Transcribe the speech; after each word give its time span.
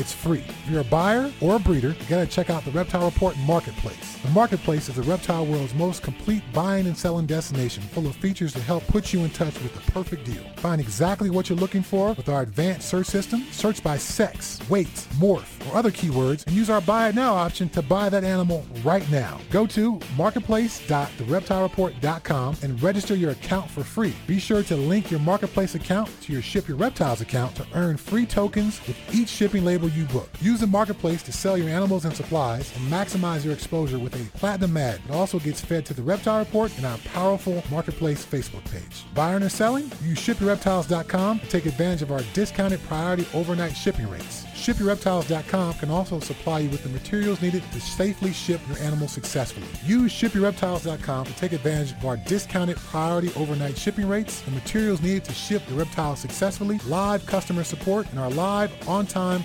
it's 0.00 0.12
free. 0.12 0.42
If 0.64 0.70
you're 0.70 0.80
a 0.80 0.84
buyer 0.84 1.30
or 1.40 1.56
a 1.56 1.58
breeder, 1.58 1.90
you 1.90 2.06
gotta 2.08 2.26
check 2.26 2.48
out 2.48 2.64
the 2.64 2.70
Reptile 2.70 3.04
Report 3.04 3.36
Marketplace. 3.46 4.16
The 4.22 4.30
Marketplace 4.30 4.88
is 4.88 4.94
the 4.96 5.02
reptile 5.02 5.44
world's 5.44 5.74
most 5.74 6.02
complete 6.02 6.42
buying 6.54 6.86
and 6.86 6.96
selling 6.96 7.26
destination, 7.26 7.82
full 7.82 8.06
of 8.06 8.16
features 8.16 8.54
to 8.54 8.60
help 8.60 8.86
put 8.86 9.12
you 9.12 9.20
in 9.20 9.28
touch 9.30 9.52
with 9.62 9.74
the 9.74 9.92
perfect 9.92 10.24
deal. 10.24 10.42
Find 10.56 10.80
exactly 10.80 11.28
what 11.28 11.50
you're 11.50 11.58
looking 11.58 11.82
for 11.82 12.14
with 12.14 12.30
our 12.30 12.40
advanced 12.42 12.88
search 12.88 13.06
system. 13.06 13.44
Search 13.52 13.82
by 13.82 13.98
sex, 13.98 14.58
weight, 14.70 14.88
morph, 15.18 15.70
or 15.70 15.76
other 15.76 15.90
keywords, 15.90 16.46
and 16.46 16.56
use 16.56 16.70
our 16.70 16.80
Buy 16.80 17.10
It 17.10 17.14
Now 17.14 17.34
option 17.34 17.68
to 17.70 17.82
buy 17.82 18.08
that 18.08 18.22
animal 18.24 18.64
right 18.82 19.08
now. 19.10 19.38
Go 19.50 19.66
to 19.66 20.00
marketplace.thereptilereport.com 20.16 22.56
and 22.62 22.82
register 22.82 23.14
your 23.14 23.32
account 23.32 23.70
for 23.70 23.84
free. 23.84 24.14
Be 24.26 24.38
sure 24.38 24.62
to 24.62 24.76
link 24.76 25.10
your 25.10 25.20
Marketplace 25.20 25.74
account 25.74 26.08
to 26.22 26.32
your 26.32 26.40
Ship 26.40 26.66
Your 26.66 26.78
Reptiles 26.78 27.20
account 27.20 27.54
to 27.56 27.66
earn 27.74 27.98
free 27.98 28.24
tokens 28.24 28.80
with 28.86 28.96
each 29.14 29.28
shipping 29.28 29.62
label 29.64 29.89
you 29.90 30.04
book. 30.06 30.28
Use 30.40 30.60
the 30.60 30.66
Marketplace 30.66 31.22
to 31.24 31.32
sell 31.32 31.56
your 31.56 31.68
animals 31.68 32.04
and 32.04 32.14
supplies 32.14 32.74
and 32.76 32.90
maximize 32.90 33.44
your 33.44 33.52
exposure 33.52 33.98
with 33.98 34.14
a 34.14 34.38
platinum 34.38 34.76
ad. 34.76 35.00
It 35.08 35.12
also 35.12 35.38
gets 35.38 35.60
fed 35.60 35.84
to 35.86 35.94
the 35.94 36.02
Reptile 36.02 36.40
Report 36.40 36.76
and 36.76 36.86
our 36.86 36.98
powerful 36.98 37.62
Marketplace 37.70 38.24
Facebook 38.24 38.64
page. 38.70 39.04
Buying 39.14 39.42
or 39.42 39.48
selling? 39.48 39.90
Use 40.02 40.18
shipyourreptiles.com 40.18 41.40
to 41.40 41.48
take 41.48 41.66
advantage 41.66 42.02
of 42.02 42.12
our 42.12 42.22
discounted 42.32 42.82
priority 42.84 43.26
overnight 43.34 43.76
shipping 43.76 44.08
rates. 44.08 44.44
ShipYourReptiles.com 44.60 45.74
can 45.74 45.90
also 45.90 46.20
supply 46.20 46.58
you 46.60 46.68
with 46.68 46.82
the 46.82 46.90
materials 46.90 47.40
needed 47.40 47.62
to 47.72 47.80
safely 47.80 48.32
ship 48.32 48.60
your 48.68 48.76
animal 48.78 49.08
successfully. 49.08 49.66
Use 49.84 50.12
ShipYourReptiles.com 50.12 51.24
to 51.24 51.36
take 51.36 51.52
advantage 51.52 51.92
of 51.92 52.04
our 52.04 52.18
discounted 52.18 52.76
priority 52.76 53.32
overnight 53.36 53.78
shipping 53.78 54.06
rates, 54.06 54.42
the 54.42 54.50
materials 54.50 55.00
needed 55.00 55.24
to 55.24 55.32
ship 55.32 55.62
your 55.68 55.78
reptiles 55.78 56.18
successfully, 56.20 56.78
live 56.86 57.24
customer 57.24 57.64
support, 57.64 58.06
and 58.10 58.18
our 58.18 58.30
live, 58.30 58.70
on-time 58.86 59.44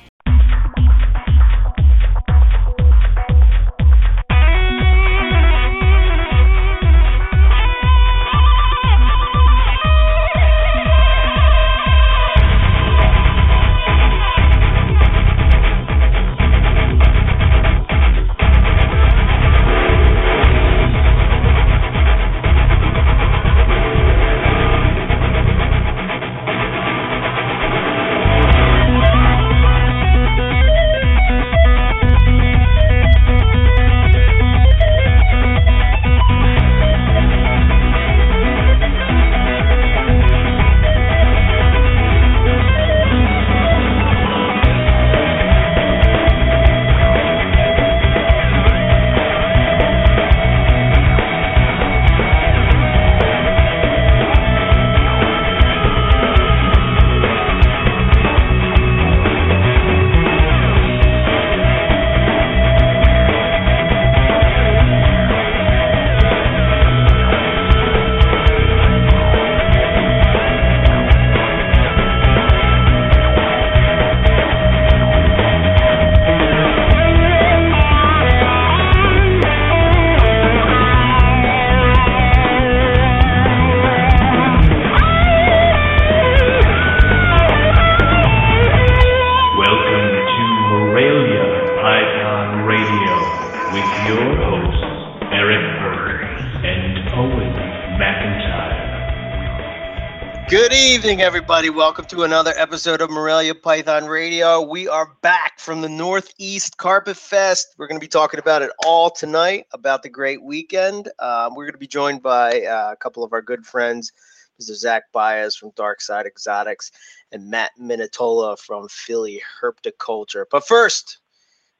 Evening, 101.11 101.25
everybody. 101.25 101.69
Welcome 101.69 102.05
to 102.05 102.23
another 102.23 102.53
episode 102.55 103.01
of 103.01 103.09
Morelia 103.09 103.53
Python 103.53 104.05
Radio. 104.05 104.61
We 104.61 104.87
are 104.87 105.17
back 105.21 105.59
from 105.59 105.81
the 105.81 105.89
Northeast 105.89 106.77
Carpet 106.77 107.17
Fest. 107.17 107.75
We're 107.77 107.87
going 107.87 107.99
to 107.99 108.05
be 108.05 108.07
talking 108.07 108.39
about 108.39 108.61
it 108.61 108.71
all 108.85 109.09
tonight, 109.09 109.65
about 109.73 110.03
the 110.03 110.09
great 110.09 110.41
weekend. 110.41 111.09
Um, 111.19 111.53
we're 111.53 111.65
going 111.65 111.73
to 111.73 111.79
be 111.79 111.85
joined 111.85 112.23
by 112.23 112.61
uh, 112.61 112.93
a 112.93 112.95
couple 112.95 113.25
of 113.25 113.33
our 113.33 113.41
good 113.41 113.65
friends, 113.65 114.13
Mr. 114.57 114.73
Zach 114.73 115.03
Baez 115.11 115.53
from 115.53 115.71
Dark 115.75 115.99
Side 115.99 116.25
Exotics 116.25 116.93
and 117.33 117.49
Matt 117.49 117.71
Minatola 117.77 118.57
from 118.57 118.87
Philly 118.87 119.41
Herpetoculture. 119.61 120.45
But 120.49 120.65
first, 120.65 121.17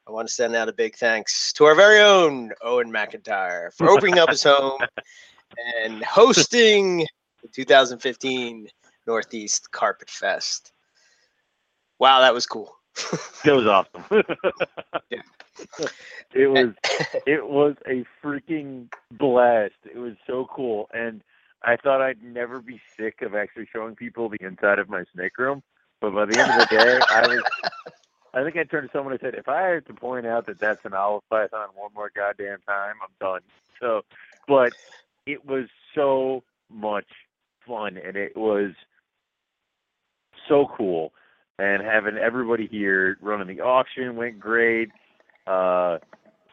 I 0.10 0.12
want 0.12 0.28
to 0.28 0.34
send 0.34 0.58
out 0.58 0.68
a 0.68 0.74
big 0.74 0.98
thanks 0.98 1.54
to 1.54 1.64
our 1.64 1.76
very 1.76 2.02
own 2.02 2.52
Owen 2.62 2.92
McIntyre 2.92 3.74
for 3.76 3.90
opening 3.90 4.20
up 4.20 4.30
his 4.30 4.44
home 4.44 4.82
and 5.82 6.04
hosting 6.04 7.08
the 7.42 7.48
2015 7.48 8.68
Northeast 9.08 9.72
Carpet 9.72 10.10
Fest. 10.10 10.72
Wow, 12.00 12.22
that 12.22 12.34
was 12.34 12.46
cool. 12.46 12.76
It 13.46 13.52
was 13.52 13.66
awesome. 13.66 14.04
Yeah. 15.10 15.22
It 16.34 16.48
was 16.48 16.74
it 17.28 17.46
was 17.46 17.76
a 17.88 18.06
freaking 18.24 18.88
blast. 19.12 19.74
It 19.84 19.98
was 19.98 20.14
so 20.26 20.48
cool. 20.54 20.90
And 20.94 21.22
I 21.64 21.76
thought 21.76 22.02
I'd 22.02 22.24
never 22.24 22.62
be 22.62 22.82
sick 22.98 23.22
of 23.22 23.36
actually 23.36 23.68
showing 23.72 23.96
people 23.96 24.30
the 24.30 24.38
inside 24.40 24.80
of 24.80 24.90
my 24.90 25.04
snake 25.14 25.38
room. 25.38 25.62
But 26.00 26.14
by 26.14 26.26
the 26.26 26.40
end 26.40 26.52
of 26.52 26.70
the 26.70 26.76
day, 26.78 27.00
I 27.10 27.28
was 27.28 27.44
I 28.34 28.44
think 28.44 28.56
I 28.56 28.64
turned 28.64 28.90
to 28.90 28.98
someone 28.98 29.14
and 29.14 29.22
said, 29.22 29.36
if 29.36 29.50
I 29.50 29.62
had 29.62 29.86
to 29.88 29.94
point 29.94 30.26
out 30.26 30.46
that 30.46 30.60
that's 30.60 30.86
an 30.86 30.94
olive 30.94 31.24
python 31.30 31.68
one 31.76 31.92
more 31.94 32.12
goddamn 32.16 32.60
time, 32.66 32.96
I'm 33.04 33.14
done. 33.20 33.42
So, 33.80 34.04
but 34.48 34.72
it 35.26 35.46
was 35.46 35.66
so 35.94 36.44
much 36.70 37.08
fun 37.68 37.98
and 37.98 38.16
it 38.16 38.36
was 38.38 38.72
so 40.48 40.68
cool. 40.78 41.14
And 41.60 41.84
having 41.84 42.18
everybody 42.18 42.68
here 42.68 43.18
running 43.22 43.48
the 43.48 43.62
auction 43.62 44.16
went 44.16 44.40
great. 44.40 44.90
Uh, 45.48 46.00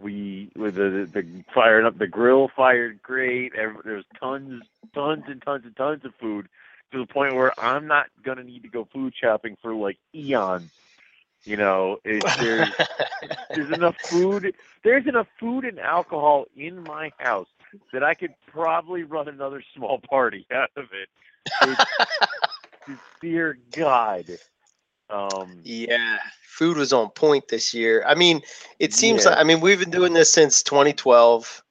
we 0.00 0.50
with 0.56 0.76
the 0.76 1.08
the 1.12 1.44
firing 1.54 1.86
up 1.86 1.98
the 1.98 2.06
grill 2.06 2.48
fired 2.54 3.02
great. 3.02 3.54
Every, 3.54 3.76
there 3.84 3.96
was 3.96 4.04
tons, 4.20 4.62
tons 4.94 5.24
and 5.26 5.42
tons 5.42 5.64
and 5.64 5.76
tons 5.76 6.04
of 6.04 6.14
food 6.16 6.48
to 6.92 6.98
the 6.98 7.06
point 7.06 7.34
where 7.34 7.58
I'm 7.58 7.86
not 7.86 8.06
gonna 8.22 8.44
need 8.44 8.62
to 8.62 8.68
go 8.68 8.86
food 8.92 9.14
shopping 9.20 9.56
for 9.62 9.74
like 9.74 9.98
eons 10.14 10.70
You 11.44 11.56
know, 11.56 11.98
it, 12.04 12.24
there's 12.38 12.68
there's 13.54 13.70
enough 13.72 13.96
food. 13.98 14.54
There's 14.84 15.06
enough 15.06 15.28
food 15.40 15.64
and 15.64 15.78
alcohol 15.78 16.46
in 16.56 16.82
my 16.84 17.12
house 17.18 17.48
that 17.92 18.04
I 18.04 18.14
could 18.14 18.34
probably 18.46 19.04
run 19.04 19.28
another 19.28 19.62
small 19.74 19.98
party 19.98 20.46
out 20.52 20.70
of 20.76 20.86
it. 20.92 21.08
It's, 21.62 21.80
dear 23.20 23.58
God. 23.72 24.38
Um, 25.10 25.64
Yeah, 25.64 26.18
food 26.42 26.76
was 26.76 26.92
on 26.92 27.10
point 27.10 27.48
this 27.48 27.74
year. 27.74 28.04
I 28.06 28.14
mean, 28.14 28.42
it 28.78 28.92
seems 28.92 29.24
Yeah. 29.24 29.30
like 29.30 29.38
I 29.38 29.44
mean 29.44 29.60
we've 29.60 29.78
been 29.80 29.90
doing 29.90 30.12
this 30.12 30.32
since 30.32 30.62
2012. 30.62 31.62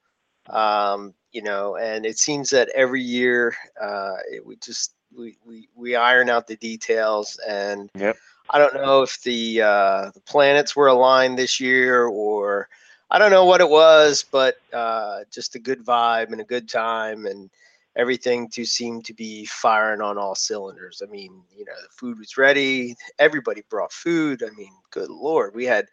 Um, 0.50 1.14
you 1.32 1.42
know, 1.42 1.76
and 1.76 2.06
it 2.06 2.18
seems 2.18 2.50
that 2.52 2.70
every 2.74 3.02
year 3.02 3.56
uh, 3.82 4.16
it, 4.32 4.46
we 4.46 4.56
just 4.58 4.94
we, 5.16 5.38
we 5.46 5.68
we 5.76 5.96
iron 5.96 6.30
out 6.30 6.48
the 6.48 6.56
details, 6.58 7.40
and 7.48 7.90
Yep. 7.96 8.18
I 8.50 8.58
don't 8.60 8.76
know 8.76 9.02
if 9.04 9.22
the 9.24 9.62
uh, 9.62 10.12
the 10.14 10.22
planets 10.22 10.76
were 10.76 10.88
aligned 10.88 11.38
this 11.38 11.60
year 11.60 12.06
or 12.06 12.70
I 13.10 13.20
don't 13.20 13.32
know 13.32 13.46
what 13.46 13.62
it 13.62 13.70
was, 13.70 14.26
but 14.32 14.56
uh, 14.74 15.22
just 15.32 15.56
a 15.56 15.60
good 15.60 15.84
vibe 15.86 16.32
and 16.32 16.42
a 16.42 16.46
good 16.46 16.70
time 16.70 17.26
and 17.26 17.50
everything 17.98 18.48
to 18.50 18.64
seem 18.64 19.02
to 19.02 19.14
be 19.14 19.46
firing 19.46 20.02
on 20.02 20.18
all 20.18 20.36
cylinders. 20.36 21.02
I 21.04 21.10
mean, 21.12 21.44
you 21.56 21.66
know, 21.66 21.74
the 21.82 21.90
food 21.98 22.20
was 22.20 22.38
ready. 22.38 22.96
Everybody 23.20 23.64
brought 23.70 23.92
food. 23.92 24.44
I 24.44 24.56
mean, 24.56 24.72
good 24.92 25.10
lord, 25.10 25.56
we 25.56 25.66
had, 25.66 25.88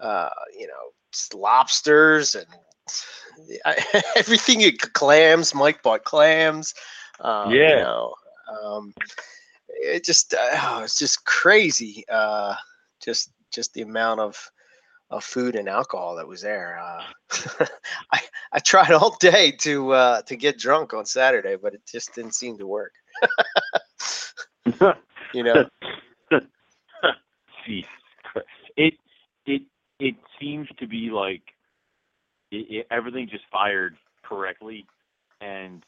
uh, 0.00 0.30
you 0.56 0.66
know, 0.68 0.92
lobsters 1.34 2.34
and 2.34 2.46
I, 3.64 4.02
everything. 4.16 4.62
Clams. 4.92 5.54
Mike 5.54 5.82
bought 5.82 6.04
clams. 6.04 6.74
You 7.58 7.58
Yeah. 7.58 7.76
know, 7.76 8.14
um, 8.62 8.94
it 9.68 10.04
just, 10.04 10.34
uh, 10.34 10.38
oh, 10.62 10.82
it's 10.84 10.98
just 10.98 11.24
crazy. 11.24 12.04
Uh, 12.10 12.54
just, 13.02 13.32
just 13.52 13.72
the 13.74 13.82
amount 13.82 14.20
of 14.20 14.50
of 15.10 15.24
food 15.24 15.54
and 15.56 15.68
alcohol 15.68 16.16
that 16.16 16.28
was 16.28 16.42
there. 16.42 16.78
Uh, 16.78 17.66
I 18.12 18.20
I 18.52 18.58
tried 18.60 18.92
all 18.92 19.16
day 19.20 19.52
to 19.60 19.92
uh, 19.92 20.22
to 20.22 20.36
get 20.36 20.58
drunk 20.58 20.94
on 20.94 21.06
Saturday, 21.06 21.56
but 21.56 21.74
it 21.74 21.82
just 21.90 22.14
didn't 22.14 22.34
seem 22.34 22.58
to 22.58 22.66
work. 22.66 22.92
You 25.32 25.42
know, 25.44 25.64
It 28.76 28.94
it 29.46 29.62
it 29.98 30.14
seems 30.40 30.68
to 30.78 30.86
be 30.86 31.10
like 31.10 31.42
it, 32.50 32.66
it, 32.70 32.86
everything 32.90 33.28
just 33.28 33.44
fired 33.52 33.96
correctly, 34.24 34.86
and 35.40 35.84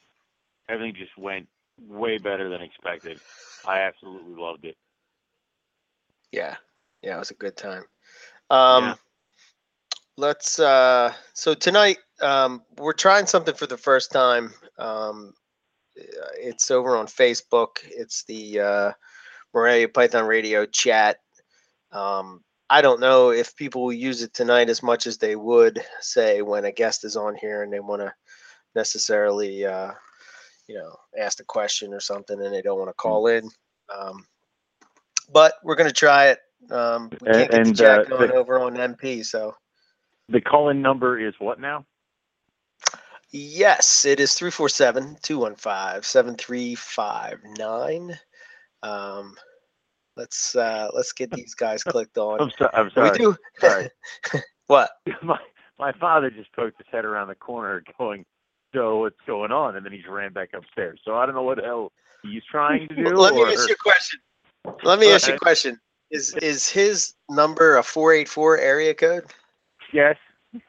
everything 0.68 0.94
just 0.94 1.16
went 1.18 1.48
way 1.88 2.18
better 2.18 2.48
than 2.50 2.62
expected. 2.62 3.20
I 3.66 3.80
absolutely 3.80 4.34
loved 4.34 4.64
it. 4.64 4.76
yeah, 6.32 6.56
yeah, 7.02 7.16
it 7.16 7.18
was 7.18 7.30
a 7.30 7.34
good 7.34 7.56
time. 7.56 7.84
Um, 8.50 8.84
Yeah. 8.84 8.94
Let's. 10.18 10.58
Uh, 10.58 11.12
so 11.32 11.54
tonight, 11.54 11.98
um, 12.20 12.62
we're 12.76 12.92
trying 12.92 13.26
something 13.26 13.54
for 13.54 13.68
the 13.68 13.76
first 13.76 14.10
time. 14.10 14.52
Um, 14.76 15.32
uh, 15.96 16.02
it's 16.36 16.72
over 16.72 16.96
on 16.96 17.06
Facebook. 17.06 17.76
It's 17.84 18.24
the 18.24 18.58
uh, 18.58 18.92
Morelia 19.54 19.88
Python 19.88 20.26
Radio 20.26 20.66
chat. 20.66 21.18
Um, 21.92 22.42
I 22.68 22.82
don't 22.82 22.98
know 22.98 23.30
if 23.30 23.54
people 23.54 23.84
will 23.84 23.92
use 23.92 24.22
it 24.22 24.34
tonight 24.34 24.68
as 24.68 24.82
much 24.82 25.06
as 25.06 25.18
they 25.18 25.36
would 25.36 25.80
say 26.00 26.42
when 26.42 26.64
a 26.64 26.72
guest 26.72 27.04
is 27.04 27.14
on 27.14 27.36
here 27.36 27.62
and 27.62 27.72
they 27.72 27.78
want 27.78 28.02
to 28.02 28.12
necessarily, 28.74 29.64
uh, 29.64 29.92
you 30.66 30.74
know, 30.74 30.96
ask 31.16 31.38
a 31.38 31.44
question 31.44 31.94
or 31.94 32.00
something 32.00 32.42
and 32.42 32.52
they 32.52 32.60
don't 32.60 32.78
want 32.78 32.90
to 32.90 32.94
call 32.94 33.28
in. 33.28 33.48
Um, 33.96 34.26
but 35.32 35.54
we're 35.62 35.76
going 35.76 35.88
to 35.88 35.94
try 35.94 36.26
it. 36.30 36.40
Um, 36.72 37.08
we 37.12 37.18
can't 37.18 37.28
And- 37.28 37.38
get 37.38 37.50
the 37.52 37.56
and, 37.60 37.76
chat 37.78 37.98
uh, 38.00 38.04
going 38.16 38.28
the- 38.30 38.34
over 38.34 38.58
on 38.58 38.74
MP, 38.74 39.24
so. 39.24 39.54
The 40.28 40.40
call-in 40.40 40.82
number 40.82 41.18
is 41.18 41.34
what 41.38 41.60
now? 41.60 41.84
Yes, 43.30 44.04
it 44.04 44.20
is 44.20 44.34
347 44.34 45.16
215 45.22 46.02
7359. 46.02 48.18
Um, 48.82 49.34
let's 50.16 50.56
uh, 50.56 50.88
let's 50.94 51.12
get 51.12 51.30
these 51.30 51.54
guys 51.54 51.84
clicked 51.84 52.18
on. 52.18 52.40
I'm, 52.40 52.50
so, 52.58 52.68
I'm 52.72 52.86
We 52.86 52.90
sorry. 52.90 53.18
do. 53.18 53.36
Sorry. 53.60 53.88
what? 54.66 54.90
my 55.22 55.38
my 55.78 55.92
father 55.92 56.30
just 56.30 56.52
poked 56.52 56.78
his 56.78 56.86
head 56.90 57.04
around 57.04 57.28
the 57.28 57.34
corner, 57.34 57.84
going, 57.98 58.24
"So 58.74 59.00
what's 59.00 59.20
going 59.26 59.52
on?" 59.52 59.76
And 59.76 59.84
then 59.84 59.92
he 59.92 59.98
just 59.98 60.10
ran 60.10 60.32
back 60.32 60.54
upstairs. 60.54 60.98
So 61.04 61.16
I 61.16 61.26
don't 61.26 61.34
know 61.34 61.42
what 61.42 61.58
the 61.58 61.64
hell 61.64 61.92
he's 62.22 62.42
trying 62.50 62.88
to 62.88 62.94
do. 62.94 63.14
Let 63.14 63.34
me 63.34 63.42
ask 63.42 63.68
you 63.68 63.74
a 63.74 63.82
question. 63.82 64.20
Let 64.82 64.98
me 64.98 65.12
ask 65.12 65.28
you 65.28 65.34
a 65.34 65.38
question. 65.38 65.78
Is 66.10 66.34
is 66.40 66.66
his 66.68 67.14
number 67.28 67.76
a 67.76 67.82
484 67.82 68.58
area 68.58 68.94
code? 68.94 69.24
Yes. 69.92 70.16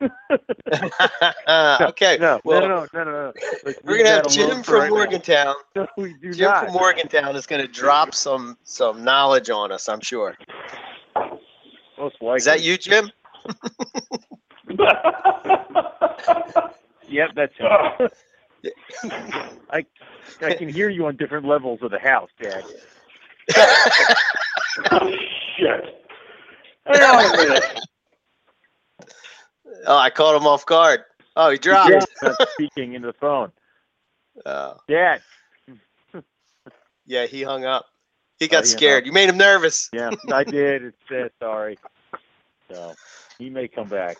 okay. 1.81 2.17
No, 2.19 2.39
well, 2.43 2.61
no, 2.61 2.67
no, 2.67 2.87
no, 2.93 3.03
no, 3.03 3.11
no. 3.11 3.33
We're 3.83 3.97
gonna 3.97 4.09
have 4.09 4.27
Jim 4.27 4.63
from 4.63 4.75
right. 4.75 4.89
Morgantown. 4.89 5.55
No, 5.75 5.87
we 5.97 6.13
do 6.15 6.33
Jim 6.33 6.49
not. 6.49 6.65
from 6.65 6.73
Morgantown 6.73 7.35
is 7.35 7.45
gonna 7.45 7.67
drop 7.67 8.13
some 8.13 8.57
some 8.63 9.03
knowledge 9.03 9.49
on 9.49 9.71
us. 9.71 9.87
I'm 9.87 10.01
sure. 10.01 10.35
Most 11.97 12.15
likely. 12.21 12.37
Is 12.37 12.45
that 12.45 12.61
you, 12.61 12.77
Jim? 12.77 13.11
Yep, 17.09 17.29
that's 17.35 17.53
him. 17.57 17.67
I 19.71 19.85
I 20.41 20.53
can 20.53 20.69
hear 20.69 20.89
you 20.89 21.07
on 21.07 21.15
different 21.15 21.45
levels 21.45 21.79
of 21.81 21.91
the 21.91 21.99
house, 21.99 22.29
Dad. 22.41 22.63
oh, 24.91 25.11
Shit. 25.57 26.05
Hang 26.85 27.01
on 27.01 27.33
a 27.33 27.37
minute. 27.37 27.79
Oh, 29.85 29.97
I 29.97 30.09
caught 30.09 30.35
him 30.35 30.47
off 30.47 30.65
guard. 30.65 31.01
Oh, 31.35 31.49
he 31.51 31.57
dropped. 31.57 31.91
Yeah, 31.91 32.33
speaking 32.53 32.93
into 32.93 33.07
the 33.07 33.13
phone. 33.13 33.51
Oh, 34.45 34.77
Dad. 34.87 35.21
yeah, 37.05 37.25
he 37.25 37.43
hung 37.43 37.65
up. 37.65 37.85
He 38.39 38.47
Oh, 38.47 38.51
got 38.51 38.67
scared. 38.67 39.03
up. 39.03 39.05
You 39.05 39.11
made 39.11 39.27
him 39.27 39.37
nervous. 39.37 39.89
Yeah, 39.91 40.11
I 40.31 40.43
did. 40.45 40.83
It's 40.85 41.11
uh, 41.11 41.27
sorry. 41.43 41.77
So 42.69 42.95
he 43.37 43.49
may 43.49 43.67
come 43.67 43.89
back. 43.89 44.17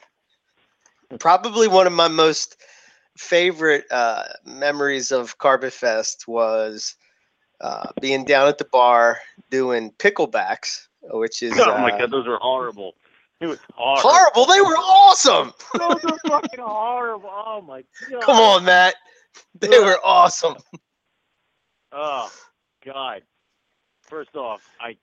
Probably 1.19 1.69
one 1.69 1.88
of 1.88 1.94
my 1.94 2.09
most 2.09 2.57
favorite 3.17 3.85
uh, 3.91 4.23
memories 4.45 5.11
of 5.11 5.38
Carpet 5.38 5.71
Fest 5.71 6.27
was 6.27 6.95
uh, 7.61 7.91
being 8.01 8.25
down 8.25 8.47
at 8.50 8.57
the 8.57 8.65
bar 8.65 9.19
doing 9.50 9.91
picklebacks, 10.00 10.88
which 11.01 11.41
is 11.41 11.53
Oh 11.57 11.77
my 11.77 11.91
uh, 11.91 11.97
god, 11.97 12.11
those 12.11 12.27
are 12.27 12.39
horrible. 12.41 12.94
It 13.41 13.47
was 13.47 13.59
horrible. 13.74 14.09
horrible. 14.09 14.45
They 14.45 14.62
were 14.62 14.75
awesome. 14.77 15.53
Those 15.77 16.03
are 16.06 16.18
fucking 16.28 16.59
horrible. 16.59 17.30
Oh 17.31 17.61
my 17.61 17.83
god. 18.09 18.21
Come 18.23 18.37
on, 18.37 18.66
Matt. 18.66 18.95
They 19.59 19.80
were 19.80 19.99
awesome. 20.04 20.56
Oh 21.92 22.31
god. 22.85 23.21
First 24.04 24.35
off, 24.35 24.61
I 24.81 24.97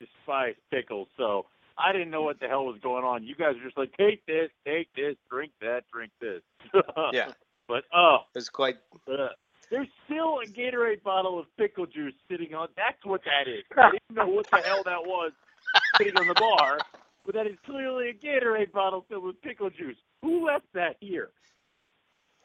despise 0.00 0.54
pickles, 0.70 1.08
so 1.16 1.46
I 1.78 1.92
didn't 1.92 2.10
know 2.10 2.22
what 2.22 2.40
the 2.40 2.48
hell 2.48 2.64
was 2.66 2.78
going 2.82 3.04
on. 3.04 3.22
You 3.24 3.34
guys 3.34 3.54
were 3.56 3.64
just 3.64 3.76
like, 3.78 3.92
take 3.98 4.24
this, 4.26 4.50
take 4.66 4.88
this, 4.94 5.14
drink 5.30 5.52
that, 5.60 5.82
drink 5.92 6.10
this. 6.20 6.42
Yeah. 7.12 7.32
But 7.68 7.84
oh, 7.94 8.18
It 8.34 8.38
was 8.38 8.48
quite. 8.48 8.78
uh, 9.10 9.28
there's 9.70 9.86
still 10.06 10.40
a 10.40 10.46
Gatorade 10.46 11.02
bottle 11.04 11.38
of 11.38 11.46
pickle 11.56 11.86
juice 11.86 12.14
sitting 12.30 12.54
on. 12.54 12.68
That's 12.76 12.98
what 13.04 13.20
that 13.24 13.48
is. 13.48 13.62
I 13.78 13.90
didn't 13.92 14.16
know 14.16 14.26
what 14.26 14.50
the 14.50 14.58
hell 14.58 14.82
that 14.84 15.02
was 15.06 15.30
sitting 15.96 16.16
on 16.16 16.26
the 16.26 16.34
bar, 16.34 16.78
but 17.30 17.44
that 17.44 17.48
is 17.48 17.56
clearly 17.64 18.08
a 18.08 18.12
Gatorade 18.12 18.72
bottle 18.72 19.04
filled 19.08 19.22
with 19.22 19.40
pickle 19.40 19.70
juice. 19.70 19.96
Who 20.22 20.46
left 20.46 20.64
that 20.74 20.96
here? 21.00 21.30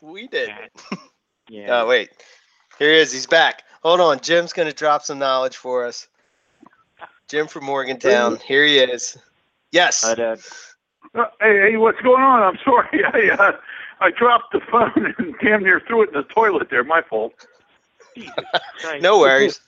We 0.01 0.27
did. 0.27 0.49
Matt. 0.49 0.99
Yeah. 1.47 1.81
Oh 1.81 1.87
wait, 1.87 2.09
here 2.79 2.91
he 2.91 2.97
is. 2.97 3.11
He's 3.11 3.27
back. 3.27 3.61
Hold 3.83 4.01
on. 4.01 4.19
Jim's 4.19 4.51
gonna 4.51 4.73
drop 4.73 5.03
some 5.03 5.19
knowledge 5.19 5.57
for 5.57 5.85
us. 5.85 6.07
Jim 7.27 7.45
from 7.45 7.65
Morgantown. 7.65 8.37
Here 8.37 8.65
he 8.65 8.79
is. 8.79 9.15
Yes. 9.71 10.01
Hi, 10.03 10.15
Dad. 10.15 10.39
Uh, 11.13 11.25
hey, 11.39 11.69
hey, 11.69 11.77
what's 11.77 12.01
going 12.01 12.23
on? 12.23 12.41
I'm 12.41 12.57
sorry. 12.65 13.03
I 13.13 13.35
uh, 13.35 13.51
I 13.99 14.09
dropped 14.09 14.53
the 14.53 14.61
phone 14.71 15.13
and 15.19 15.35
damn 15.39 15.61
near 15.61 15.79
threw 15.81 16.01
it 16.01 16.09
in 16.09 16.15
the 16.15 16.23
toilet 16.23 16.71
there. 16.71 16.83
My 16.83 17.03
fault. 17.03 17.33
No 19.01 19.19
worries. 19.19 19.59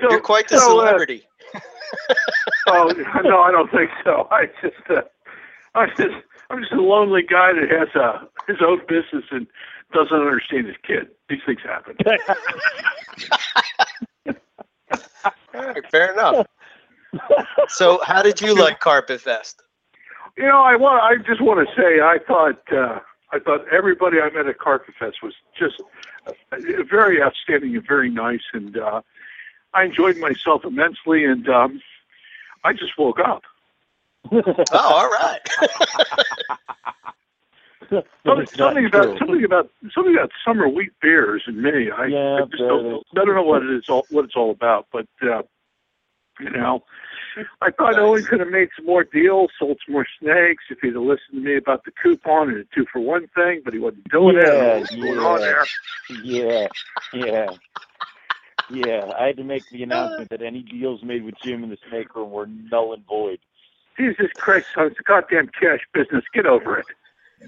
So, 0.00 0.10
You're 0.10 0.20
quite 0.20 0.48
the 0.48 0.58
so, 0.58 0.80
uh, 0.80 0.86
celebrity. 0.86 1.26
oh 2.68 2.92
no, 3.24 3.40
I 3.40 3.50
don't 3.50 3.70
think 3.70 3.90
so. 4.02 4.28
I 4.30 4.46
just, 4.62 4.90
uh, 4.90 5.02
I 5.74 5.86
just, 5.96 6.14
I'm 6.50 6.60
just 6.60 6.72
a 6.72 6.80
lonely 6.80 7.22
guy 7.22 7.52
that 7.52 7.70
has 7.70 7.88
a 7.94 8.26
his 8.46 8.58
own 8.66 8.80
business 8.88 9.24
and 9.30 9.46
doesn't 9.92 10.16
understand 10.16 10.66
his 10.66 10.76
kid. 10.86 11.08
These 11.28 11.40
things 11.46 11.60
happen. 11.62 11.96
All 15.54 15.66
right, 15.66 15.90
fair 15.90 16.12
enough. 16.12 16.46
So, 17.68 18.00
how 18.04 18.22
did 18.22 18.40
you 18.40 18.54
like 18.54 18.80
Carpet 18.80 19.20
Fest? 19.20 19.62
You 20.36 20.44
know, 20.44 20.62
I 20.62 20.76
want. 20.76 21.02
I 21.02 21.22
just 21.22 21.40
want 21.40 21.66
to 21.66 21.74
say, 21.80 22.00
I 22.00 22.18
thought, 22.26 22.60
uh, 22.72 22.98
I 23.32 23.38
thought 23.38 23.64
everybody 23.72 24.18
I 24.20 24.30
met 24.30 24.46
at 24.46 24.58
Carpet 24.58 24.94
Fest 24.98 25.18
was 25.22 25.34
just 25.58 25.82
uh, 26.26 26.32
very 26.90 27.22
outstanding 27.22 27.76
and 27.76 27.86
very 27.86 28.10
nice. 28.10 28.42
And 28.52 28.76
uh, 28.76 29.02
I 29.74 29.84
enjoyed 29.84 30.16
myself 30.18 30.64
immensely, 30.64 31.24
and 31.24 31.48
um, 31.48 31.82
I 32.64 32.72
just 32.72 32.96
woke 32.98 33.18
up. 33.18 33.42
Oh, 34.32 34.62
all 34.72 35.08
right. 35.10 35.40
Something, 37.90 38.46
something 38.56 38.86
about 38.86 39.18
something 39.18 39.44
about 39.44 39.70
something 39.94 40.14
about 40.16 40.30
summer 40.44 40.66
wheat 40.68 40.92
beers 41.02 41.42
and 41.46 41.62
me. 41.62 41.90
I, 41.90 42.06
Yeah, 42.06 42.36
I 42.36 42.40
just 42.46 42.58
don't, 42.58 42.82
know- 42.82 43.02
I 43.12 43.24
don't 43.24 43.34
know 43.34 43.42
what 43.42 43.62
it 43.62 43.70
is 43.76 43.84
all 43.90 44.06
what 44.08 44.24
it's 44.24 44.34
all 44.34 44.50
about, 44.50 44.86
but 44.90 45.06
uh, 45.22 45.42
you 46.40 46.50
know, 46.50 46.82
I 47.60 47.70
thought 47.70 47.98
Owen 47.98 48.24
could 48.24 48.40
have 48.40 48.48
made 48.48 48.68
some 48.76 48.86
more 48.86 49.04
deals, 49.04 49.50
sold 49.58 49.78
some 49.86 49.92
more 49.92 50.06
snakes 50.18 50.64
if 50.70 50.78
he'd 50.80 50.94
have 50.94 51.02
listened 51.02 51.34
to 51.34 51.40
me 51.40 51.56
about 51.56 51.84
the 51.84 51.92
coupon 52.02 52.48
and 52.48 52.58
the 52.60 52.66
two 52.74 52.86
for 52.90 53.00
one 53.00 53.26
thing, 53.34 53.60
but 53.64 53.74
he 53.74 53.78
wasn't 53.80 54.08
doing 54.10 54.36
it. 54.38 54.42
Don't 54.42 54.90
Yeah, 54.90 55.06
What's 55.06 55.20
on 55.20 55.40
yeah. 55.40 55.46
there? 55.46 55.66
yeah, 56.24 56.68
yeah, 57.12 57.50
yeah. 58.70 59.10
I 59.18 59.26
had 59.26 59.36
to 59.38 59.44
make 59.44 59.68
the 59.70 59.82
announcement 59.82 60.30
that 60.30 60.42
any 60.42 60.62
deals 60.62 61.02
made 61.02 61.24
with 61.24 61.34
Jim 61.42 61.62
in 61.64 61.70
the 61.70 61.78
snake 61.88 62.14
room 62.14 62.30
were 62.30 62.46
null 62.46 62.92
and 62.92 63.04
void. 63.06 63.38
Jesus 63.98 64.26
Christ, 64.36 64.66
son, 64.74 64.86
it's 64.86 64.98
a 64.98 65.02
goddamn 65.04 65.48
cash 65.48 65.80
business. 65.92 66.24
Get 66.34 66.46
over 66.46 66.78
it. 66.78 66.86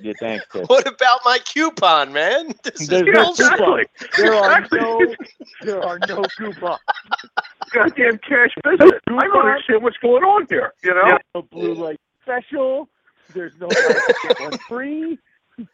Yeah, 0.02 0.12
thanks, 0.20 0.44
Ted. 0.52 0.68
What 0.68 0.86
about 0.86 1.20
my 1.24 1.38
coupon, 1.38 2.12
man? 2.12 2.52
This 2.62 2.82
is 2.82 2.88
There's 2.88 3.06
no 3.06 3.24
bullshit. 3.24 3.46
exactly. 3.46 3.84
There 4.18 4.34
are 4.34 4.58
Exactly. 4.58 4.78
no, 4.80 5.14
there 5.62 5.82
are 5.82 5.98
no 6.06 6.22
coupons. 6.36 6.80
goddamn 7.72 8.18
cash 8.18 8.50
business. 8.62 8.92
I 9.08 9.12
don't 9.26 9.46
understand 9.46 9.82
what's 9.82 9.96
going 9.98 10.22
on 10.22 10.46
here. 10.50 10.72
You 10.84 10.94
know? 10.94 11.02
There's 11.08 11.20
no 11.34 11.42
blue 11.42 11.74
light 11.74 12.00
special. 12.22 12.88
There's 13.34 13.52
no 13.58 13.66
like, 14.28 14.40
one 14.40 14.58
free. 14.68 15.18
you 15.58 15.66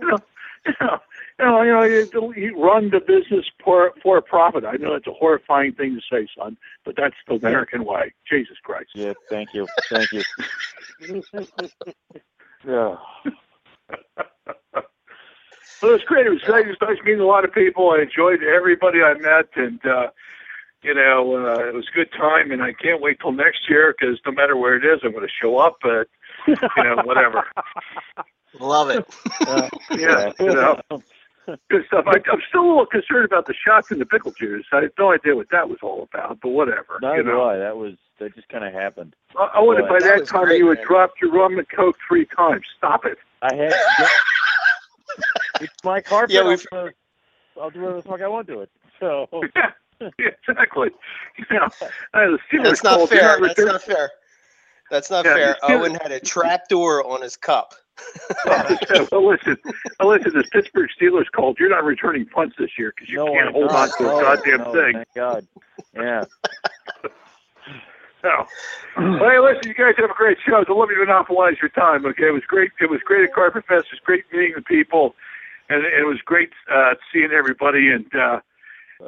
know, 0.00 0.18
you 0.66 0.72
know, 0.80 0.98
you 1.42 1.48
know, 1.48 1.62
you 1.62 1.72
know, 1.72 2.32
you, 2.32 2.34
you 2.36 2.62
run 2.62 2.90
the 2.90 3.00
business 3.00 3.46
for 3.64 3.92
for 4.02 4.20
profit. 4.20 4.64
I 4.64 4.76
know 4.76 4.94
it's 4.94 5.06
a 5.06 5.12
horrifying 5.12 5.72
thing 5.72 5.96
to 5.98 6.00
say, 6.14 6.28
son, 6.38 6.56
but 6.84 6.94
that's 6.96 7.16
the 7.26 7.34
American 7.34 7.84
way. 7.84 8.12
Jesus 8.30 8.56
Christ. 8.62 8.90
Yeah, 8.94 9.12
thank 9.30 9.48
you, 9.54 9.66
thank 9.90 10.10
you. 10.12 10.22
Yeah. 12.64 12.94
Well, 15.82 15.90
it 15.90 15.94
was 15.94 16.04
great. 16.06 16.26
It 16.26 16.30
was 16.30 16.42
nice. 16.48 16.62
It 16.64 16.68
was 16.68 16.76
nice 16.80 17.04
meeting 17.04 17.20
a 17.20 17.26
lot 17.26 17.44
of 17.44 17.52
people. 17.52 17.90
I 17.90 18.02
enjoyed 18.02 18.38
everybody 18.44 19.02
I 19.02 19.14
met, 19.14 19.48
and 19.56 19.80
uh, 19.84 20.10
you 20.84 20.94
know, 20.94 21.34
uh, 21.34 21.68
it 21.68 21.74
was 21.74 21.88
a 21.92 21.96
good 21.96 22.12
time. 22.12 22.52
And 22.52 22.62
I 22.62 22.72
can't 22.72 23.02
wait 23.02 23.18
till 23.20 23.32
next 23.32 23.68
year 23.68 23.92
because 23.98 24.20
no 24.24 24.30
matter 24.30 24.56
where 24.56 24.76
it 24.76 24.84
is, 24.84 25.00
I'm 25.02 25.10
going 25.10 25.26
to 25.26 25.32
show 25.42 25.58
up. 25.58 25.78
But 25.82 26.06
you 26.46 26.54
know, 26.84 27.02
whatever. 27.02 27.42
Love 28.60 28.90
it. 28.90 29.04
Uh, 29.40 29.68
Yeah, 29.98 30.30
you 30.38 30.54
know. 30.54 30.80
Good 31.46 31.84
stuff. 31.88 32.04
I, 32.06 32.18
I'm 32.30 32.40
still 32.48 32.60
a 32.64 32.68
little 32.68 32.86
concerned 32.86 33.24
about 33.24 33.46
the 33.46 33.54
shots 33.54 33.90
and 33.90 34.00
the 34.00 34.06
pickle 34.06 34.30
juice. 34.32 34.64
I 34.72 34.82
had 34.82 34.92
no 34.98 35.12
idea 35.12 35.34
what 35.34 35.48
that 35.50 35.68
was 35.68 35.78
all 35.82 36.08
about, 36.12 36.38
but 36.40 36.50
whatever. 36.50 36.98
Neither 37.02 37.16
you 37.16 37.22
do 37.24 37.28
know. 37.30 37.44
I. 37.44 37.56
That 37.58 37.76
was 37.76 37.94
that 38.20 38.34
just 38.36 38.48
kind 38.48 38.64
of 38.64 38.72
happened. 38.72 39.16
I, 39.36 39.50
I 39.54 39.60
would 39.60 39.78
by 39.88 39.98
That 39.98 40.18
that 40.20 40.26
time 40.28 40.44
great, 40.44 40.58
you 40.58 40.68
had 40.68 40.78
man. 40.78 40.86
dropped 40.86 41.20
your 41.20 41.32
rum 41.32 41.58
and 41.58 41.68
coke 41.68 41.96
three 42.06 42.26
times. 42.26 42.62
Stop 42.78 43.04
it. 43.06 43.18
I 43.42 43.54
had. 43.54 43.74
it's 45.60 45.72
my 45.84 46.00
carpet. 46.00 46.32
Yeah, 46.34 46.42
I'll, 46.42 46.48
we've- 46.48 46.64
do- 46.70 46.90
I'll 47.60 47.70
do 47.70 47.80
whatever 47.80 48.00
the 48.00 48.08
fuck 48.08 48.20
I 48.22 48.28
want 48.28 48.46
to 48.48 48.60
it. 48.60 48.70
So 49.00 49.26
yeah, 49.56 49.70
yeah, 50.18 50.28
exactly. 50.48 50.90
You 51.50 51.58
know, 51.58 51.68
uh, 52.14 52.36
That's 52.62 52.84
not 52.84 53.08
fair. 53.08 53.38
That's 53.40 53.58
not 53.58 53.82
fair. 53.82 54.10
That's 54.90 55.10
not 55.10 55.24
Yeah, 55.24 55.34
fair. 55.34 55.56
Owen 55.64 55.94
had 55.96 56.12
a 56.12 56.20
trap 56.20 56.68
door 56.68 57.04
on 57.06 57.22
his 57.22 57.36
cup. 57.36 57.74
well, 59.12 59.28
listen, 59.28 59.56
well, 60.00 60.08
listen. 60.08 60.32
The 60.34 60.44
Pittsburgh 60.50 60.90
Steelers 61.00 61.30
called. 61.34 61.58
You're 61.58 61.68
not 61.70 61.84
returning 61.84 62.26
punts 62.26 62.56
this 62.58 62.70
year 62.78 62.92
because 62.94 63.10
you 63.10 63.18
no, 63.18 63.26
can't 63.26 63.48
I'm 63.48 63.52
hold 63.52 63.66
not. 63.66 63.90
on 63.90 63.98
to 63.98 64.04
No, 64.04 64.18
a 64.18 64.22
goddamn 64.22 64.58
no, 64.58 64.72
thing. 64.72 64.92
Thank 64.94 65.14
God. 65.14 65.46
Yeah. 65.94 66.24
No. 68.24 68.46
Well, 68.96 69.30
hey, 69.30 69.38
listen, 69.40 69.66
you 69.68 69.74
guys 69.74 69.94
have 69.96 70.10
a 70.10 70.14
great 70.14 70.38
show. 70.46 70.62
So 70.68 70.76
let 70.76 70.88
me 70.88 70.94
monopolize 70.96 71.54
your 71.60 71.70
time. 71.70 72.06
Okay, 72.06 72.28
it 72.28 72.32
was 72.32 72.44
great. 72.46 72.70
It 72.80 72.88
was 72.88 73.00
great 73.04 73.24
at 73.24 73.34
Carpet 73.34 73.64
Fest. 73.66 73.86
It 73.90 73.94
was 73.94 74.00
great 74.04 74.24
meeting 74.32 74.52
the 74.54 74.62
people, 74.62 75.16
and 75.68 75.84
it 75.84 76.06
was 76.06 76.18
great 76.24 76.50
uh, 76.72 76.94
seeing 77.12 77.32
everybody. 77.32 77.90
And 77.90 78.06
uh, 78.14 78.40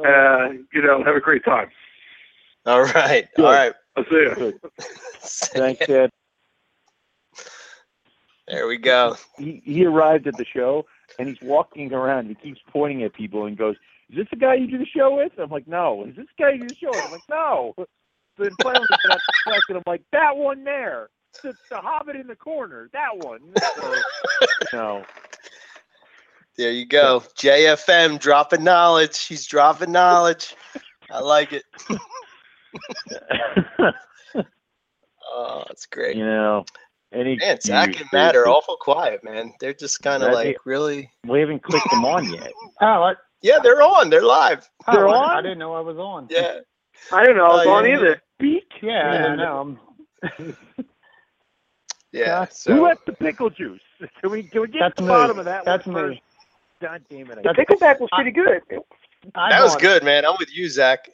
uh, 0.05 0.49
you 0.73 0.83
know, 0.83 1.05
have 1.05 1.15
a 1.15 1.21
great 1.21 1.45
time. 1.45 1.71
All 2.67 2.83
right. 2.83 3.29
Good. 3.37 3.45
All 3.45 3.53
right. 3.53 3.73
I'll 3.97 4.05
see 4.05 4.17
you. 4.17 4.61
Thanks, 5.21 5.87
Ted. 5.87 6.11
There 8.49 8.67
we 8.67 8.77
go. 8.77 9.17
He 9.39 9.63
he 9.65 9.85
arrived 9.87 10.27
at 10.27 10.37
the 10.37 10.45
show 10.45 10.85
and 11.19 11.29
he's 11.29 11.41
walking 11.43 11.93
around. 11.93 12.29
He 12.29 12.35
keeps 12.35 12.61
pointing 12.71 13.03
at 13.03 13.15
people 13.15 13.47
and 13.47 13.57
goes, 13.57 13.77
"Is 14.11 14.17
this 14.17 14.27
the 14.31 14.37
guy 14.37 14.55
you 14.55 14.67
do 14.67 14.79
the 14.79 14.87
show 14.87 15.17
with?" 15.17 15.33
I'm 15.39 15.51
like, 15.51 15.67
"No." 15.67 16.05
Is 16.05 16.17
this 16.17 16.27
the 16.37 16.45
guy 16.45 16.51
you 16.51 16.61
do 16.61 16.69
the 16.69 16.75
show 16.75 16.91
with? 16.93 17.05
I'm 17.05 17.13
like, 17.13 17.29
"No." 17.29 17.75
Then 18.37 18.51
finally, 18.63 18.87
the 18.91 19.21
question. 19.47 19.77
I'm 19.77 19.83
like, 19.87 20.03
"That 20.13 20.37
one 20.37 20.65
there, 20.65 21.09
the, 21.43 21.57
the 21.71 21.77
Hobbit 21.79 22.17
in 22.17 22.27
the 22.27 22.37
corner, 22.37 22.91
that 22.93 23.17
one." 23.17 23.41
So, 23.77 23.95
no. 24.73 25.05
There 26.57 26.71
you 26.71 26.87
go. 26.87 27.23
JFM 27.37 28.21
dropping 28.21 28.63
knowledge. 28.63 29.15
She's 29.17 29.47
dropping 29.47 29.91
knowledge. 29.91 30.55
I 31.11 31.21
like 31.21 31.53
it. 31.53 31.65
Oh, 35.37 35.65
that's 35.67 35.87
great. 35.87 36.17
you 36.17 36.25
know, 36.25 36.65
any 37.15 37.37
Man, 37.37 37.61
Zach 37.61 37.89
excuse 37.89 38.09
and 38.13 38.13
Matt 38.13 38.37
are 38.37 38.49
awful 38.49 38.77
quiet, 38.77 39.23
man. 39.25 39.53
They're 39.61 39.73
just 39.75 40.03
kind 40.03 40.23
of 40.23 40.31
That- 40.31 40.35
like 40.37 40.57
really. 40.67 41.11
We 41.27 41.41
haven't 41.41 41.63
clicked 41.63 41.91
them 41.91 42.05
on 42.05 42.29
yet. 42.33 42.53
Oh, 42.81 42.87
I, 42.87 43.15
Yeah, 43.43 43.59
they're 43.63 43.83
on. 43.83 44.11
They're 44.11 44.23
live. 44.23 44.69
They're 44.93 45.07
oh, 45.09 45.13
I- 45.13 45.25
on? 45.31 45.37
I 45.39 45.43
didn't 45.43 45.59
know 45.59 45.75
I 45.75 45.81
was 45.81 45.97
on. 45.99 46.27
Yeah. 46.31 46.59
I 47.13 47.21
didn't 47.23 47.37
know 47.39 47.47
I 47.47 47.55
was 47.57 47.67
Oh, 47.67 47.71
on 47.71 47.85
yeah. 47.87 47.95
either. 47.97 48.23
Speak. 48.39 48.65
Yeah, 48.83 48.91
I 48.91 49.13
Yeah. 49.15 49.23
didn't 49.23 49.37
know. 49.37 49.79
Yeah. 52.13 52.21
Yeah. 52.21 52.45
Who 52.47 52.53
So 52.53 52.75
let 52.83 53.05
the 53.07 53.13
pickle 53.13 53.51
juice? 53.51 53.81
Can 54.21 54.31
we 54.31 54.43
can 54.45 54.61
we 54.63 54.69
get 54.69 54.81
That's 54.81 54.97
to 54.97 55.03
the 55.03 55.09
me. 55.09 55.15
bottom 55.15 55.39
of 55.39 55.45
that 55.47 55.65
That's 55.65 55.87
one 55.87 55.95
me. 55.95 56.01
first? 56.01 56.21
God 56.81 57.03
damn 57.11 57.31
it! 57.31 57.39
I- 57.39 57.43
The 57.43 57.49
pickleback 57.65 58.01
was 58.01 58.09
pretty 58.13 58.31
good. 58.31 58.61
I 59.35 59.51
that 59.51 59.63
was 59.63 59.73
bought- 59.73 59.81
good, 59.83 60.05
man. 60.05 60.25
I'm 60.27 60.37
with 60.39 60.55
you, 60.55 60.69
Zach. 60.69 61.09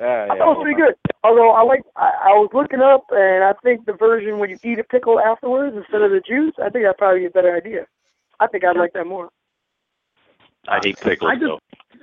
I 0.00 0.04
yeah, 0.04 0.26
thought 0.28 0.36
it 0.36 0.58
was 0.58 0.62
pretty 0.62 0.80
good. 0.80 0.94
Although 1.24 1.50
I 1.50 1.62
like, 1.62 1.82
I, 1.96 2.12
I 2.26 2.28
was 2.30 2.50
looking 2.52 2.80
up, 2.80 3.04
and 3.10 3.42
I 3.42 3.52
think 3.62 3.84
the 3.86 3.92
version 3.94 4.38
when 4.38 4.50
you 4.50 4.58
eat 4.62 4.78
a 4.78 4.84
pickle 4.84 5.18
afterwards 5.18 5.76
instead 5.76 6.02
of 6.02 6.10
the 6.12 6.20
juice, 6.20 6.54
I 6.58 6.70
think 6.70 6.84
that'd 6.84 6.98
probably 6.98 7.20
be 7.20 7.26
a 7.26 7.30
better 7.30 7.54
idea. 7.54 7.86
I 8.38 8.46
think 8.46 8.64
I'd 8.64 8.76
like 8.76 8.92
that 8.92 9.06
more. 9.06 9.30
I 10.68 10.78
hate 10.82 11.00
pickles 11.00 11.30
I 11.30 11.34
just- 11.34 11.44
though. 11.46 11.58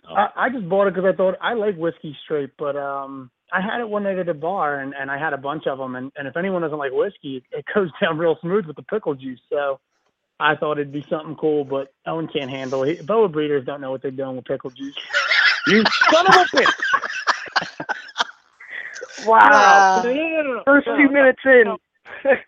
I, 0.08 0.30
I 0.36 0.50
just 0.50 0.70
bought 0.70 0.88
it 0.88 0.94
because 0.94 1.12
I 1.12 1.18
thought 1.18 1.36
I 1.42 1.54
like 1.54 1.78
whiskey 1.78 2.16
straight, 2.24 2.52
but 2.60 2.76
um, 2.76 3.32
I 3.52 3.60
had 3.60 3.80
it 3.80 3.90
one 3.90 4.04
night 4.04 4.20
at 4.20 4.30
a 4.30 4.36
bar 4.36 4.80
and, 4.80 4.94
and 4.94 5.10
I 5.10 5.18
had 5.18 5.34
a 5.34 5.38
bunch 5.38 5.66
of 5.66 5.80
them, 5.80 5.96
and, 5.96 6.12
and 6.16 6.28
if 6.28 6.38
anyone 6.38 6.62
doesn't 6.62 6.78
like 6.78 6.92
whiskey, 6.92 7.38
it, 7.38 7.44
it 7.52 7.66
goes 7.74 7.90
down 8.02 8.18
real 8.18 8.38
smooth 8.42 8.66
with 8.68 8.76
the 8.76 8.84
pickle 8.84 9.16
juice. 9.16 9.40
So 9.50 9.80
I 10.40 10.56
thought 10.56 10.78
it'd 10.78 10.92
be 10.92 11.06
something 11.10 11.36
cool, 11.36 11.64
but 11.64 11.94
Owen 12.06 12.28
can't 12.28 12.52
handle 12.52 12.84
it. 12.84 13.06
Boa 13.08 13.30
breeders 13.30 13.66
don't 13.66 13.82
know 13.82 13.90
what 13.90 14.02
they're 14.04 14.12
doing 14.12 14.36
with 14.36 14.46
pickle 14.46 14.70
juice. 14.72 14.96
You 15.68 15.84
son 16.12 16.28
of 16.28 16.36
a 16.36 16.46
bitch! 16.56 16.74
Wow. 19.24 20.02
No, 20.04 20.10
no, 20.10 20.14
no, 20.14 20.42
no, 20.42 20.54
no. 20.54 20.64
First 20.66 20.88
No, 20.88 20.96
few 20.96 21.08
no, 21.08 21.12
minutes 21.12 21.40
in. 21.46 21.64
no. 21.66 21.78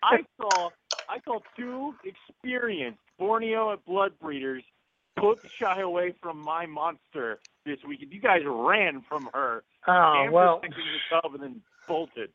I 0.03 0.17
saw 0.37 0.69
I 1.09 1.19
saw 1.25 1.39
two 1.57 1.93
experienced 2.03 2.99
Borneo 3.17 3.73
at 3.73 3.85
blood 3.85 4.11
breeders 4.21 4.63
put 5.19 5.39
shy 5.59 5.81
away 5.81 6.13
from 6.21 6.39
my 6.39 6.65
monster 6.65 7.39
this 7.65 7.77
weekend. 7.87 8.11
You 8.11 8.21
guys 8.21 8.41
ran 8.45 9.03
from 9.07 9.29
her. 9.33 9.63
Oh 9.87 10.23
Amber 10.25 10.31
well, 10.31 10.59
sticking 10.59 10.77
the 10.77 11.21
tub 11.21 11.33
and 11.33 11.43
then 11.43 11.61
bolted. 11.87 12.29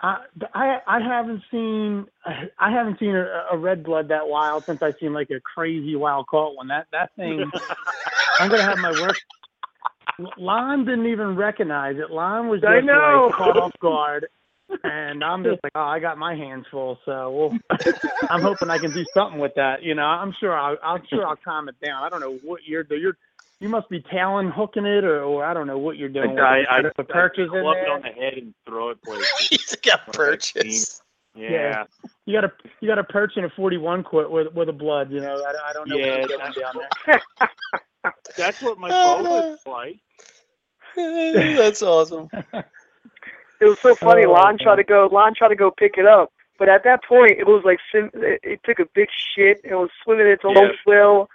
I 0.00 0.24
I 0.54 0.78
I 0.86 1.00
haven't 1.00 1.42
seen 1.50 2.06
I 2.58 2.70
haven't 2.70 2.98
seen 2.98 3.14
a, 3.14 3.46
a 3.52 3.56
red 3.56 3.84
blood 3.84 4.08
that 4.08 4.26
wild 4.28 4.64
since 4.66 4.82
I 4.82 4.92
seen 4.98 5.12
like 5.12 5.30
a 5.30 5.40
crazy 5.40 5.94
wild 5.94 6.26
caught 6.26 6.56
one. 6.56 6.68
That 6.68 6.86
that 6.92 7.10
thing, 7.16 7.50
I'm 8.40 8.50
gonna 8.50 8.62
have 8.64 8.78
my 8.78 8.92
work. 8.92 9.16
Lon 10.36 10.84
didn't 10.84 11.06
even 11.06 11.36
recognize 11.36 11.96
it. 11.96 12.10
Lon 12.10 12.48
was 12.48 12.62
I 12.64 12.76
just 12.76 12.86
know. 12.86 13.26
like 13.28 13.34
caught 13.36 13.56
off 13.56 13.72
guard, 13.80 14.26
and 14.84 15.24
I'm 15.24 15.42
just 15.44 15.60
like, 15.62 15.72
oh, 15.74 15.80
I 15.80 15.98
got 15.98 16.18
my 16.18 16.34
hands 16.34 16.66
full. 16.70 16.98
So 17.04 17.30
we'll, 17.30 17.58
I'm 18.30 18.42
hoping 18.42 18.70
I 18.70 18.78
can 18.78 18.92
do 18.92 19.04
something 19.14 19.40
with 19.40 19.54
that. 19.56 19.82
You 19.82 19.94
know, 19.94 20.02
I'm 20.02 20.34
sure 20.38 20.56
I'll 20.56 20.76
I'm 20.82 21.02
sure 21.08 21.26
I'll 21.26 21.36
calm 21.36 21.68
it 21.68 21.76
down. 21.82 22.02
I 22.02 22.08
don't 22.08 22.20
know 22.20 22.38
what 22.42 22.60
you're 22.66 22.84
you're 22.90 23.16
you 23.60 23.68
must 23.68 23.88
be 23.90 24.00
talon 24.00 24.50
hooking 24.50 24.86
it 24.86 25.04
or, 25.04 25.22
or 25.22 25.44
I 25.44 25.52
don't 25.52 25.66
know 25.66 25.78
what 25.78 25.96
you're 25.98 26.08
doing. 26.08 26.30
with 26.30 26.38
I, 26.40 26.60
it. 26.60 26.66
I, 26.70 26.82
Put 26.82 26.86
I, 26.86 27.02
the 27.02 27.04
perches 27.04 27.50
in 27.52 27.60
club 27.60 27.76
it 27.76 27.88
on 27.90 28.00
the 28.02 28.08
head 28.08 28.34
and 28.34 28.54
throw 28.66 28.90
it 28.90 29.02
places. 29.02 29.30
He's 29.50 29.76
got 29.76 30.06
What 30.06 30.08
I've 30.08 30.12
purchase. 30.14 31.02
Yeah. 31.36 31.84
You 32.26 32.34
got 32.40 32.44
a 32.44 32.52
you 32.80 32.88
got 32.88 32.98
a 32.98 33.04
perch 33.04 33.32
in 33.36 33.44
a 33.44 33.50
41 33.50 34.02
quart 34.02 34.30
with 34.30 34.52
with 34.54 34.68
a 34.68 34.72
blood. 34.72 35.10
You 35.10 35.20
know, 35.20 35.42
I, 35.44 35.70
I 35.70 35.72
don't 35.72 35.88
know 35.88 35.96
Yeah, 35.96 36.20
what 36.20 36.30
you're 36.30 36.38
doing 36.38 36.52
down 36.58 36.74
there. 37.06 37.20
That's 38.36 38.60
what 38.62 38.78
my 38.78 38.90
oh, 38.92 39.24
phone 39.24 39.52
is 39.52 39.58
like. 39.66 39.98
That's 41.56 41.82
awesome. 41.82 42.28
It 43.60 43.66
was 43.66 43.78
so 43.82 43.94
funny. 43.96 44.24
Oh, 44.24 44.32
Lon 44.32 44.58
tried 44.58 44.76
to 44.76 44.84
go. 44.84 45.08
Lon 45.12 45.34
tried 45.34 45.48
to 45.48 45.56
go 45.56 45.70
pick 45.70 45.98
it 45.98 46.06
up, 46.06 46.32
but 46.58 46.68
at 46.68 46.82
that 46.84 47.04
point, 47.04 47.32
it 47.32 47.46
was 47.46 47.62
like 47.64 47.78
it, 47.92 48.40
it 48.42 48.60
took 48.64 48.78
a 48.78 48.86
big 48.94 49.08
shit. 49.34 49.60
It 49.64 49.74
was 49.74 49.90
swimming 50.02 50.26
its 50.26 50.42
own 50.44 50.56
Yeah. 50.56 50.72
will. 50.86 51.28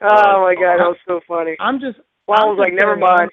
Oh 0.00 0.42
my 0.42 0.54
god, 0.54 0.78
that 0.78 0.88
was 0.88 0.96
so 1.06 1.20
funny. 1.26 1.56
I'm 1.60 1.80
just 1.80 1.98
Lon 2.26 2.42
I'm 2.42 2.48
was 2.48 2.58
like, 2.58 2.72
"Never 2.72 2.96
mind." 2.96 3.30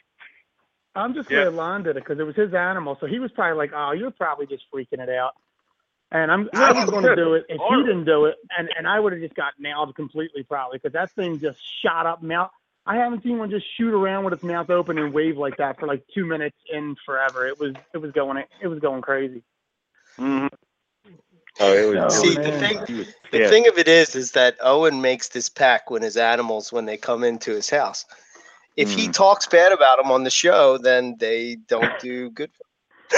I'm 0.95 1.13
just 1.13 1.29
Yeah. 1.29 1.43
glad 1.45 1.53
Lon 1.55 1.83
did 1.83 1.97
it 1.97 2.03
because 2.03 2.19
it 2.19 2.23
was 2.23 2.35
his 2.35 2.53
animal, 2.53 2.97
so 3.01 3.07
he 3.07 3.19
was 3.19 3.31
probably 3.31 3.57
like, 3.57 3.71
"Oh, 3.73 3.91
you're 3.91 4.11
probably 4.11 4.45
just 4.45 4.63
freaking 4.71 4.99
it 4.99 5.09
out." 5.09 5.33
And 6.11 6.31
I'm 6.31 6.49
I 6.53 6.71
was 6.71 6.89
going 6.89 7.03
to 7.03 7.15
do 7.15 7.33
it 7.33 7.45
if 7.49 7.57
he 7.57 7.57
Horrible. 7.57 7.85
didn't 7.87 8.05
do 8.05 8.25
it, 8.25 8.35
and 8.57 8.69
and 8.77 8.87
I 8.87 8.99
would 8.99 9.11
have 9.11 9.21
just 9.21 9.35
got 9.35 9.53
nailed 9.59 9.93
completely 9.95 10.43
probably 10.43 10.77
because 10.77 10.93
that 10.93 11.11
thing 11.11 11.39
just 11.39 11.59
shot 11.81 12.05
up 12.05 12.21
mouth. 12.21 12.51
I 12.85 12.95
haven't 12.97 13.23
seen 13.23 13.39
one 13.39 13.49
just 13.49 13.65
shoot 13.77 13.93
around 13.93 14.25
with 14.25 14.33
its 14.33 14.43
mouth 14.43 14.69
open 14.69 14.97
and 14.99 15.11
wave 15.13 15.37
like 15.37 15.57
that 15.57 15.79
for 15.79 15.87
like 15.87 16.03
two 16.13 16.25
minutes 16.25 16.57
in 16.71 16.95
forever. 17.05 17.47
It 17.47 17.59
was 17.59 17.73
it 17.93 17.97
was 17.97 18.11
going 18.11 18.43
it 18.61 18.67
was 18.67 18.79
going 18.79 19.01
crazy. 19.01 19.43
Mhm. 20.19 20.49
Oh, 21.59 21.73
it 21.73 21.85
was. 21.85 21.97
Oh, 22.03 22.09
See, 22.09 22.35
the 22.35 22.51
thing, 22.59 22.77
the 23.31 23.37
pissed. 23.37 23.49
thing 23.49 23.67
of 23.67 23.77
it 23.77 23.87
is, 23.87 24.15
is 24.15 24.31
that 24.33 24.57
Owen 24.61 25.01
makes 25.01 25.29
this 25.29 25.49
pack 25.49 25.89
when 25.89 26.01
his 26.01 26.17
animals 26.17 26.71
when 26.71 26.85
they 26.85 26.97
come 26.97 27.23
into 27.23 27.51
his 27.51 27.69
house. 27.69 28.05
If 28.75 28.91
he 28.91 29.07
Mm. 29.07 29.13
talks 29.13 29.47
bad 29.47 29.71
about 29.71 29.97
them 29.97 30.11
on 30.11 30.23
the 30.25 30.29
show, 30.29 30.77
then 30.77 31.15
they 31.17 31.55
don't 31.67 31.97
do 31.99 32.29
good. 32.31 32.51
For 33.09 33.17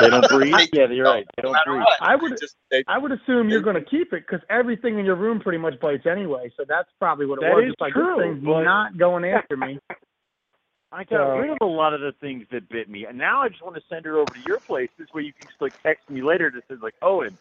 They 0.00 0.10
don't 0.10 0.28
breathe. 0.28 0.54
They- 0.54 0.68
yeah, 0.80 0.88
you're 0.90 1.04
right. 1.06 1.26
They 1.36 1.42
no 1.42 1.48
don't 1.48 1.52
matter 1.52 1.70
breathe. 1.72 1.80
what. 1.84 1.96
I 2.00 2.16
would 2.16 2.38
Just, 2.40 2.56
they, 2.70 2.84
I 2.86 2.98
would 2.98 3.12
assume 3.12 3.48
you're 3.48 3.60
going 3.62 3.76
to 3.76 3.84
keep 3.84 4.12
it 4.12 4.24
because 4.26 4.40
everything 4.50 4.98
in 4.98 5.04
your 5.04 5.16
room 5.16 5.40
pretty 5.40 5.58
much 5.58 5.78
bites 5.80 6.06
anyway. 6.06 6.50
So 6.56 6.64
that's 6.68 6.88
probably 6.98 7.26
what 7.26 7.38
it 7.38 7.42
That 7.42 7.54
was. 7.54 7.64
is 7.68 7.74
like 7.80 7.92
true, 7.92 8.16
this 8.16 8.24
thing's 8.24 8.44
but- 8.44 8.62
not 8.62 8.96
going 8.98 9.24
after 9.24 9.56
me. 9.56 9.78
I 10.92 11.02
got 11.04 11.10
So- 11.18 11.38
rid 11.38 11.50
of 11.50 11.58
a 11.60 11.64
lot 11.64 11.92
of 11.94 12.00
the 12.00 12.12
things 12.20 12.46
that 12.52 12.68
bit 12.68 12.88
me, 12.88 13.04
and 13.06 13.18
now 13.18 13.42
I 13.42 13.48
just 13.48 13.62
want 13.62 13.74
to 13.76 13.82
send 13.88 14.04
her 14.04 14.16
over 14.18 14.32
to 14.32 14.40
your 14.46 14.60
place. 14.60 14.90
This 14.96 15.12
way, 15.12 15.22
you 15.22 15.32
can 15.32 15.48
just 15.48 15.60
like 15.60 15.80
text 15.82 16.08
me 16.08 16.22
later 16.22 16.50
that 16.50 16.62
says 16.68 16.78
like, 16.82 16.94
oh, 17.02 17.16
"Owen, 17.22 17.36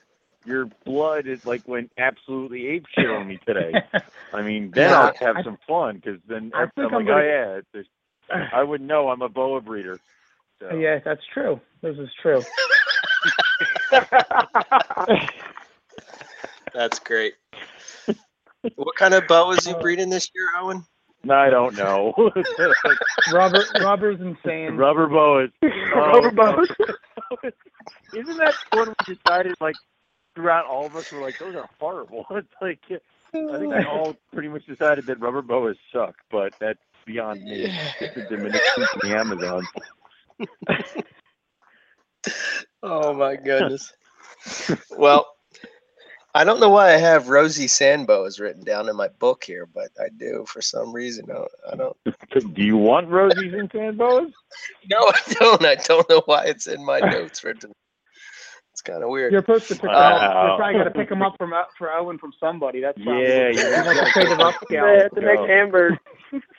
your 0.45 0.65
blood 0.85 1.27
is 1.27 1.45
like 1.45 1.67
went 1.67 1.91
absolutely 1.99 2.65
ape 2.69 2.87
shit 2.95 3.07
on 3.07 3.27
me 3.27 3.39
today." 3.45 3.71
I 4.33 4.41
mean, 4.41 4.71
then 4.71 4.89
Yeah, 4.89 4.99
I'll 5.01 5.13
have 5.27 5.37
I- 5.37 5.43
some 5.43 5.59
fun 5.67 5.97
because 5.97 6.19
then 6.27 6.51
I 6.55 6.61
I'm, 6.63 6.69
think 6.71 6.87
I'm 6.87 6.95
I'm 6.95 7.05
like, 7.05 7.07
gonna- 7.07 7.21
"Oh 7.21 7.25
yeah, 7.25 7.57
it's 7.59 7.67
just, 7.75 7.89
I 8.53 8.63
would 8.63 8.81
know 8.81 9.09
I'm 9.09 9.21
a 9.21 9.29
boa 9.29 9.61
breeder." 9.61 9.99
So. 10.69 10.75
Yeah, 10.77 10.99
that's 11.03 11.21
true. 11.33 11.59
This 11.81 11.97
is 11.97 12.09
true. 12.21 12.41
that's 16.73 16.99
great. 16.99 17.33
what 18.75 18.95
kind 18.95 19.13
of 19.13 19.27
bow 19.27 19.51
is 19.51 19.67
you 19.67 19.75
uh, 19.75 19.81
breeding 19.81 20.09
this 20.09 20.29
year, 20.33 20.47
Owen? 20.61 20.85
No, 21.25 21.35
I 21.35 21.49
don't 21.49 21.75
know. 21.75 22.13
Rubber, 23.33 23.63
rubber's 23.81 24.21
insane. 24.21 24.77
Rubber 24.77 25.07
boas. 25.07 25.49
Rubber 25.95 26.31
boas. 26.31 26.69
Isn't 28.13 28.37
that 28.37 28.55
when 28.73 28.89
we 28.89 29.15
decided 29.15 29.55
like 29.59 29.75
throughout 30.35 30.65
all 30.65 30.85
of 30.85 30.95
us 30.95 31.11
were 31.11 31.21
like 31.21 31.39
those 31.39 31.55
are 31.55 31.69
horrible? 31.79 32.25
It's 32.31 32.47
like 32.61 32.79
I 32.89 33.57
think 33.57 33.73
we 33.73 33.85
all 33.85 34.15
pretty 34.33 34.47
much 34.49 34.65
decided 34.65 35.07
that 35.07 35.19
rubber 35.19 35.41
boas 35.41 35.75
suck, 35.91 36.15
but 36.29 36.53
that's 36.59 36.79
beyond 37.05 37.43
me. 37.43 37.73
It's 37.99 38.15
the 38.15 38.21
Dominicans 38.29 38.87
and 38.93 39.11
the 39.11 39.17
Amazon. 39.17 39.65
Oh 42.83 43.13
my 43.13 43.37
goodness. 43.37 43.93
well, 44.97 45.25
I 46.35 46.43
don't 46.43 46.59
know 46.59 46.69
why 46.69 46.93
I 46.93 46.97
have 46.97 47.29
Rosie 47.29 47.67
Sandboas 47.67 48.39
written 48.39 48.63
down 48.63 48.89
in 48.89 48.95
my 48.95 49.07
book 49.19 49.43
here, 49.43 49.67
but 49.73 49.89
I 49.99 50.09
do 50.17 50.43
for 50.47 50.61
some 50.61 50.91
reason. 50.91 51.25
I 51.31 51.75
don't. 51.75 51.95
Don't 52.31 52.57
you 52.57 52.75
want 52.75 53.07
rosies 53.09 53.57
and 53.57 53.97
no, 53.97 54.31
I 54.89 55.33
don't. 55.33 55.65
I 55.65 55.75
don't 55.75 56.09
know 56.09 56.23
why 56.25 56.45
it's 56.45 56.67
in 56.67 56.83
my 56.83 56.99
notes 56.99 57.43
written. 57.43 57.71
Kind 58.85 59.01
of 59.03 59.09
weird. 59.09 59.31
You're 59.31 59.41
supposed 59.41 59.67
to 59.69 59.75
pick 59.75 59.81
them 59.83 59.91
up. 59.91 60.21
You're 60.21 60.57
probably 60.57 60.73
got 60.75 60.83
to 60.83 60.91
pick 60.91 61.07
them 61.09 61.21
up 61.21 61.35
from 61.37 61.53
uh, 61.53 61.63
for 61.77 61.89
Owen 61.93 62.17
from 62.17 62.33
somebody. 62.37 62.81
That's 62.81 63.01
probably 63.01 63.23
Yeah, 63.23 63.45
what- 63.47 63.55
yeah. 63.55 63.81
He 63.81 63.87
wants 63.87 63.99
to 64.01 64.11
trade 64.11 64.27
the 64.29 64.35
rough 64.35 64.55
Yeah, 64.69 64.79
scales. 65.07 65.11
the 65.13 65.21
next 65.21 65.49
Amber. 65.49 65.99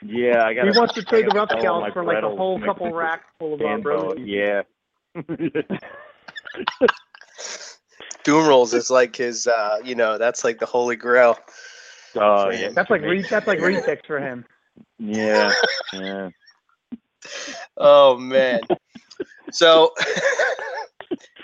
Yeah, 0.01 0.43
I 0.45 0.53
got. 0.55 0.65
He 0.65 0.71
wants 0.79 0.93
to 0.95 1.03
trade 1.03 1.25
the 1.29 1.35
rough 1.35 1.49
all 1.51 1.91
for 1.91 2.03
like 2.03 2.23
a 2.23 2.29
whole 2.29 2.59
couple 2.59 2.91
racks 3.03 3.25
full 3.37 3.53
of 3.53 3.61
uh, 3.61 3.65
sand 3.65 3.83
boa. 3.83 3.93
roses. 4.15 4.19
Yeah. 4.25 4.61
Dumerils 8.23 8.73
is 8.73 8.89
like 8.89 9.15
his. 9.15 9.45
uh 9.47 9.77
You 9.83 9.93
know, 9.95 10.17
that's 10.17 10.43
like 10.43 10.57
the 10.59 10.65
holy 10.65 10.95
grail. 10.95 11.37
Oh, 12.15 12.49
yeah. 12.49 12.69
That's 12.69 12.89
like 12.89 13.01
re- 13.01 13.25
that's 13.29 13.45
like 13.47 13.59
retix 13.59 14.05
for 14.07 14.19
him. 14.19 14.45
Yeah, 14.97 15.51
yeah. 15.93 16.29
Oh 17.77 18.17
man. 18.17 18.61
So. 19.51 19.91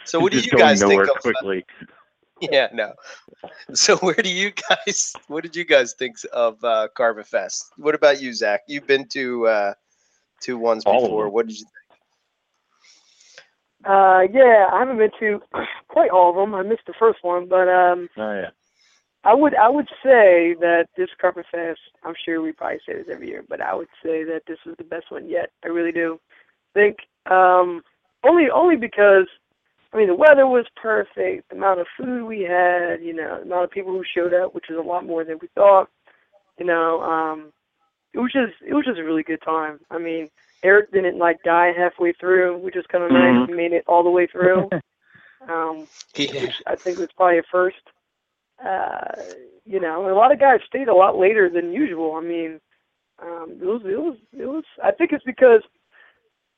So 0.05 0.19
what 0.19 0.31
do 0.31 0.39
you 0.39 0.51
guys 0.51 0.79
think 0.79 0.91
nowhere 0.91 1.05
of? 1.05 1.09
uh, 1.11 1.19
quickly? 1.21 1.65
Yeah, 2.51 2.69
no. 2.73 2.93
So 3.73 3.97
where 3.97 4.15
do 4.15 4.29
you 4.29 4.51
guys? 4.69 5.13
What 5.27 5.43
did 5.43 5.55
you 5.55 5.63
guys 5.63 5.93
think 5.93 6.15
of 6.33 6.63
uh, 6.63 6.87
Carpet 6.95 7.27
Fest? 7.27 7.71
What 7.77 7.93
about 7.93 8.19
you, 8.19 8.33
Zach? 8.33 8.61
You've 8.67 8.87
been 8.87 9.07
to 9.09 9.45
uh, 9.45 9.73
two 10.39 10.57
ones 10.57 10.83
All 10.85 11.01
before. 11.01 11.29
What 11.29 11.45
did 11.45 11.59
you? 11.59 11.65
Uh, 13.85 14.21
yeah, 14.33 14.69
I 14.73 14.79
haven't 14.79 14.97
been 14.97 15.11
to 15.19 15.39
quite 15.87 16.09
all 16.09 16.31
of 16.31 16.35
them. 16.35 16.55
I 16.55 16.63
missed 16.63 16.87
the 16.87 16.93
first 16.97 17.19
one, 17.21 17.47
but 17.47 17.69
um, 17.69 18.09
Oh 18.17 18.33
yeah. 18.33 18.49
I 19.23 19.35
would 19.35 19.55
I 19.55 19.69
would 19.69 19.87
say 20.03 20.55
that 20.59 20.87
this 20.97 21.09
Carpet 21.19 21.45
Fest. 21.51 21.79
I'm 22.03 22.15
sure 22.25 22.41
we 22.41 22.51
probably 22.53 22.79
say 22.87 22.93
this 22.93 23.07
every 23.11 23.27
year, 23.27 23.43
but 23.47 23.61
I 23.61 23.75
would 23.75 23.89
say 24.03 24.23
that 24.23 24.43
this 24.47 24.57
is 24.65 24.75
the 24.77 24.83
best 24.83 25.11
one 25.11 25.29
yet. 25.29 25.51
I 25.63 25.67
really 25.67 25.91
do. 25.91 26.19
think 26.73 26.97
um, 27.29 27.83
only 28.23 28.49
only 28.49 28.77
because 28.77 29.27
I 29.93 29.97
mean 29.97 30.08
the 30.08 30.15
weather 30.15 30.47
was 30.47 30.65
perfect, 30.82 31.49
the 31.49 31.56
amount 31.56 31.80
of 31.82 31.88
food 31.97 32.25
we 32.25 32.41
had, 32.41 33.01
you 33.01 33.13
know, 33.13 33.38
the 33.38 33.43
amount 33.43 33.65
of 33.65 33.71
people 33.71 33.91
who 33.91 34.04
showed 34.04 34.34
up, 34.34 34.56
which 34.56 34.65
was 34.69 34.77
a 34.77 34.88
lot 34.88 35.06
more 35.06 35.23
than 35.23 35.38
we 35.41 35.47
thought. 35.56 35.89
You 36.60 36.65
know, 36.65 37.01
um, 37.01 37.51
it 38.13 38.19
was 38.19 38.32
just 38.32 38.54
it 38.65 38.73
was 38.73 38.86
just 38.86 38.99
a 38.99 39.04
really 39.04 39.23
good 39.23 39.41
time. 39.41 39.80
I 39.89 39.97
mean, 39.97 40.30
Eric 40.63 40.91
didn't 40.91 41.17
like 41.17 41.41
die 41.43 41.71
halfway 41.75 42.13
through, 42.13 42.58
which 42.60 42.75
is 42.75 42.86
kind 42.91 43.04
of 43.04 43.12
nice. 43.12 43.47
He 43.47 43.54
made 43.54 43.73
it 43.73 43.84
all 43.88 44.04
the 44.04 44.10
way 44.10 44.27
through. 44.27 44.69
Um, 45.49 45.88
Yeah. 46.15 46.41
which 46.43 46.62
I 46.67 46.75
think 46.75 46.99
was 46.99 47.10
probably 47.17 47.39
a 47.39 47.43
first. 47.51 47.77
Uh, 48.63 49.15
you 49.65 49.80
know, 49.80 50.08
a 50.08 50.13
lot 50.13 50.32
of 50.32 50.39
guys 50.39 50.60
stayed 50.67 50.88
a 50.88 50.93
lot 50.93 51.17
later 51.17 51.49
than 51.49 51.73
usual. 51.73 52.13
I 52.13 52.21
mean, 52.21 52.62
um, 53.19 53.58
it 53.60 53.65
was, 53.65 53.82
it 53.86 53.99
was, 53.99 54.17
it 54.34 54.45
was. 54.45 54.63
I 54.84 54.91
think 54.91 55.12
it's 55.13 55.23
because 55.23 55.63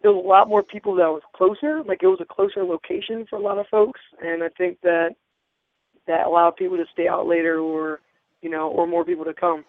there 0.03 0.11
was 0.11 0.23
a 0.23 0.27
lot 0.27 0.49
more 0.49 0.61
people 0.61 0.95
that 0.95 1.09
was 1.09 1.23
closer. 1.35 1.81
Like 1.83 2.03
it 2.03 2.07
was 2.07 2.19
a 2.21 2.25
closer 2.25 2.63
location 2.63 3.25
for 3.29 3.37
a 3.37 3.41
lot 3.41 3.57
of 3.57 3.65
folks, 3.71 4.01
and 4.21 4.43
I 4.43 4.49
think 4.49 4.79
that 4.83 5.15
that 6.05 6.27
allowed 6.27 6.57
people 6.57 6.77
to 6.77 6.85
stay 6.91 7.07
out 7.07 7.25
later, 7.25 7.59
or 7.59 8.01
you 8.41 8.49
know, 8.49 8.67
or 8.69 8.85
more 8.85 9.05
people 9.05 9.25
to 9.25 9.33
come. 9.33 9.63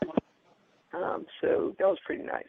Um, 0.93 1.27
so 1.41 1.75
that 1.79 1.87
was 1.87 1.99
pretty 2.05 2.25
nice. 2.25 2.45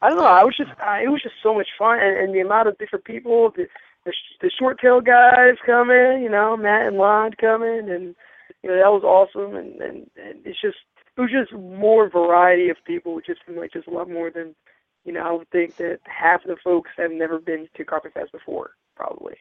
I 0.00 0.08
don't 0.08 0.18
know. 0.18 0.24
I 0.24 0.42
was 0.42 0.56
just, 0.56 0.70
I, 0.80 1.04
it 1.04 1.08
was 1.08 1.22
just 1.22 1.36
so 1.42 1.54
much 1.54 1.68
fun, 1.78 2.00
and, 2.00 2.16
and 2.18 2.34
the 2.34 2.40
amount 2.40 2.66
of 2.66 2.76
different 2.78 3.04
people, 3.04 3.52
the 3.56 3.66
the, 4.04 4.12
the 4.40 4.50
short 4.58 4.80
tail 4.80 5.00
guys 5.00 5.54
coming, 5.64 6.22
you 6.22 6.28
know, 6.28 6.56
Matt 6.56 6.88
and 6.88 6.96
Lon 6.96 7.30
coming, 7.40 7.88
and 7.88 8.16
you 8.62 8.70
know 8.70 8.76
that 8.76 8.90
was 8.90 9.04
awesome, 9.04 9.54
and, 9.54 9.80
and 9.80 10.10
and 10.16 10.44
it's 10.44 10.60
just 10.60 10.78
it 11.16 11.20
was 11.20 11.30
just 11.30 11.52
more 11.52 12.10
variety 12.10 12.68
of 12.68 12.76
people, 12.84 13.14
which 13.14 13.26
just 13.26 13.40
seemed 13.46 13.58
like 13.58 13.72
just 13.72 13.86
a 13.86 13.90
lot 13.90 14.10
more 14.10 14.30
than, 14.30 14.54
you 15.04 15.12
know, 15.12 15.20
I 15.20 15.32
would 15.32 15.50
think 15.50 15.76
that 15.76 16.00
half 16.04 16.42
of 16.44 16.48
the 16.48 16.56
folks 16.62 16.90
have 16.96 17.10
never 17.10 17.38
been 17.38 17.68
to 17.76 17.84
Carpet 17.84 18.14
Fest 18.14 18.32
before, 18.32 18.72
probably. 18.96 19.34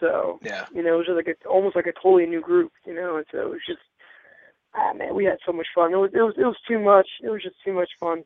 So 0.00 0.38
Yeah. 0.42 0.66
you 0.74 0.82
know, 0.82 0.94
it 0.94 0.98
was 0.98 1.06
just 1.06 1.16
like 1.16 1.28
a, 1.28 1.48
almost 1.48 1.76
like 1.76 1.86
a 1.86 1.92
totally 1.92 2.26
new 2.26 2.40
group, 2.40 2.72
you 2.84 2.94
know, 2.94 3.16
and 3.16 3.26
so 3.30 3.38
it 3.40 3.48
was 3.50 3.60
just, 3.66 3.80
ah 4.74 4.92
man, 4.94 5.14
we 5.14 5.24
had 5.24 5.38
so 5.46 5.52
much 5.52 5.68
fun. 5.74 5.92
It 5.92 5.96
was 5.96 6.10
it 6.14 6.22
was 6.22 6.34
it 6.36 6.44
was 6.44 6.56
too 6.66 6.78
much. 6.78 7.08
It 7.22 7.28
was 7.30 7.42
just 7.42 7.56
too 7.64 7.72
much 7.72 7.90
fun. 8.00 8.24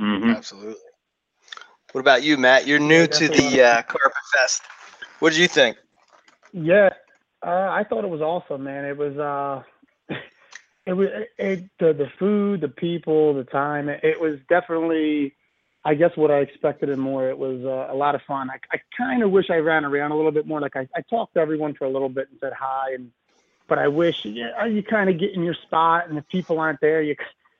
Mm-hmm. 0.00 0.30
Absolutely. 0.30 0.76
What 1.92 2.00
about 2.00 2.22
you, 2.22 2.36
Matt? 2.38 2.66
You're 2.66 2.78
new 2.78 3.02
Yeah, 3.02 3.06
to 3.06 3.28
the 3.28 3.62
uh, 3.62 3.82
Carpet 3.82 4.12
Fest. 4.34 4.62
What 5.18 5.30
did 5.32 5.40
you 5.40 5.48
think? 5.48 5.76
Yeah, 6.52 6.90
uh, 7.42 7.68
I 7.70 7.84
thought 7.88 8.04
it 8.04 8.10
was 8.10 8.20
awesome, 8.20 8.64
man. 8.64 8.84
It 8.84 8.96
was 8.96 9.16
uh, 9.18 9.62
it 10.86 10.94
was 10.94 11.08
it, 11.38 11.70
the 11.78 11.92
the 11.92 12.10
food, 12.18 12.60
the 12.60 12.68
people, 12.68 13.34
the 13.34 13.44
time. 13.44 13.88
It, 13.88 14.00
it 14.02 14.20
was 14.20 14.38
definitely, 14.48 15.34
I 15.84 15.94
guess, 15.94 16.10
what 16.16 16.30
I 16.30 16.38
expected 16.38 16.90
and 16.90 17.00
more. 17.00 17.28
It 17.28 17.38
was 17.38 17.64
uh, 17.64 17.92
a 17.92 17.94
lot 17.94 18.14
of 18.14 18.22
fun. 18.22 18.50
I 18.50 18.58
I 18.72 18.80
kind 18.96 19.22
of 19.22 19.30
wish 19.30 19.50
I 19.50 19.56
ran 19.56 19.84
around 19.84 20.10
a 20.10 20.16
little 20.16 20.32
bit 20.32 20.46
more. 20.46 20.60
Like 20.60 20.76
I 20.76 20.88
I 20.94 21.02
talked 21.02 21.34
to 21.34 21.40
everyone 21.40 21.74
for 21.74 21.84
a 21.84 21.90
little 21.90 22.08
bit 22.08 22.28
and 22.30 22.38
said 22.40 22.52
hi, 22.58 22.94
and 22.94 23.12
but 23.68 23.78
I 23.78 23.88
wish 23.88 24.24
yeah, 24.24 24.64
you 24.66 24.82
kind 24.82 25.08
of 25.08 25.18
get 25.18 25.34
in 25.34 25.42
your 25.42 25.54
spot, 25.54 26.08
and 26.08 26.18
if 26.18 26.26
people 26.28 26.58
aren't 26.58 26.80
there, 26.80 27.00
you 27.00 27.14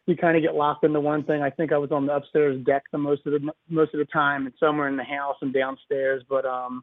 you 0.07 0.17
kind 0.17 0.37
of 0.37 0.43
get 0.43 0.57
locked 0.57 0.85
into 0.85 1.01
one 1.01 1.23
thing. 1.23 1.43
I 1.43 1.51
think 1.51 1.73
I 1.73 1.79
was 1.79 1.93
on 1.93 2.07
the 2.07 2.17
upstairs 2.17 2.59
deck 2.65 2.83
the 2.91 2.99
most 2.99 3.25
of 3.27 3.33
the 3.33 3.53
most 3.69 3.95
of 3.95 3.99
the 3.99 4.05
time, 4.07 4.47
and 4.47 4.55
somewhere 4.59 4.89
in 4.89 4.97
the 4.97 5.05
house 5.05 5.37
and 5.43 5.55
downstairs. 5.55 6.25
But 6.29 6.45
um, 6.45 6.83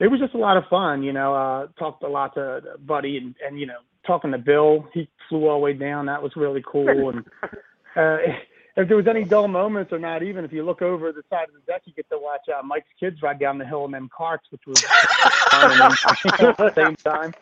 it 0.00 0.08
was 0.08 0.18
just 0.18 0.34
a 0.34 0.38
lot 0.38 0.56
of 0.56 0.66
fun. 0.66 1.04
You 1.04 1.12
know, 1.12 1.32
uh, 1.32 1.68
talked 1.78 2.02
a 2.02 2.08
lot 2.08 2.34
to 2.34 2.60
Buddy 2.84 3.18
and 3.18 3.36
and 3.46 3.60
you 3.60 3.66
know 3.66 3.78
talking 4.06 4.32
to 4.32 4.38
Bill. 4.38 4.88
He 4.92 5.08
flew 5.28 5.48
all 5.48 5.58
the 5.58 5.64
way 5.64 5.72
down. 5.72 6.06
That 6.06 6.22
was 6.22 6.32
really 6.36 6.62
cool. 6.66 7.10
And 7.10 7.24
uh, 7.96 8.18
if 8.76 8.88
there 8.88 8.96
was 8.96 9.06
any 9.06 9.24
dull 9.24 9.48
moments 9.48 9.92
or 9.92 9.98
not, 9.98 10.22
even 10.22 10.44
if 10.44 10.52
you 10.52 10.64
look 10.64 10.82
over 10.82 11.12
the 11.12 11.22
side 11.30 11.48
of 11.48 11.54
the 11.54 11.72
deck, 11.72 11.82
you 11.84 11.92
get 11.92 12.08
to 12.10 12.18
watch 12.18 12.48
uh, 12.48 12.62
Mike's 12.62 12.88
kids 12.98 13.22
ride 13.22 13.38
down 13.38 13.58
the 13.58 13.66
hill 13.66 13.84
in 13.84 13.90
them 13.90 14.08
carts, 14.16 14.46
which 14.50 14.62
was 14.66 14.80
fun 15.50 15.72
at 15.82 16.56
the 16.56 16.72
same 16.74 16.96
time. 16.96 17.34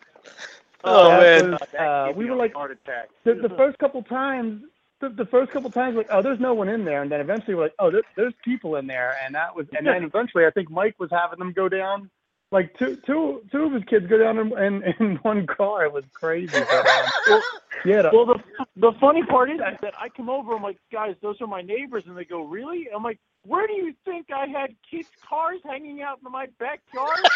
Oh, 0.83 1.09
That 1.09 1.41
man. 1.41 1.51
was, 1.51 1.73
uh, 1.73 2.13
we 2.15 2.29
were 2.29 2.35
like 2.35 2.53
heart 2.53 2.71
attack. 2.71 3.09
the, 3.23 3.35
the 3.35 3.49
first 3.49 3.77
couple 3.79 4.01
times 4.03 4.63
the, 4.99 5.09
the 5.09 5.25
first 5.25 5.51
couple 5.51 5.69
times 5.69 5.95
like, 5.95 6.07
oh, 6.11 6.21
there's 6.21 6.39
no 6.39 6.53
one 6.53 6.67
in 6.69 6.83
there, 6.85 7.01
and 7.01 7.11
then 7.11 7.21
eventually 7.21 7.55
we're 7.55 7.63
like, 7.63 7.75
oh, 7.79 7.89
there, 7.89 8.01
there's 8.15 8.33
people 8.43 8.75
in 8.75 8.87
there, 8.87 9.15
and 9.25 9.33
that 9.35 9.55
was, 9.55 9.65
and 9.77 9.87
then 9.87 10.03
eventually 10.13 10.45
I 10.45 10.51
think 10.51 10.69
Mike 10.69 10.95
was 10.99 11.09
having 11.11 11.39
them 11.39 11.53
go 11.53 11.69
down. 11.69 12.09
Like 12.51 12.77
two, 12.79 12.97
two, 13.05 13.43
two 13.51 13.63
of 13.63 13.73
his 13.73 13.83
kids 13.83 14.07
go 14.07 14.17
down 14.17 14.39
in, 14.39 14.57
in, 14.57 14.83
in 14.99 15.15
one 15.17 15.45
car. 15.45 15.85
It 15.85 15.93
was 15.93 16.03
crazy. 16.13 16.51
But, 16.51 16.87
um, 16.87 17.41
yeah, 17.85 18.09
Well, 18.11 18.25
the 18.25 18.39
the 18.75 18.91
funny 18.99 19.23
part 19.23 19.51
is 19.51 19.59
that 19.59 19.93
I 19.99 20.09
come 20.09 20.29
over. 20.29 20.55
I'm 20.55 20.63
like, 20.63 20.79
guys, 20.91 21.15
those 21.21 21.39
are 21.41 21.47
my 21.47 21.61
neighbors, 21.61 22.03
and 22.07 22.17
they 22.17 22.25
go, 22.25 22.43
really? 22.43 22.87
I'm 22.93 23.03
like, 23.03 23.19
where 23.45 23.67
do 23.67 23.73
you 23.73 23.93
think 24.03 24.27
I 24.35 24.47
had 24.47 24.75
kids' 24.89 25.07
cars 25.27 25.59
hanging 25.63 26.01
out 26.01 26.19
in 26.25 26.31
my 26.31 26.47
backyard? 26.59 27.19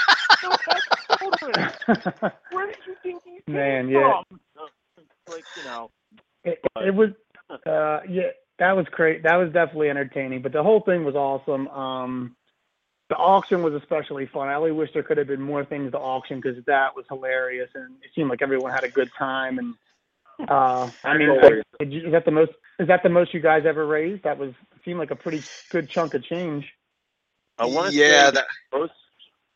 No, 0.43 0.49
that's 0.67 1.19
children. 1.19 1.71
Where 2.51 2.65
did 2.67 2.75
you 2.85 2.95
think 3.01 3.23
these 3.23 3.41
came 3.45 3.55
Man, 3.55 3.87
yeah. 3.87 4.23
from? 4.27 4.39
Like, 5.29 5.45
you 5.55 5.63
know, 5.63 5.89
it, 6.43 6.59
it 6.77 6.93
was 6.93 7.09
uh 7.65 7.99
yeah 8.09 8.29
that 8.59 8.75
was 8.75 8.85
great 8.91 9.23
that 9.23 9.35
was 9.35 9.51
definitely 9.53 9.89
entertaining 9.89 10.41
but 10.41 10.51
the 10.51 10.61
whole 10.61 10.81
thing 10.81 11.03
was 11.03 11.15
awesome 11.15 11.67
um 11.69 12.35
the 13.13 13.19
auction 13.19 13.61
was 13.61 13.73
especially 13.75 14.27
fun 14.33 14.47
i 14.47 14.55
only 14.55 14.71
wish 14.71 14.89
there 14.93 15.03
could 15.03 15.17
have 15.17 15.27
been 15.27 15.41
more 15.41 15.63
things 15.63 15.91
to 15.91 15.97
auction 15.97 16.41
because 16.41 16.57
that 16.65 16.87
was 16.95 17.05
hilarious 17.09 17.69
and 17.75 17.93
it 18.03 18.09
seemed 18.15 18.29
like 18.29 18.41
everyone 18.41 18.71
had 18.71 18.83
a 18.83 18.89
good 18.89 19.09
time 19.17 19.59
and 19.59 19.75
uh 20.49 20.89
i 21.03 21.15
mean 21.15 21.29
like, 21.37 21.63
did 21.79 21.93
you, 21.93 22.07
is 22.07 22.11
that 22.11 22.25
the 22.25 22.31
most 22.31 22.51
is 22.79 22.87
that 22.87 23.01
the 23.03 23.09
most 23.09 23.33
you 23.33 23.39
guys 23.39 23.63
ever 23.67 23.85
raised 23.85 24.23
that 24.23 24.37
was 24.37 24.51
seemed 24.83 24.97
like 24.97 25.11
a 25.11 25.15
pretty 25.15 25.43
good 25.71 25.87
chunk 25.93 26.15
of 26.15 26.23
change 26.23 26.65
I 27.59 27.65
want 27.65 27.93
to 27.93 27.99
yeah, 27.99 28.31
say 28.31 28.31
that, 28.31 28.45
close, 28.71 28.89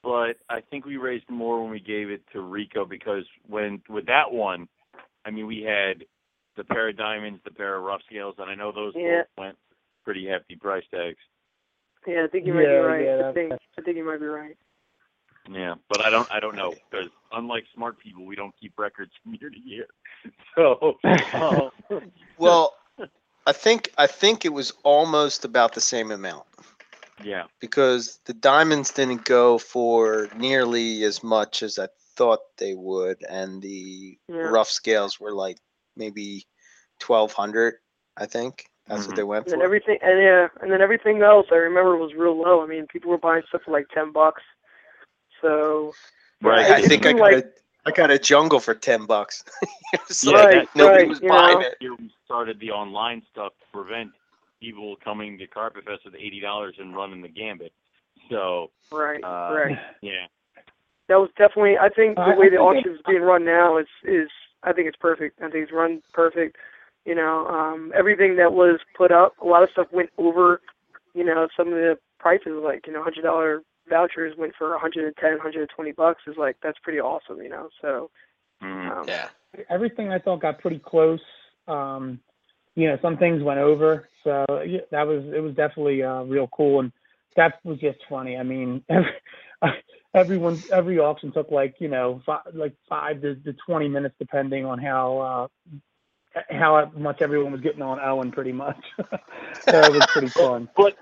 but 0.04 0.38
I 0.50 0.62
think 0.70 0.86
we 0.86 0.98
raised 0.98 1.28
more 1.30 1.62
when 1.62 1.72
we 1.72 1.80
gave 1.80 2.12
it 2.12 2.22
to 2.34 2.41
Rico 2.41 2.86
because 2.86 3.24
when 3.48 3.82
with 3.89 4.06
that 4.06 4.32
one, 4.32 4.67
I 5.26 5.32
mean 5.32 5.48
we 5.48 5.63
had 5.63 6.06
the 6.58 6.63
pair 6.63 6.89
of 6.89 6.98
diamonds, 6.98 7.41
the 7.43 7.52
pair 7.52 7.76
of 7.76 7.84
rough 7.84 8.02
scales, 8.08 8.36
and 8.38 8.50
I 8.50 8.56
know 8.56 8.72
those 8.72 8.93
Yeah. 8.96 9.24
both 9.24 9.46
went 9.46 9.58
pretty 10.06 10.28
hefty 10.28 10.56
price 10.56 10.86
tags. 10.93 11.17
Yeah, 12.08 12.24
I 12.26 12.28
think 12.28 12.48
you 12.48 12.54
might 12.54 12.65
Yeah, 12.65 12.72
be 12.72 12.78
right. 12.78 13.06
yeah, 13.06 13.30
I 13.30 13.34
think 13.34 13.54
I 13.78 13.82
think 13.84 13.98
you 13.98 14.06
might 14.06 14.20
be 14.20 14.28
right. 14.28 14.58
Yeah, 15.52 15.76
but 15.89 16.02
I 16.06 16.10
don't 16.10 16.28
I 16.32 16.39
don't 16.39 16.56
know 16.56 16.74
because 16.91 17.10
unlike 17.34 17.65
smart 17.76 18.00
people, 18.00 18.26
we 18.26 18.36
don't 18.36 18.54
keep 18.60 18.74
records 18.80 19.12
from 19.24 19.36
year 19.36 19.50
to 19.50 19.60
year. 19.60 19.88
So 20.56 20.96
um, 21.39 21.72
well, 22.38 22.74
I 23.46 23.54
think 23.54 23.91
I 23.98 24.08
think 24.08 24.46
it 24.46 24.54
was 24.54 24.74
almost 24.84 25.46
about 25.46 25.74
the 25.74 25.82
same 25.82 26.12
amount 26.12 26.46
yeah, 27.24 27.46
because 27.60 28.20
the 28.26 28.34
diamonds 28.34 28.91
didn't 28.91 29.26
go 29.26 29.58
for 29.58 30.30
nearly 30.36 31.04
as 31.04 31.24
much 31.24 31.63
as 31.63 31.80
I 31.80 31.88
thought 32.15 32.39
they 32.58 32.74
would, 32.74 33.24
and 33.28 33.62
the 33.62 34.17
Yeah. 34.30 34.52
rough 34.52 34.70
scales 34.70 35.20
were 35.20 35.34
like 35.34 35.58
maybe 35.96 36.46
twelve 37.00 37.34
hundred. 37.34 37.76
I 38.17 38.26
think 38.26 38.65
that's 38.88 39.04
Mhm. 39.04 39.08
what 39.08 39.15
they 39.15 39.23
went 39.23 39.45
And 39.45 39.52
then 39.54 39.60
for. 39.60 39.65
everything, 39.65 39.97
and 40.02 40.21
yeah, 40.21 40.47
and 40.62 40.71
then 40.71 40.82
everything 40.82 41.21
else 41.21 41.47
I 41.52 41.56
remember 41.56 41.95
was 41.97 42.13
real 42.13 42.38
low. 42.38 42.63
I 42.63 42.67
mean, 42.67 42.88
people 42.88 43.12
were 43.12 43.17
buying 43.17 43.43
stuff 43.50 43.63
for 43.63 43.71
like 43.71 43.88
ten 43.89 44.12
bucks. 44.12 44.41
So 45.41 45.93
right. 46.41 46.71
I 46.71 46.82
think 46.82 47.06
I 47.06 47.13
got 47.13 47.21
like- 47.21 47.45
a, 47.45 47.50
I 47.86 47.91
got 47.91 48.12
a 48.12 48.19
jungle 48.19 48.60
for 48.60 48.73
ten 48.73 49.06
bucks. 49.06 49.43
It 49.93 50.02
was 50.10 50.21
Yeah, 50.23 50.34
Right, 50.45 50.69
nobody 50.76 51.00
right, 51.04 51.08
was 51.10 51.21
you 51.21 51.30
buying 51.30 51.60
know. 51.60 51.65
it. 51.65 51.78
Here 51.80 51.95
we 51.95 52.12
started 52.26 52.60
the 52.60 52.71
online 52.71 53.21
stuff 53.32 53.54
to 53.60 53.65
prevent 53.71 54.12
people 54.60 54.97
coming 55.02 55.38
to 55.38 55.47
Carpet 55.47 55.86
Fest 55.86 56.02
with 56.04 56.15
eighty 56.15 56.41
dollars 56.41 56.76
and 56.78 56.93
running 56.95 57.21
the 57.21 57.30
gambit. 57.30 57.71
So 58.30 58.71
right, 58.91 59.23
Uh, 59.23 59.54
right. 59.56 59.80
yeah, 60.02 60.26
That 61.08 61.21
was 61.21 61.30
definitely. 61.38 61.78
I 61.78 61.88
think 61.88 62.17
the 62.17 62.36
way 62.38 62.50
the 62.50 62.58
think 62.58 62.62
auction 62.62 62.91
is 62.95 63.02
being 63.08 63.21
run 63.21 63.45
now 63.45 63.78
is 63.78 63.88
is. 64.04 64.30
I 64.63 64.73
think 64.73 64.88
it's 64.89 64.97
perfect. 64.97 65.39
I 65.41 65.50
think 65.50 65.63
it's 65.63 65.71
run 65.71 66.02
perfect. 66.13 66.58
You 67.08 67.15
know, 67.15 67.48
um, 67.48 67.93
everything 67.98 68.36
that 68.36 68.52
was 68.52 68.82
put 68.98 69.13
up, 69.13 69.34
a 69.41 69.46
lot 69.48 69.63
of 69.63 69.70
stuff 69.72 69.88
went 69.93 70.10
over. 70.17 70.60
You 71.13 71.24
know, 71.24 71.48
some 71.56 71.70
of 71.70 71.76
the 71.76 71.98
prices, 72.20 72.62
like 72.62 72.86
you 72.86 72.91
know, 72.91 73.02
hundred 73.02 73.22
dollar 73.22 73.62
vouchers 73.89 74.36
went 74.38 74.52
for 74.58 74.72
110, 74.72 75.15
120 75.32 75.91
bucks. 75.93 76.22
Is 76.28 76.36
like 76.38 76.58
that's 76.62 76.78
pretty 76.84 77.00
awesome. 77.00 77.41
You 77.41 77.48
know, 77.48 77.70
so 77.82 78.12
Mhm. 78.62 78.91
um, 78.91 79.08
Yeah. 79.08 79.30
everything 79.70 80.12
I 80.12 80.20
thought 80.20 80.41
got 80.41 80.60
pretty 80.60 80.80
close. 80.80 81.22
Um, 81.70 82.20
you 82.76 82.88
know, 82.88 82.98
some 83.02 83.17
things 83.17 83.41
went 83.41 83.60
over, 83.62 84.10
so 84.26 84.46
yeah, 84.67 84.82
that 84.91 85.08
was 85.08 85.24
it 85.34 85.39
was 85.39 85.56
definitely 85.56 86.04
uh, 86.04 86.24
real 86.24 86.48
cool, 86.48 86.82
and 86.82 86.91
that 87.38 87.63
was 87.63 87.80
just 87.80 88.00
funny. 88.10 88.36
I 88.36 88.43
mean, 88.43 88.84
every, 88.89 89.13
everyone 90.13 90.62
every 90.74 91.00
auction 91.00 91.32
took 91.32 91.52
like 91.52 91.76
you 91.80 91.88
know 91.88 92.22
five, 92.26 92.41
like 92.54 92.76
five 92.89 93.22
to, 93.22 93.36
to 93.36 93.54
twenty 93.65 93.88
minutes 93.88 94.15
depending 94.20 94.65
on 94.65 94.78
how 94.78 95.20
uh, 95.20 95.48
how 96.50 96.91
much 96.95 97.21
everyone 97.21 97.52
was 97.52 97.62
getting 97.62 97.82
on 97.82 98.00
Owen, 98.00 98.32
pretty 98.32 98.52
much. 98.52 98.84
so 99.62 99.80
it 99.82 99.93
was 99.93 100.06
pretty 100.12 100.30
fun. 100.30 100.69
But 100.76 100.95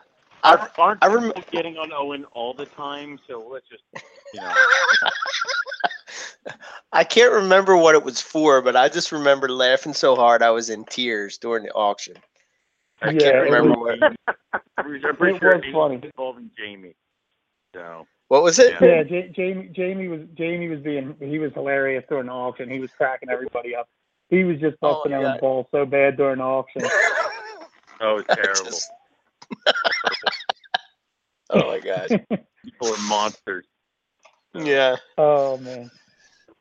I- 0.43 0.55
aren't, 0.55 0.79
aren't 0.79 1.03
I 1.03 1.07
rem- 1.07 1.31
people 1.33 1.43
getting 1.51 1.77
on 1.77 1.91
Owen 1.93 2.25
all 2.33 2.53
the 2.53 2.65
time? 2.65 3.19
So 3.27 3.47
let's 3.51 3.65
just 3.69 3.83
you 4.33 4.41
know. 4.41 4.53
I 6.93 7.03
can't 7.03 7.33
remember 7.33 7.75
what 7.75 7.95
it 7.95 8.03
was 8.03 8.21
for, 8.21 8.61
but 8.61 8.75
I 8.75 8.87
just 8.89 9.11
remember 9.11 9.49
laughing 9.49 9.93
so 9.93 10.15
hard 10.15 10.41
I 10.41 10.51
was 10.51 10.69
in 10.69 10.85
tears 10.85 11.37
during 11.37 11.63
the 11.63 11.73
auction. 11.73 12.15
I 13.01 13.09
Yeah, 13.11 13.19
can't 13.19 13.43
remember 13.43 13.77
was- 13.79 13.99
what. 13.99 14.35
I'm 14.77 14.85
pretty 14.85 15.05
It 15.35 15.39
sure 15.39 15.55
was 15.55 15.63
it 15.65 15.73
funny. 15.73 15.99
involving 16.03 16.51
Jamie. 16.57 16.95
So 17.73 18.07
What 18.29 18.43
was 18.43 18.59
it? 18.59 18.75
Yeah, 18.81 19.03
J- 19.03 19.29
Jamie 19.35 19.67
Jamie 19.73 20.07
was 20.07 20.21
Jamie 20.37 20.69
was 20.69 20.79
being 20.79 21.15
he 21.19 21.39
was 21.39 21.51
hilarious 21.53 22.05
during 22.07 22.27
the 22.27 22.31
auction. 22.31 22.69
He 22.69 22.79
was 22.79 22.91
cracking 22.91 23.29
everybody 23.29 23.75
up. 23.75 23.89
He 24.29 24.43
was 24.43 24.59
just 24.59 24.77
Oh, 24.81 24.95
busting 24.95 25.11
my 25.11 25.17
Owen's 25.17 25.33
God. 25.33 25.41
balls 25.41 25.65
so 25.71 25.85
bad 25.85 26.17
during 26.17 26.37
the 26.39 26.43
auction. 26.43 26.81
oh, 28.01 28.17
it's 28.17 28.27
terrible. 28.35 28.65
Just- 28.65 28.91
oh 31.51 31.67
my 31.67 31.79
gosh. 31.79 32.09
People 32.63 32.93
are 32.93 32.97
monsters. 33.07 33.65
Yeah. 34.53 34.95
Oh 35.17 35.57
man. 35.57 35.91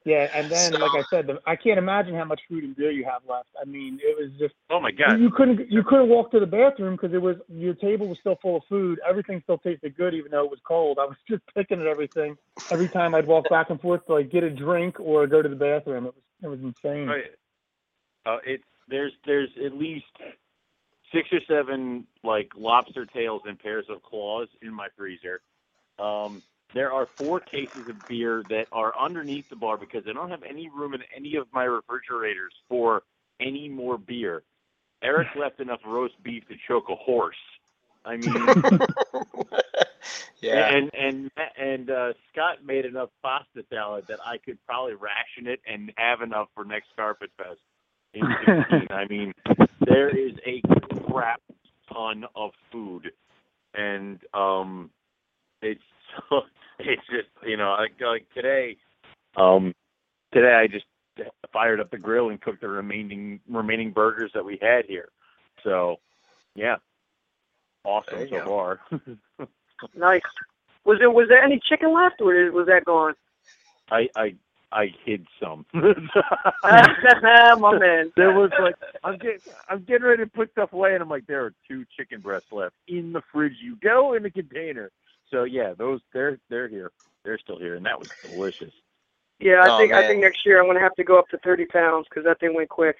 Yeah, 0.06 0.26
and 0.34 0.50
then 0.52 0.72
So- 0.72 0.78
like 0.78 0.90
I 0.92 1.02
said, 1.08 1.26
the, 1.26 1.40
I 1.46 1.56
can't 1.56 1.78
imagine 1.78 2.14
how 2.14 2.24
much 2.26 2.40
food 2.48 2.62
and 2.64 2.76
beer 2.76 2.90
you 2.90 3.04
have 3.04 3.22
left. 3.26 3.48
I 3.60 3.64
mean, 3.64 3.98
it 4.02 4.14
was 4.20 4.30
just 4.38 4.54
Oh 4.68 4.78
my 4.80 4.90
god. 4.90 5.18
you 5.18 5.30
couldn't 5.30 5.70
you 5.70 5.82
couldn't 5.82 6.08
walk 6.10 6.30
to 6.32 6.40
the 6.40 6.46
bathroom 6.46 6.96
because 6.96 7.14
it 7.14 7.22
was 7.22 7.36
your 7.48 7.72
table 7.74 8.06
was 8.08 8.18
still 8.20 8.36
full 8.42 8.56
of 8.56 8.62
food. 8.68 9.00
Everything 9.08 9.40
still 9.44 9.58
tasted 9.58 9.96
good 9.96 10.12
even 10.12 10.30
though 10.30 10.44
it 10.44 10.50
was 10.50 10.60
cold. 10.68 10.98
I 11.00 11.06
was 11.06 11.16
just 11.28 11.42
picking 11.54 11.80
at 11.80 11.86
everything 11.86 12.36
every 12.70 12.88
time 12.88 13.14
I'd 13.14 13.26
walk 13.26 13.48
back 13.48 13.70
and 13.70 13.80
forth 13.80 14.04
to 14.06 14.14
like 14.14 14.30
get 14.30 14.42
a 14.42 14.50
drink 14.50 15.00
or 15.00 15.26
go 15.26 15.40
to 15.40 15.48
the 15.48 15.56
bathroom. 15.56 16.04
It 16.06 16.14
was 16.14 16.22
it 16.42 16.48
was 16.48 16.60
insane. 16.60 17.06
Right. 17.08 17.24
Uh, 18.26 18.38
it's 18.44 18.64
there's 18.88 19.12
there's 19.24 19.50
at 19.64 19.74
least 19.74 20.06
six 21.12 21.28
or 21.32 21.40
seven 21.48 22.06
like 22.22 22.52
lobster 22.56 23.06
tails 23.06 23.42
and 23.46 23.58
pairs 23.58 23.86
of 23.88 24.02
claws 24.02 24.48
in 24.62 24.72
my 24.72 24.88
freezer. 24.96 25.40
Um, 25.98 26.42
there 26.74 26.92
are 26.92 27.06
four 27.06 27.38
cases 27.38 27.88
of 27.88 27.96
beer 28.08 28.42
that 28.48 28.66
are 28.72 28.92
underneath 28.98 29.48
the 29.48 29.56
bar 29.56 29.76
because 29.76 30.04
I 30.08 30.12
don't 30.12 30.30
have 30.30 30.42
any 30.42 30.68
room 30.68 30.94
in 30.94 31.02
any 31.14 31.36
of 31.36 31.46
my 31.52 31.64
refrigerators 31.64 32.52
for 32.68 33.04
any 33.40 33.68
more 33.68 33.96
beer. 33.96 34.42
Eric 35.02 35.28
left 35.36 35.60
enough 35.60 35.80
roast 35.86 36.20
beef 36.22 36.46
to 36.48 36.56
choke 36.66 36.88
a 36.88 36.96
horse. 36.96 37.36
I 38.06 38.16
mean, 38.16 38.34
yeah. 40.40 40.74
and 40.74 40.90
and 40.92 41.30
and 41.56 41.90
uh, 41.90 42.12
Scott 42.32 42.64
made 42.64 42.84
enough 42.84 43.08
pasta 43.22 43.64
salad 43.70 44.06
that 44.08 44.18
I 44.24 44.38
could 44.38 44.58
probably 44.66 44.94
ration 44.94 45.46
it 45.46 45.60
and 45.66 45.90
have 45.96 46.20
enough 46.20 46.48
for 46.54 46.66
next 46.66 46.88
Carpet 46.96 47.30
Fest 47.38 47.60
in 48.14 48.22
16. 48.46 48.86
I 48.90 49.06
mean, 49.08 49.32
there 49.80 50.08
is 50.08 50.32
a 50.46 50.62
crap 51.10 51.40
ton 51.92 52.24
of 52.34 52.50
food, 52.70 53.12
and 53.74 54.18
um, 54.32 54.90
it's 55.62 55.82
it's 56.78 57.02
just 57.10 57.28
you 57.46 57.56
know 57.56 57.76
like, 57.78 57.92
like 58.00 58.26
today, 58.34 58.76
um, 59.36 59.74
today 60.32 60.54
I 60.54 60.66
just 60.66 60.86
fired 61.52 61.80
up 61.80 61.90
the 61.90 61.98
grill 61.98 62.30
and 62.30 62.40
cooked 62.40 62.60
the 62.60 62.68
remaining 62.68 63.40
remaining 63.48 63.92
burgers 63.92 64.30
that 64.34 64.44
we 64.44 64.58
had 64.60 64.84
here. 64.86 65.08
So, 65.62 65.96
yeah, 66.54 66.76
awesome 67.84 68.28
so 68.28 68.36
you 68.36 68.44
far. 68.44 68.80
nice. 69.96 70.22
Was 70.84 70.98
there 70.98 71.10
was 71.10 71.28
there 71.28 71.42
any 71.42 71.60
chicken 71.68 71.94
left, 71.94 72.20
or 72.20 72.52
was 72.52 72.66
that 72.66 72.84
gone? 72.84 73.14
I 73.90 74.08
I 74.16 74.34
I 74.74 74.92
hid 75.04 75.24
some. 75.40 75.64
My 75.72 75.94
man. 77.78 78.12
there 78.16 78.32
was 78.32 78.50
like 78.60 78.74
I'm 79.04 79.18
getting 79.18 79.38
I'm 79.68 79.84
getting 79.84 80.04
ready 80.06 80.24
to 80.24 80.30
put 80.30 80.50
stuff 80.50 80.72
away, 80.72 80.94
and 80.94 81.02
I'm 81.02 81.08
like, 81.08 81.26
there 81.26 81.44
are 81.44 81.54
two 81.68 81.84
chicken 81.96 82.20
breasts 82.20 82.48
left 82.50 82.74
in 82.88 83.12
the 83.12 83.22
fridge. 83.32 83.54
You 83.62 83.76
go 83.82 84.14
in 84.14 84.24
the 84.24 84.30
container. 84.30 84.90
So 85.30 85.44
yeah, 85.44 85.74
those 85.78 86.00
they're 86.12 86.38
they're 86.50 86.68
here. 86.68 86.90
They're 87.24 87.38
still 87.38 87.58
here, 87.58 87.76
and 87.76 87.86
that 87.86 87.98
was 87.98 88.08
delicious. 88.22 88.72
Yeah, 89.38 89.60
I 89.62 89.70
Oh, 89.70 89.78
think 89.78 89.92
I 89.92 90.06
think 90.06 90.20
next 90.20 90.44
year 90.44 90.60
I'm 90.60 90.66
gonna 90.66 90.80
have 90.80 90.94
to 90.96 91.04
go 91.04 91.18
up 91.18 91.28
to 91.28 91.38
30 91.38 91.66
pounds 91.66 92.06
because 92.10 92.24
that 92.24 92.40
thing 92.40 92.54
went 92.54 92.68
quick. 92.68 92.96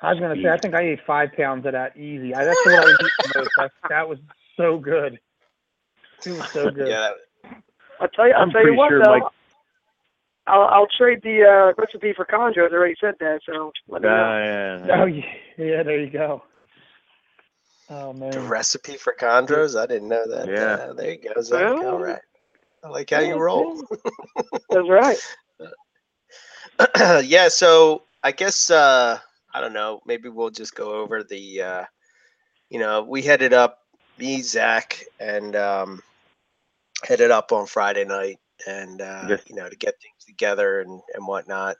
I 0.00 0.12
was 0.12 0.20
gonna 0.20 0.40
say 0.40 0.48
I 0.48 0.56
think 0.58 0.74
I 0.74 0.82
ate 0.82 1.00
five 1.06 1.30
pounds 1.36 1.66
of 1.66 1.72
that 1.72 1.96
easy. 1.96 2.34
I, 2.34 2.44
that's 2.44 2.58
what 2.64 2.78
I 2.78 2.84
was 2.84 2.96
eating 3.00 3.32
most. 3.34 3.50
That, 3.58 3.70
that 3.88 4.08
was 4.08 4.18
so 4.56 4.78
good. 4.78 5.18
It 6.24 6.30
was 6.30 6.48
so 6.52 6.70
good. 6.74 6.88
Yeah. 6.88 7.10
I'll 8.00 8.08
tell 8.08 8.28
you. 8.28 8.34
I'll 8.34 8.42
I'm 8.42 8.50
tell 8.50 8.60
you 8.60 8.66
pretty 8.68 8.78
what 8.78 8.88
sure 8.90 9.02
though. 9.02 9.18
Mike- 9.18 9.32
I'll 10.48 10.68
I'll 10.68 10.88
trade 10.96 11.20
the 11.22 11.42
uh, 11.42 11.80
recipe 11.80 12.12
for 12.14 12.24
Chondros. 12.24 12.70
I 12.72 12.74
already 12.74 12.96
said 13.00 13.14
that, 13.20 13.40
so 13.46 13.72
let 13.88 14.02
me 14.02 14.08
know. 14.08 14.14
Yeah. 14.14 15.00
Oh 15.02 15.06
yeah, 15.06 15.24
yeah, 15.56 15.82
there 15.82 16.00
you 16.00 16.10
go. 16.10 16.42
Oh 17.90 18.12
man. 18.12 18.30
The 18.30 18.40
recipe 18.40 18.96
for 18.96 19.14
chondros? 19.18 19.78
I 19.80 19.86
didn't 19.86 20.08
know 20.08 20.26
that. 20.28 20.48
Yeah. 20.48 20.84
Uh, 20.84 20.92
there 20.92 21.12
you 21.12 21.18
go, 21.34 21.40
Zach. 21.40 21.62
Well, 21.62 21.94
All 21.94 21.98
right. 21.98 22.20
I 22.84 22.88
like 22.88 23.10
how 23.10 23.20
you 23.20 23.38
roll. 23.38 23.82
That's 24.70 24.88
right. 24.88 25.18
yeah, 27.26 27.48
so 27.48 28.02
I 28.22 28.32
guess 28.32 28.70
uh 28.70 29.18
I 29.54 29.60
don't 29.60 29.72
know, 29.72 30.00
maybe 30.06 30.28
we'll 30.28 30.50
just 30.50 30.74
go 30.74 30.92
over 30.94 31.22
the 31.22 31.62
uh 31.62 31.84
you 32.68 32.78
know, 32.78 33.02
we 33.02 33.22
headed 33.22 33.54
up 33.54 33.78
me, 34.18 34.42
Zach, 34.42 35.02
and 35.18 35.56
um 35.56 36.02
headed 37.04 37.30
up 37.30 37.52
on 37.52 37.66
Friday 37.66 38.04
night 38.04 38.38
and 38.66 39.00
uh 39.00 39.26
Yes. 39.28 39.42
you 39.46 39.54
know 39.54 39.68
to 39.68 39.76
get 39.76 39.94
things 40.00 40.24
together 40.26 40.80
and, 40.80 41.00
and 41.14 41.26
whatnot. 41.26 41.76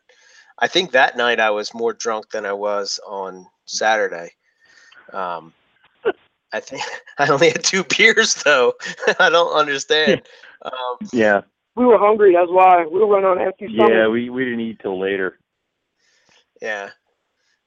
I 0.59 0.69
think 0.69 0.93
that 0.93 1.17
night 1.17 1.41
I 1.41 1.51
was 1.51 1.75
more 1.75 1.93
drunk 1.93 2.31
than 2.31 2.45
I 2.47 2.53
was 2.53 3.01
on 3.07 3.47
Saturday. 3.67 4.31
Um 5.13 5.53
I 6.53 6.61
think 6.61 6.83
I 7.19 7.29
only 7.29 7.51
had 7.51 7.65
two 7.65 7.85
beers 7.85 8.35
though. 8.43 8.75
I 9.19 9.31
don't 9.31 9.55
understand. 9.55 10.23
Um 10.63 10.99
Yeah. 11.13 11.43
We 11.77 11.85
were 11.87 11.99
hungry. 11.99 12.33
That's 12.35 12.51
why 12.51 12.85
we 12.85 12.99
were 12.99 13.07
running 13.07 13.29
on 13.29 13.41
empty 13.41 13.69
stomach. 13.73 13.93
Yeah, 13.93 14.09
we, 14.09 14.31
we 14.31 14.45
didn't 14.45 14.61
eat 14.61 14.81
till 14.81 14.99
later. 14.99 15.39
Yeah. 16.61 16.91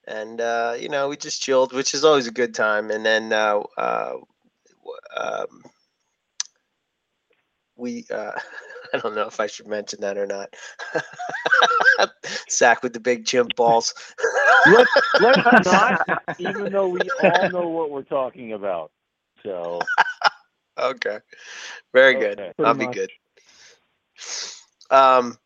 And 0.08 0.41
uh, 0.41 0.76
you 0.78 0.89
know, 0.89 1.08
we 1.08 1.15
just 1.15 1.41
chilled, 1.41 1.71
which 1.71 1.93
is 1.93 2.04
always 2.04 2.28
a 2.28 2.32
good 2.32 2.54
time. 2.54 2.91
And 2.91 3.06
then 3.06 3.32
uh, 3.32 3.62
uh, 3.78 4.15
um, 5.15 5.63
we 7.78 8.06
uh, 8.13 8.32
I 8.93 8.97
don't 8.97 9.15
know 9.15 9.27
if 9.27 9.39
I 9.39 9.47
should 9.47 9.67
mention 9.67 10.01
that 10.01 10.17
or 10.17 10.27
not. 10.27 10.54
Sack 12.47 12.84
with 12.84 12.93
the 12.93 12.99
big 12.99 13.25
chimp 13.25 13.56
balls. 13.56 13.93
Let's, 14.67 14.91
let's 15.19 15.65
not, 15.65 16.23
even 16.39 16.71
though 16.71 16.89
we 16.89 16.99
all 17.23 17.49
know 17.49 17.67
what 17.69 17.89
we're 17.89 18.04
talking 18.04 18.54
about. 18.54 18.91
So, 19.43 19.80
okay. 20.77 21.19
Very 21.93 22.15
good. 22.15 22.39
Okay. 22.39 22.54
I'll 22.60 22.75
Pretty 22.75 22.88
be 22.88 22.93
good. 22.93 23.10
Um, 24.89 25.38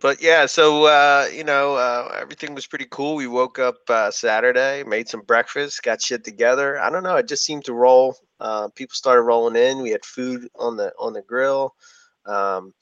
but 0.00 0.22
yeah, 0.22 0.46
so 0.46 0.84
uh, 0.84 1.28
you 1.32 1.44
know, 1.44 1.74
uh, 1.74 2.16
everything 2.20 2.54
was 2.54 2.66
pretty 2.66 2.86
cool. 2.90 3.16
We 3.16 3.26
woke 3.26 3.58
up 3.58 3.76
uh, 3.88 4.10
Saturday, 4.10 4.84
made 4.84 5.08
some 5.08 5.22
breakfast, 5.22 5.82
got 5.82 6.00
shit 6.00 6.24
together. 6.24 6.78
I 6.80 6.88
don't 6.88 7.02
know, 7.02 7.16
it 7.16 7.28
just 7.28 7.44
seemed 7.44 7.64
to 7.66 7.74
roll. 7.74 8.16
Uh, 8.40 8.68
people 8.74 8.94
started 8.94 9.22
rolling 9.22 9.56
in. 9.56 9.82
We 9.82 9.90
had 9.90 10.04
food 10.04 10.48
on 10.56 10.76
the 10.76 10.92
on 10.98 11.12
the 11.12 11.22
grill. 11.22 11.74
Um, 12.26 12.74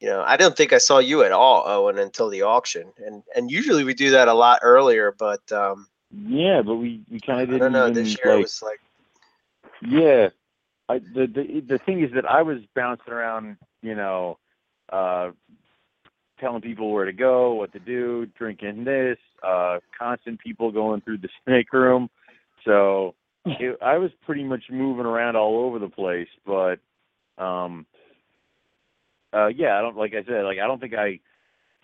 you 0.00 0.08
know, 0.08 0.22
I 0.22 0.36
didn't 0.36 0.56
think 0.56 0.72
I 0.72 0.78
saw 0.78 0.98
you 0.98 1.24
at 1.24 1.32
all, 1.32 1.64
Owen, 1.66 1.98
until 1.98 2.28
the 2.30 2.42
auction. 2.42 2.92
And 3.04 3.22
and 3.34 3.50
usually 3.50 3.84
we 3.84 3.94
do 3.94 4.10
that 4.12 4.28
a 4.28 4.34
lot 4.34 4.60
earlier, 4.62 5.14
but 5.18 5.50
um, 5.52 5.88
yeah, 6.10 6.62
but 6.62 6.76
we, 6.76 7.02
we 7.10 7.20
kind 7.20 7.40
of 7.40 7.48
didn't 7.48 7.60
don't 7.60 7.72
know. 7.72 7.90
even, 7.90 7.94
This 7.94 8.16
year 8.18 8.32
it 8.32 8.36
like, 8.36 8.42
was 8.42 8.62
like, 8.62 8.80
Yeah, 9.82 10.28
I, 10.88 10.98
the 10.98 11.26
the 11.26 11.60
the 11.66 11.78
thing 11.78 12.02
is 12.02 12.12
that 12.14 12.26
I 12.26 12.42
was 12.42 12.58
bouncing 12.74 13.12
around, 13.12 13.56
you 13.82 13.94
know, 13.94 14.38
uh, 14.90 15.30
telling 16.40 16.62
people 16.62 16.90
where 16.92 17.04
to 17.04 17.12
go, 17.12 17.54
what 17.54 17.72
to 17.72 17.78
do, 17.80 18.26
drinking 18.38 18.84
this, 18.84 19.18
uh, 19.42 19.78
constant 19.98 20.40
people 20.40 20.70
going 20.72 21.00
through 21.02 21.18
the 21.18 21.28
snake 21.44 21.72
room. 21.72 22.08
So 22.64 23.14
it, 23.44 23.78
I 23.82 23.98
was 23.98 24.10
pretty 24.24 24.44
much 24.44 24.64
moving 24.70 25.06
around 25.06 25.36
all 25.36 25.58
over 25.64 25.78
the 25.78 25.88
place. 25.88 26.28
But 26.46 26.78
um, 27.38 27.86
uh, 29.34 29.46
yeah, 29.48 29.78
I 29.78 29.80
don't 29.82 29.96
like 29.96 30.14
I 30.14 30.24
said, 30.24 30.44
like 30.44 30.58
I 30.58 30.66
don't 30.66 30.80
think 30.80 30.94
I 30.94 31.20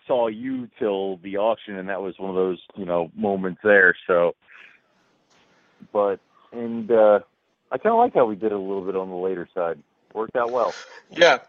saw 0.07 0.27
you 0.27 0.69
till 0.79 1.17
the 1.17 1.37
auction, 1.37 1.77
and 1.77 1.89
that 1.89 2.01
was 2.01 2.17
one 2.19 2.29
of 2.29 2.35
those 2.35 2.59
you 2.75 2.85
know 2.85 3.11
moments 3.15 3.61
there. 3.63 3.95
So, 4.07 4.35
but 5.93 6.19
and. 6.51 6.91
uh 6.91 7.19
I 7.71 7.79
kind 7.79 7.93
of 7.93 7.97
like 7.99 8.13
how 8.13 8.25
we 8.25 8.35
did 8.35 8.51
it 8.51 8.55
a 8.55 8.59
little 8.59 8.83
bit 8.83 8.95
on 8.95 9.09
the 9.09 9.15
later 9.15 9.49
side. 9.53 9.79
Worked 10.13 10.35
out 10.35 10.51
well. 10.51 10.73
Yeah. 11.09 11.39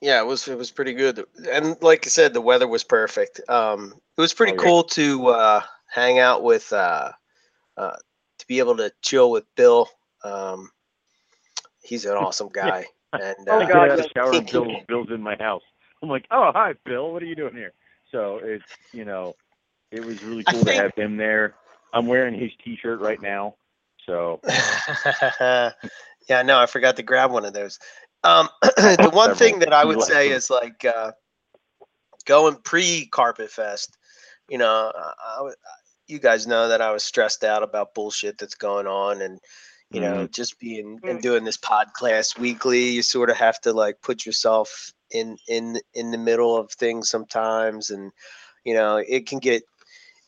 Yeah, 0.00 0.20
it 0.22 0.24
was 0.24 0.46
it 0.46 0.56
was 0.56 0.70
pretty 0.70 0.94
good. 0.94 1.26
And 1.50 1.76
like 1.82 2.06
I 2.06 2.08
said, 2.08 2.32
the 2.32 2.40
weather 2.40 2.68
was 2.68 2.84
perfect. 2.84 3.40
Um 3.48 3.92
it 4.16 4.20
was 4.20 4.32
pretty 4.32 4.52
Oh, 4.52 4.62
yeah. 4.62 4.62
cool 4.62 4.82
to 4.84 5.26
uh 5.26 5.62
hang 5.88 6.20
out 6.20 6.44
with 6.44 6.72
uh 6.72 7.10
uh 7.76 7.96
to 8.38 8.46
be 8.46 8.60
able 8.60 8.76
to 8.76 8.92
chill 9.02 9.32
with 9.32 9.44
Bill. 9.56 9.88
Um 10.22 10.70
he's 11.82 12.04
an 12.06 12.12
awesome 12.16 12.48
guy. 12.50 12.86
And 13.16 13.48
Oh, 13.50 13.62
uh, 13.62 13.64
I 13.66 13.72
get 13.72 13.82
God, 13.82 13.90
out 13.90 13.98
of 13.98 13.98
yeah. 13.98 14.06
the 14.06 14.10
shower 14.16 14.36
and 14.38 14.50
Bill, 14.50 14.66
Bill's 14.88 15.10
in 15.10 15.22
my 15.22 15.36
house. 15.38 15.62
I'm 16.02 16.08
like, 16.08 16.26
oh 16.30 16.50
hi 16.54 16.74
Bill, 16.84 17.12
what 17.12 17.22
are 17.22 17.26
you 17.26 17.36
doing 17.36 17.54
here? 17.54 17.72
So 18.12 18.40
it's 18.42 18.64
you 18.92 19.04
know, 19.04 19.36
it 19.92 20.00
was 20.04 20.22
really 20.22 20.44
I 20.46 20.52
cool 20.52 20.64
to 20.66 20.74
have 20.74 20.92
him 20.96 21.16
there. 21.16 21.54
I'm 21.92 22.06
wearing 22.06 22.38
his 22.38 22.50
T-shirt 22.64 23.00
right 23.00 23.20
now. 23.22 23.56
So 24.06 24.40
yeah, 25.40 25.72
no, 26.44 26.58
I 26.60 26.66
forgot 26.66 26.96
to 26.96 27.02
grab 27.02 27.32
one 27.32 27.44
of 27.44 27.54
those. 27.54 27.78
Um, 28.24 28.48
the 28.62 29.10
one 29.12 29.34
thing 29.34 29.60
that 29.60 29.72
I 29.72 29.84
would 29.84 30.02
say 30.02 30.30
is 30.30 30.50
like 30.50 30.84
uh, 30.84 31.12
going 32.26 32.56
pre 32.64 33.06
Carpet 33.06 33.50
Fest. 33.50 33.96
You 34.48 34.58
know, 34.58 34.92
I, 34.94 35.12
I 35.26 35.36
w- 35.38 35.56
you 36.08 36.18
guys 36.20 36.46
know 36.46 36.68
that 36.68 36.82
I 36.82 36.92
was 36.92 37.04
stressed 37.04 37.44
out 37.44 37.62
about 37.62 37.94
bullshit 37.94 38.38
that's 38.38 38.56
going 38.56 38.86
on, 38.86 39.22
and 39.22 39.40
you 39.90 40.00
know, 40.00 40.26
just 40.26 40.58
being 40.58 41.00
and 41.06 41.20
Mm. 41.20 41.22
doing 41.22 41.44
this 41.44 41.56
podcast 41.58 42.38
weekly. 42.38 42.90
You 42.90 43.02
sort 43.02 43.30
of 43.30 43.36
have 43.36 43.60
to 43.62 43.72
like 43.72 44.00
put 44.02 44.26
yourself 44.26 44.92
in 45.10 45.36
in 45.48 45.78
in 45.94 46.10
the 46.10 46.18
middle 46.18 46.56
of 46.56 46.70
things 46.72 47.10
sometimes, 47.10 47.90
and 47.90 48.12
you 48.64 48.74
know, 48.74 48.96
it 48.96 49.26
can 49.26 49.38
get 49.38 49.62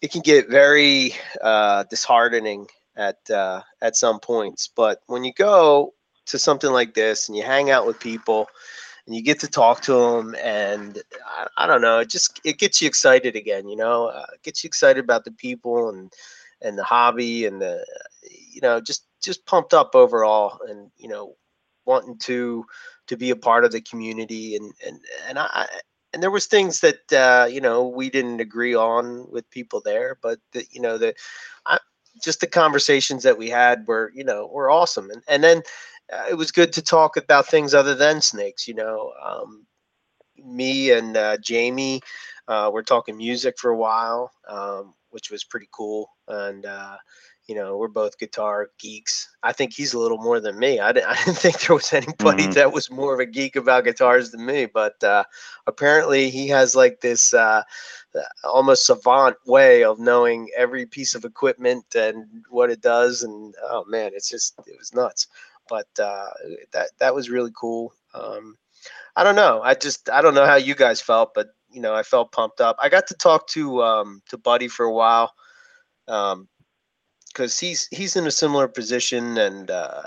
it 0.02 0.12
can 0.12 0.22
get 0.22 0.48
very 0.50 1.14
uh, 1.42 1.84
disheartening 1.90 2.66
at 2.96 3.18
uh, 3.30 3.62
at 3.80 3.96
some 3.96 4.20
points. 4.20 4.68
But 4.74 5.00
when 5.06 5.24
you 5.24 5.32
go 5.32 5.94
to 6.26 6.38
something 6.38 6.70
like 6.72 6.94
this 6.94 7.28
and 7.28 7.36
you 7.36 7.42
hang 7.44 7.70
out 7.70 7.86
with 7.86 8.00
people 8.00 8.48
and 9.06 9.14
you 9.14 9.22
get 9.22 9.40
to 9.40 9.48
talk 9.48 9.82
to 9.82 9.92
them, 9.92 10.34
and 10.42 10.98
I, 11.26 11.46
I 11.64 11.66
don't 11.66 11.82
know, 11.82 12.00
it 12.00 12.10
just 12.10 12.40
it 12.44 12.58
gets 12.58 12.80
you 12.82 12.88
excited 12.88 13.36
again. 13.36 13.68
You 13.68 13.76
know, 13.76 14.06
uh, 14.06 14.26
gets 14.42 14.64
you 14.64 14.68
excited 14.68 15.02
about 15.04 15.24
the 15.24 15.32
people 15.32 15.88
and 15.90 16.12
and 16.62 16.78
the 16.78 16.84
hobby 16.84 17.46
and 17.46 17.60
the 17.60 17.84
you 18.52 18.60
know 18.62 18.80
just 18.80 19.04
just 19.22 19.46
pumped 19.46 19.74
up 19.74 19.94
overall 19.94 20.58
and 20.68 20.90
you 20.96 21.08
know 21.08 21.36
wanting 21.86 22.18
to 22.18 22.64
to 23.06 23.16
be 23.16 23.30
a 23.30 23.36
part 23.36 23.64
of 23.64 23.72
the 23.72 23.80
community 23.80 24.56
and 24.56 24.72
and 24.86 25.00
and 25.28 25.38
I 25.38 25.66
and 26.12 26.22
there 26.22 26.30
was 26.30 26.46
things 26.46 26.80
that 26.80 27.12
uh, 27.12 27.46
you 27.46 27.60
know 27.60 27.86
we 27.86 28.10
didn't 28.10 28.40
agree 28.40 28.74
on 28.74 29.30
with 29.30 29.50
people 29.50 29.80
there, 29.84 30.18
but 30.22 30.38
the, 30.52 30.64
you 30.70 30.80
know 30.80 30.98
the 30.98 31.14
I, 31.66 31.78
just 32.22 32.40
the 32.40 32.46
conversations 32.46 33.22
that 33.22 33.38
we 33.38 33.48
had 33.48 33.86
were 33.86 34.12
you 34.14 34.24
know 34.24 34.48
were 34.52 34.70
awesome, 34.70 35.10
and 35.10 35.22
and 35.28 35.42
then 35.44 35.62
uh, 36.12 36.24
it 36.30 36.34
was 36.34 36.52
good 36.52 36.72
to 36.74 36.82
talk 36.82 37.16
about 37.16 37.46
things 37.48 37.74
other 37.74 37.94
than 37.94 38.20
snakes. 38.20 38.66
You 38.66 38.74
know, 38.74 39.12
um, 39.24 39.66
me 40.44 40.90
and 40.92 41.16
uh, 41.16 41.36
Jamie 41.38 42.00
uh, 42.48 42.70
were 42.72 42.82
talking 42.82 43.16
music 43.16 43.58
for 43.58 43.70
a 43.70 43.76
while, 43.76 44.32
um, 44.48 44.94
which 45.10 45.30
was 45.30 45.44
pretty 45.44 45.68
cool, 45.72 46.10
and. 46.28 46.66
You 47.50 47.56
know, 47.56 47.76
we're 47.78 47.88
both 48.02 48.18
guitar 48.18 48.70
geeks. 48.78 49.28
I 49.42 49.52
think 49.52 49.72
he's 49.74 49.94
a 49.94 49.98
little 49.98 50.18
more 50.18 50.40
than 50.40 50.58
me. 50.58 50.78
I 50.78 50.92
didn't, 50.92 51.08
I 51.14 51.16
didn't 51.24 51.38
think 51.38 51.60
there 51.60 51.76
was 51.76 51.92
anybody 51.92 52.48
Mhm. 52.48 52.54
that 52.54 52.72
was 52.72 52.90
more 52.90 53.14
of 53.14 53.20
a 53.20 53.26
geek 53.26 53.56
about 53.56 53.84
guitars 53.84 54.30
than 54.30 54.46
me, 54.46 54.66
but 54.66 55.02
uh, 55.02 55.24
apparently 55.66 56.30
he 56.30 56.48
has 56.48 56.76
like 56.76 57.00
this 57.00 57.34
uh, 57.34 57.62
uh, 58.14 58.20
almost 58.44 58.86
savant 58.86 59.36
way 59.46 59.82
of 59.84 59.98
knowing 59.98 60.48
every 60.56 60.86
piece 60.86 61.14
of 61.14 61.24
equipment 61.24 61.94
and 61.96 62.26
what 62.50 62.70
it 62.70 62.80
does. 62.82 63.22
And 63.24 63.54
oh 63.70 63.84
man, 63.88 64.12
it's 64.14 64.30
just 64.30 64.54
it 64.66 64.78
was 64.78 64.94
nuts. 64.94 65.26
But 65.68 65.88
uh, 66.00 66.28
that 66.72 66.90
that 66.98 67.14
was 67.14 67.30
really 67.30 67.52
cool. 67.54 67.92
Um, 68.14 68.56
I 69.16 69.24
don't 69.24 69.36
know. 69.36 69.60
I 69.62 69.74
just 69.74 70.08
I 70.10 70.22
don't 70.22 70.34
know 70.34 70.46
how 70.46 70.56
you 70.56 70.74
guys 70.74 71.00
felt, 71.00 71.34
but 71.34 71.48
you 71.70 71.80
know 71.80 71.94
I 71.94 72.02
felt 72.04 72.32
pumped 72.32 72.60
up. 72.60 72.76
I 72.80 72.88
got 72.88 73.08
to 73.08 73.14
talk 73.14 73.48
to 73.48 73.82
um, 73.82 74.22
to 74.30 74.38
Buddy 74.38 74.68
for 74.68 74.86
a 74.86 74.92
while. 74.92 75.32
Um, 76.08 76.48
because 77.32 77.58
he's 77.58 77.88
he's 77.90 78.16
in 78.16 78.26
a 78.26 78.30
similar 78.30 78.68
position 78.68 79.38
and 79.38 79.70
uh, 79.70 80.02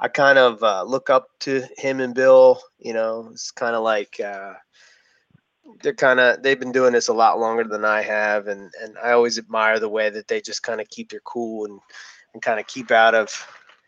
I 0.00 0.08
kind 0.08 0.38
of 0.38 0.62
uh, 0.62 0.82
look 0.82 1.08
up 1.08 1.28
to 1.40 1.62
him 1.76 2.00
and 2.00 2.14
Bill. 2.14 2.60
You 2.78 2.92
know, 2.94 3.28
it's 3.32 3.50
kind 3.50 3.76
of 3.76 3.82
like 3.82 4.20
uh, 4.20 4.54
they're 5.82 5.94
kind 5.94 6.20
of 6.20 6.42
they've 6.42 6.58
been 6.58 6.72
doing 6.72 6.92
this 6.92 7.08
a 7.08 7.14
lot 7.14 7.38
longer 7.38 7.64
than 7.64 7.84
I 7.84 8.02
have, 8.02 8.48
and 8.48 8.72
and 8.82 8.96
I 9.02 9.12
always 9.12 9.38
admire 9.38 9.78
the 9.78 9.88
way 9.88 10.10
that 10.10 10.28
they 10.28 10.40
just 10.40 10.62
kind 10.62 10.80
of 10.80 10.88
keep 10.88 11.10
their 11.10 11.20
cool 11.24 11.64
and 11.66 11.80
and 12.32 12.42
kind 12.42 12.58
of 12.58 12.66
keep 12.66 12.90
out 12.90 13.14
of 13.14 13.30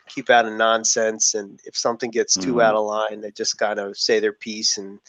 keep 0.07 0.29
out 0.29 0.45
of 0.45 0.53
nonsense. 0.53 1.33
And 1.35 1.59
if 1.65 1.75
something 1.75 2.09
gets 2.09 2.37
too 2.37 2.55
Mhm. 2.55 2.63
out 2.63 2.75
of 2.75 2.85
line, 2.85 3.21
they 3.21 3.31
just 3.31 3.57
kind 3.57 3.79
of 3.79 3.97
say 3.97 4.19
their 4.19 4.33
piece 4.33 4.77
and. 4.77 4.99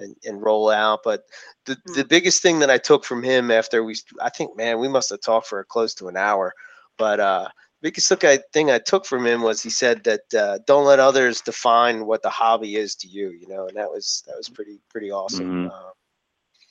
And, 0.00 0.14
and 0.24 0.40
roll 0.40 0.70
out. 0.70 1.00
But 1.02 1.24
the, 1.64 1.76
the 1.96 2.04
biggest 2.04 2.40
thing 2.40 2.60
that 2.60 2.70
I 2.70 2.78
took 2.78 3.04
from 3.04 3.20
him 3.20 3.50
after 3.50 3.82
we, 3.82 3.96
I 4.22 4.30
think, 4.30 4.56
man, 4.56 4.78
we 4.78 4.86
must 4.86 5.10
have 5.10 5.20
talked 5.20 5.48
for 5.48 5.64
close 5.64 5.92
to 5.94 6.06
an 6.06 6.16
hour. 6.16 6.54
But 6.98 7.20
uh, 7.20 7.48
biggest 7.80 8.10
look 8.10 8.24
I, 8.24 8.38
thing 8.52 8.70
I 8.70 8.78
took 8.78 9.06
from 9.06 9.26
him 9.26 9.42
was 9.42 9.62
he 9.62 9.70
said 9.70 10.04
that 10.04 10.34
uh, 10.34 10.58
don't 10.66 10.84
let 10.84 11.00
others 11.00 11.40
define 11.40 12.06
what 12.06 12.22
the 12.22 12.30
hobby 12.30 12.76
is 12.76 12.94
to 12.96 13.08
you, 13.08 13.30
you 13.30 13.48
know, 13.48 13.66
and 13.68 13.76
that 13.76 13.90
was 13.90 14.22
that 14.26 14.36
was 14.36 14.48
pretty 14.48 14.80
pretty 14.90 15.10
awesome. 15.10 15.46
Mhm. 15.46 15.70
Uh, 15.70 15.92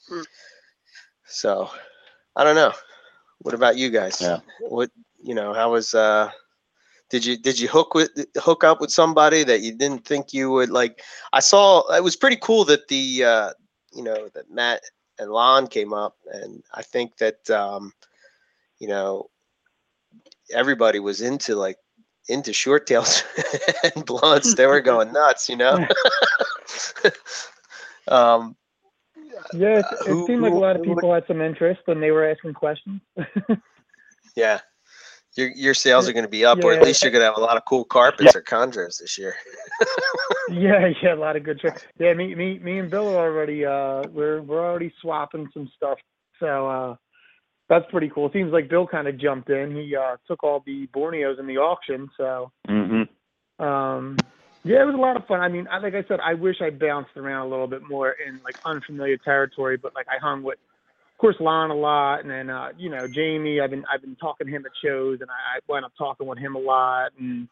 Hmm. 0.10 0.22
So, 1.26 1.70
I 2.36 2.44
don't 2.44 2.56
know. 2.56 2.74
What 3.40 3.54
about 3.54 3.78
you 3.78 3.90
guys? 3.90 4.22
Yeah. 4.22 4.40
What 4.62 4.90
you 5.22 5.36
know? 5.36 5.54
How 5.54 5.72
was 5.72 5.94
uh? 5.94 6.32
Did 7.10 7.26
you 7.26 7.38
did 7.38 7.60
you 7.60 7.68
hook 7.68 7.94
with 7.94 8.10
hook 8.38 8.64
up 8.64 8.82
with 8.82 8.92
somebody 8.92 9.44
that 9.44 9.62
you 9.62 9.74
didn't 9.74 10.06
think 10.06 10.34
you 10.34 10.50
would 10.52 10.70
like? 10.70 11.02
I 11.34 11.40
saw 11.40 11.88
it 11.94 12.04
was 12.04 12.16
pretty 12.16 12.38
cool 12.42 12.66
that 12.66 12.88
the 12.88 13.24
uh, 13.24 13.52
you 13.94 14.04
know 14.04 14.30
that 14.34 14.50
Matt 14.50 14.82
and 15.20 15.32
Lon 15.32 15.68
came 15.68 15.94
up, 15.94 16.16
and 16.34 16.64
I 16.74 16.82
think 16.84 17.18
that 17.18 17.50
um, 17.50 17.94
you 18.80 18.88
know 18.88 19.30
everybody 20.52 21.00
was 21.00 21.22
into 21.22 21.56
like 21.56 21.78
into 22.30 22.54
short 22.54 22.88
tails 22.88 23.24
and 23.96 24.06
blunts. 24.06 24.56
They 24.56 24.66
were 24.66 24.82
going 24.82 25.12
nuts, 25.14 25.50
you 25.50 25.56
know. 25.56 25.78
um, 28.08 28.56
Yeah, 29.54 29.80
it, 29.80 29.86
who- 30.06 30.26
seemed 30.28 30.42
like 30.42 30.54
a 30.54 30.58
lot 30.58 30.76
of 30.76 30.86
who 30.86 30.96
people 30.96 31.14
had 31.14 31.26
some 31.28 31.42
interest 31.42 31.82
when 31.86 32.00
they 32.00 32.12
were 32.12 32.30
asking 32.30 32.54
questions. 32.54 33.02
yeah. 34.36 34.60
Your, 35.36 35.50
your 35.50 35.74
sales 35.76 36.10
are 36.10 36.14
going 36.14 36.26
to 36.26 36.30
be 36.30 36.44
up, 36.44 36.64
or 36.64 36.74
at 36.74 36.82
least 36.82 37.04
you're 37.04 37.12
going 37.12 37.22
to 37.22 37.28
have 37.28 37.38
a 37.38 37.42
lot 37.42 37.58
of 37.58 37.66
cool 37.66 37.86
carpets 37.86 38.36
or 38.36 38.42
chondros 38.42 38.98
this 38.98 39.20
year. 39.20 39.36
yeah, 40.50 40.88
yeah, 41.04 41.14
a 41.14 41.16
lot 41.16 41.36
of 41.36 41.44
good 41.44 41.60
tricks. 41.60 41.84
Yeah, 42.00 42.16
me, 42.16 42.34
me, 42.34 42.58
me 42.58 42.80
and 42.80 42.90
Bill 42.90 43.08
are 43.10 43.28
already 43.28 43.64
uh, 43.64 44.02
we're 44.10 44.42
we're 44.42 44.66
already 44.66 44.92
swapping 45.00 45.48
some 45.54 45.70
stuff. 45.76 46.00
So 46.40 46.68
uh, 46.68 46.96
that's 47.70 47.86
pretty 47.92 48.10
cool. 48.14 48.30
Seems 48.32 48.52
like 48.54 48.70
Bill 48.70 48.88
kind 48.88 49.08
of 49.08 49.20
jumped 49.20 49.50
in. 49.50 49.76
He 49.76 49.96
uh, 49.96 50.18
took 50.28 50.44
all 50.44 50.64
the 50.66 50.88
Borneos 50.96 51.40
in 51.40 51.48
the 51.48 51.58
auction. 51.58 52.10
So 52.18 52.52
Mm-hmm. 52.68 53.64
um, 53.64 54.18
yeah, 54.64 54.82
it 54.82 54.86
was 54.86 54.96
a 54.96 55.02
lot 55.02 55.16
of 55.16 55.26
fun. 55.28 55.40
I 55.40 55.48
mean, 55.48 55.68
I, 55.72 55.80
like 55.80 55.94
I 55.94 56.04
said, 56.08 56.20
I 56.20 56.34
wish 56.34 56.58
I 56.62 56.70
bounced 56.70 57.16
around 57.16 57.48
a 57.48 57.50
little 57.50 57.68
bit 57.68 57.82
more 57.88 58.12
in 58.12 58.42
like 58.44 58.56
unfamiliar 58.66 59.18
territory. 59.18 59.78
But 59.78 59.96
like 59.96 60.08
I 60.10 60.20
hung 60.22 60.44
with, 60.44 60.56
of 60.56 61.18
course, 61.20 61.38
Lon 61.40 61.72
a 61.72 61.76
lot, 61.76 62.20
and 62.20 62.30
then 62.30 62.50
uh, 62.50 62.70
you 62.78 62.90
know 62.90 63.08
Jamie. 63.08 63.62
I've 63.62 63.70
been 63.70 63.86
I've 63.92 64.02
been 64.02 64.18
talking 64.18 64.48
to 64.48 64.54
him 64.54 64.66
at 64.66 64.72
shows, 64.84 65.20
and 65.22 65.30
I, 65.30 65.58
I 65.58 65.60
wound 65.68 65.86
up 65.86 65.94
talking 65.98 66.28
with 66.28 66.38
him 66.38 66.56
a 66.56 66.60
lot, 66.60 67.12
and 67.18 67.48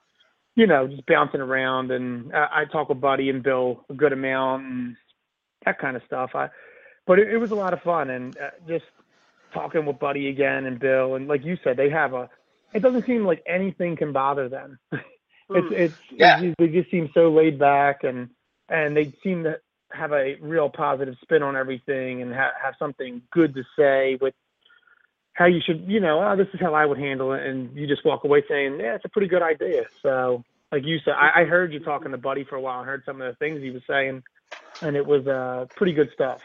you 0.55 0.67
know 0.67 0.87
just 0.87 1.05
bouncing 1.05 1.41
around. 1.41 1.91
And 1.91 2.33
uh, 2.33 2.47
I 2.51 2.65
talk 2.65 2.89
with 2.89 2.99
Buddy 2.99 3.29
and 3.29 3.41
Bill 3.41 3.85
a 3.89 3.93
good 3.93 4.11
amount, 4.11 4.63
and 4.65 4.95
that 5.65 5.79
kind 5.79 5.95
of 5.95 6.03
stuff. 6.05 6.31
I, 6.35 6.49
but 7.07 7.17
it, 7.19 7.29
it 7.29 7.37
was 7.37 7.51
a 7.51 7.55
lot 7.55 7.73
of 7.73 7.81
fun, 7.81 8.09
and 8.09 8.35
uh, 8.37 8.49
just 8.67 8.85
talking 9.55 9.85
with 9.87 9.97
Buddy 9.97 10.29
again 10.29 10.65
and 10.65 10.79
Bill, 10.79 11.15
and 11.15 11.27
like 11.27 11.43
you 11.43 11.57
said, 11.63 11.77
they 11.77 11.89
have 11.89 12.13
a. 12.13 12.29
It 12.73 12.81
doesn't 12.81 13.05
seem 13.07 13.25
like 13.25 13.41
anything 13.47 13.95
can 13.95 14.11
bother 14.11 14.49
them. 14.49 14.77
it's 14.91 15.01
it's 15.49 15.95
Yeah. 16.11 16.41
it- 16.41 16.55
they 16.59 16.67
just 16.67 16.91
seem 16.91 17.09
so 17.13 17.29
laid 17.31 17.57
back 17.57 18.03
and 18.03 18.29
and 18.69 18.95
they 18.95 19.13
seem 19.23 19.43
to 19.45 19.59
have 19.91 20.11
a 20.11 20.35
real 20.41 20.69
positive 20.69 21.15
spin 21.21 21.41
on 21.43 21.55
everything 21.55 22.21
and 22.21 22.33
ha- 22.33 22.51
have 22.61 22.73
something 22.77 23.21
good 23.31 23.53
to 23.55 23.63
say 23.77 24.17
with 24.19 24.33
how 25.33 25.45
you 25.45 25.61
should 25.65 25.85
you 25.87 25.99
know 25.99 26.19
oh, 26.21 26.35
this 26.35 26.47
is 26.53 26.59
how 26.59 26.73
I 26.73 26.85
would 26.85 26.97
handle 26.97 27.31
it 27.33 27.45
and 27.45 27.75
you 27.77 27.87
just 27.87 28.03
walk 28.03 28.23
away 28.25 28.43
saying 28.49 28.79
yeah 28.79 28.95
it's 28.95 29.05
a 29.05 29.09
pretty 29.09 29.27
good 29.27 29.43
idea 29.43 29.83
so 30.01 30.43
like 30.71 30.83
you 30.83 30.97
said 31.05 31.13
I, 31.13 31.41
I 31.41 31.45
heard 31.45 31.71
you 31.71 31.79
talking 31.79 32.11
to 32.11 32.17
Buddy 32.17 32.43
for 32.43 32.55
a 32.55 32.61
while 32.61 32.79
and 32.79 32.87
heard 32.87 33.03
some 33.05 33.21
of 33.21 33.27
the 33.31 33.35
things 33.37 33.61
he 33.61 33.69
was 33.69 33.83
saying 33.87 34.23
and 34.81 34.95
it 34.97 35.05
was 35.05 35.25
uh 35.27 35.67
pretty 35.75 35.93
good 35.93 36.09
stuff 36.13 36.41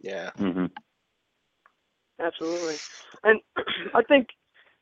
Yeah. 0.00 0.30
Mm-hmm. 0.38 0.66
Absolutely. 2.20 2.76
And 3.24 3.40
I 3.94 4.02
think, 4.02 4.28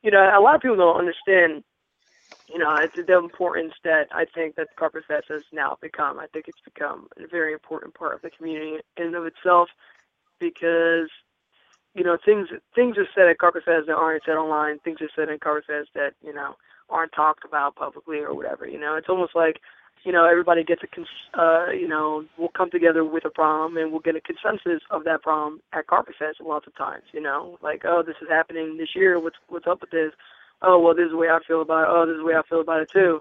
you 0.03 0.11
know, 0.11 0.21
a 0.21 0.41
lot 0.41 0.55
of 0.55 0.61
people 0.63 0.77
don't 0.77 0.99
understand, 0.99 1.65
you 2.49 2.59
know, 2.59 2.77
the 2.95 3.19
importance 3.19 3.75
that 3.85 4.07
I 4.13 4.25
think 4.35 4.57
that 4.57 4.69
Carpet 4.79 5.05
Fest 5.07 5.27
has 5.29 5.43
now 5.53 5.77
become. 5.81 6.19
I 6.19 6.27
think 6.33 6.47
it's 6.49 6.61
become 6.65 7.09
a 7.19 7.27
very 7.27 7.53
important 7.53 7.95
part 7.95 8.15
of 8.15 8.23
the 8.23 8.31
community 8.31 8.77
in 8.97 9.07
and 9.07 9.17
of 9.17 9.27
itself 9.27 9.69
because, 10.41 11.09
you 11.95 12.05
know, 12.05 12.17
things 12.25 12.49
things 12.75 12.97
are 12.99 13.09
said 13.15 13.29
at 13.29 13.39
Carpet 13.39 13.65
Fest 13.65 13.87
that 13.87 13.95
aren't 13.97 14.25
said 14.25 14.37
online. 14.37 14.79
Things 14.81 15.01
are 15.01 15.11
said 15.17 15.29
in 15.29 15.39
Carpet 15.39 15.65
Fest 15.67 15.89
that, 15.95 16.15
you 16.23 16.33
know, 16.33 16.55
aren't 16.89 17.13
talked 17.13 17.45
about 17.45 17.77
publicly 17.77 18.19
or 18.19 18.35
whatever. 18.35 18.67
You 18.67 18.79
know, 18.79 18.97
it's 18.97 19.09
almost 19.09 19.35
like 19.35 19.61
you 20.07 20.13
know, 20.13 20.25
everybody 20.25 20.63
gets 20.63 20.85
a, 20.85 20.87
cons- 20.87 21.09
uh, 21.35 21.67
you 21.73 21.89
know, 21.89 22.25
we'll 22.39 22.49
come 22.57 22.71
together 22.71 23.05
with 23.05 23.25
a 23.25 23.31
problem 23.31 23.77
and 23.77 23.91
we'll 23.91 24.01
get 24.01 24.15
a 24.15 24.21
consensus 24.21 24.81
of 24.93 25.03
that 25.03 25.21
problem 25.21 25.61
at 25.73 25.89
Carpet 25.89 26.15
Fest 26.17 26.39
lots 26.41 26.69
of 26.69 26.77
times, 26.77 27.03
you 27.13 27.21
know, 27.21 27.59
like, 27.61 27.83
oh, 27.85 28.05
this 28.07 28.15
is 28.23 28.29
happening 28.31 28.77
this 28.79 28.95
year. 28.95 29.19
What's, 29.19 29.35
what's 29.49 29.67
up 29.67 29.81
with 29.81 29.91
this? 29.91 30.13
Oh, 30.63 30.79
well, 30.79 30.95
this 30.95 31.07
is 31.07 31.11
the 31.11 31.17
way 31.17 31.27
I 31.29 31.41
feel 31.47 31.61
about 31.61 31.83
it. 31.83 31.89
Oh, 31.91 32.07
this 32.07 32.15
is 32.15 32.21
the 32.21 32.25
way 32.25 32.37
I 32.37 32.43
feel 32.49 32.61
about 32.61 32.83
it 32.83 32.91
too. 32.93 33.21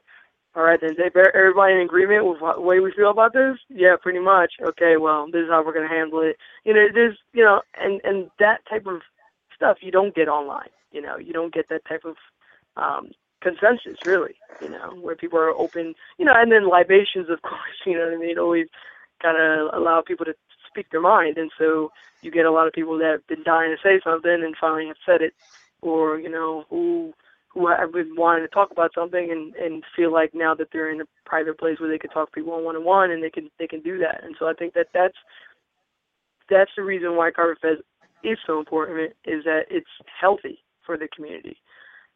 All 0.56 0.64
right, 0.64 0.80
then, 0.80 0.92
is 0.92 0.98
everybody 1.34 1.74
in 1.74 1.82
agreement 1.82 2.24
with 2.24 2.40
the 2.40 2.62
way 2.62 2.80
we 2.80 2.94
feel 2.96 3.10
about 3.10 3.34
this? 3.34 3.58
Yeah, 3.68 3.96
pretty 4.00 4.20
much. 4.20 4.54
Okay, 4.62 4.96
well, 4.96 5.26
this 5.26 5.42
is 5.42 5.50
how 5.50 5.66
we're 5.66 5.74
going 5.74 5.90
to 5.90 5.94
handle 5.94 6.22
it. 6.22 6.38
You 6.64 6.76
know, 6.76 6.86
there's, 6.94 7.18
you 7.34 7.44
know, 7.44 7.62
and, 7.82 8.00
and 8.04 8.30
that 8.40 8.60
type 8.70 8.86
of 8.86 9.02
stuff 9.56 9.78
you 9.82 9.92
don't 9.92 10.16
get 10.16 10.30
online. 10.30 10.70
You 10.92 11.02
know, 11.02 11.18
you 11.18 11.34
don't 11.34 11.54
get 11.54 11.68
that 11.70 11.84
type 11.86 12.06
of, 12.06 12.16
um, 12.78 13.10
consensus 13.46 13.98
really 14.06 14.36
you 14.62 14.70
know 14.70 14.90
mm-hmm. 14.90 15.02
where 15.02 15.16
people 15.16 15.38
are 15.38 15.50
open 15.50 15.94
you 16.18 16.26
know 16.26 16.34
and 16.36 16.52
then 16.52 16.68
libations 16.68 17.30
of 17.30 17.42
course 17.50 17.80
you 17.86 17.94
know 17.94 18.06
what 18.06 18.14
i 18.14 18.18
mean? 18.18 18.40
Always 18.40 18.68
kind 19.22 19.38
of 19.40 19.70
allow 19.74 20.02
people 20.02 20.26
to 20.26 20.36
speak 20.68 20.90
their 20.90 21.02
mind 21.02 21.38
and 21.38 21.52
so 21.58 21.92
you 22.22 22.32
get 22.32 22.46
a 22.46 22.52
lot 22.52 22.68
of 22.68 22.74
people 22.74 22.98
that 22.98 23.12
have 23.12 23.28
been 23.28 23.44
dying 23.44 23.76
to 23.76 23.82
say 23.82 24.02
something 24.04 24.44
and 24.44 24.56
finally 24.60 24.88
have 24.88 24.98
said 25.06 25.22
it 25.22 25.34
or 25.82 26.20
you 26.20 26.30
know 26.30 26.66
who 26.70 27.14
who 27.50 27.68
have 27.68 27.94
been 27.94 28.16
wanting 28.18 28.44
to 28.44 28.54
talk 28.54 28.72
about 28.72 28.92
something 28.96 29.30
and 29.32 29.56
and 29.56 29.84
feel 29.96 30.12
like 30.12 30.34
now 30.34 30.56
that 30.56 30.70
they're 30.74 30.92
in 30.92 31.02
a 31.02 31.06
private 31.26 31.58
place 31.60 31.80
where 31.80 31.90
they 31.90 32.00
can 32.00 32.10
talk 32.10 32.30
to 32.30 32.36
people 32.36 32.64
one 32.64 32.76
on 32.76 32.84
one 32.84 33.12
and 33.12 33.24
they 33.24 33.30
can 33.30 33.50
they 33.60 33.68
can 33.68 33.82
do 33.82 33.98
that. 34.00 34.24
And 34.24 34.36
so 34.40 34.48
i 34.48 34.54
think 34.54 34.74
that 34.74 34.88
that's 34.94 35.18
that's 36.50 36.72
the 36.76 36.84
reason 36.84 37.16
why 37.16 37.32
carpet 37.32 37.62
fest 37.62 37.82
is 38.24 38.40
so 38.46 38.58
important 38.60 39.14
is 39.26 39.44
that 39.44 39.66
it's 39.70 39.96
healthy 40.20 40.64
for 40.86 40.98
the 40.98 41.08
community 41.16 41.58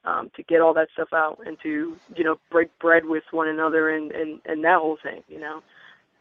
um, 0.06 0.30
to 0.36 0.44
get 0.44 0.62
all 0.62 0.74
that 0.74 0.88
stuff 0.94 1.10
out 1.14 1.40
and 1.46 1.58
to 1.64 1.98
you 2.16 2.24
know 2.24 2.38
break 2.52 2.70
bread 2.80 3.04
with 3.06 3.24
one 3.32 3.48
another 3.48 3.90
and 3.90 4.12
and 4.12 4.40
and 4.46 4.64
that 4.64 4.80
whole 4.80 4.98
thing 5.04 5.22
you 5.28 5.40
know? 5.40 5.62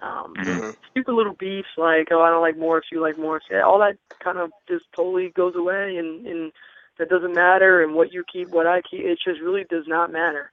Um 0.02 0.38
Mhm. 0.38 0.76
stupid 0.90 1.12
little 1.12 1.34
beefs 1.38 1.68
like 1.76 2.08
oh 2.10 2.22
i 2.22 2.30
don't 2.30 2.42
like 2.42 2.56
morphs 2.56 2.90
you 2.92 3.00
like 3.00 3.16
morphs 3.16 3.48
yeah, 3.50 3.62
all 3.62 3.78
that 3.78 3.96
kind 4.22 4.38
of 4.38 4.50
just 4.68 4.84
totally 4.94 5.30
goes 5.36 5.54
away 5.56 5.96
and 5.98 6.26
and 6.26 6.52
that 6.98 7.08
doesn't 7.08 7.34
matter 7.34 7.82
and 7.82 7.94
what 7.94 8.12
you 8.12 8.24
keep 8.32 8.48
what 8.50 8.66
i 8.66 8.80
keep 8.90 9.00
it 9.00 9.18
just 9.24 9.40
really 9.40 9.64
does 9.70 9.84
not 9.86 10.12
matter. 10.12 10.50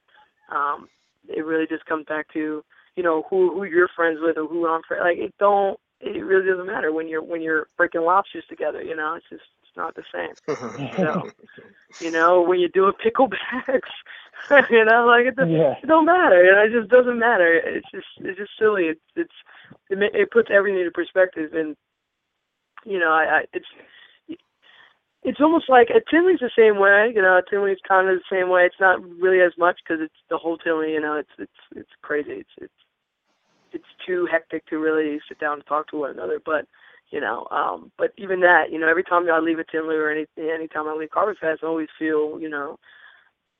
Um 0.50 0.88
it 1.28 1.44
really 1.44 1.66
just 1.68 1.84
comes 1.86 2.06
back 2.06 2.26
to 2.34 2.62
you 2.96 3.02
know 3.02 3.24
who 3.28 3.52
who 3.54 3.64
you're 3.64 3.88
friends 3.96 4.18
with 4.22 4.36
or 4.38 4.46
who 4.46 4.66
i'm 4.68 4.82
friends 4.86 5.02
like 5.04 5.18
it 5.18 5.34
don't 5.38 5.78
it 6.00 6.24
really 6.24 6.48
doesn't 6.48 6.66
matter 6.66 6.92
when 6.92 7.08
you're 7.08 7.22
when 7.22 7.42
you're 7.42 7.66
breaking 7.76 8.02
lobsters 8.02 8.44
together 8.48 8.82
you 8.82 8.94
know? 8.96 9.14
It's 9.16 9.26
just 9.28 9.42
it's 9.62 9.65
not 9.76 9.94
the 9.94 10.02
same 10.12 10.34
so 10.96 11.30
you 12.00 12.10
know, 12.10 12.42
when 12.42 12.60
you're 12.60 12.68
doing 12.68 12.92
picklebacks, 13.04 13.94
you 14.70 14.84
know, 14.84 15.06
like 15.06 15.26
it, 15.26 15.36
doesn't- 15.36 15.50
Yeah. 15.52 15.74
it 15.82 15.86
don't 15.86 16.04
matter. 16.04 16.44
You 16.44 16.52
know, 16.52 16.62
it 16.64 16.72
just 16.78 16.90
doesn't 16.90 17.18
matter. 17.18 17.54
It's 17.54 17.86
just 17.90 18.06
it's 18.18 18.38
just 18.38 18.52
silly. 18.58 18.84
It's 18.84 19.00
it's 19.16 19.32
it, 19.88 19.98
it 20.14 20.30
puts 20.30 20.50
everything 20.52 20.80
into 20.80 20.90
perspective, 20.90 21.54
and 21.54 21.74
you 22.84 22.98
know, 22.98 23.10
I, 23.12 23.38
I 23.38 23.44
it's 23.54 23.66
it's 25.22 25.40
almost 25.40 25.68
like 25.68 25.88
uh, 25.90 26.00
Tinley's 26.10 26.38
the 26.40 26.50
same 26.56 26.78
way. 26.78 27.10
You 27.14 27.22
know, 27.22 27.40
Tinley's 27.48 27.78
kind 27.88 28.08
of 28.08 28.16
the 28.18 28.24
same 28.36 28.48
way. 28.48 28.64
It's 28.66 28.78
not 28.80 29.02
really 29.18 29.40
as 29.40 29.52
much 29.58 29.78
because 29.82 30.00
it's 30.02 30.14
the 30.30 30.38
whole 30.38 30.58
Tinley. 30.58 30.92
You 30.92 31.00
know, 31.00 31.14
it's 31.16 31.30
it's 31.38 31.60
it's 31.74 31.90
crazy. 32.02 32.32
It's 32.44 32.50
it's 32.60 32.80
it's 33.72 33.92
too 34.06 34.26
hectic 34.30 34.66
to 34.66 34.78
really 34.78 35.18
sit 35.28 35.38
down 35.40 35.54
and 35.54 35.66
talk 35.66 35.88
to 35.88 35.96
one 35.96 36.10
another. 36.10 36.40
But 36.44 36.66
you 37.10 37.20
know, 37.20 37.46
um, 37.50 37.92
but 37.96 38.12
even 38.18 38.40
that, 38.40 38.72
you 38.72 38.78
know, 38.78 38.88
every 38.88 39.04
time 39.04 39.26
I 39.30 39.38
leave 39.38 39.58
a 39.58 39.64
Tinley 39.64 39.94
or 39.96 40.10
any 40.10 40.26
anytime 40.38 40.88
I 40.88 40.94
leave 40.94 41.10
Carpet 41.10 41.38
Fest, 41.40 41.60
I 41.62 41.66
always 41.66 41.88
feel 41.98 42.40
you 42.40 42.48
know 42.48 42.78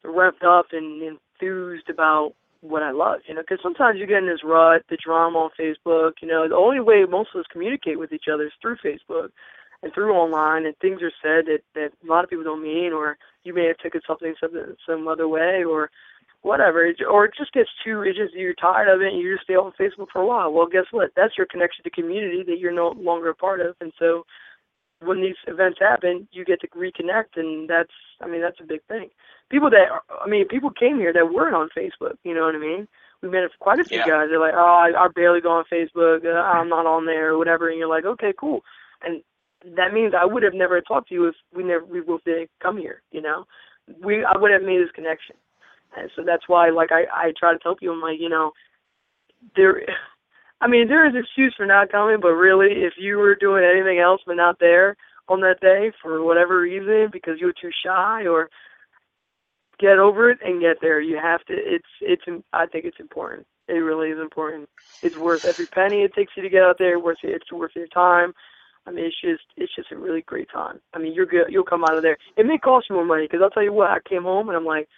revved 0.04 0.44
up 0.44 0.66
and 0.72 1.02
enthused 1.02 1.88
about 1.88 2.32
what 2.60 2.82
I 2.82 2.90
love. 2.90 3.20
You 3.28 3.34
know, 3.34 3.42
because 3.42 3.62
sometimes 3.62 3.98
you 3.98 4.06
get 4.06 4.18
in 4.18 4.26
this 4.26 4.44
rut, 4.44 4.82
the 4.90 4.96
drama 4.96 5.38
on 5.38 5.50
Facebook. 5.58 6.12
You 6.20 6.28
know, 6.28 6.48
the 6.48 6.56
only 6.56 6.80
way 6.80 7.04
most 7.08 7.30
of 7.34 7.40
us 7.40 7.46
communicate 7.52 7.98
with 7.98 8.12
each 8.12 8.26
other 8.32 8.46
is 8.46 8.52
through 8.60 8.76
Facebook 8.84 9.28
and 9.82 9.92
through 9.92 10.12
online, 10.12 10.66
and 10.66 10.76
things 10.78 11.00
are 11.02 11.12
said 11.22 11.46
that 11.46 11.60
that 11.74 11.90
a 12.02 12.10
lot 12.10 12.24
of 12.24 12.30
people 12.30 12.44
don't 12.44 12.62
mean, 12.62 12.92
or 12.92 13.16
you 13.44 13.54
may 13.54 13.66
have 13.66 13.78
taken 13.78 14.00
something 14.06 14.34
some 14.40 14.76
some 14.88 15.06
other 15.06 15.28
way, 15.28 15.62
or 15.64 15.90
whatever, 16.46 16.86
It- 16.86 17.02
or 17.04 17.24
it 17.26 17.34
just 17.36 17.52
gets 17.52 17.70
too. 17.84 18.02
It 18.02 18.14
just 18.16 18.34
you're 18.34 18.54
tired 18.54 18.88
of 18.88 19.02
it, 19.02 19.12
and 19.12 19.20
you 19.20 19.34
just 19.34 19.44
stay 19.44 19.56
on 19.56 19.72
Facebook 19.72 20.08
for 20.12 20.22
a 20.22 20.26
while. 20.26 20.52
Well, 20.52 20.66
guess 20.66 20.86
what? 20.92 21.10
That's 21.14 21.36
your 21.36 21.46
connection 21.46 21.84
to 21.84 21.90
community 21.90 22.42
that 22.44 22.58
you're 22.58 22.72
no 22.72 22.88
longer 22.90 23.28
a 23.30 23.34
part 23.34 23.60
of, 23.60 23.76
and 23.80 23.92
so 23.98 24.24
when 25.00 25.20
these 25.20 25.36
events 25.46 25.78
happen, 25.78 26.26
you 26.32 26.44
get 26.44 26.60
to 26.62 26.68
reconnect, 26.68 27.36
and 27.36 27.68
that's, 27.68 27.92
I 28.22 28.26
mean, 28.26 28.40
that's 28.40 28.60
a 28.60 28.64
big 28.64 28.82
thing. 28.88 29.10
People 29.50 29.68
that, 29.70 29.90
are, 29.90 30.02
I 30.24 30.26
mean, 30.26 30.48
people 30.48 30.70
came 30.70 30.98
here 30.98 31.12
that 31.12 31.34
weren't 31.34 31.54
on 31.54 31.68
Facebook. 31.76 32.16
You 32.24 32.34
know 32.34 32.46
what 32.46 32.54
I 32.54 32.58
mean? 32.58 32.88
We 33.20 33.28
met 33.28 33.42
quite 33.58 33.78
a 33.78 33.84
few 33.84 33.98
Yeah. 33.98 34.06
guys. 34.08 34.28
They're 34.30 34.40
like, 34.40 34.54
oh, 34.56 34.58
I, 34.86 35.04
I 35.04 35.08
barely 35.08 35.42
go 35.42 35.50
on 35.50 35.64
Facebook. 35.70 36.24
Uh, 36.24 36.40
I'm 36.40 36.70
not 36.70 36.86
on 36.86 37.04
there, 37.04 37.32
or 37.32 37.38
whatever. 37.38 37.68
And 37.68 37.78
you're 37.78 37.88
like, 37.88 38.06
okay, 38.06 38.32
cool. 38.38 38.64
And 39.02 39.22
that 39.76 39.92
means 39.92 40.14
I 40.14 40.24
would 40.24 40.42
have 40.42 40.54
never 40.54 40.80
talked 40.80 41.08
to 41.08 41.14
you 41.14 41.26
if 41.26 41.34
we 41.54 41.62
never 41.62 41.84
we 41.84 42.00
both 42.00 42.24
didn't 42.24 42.50
come 42.62 42.78
here. 42.78 43.02
You 43.12 43.20
know, 43.20 43.44
we 44.02 44.24
I 44.24 44.36
would 44.38 44.50
have 44.52 44.62
made 44.62 44.80
this 44.80 44.92
connection. 44.92 45.36
So 46.14 46.22
that's 46.24 46.48
why, 46.48 46.70
like, 46.70 46.90
I 46.92 47.04
I 47.12 47.32
try 47.38 47.52
to 47.52 47.58
tell 47.58 47.76
people, 47.76 47.94
I'm 47.94 48.00
like, 48.02 48.20
you 48.20 48.28
know, 48.28 48.52
there. 49.56 49.82
I 50.60 50.68
mean, 50.68 50.88
there 50.88 51.06
is 51.06 51.14
excuse 51.14 51.54
for 51.56 51.66
not 51.66 51.92
coming, 51.92 52.18
but 52.20 52.30
really, 52.30 52.82
if 52.84 52.94
you 52.98 53.18
were 53.18 53.34
doing 53.34 53.62
anything 53.62 53.98
else 53.98 54.22
but 54.26 54.36
not 54.36 54.58
there 54.58 54.96
on 55.28 55.40
that 55.42 55.60
day 55.60 55.92
for 56.00 56.22
whatever 56.22 56.60
reason, 56.60 57.10
because 57.12 57.38
you 57.40 57.46
were 57.46 57.54
too 57.60 57.70
shy 57.84 58.26
or 58.26 58.48
get 59.78 59.98
over 59.98 60.30
it 60.30 60.38
and 60.44 60.60
get 60.60 60.78
there. 60.80 61.00
You 61.00 61.18
have 61.18 61.44
to. 61.46 61.54
It's 61.54 61.86
it's. 62.00 62.22
I 62.52 62.66
think 62.66 62.84
it's 62.84 63.00
important. 63.00 63.46
It 63.68 63.74
really 63.74 64.10
is 64.10 64.18
important. 64.18 64.68
It's 65.02 65.16
worth 65.16 65.44
every 65.44 65.66
penny 65.66 66.02
it 66.02 66.14
takes 66.14 66.32
you 66.36 66.42
to 66.42 66.48
get 66.48 66.62
out 66.62 66.78
there. 66.78 66.98
Worth 66.98 67.18
it. 67.22 67.30
It's 67.30 67.52
worth 67.52 67.72
your 67.74 67.88
time. 67.88 68.32
I 68.86 68.92
mean, 68.92 69.04
it's 69.06 69.20
just 69.20 69.42
it's 69.56 69.74
just 69.74 69.92
a 69.92 69.96
really 69.96 70.22
great 70.22 70.48
time. 70.50 70.80
I 70.94 70.98
mean, 70.98 71.12
you're 71.12 71.26
good. 71.26 71.46
You'll 71.48 71.64
come 71.64 71.84
out 71.84 71.96
of 71.96 72.02
there. 72.02 72.16
It 72.36 72.46
may 72.46 72.58
cost 72.58 72.86
you 72.88 72.96
more 72.96 73.04
money 73.04 73.24
because 73.24 73.40
I'll 73.42 73.50
tell 73.50 73.64
you 73.64 73.72
what. 73.72 73.90
I 73.90 73.98
came 74.08 74.22
home 74.22 74.48
and 74.48 74.56
I'm 74.56 74.64
like, 74.64 74.88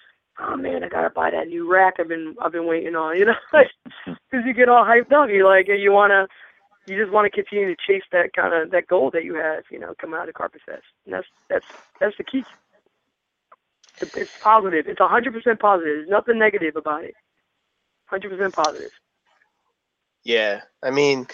oh 0.40 0.56
man, 0.56 0.84
I 0.84 0.88
gotta 0.88 1.10
buy 1.10 1.30
that 1.30 1.48
new 1.48 1.70
rack. 1.70 1.94
I've 1.98 2.08
been 2.08 2.34
I've 2.40 2.52
been 2.52 2.66
waiting 2.66 2.96
on. 2.96 3.16
You 3.16 3.26
know, 3.26 3.34
because 4.06 4.46
you 4.46 4.54
get 4.54 4.68
all 4.68 4.84
hyped 4.84 5.12
up. 5.12 5.28
You're 5.30 5.48
like, 5.48 5.68
you 5.68 5.92
wanna. 5.92 6.26
You 6.86 6.98
just 6.98 7.12
want 7.12 7.26
to 7.26 7.30
continue 7.30 7.74
to 7.74 7.76
chase 7.86 8.04
that 8.12 8.32
kind 8.32 8.54
of 8.54 8.70
that 8.70 8.86
goal 8.86 9.10
that 9.10 9.22
you 9.22 9.34
have, 9.34 9.64
you 9.70 9.78
know, 9.78 9.92
come 10.00 10.14
out 10.14 10.28
of 10.28 10.34
Carpet 10.34 10.62
Fest, 10.64 10.84
and 11.04 11.14
that's 11.14 11.26
that's 11.50 11.66
that's 12.00 12.16
the 12.16 12.24
key. 12.24 12.44
It's 14.00 14.30
positive. 14.40 14.86
It's 14.86 15.00
hundred 15.00 15.34
percent 15.34 15.60
positive. 15.60 15.96
There's 15.96 16.08
nothing 16.08 16.38
negative 16.38 16.76
about 16.76 17.04
it. 17.04 17.14
Hundred 18.06 18.30
percent 18.30 18.54
positive. 18.54 18.90
Yeah, 20.24 20.62
I 20.82 20.90
mean, 20.90 21.26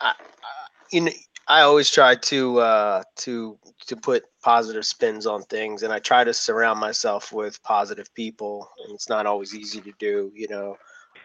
I, 0.00 0.10
I, 0.10 0.66
you 0.90 1.02
know, 1.02 1.12
I 1.48 1.62
always 1.62 1.90
try 1.90 2.14
to 2.14 2.58
uh, 2.60 3.02
to 3.16 3.58
to 3.86 3.96
put 3.96 4.24
positive 4.42 4.84
spins 4.84 5.26
on 5.26 5.42
things, 5.44 5.82
and 5.82 5.92
I 5.92 5.98
try 5.98 6.24
to 6.24 6.34
surround 6.34 6.80
myself 6.80 7.32
with 7.32 7.62
positive 7.62 8.12
people. 8.14 8.70
And 8.84 8.94
it's 8.94 9.08
not 9.08 9.26
always 9.26 9.54
easy 9.54 9.80
to 9.80 9.92
do, 9.98 10.32
you 10.34 10.48
know. 10.48 10.76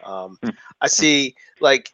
Um, 0.04 0.38
I 0.80 0.88
see, 0.88 1.34
like, 1.60 1.92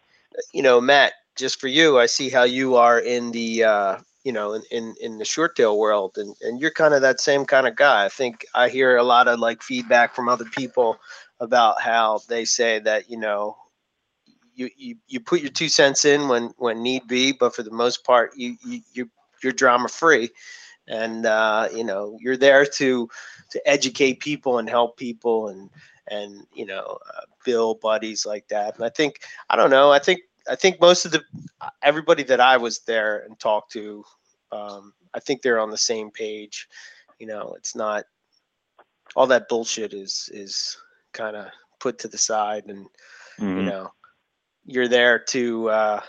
you 0.52 0.62
know, 0.62 0.80
Matt. 0.80 1.12
Just 1.36 1.60
for 1.60 1.68
you, 1.68 1.98
I 1.98 2.06
see 2.06 2.28
how 2.28 2.42
you 2.42 2.76
are 2.76 2.98
in 2.98 3.30
the 3.30 3.64
uh, 3.64 3.96
you 4.24 4.32
know 4.32 4.52
in, 4.52 4.62
in 4.70 4.94
in 5.00 5.18
the 5.18 5.24
short 5.24 5.56
tail 5.56 5.78
world 5.78 6.16
and 6.16 6.34
and 6.42 6.60
you're 6.60 6.70
kind 6.70 6.94
of 6.94 7.02
that 7.02 7.20
same 7.20 7.44
kind 7.44 7.66
of 7.66 7.74
guy 7.76 8.04
i 8.04 8.08
think 8.08 8.44
i 8.54 8.68
hear 8.68 8.96
a 8.96 9.02
lot 9.02 9.28
of 9.28 9.38
like 9.38 9.62
feedback 9.62 10.14
from 10.14 10.28
other 10.28 10.44
people 10.44 10.98
about 11.40 11.80
how 11.80 12.20
they 12.28 12.44
say 12.44 12.78
that 12.78 13.08
you 13.10 13.16
know 13.16 13.56
you 14.54 14.68
you, 14.76 14.96
you 15.08 15.20
put 15.20 15.40
your 15.40 15.50
two 15.50 15.68
cents 15.68 16.04
in 16.04 16.28
when 16.28 16.52
when 16.58 16.82
need 16.82 17.06
be 17.06 17.32
but 17.32 17.54
for 17.54 17.62
the 17.62 17.70
most 17.70 18.04
part 18.04 18.36
you 18.36 18.56
you, 18.64 18.80
you 18.92 19.10
you're 19.42 19.52
drama 19.52 19.88
free 19.88 20.28
and 20.90 21.26
uh, 21.26 21.68
you 21.74 21.84
know 21.84 22.18
you're 22.20 22.36
there 22.36 22.66
to 22.66 23.08
to 23.50 23.68
educate 23.68 24.20
people 24.20 24.58
and 24.58 24.70
help 24.70 24.98
people 24.98 25.48
and 25.48 25.70
and 26.08 26.46
you 26.54 26.66
know 26.66 26.98
uh, 27.14 27.22
build 27.44 27.80
buddies 27.80 28.26
like 28.26 28.48
that 28.48 28.76
and 28.76 28.84
i 28.84 28.90
think 28.90 29.20
i 29.50 29.56
don't 29.56 29.70
know 29.70 29.92
i 29.92 29.98
think 30.00 30.20
I 30.50 30.56
think 30.56 30.80
most 30.80 31.06
of 31.06 31.12
the 31.12 31.22
everybody 31.82 32.24
that 32.24 32.40
I 32.40 32.56
was 32.58 32.80
there 32.80 33.20
and 33.20 33.38
talked 33.38 33.72
to, 33.72 34.04
um, 34.52 34.94
I 35.14 35.20
think 35.20 35.42
they're 35.42 35.60
on 35.60 35.70
the 35.70 35.78
same 35.78 36.10
page. 36.10 36.68
You 37.18 37.26
know, 37.28 37.54
it's 37.56 37.76
not 37.76 38.04
all 39.16 39.26
that 39.28 39.48
bullshit 39.48 39.94
is 39.94 40.28
is 40.32 40.76
kind 41.12 41.36
of 41.36 41.46
put 41.80 41.98
to 42.00 42.08
the 42.08 42.18
side, 42.18 42.66
and 42.66 42.86
Mhm. 43.38 43.56
you 43.56 43.62
know, 43.64 43.92
you're 44.64 44.88
there 44.88 45.18
to 45.18 45.70
uh, 45.70 46.00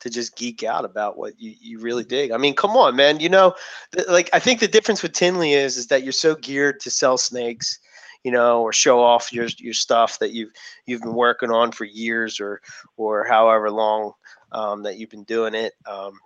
to 0.00 0.10
just 0.10 0.36
geek 0.36 0.62
out 0.62 0.84
about 0.84 1.18
what 1.18 1.38
you, 1.38 1.54
you 1.60 1.78
really 1.80 2.04
dig. 2.04 2.30
I 2.30 2.36
mean, 2.36 2.54
come 2.54 2.76
on, 2.76 2.96
man. 2.96 3.20
You 3.20 3.28
know, 3.28 3.54
th- 3.94 4.08
like 4.08 4.30
I 4.32 4.38
think 4.38 4.60
the 4.60 4.68
difference 4.68 5.02
with 5.02 5.12
Tinley 5.12 5.54
is 5.54 5.76
is 5.76 5.86
that 5.88 6.02
you're 6.02 6.12
so 6.12 6.34
geared 6.34 6.80
to 6.80 6.90
sell 6.90 7.18
snakes, 7.18 7.78
you 8.24 8.30
know, 8.30 8.62
or 8.62 8.72
show 8.72 9.00
off 9.00 9.32
your 9.32 9.46
your 9.58 9.74
stuff 9.74 10.18
that 10.18 10.32
you've 10.32 10.50
you've 10.86 11.02
been 11.02 11.14
working 11.14 11.50
on 11.50 11.72
for 11.72 11.84
years 11.84 12.40
or 12.40 12.60
or 12.96 13.26
however 13.26 13.70
long 13.70 14.12
um, 14.52 14.82
that 14.82 14.98
you've 14.98 15.10
been 15.10 15.24
doing 15.24 15.54
it. 15.54 15.74
Um, 15.86 16.18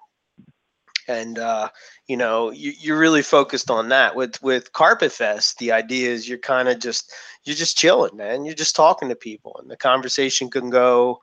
and 1.09 1.39
uh, 1.39 1.69
you 2.07 2.17
know, 2.17 2.51
you, 2.51 2.73
you're 2.79 2.99
really 2.99 3.23
focused 3.23 3.71
on 3.71 3.89
that. 3.89 4.15
With 4.15 4.41
with 4.43 4.73
Carpet 4.73 5.13
Fest, 5.13 5.59
the 5.59 5.73
idea 5.73 6.11
is 6.11 6.29
you're 6.29 6.39
kind 6.39 6.69
of 6.69 6.79
just 6.79 7.13
you're 7.45 7.57
just 7.57 7.77
chilling, 7.77 8.17
man. 8.17 8.45
You're 8.45 8.55
just 8.55 8.77
talking 8.77 9.09
to 9.09 9.17
people, 9.17 9.57
and 9.61 9.71
the 9.71 9.77
conversation 9.77 10.51
can 10.51 10.71
go, 10.71 11.21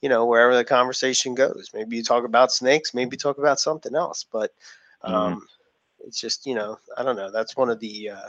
you 0.00 0.08
know, 0.08 0.24
wherever 0.26 0.54
the 0.56 0.64
conversation 0.64 1.34
goes. 1.34 1.70
Maybe 1.74 1.96
you 1.96 2.02
talk 2.02 2.24
about 2.24 2.52
snakes, 2.52 2.94
maybe 2.94 3.16
talk 3.16 3.38
about 3.38 3.60
something 3.60 3.94
else, 3.94 4.24
but 4.30 4.52
um, 5.02 5.46
it's 6.00 6.20
just 6.20 6.46
you 6.46 6.54
know, 6.54 6.78
I 6.96 7.02
don't 7.02 7.16
know. 7.16 7.30
That's 7.30 7.56
one 7.56 7.70
of 7.70 7.80
the 7.80 8.10
uh, 8.10 8.28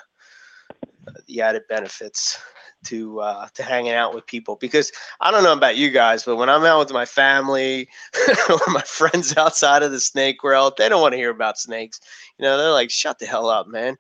the 1.28 1.42
added 1.42 1.64
benefits 1.70 2.42
to 2.86 3.20
uh, 3.20 3.48
to 3.54 3.64
hanging 3.64 3.94
out 3.94 4.14
with 4.14 4.26
people 4.26 4.56
because 4.60 4.92
I 5.20 5.32
don't 5.32 5.44
know 5.44 5.54
about 5.54 5.78
you 5.78 5.90
guys, 5.90 6.24
but 6.24 6.36
when 6.38 6.50
I'm 6.50 6.64
out 6.66 6.80
with 6.80 6.92
my 6.94 7.06
family 7.06 7.88
or 8.50 8.60
my 8.68 8.82
friends 8.82 9.36
outside 9.38 9.84
of 9.84 9.92
the 9.92 10.00
snake 10.00 10.44
world, 10.44 10.74
they 10.78 10.90
don't 10.90 11.02
want 11.02 11.14
to 11.14 11.18
hear 11.18 11.30
about 11.32 11.58
snakes. 11.58 12.00
You 12.38 12.44
know, 12.44 12.58
they're 12.58 12.72
like, 12.72 12.90
"Shut 12.92 13.20
the 13.20 13.26
hell 13.26 13.50
up, 13.50 13.68
man." 13.68 13.98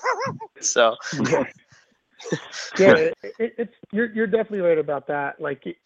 so 0.60 0.96
yeah, 2.78 2.94
it, 2.94 3.14
it, 3.22 3.54
it's 3.58 3.74
you're 3.90 4.12
you're 4.12 4.26
definitely 4.26 4.60
right 4.60 4.78
about 4.78 5.06
that. 5.08 5.40
Like, 5.40 5.66
it- 5.66 5.76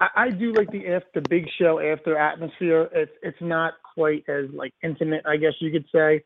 I, 0.00 0.08
I 0.16 0.30
do 0.30 0.52
like 0.52 0.70
the 0.72 0.88
after 0.88 1.20
big 1.20 1.46
show 1.58 1.78
after 1.78 2.16
atmosphere. 2.16 2.88
It's 2.92 3.12
it's 3.22 3.40
not 3.40 3.74
quite 3.94 4.24
as 4.28 4.46
like 4.52 4.72
intimate, 4.82 5.24
I 5.26 5.36
guess 5.36 5.52
you 5.60 5.70
could 5.70 5.86
say. 5.94 6.24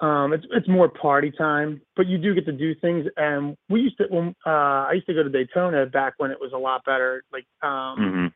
Um, 0.00 0.32
it's 0.32 0.46
it's 0.52 0.68
more 0.68 0.88
party 0.88 1.32
time, 1.36 1.80
but 1.96 2.06
you 2.06 2.16
do 2.16 2.34
get 2.34 2.46
to 2.46 2.52
do 2.52 2.74
things. 2.76 3.06
And 3.16 3.56
we 3.68 3.80
used 3.80 3.98
to 3.98 4.04
when 4.08 4.34
uh, 4.46 4.86
I 4.88 4.92
used 4.94 5.06
to 5.08 5.14
go 5.14 5.22
to 5.24 5.28
Daytona 5.28 5.86
back 5.86 6.14
when 6.18 6.30
it 6.30 6.38
was 6.40 6.52
a 6.54 6.58
lot 6.58 6.84
better. 6.84 7.24
Like 7.32 7.46
um, 7.62 7.98
Mhm. 7.98 8.24
I'm 8.26 8.32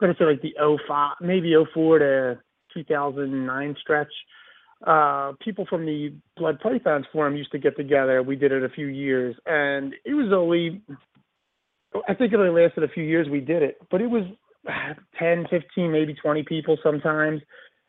gonna 0.00 0.14
say 0.18 0.26
like 0.26 0.42
the 0.42 0.54
05, 0.86 1.16
maybe 1.20 1.54
04 1.72 1.98
to 2.00 2.38
2009 2.74 3.76
stretch. 3.80 4.12
Uh, 4.86 5.32
people 5.40 5.64
from 5.64 5.86
the 5.86 6.12
Blood 6.36 6.60
Pythons 6.60 7.06
Forum 7.10 7.34
used 7.34 7.50
to 7.52 7.58
get 7.58 7.76
together. 7.78 8.22
We 8.22 8.36
did 8.36 8.52
it 8.52 8.62
a 8.62 8.68
few 8.68 8.86
years, 8.86 9.34
and 9.46 9.94
it 10.04 10.12
was 10.12 10.30
only, 10.34 10.82
I 12.08 12.14
think 12.14 12.32
it 12.32 12.36
only 12.38 12.62
lasted 12.62 12.84
a 12.84 12.88
few 12.88 13.04
years. 13.04 13.28
We 13.28 13.40
did 13.40 13.62
it, 13.62 13.78
but 13.90 14.00
it 14.00 14.08
was 14.10 14.24
10, 15.18 15.46
15, 15.48 15.90
maybe 15.92 16.14
20 16.14 16.42
people 16.44 16.76
sometimes, 16.82 17.40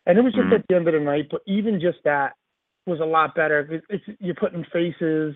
and 0.06 0.18
it 0.18 0.22
was 0.22 0.34
just 0.34 0.48
Mhm. 0.48 0.54
at 0.60 0.68
the 0.68 0.76
end 0.76 0.88
of 0.88 0.94
the 0.94 1.00
night. 1.00 1.28
But 1.30 1.42
even 1.48 1.80
just 1.80 2.04
that 2.04 2.34
was 2.86 3.00
a 3.00 3.06
lot 3.06 3.36
better. 3.36 3.64
'cause 3.64 3.82
It's, 3.90 4.06
you're 4.20 4.36
putting 4.36 4.64
faces 4.66 5.36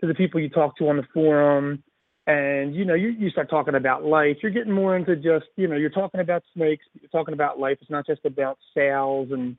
to 0.00 0.06
the 0.06 0.14
people 0.14 0.40
you 0.40 0.48
talk 0.48 0.76
to 0.76 0.88
on 0.88 0.96
the 0.96 1.02
forum 1.14 1.82
and 2.28 2.74
you 2.74 2.84
know 2.84 2.94
you, 2.94 3.08
you 3.08 3.30
start 3.30 3.50
talking 3.50 3.74
about 3.74 4.04
life 4.04 4.36
you're 4.42 4.52
getting 4.52 4.72
more 4.72 4.94
into 4.94 5.16
just 5.16 5.46
you 5.56 5.66
know 5.66 5.74
you're 5.74 5.90
talking 5.90 6.20
about 6.20 6.42
snakes 6.54 6.84
you're 7.00 7.08
talking 7.08 7.34
about 7.34 7.58
life 7.58 7.76
it's 7.80 7.90
not 7.90 8.06
just 8.06 8.24
about 8.24 8.58
sales 8.74 9.28
and 9.32 9.56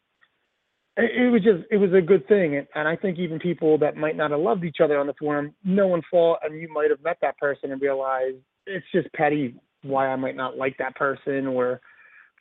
it, 0.95 1.24
it 1.24 1.30
was 1.30 1.43
just 1.43 1.64
it 1.72 1.78
was 1.78 1.91
a 1.93 2.01
good 2.01 2.26
thing 2.30 2.55
and, 2.55 2.68
and 2.76 2.88
i 2.88 2.95
think 2.95 3.20
even 3.20 3.38
people 3.38 3.78
that 3.78 3.97
might 3.97 4.16
not 4.16 4.32
have 4.32 4.39
loved 4.39 4.64
each 4.64 4.78
other 4.82 4.97
on 4.97 5.07
the 5.07 5.14
forum 5.20 5.53
no 5.66 5.88
one 5.88 6.01
fought 6.09 6.39
and 6.43 6.57
you 6.57 6.72
might 6.72 6.89
have 6.89 7.03
met 7.03 7.18
that 7.22 7.38
person 7.38 7.72
and 7.74 7.82
realized 7.82 8.38
it's 8.66 8.86
just 8.93 9.11
petty 9.14 9.55
why 9.84 10.07
i 10.07 10.16
might 10.16 10.36
not 10.36 10.57
like 10.57 10.78
that 10.78 10.95
person 10.95 11.47
or 11.47 11.82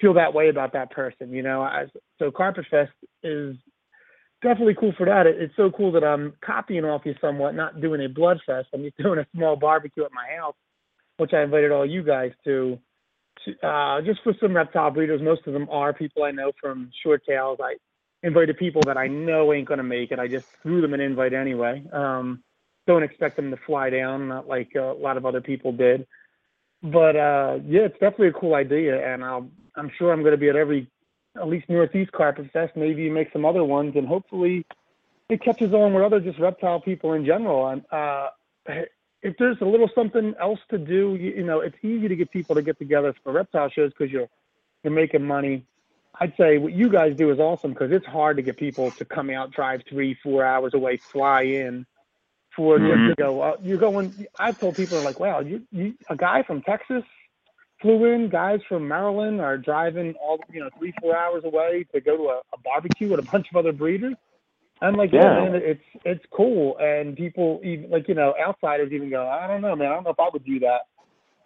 feel 0.01 0.15
that 0.15 0.35
way 0.35 0.49
about 0.49 0.73
that 0.73 0.91
person 0.91 1.33
you 1.33 1.43
know 1.43 1.65
as 1.67 1.89
so 2.19 2.31
carpet 2.31 2.65
fest 2.71 2.93
is 3.23 3.57
definitely 4.43 4.75
cool 4.79 4.93
for 4.97 5.07
that. 5.07 5.27
It, 5.27 5.41
it's 5.41 5.57
so 5.57 5.71
cool 5.71 5.93
that 5.93 6.05
I'm 6.05 6.35
copying 6.45 6.85
off 6.85 7.03
you 7.05 7.15
somewhat, 7.21 7.55
not 7.55 7.81
doing 7.81 8.05
a 8.05 8.09
blood 8.09 8.41
fest. 8.45 8.69
I'm 8.75 8.83
just 8.83 8.97
doing 9.03 9.19
a 9.19 9.27
small 9.35 9.57
barbecue 9.57 10.05
at 10.05 10.13
my 10.13 10.27
house, 10.39 10.57
which 11.17 11.33
I 11.33 11.43
invited 11.43 11.71
all 11.73 11.87
you 11.87 12.03
guys 12.03 12.33
to, 12.45 12.79
to 13.45 13.67
uh, 13.67 14.03
just 14.03 14.21
for 14.23 14.35
some 14.41 14.55
reptile 14.55 14.91
breeders. 14.91 15.23
Most 15.23 15.47
of 15.47 15.53
them 15.53 15.69
are 15.71 15.93
people 15.93 16.25
I 16.25 16.33
know 16.33 16.53
from 16.61 16.91
short 17.03 17.25
tails. 17.27 17.59
I 17.63 17.77
invited 18.23 18.57
people 18.57 18.85
that 18.85 18.97
I 18.97 19.07
know 19.07 19.53
ain't 19.53 19.69
gonna 19.69 19.83
make 19.83 20.11
it. 20.11 20.19
I 20.19 20.29
just 20.29 20.47
threw 20.63 20.81
them 20.81 20.95
an 20.95 21.01
invite 21.01 21.33
anyway. 21.33 21.83
Um, 21.93 22.43
don't 22.87 23.03
expect 23.03 23.37
them 23.37 23.51
to 23.51 23.57
fly 23.57 23.91
down, 23.91 24.29
not 24.29 24.49
like 24.49 24.73
uh, 24.75 24.93
a 24.93 24.95
lot 24.95 25.17
of 25.17 25.27
other 25.27 25.41
people 25.41 25.73
did. 25.73 26.07
But 26.83 27.17
uh, 27.17 27.59
yeah, 27.67 27.83
it's 27.83 27.99
definitely 27.99 28.29
a 28.29 28.33
cool 28.33 28.55
idea, 28.55 29.13
and 29.13 29.25
I'll, 29.25 29.49
I'm 29.77 29.91
sure 29.97 30.13
I'm 30.13 30.21
going 30.21 30.33
to 30.33 30.39
be 30.39 30.49
at 30.49 30.57
every 30.57 30.89
at 31.37 31.49
least 31.49 31.69
Northeast 31.69 32.13
Carpet 32.13 32.51
Fest. 32.53 32.77
Maybe 32.77 33.09
make 33.09 33.33
some 33.33 33.45
other 33.45 33.65
ones, 33.65 33.95
and 33.95 34.07
hopefully 34.07 34.67
it 35.29 35.41
catches 35.41 35.73
on 35.73 35.95
with 35.95 36.03
other 36.03 36.21
just 36.21 36.39
reptile 36.39 36.81
people 36.81 37.13
in 37.13 37.25
general. 37.25 37.69
And 37.69 37.85
uh, 37.93 38.31
if 39.23 39.37
there's 39.39 39.61
a 39.61 39.65
little 39.65 39.89
something 39.95 40.35
else 40.41 40.59
to 40.71 40.79
do, 40.79 41.15
you, 41.15 41.33
you 41.37 41.45
know, 41.45 41.61
it's 41.61 41.77
easy 41.83 42.09
to 42.09 42.17
get 42.17 42.33
people 42.33 42.57
to 42.57 42.63
get 42.63 42.79
together 42.79 43.15
for 43.23 43.33
reptile 43.33 43.71
shows 43.71 43.93
because 43.97 44.13
you're 44.13 44.29
you're 44.83 44.93
making 44.93 45.25
money. 45.25 45.65
I'd 46.21 46.37
say 46.37 46.59
what 46.59 46.73
you 46.73 46.91
guys 46.91 47.17
do 47.17 47.31
is 47.31 47.39
awesome 47.39 47.73
because 47.73 47.93
it's 47.93 48.07
hard 48.07 48.37
to 48.37 48.43
get 48.43 48.57
people 48.57 48.91
to 48.93 49.05
come 49.05 49.31
out, 49.31 49.53
drive 49.53 49.83
three, 49.89 50.15
four 50.23 50.45
hours 50.45 50.75
away, 50.75 50.97
fly 50.97 51.43
in 51.43 51.87
for 52.57 52.79
just 52.79 52.91
Mhm. 52.91 53.09
to 53.09 53.15
go. 53.15 53.41
Uh, 53.41 53.57
you're 53.63 53.79
going. 53.79 54.27
I've 54.39 54.59
told 54.59 54.77
people 54.77 55.03
like, 55.03 55.21
wow, 55.21 55.41
you, 55.41 55.63
you 55.71 55.95
a 56.11 56.17
guy 56.17 56.43
from 56.43 56.63
Texas 56.63 57.03
flew 57.81 58.05
in. 58.13 58.29
Guys 58.29 58.61
from 58.69 58.87
Maryland 58.87 59.41
are 59.41 59.59
driving 59.59 60.15
all 60.15 60.39
you 60.53 60.61
know 60.61 60.71
three, 60.79 60.93
four 61.01 61.17
hours 61.17 61.45
away 61.45 61.85
to 61.95 62.01
go 62.01 62.17
to 62.17 62.23
a, 62.25 62.37
a 62.55 62.59
barbecue 62.65 63.11
with 63.11 63.21
a 63.21 63.29
bunch 63.31 63.47
of 63.51 63.57
other 63.57 63.73
breeders. 63.73 64.15
I'm 64.81 64.97
like, 64.97 65.13
yeah, 65.13 65.23
Yeah. 65.23 65.51
man, 65.51 65.55
it's 65.55 65.85
it's 66.05 66.25
cool, 66.33 66.77
and 66.79 67.17
people 67.17 67.61
even 67.65 67.91
like 67.91 68.09
you 68.09 68.15
know 68.15 68.35
outsiders 68.41 68.93
even 68.93 69.11
go, 69.11 69.27
I 69.27 69.47
don't 69.47 69.63
know, 69.63 69.77
man, 69.77 69.91
I 69.91 69.95
don't 69.95 70.05
know 70.05 70.11
if 70.11 70.21
I 70.21 70.29
would 70.33 70.45
do 70.45 70.59
that. 70.61 70.83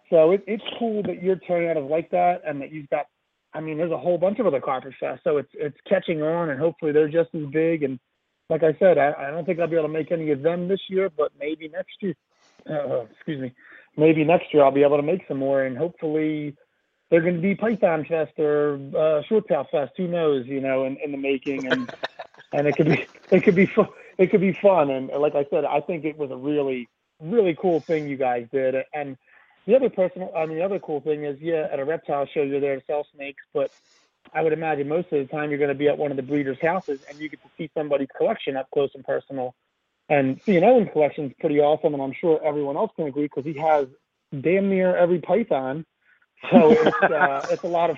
So 0.09 0.31
it, 0.31 0.43
it's 0.47 0.63
cool 0.79 1.03
that 1.03 1.21
your 1.21 1.35
turnout 1.35 1.77
is 1.77 1.89
like 1.89 2.09
that, 2.11 2.41
and 2.45 2.61
that 2.61 2.71
you've 2.71 2.89
got 2.89 3.05
I 3.53 3.59
mean, 3.59 3.77
there's 3.77 3.91
a 3.91 3.97
whole 3.97 4.17
bunch 4.17 4.39
of 4.39 4.45
other 4.47 4.61
carpet 4.61 4.93
fests, 5.01 5.19
so 5.23 5.37
it's 5.37 5.49
it's 5.53 5.77
catching 5.87 6.21
on, 6.21 6.49
and 6.49 6.59
hopefully 6.59 6.91
they're 6.91 7.09
just 7.09 7.33
as 7.33 7.45
big. 7.51 7.83
And 7.83 7.99
like 8.49 8.63
I 8.63 8.75
said, 8.79 8.97
I, 8.97 9.13
I 9.17 9.31
don't 9.31 9.45
think 9.45 9.59
I'll 9.59 9.67
be 9.67 9.75
able 9.75 9.87
to 9.87 9.93
make 9.93 10.11
any 10.11 10.31
of 10.31 10.41
them 10.41 10.67
this 10.67 10.79
year, 10.89 11.09
but 11.09 11.31
maybe 11.39 11.67
next 11.69 12.01
year. 12.01 12.15
Uh, 12.69 13.05
excuse 13.11 13.39
me, 13.39 13.53
maybe 13.95 14.23
next 14.23 14.53
year 14.53 14.63
I'll 14.63 14.71
be 14.71 14.83
able 14.83 14.97
to 14.97 15.03
make 15.03 15.21
some 15.27 15.37
more, 15.37 15.63
and 15.63 15.77
hopefully 15.77 16.55
they're 17.09 17.21
going 17.21 17.35
to 17.35 17.41
be 17.41 17.55
Python 17.55 18.05
Fest 18.05 18.37
or 18.39 18.79
uh, 18.97 19.21
Short 19.27 19.47
Tail 19.47 19.67
Fest. 19.71 19.93
Who 19.97 20.07
knows? 20.07 20.45
You 20.45 20.61
know, 20.61 20.85
in, 20.85 20.97
in 20.97 21.11
the 21.11 21.17
making, 21.17 21.67
and 21.71 21.93
and 22.53 22.67
it 22.67 22.75
could 22.75 22.87
be 22.87 23.05
it 23.31 23.43
could 23.43 23.55
be 23.55 23.65
fun. 23.65 23.87
It 24.17 24.31
could 24.31 24.41
be 24.41 24.53
fun, 24.53 24.89
and 24.89 25.09
like 25.09 25.35
I 25.35 25.45
said, 25.49 25.63
I 25.65 25.81
think 25.81 26.03
it 26.05 26.17
was 26.17 26.31
a 26.31 26.37
really 26.37 26.89
really 27.21 27.55
cool 27.59 27.79
thing 27.79 28.07
you 28.07 28.17
guys 28.17 28.47
did, 28.51 28.75
and 28.93 29.17
the 29.67 29.75
other 29.75 29.89
person, 29.89 30.27
I 30.35 30.45
mean, 30.45 30.57
the 30.57 30.63
other 30.63 30.79
cool 30.79 31.01
thing 31.01 31.25
is, 31.25 31.37
yeah, 31.41 31.67
at 31.71 31.79
a 31.79 31.83
reptile 31.83 32.25
show, 32.25 32.41
you're 32.41 32.61
there 32.61 32.77
to 32.77 32.85
sell 32.87 33.05
snakes, 33.13 33.43
but 33.53 33.69
I 34.33 34.41
would 34.41 34.53
imagine 34.53 34.87
most 34.87 35.11
of 35.11 35.19
the 35.19 35.25
time 35.25 35.49
you're 35.49 35.59
going 35.59 35.69
to 35.69 35.75
be 35.75 35.87
at 35.87 35.97
one 35.97 36.11
of 36.11 36.17
the 36.17 36.23
breeders' 36.23 36.57
houses 36.61 36.99
and 37.09 37.19
you 37.19 37.29
get 37.29 37.41
to 37.43 37.49
see 37.57 37.69
somebody's 37.75 38.09
collection 38.17 38.55
up 38.55 38.69
close 38.71 38.89
and 38.95 39.03
personal. 39.03 39.55
And 40.09 40.39
seeing 40.45 40.63
Owen's 40.63 40.89
collection 40.93 41.25
is 41.25 41.33
pretty 41.39 41.59
awesome, 41.59 41.93
and 41.93 42.01
I'm 42.01 42.13
sure 42.19 42.39
everyone 42.43 42.77
else 42.77 42.91
can 42.95 43.07
agree 43.07 43.23
because 43.23 43.43
he 43.43 43.59
has 43.59 43.87
damn 44.41 44.69
near 44.69 44.95
every 44.95 45.19
python. 45.19 45.85
So 46.49 46.71
it's 46.71 47.11
uh, 47.11 47.41
it's 47.51 47.63
a 47.63 47.67
lot 47.67 47.89
of 47.89 47.97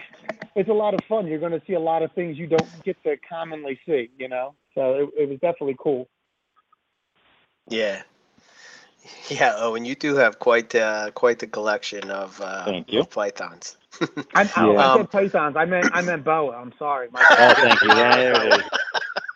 it's 0.55 0.69
a 0.69 0.73
lot 0.73 0.93
of 0.93 1.01
fun. 1.07 1.27
You're 1.27 1.39
going 1.39 1.51
to 1.51 1.61
see 1.67 1.73
a 1.73 1.79
lot 1.79 2.01
of 2.01 2.11
things 2.13 2.37
you 2.37 2.47
don't 2.47 2.83
get 2.83 3.01
to 3.03 3.15
commonly 3.29 3.79
see, 3.85 4.09
you 4.17 4.27
know. 4.27 4.55
So 4.73 4.93
it, 4.93 5.23
it 5.23 5.29
was 5.29 5.39
definitely 5.39 5.75
cool. 5.79 6.07
Yeah. 7.67 8.01
Yeah, 9.29 9.53
oh, 9.57 9.75
and 9.75 9.87
you 9.87 9.95
do 9.95 10.15
have 10.15 10.39
quite 10.39 10.73
uh, 10.75 11.11
quite 11.11 11.39
the 11.39 11.47
collection 11.47 12.09
of, 12.11 12.39
uh, 12.41 12.65
Thank 12.65 12.91
you. 12.91 13.01
of 13.01 13.09
pythons. 13.09 13.77
I, 14.35 14.49
I, 14.55 14.67
Yeah. 14.73 14.79
I 14.79 14.87
said 14.97 15.11
pythons. 15.11 15.55
I 15.57 15.65
meant 15.65 15.89
I 15.93 16.01
meant 16.01 16.23
boa. 16.23 16.55
I'm 16.55 16.73
sorry. 16.79 17.09
My 17.11 17.25
Oh, 17.29 17.53
thank 17.55 17.81
you. 17.81 17.89
There 17.89 18.45
it 18.45 18.59
is. 18.59 18.65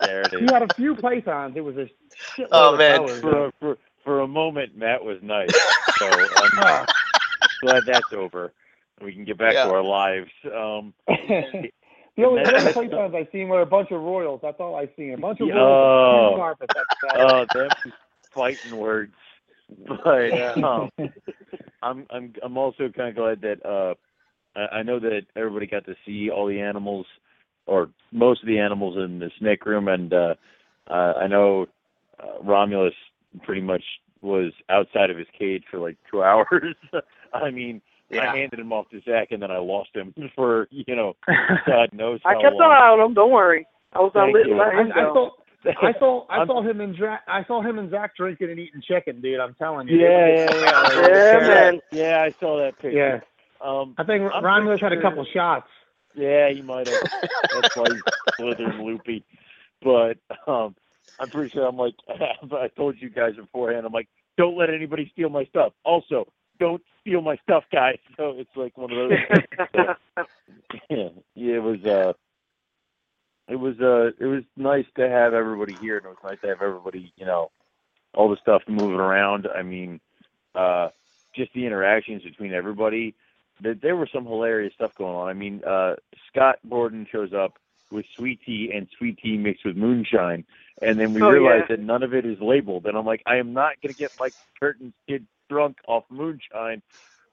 There 0.01 0.21
it 0.21 0.33
He 0.37 0.45
is. 0.45 0.51
had 0.51 0.63
a 0.63 0.69
few 0.75 0.95
pythons. 0.95 1.55
It 1.57 1.61
was 1.61 1.77
a 1.77 1.89
shitload 2.39 2.47
Oh, 2.51 2.73
of 2.73 2.77
man. 2.77 2.99
boas. 2.99 3.21
For, 3.21 3.51
for, 3.59 3.77
for 4.03 4.21
a 4.21 4.27
moment, 4.27 4.77
Matt 4.77 5.03
was 5.03 5.19
nice. 5.23 5.51
So 5.99 6.05
I'm 6.07 6.51
Oh. 6.57 6.85
glad 7.61 7.85
that's 7.85 8.13
over. 8.13 8.53
We 9.01 9.13
can 9.13 9.25
get 9.25 9.37
back 9.37 9.53
Yeah. 9.53 9.65
to 9.65 9.71
our 9.71 9.83
lives. 9.83 10.31
Um, 10.45 10.93
the 11.07 12.23
only, 12.25 12.43
the 12.45 12.53
only 12.53 12.69
pythons 12.69 13.15
I've 13.15 13.27
seen 13.31 13.49
were 13.49 13.61
a 13.61 13.65
bunch 13.65 13.91
of 13.91 14.01
royals. 14.01 14.41
That's 14.43 14.59
all 14.59 14.75
I've 14.75 14.91
seen. 14.97 15.13
A 15.13 15.17
bunch 15.17 15.41
of 15.41 15.47
Yeah. 15.47 15.55
royals. 15.55 15.79
Oh. 15.89 16.27
and 16.29 16.37
carpets. 16.37 16.73
That's 16.73 17.15
uh, 17.19 17.45
them 17.53 17.69
fighting 18.33 18.75
words. 18.77 19.13
But 19.87 20.33
um, 20.63 20.89
I'm 21.81 22.05
I'm 22.11 22.33
I'm 22.43 22.57
also 22.57 22.89
kind 22.89 23.09
of 23.09 23.15
glad 23.15 23.41
that 23.41 23.65
uh, 23.65 23.95
I, 24.55 24.77
I 24.77 24.83
know 24.83 24.99
that 24.99 25.21
everybody 25.35 25.67
got 25.67 25.85
to 25.85 25.95
see 26.05 26.29
all 26.29 26.47
the 26.47 26.59
animals, 26.59 27.05
or 27.65 27.89
most 28.11 28.41
of 28.41 28.47
the 28.47 28.59
animals 28.59 28.97
in 28.97 29.19
the 29.19 29.31
snake 29.39 29.65
room, 29.65 29.87
and 29.87 30.13
uh, 30.13 30.35
uh, 30.89 31.13
I 31.21 31.27
know 31.27 31.67
uh, 32.19 32.43
Romulus 32.43 32.93
pretty 33.43 33.61
much 33.61 33.83
was 34.21 34.53
outside 34.69 35.09
of 35.09 35.17
his 35.17 35.27
cage 35.37 35.63
for 35.69 35.79
like 35.79 35.97
two 36.09 36.23
hours. 36.29 36.75
I 37.33 37.51
mean, 37.51 37.81
Yeah. 38.09 38.31
I 38.31 38.37
handed 38.37 38.59
him 38.59 38.71
off 38.71 38.89
to 38.91 39.01
Zach, 39.01 39.31
and 39.31 39.41
then 39.41 39.51
I 39.51 39.57
lost 39.57 39.89
him 39.95 40.13
for 40.35 40.67
you 40.71 40.95
know 40.95 41.15
God 41.67 41.89
knows 41.93 42.19
I 42.25 42.33
how 42.33 42.41
kept 42.41 42.55
an 42.55 42.61
eye 42.61 42.89
on 42.89 42.99
him. 42.99 43.13
Don't 43.13 43.31
worry. 43.31 43.65
I 43.93 43.99
was 43.99 44.11
not 44.15 44.25
Thank 44.25 44.35
letting 44.35 44.51
you. 44.53 44.57
let 44.57 44.73
I, 44.73 45.01
I 45.01 45.13
saw 45.13 45.29
I 45.65 45.93
saw 45.99 46.25
I 46.29 46.45
saw 46.45 46.61
him 46.61 46.81
and 46.81 46.95
Zach 46.97 47.21
I 47.27 47.43
saw 47.45 47.61
him 47.61 47.79
and 47.79 47.89
Zach 47.89 48.15
drinking 48.15 48.49
and 48.49 48.59
eating 48.59 48.81
chicken, 48.85 49.21
dude. 49.21 49.39
I'm 49.39 49.53
telling 49.55 49.87
you. 49.87 49.97
Yeah, 49.99 50.27
yeah, 50.27 50.51
yeah. 50.61 51.07
Yeah, 51.07 51.47
man. 51.47 51.79
Yeah, 51.91 52.21
I 52.27 52.35
saw 52.39 52.57
that 52.57 52.73
picture. 52.79 52.91
Yeah. 52.91 53.19
Um, 53.63 53.95
I 53.97 54.03
think 54.03 54.29
I'm 54.33 54.43
Romulus 54.43 54.79
pretty 54.79 54.95
had 54.95 55.05
a 55.05 55.09
couple 55.09 55.25
shots. 55.33 55.67
Yeah, 56.15 56.49
he 56.51 56.61
might 56.61 56.87
have. 56.87 57.01
That's 57.53 57.75
why 57.75 57.85
he's 57.91 58.01
slithered 58.35 58.75
loopy. 58.79 59.23
But 59.81 60.17
um, 60.47 60.75
I'm 61.19 61.29
pretty 61.29 61.51
sure 61.51 61.67
I'm 61.67 61.77
like 61.77 61.95
I 62.09 62.67
told 62.75 62.95
you 62.99 63.09
guys 63.09 63.35
beforehand. 63.35 63.85
I'm 63.85 63.93
like, 63.93 64.09
don't 64.37 64.57
let 64.57 64.69
anybody 64.69 65.09
steal 65.13 65.29
my 65.29 65.45
stuff. 65.45 65.73
Also, 65.85 66.27
don't 66.59 66.81
steal 67.01 67.21
my 67.21 67.37
stuff, 67.37 67.63
guys. 67.71 67.97
So 68.17 68.35
it's 68.37 68.55
like 68.55 68.77
one 68.77 68.91
of 68.91 68.97
those. 68.97 69.19
yeah, 70.89 71.09
yeah, 71.35 71.55
it 71.55 71.63
was. 71.63 71.83
Uh, 71.83 72.13
it 73.47 73.55
was. 73.55 73.79
Uh, 73.79 74.11
it 74.19 74.27
was 74.27 74.43
nice 74.57 74.85
to 74.97 75.09
have 75.09 75.33
everybody 75.33 75.77
here, 75.81 75.97
and 75.97 76.05
it 76.05 76.09
was 76.09 76.17
nice 76.23 76.39
to 76.41 76.47
have 76.47 76.61
everybody. 76.61 77.11
You 77.15 77.25
know, 77.25 77.49
all 78.13 78.29
the 78.29 78.37
stuff 78.41 78.61
moving 78.67 78.99
around. 78.99 79.47
I 79.47 79.63
mean, 79.63 79.99
uh, 80.53 80.89
just 81.35 81.53
the 81.53 81.65
interactions 81.65 82.23
between 82.23 82.53
everybody 82.53 83.15
that 83.63 83.81
there 83.81 83.95
was 83.95 84.09
some 84.13 84.25
hilarious 84.25 84.73
stuff 84.73 84.91
going 84.97 85.15
on. 85.15 85.29
I 85.29 85.33
mean, 85.33 85.63
uh, 85.65 85.95
Scott 86.29 86.57
Gordon 86.69 87.07
shows 87.11 87.33
up 87.33 87.57
with 87.91 88.05
sweet 88.15 88.39
tea 88.45 88.71
and 88.73 88.87
sweet 88.97 89.17
tea 89.21 89.37
mixed 89.37 89.65
with 89.65 89.75
moonshine, 89.77 90.45
and 90.81 90.99
then 90.99 91.13
we 91.13 91.21
Oh, 91.21 91.29
realize 91.29 91.61
yeah. 91.69 91.75
that 91.75 91.79
none 91.83 92.03
of 92.03 92.13
it 92.13 92.25
is 92.25 92.37
labeled. 92.41 92.85
And 92.85 92.97
I'm 92.97 93.05
like, 93.05 93.21
I 93.25 93.37
am 93.37 93.53
not 93.53 93.73
going 93.81 93.93
to 93.93 93.99
get 93.99 94.11
Mike 94.19 94.33
Curtin's 94.61 94.93
kid 95.07 95.25
drunk 95.49 95.77
off 95.87 96.03
moonshine. 96.09 96.81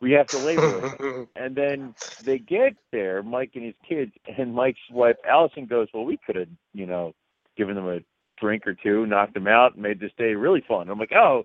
We 0.01 0.13
have 0.13 0.29
to 0.29 0.39
label 0.39 0.85
it. 0.85 1.29
And 1.37 1.55
then 1.55 1.95
they 2.25 2.39
get 2.39 2.75
there, 2.93 3.23
Mike 3.23 3.53
and 3.55 3.65
his 3.65 3.75
kids, 3.89 4.13
and 4.39 4.55
Mike's 4.55 4.79
wife 4.91 5.17
Allison 5.29 5.67
goes, 5.67 5.89
"Well, 5.95 6.05
we 6.05 6.19
could 6.19 6.37
have, 6.37 6.49
you 6.75 6.87
know, 6.87 7.15
given 7.57 7.75
them 7.75 7.89
a 7.89 8.01
drink 8.41 8.67
or 8.67 8.75
two, 8.75 9.07
knocked 9.07 9.35
them 9.35 9.47
out, 9.47 9.75
and 9.75 9.83
made 9.83 10.01
this 10.01 10.13
day 10.19 10.35
really 10.35 10.63
fun." 10.67 10.89
I'm 10.91 10.99
like, 10.99 11.13
"Oh, 11.15 11.45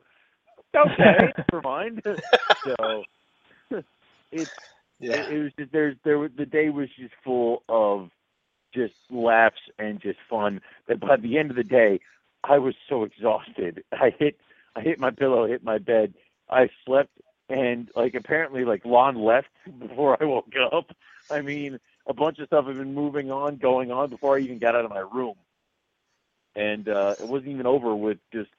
okay, 0.76 1.32
never 1.52 1.62
mind." 1.64 2.02
so 2.64 3.04
it's 4.32 4.52
yeah. 5.00 5.14
it, 5.14 5.30
it 5.30 5.44
was 5.44 5.52
just 5.60 5.72
there's 5.72 5.98
there 6.04 6.20
was 6.20 6.32
the 6.38 6.46
day 6.46 6.70
was 6.70 6.90
just 7.00 7.14
full 7.24 7.64
of 7.70 8.10
just 8.74 8.94
laughs 9.12 9.62
and 9.80 10.02
just 10.02 10.20
fun. 10.30 10.62
That 10.88 11.00
by 11.00 11.18
the 11.18 11.38
end 11.38 11.52
of 11.52 11.58
the 11.58 11.64
day, 11.64 12.00
I 12.44 12.60
was 12.60 12.76
so 12.90 13.04
exhausted. 13.04 13.84
I 13.94 14.12
hit 14.18 14.38
I 14.76 14.82
hit 14.82 15.00
my 15.00 15.12
pillow, 15.12 15.48
hit 15.48 15.64
my 15.64 15.78
bed. 15.80 16.14
I 16.50 16.70
slept 16.86 17.12
and 17.50 17.90
like 17.96 18.16
apparently 18.16 18.66
like 18.66 18.86
Lon 18.86 19.16
left 19.18 19.50
before 19.80 20.18
I 20.22 20.26
woke 20.26 20.54
up. 20.74 20.92
I 21.30 21.42
mean, 21.42 21.80
a 22.08 22.14
bunch 22.14 22.40
of 22.40 22.48
stuff 22.48 22.68
had 22.68 22.78
been 22.78 22.94
moving 22.94 23.32
on, 23.32 23.58
going 23.58 23.92
on 23.92 24.10
before 24.10 24.38
I 24.38 24.42
even 24.42 24.60
got 24.60 24.76
out 24.76 24.86
of 24.86 24.92
my 24.92 25.00
room. 25.00 25.36
And 26.56 26.90
uh 26.90 27.16
it 27.20 27.28
wasn't 27.28 27.52
even 27.52 27.68
over 27.68 27.96
with 27.96 28.20
just 28.34 28.52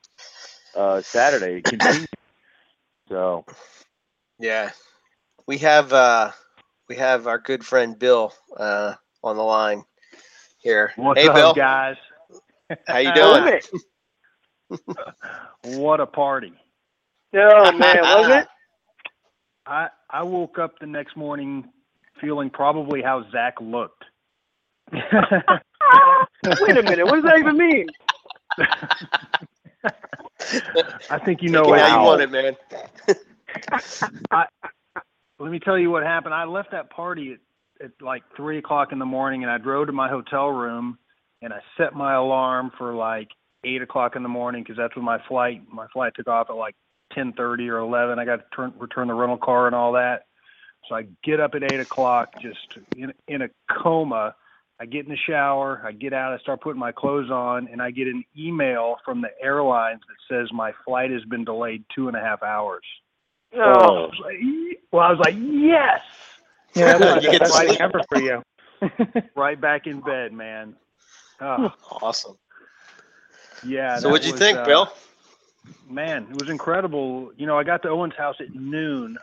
uh 0.74 1.02
Saturday. 1.12 1.58
It 1.58 1.66
continued. 1.68 2.08
So 3.08 3.44
Yeah. 4.38 4.70
We 5.46 5.58
have 5.58 5.92
uh 5.92 6.32
we 6.88 6.96
have 6.96 7.26
our 7.26 7.38
good 7.38 7.64
friend 7.64 7.98
Bill 7.98 8.32
uh 8.56 8.94
on 9.22 9.36
the 9.36 9.42
line 9.42 9.84
here. 10.58 10.92
What's 10.96 11.20
hey 11.20 11.28
up, 11.28 11.34
Bill, 11.34 11.52
guys? 11.54 11.96
how 12.88 12.98
you 12.98 13.12
Was 13.12 13.42
doing? 13.42 13.54
it? 13.54 13.68
What 15.62 16.00
a 16.00 16.06
party! 16.06 16.52
Oh 17.34 17.72
man, 17.72 18.02
was 18.02 18.40
it? 18.40 18.46
I 19.66 19.88
I 20.10 20.22
woke 20.22 20.58
up 20.58 20.78
the 20.80 20.86
next 20.86 21.16
morning 21.16 21.64
feeling 22.20 22.50
probably 22.50 23.00
how 23.02 23.24
Zach 23.30 23.54
looked. 23.60 24.04
Wait 24.92 25.02
a 26.76 26.82
minute. 26.82 27.06
What 27.06 27.16
does 27.16 27.24
that 27.24 27.38
even 27.38 27.56
mean? 27.56 27.86
I 31.10 31.18
think 31.24 31.42
you 31.42 31.50
know 31.50 31.64
Take 31.64 31.74
it 31.74 31.80
how 31.80 32.00
you 32.00 32.06
want 32.06 32.22
it, 32.22 32.30
man. 32.30 32.56
Let 35.38 35.50
me 35.50 35.58
tell 35.58 35.78
you 35.78 35.90
what 35.90 36.02
happened. 36.02 36.34
I 36.34 36.44
left 36.44 36.70
that 36.72 36.90
party 36.90 37.34
at, 37.34 37.84
at 37.84 37.90
like 38.00 38.22
three 38.36 38.58
o'clock 38.58 38.92
in 38.92 38.98
the 38.98 39.04
morning, 39.04 39.42
and 39.42 39.50
I 39.50 39.58
drove 39.58 39.86
to 39.88 39.92
my 39.92 40.08
hotel 40.08 40.48
room, 40.48 40.98
and 41.42 41.52
I 41.52 41.58
set 41.76 41.94
my 41.94 42.14
alarm 42.14 42.72
for 42.78 42.94
like 42.94 43.28
eight 43.64 43.82
o'clock 43.82 44.16
in 44.16 44.22
the 44.22 44.28
morning 44.28 44.62
because 44.62 44.76
that's 44.76 44.96
when 44.96 45.04
my 45.04 45.18
flight. 45.28 45.62
My 45.70 45.86
flight 45.92 46.12
took 46.16 46.28
off 46.28 46.48
at 46.48 46.56
like 46.56 46.74
ten 47.12 47.32
thirty 47.34 47.68
or 47.68 47.78
eleven. 47.78 48.18
I 48.18 48.24
got 48.24 48.36
to 48.36 48.44
turn, 48.54 48.72
return 48.78 49.08
the 49.08 49.14
rental 49.14 49.38
car 49.38 49.66
and 49.66 49.74
all 49.74 49.92
that. 49.92 50.26
So 50.88 50.94
I 50.94 51.06
get 51.24 51.40
up 51.40 51.54
at 51.54 51.62
eight 51.62 51.80
o'clock, 51.80 52.30
just 52.40 52.78
in 52.96 53.12
in 53.28 53.42
a 53.42 53.48
coma. 53.82 54.34
I 54.78 54.84
get 54.84 55.06
in 55.06 55.10
the 55.10 55.16
shower, 55.26 55.82
I 55.86 55.92
get 55.92 56.12
out, 56.12 56.34
I 56.34 56.38
start 56.38 56.60
putting 56.60 56.78
my 56.78 56.92
clothes 56.92 57.30
on, 57.30 57.66
and 57.72 57.80
I 57.80 57.90
get 57.90 58.08
an 58.08 58.22
email 58.38 58.96
from 59.06 59.22
the 59.22 59.30
airlines 59.42 60.02
that 60.06 60.34
says 60.34 60.50
my 60.52 60.72
flight 60.84 61.10
has 61.10 61.24
been 61.24 61.46
delayed 61.46 61.82
two 61.94 62.08
and 62.08 62.16
a 62.16 62.20
half 62.20 62.42
hours. 62.42 62.84
I 63.54 63.58
Oh, 63.58 64.08
was 64.08 64.18
like, 64.22 64.36
well, 64.92 65.02
I 65.02 65.10
was 65.10 65.18
like, 65.20 65.34
yes, 65.38 66.00
Yeah, 66.74 66.98
that's 66.98 67.24
You 67.24 67.30
the 67.30 67.38
get 67.38 67.40
best 67.40 67.54
sleep. 67.54 67.80
ever 67.80 68.00
for 68.08 68.20
you. 68.20 68.42
right 69.36 69.58
back 69.60 69.86
in 69.86 70.00
bed, 70.00 70.32
man. 70.32 70.74
Oh, 71.40 71.72
Awesome. 72.02 72.36
yeah. 73.64 73.98
So 73.98 74.08
what'd 74.10 74.26
you 74.26 74.32
was, 74.32 74.40
think, 74.40 74.58
uh, 74.58 74.64
Bill? 74.64 74.92
Man, 75.88 76.26
it 76.30 76.40
was 76.40 76.48
incredible. 76.50 77.32
You 77.36 77.46
know, 77.46 77.58
I 77.58 77.64
got 77.64 77.82
to 77.82 77.88
Owen's 77.88 78.14
house 78.16 78.36
at 78.40 78.54
noon 78.54 79.16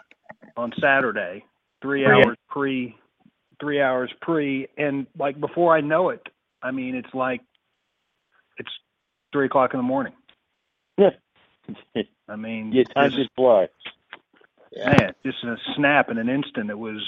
on 0.58 0.74
Saturday, 0.80 1.46
three 1.82 2.02
yeah. 2.04 2.16
hours 2.16 2.38
pre, 2.50 2.96
three 3.60 3.82
hours 3.82 4.12
pre, 4.22 4.68
and 4.78 5.06
like 5.18 5.40
before 5.40 5.76
I 5.76 5.82
know 5.82 6.10
it, 6.10 6.28
I 6.62 6.72
mean, 6.72 6.96
it's 6.96 7.14
like 7.14 7.42
it's 8.58 8.72
three 9.32 9.46
o'clock 9.46 9.74
in 9.74 9.78
the 9.78 9.84
morning. 9.84 10.14
Yeah. 10.98 11.12
I 12.28 12.36
mean, 12.36 12.72
yeah, 12.74 12.84
time 12.84 13.06
just- 13.10 13.18
just 13.18 13.30
fly. 13.36 13.68
Yeah. 14.76 14.90
man, 14.90 15.16
just 15.26 15.44
in 15.44 15.50
a 15.50 15.58
snap, 15.76 16.10
in 16.10 16.18
an 16.18 16.30
instant, 16.30 16.70
it 16.70 16.78
was 16.78 17.02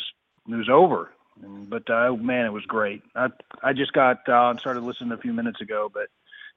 it 0.47 0.55
was 0.55 0.69
over. 0.69 1.11
And, 1.41 1.69
but 1.69 1.89
uh, 1.89 2.13
man, 2.13 2.45
it 2.45 2.53
was 2.53 2.65
great. 2.65 3.01
I 3.15 3.27
I 3.63 3.73
just 3.73 3.93
got 3.93 4.27
uh, 4.29 4.49
and 4.49 4.59
started 4.59 4.83
listening 4.83 5.11
a 5.11 5.17
few 5.17 5.33
minutes 5.33 5.61
ago, 5.61 5.89
but 5.93 6.07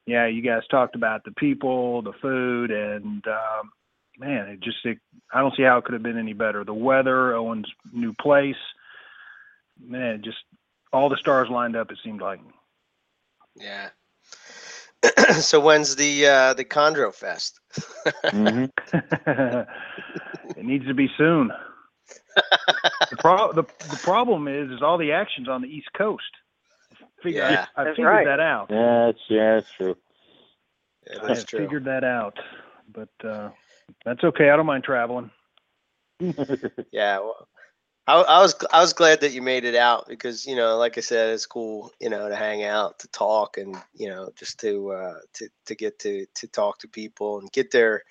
yeah, 0.07 0.27
you 0.27 0.43
guys 0.43 0.63
talked 0.71 0.95
about 0.95 1.25
the 1.25 1.33
people, 1.33 2.03
the 2.03 2.13
food, 2.13 2.71
and 2.71 3.27
um, 3.27 3.73
man, 4.19 4.49
it 4.49 4.61
just 4.61 4.79
it, 4.85 4.99
I 5.33 5.41
don't 5.41 5.55
see 5.57 5.63
how 5.63 5.79
it 5.79 5.85
could 5.85 5.95
have 5.95 6.03
been 6.03 6.19
any 6.19 6.35
better. 6.35 6.65
The 6.65 6.75
weather, 6.75 7.35
Owen's 7.35 7.71
new 7.93 8.13
place, 8.15 8.57
man, 9.81 10.23
just 10.23 10.39
all 10.93 11.09
the 11.09 11.17
stars 11.17 11.49
lined 11.51 11.77
up. 11.77 11.91
It 11.91 11.99
seemed 12.05 12.21
like. 12.21 12.41
Yeah. 13.57 13.89
so 15.33 15.61
when's 15.61 15.97
the 15.97 16.27
uh, 16.27 16.55
the 16.55 16.65
Chondro 16.65 17.15
Fest? 17.15 17.61
hmm 18.31 18.67
it 20.57 20.65
needs 20.65 20.87
to 20.87 20.95
be 20.95 21.09
soon. 21.17 21.51
the, 22.37 23.17
pro- 23.19 23.53
the 23.53 23.65
the 23.91 24.01
problem 24.03 24.49
is, 24.49 24.71
is 24.71 24.83
all 24.83 24.99
the 24.99 25.13
action's 25.13 25.49
on 25.49 25.63
the 25.63 25.69
East 25.69 25.89
Coast. 25.97 26.23
Figure, 27.23 27.43
Yeah. 27.43 27.67
I, 27.77 27.81
I 27.81 27.85
That's 27.85 27.97
figured 27.97 28.13
right. 28.15 28.27
that 28.27 28.41
out. 28.41 28.69
Yeah, 28.71 29.07
that's 29.07 29.19
yeah, 29.29 29.55
that's 29.55 29.73
true. 29.73 29.97
Yeah, 31.07 31.19
I 31.23 31.27
that's 31.27 31.41
have 31.41 31.47
true. 31.49 31.59
figured 31.61 31.85
that 31.85 32.05
out, 32.05 32.39
but 32.93 33.09
uh, 33.25 33.51
that's 34.05 34.23
okay. 34.25 34.51
I 34.51 34.57
don't 34.57 34.67
mind 34.67 34.85
traveling. 34.85 35.31
Yeah, 36.91 37.19
well, 37.21 37.49
I, 38.09 38.15
I 38.21 38.41
was 38.41 38.55
I 38.73 38.81
was 38.81 38.93
glad 38.93 39.21
that 39.21 39.33
you 39.33 39.43
made 39.43 39.65
it 39.65 39.75
out 39.75 40.09
because 40.09 40.47
you 40.47 40.57
know, 40.57 40.79
like 40.79 40.97
I 40.97 41.03
said, 41.03 41.35
it's 41.35 41.47
cool, 41.47 41.93
you 42.01 42.09
know, 42.09 42.29
to 42.29 42.35
hang 42.35 42.65
out, 42.65 42.99
to 43.01 43.09
talk, 43.09 43.59
and 43.59 43.77
you 43.95 44.09
know, 44.09 44.31
just 44.35 44.59
to 44.61 44.91
uh, 44.93 45.19
to 45.35 45.49
to 45.67 45.75
get 45.75 45.99
to 46.01 46.27
to 46.35 46.49
talk 46.49 46.79
to 46.79 46.89
people 46.89 47.39
and 47.39 47.53
get 47.53 47.71
their 47.71 48.03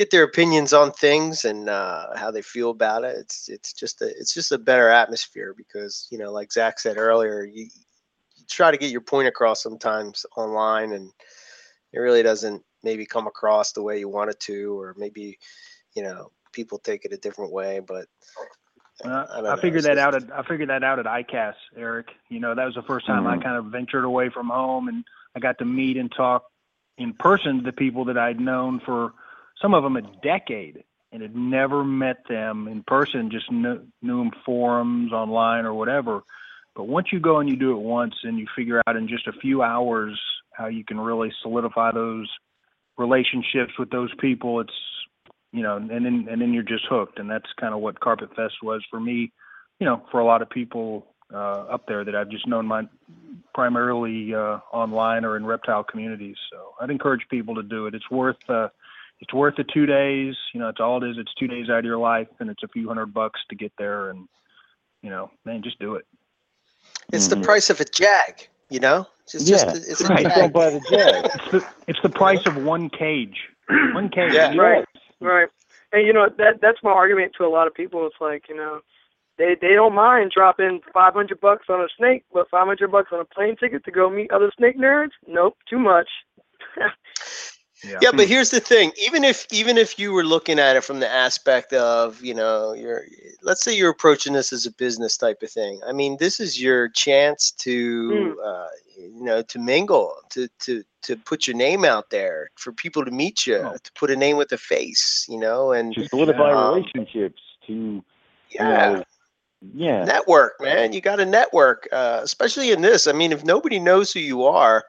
get 0.00 0.10
their 0.10 0.22
opinions 0.22 0.72
on 0.72 0.90
things 0.92 1.44
and 1.44 1.68
uh, 1.68 2.06
how 2.16 2.30
they 2.30 2.40
feel 2.40 2.70
about 2.70 3.04
it. 3.04 3.18
It's 3.18 3.50
it's 3.50 3.74
just 3.74 4.00
a 4.00 4.06
it's 4.06 4.32
just 4.32 4.50
a 4.50 4.56
better 4.56 4.88
atmosphere 4.88 5.54
because 5.54 6.08
you 6.10 6.16
know, 6.16 6.32
like 6.32 6.50
Zach 6.50 6.80
said 6.80 6.96
earlier, 6.96 7.44
you, 7.44 7.64
you 7.64 8.44
try 8.48 8.70
to 8.70 8.78
get 8.78 8.90
your 8.90 9.02
point 9.02 9.28
across 9.28 9.62
sometimes 9.62 10.24
online, 10.38 10.92
and 10.92 11.12
it 11.92 11.98
really 11.98 12.22
doesn't 12.22 12.64
maybe 12.82 13.04
come 13.04 13.26
across 13.26 13.72
the 13.72 13.82
way 13.82 13.98
you 13.98 14.08
want 14.08 14.30
it 14.30 14.40
to, 14.40 14.80
or 14.80 14.94
maybe 14.96 15.38
you 15.94 16.02
know 16.02 16.32
people 16.52 16.78
take 16.78 17.04
it 17.04 17.12
a 17.12 17.18
different 17.18 17.52
way, 17.52 17.78
but 17.80 18.06
Uh, 19.04 19.26
I 19.44 19.52
I, 19.52 19.56
figured 19.60 19.84
that 19.84 19.98
out. 19.98 20.14
At, 20.14 20.32
I 20.32 20.42
figured 20.44 20.70
that 20.70 20.82
out 20.82 20.98
at 20.98 21.04
ICAS, 21.04 21.56
Eric. 21.76 22.08
You 22.30 22.40
know, 22.40 22.54
that 22.54 22.64
was 22.64 22.74
the 22.74 22.82
first 22.82 23.04
time 23.06 23.26
I 23.26 23.36
Mhm. 23.36 23.42
kind 23.42 23.56
of 23.58 23.66
ventured 23.66 24.04
away 24.06 24.30
from 24.30 24.48
home, 24.48 24.88
and 24.88 25.04
I 25.36 25.40
got 25.40 25.58
to 25.58 25.66
meet 25.66 25.98
and 25.98 26.10
talk 26.10 26.46
in 26.96 27.12
person 27.12 27.58
to 27.58 27.64
the 27.64 27.72
people 27.72 28.06
that 28.06 28.16
I'd 28.16 28.40
known 28.40 28.80
for 28.80 29.12
some 29.60 29.74
of 29.74 29.82
them 29.82 29.96
a 29.96 30.02
decade, 30.02 30.84
and 31.12 31.22
had 31.22 31.36
never 31.36 31.84
met 31.84 32.18
them 32.28 32.68
in 32.68 32.82
person. 32.82 33.30
Just 33.30 33.50
knew, 33.50 33.80
knew 34.02 34.18
them 34.18 34.30
forums, 34.44 35.12
online, 35.12 35.64
or 35.64 35.74
whatever. 35.74 36.22
But 36.74 36.84
once 36.84 37.08
you 37.12 37.20
go 37.20 37.38
and 37.38 37.48
you 37.48 37.56
do 37.56 37.72
it 37.72 37.80
once, 37.80 38.14
and 38.22 38.38
you 38.38 38.46
figure 38.56 38.82
out 38.86 38.96
in 38.96 39.08
just 39.08 39.26
a 39.26 39.32
few 39.32 39.62
hours 39.62 40.20
how 40.52 40.66
you 40.66 40.84
can 40.84 41.00
really 41.00 41.32
solidify 41.42 41.92
those 41.92 42.30
relationships 42.96 43.72
with 43.78 43.90
those 43.90 44.10
people, 44.18 44.60
it's 44.60 44.72
you 45.52 45.62
know, 45.62 45.76
and 45.76 45.90
then 45.90 46.28
and 46.30 46.40
then 46.40 46.52
you're 46.52 46.62
just 46.62 46.86
hooked, 46.88 47.18
and 47.18 47.28
that's 47.28 47.50
kind 47.58 47.74
of 47.74 47.80
what 47.80 47.98
Carpet 48.00 48.34
Fest 48.36 48.54
was 48.62 48.84
for 48.90 49.00
me. 49.00 49.32
You 49.80 49.86
know, 49.86 50.02
for 50.10 50.20
a 50.20 50.24
lot 50.24 50.42
of 50.42 50.50
people 50.50 51.06
uh, 51.32 51.62
up 51.62 51.86
there 51.86 52.04
that 52.04 52.14
I've 52.14 52.28
just 52.28 52.46
known 52.46 52.66
my 52.66 52.86
primarily 53.54 54.34
uh, 54.34 54.58
online 54.72 55.24
or 55.24 55.36
in 55.36 55.44
reptile 55.44 55.82
communities. 55.82 56.36
So 56.52 56.74
I'd 56.80 56.90
encourage 56.90 57.26
people 57.28 57.56
to 57.56 57.62
do 57.62 57.86
it. 57.86 57.94
It's 57.94 58.10
worth 58.10 58.38
uh, 58.48 58.68
it's 59.20 59.32
worth 59.34 59.56
the 59.56 59.64
two 59.64 59.86
days. 59.86 60.34
You 60.54 60.60
know, 60.60 60.68
it's 60.68 60.80
all 60.80 61.02
it 61.02 61.08
is. 61.10 61.16
It's 61.18 61.32
two 61.34 61.46
days 61.46 61.68
out 61.68 61.80
of 61.80 61.84
your 61.84 61.98
life, 61.98 62.28
and 62.40 62.48
it's 62.50 62.62
a 62.62 62.68
few 62.68 62.88
hundred 62.88 63.12
bucks 63.12 63.40
to 63.50 63.54
get 63.56 63.72
there. 63.78 64.10
And 64.10 64.28
you 65.02 65.10
know, 65.10 65.30
man, 65.44 65.62
just 65.62 65.78
do 65.78 65.94
it. 65.94 66.06
it's 67.12 67.28
the 67.28 67.36
Mhm. 67.36 67.44
price 67.44 67.70
of 67.70 67.80
a 67.80 67.84
jag, 67.84 68.48
you 68.70 68.80
know. 68.80 69.06
It's 69.24 69.48
yeah, 69.48 69.64
just 69.64 69.90
it's 69.90 70.00
a 70.00 70.08
right. 70.08 70.22
jag. 70.24 70.34
Don't 70.34 70.52
buy 70.52 70.70
the 70.70 70.80
jag. 70.90 71.24
It's 71.34 71.50
the 71.50 71.66
it's 71.86 71.98
the 72.02 72.08
price 72.08 72.44
of 72.46 72.56
one 72.64 72.88
cage. 72.90 73.38
One 73.92 74.08
cage. 74.08 74.32
Yeah. 74.32 74.54
Right. 74.56 74.84
Right. 75.20 75.48
And 75.92 76.06
you 76.06 76.12
know 76.12 76.28
that 76.38 76.60
that's 76.60 76.78
my 76.82 76.90
argument 76.90 77.32
to 77.38 77.44
a 77.44 77.48
lot 77.48 77.66
of 77.66 77.74
people. 77.74 78.06
It's 78.06 78.20
like 78.20 78.48
you 78.48 78.56
know, 78.56 78.80
they 79.38 79.54
they 79.60 79.74
don't 79.74 79.94
mind 79.94 80.32
dropping 80.34 80.80
five 80.92 81.14
hundred 81.14 81.40
bucks 81.40 81.66
on 81.68 81.80
a 81.80 81.88
snake, 81.96 82.24
but 82.32 82.48
five 82.50 82.66
hundred 82.66 82.90
bucks 82.90 83.10
on 83.12 83.20
a 83.20 83.24
plane 83.24 83.56
ticket 83.56 83.84
to 83.84 83.90
go 83.90 84.08
meet 84.10 84.30
other 84.32 84.50
snake 84.56 84.78
nerds? 84.78 85.12
Nope, 85.26 85.56
too 85.68 85.78
much. 85.78 86.08
Yeah, 87.82 88.10
but 88.14 88.28
here's 88.28 88.50
the 88.50 88.60
thing. 88.60 88.92
Even 89.00 89.24
if 89.24 89.46
even 89.52 89.78
if 89.78 89.98
you 89.98 90.12
were 90.12 90.24
looking 90.24 90.58
at 90.58 90.76
it 90.76 90.84
from 90.84 91.00
the 91.00 91.08
aspect 91.08 91.72
of, 91.72 92.22
you 92.22 92.34
know, 92.34 92.72
you're 92.72 93.04
let's 93.42 93.62
say 93.62 93.74
you're 93.76 93.90
approaching 93.90 94.32
this 94.34 94.52
as 94.52 94.66
a 94.66 94.72
business 94.72 95.16
type 95.16 95.42
of 95.42 95.50
thing. 95.50 95.80
I 95.86 95.92
mean, 95.92 96.16
this 96.18 96.40
is 96.40 96.60
your 96.60 96.88
chance 96.88 97.50
to 97.52 98.38
uh, 98.44 98.66
you 98.98 99.24
know, 99.24 99.42
to 99.42 99.58
mingle, 99.58 100.14
to 100.30 100.48
to 100.60 100.84
to 101.02 101.16
put 101.16 101.46
your 101.46 101.56
name 101.56 101.84
out 101.84 102.10
there 102.10 102.50
for 102.56 102.72
people 102.72 103.04
to 103.04 103.10
meet 103.10 103.46
you, 103.46 103.56
Oh. 103.56 103.76
to 103.82 103.92
put 103.94 104.10
a 104.10 104.16
name 104.16 104.36
with 104.36 104.52
a 104.52 104.58
face, 104.58 105.26
you 105.28 105.38
know, 105.38 105.72
and 105.72 105.94
To 105.94 106.06
solidify 106.08 106.52
Um, 106.52 106.74
relationships. 106.74 107.40
To 107.66 108.04
yeah. 108.50 108.90
you 108.90 108.96
know, 108.96 109.04
yeah. 109.74 110.04
network 110.04 110.54
man 110.60 110.92
you 110.94 111.02
got 111.02 111.16
to 111.16 111.26
network 111.26 111.86
uh, 111.92 112.20
especially 112.22 112.72
in 112.72 112.80
this 112.80 113.06
i 113.06 113.12
mean 113.12 113.30
if 113.30 113.44
nobody 113.44 113.78
knows 113.78 114.10
who 114.10 114.18
you 114.18 114.42
are 114.44 114.84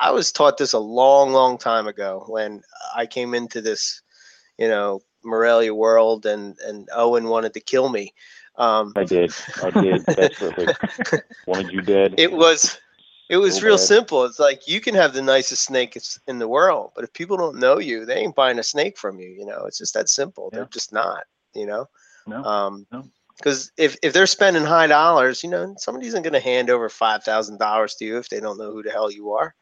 i 0.00 0.10
was 0.10 0.32
taught 0.32 0.58
this 0.58 0.72
a 0.72 0.78
long 0.78 1.32
long 1.32 1.56
time 1.58 1.86
ago 1.86 2.24
when 2.28 2.62
i 2.94 3.06
came 3.06 3.34
into 3.34 3.60
this 3.60 4.02
you 4.58 4.68
know 4.68 5.00
morelia 5.24 5.74
world 5.74 6.26
and 6.26 6.58
and 6.66 6.88
owen 6.94 7.28
wanted 7.28 7.52
to 7.54 7.60
kill 7.60 7.88
me 7.88 8.12
um, 8.56 8.92
I 8.94 9.02
did. 9.02 9.32
I 9.64 9.70
did 9.70 10.06
desperately. 10.16 10.68
Wanted 11.46 11.72
you 11.72 11.80
dead. 11.80 12.14
it 12.18 12.32
was 12.32 12.78
it 13.28 13.36
was 13.38 13.62
real 13.62 13.78
simple 13.78 14.24
it's 14.24 14.38
like 14.38 14.68
you 14.68 14.80
can 14.80 14.94
have 14.94 15.12
the 15.12 15.22
nicest 15.22 15.64
snake 15.64 15.98
in 16.28 16.38
the 16.38 16.48
world 16.48 16.92
but 16.94 17.04
if 17.04 17.12
people 17.12 17.36
don't 17.36 17.58
know 17.58 17.78
you 17.78 18.04
they 18.04 18.16
ain't 18.16 18.34
buying 18.36 18.58
a 18.58 18.62
snake 18.62 18.96
from 18.98 19.18
you 19.18 19.28
you 19.28 19.44
know 19.44 19.64
it's 19.64 19.78
just 19.78 19.94
that 19.94 20.08
simple 20.08 20.50
they're 20.52 20.66
just 20.66 20.92
not 20.92 21.24
you 21.54 21.66
know 21.66 21.86
No. 22.26 22.44
um 22.44 22.86
No. 22.92 23.04
Because 23.38 23.72
if, 23.76 23.96
if 24.02 24.12
they're 24.12 24.26
spending 24.26 24.64
high 24.64 24.86
dollars 24.86 25.42
you 25.42 25.50
know 25.50 25.74
somebody 25.78 26.06
isn't 26.06 26.22
going 26.22 26.32
to 26.32 26.40
hand 26.40 26.70
over 26.70 26.88
$5000 26.88 27.98
to 27.98 28.04
you 28.04 28.18
if 28.18 28.28
they 28.28 28.40
don't 28.40 28.58
know 28.58 28.72
who 28.72 28.82
the 28.82 28.90
hell 28.90 29.10
you 29.10 29.32
are 29.32 29.54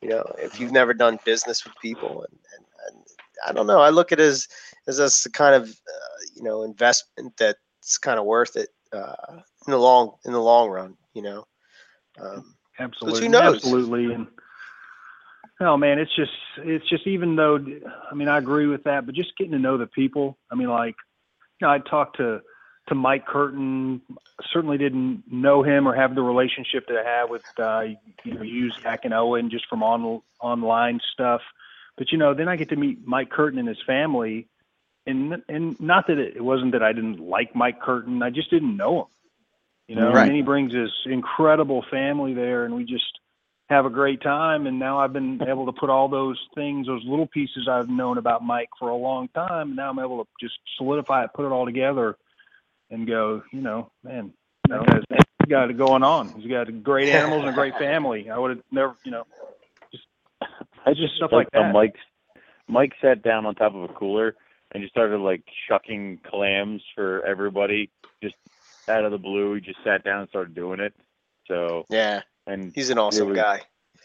you 0.00 0.08
know 0.08 0.24
if 0.38 0.58
you've 0.58 0.72
never 0.72 0.94
done 0.94 1.18
business 1.24 1.64
with 1.64 1.74
people 1.80 2.24
and, 2.28 2.38
and, 2.56 2.66
and 2.88 3.04
i 3.46 3.52
don't 3.52 3.66
know 3.66 3.80
i 3.80 3.90
look 3.90 4.12
at 4.12 4.20
it 4.20 4.24
as 4.24 4.48
as 4.86 4.96
the 5.22 5.30
kind 5.30 5.54
of 5.54 5.68
uh, 5.68 6.18
you 6.34 6.42
know 6.42 6.62
investment 6.62 7.32
that's 7.36 7.98
kind 7.98 8.18
of 8.18 8.24
worth 8.24 8.56
it 8.56 8.70
uh, 8.92 9.36
in 9.66 9.70
the 9.70 9.78
long 9.78 10.12
in 10.24 10.32
the 10.32 10.40
long 10.40 10.68
run 10.68 10.96
you 11.14 11.22
know 11.22 11.44
um, 12.20 12.56
Absolutely. 12.80 13.28
knows? 13.28 13.56
Absolutely. 13.56 14.12
And 14.12 14.26
oh 15.60 15.76
man, 15.76 15.98
it's 15.98 16.14
just 16.16 16.32
it's 16.58 16.88
just 16.88 17.06
even 17.06 17.36
though 17.36 17.58
I 18.10 18.14
mean 18.14 18.28
I 18.28 18.38
agree 18.38 18.66
with 18.66 18.84
that, 18.84 19.06
but 19.06 19.14
just 19.14 19.36
getting 19.36 19.52
to 19.52 19.58
know 19.58 19.76
the 19.76 19.86
people. 19.86 20.38
I 20.50 20.54
mean, 20.54 20.68
like 20.68 20.96
you 21.60 21.66
know, 21.66 21.72
I 21.72 21.78
talked 21.78 22.16
to 22.16 22.40
to 22.90 22.94
Mike 22.94 23.26
Curtin. 23.26 24.02
Certainly 24.52 24.78
didn't 24.78 25.24
know 25.30 25.62
him 25.62 25.88
or 25.88 25.94
have 25.94 26.14
the 26.14 26.22
relationship 26.22 26.86
that 26.88 26.98
I 26.98 27.08
have 27.08 27.30
with 27.30 27.44
uh, 27.58 27.80
you 28.24 28.34
know 28.34 28.42
you 28.42 28.70
Zach 28.82 29.04
and 29.04 29.14
Owen 29.14 29.48
just 29.50 29.66
from 29.68 29.82
on 29.82 30.20
online 30.40 31.00
stuff. 31.12 31.40
But 31.96 32.12
you 32.12 32.18
know, 32.18 32.34
then 32.34 32.48
I 32.48 32.56
get 32.56 32.68
to 32.70 32.76
meet 32.76 33.06
Mike 33.06 33.30
Curtin 33.30 33.58
and 33.58 33.68
his 33.68 33.82
family, 33.86 34.46
and 35.06 35.42
and 35.48 35.80
not 35.80 36.06
that 36.08 36.18
it, 36.18 36.36
it 36.36 36.44
wasn't 36.44 36.72
that 36.72 36.82
I 36.82 36.92
didn't 36.92 37.18
like 37.20 37.54
Mike 37.56 37.80
Curtin, 37.80 38.22
I 38.22 38.30
just 38.30 38.50
didn't 38.50 38.76
know 38.76 39.00
him. 39.00 39.06
You 39.88 39.96
know, 39.96 40.12
Right. 40.12 40.20
and 40.22 40.28
then 40.30 40.36
he 40.36 40.42
brings 40.42 40.72
his 40.72 40.90
incredible 41.06 41.84
family 41.90 42.32
there, 42.34 42.64
and 42.64 42.76
we 42.76 42.84
just 42.84 43.18
have 43.68 43.86
a 43.86 43.90
great 43.90 44.20
time. 44.22 44.66
And 44.66 44.78
now 44.78 44.98
I've 44.98 45.12
been 45.12 45.40
able 45.46 45.66
to 45.66 45.72
put 45.72 45.90
all 45.90 46.08
those 46.08 46.38
things, 46.54 46.86
those 46.86 47.02
little 47.04 47.26
pieces 47.26 47.68
I've 47.68 47.88
known 47.88 48.18
about 48.18 48.44
Mike 48.44 48.68
for 48.78 48.88
a 48.88 48.96
long 48.96 49.28
time. 49.28 49.68
And 49.68 49.76
now 49.76 49.90
I'm 49.90 49.98
able 49.98 50.24
to 50.24 50.30
just 50.40 50.58
solidify 50.76 51.24
it, 51.24 51.30
put 51.34 51.44
it 51.44 51.52
all 51.52 51.64
together, 51.66 52.16
and 52.90 53.06
go, 53.06 53.42
you 53.52 53.60
know, 53.60 53.90
man, 54.02 54.32
that 54.68 54.86
guy's 54.86 55.02
he's 55.10 55.48
got 55.48 55.70
it 55.70 55.78
going 55.78 56.02
on. 56.02 56.28
He's 56.40 56.50
got 56.50 56.66
great 56.82 57.08
animals 57.08 57.42
and 57.42 57.50
a 57.50 57.54
great 57.54 57.76
family. 57.78 58.30
I 58.30 58.38
would 58.38 58.50
have 58.50 58.64
never, 58.70 58.96
you 59.04 59.10
know, 59.10 59.26
just 59.92 60.04
I 60.42 60.90
just 60.90 61.14
stuff 61.16 61.30
like 61.32 61.46
like 61.46 61.52
that. 61.52 61.72
Mike 61.72 61.96
Mike 62.68 62.92
sat 63.00 63.22
down 63.22 63.46
on 63.46 63.54
top 63.54 63.74
of 63.74 63.82
a 63.82 63.92
cooler 63.94 64.36
and 64.72 64.82
just 64.82 64.92
started 64.92 65.18
like 65.18 65.42
shucking 65.68 66.20
clams 66.28 66.82
for 66.94 67.24
everybody 67.24 67.90
just 68.22 68.36
out 68.88 69.04
of 69.04 69.12
the 69.12 69.18
blue. 69.18 69.54
He 69.54 69.60
just 69.60 69.78
sat 69.84 70.04
down 70.04 70.20
and 70.20 70.28
started 70.28 70.54
doing 70.54 70.80
it. 70.80 70.94
So 71.46 71.86
yeah 71.88 72.22
and 72.46 72.72
he's 72.74 72.90
an 72.90 72.98
awesome 72.98 73.28
was- 73.28 73.36
guy 73.36 73.62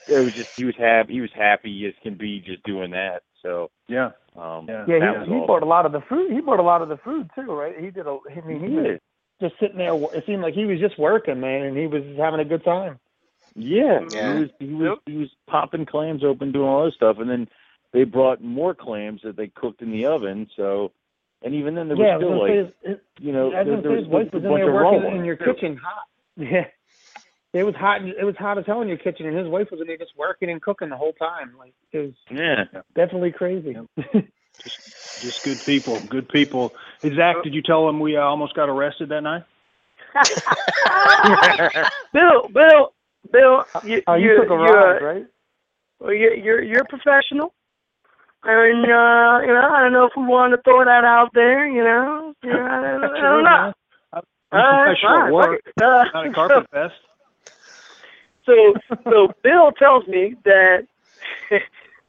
it 0.07 0.19
was 0.19 0.33
just 0.33 0.55
he 0.55 0.65
was 0.65 0.75
happy 0.77 1.13
he 1.13 1.21
was 1.21 1.31
happy 1.33 1.86
as 1.88 1.93
can 2.03 2.15
be 2.15 2.39
just 2.39 2.61
doing 2.63 2.91
that. 2.91 3.23
So 3.45 3.69
yeah, 3.87 4.09
um 4.35 4.65
yeah. 4.67 4.85
Yeah, 4.87 5.23
he, 5.23 5.29
he 5.29 5.35
awesome. 5.35 5.47
bought 5.47 5.63
a 5.63 5.67
lot 5.67 5.85
of 5.85 5.91
the 5.91 6.01
food. 6.09 6.31
He 6.31 6.41
bought 6.41 6.59
a 6.59 6.63
lot 6.63 6.81
of 6.81 6.89
the 6.89 6.97
food 6.97 7.29
too, 7.35 7.51
right? 7.53 7.75
He 7.79 7.91
did 7.91 8.07
a. 8.07 8.17
I 8.35 8.45
mean, 8.45 8.59
he 8.59 8.75
was 8.75 8.99
just 9.39 9.53
sitting 9.59 9.77
there. 9.77 9.93
It 9.93 10.23
seemed 10.25 10.41
like 10.41 10.55
he 10.55 10.65
was 10.65 10.79
just 10.79 10.97
working, 10.97 11.39
man, 11.39 11.63
and 11.63 11.77
he 11.77 11.85
was 11.87 12.03
having 12.17 12.39
a 12.39 12.45
good 12.45 12.63
time. 12.63 12.99
Yeah, 13.55 13.99
Yeah. 14.11 14.33
he 14.33 14.39
was 14.41 14.49
he 14.59 14.73
was 14.73 14.97
he 15.05 15.17
was 15.17 15.29
popping 15.47 15.85
clams 15.85 16.23
open, 16.23 16.51
doing 16.51 16.67
all 16.67 16.85
this 16.85 16.95
stuff, 16.95 17.17
and 17.19 17.29
then 17.29 17.47
they 17.93 18.03
brought 18.03 18.41
more 18.41 18.73
clams 18.73 19.21
that 19.23 19.37
they 19.37 19.47
cooked 19.47 19.81
in 19.81 19.91
the 19.91 20.05
oven. 20.05 20.49
So 20.57 20.91
And 21.43 21.53
even 21.53 21.75
then, 21.75 21.87
there 21.87 21.95
was 21.95 22.05
yeah, 22.05 22.15
I 22.15 22.17
was 22.17 22.25
still 22.25 22.41
like, 22.41 22.51
say 22.83 22.89
his, 22.89 22.97
you 23.21 23.31
know, 23.31 23.51
there, 23.51 23.63
there 23.63 23.81
say 23.81 23.87
was 24.09 24.25
his 24.33 24.43
a 24.43 24.47
bunch 24.49 24.61
of 24.63 24.73
raw 24.73 24.91
ones. 24.91 25.15
in 25.19 25.25
your 25.25 25.37
kitchen 25.37 25.77
hot. 25.77 26.07
Yeah. 26.37 26.65
It 27.56 27.64
was 27.64 27.74
hot. 27.76 28.01
It 28.03 28.26
was 28.26 28.36
hot 28.38 28.58
as 28.58 28.66
hell 28.68 28.82
in 28.82 28.89
your 28.89 28.97
kitchen, 28.97 29.28
and 29.28 29.38
his 29.38 29.47
wife 29.47 29.68
was 29.72 29.80
in 29.80 29.88
there 29.88 29.97
just 29.97 30.12
working 30.18 30.49
and 30.49 30.62
cooking 30.62 30.89
the 30.89 30.97
whole 30.97 31.14
time. 31.14 31.53
Like 31.58 31.74
it 31.93 31.99
was 31.99 32.12
Yeah. 32.30 32.66
definitely 32.95 33.32
crazy. 33.32 33.78
Just 34.64 34.80
just 35.22 35.43
good 35.43 35.64
people. 35.66 35.99
Good 36.10 36.28
people. 36.30 36.74
Hey, 37.01 37.16
Zach, 37.16 37.36
did 37.43 37.53
you 37.53 37.62
tell 37.62 37.86
them 37.86 37.99
we 37.99 38.18
uh, 38.18 38.22
almost 38.22 38.56
got 38.56 38.68
arrested 38.68 39.10
that 39.10 39.22
night? 39.22 39.43
Bill, 42.14 42.49
Bill, 42.53 42.93
Bill, 43.32 43.66
you, 43.84 44.01
Oh, 44.08 44.16
you 44.16 44.26
you're, 44.26 44.41
took 44.41 44.49
a 44.49 44.53
you're, 44.53 44.74
ride, 44.74 45.01
right? 45.03 45.26
well, 45.99 46.14
you're, 46.14 46.34
you're, 46.34 46.64
you're 46.64 46.82
a 46.82 46.86
professional. 46.86 47.53
And, 48.43 48.86
uh, 48.86 49.41
you 49.45 49.53
know, 49.53 49.70
I 49.72 49.84
don't 49.84 49.93
know 49.93 50.06
if 50.06 50.14
we 50.18 50.24
want 50.24 50.53
to 50.53 50.62
throw 50.64 50.84
that 50.84 51.03
out 51.03 51.30
there, 51.34 51.68
you 51.68 51.84
know. 51.84 52.34
You 52.43 52.53
know 52.53 52.66
I, 52.66 52.82
don't, 52.82 53.03
I 53.03 53.22
don't 53.22 53.43
know. 53.43 53.74
I'm 54.14 54.22
All 54.51 54.60
right, 54.60 54.86
professional 54.97 55.20
fine, 55.20 55.28
at 55.28 55.34
work, 55.34 55.62
fuck. 55.66 55.84
Uh, 55.84 56.03
not 56.14 56.26
at 56.26 56.34
Carpet 56.34 56.68
Fest. 56.72 56.93
So, 58.45 58.73
so 59.03 59.33
Bill 59.43 59.71
tells 59.71 60.07
me 60.07 60.35
that, 60.45 60.87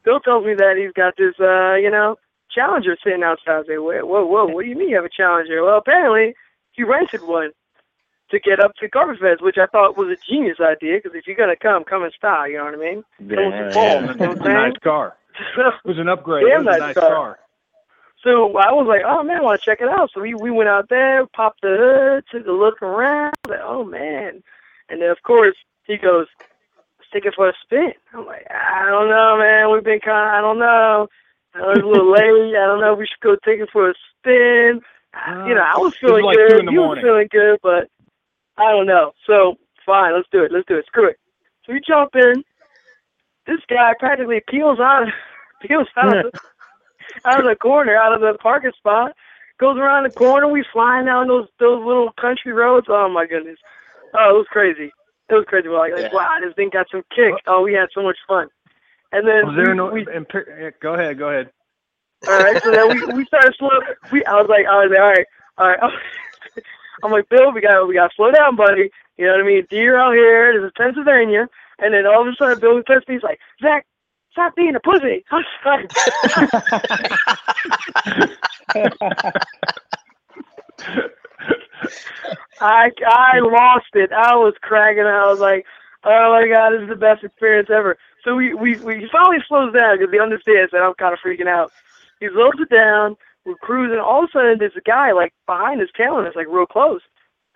Bill 0.03 0.19
tells 0.19 0.45
me 0.45 0.53
that 0.55 0.75
he's 0.77 0.93
got 0.93 1.15
this, 1.17 1.35
uh, 1.39 1.75
you 1.75 1.89
know, 1.91 2.17
Challenger 2.53 2.97
sitting 3.03 3.23
outside. 3.23 3.63
I 3.63 3.67
say, 3.67 3.77
whoa, 3.77 4.05
whoa, 4.05 4.25
whoa, 4.25 4.45
what 4.45 4.63
do 4.63 4.69
you 4.69 4.75
mean 4.75 4.89
you 4.89 4.95
have 4.95 5.05
a 5.05 5.09
Challenger? 5.09 5.63
Well, 5.63 5.77
apparently 5.77 6.33
he 6.71 6.83
rented 6.83 7.21
one 7.23 7.51
to 8.31 8.39
get 8.39 8.59
up 8.59 8.73
to 8.79 8.89
Carpet 8.89 9.19
Fest, 9.19 9.41
which 9.41 9.57
I 9.57 9.67
thought 9.67 9.97
was 9.97 10.09
a 10.09 10.17
genius 10.29 10.57
idea, 10.59 10.97
because 10.97 11.15
if 11.15 11.27
you're 11.27 11.35
going 11.35 11.49
to 11.49 11.55
come, 11.55 11.83
come 11.83 12.03
in 12.03 12.11
style, 12.11 12.47
you 12.49 12.57
know 12.57 12.65
what 12.65 12.73
I 12.73 12.77
mean? 12.77 13.03
Come 13.19 13.27
with 13.27 13.39
Yeah, 13.39 13.65
some 13.65 13.73
balls, 13.73 14.03
yeah. 14.05 14.13
you 14.13 14.17
know 14.19 14.31
It's 14.31 14.39
what 14.39 14.47
a 14.47 14.51
I'm 14.51 14.69
nice 14.71 14.79
car. 14.83 15.15
It 15.57 15.87
was 15.87 15.97
an 15.99 16.09
upgrade. 16.09 16.45
Damn 16.49 16.61
it 16.61 16.65
was 16.65 16.75
a 16.75 16.79
nice 16.79 16.79
nice 16.79 16.95
car. 16.95 17.09
car. 17.09 17.39
So 18.23 18.57
I 18.57 18.71
was 18.73 18.87
like, 18.87 19.03
oh 19.05 19.23
man, 19.23 19.37
I 19.37 19.41
want 19.41 19.61
to 19.61 19.65
check 19.65 19.79
it 19.81 19.87
out. 19.87 20.09
So 20.13 20.21
we 20.21 20.33
we 20.33 20.49
went 20.51 20.67
out 20.67 20.89
there, 20.89 21.25
popped 21.27 21.61
the 21.61 21.77
hood, 21.79 22.23
took 22.31 22.47
a 22.47 22.51
look 22.51 22.81
around. 22.81 23.33
Like, 23.47 23.59
oh 23.63 23.83
man, 23.85 24.41
and 24.89 25.01
then 25.01 25.09
of 25.09 25.21
course 25.23 25.55
he 25.87 25.97
goes, 25.97 26.27
let's 26.99 27.09
take 27.13 27.25
it 27.25 27.33
for 27.35 27.49
a 27.49 27.53
spin. 27.63 27.93
I'm 28.13 28.25
like, 28.25 28.45
I 28.51 28.85
don't 28.85 29.09
know, 29.09 29.37
man. 29.39 29.71
We've 29.71 29.83
been 29.83 29.99
kind, 29.99 30.27
of, 30.27 30.33
I 30.37 30.41
don't 30.41 30.59
know. 30.59 31.07
I 31.55 31.59
was 31.61 31.79
a 31.81 31.87
little 31.87 32.11
late. 32.17 32.55
I 32.55 32.65
don't 32.67 32.81
know. 32.81 32.93
if 32.93 32.99
We 32.99 33.07
should 33.07 33.23
go 33.23 33.35
take 33.45 33.59
it 33.59 33.69
for 33.71 33.89
a 33.89 33.93
spin. 34.19 34.81
you 35.47 35.55
know, 35.55 35.63
I 35.65 35.73
uh, 35.75 35.79
was 35.79 35.95
feeling 35.99 36.25
like 36.25 36.35
good. 36.37 36.51
You 36.51 36.59
in 36.59 36.65
the 36.65 36.71
he 36.71 36.77
was 36.77 36.85
morning. 36.99 37.03
feeling 37.03 37.27
good, 37.31 37.59
but 37.63 37.89
I 38.57 38.71
don't 38.71 38.85
know. 38.87 39.13
So 39.25 39.55
fine, 39.85 40.13
let's 40.13 40.27
do 40.31 40.43
it. 40.43 40.51
Let's 40.51 40.67
do 40.67 40.77
it. 40.77 40.85
Screw 40.85 41.09
it. 41.09 41.17
So 41.65 41.73
we 41.73 41.81
jump 41.87 42.11
in. 42.15 42.43
This 43.45 43.61
guy 43.69 43.93
practically 43.99 44.41
peels 44.47 44.79
out, 44.79 45.07
peels 45.61 45.87
out 45.95 46.17
of 46.17 46.31
the, 46.31 46.39
out 47.25 47.39
of 47.39 47.45
the 47.45 47.55
corner, 47.55 47.95
out 47.95 48.13
of 48.13 48.19
the 48.21 48.37
parking 48.41 48.73
spot, 48.77 49.13
goes 49.59 49.77
around 49.77 50.03
the 50.03 50.09
corner. 50.11 50.47
We 50.47 50.65
flying 50.73 51.05
down 51.05 51.27
those 51.27 51.47
those 51.59 51.83
little 51.85 52.11
country 52.19 52.51
roads. 52.51 52.87
Oh 52.89 53.09
my 53.09 53.25
goodness. 53.25 53.57
Oh, 54.13 54.29
it 54.31 54.37
was 54.37 54.47
crazy. 54.51 54.91
It 55.29 55.33
was 55.33 55.45
crazy. 55.47 55.67
We're 55.67 55.77
like, 55.79 55.93
like 55.93 56.03
Yeah. 56.11 56.13
wow, 56.13 56.37
this 56.43 56.53
thing 56.55 56.69
got 56.71 56.87
some 56.91 57.03
kick. 57.15 57.33
Oh, 57.47 57.61
we 57.63 57.73
had 57.73 57.89
so 57.93 58.01
much 58.03 58.17
fun. 58.27 58.47
And 59.11 59.27
then 59.27 59.45
Was 59.47 59.55
there 59.55 59.71
we, 59.71 59.75
no? 59.77 59.87
we 59.91 60.05
imper- 60.05 60.73
go 60.81 60.93
ahead. 60.93 61.17
Go 61.17 61.29
ahead. 61.29 61.49
all 62.27 62.37
right, 62.39 62.61
so 62.63 62.71
then 62.71 62.87
we 62.89 63.05
we 63.13 63.25
started 63.25 63.53
slow. 63.57 63.69
We 64.11 64.23
I 64.25 64.33
was 64.35 64.47
like 64.49 64.65
I 64.65 64.75
was 64.83 64.89
like 64.89 64.99
all 64.99 65.09
right, 65.09 65.25
all 65.57 65.67
right. 65.67 65.79
I'm 67.03 67.11
like 67.11 67.29
Bill, 67.29 67.51
we 67.51 67.61
got 67.61 67.87
we 67.87 67.93
got 67.93 68.07
to 68.09 68.15
slow 68.15 68.31
down, 68.31 68.55
buddy. 68.55 68.89
You 69.17 69.25
know 69.27 69.33
what 69.33 69.41
I 69.41 69.43
mean? 69.47 69.67
Deer 69.69 69.97
out 69.99 70.13
here. 70.13 70.53
This 70.59 70.67
is 70.67 70.73
Pennsylvania. 70.77 71.47
And 71.79 71.93
then 71.93 72.05
all 72.07 72.21
of 72.21 72.27
a 72.27 72.35
sudden, 72.37 72.59
Bill 72.59 72.81
touched 72.83 73.07
me. 73.07 73.15
He's 73.15 73.23
like, 73.23 73.39
Zach, 73.61 73.85
stop 74.31 74.55
being 74.55 74.75
a 74.75 74.79
pussy. 74.79 75.23
I'm 75.31 75.43
sorry. 75.63 75.87
I 82.61 82.91
I 83.05 83.39
lost 83.39 83.93
it. 83.93 84.11
I 84.11 84.35
was 84.35 84.53
cracking. 84.61 85.03
I 85.03 85.27
was 85.27 85.39
like, 85.39 85.65
oh 86.03 86.31
my 86.31 86.47
god, 86.47 86.71
this 86.71 86.83
is 86.83 86.89
the 86.89 86.95
best 86.95 87.23
experience 87.23 87.69
ever. 87.69 87.97
So 88.23 88.35
we 88.35 88.53
we 88.53 88.77
we 88.77 89.09
finally 89.11 89.37
slows 89.47 89.73
down 89.73 89.97
because 89.97 90.11
he 90.11 90.19
understands 90.19 90.71
that 90.71 90.81
I'm 90.81 90.93
kind 90.95 91.13
of 91.13 91.19
freaking 91.19 91.47
out. 91.47 91.71
He 92.19 92.27
slows 92.29 92.53
it 92.59 92.69
down. 92.69 93.15
We're 93.45 93.55
cruising. 93.55 93.99
All 93.99 94.23
of 94.23 94.29
a 94.29 94.31
sudden, 94.31 94.59
there's 94.59 94.75
a 94.75 94.81
guy 94.81 95.11
like 95.13 95.33
behind 95.45 95.81
us 95.81 95.89
tailing 95.95 96.25
us, 96.27 96.35
like 96.35 96.47
real 96.49 96.65
close. 96.65 97.01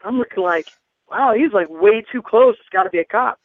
I'm 0.04 0.18
looking 0.18 0.44
like, 0.44 0.68
wow, 1.10 1.34
he's 1.34 1.52
like 1.54 1.68
way 1.70 2.04
too 2.12 2.22
close. 2.22 2.56
It's 2.60 2.70
got 2.70 2.84
to 2.84 2.90
be 2.90 3.00
a 3.00 3.06
cop. 3.06 3.40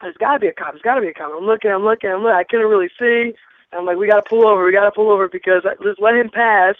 There's 0.00 0.16
got 0.16 0.34
to 0.34 0.40
be 0.40 0.48
a 0.48 0.52
cop. 0.52 0.72
There's 0.72 0.82
got 0.82 0.96
to 0.96 1.00
be 1.00 1.08
a 1.08 1.14
cop. 1.14 1.32
I'm 1.36 1.46
looking. 1.46 1.70
I'm 1.70 1.84
looking. 1.84 2.10
I'm 2.10 2.22
looking. 2.22 2.36
I 2.36 2.44
couldn't 2.44 2.68
really 2.68 2.90
see. 2.98 3.34
I'm 3.72 3.86
like, 3.86 3.96
we 3.96 4.06
got 4.06 4.22
to 4.24 4.28
pull 4.28 4.46
over. 4.46 4.64
We 4.64 4.72
got 4.72 4.84
to 4.84 4.92
pull 4.92 5.10
over 5.10 5.28
because 5.28 5.62
I, 5.64 5.74
just 5.82 6.00
let 6.00 6.14
him 6.14 6.30
pass. 6.30 6.76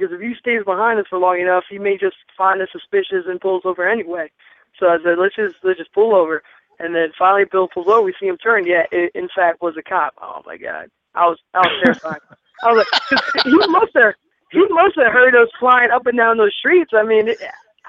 Because 0.00 0.12
if 0.12 0.20
he 0.20 0.34
stays 0.38 0.62
behind 0.64 0.98
us 0.98 1.06
for 1.08 1.18
long 1.18 1.40
enough, 1.40 1.64
he 1.70 1.78
may 1.78 1.96
just 1.96 2.16
find 2.36 2.60
us 2.60 2.68
suspicious 2.72 3.24
and 3.26 3.40
pulls 3.40 3.62
over 3.64 3.88
anyway. 3.88 4.30
So 4.78 4.88
I 4.88 4.98
said, 5.04 5.18
let's 5.18 5.36
just 5.36 5.56
let's 5.62 5.78
just 5.78 5.92
pull 5.94 6.14
over. 6.14 6.42
And 6.80 6.94
then 6.94 7.12
finally, 7.16 7.44
Bill 7.50 7.68
pulls 7.68 7.86
over. 7.86 8.02
We 8.02 8.14
see 8.18 8.26
him 8.26 8.36
turn. 8.38 8.66
Yeah, 8.66 8.84
it, 8.90 9.12
in 9.14 9.28
fact, 9.34 9.62
was 9.62 9.76
a 9.78 9.82
cop. 9.82 10.14
Oh 10.20 10.42
my 10.44 10.56
god, 10.56 10.88
I 11.14 11.26
was 11.26 11.38
I 11.54 11.58
was 11.58 11.80
terrified. 11.84 12.20
I 12.64 12.72
was 12.72 12.78
like, 12.92 13.00
'cause 13.20 13.42
he 13.44 13.66
must 13.68 13.92
have 13.94 14.14
he 14.50 14.66
must 14.70 14.96
have 14.96 15.12
heard 15.12 15.36
us 15.36 15.48
flying 15.60 15.90
up 15.92 16.06
and 16.06 16.18
down 16.18 16.36
those 16.38 16.54
streets. 16.58 16.90
I 16.92 17.04
mean, 17.04 17.28
it, 17.28 17.38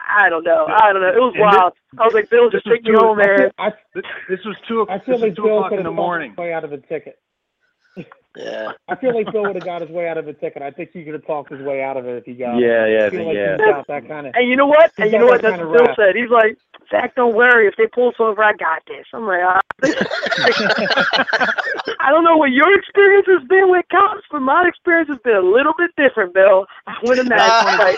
I 0.07 0.29
don't 0.29 0.43
know. 0.43 0.67
I 0.67 0.93
don't 0.93 1.01
know. 1.01 1.09
It 1.09 1.15
was 1.19 1.33
And 1.35 1.43
this- 1.43 1.55
wild. 1.57 1.73
I 1.97 2.05
was 2.05 2.13
like, 2.13 2.29
Bill, 2.29 2.49
just 2.51 2.65
take 2.67 2.83
me 2.83 2.93
home, 2.93 3.17
man. 3.17 3.49
I, 3.57 3.71
This, 3.95 4.03
this 4.29 4.39
was 4.45 4.55
two. 4.67 4.85
I 4.89 4.99
feel 4.99 5.17
like 5.17 5.35
two 5.35 5.43
Bill 5.43 5.57
o'clock 5.57 5.71
in 5.71 5.83
the 5.83 5.91
morning. 5.91 6.35
way 6.37 6.53
out 6.53 6.63
of 6.63 6.71
a 6.73 6.77
ticket. 6.77 7.17
Yeah. 8.35 8.71
I 8.87 8.95
feel 8.95 9.13
like 9.15 9.31
Bill 9.31 9.43
would 9.43 9.55
have 9.55 9.63
got 9.65 9.81
his 9.81 9.89
way 9.89 10.07
out 10.09 10.17
of 10.17 10.27
a 10.27 10.33
ticket. 10.33 10.61
I 10.61 10.71
think 10.71 10.91
he 10.91 11.03
could 11.03 11.13
have 11.13 11.25
talked 11.25 11.51
his 11.51 11.61
way 11.61 11.81
out 11.83 11.97
of 11.97 12.05
it 12.05 12.17
if 12.17 12.25
he 12.25 12.33
got. 12.33 12.57
Yeah, 12.57 12.85
yeah, 12.85 13.05
I 13.05 13.09
feel 13.09 13.25
like 13.25 13.35
yeah. 13.35 13.57
he's 13.57 13.65
got 13.65 13.87
that 13.87 14.07
kind 14.07 14.27
of. 14.27 14.33
And 14.35 14.49
you 14.49 14.55
know 14.55 14.67
what? 14.67 14.91
And 14.97 15.11
you 15.11 15.19
know 15.19 15.25
what? 15.25 15.41
that 15.41 15.51
That's 15.57 15.61
what 15.61 15.67
of 15.67 15.73
Bill 15.73 15.85
rap. 15.87 15.95
said. 15.95 16.15
He's 16.15 16.29
like, 16.29 16.57
Zach, 16.91 17.15
don't 17.15 17.35
worry. 17.35 17.67
If 17.67 17.75
they 17.77 17.87
pull 17.87 18.09
us 18.09 18.15
over, 18.19 18.43
I 18.43 18.53
got 18.53 18.81
this. 18.87 19.05
I'm 19.13 19.25
like, 19.25 19.41
ah. 19.43 19.61
I 21.99 22.09
don't 22.11 22.23
know 22.23 22.37
what 22.37 22.51
your 22.51 22.77
experience 22.77 23.25
has 23.27 23.47
been 23.47 23.69
with 23.71 23.85
cops, 23.91 24.23
but 24.31 24.41
my 24.41 24.67
experience 24.67 25.09
has 25.09 25.19
been 25.19 25.35
a 25.35 25.41
little 25.41 25.73
bit 25.77 25.91
different, 25.97 26.33
Bill. 26.33 26.65
I 26.87 26.95
went 27.03 27.19
in 27.19 27.27
that 27.29 27.77
like, 27.79 27.97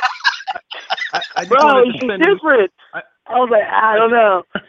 I, 1.14 1.22
I 1.42 1.46
bro, 1.46 1.84
it's 1.86 2.00
different. 2.00 2.72
I- 2.94 3.04
I 3.30 3.40
was 3.40 3.50
like, 3.52 3.64
I 3.64 3.98
don't 3.98 4.12
know. 4.12 4.44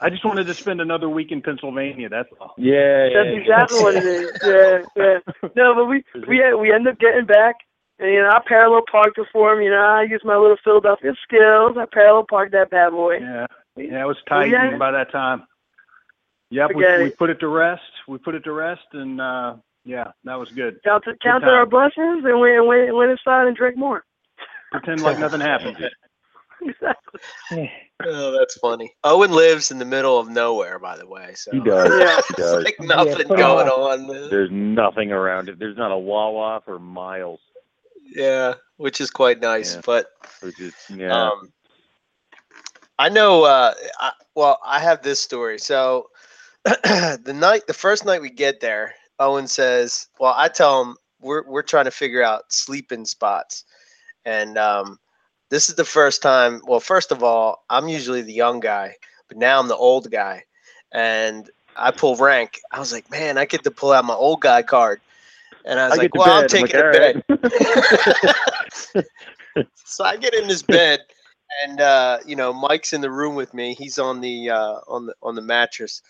I 0.00 0.10
just 0.10 0.24
wanted 0.24 0.46
to 0.46 0.54
spend 0.54 0.80
another 0.80 1.08
week 1.08 1.32
in 1.32 1.40
Pennsylvania. 1.40 2.08
That's 2.08 2.28
all. 2.40 2.54
Yeah, 2.58 3.06
yeah. 3.06 3.22
That's 3.22 3.36
exactly 3.36 3.80
what 3.80 3.94
it 3.94 4.04
is. 4.04 4.30
Yeah, 4.44 4.82
yeah. 4.96 5.48
No, 5.56 5.74
but 5.74 5.86
we 5.86 6.04
we 6.26 6.54
we 6.54 6.72
end 6.72 6.88
up 6.88 6.98
getting 6.98 7.26
back, 7.26 7.56
and 7.98 8.10
you 8.10 8.20
know 8.20 8.30
I 8.30 8.40
parallel 8.46 8.82
parked 8.90 9.18
it 9.18 9.26
for 9.32 9.52
him. 9.52 9.62
You 9.62 9.70
know 9.70 9.76
I 9.76 10.02
used 10.02 10.24
my 10.24 10.36
little 10.36 10.56
Philadelphia 10.62 11.12
skills. 11.22 11.76
I 11.78 11.86
parallel 11.92 12.26
parked 12.28 12.52
that 12.52 12.70
bad 12.70 12.90
boy. 12.90 13.18
Yeah, 13.20 13.46
yeah, 13.76 14.02
it 14.02 14.06
was 14.06 14.16
tight 14.28 14.50
yeah. 14.50 14.76
by 14.76 14.90
that 14.90 15.12
time. 15.12 15.44
Yep, 16.50 16.68
we, 16.68 16.74
Forget 16.74 16.98
we 17.00 17.06
it. 17.06 17.18
put 17.18 17.30
it 17.30 17.40
to 17.40 17.48
rest. 17.48 17.82
We 18.06 18.18
put 18.18 18.34
it 18.34 18.44
to 18.44 18.52
rest, 18.52 18.86
and 18.92 19.20
uh 19.20 19.56
yeah, 19.84 20.12
that 20.24 20.38
was 20.38 20.50
good. 20.50 20.82
Counted 20.84 21.20
counted 21.20 21.46
time. 21.46 21.54
our 21.54 21.66
blessings 21.66 22.24
and 22.24 22.40
went 22.40 22.66
went 22.66 22.94
went 22.94 23.10
inside 23.10 23.46
and 23.46 23.56
drank 23.56 23.76
more. 23.76 24.04
Pretend 24.70 25.02
like 25.02 25.18
nothing 25.18 25.40
happened. 25.40 25.76
Exactly. 26.64 27.70
Oh, 28.04 28.36
that's 28.36 28.58
funny. 28.58 28.92
Owen 29.04 29.30
lives 29.30 29.70
in 29.70 29.78
the 29.78 29.84
middle 29.84 30.18
of 30.18 30.28
nowhere, 30.28 30.80
by 30.80 30.96
the 30.96 31.06
way. 31.06 31.32
So 31.36 31.52
He 31.52 31.60
does. 31.60 31.88
Yeah. 32.00 32.20
He 32.28 32.34
does. 32.34 32.64
like 32.64 32.76
nothing 32.80 33.14
pretty 33.14 33.36
going 33.36 33.66
much. 33.66 33.72
on. 33.72 34.06
There's 34.30 34.50
nothing 34.50 35.12
around 35.12 35.48
it. 35.48 35.60
There's 35.60 35.76
not 35.76 35.92
a 35.92 35.96
Wawa 35.96 36.60
for 36.64 36.78
miles. 36.80 37.38
Yeah, 38.04 38.54
which 38.78 39.00
is 39.00 39.10
quite 39.10 39.40
nice. 39.40 39.76
Yeah. 39.76 39.82
But 39.86 40.06
Which 40.40 40.60
is 40.60 40.74
yeah. 40.90 41.28
um, 41.28 41.52
I 42.98 43.08
know. 43.08 43.44
Uh, 43.44 43.74
I, 44.00 44.12
well, 44.34 44.58
I 44.66 44.80
have 44.80 45.02
this 45.02 45.20
story. 45.20 45.58
So 45.58 46.10
the 46.64 47.34
night, 47.34 47.66
the 47.68 47.74
first 47.74 48.04
night 48.04 48.20
we 48.20 48.28
get 48.30 48.60
there, 48.60 48.92
Owen 49.20 49.46
says, 49.46 50.08
"Well, 50.18 50.34
I 50.36 50.48
tell 50.48 50.82
him 50.82 50.96
we're 51.20 51.44
we're 51.46 51.62
trying 51.62 51.86
to 51.86 51.90
figure 51.90 52.22
out 52.22 52.52
sleeping 52.52 53.04
spots, 53.04 53.64
and 54.24 54.58
um, 54.58 54.98
this 55.54 55.68
is 55.68 55.76
the 55.76 55.84
first 55.84 56.20
time. 56.20 56.60
Well, 56.66 56.80
first 56.80 57.12
of 57.12 57.22
all, 57.22 57.64
I'm 57.70 57.86
usually 57.86 58.22
the 58.22 58.32
young 58.32 58.58
guy, 58.58 58.96
but 59.28 59.36
now 59.36 59.60
I'm 59.60 59.68
the 59.68 59.76
old 59.76 60.10
guy, 60.10 60.42
and 60.90 61.48
I 61.76 61.92
pull 61.92 62.16
rank. 62.16 62.58
I 62.72 62.80
was 62.80 62.92
like, 62.92 63.08
man, 63.08 63.38
I 63.38 63.44
get 63.44 63.62
to 63.62 63.70
pull 63.70 63.92
out 63.92 64.04
my 64.04 64.14
old 64.14 64.40
guy 64.40 64.62
card." 64.62 65.00
And 65.64 65.78
I 65.78 65.86
was 65.86 65.92
I 65.96 66.02
like, 66.02 66.14
well, 66.16 66.40
I'm 66.40 66.48
taking 66.48 66.62
like, 66.62 66.74
a 66.74 66.84
"All 66.84 66.90
bed. 66.90 67.22
right." 68.94 69.06
so 69.84 70.02
I 70.02 70.16
get 70.16 70.34
in 70.34 70.48
this 70.48 70.62
bed, 70.62 71.02
and 71.64 71.80
uh, 71.80 72.18
you 72.26 72.34
know, 72.34 72.52
Mike's 72.52 72.92
in 72.92 73.00
the 73.00 73.12
room 73.12 73.36
with 73.36 73.54
me. 73.54 73.74
He's 73.74 73.96
on 73.96 74.20
the 74.20 74.50
uh, 74.50 74.80
on 74.88 75.06
the 75.06 75.14
on 75.22 75.36
the 75.36 75.42
mattress, 75.42 76.02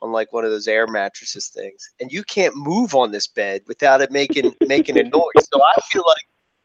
on 0.00 0.12
like 0.12 0.32
one 0.32 0.44
of 0.44 0.52
those 0.52 0.68
air 0.68 0.86
mattresses 0.86 1.48
things, 1.48 1.90
and 2.00 2.12
you 2.12 2.22
can't 2.22 2.54
move 2.54 2.94
on 2.94 3.10
this 3.10 3.26
bed 3.26 3.62
without 3.66 4.00
it 4.00 4.12
making 4.12 4.54
making 4.60 4.96
a 4.96 5.02
noise. 5.02 5.48
So 5.52 5.60
I 5.60 5.80
feel 5.90 6.04
like 6.06 6.24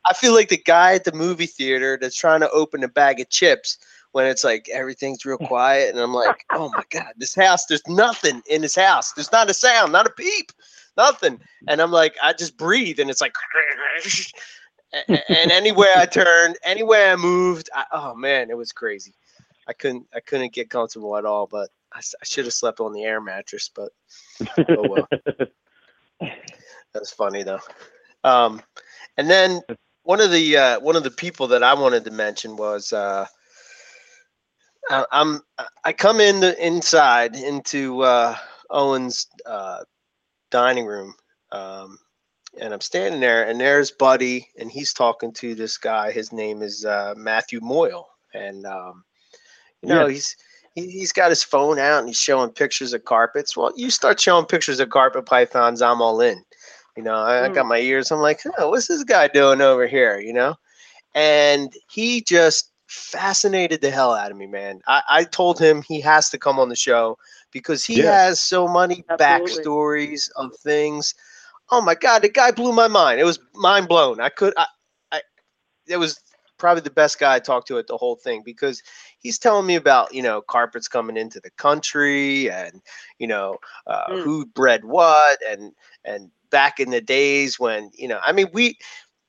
I 0.09 0.13
feel 0.13 0.33
like 0.33 0.49
the 0.49 0.57
guy 0.57 0.93
at 0.93 1.03
the 1.03 1.11
movie 1.11 1.45
theater 1.45 1.97
that's 1.99 2.15
trying 2.15 2.39
to 2.41 2.49
open 2.51 2.83
a 2.83 2.87
bag 2.87 3.19
of 3.19 3.29
chips 3.29 3.77
when 4.11 4.25
it's 4.25 4.43
like 4.43 4.69
everything's 4.69 5.25
real 5.25 5.37
quiet, 5.37 5.93
and 5.93 5.99
I'm 5.99 6.13
like, 6.13 6.45
oh 6.51 6.69
my 6.75 6.83
god, 6.89 7.13
this 7.17 7.35
house, 7.35 7.65
there's 7.65 7.85
nothing 7.87 8.41
in 8.49 8.61
this 8.61 8.75
house. 8.75 9.13
There's 9.13 9.31
not 9.31 9.49
a 9.49 9.53
sound, 9.53 9.91
not 9.91 10.07
a 10.07 10.11
peep, 10.11 10.51
nothing. 10.95 11.39
And 11.67 11.81
I'm 11.81 11.91
like, 11.91 12.15
I 12.23 12.33
just 12.33 12.57
breathe, 12.57 12.99
and 12.99 13.09
it's 13.09 13.21
like. 13.21 13.35
And 15.09 15.51
anywhere 15.51 15.91
I 15.97 16.05
turned, 16.05 16.57
anywhere 16.63 17.11
I 17.11 17.17
moved, 17.17 17.69
I, 17.75 17.83
oh 17.91 18.15
man, 18.15 18.49
it 18.49 18.57
was 18.57 18.71
crazy. 18.71 19.13
I 19.67 19.73
couldn't, 19.73 20.07
I 20.15 20.21
couldn't 20.21 20.53
get 20.53 20.69
comfortable 20.69 21.17
at 21.17 21.25
all. 21.25 21.45
But 21.45 21.69
I 21.93 21.99
should 22.23 22.45
have 22.45 22.53
slept 22.53 22.79
on 22.79 22.93
the 22.93 23.03
air 23.03 23.19
mattress. 23.19 23.69
But 23.73 23.91
oh 24.69 24.87
well. 24.87 25.07
That's 26.93 27.11
funny 27.11 27.43
though. 27.43 27.59
Um, 28.23 28.61
and 29.17 29.29
then 29.29 29.61
one 30.07 30.21
of 30.21 30.31
the 30.31 30.55
uh, 30.55 30.79
one 30.79 30.95
of 30.95 31.03
the 31.03 31.11
people 31.11 31.47
that 31.47 31.63
I 31.63 31.73
wanted 31.73 32.05
to 32.05 32.11
mention 32.11 32.55
was 32.55 32.93
uh, 32.93 33.25
I, 34.89 35.05
I'm 35.11 35.41
I 35.83 35.91
come 35.91 36.21
in 36.21 36.39
the 36.39 36.65
inside 36.65 37.35
into 37.35 38.03
uh, 38.03 38.37
Owen's 38.69 39.27
uh, 39.45 39.79
dining 40.49 40.85
room, 40.85 41.13
um, 41.51 41.97
and 42.57 42.73
I'm 42.73 42.79
standing 42.79 43.19
there, 43.19 43.43
and 43.49 43.59
there's 43.59 43.91
Buddy, 43.91 44.47
and 44.57 44.71
he's 44.71 44.93
talking 44.93 45.33
to 45.33 45.55
this 45.55 45.77
guy. 45.77 46.13
His 46.13 46.31
name 46.31 46.61
is 46.61 46.85
uh, 46.85 47.13
Matthew 47.17 47.59
Moyle, 47.61 48.07
and 48.33 48.65
um, 48.65 49.03
you 49.81 49.89
know 49.89 50.07
Yeah. 50.07 50.07
he's 50.07 50.37
he, 50.73 50.89
he's 50.89 51.11
got 51.11 51.31
his 51.31 51.43
phone 51.43 51.79
out 51.79 51.99
and 51.99 52.07
he's 52.07 52.17
showing 52.19 52.51
pictures 52.51 52.93
of 52.93 53.03
carpets. 53.03 53.57
Well, 53.57 53.73
you 53.75 53.89
start 53.89 54.21
showing 54.21 54.45
pictures 54.45 54.79
of 54.79 54.89
carpet 54.89 55.25
pythons, 55.25 55.81
I'm 55.81 56.01
all 56.01 56.21
in. 56.21 56.45
You 56.97 57.03
know, 57.03 57.15
I, 57.15 57.45
I 57.45 57.49
got 57.49 57.67
my 57.67 57.79
ears. 57.79 58.11
I'm 58.11 58.19
like, 58.21 58.41
oh, 58.59 58.71
what's 58.71 58.87
this 58.87 59.05
guy 59.05 59.29
doing 59.29 59.61
over 59.61 59.87
here? 59.87 60.19
You 60.19 60.33
know, 60.33 60.55
and 61.15 61.73
he 61.89 62.21
just 62.21 62.71
fascinated 62.87 63.81
the 63.81 63.91
hell 63.91 64.13
out 64.13 64.31
of 64.31 64.37
me, 64.37 64.47
man. 64.47 64.81
I, 64.87 65.03
I 65.09 65.23
told 65.25 65.59
him 65.59 65.83
he 65.83 66.01
has 66.01 66.29
to 66.31 66.39
come 66.39 66.59
on 66.59 66.69
the 66.69 66.75
show 66.75 67.17
because 67.51 67.85
he 67.85 68.01
Yeah. 68.01 68.17
has 68.17 68.39
so 68.39 68.67
many 68.67 69.05
Absolutely. 69.09 69.71
backstories 69.71 70.29
of 70.35 70.55
things. 70.57 71.15
Oh 71.71 71.81
my 71.81 71.95
god, 71.95 72.23
the 72.23 72.29
guy 72.29 72.51
blew 72.51 72.73
my 72.73 72.87
mind. 72.87 73.19
It 73.19 73.25
was 73.25 73.39
mind 73.55 73.87
blown. 73.89 74.19
I 74.21 74.29
could, 74.29 74.53
I, 74.57 74.67
I, 75.11 75.21
it 75.87 75.97
was 75.97 76.19
probably 76.57 76.81
the 76.81 76.91
best 76.91 77.19
guy 77.19 77.35
I 77.35 77.39
talked 77.39 77.67
to 77.69 77.77
at 77.79 77.87
the 77.87 77.97
whole 77.97 78.15
thing 78.15 78.41
because 78.45 78.83
he's 79.19 79.39
telling 79.39 79.65
me 79.67 79.75
about 79.75 80.13
you 80.13 80.23
know 80.23 80.41
carpets 80.41 80.87
coming 80.87 81.17
into 81.17 81.39
the 81.41 81.51
country 81.51 82.49
and 82.51 82.81
you 83.19 83.27
know 83.27 83.57
uh, 83.87 84.09
Mm. 84.09 84.21
who 84.21 84.45
bred 84.45 84.85
what 84.85 85.39
and 85.47 85.73
and 86.05 86.31
back 86.49 86.79
in 86.79 86.89
the 86.89 87.01
days 87.01 87.59
when 87.59 87.89
you 87.93 88.07
know 88.07 88.19
I 88.25 88.31
mean 88.31 88.47
we 88.53 88.77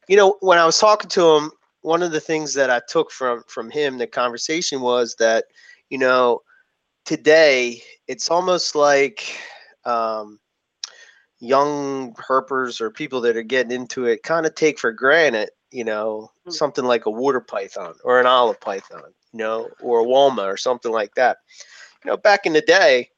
you 0.09 0.17
know 0.17 0.37
when 0.41 0.59
I 0.59 0.67
was 0.67 0.79
talking 0.79 1.11
to 1.11 1.37
him 1.37 1.51
one 1.83 2.03
of 2.03 2.13
the 2.13 2.21
things 2.21 2.55
that 2.55 2.71
I 2.71 2.81
took 2.89 3.11
from 3.11 3.43
from 3.47 3.71
him 3.71 3.99
the 3.99 4.07
conversation 4.07 4.81
was 4.81 5.15
that 5.19 5.45
you 5.91 5.99
know 5.99 6.43
today 7.05 7.83
it's 8.07 8.31
almost 8.31 8.75
like 8.75 9.25
um 9.85 10.39
young 11.41 12.15
herpers 12.15 12.81
or 12.81 12.91
people 12.91 13.21
that 13.21 13.37
are 13.37 13.43
getting 13.43 13.73
into 13.73 14.07
it 14.07 14.23
kind 14.23 14.47
of 14.47 14.55
take 14.55 14.79
for 14.79 14.93
granted 14.93 15.51
you 15.71 15.85
know 15.85 16.31
Mm. 16.47 16.53
something 16.53 16.85
like 16.85 17.07
a 17.07 17.11
water 17.11 17.41
python 17.41 17.95
or 18.05 18.19
an 18.21 18.27
olive 18.27 18.61
python 18.61 19.03
you 19.33 19.39
know 19.39 19.69
or 19.83 20.01
a 20.01 20.05
woma 20.05 20.45
or 20.45 20.57
something 20.57 20.91
like 20.91 21.15
that 21.15 21.39
you 22.05 22.11
know 22.11 22.17
back 22.17 22.47
in 22.47 22.53
the 22.53 22.61
day 22.63 23.11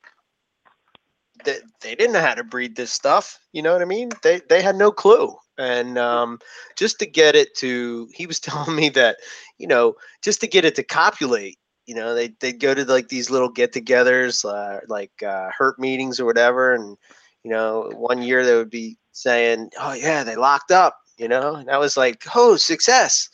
they, 1.44 1.58
they 1.80 1.94
didn't 1.94 2.12
know 2.12 2.20
how 2.20 2.34
to 2.34 2.44
breed 2.44 2.76
this 2.76 2.92
stuff 2.92 3.38
you 3.52 3.62
know 3.62 3.72
what 3.72 3.82
i 3.82 3.84
mean? 3.84 4.10
They 4.22 4.40
they 4.48 4.62
had 4.62 4.76
no 4.76 4.90
clue. 4.92 5.34
And 5.58 5.98
um 5.98 6.38
just 6.76 6.98
to 7.00 7.06
get 7.06 7.34
it 7.34 7.54
to 7.56 8.08
he 8.12 8.26
was 8.26 8.40
telling 8.40 8.76
me 8.76 8.88
that 8.90 9.16
you 9.58 9.66
know 9.66 9.94
just 10.22 10.40
to 10.40 10.46
get 10.46 10.64
it 10.64 10.74
to 10.76 10.82
copulate 10.82 11.58
you 11.86 11.94
know 11.94 12.14
they 12.14 12.28
they'd 12.40 12.60
go 12.60 12.74
to 12.74 12.84
like 12.84 13.08
these 13.08 13.30
little 13.30 13.50
get-togethers 13.50 14.44
uh, 14.44 14.80
like 14.88 15.12
uh 15.22 15.50
herp 15.58 15.78
meetings 15.78 16.20
or 16.20 16.24
whatever. 16.26 16.74
And 16.74 16.96
you 17.42 17.50
know 17.50 17.90
one 17.94 18.22
year 18.22 18.44
they 18.44 18.54
would 18.54 18.70
be 18.70 18.96
saying 19.12 19.70
oh 19.78 19.94
yeah 19.94 20.24
they 20.24 20.36
locked 20.36 20.70
up 20.70 20.96
you 21.18 21.28
know? 21.28 21.56
And 21.56 21.70
i 21.70 21.78
was 21.78 21.96
like 21.96 22.24
oh 22.34 22.56
success. 22.56 23.28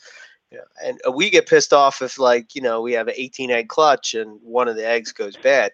Yeah, 0.53 0.61
and 0.83 1.01
uh, 1.07 1.11
we 1.11 1.29
get 1.29 1.49
pissed 1.49 1.73
off 1.73 2.01
if 2.03 2.19
like 2.21 2.55
you 2.55 2.63
know 2.63 2.81
we 2.81 2.93
have 2.93 3.09
an 3.09 3.15
18 3.17 3.51
egg 3.51 3.69
clutch 3.69 4.15
and 4.15 4.39
one 4.43 4.69
of 4.69 4.77
the 4.77 4.87
eggs 4.87 5.13
goes 5.13 5.37
bad 5.37 5.73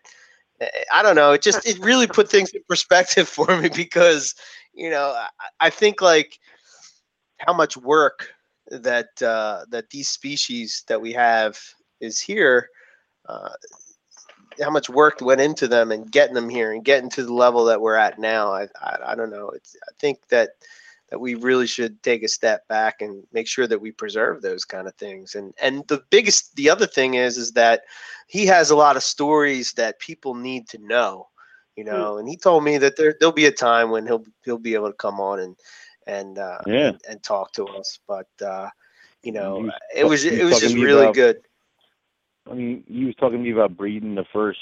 i 0.93 1.03
don't 1.03 1.17
know 1.17 1.33
it 1.33 1.43
just 1.43 1.67
it 1.67 1.79
really 1.79 2.07
put 2.07 2.29
things 2.29 2.51
in 2.51 2.63
perspective 2.69 3.29
for 3.29 3.57
me 3.61 3.69
because 3.75 4.35
you 4.75 4.91
know 4.91 5.15
i, 5.17 5.67
I 5.67 5.71
think 5.71 6.01
like 6.01 6.39
how 7.39 7.53
much 7.53 7.77
work 7.77 8.29
that 8.71 9.21
uh, 9.21 9.65
that 9.71 9.91
these 9.91 10.09
species 10.09 10.85
that 10.87 11.01
we 11.01 11.13
have 11.13 11.59
is 12.01 12.21
here 12.21 12.69
uh, 13.29 13.51
how 14.61 14.71
much 14.71 14.89
work 14.89 15.21
went 15.21 15.41
into 15.41 15.67
them 15.67 15.91
and 15.91 16.11
getting 16.11 16.35
them 16.35 16.49
here 16.49 16.73
and 16.73 16.85
getting 16.85 17.11
to 17.11 17.25
the 17.25 17.35
level 17.35 17.65
that 17.65 17.81
we're 17.81 17.97
at 17.97 18.19
now 18.19 18.53
i 18.53 18.69
i, 18.81 18.99
I 19.09 19.15
don't 19.15 19.31
know 19.31 19.51
it's 19.51 19.77
i 19.89 19.93
think 19.99 20.19
that 20.29 20.51
that 21.13 21.19
we 21.19 21.35
really 21.35 21.67
should 21.67 22.03
take 22.03 22.23
a 22.23 22.29
step 22.29 22.67
back 22.69 23.03
and 23.03 23.23
make 23.35 23.47
sure 23.47 23.67
that 23.67 23.79
we 23.83 23.93
preserve 23.93 24.41
those 24.41 24.65
kind 24.65 24.89
of 24.89 24.95
things. 24.95 25.35
And 25.35 25.53
and 25.61 25.87
the 25.89 26.03
biggest 26.09 26.57
the 26.57 26.71
other 26.71 26.87
thing 26.87 27.15
is 27.15 27.37
is 27.37 27.53
that 27.53 27.83
he 28.33 28.47
has 28.47 28.71
a 28.71 28.77
lot 28.77 28.97
of 28.97 29.03
stories 29.03 29.73
that 29.75 30.01
people 30.01 30.35
need 30.35 30.69
to 30.69 30.79
know 30.79 31.29
you 31.77 31.85
know 31.85 32.19
and 32.19 32.29
he 32.29 32.37
told 32.37 32.65
me 32.65 32.79
that 32.79 32.97
there 32.97 33.15
there'll 33.19 33.33
be 33.45 33.47
a 33.47 33.53
time 33.53 33.91
when 33.91 34.07
he'll 34.07 34.25
he'll 34.45 34.59
be 34.59 34.75
able 34.75 34.91
to 34.91 34.97
come 35.07 35.21
on 35.21 35.41
and 35.41 35.57
and 36.07 36.39
uh 36.39 36.59
Yeah. 36.67 36.89
and, 36.89 37.01
and 37.09 37.23
talk 37.23 37.53
to 37.53 37.67
us 37.79 37.99
but 38.09 38.29
uh 38.45 38.69
you 39.23 39.33
know 39.33 39.69
it 39.97 40.05
was 40.05 40.25
it 40.25 40.45
was 40.45 40.61
just 40.61 40.75
really 40.77 41.05
about- 41.05 41.15
good 41.15 41.37
I 42.51 42.55
mean, 42.55 42.85
he 42.89 43.05
was 43.05 43.15
talking 43.17 43.39
to 43.39 43.45
me 43.45 43.53
about 43.53 43.77
breeding 43.77 44.15
the 44.17 44.25
first 44.33 44.59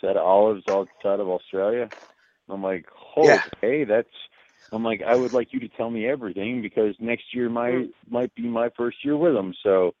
set 0.00 0.16
of 0.16 0.24
olives 0.24 0.62
outside 0.68 1.18
of 1.20 1.28
Australia. 1.28 1.88
I'm 2.48 2.62
like, 2.62 2.86
oh, 3.16 3.26
Yeah. 3.28 3.42
okay, 3.56 3.84
that's. 3.84 4.08
I'm 4.72 4.84
like, 4.84 5.00
I 5.02 5.14
would 5.14 5.32
like 5.32 5.52
you 5.52 5.60
to 5.60 5.68
tell 5.68 5.90
me 5.90 6.06
everything 6.06 6.60
because 6.60 6.94
next 7.00 7.34
year 7.34 7.48
might 7.48 7.88
might 8.10 8.34
be 8.34 8.42
my 8.42 8.68
first 8.76 8.98
year 9.04 9.16
with 9.16 9.34
him. 9.34 9.54
So 9.62 9.94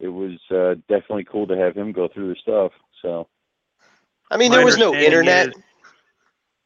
it 0.00 0.08
was 0.08 0.38
uh, 0.50 0.74
definitely 0.88 1.24
cool 1.24 1.46
to 1.48 1.56
have 1.56 1.76
him 1.76 1.92
go 1.92 2.08
through 2.08 2.28
the 2.28 2.36
stuff. 2.40 2.72
So 3.02 3.28
i 4.30 4.36
mean 4.36 4.50
My 4.50 4.56
there 4.58 4.64
was 4.64 4.78
no 4.78 4.94
internet 4.94 5.48
is- 5.48 5.54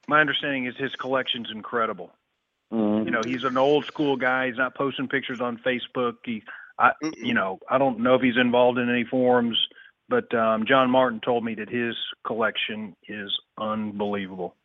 my 0.08 0.20
understanding 0.20 0.66
is 0.66 0.76
his 0.76 0.94
collection's 0.96 1.50
incredible. 1.52 2.12
mhm. 2.72 3.04
You 3.04 3.10
know, 3.10 3.22
he's 3.24 3.44
an 3.44 3.56
old 3.56 3.86
school 3.86 4.16
guy. 4.16 4.48
He's 4.48 4.56
not 4.58 4.74
posting 4.74 5.08
pictures 5.08 5.40
on 5.40 5.58
Facebook. 5.58 6.14
He, 6.24 6.42
I, 6.78 6.92
you 7.18 7.34
know, 7.34 7.60
I 7.70 7.78
don't 7.78 8.00
know 8.00 8.14
if 8.16 8.22
he's 8.22 8.36
involved 8.36 8.78
in 8.78 8.90
any 8.90 9.04
forums, 9.04 9.56
but 10.08 10.32
um, 10.34 10.66
John 10.66 10.90
Martin 10.90 11.20
told 11.20 11.44
me 11.44 11.54
that 11.54 11.68
his 11.68 11.94
collection 12.26 12.96
is 13.08 13.30
unbelievable. 13.58 14.56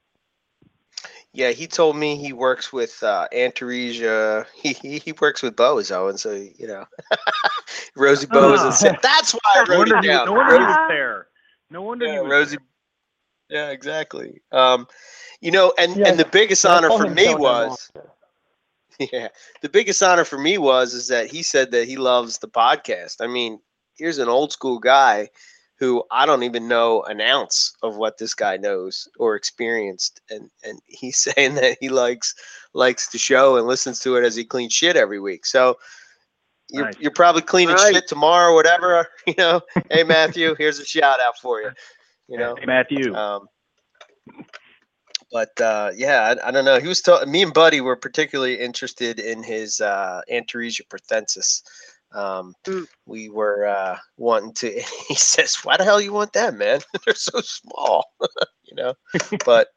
Yeah, 1.34 1.52
he 1.52 1.68
told 1.68 1.96
me 1.96 2.16
he 2.16 2.34
works 2.34 2.72
with 2.74 3.02
uh, 3.04 3.28
Antaresia. 3.34 4.46
He, 4.62 4.74
he 4.74 5.00
he 5.00 5.12
works 5.14 5.42
with 5.42 5.56
Bozo, 5.56 6.10
and 6.10 6.20
so 6.20 6.32
you 6.34 6.68
know, 6.68 6.86
Rosie 7.96 8.28
Bozo 8.28 8.72
Ah. 8.72 8.72
said 8.72 8.98
that's 9.02 9.34
why 9.34 9.40
I 9.56 9.64
No 9.68 9.78
wrote 9.78 9.88
wonder, 9.88 9.98
it 9.98 10.02
he, 10.02 10.08
down. 10.08 10.26
no 10.26 10.34
wonder 10.34 10.58
he 10.58 10.64
was 10.66 10.78
there. 10.88 11.28
No 11.70 11.82
wonder 11.82 12.06
yeah, 12.06 12.14
he 12.14 12.20
was 12.20 12.30
Rosie. 12.30 12.58
there. 12.58 12.60
Yeah, 13.50 13.70
exactly. 13.70 14.42
Um, 14.52 14.88
you 15.42 15.52
know, 15.52 15.74
and 15.78 15.98
Yeah, 15.98 16.06
and 16.06 16.20
the 16.20 16.26
biggest 16.26 16.66
honor 16.66 16.92
for 16.92 17.08
me 17.08 17.36
was 17.36 17.92
yeah, 19.00 19.30
the 19.62 19.70
biggest 19.70 20.02
honor 20.02 20.26
for 20.26 20.38
me 20.38 20.58
was 20.58 20.94
is 20.94 21.08
that 21.10 21.28
he 21.28 21.44
said 21.44 21.72
that 21.72 21.88
he 21.88 21.98
loves 21.98 22.40
the 22.40 22.48
podcast. 22.48 23.18
I 23.22 23.28
mean, 23.28 23.60
here's 23.98 24.18
an 24.20 24.30
old 24.30 24.52
school 24.52 24.80
guy 24.80 25.30
who 25.80 26.04
I 26.12 26.26
don't 26.26 26.44
even 26.44 26.68
know 26.68 27.04
an 27.04 27.22
ounce 27.22 27.74
of 27.84 27.98
what 27.98 28.18
this 28.18 28.34
guy 28.34 28.58
knows 28.58 29.08
or 29.20 29.36
experienced, 29.36 30.22
and 30.30 30.50
and 30.64 30.80
he's 30.86 31.18
saying 31.36 31.56
that 31.56 31.78
he 31.80 31.90
likes 31.90 32.34
likes 32.74 33.10
the 33.10 33.18
show 33.18 33.58
and 33.58 33.68
listens 33.68 34.00
to 34.00 34.16
it 34.18 34.24
as 34.26 34.36
he 34.36 34.44
cleans 34.46 34.74
shit 34.74 34.96
every 34.96 35.20
week. 35.20 35.46
So. 35.46 35.78
You're, 36.70 36.84
Nice. 36.84 36.96
you're 37.00 37.12
probably 37.12 37.44
cleaning 37.44 37.76
Right. 37.76 37.94
shit 37.96 38.10
tomorrow 38.10 38.52
or 38.52 38.56
whatever, 38.56 39.08
you 39.26 39.36
know. 39.38 39.62
hey 39.90 40.04
Matthew, 40.04 40.54
here's 40.58 40.80
a 40.80 40.86
shout 40.86 41.22
out 41.22 41.38
for 41.38 41.62
you. 41.62 41.70
You 42.28 42.38
know. 42.38 42.58
Hey, 42.60 42.66
Matthew. 42.66 43.16
Um, 43.16 43.48
but 45.32 45.60
uh, 45.62 45.92
yeah, 45.96 46.36
I, 46.44 46.50
I 46.50 46.52
don't 46.52 46.66
know. 46.66 46.80
He 46.80 46.88
was 46.88 47.02
ta- 47.02 47.26
me 47.26 47.44
and 47.44 47.54
Buddy 47.54 47.82
were 47.82 47.96
particularly 47.96 48.60
interested 48.60 49.20
in 49.20 49.44
his 49.44 49.82
uh, 49.82 50.22
Antaresia 50.32 50.82
perthensis. 50.90 51.62
Um, 52.14 52.54
Mm. 52.66 52.88
We 53.06 53.30
were 53.30 53.66
uh, 53.66 53.98
wanting 54.18 54.54
to. 54.54 54.82
He 55.08 55.16
says, 55.16 55.56
"Why 55.64 55.78
the 55.78 55.84
hell 55.84 56.02
you 56.02 56.14
want 56.14 56.34
that, 56.34 56.54
man? 56.54 56.82
They're 57.06 57.16
so 57.16 57.42
small," 57.42 58.06
you 58.66 58.76
know. 58.76 58.94
But 59.46 59.70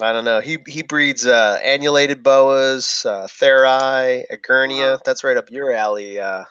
I 0.00 0.12
don't 0.12 0.24
know. 0.24 0.40
He 0.40 0.58
he 0.66 0.82
breeds 0.82 1.26
uh, 1.26 1.58
annulated 1.62 2.22
boas, 2.22 3.04
uh, 3.06 3.26
theri, 3.28 4.24
Egernia. 4.30 4.98
That's 5.04 5.24
right 5.24 5.36
up 5.36 5.50
your 5.50 5.72
alley, 5.72 6.20
uh, 6.20 6.44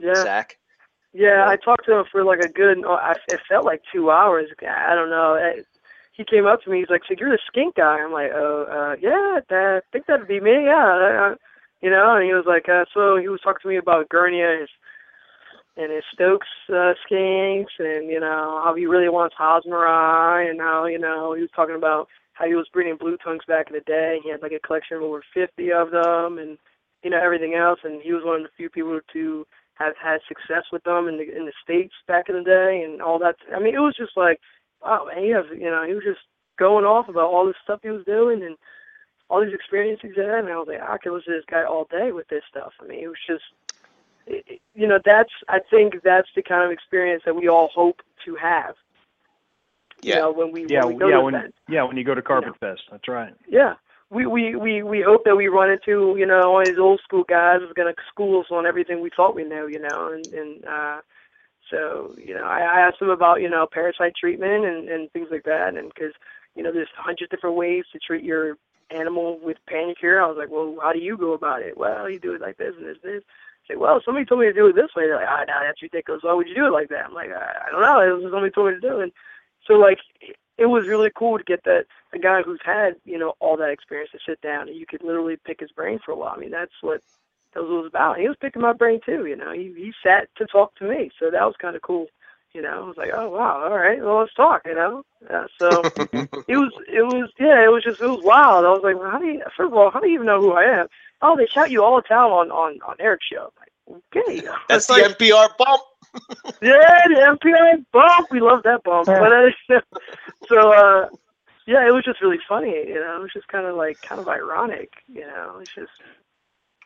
Yeah. 0.00 0.14
Zach. 0.14 0.56
Yeah, 1.12 1.46
I 1.48 1.56
talked 1.56 1.86
to 1.86 1.98
him 1.98 2.04
for 2.12 2.24
like 2.24 2.40
a 2.40 2.48
good. 2.48 2.84
oh, 2.84 2.94
I, 2.94 3.14
it 3.28 3.40
felt 3.48 3.64
like 3.64 3.82
two 3.92 4.10
hours. 4.10 4.48
I 4.60 4.94
don't 4.94 5.10
know. 5.10 5.34
Eh, 5.34 5.62
He 6.12 6.24
came 6.24 6.46
up 6.46 6.62
to 6.62 6.70
me. 6.70 6.80
He's 6.80 6.90
like, 6.90 7.02
"So 7.08 7.14
you're 7.18 7.30
the 7.30 7.38
skink 7.46 7.76
guy?" 7.76 7.98
I'm 8.00 8.12
like, 8.12 8.32
"Oh, 8.34 8.64
uh, 8.64 8.96
yeah, 9.00 9.40
that, 9.48 9.82
I 9.84 9.90
think 9.92 10.06
that'd 10.06 10.28
be 10.28 10.40
me." 10.40 10.64
Yeah, 10.64 11.34
you 11.80 11.90
know. 11.90 12.16
And 12.16 12.24
he 12.24 12.32
was 12.32 12.44
like, 12.46 12.68
uh, 12.68 12.84
"So 12.94 13.16
he 13.16 13.28
was 13.28 13.40
talking 13.42 13.60
to 13.62 13.68
me 13.68 13.76
about 13.76 14.08
Gurnia 14.08 14.50
and 14.50 14.60
his, 14.60 14.70
and 15.76 15.92
his 15.92 16.04
Stokes 16.12 16.48
uh, 16.68 16.94
skinks, 17.04 17.74
and 17.78 18.10
you 18.10 18.20
know 18.20 18.60
how 18.64 18.74
he 18.76 18.86
really 18.86 19.08
wants 19.08 19.36
Hosmeri, 19.38 20.50
and 20.50 20.60
how 20.60 20.86
you 20.86 20.98
know 20.98 21.34
he 21.34 21.42
was 21.42 21.50
talking 21.54 21.76
about 21.76 22.08
how 22.34 22.46
he 22.46 22.54
was 22.54 22.68
breeding 22.72 22.96
blue 22.96 23.16
tongues 23.16 23.44
back 23.48 23.68
in 23.68 23.74
the 23.74 23.80
day. 23.80 24.18
He 24.22 24.30
had 24.30 24.42
like 24.42 24.52
a 24.52 24.66
collection 24.66 24.98
of 24.98 25.02
over 25.02 25.22
50 25.34 25.72
of 25.72 25.90
them, 25.90 26.38
and 26.38 26.58
you 27.02 27.10
know 27.10 27.20
everything 27.22 27.54
else. 27.54 27.80
And 27.84 28.02
he 28.02 28.12
was 28.12 28.24
one 28.24 28.36
of 28.36 28.42
the 28.42 28.56
few 28.56 28.70
people 28.70 29.00
to 29.12 29.46
have 29.74 29.94
had 30.02 30.20
success 30.26 30.64
with 30.72 30.82
them 30.84 31.08
in 31.08 31.18
the 31.18 31.36
in 31.36 31.46
the 31.46 31.52
states 31.62 31.94
back 32.08 32.28
in 32.28 32.36
the 32.36 32.42
day 32.42 32.82
and 32.84 33.02
all 33.02 33.18
that. 33.18 33.36
I 33.54 33.60
mean, 33.60 33.74
it 33.74 33.80
was 33.80 33.96
just 33.96 34.16
like, 34.16 34.40
wow, 34.82 35.06
man, 35.06 35.22
he 35.22 35.30
has 35.30 35.44
you 35.52 35.70
know 35.70 35.84
he 35.86 35.94
was 35.94 36.04
just 36.04 36.20
going 36.58 36.84
off 36.84 37.08
about 37.08 37.30
all 37.30 37.46
this 37.46 37.56
stuff 37.62 37.80
he 37.82 37.90
was 37.90 38.04
doing 38.06 38.42
and 38.42 38.56
all 39.28 39.44
these 39.44 39.54
experiences 39.54 40.10
he 40.14 40.20
had. 40.20 40.44
And 40.44 40.48
I 40.48 40.56
was 40.56 40.68
like, 40.68 40.80
I 40.80 40.98
could 40.98 41.12
listen 41.12 41.32
to 41.32 41.38
this 41.38 41.50
guy 41.50 41.64
all 41.64 41.86
day 41.90 42.12
with 42.12 42.28
this 42.28 42.42
stuff. 42.50 42.72
I 42.80 42.86
mean, 42.86 43.02
it 43.04 43.08
was 43.08 43.18
just. 43.26 43.44
It, 44.26 44.44
it- 44.46 44.60
you 44.74 44.86
know, 44.86 44.98
that's 45.04 45.30
I 45.48 45.58
think 45.70 45.94
that's 46.04 46.28
the 46.36 46.42
kind 46.42 46.64
of 46.64 46.70
experience 46.70 47.22
that 47.24 47.34
we 47.34 47.48
all 47.48 47.70
hope 47.74 48.00
to 48.26 48.34
have. 48.36 48.74
You 50.02 50.10
Yeah. 50.10 50.16
know, 50.16 50.32
when 50.32 50.52
we 50.52 50.66
Yeah, 50.66 50.84
when 50.84 50.94
we 50.96 51.00
go 51.00 51.10
yeah, 51.10 51.18
to 51.18 51.24
when 51.24 51.34
events. 51.34 51.58
yeah 51.68 51.82
when 51.84 51.96
you 51.96 52.04
go 52.04 52.14
to 52.14 52.22
Carpet 52.22 52.54
Fest, 52.60 52.82
that's 52.90 53.08
right. 53.08 53.32
Yeah. 53.48 53.74
We, 54.08 54.24
we, 54.26 54.54
we, 54.54 54.84
we 54.84 55.02
hope 55.02 55.24
that 55.24 55.34
we 55.34 55.48
run 55.48 55.68
into, 55.70 56.14
you 56.16 56.26
know, 56.26 56.42
all 56.54 56.60
these 56.64 56.78
old 56.78 57.00
school 57.02 57.24
guys 57.28 57.58
who's 57.60 57.72
gonna 57.74 57.94
school 58.08 58.38
us 58.40 58.46
on 58.52 58.64
everything 58.66 59.00
we 59.00 59.10
thought 59.16 59.34
we 59.34 59.42
knew, 59.42 59.66
you 59.66 59.80
know, 59.80 60.12
and, 60.12 60.32
and 60.32 60.64
uh 60.64 61.00
so, 61.70 62.14
you 62.16 62.32
know, 62.34 62.44
I, 62.44 62.60
I 62.60 62.80
asked 62.86 63.00
them 63.00 63.08
about, 63.10 63.40
you 63.40 63.50
know, 63.50 63.66
parasite 63.72 64.12
treatment 64.20 64.64
and, 64.64 64.88
and 64.88 65.10
things 65.10 65.28
like 65.32 65.42
that 65.44 65.74
and 65.76 65.88
because, 65.92 66.12
you 66.54 66.62
know, 66.62 66.70
there's 66.72 66.88
a 66.96 67.02
hundred 67.02 67.30
different 67.30 67.56
ways 67.56 67.82
to 67.92 67.98
treat 67.98 68.22
your 68.22 68.56
animal 68.90 69.38
with 69.42 69.58
Panacur. 69.70 70.22
I 70.22 70.26
was 70.26 70.36
like, 70.38 70.50
Well, 70.50 70.76
how 70.82 70.92
do 70.92 71.00
you 71.00 71.16
go 71.16 71.32
about 71.32 71.62
it? 71.62 71.76
Well, 71.76 72.08
you 72.08 72.18
do 72.18 72.34
it 72.34 72.40
like 72.40 72.56
this 72.56 72.74
and 72.76 72.86
this 72.86 72.98
and 73.02 73.14
this. 73.14 73.22
I 73.64 73.72
say, 73.72 73.76
Well, 73.76 74.00
somebody 74.04 74.26
told 74.26 74.40
me 74.40 74.46
to 74.46 74.52
do 74.52 74.66
it 74.68 74.74
this 74.74 74.94
way. 74.96 75.06
They're 75.06 75.16
like, 75.16 75.28
Ah, 75.28 75.44
no, 75.46 75.54
that's 75.62 75.82
ridiculous. 75.82 76.22
Why 76.22 76.34
would 76.34 76.48
you 76.48 76.54
do 76.54 76.66
it 76.66 76.72
like 76.72 76.88
that? 76.90 77.06
I'm 77.06 77.14
like, 77.14 77.30
I, 77.30 77.68
I 77.68 77.70
don't 77.70 77.80
know. 77.80 78.00
It 78.00 78.22
was 78.22 78.32
somebody 78.32 78.50
told 78.50 78.68
me 78.68 78.74
to 78.74 78.80
do 78.80 79.00
it. 79.00 79.12
So 79.66 79.74
like 79.74 79.98
it 80.58 80.66
was 80.66 80.86
really 80.86 81.10
cool 81.14 81.38
to 81.38 81.44
get 81.44 81.64
that 81.64 81.86
a 82.14 82.18
guy 82.18 82.42
who's 82.42 82.60
had 82.64 82.96
you 83.04 83.18
know 83.18 83.34
all 83.40 83.56
that 83.56 83.70
experience 83.70 84.10
to 84.12 84.18
sit 84.26 84.40
down 84.40 84.68
and 84.68 84.76
you 84.76 84.86
could 84.86 85.02
literally 85.02 85.36
pick 85.44 85.60
his 85.60 85.70
brain 85.72 85.98
for 86.04 86.12
a 86.12 86.16
while. 86.16 86.34
I 86.36 86.40
mean 86.40 86.50
that's 86.50 86.72
what 86.80 87.02
that 87.54 87.62
was, 87.62 87.70
what 87.70 87.78
it 87.78 87.82
was 87.82 87.88
about. 87.88 88.18
He 88.18 88.28
was 88.28 88.36
picking 88.40 88.62
my 88.62 88.72
brain 88.72 89.00
too. 89.04 89.26
You 89.26 89.36
know, 89.36 89.52
he 89.52 89.72
he 89.76 89.92
sat 90.02 90.28
to 90.36 90.46
talk 90.46 90.74
to 90.76 90.88
me, 90.88 91.10
so 91.18 91.30
that 91.30 91.44
was 91.44 91.54
kind 91.60 91.76
of 91.76 91.82
cool. 91.82 92.06
You 92.56 92.62
know, 92.62 92.84
I 92.84 92.88
was 92.88 92.96
like, 92.96 93.10
oh 93.12 93.28
wow, 93.28 93.64
all 93.64 93.76
right, 93.76 94.00
well 94.02 94.20
let's 94.20 94.32
talk. 94.32 94.62
You 94.64 94.74
know, 94.74 95.02
uh, 95.28 95.44
so 95.60 95.68
it 96.48 96.56
was 96.56 96.72
it 96.88 97.02
was 97.02 97.30
yeah, 97.38 97.62
it 97.62 97.70
was 97.70 97.84
just 97.84 98.00
it 98.00 98.06
was 98.08 98.22
wild. 98.24 98.64
I 98.64 98.70
was 98.70 98.80
like, 98.82 98.98
well, 98.98 99.10
how 99.10 99.18
do 99.18 99.26
you 99.26 99.42
first 99.54 99.70
of 99.70 99.74
all, 99.74 99.90
how 99.90 100.00
do 100.00 100.08
you 100.08 100.14
even 100.14 100.26
know 100.26 100.40
who 100.40 100.52
I 100.54 100.64
am? 100.64 100.86
Oh, 101.20 101.36
they 101.36 101.44
shout 101.52 101.70
you 101.70 101.84
all 101.84 101.96
the 101.96 102.02
time 102.08 102.32
on 102.32 102.50
on 102.50 102.78
on 102.88 102.96
Eric's 102.98 103.26
show. 103.30 103.52
I'm 103.52 103.94
like, 103.94 104.02
okay, 104.16 104.40
That's 104.70 104.88
It's 104.88 104.96
the 104.96 105.02
like- 105.02 105.18
MPR 105.18 105.48
bump. 105.58 105.82
yeah, 106.62 107.02
the 107.08 107.36
MPR 107.44 107.84
bump. 107.92 108.28
We 108.30 108.40
love 108.40 108.62
that 108.62 108.82
bump. 108.84 109.04
But 109.04 109.32
uh, 109.34 109.80
so 110.48 110.72
uh 110.72 111.08
yeah, 111.66 111.86
it 111.86 111.90
was 111.92 112.04
just 112.04 112.22
really 112.22 112.38
funny, 112.48 112.70
you 112.88 112.94
know. 112.94 113.16
It 113.18 113.22
was 113.22 113.32
just 113.34 113.48
kind 113.48 113.66
of 113.66 113.76
like 113.76 114.00
kind 114.00 114.18
of 114.18 114.28
ironic, 114.28 114.94
you 115.12 115.26
know. 115.26 115.58
It's 115.60 115.74
just 115.74 115.92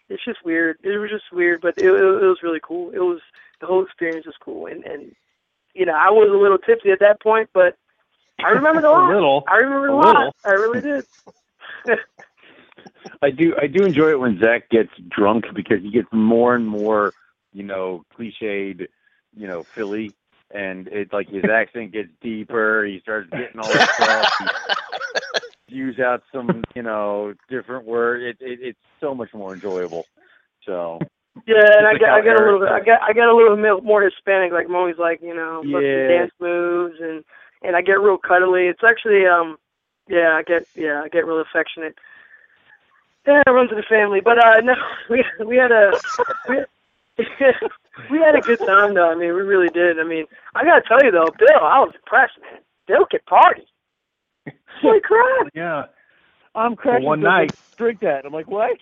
it's 0.08 0.24
just 0.24 0.44
weird. 0.44 0.78
It 0.82 0.98
was 0.98 1.10
just 1.10 1.30
weird, 1.32 1.60
but 1.60 1.78
it, 1.78 1.84
it, 1.86 1.94
it 1.94 2.26
was 2.26 2.42
really 2.42 2.60
cool. 2.60 2.90
It 2.90 2.98
was 2.98 3.20
the 3.60 3.66
whole 3.68 3.84
experience 3.84 4.26
was 4.26 4.34
cool, 4.42 4.66
and 4.66 4.84
and 4.84 5.14
you 5.74 5.86
know 5.86 5.94
I 5.94 6.10
was 6.10 6.28
a 6.32 6.36
little 6.36 6.58
tipsy 6.58 6.90
at 6.90 7.00
that 7.00 7.20
point, 7.22 7.48
but 7.52 7.76
I 8.44 8.50
remembered 8.50 8.84
a 8.90 8.90
lot. 8.90 9.12
little. 9.12 9.44
I 9.48 9.56
remember 9.56 9.88
a, 9.88 9.92
A 9.92 9.96
lot. 9.96 10.16
little. 10.16 10.34
I 10.44 10.50
really 10.50 10.80
did. 10.80 11.04
I 13.22 13.30
do 13.30 13.54
I 13.60 13.66
do 13.66 13.84
enjoy 13.84 14.10
it 14.10 14.20
when 14.20 14.38
Zach 14.40 14.68
gets 14.70 14.90
drunk 15.08 15.44
because 15.54 15.82
he 15.82 15.90
gets 15.90 16.08
more 16.12 16.54
and 16.54 16.66
more, 16.66 17.12
you 17.52 17.62
know, 17.62 18.04
cliched, 18.18 18.86
you 19.36 19.46
know, 19.46 19.64
Philly 19.74 20.14
and 20.52 20.88
it 20.88 21.12
like 21.12 21.28
his 21.28 21.44
accent 21.44 21.92
gets 21.92 22.08
deeper, 22.20 22.84
he 22.84 23.00
starts 23.00 23.30
getting 23.30 23.60
all 23.60 23.68
this 23.68 23.88
stuff. 23.94 24.32
He 25.68 25.76
use 25.76 25.98
out 26.00 26.22
some, 26.32 26.64
you 26.74 26.82
know, 26.82 27.34
different 27.48 27.84
word. 27.86 28.22
It, 28.22 28.36
it 28.40 28.58
it's 28.62 28.78
so 29.00 29.14
much 29.14 29.32
more 29.34 29.54
enjoyable. 29.54 30.06
So 30.66 30.98
Yeah, 31.46 31.78
and 31.78 31.86
I 31.86 31.92
like 31.92 32.00
get 32.00 32.08
I 32.10 32.18
how 32.18 32.24
get 32.24 32.36
a 32.40 32.44
little 32.44 32.60
bit 32.60 32.68
I 32.68 32.80
get 32.80 33.02
I 33.02 33.12
get 33.12 33.28
a 33.28 33.34
little 33.34 33.56
bit 33.56 33.84
more 33.84 34.02
Hispanic. 34.02 34.52
Like 34.52 34.66
I'm 34.66 34.74
always 34.74 34.98
like 34.98 35.20
you 35.22 35.34
know 35.34 35.62
fucking 35.62 35.82
Yeah. 35.82 36.08
dance 36.08 36.32
moves 36.40 36.96
and 37.00 37.24
and 37.62 37.76
I 37.76 37.82
get 37.82 38.00
real 38.00 38.18
cuddly. 38.18 38.66
It's 38.66 38.84
actually 38.84 39.26
um 39.26 39.58
yeah 40.08 40.36
I 40.36 40.42
get 40.42 40.66
yeah 40.74 41.02
I 41.04 41.08
get 41.08 41.26
real 41.26 41.40
affectionate. 41.40 41.94
Yeah, 43.26 43.42
it 43.46 43.50
runs 43.50 43.70
in 43.70 43.76
the 43.76 43.82
family. 43.88 44.20
But 44.20 44.38
uh 44.44 44.60
no, 44.60 44.74
we 45.10 45.24
we 45.44 45.56
had 45.56 45.72
a 45.72 45.92
we, 46.48 46.56
we 48.10 48.18
had 48.18 48.34
a 48.34 48.40
good 48.40 48.58
time 48.60 48.94
though. 48.94 49.10
I 49.10 49.14
mean, 49.14 49.34
we 49.34 49.42
really 49.42 49.68
did. 49.68 49.98
I 49.98 50.04
mean, 50.04 50.26
I 50.54 50.64
gotta 50.64 50.82
tell 50.86 51.02
you 51.04 51.10
though, 51.10 51.28
Bill, 51.38 51.62
I 51.62 51.80
was 51.80 51.92
impressed, 51.94 52.38
man. 52.40 52.60
Bill 52.86 53.06
could 53.10 53.24
party. 53.26 53.66
Holy 54.82 55.00
crap! 55.04 55.48
Yeah. 55.54 55.84
I'm 56.54 56.74
cracking 56.74 57.06
one 57.06 57.20
night. 57.20 57.52
Drink 57.76 58.00
that. 58.00 58.26
I'm 58.26 58.32
like, 58.32 58.48
what? 58.48 58.72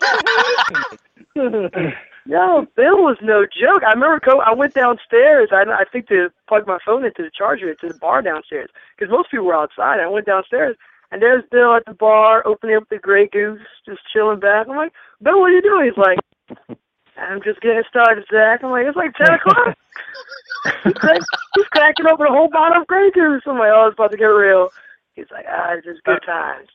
No, 2.28 2.68
Bill 2.76 2.98
was 3.02 3.18
no 3.22 3.46
joke. 3.46 3.82
I 3.84 3.94
remember 3.94 4.20
co- 4.20 4.40
I 4.42 4.54
went 4.54 4.74
downstairs. 4.74 5.50
I 5.52 5.62
I 5.64 5.84
think 5.92 6.08
to 6.08 6.30
plug 6.48 6.68
my 6.68 6.78
phone 6.86 7.04
into 7.06 7.24
the 7.24 7.32
charger 7.36 7.74
to 7.74 7.88
the 7.88 7.94
bar 7.94 8.22
downstairs 8.22 8.70
because 8.98 9.10
most 9.12 9.32
people 9.32 9.46
were 9.46 9.56
outside. 9.56 10.00
I 10.00 10.08
went 10.08 10.26
downstairs 10.26 10.76
and 11.12 11.22
there's 11.22 11.44
Bill 11.50 11.74
at 11.74 11.84
the 11.86 11.94
bar 11.94 12.46
opening 12.46 12.76
up 12.76 12.84
the 12.90 12.98
Grey 12.98 13.28
Goose, 13.28 13.60
just 13.86 14.02
chilling 14.14 14.40
back. 14.40 14.68
I'm 14.68 14.76
like, 14.76 14.92
Bill, 15.22 15.40
what 15.40 15.50
are 15.52 15.54
you 15.56 15.62
doing? 15.62 15.86
He's 15.86 15.98
like, 15.98 16.18
I'm 17.18 17.42
just 17.42 17.60
getting 17.62 17.84
started, 17.90 18.24
Zach. 18.32 18.62
I'm 18.64 18.70
like, 18.72 18.86
it's 18.86 18.96
like 18.96 19.14
ten 19.16 19.34
o'clock. 19.34 19.76
he's, 20.84 20.94
crack- 20.94 21.22
he's 21.56 21.66
cracking 21.72 22.06
open 22.12 22.26
a 22.28 22.32
whole 22.32 22.50
bottle 22.50 22.82
of 22.82 22.88
Grey 22.88 23.10
Goose. 23.12 23.42
I'm 23.46 23.58
like, 23.58 23.72
oh, 23.74 23.88
it's 23.88 23.94
about 23.94 24.12
to 24.12 24.18
get 24.18 24.26
real. 24.26 24.70
He's 25.16 25.30
like, 25.32 25.46
ah, 25.50 25.74
it's 25.74 25.86
just 25.86 26.04
good 26.04 26.22
times. 26.26 26.68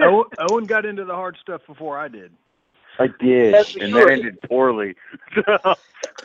Owen, 0.00 0.26
Owen 0.38 0.66
got 0.66 0.86
into 0.86 1.04
the 1.04 1.14
hard 1.14 1.36
stuff 1.40 1.62
before 1.66 1.98
I 1.98 2.08
did. 2.08 2.32
I 2.98 3.08
did, 3.20 3.54
and 3.54 3.66
sure. 3.66 4.06
that 4.06 4.12
ended 4.12 4.38
poorly. 4.42 4.94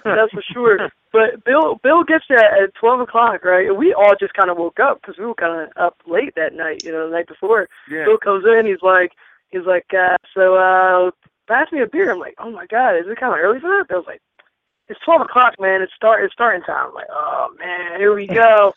That's 0.04 0.32
for 0.32 0.44
sure. 0.54 0.90
But 1.12 1.44
Bill, 1.44 1.80
Bill 1.82 2.04
gets 2.04 2.26
there 2.30 2.40
at 2.40 2.74
twelve 2.76 3.00
o'clock, 3.00 3.44
right? 3.44 3.68
And 3.68 3.78
we 3.78 3.94
all 3.94 4.14
just 4.20 4.34
kind 4.34 4.50
of 4.50 4.58
woke 4.58 4.80
up 4.80 5.02
because 5.02 5.18
we 5.18 5.26
were 5.26 5.34
kind 5.34 5.62
of 5.64 5.70
up 5.84 5.98
late 6.06 6.34
that 6.36 6.54
night, 6.54 6.84
you 6.84 6.92
know, 6.92 7.10
the 7.10 7.16
night 7.16 7.28
before. 7.28 7.68
yeah. 7.90 8.06
Bill 8.06 8.18
comes 8.18 8.46
in, 8.46 8.66
he's 8.68 8.82
like, 8.84 9.14
he's 9.50 9.66
like, 9.66 9.88
uh, 9.98 10.18
so 10.36 10.56
uh, 10.56 11.12
pass 11.48 11.72
me 11.72 11.82
a 11.82 11.88
beer. 11.88 12.12
I'm 12.12 12.20
like, 12.20 12.36
oh 12.40 12.52
my 12.52 12.66
god, 12.68 12.96
is 12.96 13.08
it 13.08 13.20
kind 13.20 13.34
of 13.34 13.40
early 13.40 13.60
for 13.60 13.70
that? 13.70 13.88
Bill's 13.90 14.06
like, 14.06 14.22
it's 14.88 15.00
twelve 15.04 15.22
o'clock, 15.22 15.56
man. 15.60 15.82
It's 15.82 15.94
start, 15.96 16.24
it's 16.24 16.34
starting 16.34 16.62
time. 16.64 16.90
I'm 16.90 16.94
like, 16.94 17.08
oh 17.12 17.48
man, 17.58 18.00
here 18.00 18.14
we 18.14 18.28
go. 18.28 18.74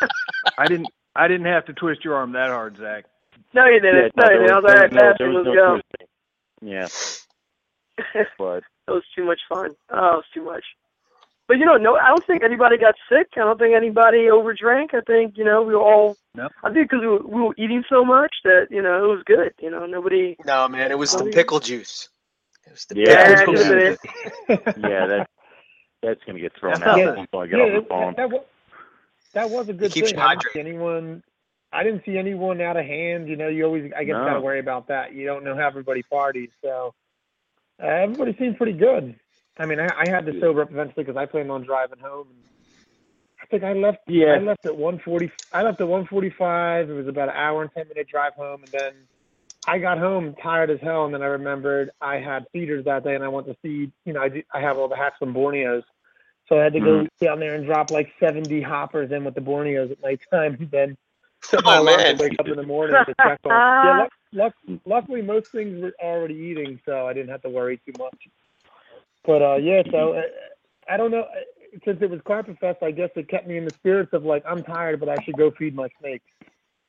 I 0.58 0.66
didn't. 0.66 0.88
I 1.16 1.26
didn't 1.26 1.46
have 1.46 1.64
to 1.66 1.72
twist 1.72 2.04
your 2.04 2.14
arm 2.14 2.32
that 2.32 2.50
hard, 2.50 2.76
Zach. 2.76 3.04
no, 3.52 3.66
you 3.66 3.80
didn't. 3.80 4.12
Yeah, 4.16 4.24
no, 4.24 4.30
you 4.30 4.38
didn't. 4.38 4.50
I 4.52 4.54
was 4.54 4.64
like, 4.64 4.76
all 4.76 4.82
right, 4.82 4.92
no- 4.92 5.00
pass 5.00 5.16
there 5.18 5.28
me, 5.28 5.34
was 5.36 5.46
let's 5.46 5.56
no 5.56 5.62
go. 5.62 5.72
twisting. 5.72 6.06
Yeah, 6.62 6.88
but 8.38 8.62
It 8.88 8.90
was 8.90 9.02
too 9.14 9.24
much 9.24 9.40
fun. 9.48 9.70
Oh, 9.90 9.96
it 10.14 10.16
was 10.16 10.24
too 10.34 10.44
much. 10.44 10.64
But 11.48 11.58
you 11.58 11.64
know, 11.66 11.76
no, 11.76 11.96
I 11.96 12.08
don't 12.08 12.24
think 12.26 12.44
anybody 12.44 12.78
got 12.78 12.94
sick. 13.08 13.26
I 13.36 13.40
don't 13.40 13.58
think 13.58 13.74
anybody 13.74 14.28
overdrank. 14.30 14.94
I 14.94 15.00
think 15.00 15.36
you 15.36 15.44
know 15.44 15.62
we 15.62 15.74
were 15.74 15.80
all. 15.82 16.16
No. 16.34 16.48
I 16.62 16.72
think 16.72 16.88
because 16.90 17.00
we 17.00 17.08
were, 17.08 17.18
we 17.26 17.42
were 17.42 17.54
eating 17.58 17.82
so 17.88 18.04
much 18.04 18.32
that 18.44 18.68
you 18.70 18.80
know 18.80 19.04
it 19.04 19.08
was 19.08 19.22
good. 19.26 19.52
You 19.60 19.70
know, 19.70 19.84
nobody. 19.86 20.36
No, 20.46 20.68
man, 20.68 20.92
it 20.92 20.98
was 20.98 21.12
the 21.16 21.24
pickle 21.24 21.58
juice. 21.58 22.08
It 22.66 22.72
was 22.72 22.84
the 22.84 22.96
Yeah, 23.00 23.36
pickle 23.36 23.54
juice. 23.54 23.66
could've 23.66 23.98
yeah, 24.78 25.06
that 25.06 25.30
that's 26.04 26.20
gonna 26.24 26.38
get 26.38 26.52
thrown 26.58 26.78
Yeah. 26.80 26.90
out 26.92 27.18
until 27.18 27.40
I 27.40 27.46
get 27.48 27.58
yeah, 27.58 27.64
off 27.64 27.70
the 27.72 27.78
it- 27.78 27.88
phone. 27.88 28.14
that, 28.16 28.30
was, 28.30 28.42
that 29.32 29.50
was 29.50 29.68
a 29.68 29.72
good 29.72 29.90
keeps 29.92 30.10
thing. 30.10 30.18
you 30.20 30.24
I 30.24 30.34
didn't 30.36 30.44
see 30.52 30.58
hydrated. 30.60 30.66
anyone. 30.68 31.22
I 31.72 31.84
didn't 31.84 32.02
see 32.04 32.18
anyone 32.18 32.60
out 32.60 32.76
of 32.76 32.84
hand. 32.84 33.28
You 33.28 33.36
know, 33.36 33.48
you 33.48 33.64
always, 33.64 33.92
I 33.96 34.04
guess, 34.04 34.14
No. 34.14 34.24
got 34.24 34.34
to 34.34 34.40
worry 34.40 34.60
about 34.60 34.88
that. 34.88 35.12
You 35.12 35.26
don't 35.26 35.44
know 35.44 35.54
how 35.54 35.66
everybody 35.66 36.02
parties, 36.02 36.50
so 36.62 36.94
uh, 37.82 37.86
everybody 37.86 38.36
seemed 38.38 38.56
pretty 38.56 38.72
good. 38.72 39.14
I 39.58 39.66
mean, 39.66 39.78
I, 39.78 39.86
I 39.86 40.08
had 40.08 40.26
to 40.26 40.40
sober 40.40 40.62
up 40.62 40.70
eventually 40.70 41.04
because 41.04 41.16
I 41.16 41.26
planned 41.26 41.50
on 41.50 41.64
driving 41.64 41.98
home. 41.98 42.28
And 42.30 42.38
I 43.42 43.46
think 43.46 43.62
I 43.62 43.72
left. 43.72 43.98
Yeah, 44.08 44.34
I 44.34 44.38
left 44.38 44.64
at 44.66 44.76
one 44.76 44.98
forty. 45.04 45.30
I 45.52 45.62
left 45.62 45.80
at 45.80 45.88
one 45.88 46.06
forty-five. 46.06 46.88
It 46.90 46.92
was 46.92 47.06
about 47.06 47.28
an 47.28 47.36
hour 47.36 47.62
and 47.62 47.70
ten 47.72 47.86
minute 47.88 48.08
drive 48.08 48.34
home, 48.34 48.62
and 48.64 48.72
then 48.72 48.92
I 49.66 49.78
got 49.78 49.98
home 49.98 50.34
tired 50.42 50.70
as 50.70 50.80
hell. 50.80 51.04
And 51.04 51.14
then 51.14 51.22
I 51.22 51.26
remembered 51.26 51.90
I 52.00 52.16
had 52.16 52.46
feeders 52.52 52.84
that 52.86 53.04
day, 53.04 53.14
and 53.14 53.22
I 53.22 53.28
went 53.28 53.46
to 53.46 53.56
see. 53.62 53.92
You 54.04 54.12
know, 54.12 54.22
I 54.22 54.28
do, 54.28 54.42
I 54.52 54.60
have 54.60 54.78
all 54.78 54.88
the 54.88 54.96
hats 54.96 55.16
from 55.18 55.34
Borneos, 55.34 55.82
so 56.48 56.58
I 56.58 56.64
had 56.64 56.72
to 56.72 56.80
go 56.80 57.06
down 57.20 57.38
there 57.38 57.54
and 57.54 57.66
drop 57.66 57.90
like 57.90 58.10
seventy 58.18 58.62
hoppers 58.62 59.12
in 59.12 59.24
with 59.24 59.34
the 59.34 59.40
Borneos 59.40 59.90
at 59.92 60.02
nighttime, 60.02 60.54
and 60.60 60.70
then 60.70 60.96
set 61.42 61.64
my 61.64 61.76
Oh 61.76 61.80
alarm 61.82 61.98
man, 61.98 62.16
to 62.16 62.22
wake 62.22 62.36
up 62.38 62.46
in 62.48 62.56
the 62.56 62.62
morning 62.62 62.96
to 63.06 63.14
check 63.22 63.40
on. 63.44 63.62
Yeah, 63.84 63.92
luck, 63.92 64.10
luck, 64.32 64.54
luckily 64.86 65.22
most 65.22 65.46
things 65.52 65.80
were 65.82 65.92
already 66.02 66.34
eating, 66.34 66.80
so 66.86 67.06
I 67.06 67.12
didn't 67.12 67.30
have 67.30 67.42
to 67.42 67.50
worry 67.50 67.80
too 67.86 67.92
much. 67.98 68.16
But 69.24 69.42
uh, 69.42 69.56
yeah, 69.56 69.82
so 69.90 70.14
uh, 70.14 70.22
I 70.88 70.96
don't 70.96 71.10
know. 71.10 71.22
uh, 71.22 71.78
Since 71.84 71.98
it 72.02 72.10
was 72.10 72.20
Carpet 72.26 72.58
Fest, 72.60 72.78
I 72.82 72.90
guess 72.90 73.10
it 73.16 73.28
kept 73.28 73.46
me 73.46 73.58
in 73.58 73.64
the 73.64 73.72
spirits 73.72 74.12
of 74.12 74.24
like 74.24 74.44
I'm 74.48 74.62
tired, 74.62 75.00
but 75.00 75.08
I 75.08 75.16
should 75.24 75.36
go 75.36 75.50
feed 75.50 75.74
my 75.74 75.88
snakes. 76.00 76.24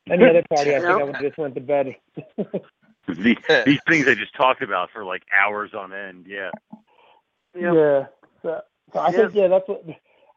Any 0.10 0.28
other 0.28 0.44
party, 0.50 0.76
I 0.76 0.82
think 0.82 1.00
I 1.00 1.04
would 1.04 1.20
just 1.20 1.38
went 1.38 1.56
to 1.56 1.62
bed. 1.62 1.96
these, 3.08 3.38
these 3.66 3.80
things 3.88 4.08
I 4.08 4.16
just 4.16 4.36
talked 4.36 4.62
about 4.62 4.90
for 4.92 5.04
like 5.06 5.24
hours 5.34 5.72
on 5.74 5.94
end. 5.94 6.26
Yeah, 6.28 6.52
Yeah. 7.56 7.74
Yeah. 7.74 8.06
So, 8.44 8.62
so 8.94 9.00
I 9.00 9.12
Yeah. 9.12 9.18
think 9.18 9.36
yeah, 9.36 9.48
that's 9.48 9.68
what 9.68 9.84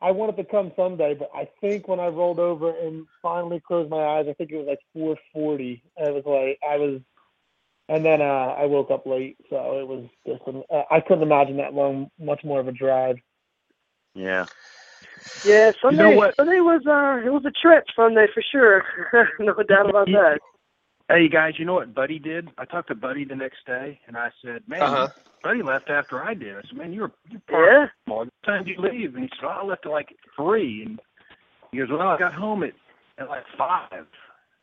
I 0.05 0.11
wanted 0.11 0.37
to 0.37 0.45
come 0.45 0.71
someday, 0.77 1.15
but 1.15 1.31
I 1.35 1.49
think 1.63 1.89
when 1.89 1.99
I 1.99 2.09
rolled 2.09 2.39
over 2.39 2.79
and 2.79 3.07
finally 3.23 3.59
closed 3.67 3.89
my 3.89 4.05
eyes, 4.05 4.27
I 4.29 4.35
think 4.35 4.51
it 4.51 4.57
was 4.59 4.67
like 4.67 4.81
4:40. 4.95 5.81
I 5.99 6.11
was 6.11 6.25
like, 6.27 6.59
I 6.63 6.77
was, 6.77 7.01
and 7.89 8.05
then 8.05 8.21
uh, 8.21 8.55
I 8.59 8.67
woke 8.67 8.91
up 8.91 9.07
late, 9.07 9.39
so 9.49 9.79
it 9.81 9.89
was 9.89 10.05
just 10.27 10.43
an, 10.47 10.63
uh, 10.71 10.83
I 10.91 11.01
couldn't 11.01 11.23
imagine 11.23 11.57
that 11.57 11.73
long, 11.73 12.11
much 12.19 12.45
more 12.45 12.61
of 12.61 12.69
a 12.69 12.73
drive. 12.73 13.17
Yeah. 14.15 14.45
Yeah, 15.43 15.73
Sunday. 15.81 16.15
what? 16.15 16.37
Sunday 16.37 16.61
was 16.61 16.83
uh, 16.87 17.27
it 17.27 17.33
was 17.33 17.47
a 17.47 17.51
trip. 17.51 17.85
Sunday 17.97 18.27
for 18.35 18.43
sure. 18.53 18.85
no 19.39 19.55
doubt 19.55 19.89
about 19.89 20.09
that. 20.09 20.39
Hey 21.09 21.29
guys, 21.29 21.53
you 21.59 21.67
know 21.67 21.75
what 21.75 21.95
Buddy 21.95 22.19
did? 22.19 22.49
I 22.57 22.65
talked 22.65 22.89
to 22.89 22.95
Buddy 22.95 23.25
the 23.27 23.37
next 23.37 23.67
day, 23.67 24.01
and 24.07 24.17
I 24.17 24.31
said, 24.43 24.67
"Man, 24.67 24.83
Uh-huh. 24.83 25.09
Buddy 25.43 25.63
left 25.63 25.91
after 25.91 26.25
I 26.25 26.33
did." 26.33 26.57
I 26.57 26.63
said, 26.63 26.79
"Man, 26.79 26.95
you're 26.95 27.13
you 27.29 27.41
Yeah. 27.51 27.89
parked. 27.89 27.95
What 28.07 28.29
time 28.45 28.65
did 28.65 28.79
you 28.79 28.83
leave?" 28.83 29.15
And 29.15 29.25
he 29.25 29.31
said, 29.37 29.45
oh, 29.45 29.49
"I 29.49 29.63
left 29.65 29.85
at 29.85 29.93
like 29.93 30.17
three. 30.35 30.83
And 30.85 31.01
he 31.73 31.79
goes, 31.79 31.91
"Well, 31.91 32.01
I 32.09 32.17
got 32.19 32.33
home 32.33 32.63
at 32.63 32.73
at 33.19 33.29
like 33.29 33.47
five, 33.59 34.07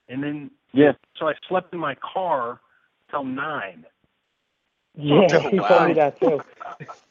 and 0.10 0.24
then 0.24 0.52
Yeah. 0.74 0.94
so 1.16 1.30
I 1.30 1.36
slept 1.48 1.74
in 1.74 1.80
my 1.80 1.96
car 1.96 2.60
till 3.12 3.24
nine. 3.24 3.86
Yeah, 4.96 5.38
Oh, 5.46 5.50
he 5.50 5.60
wow. 5.60 5.68
told 5.68 5.88
me 5.90 5.94
that 5.94 6.20
too. 6.20 6.42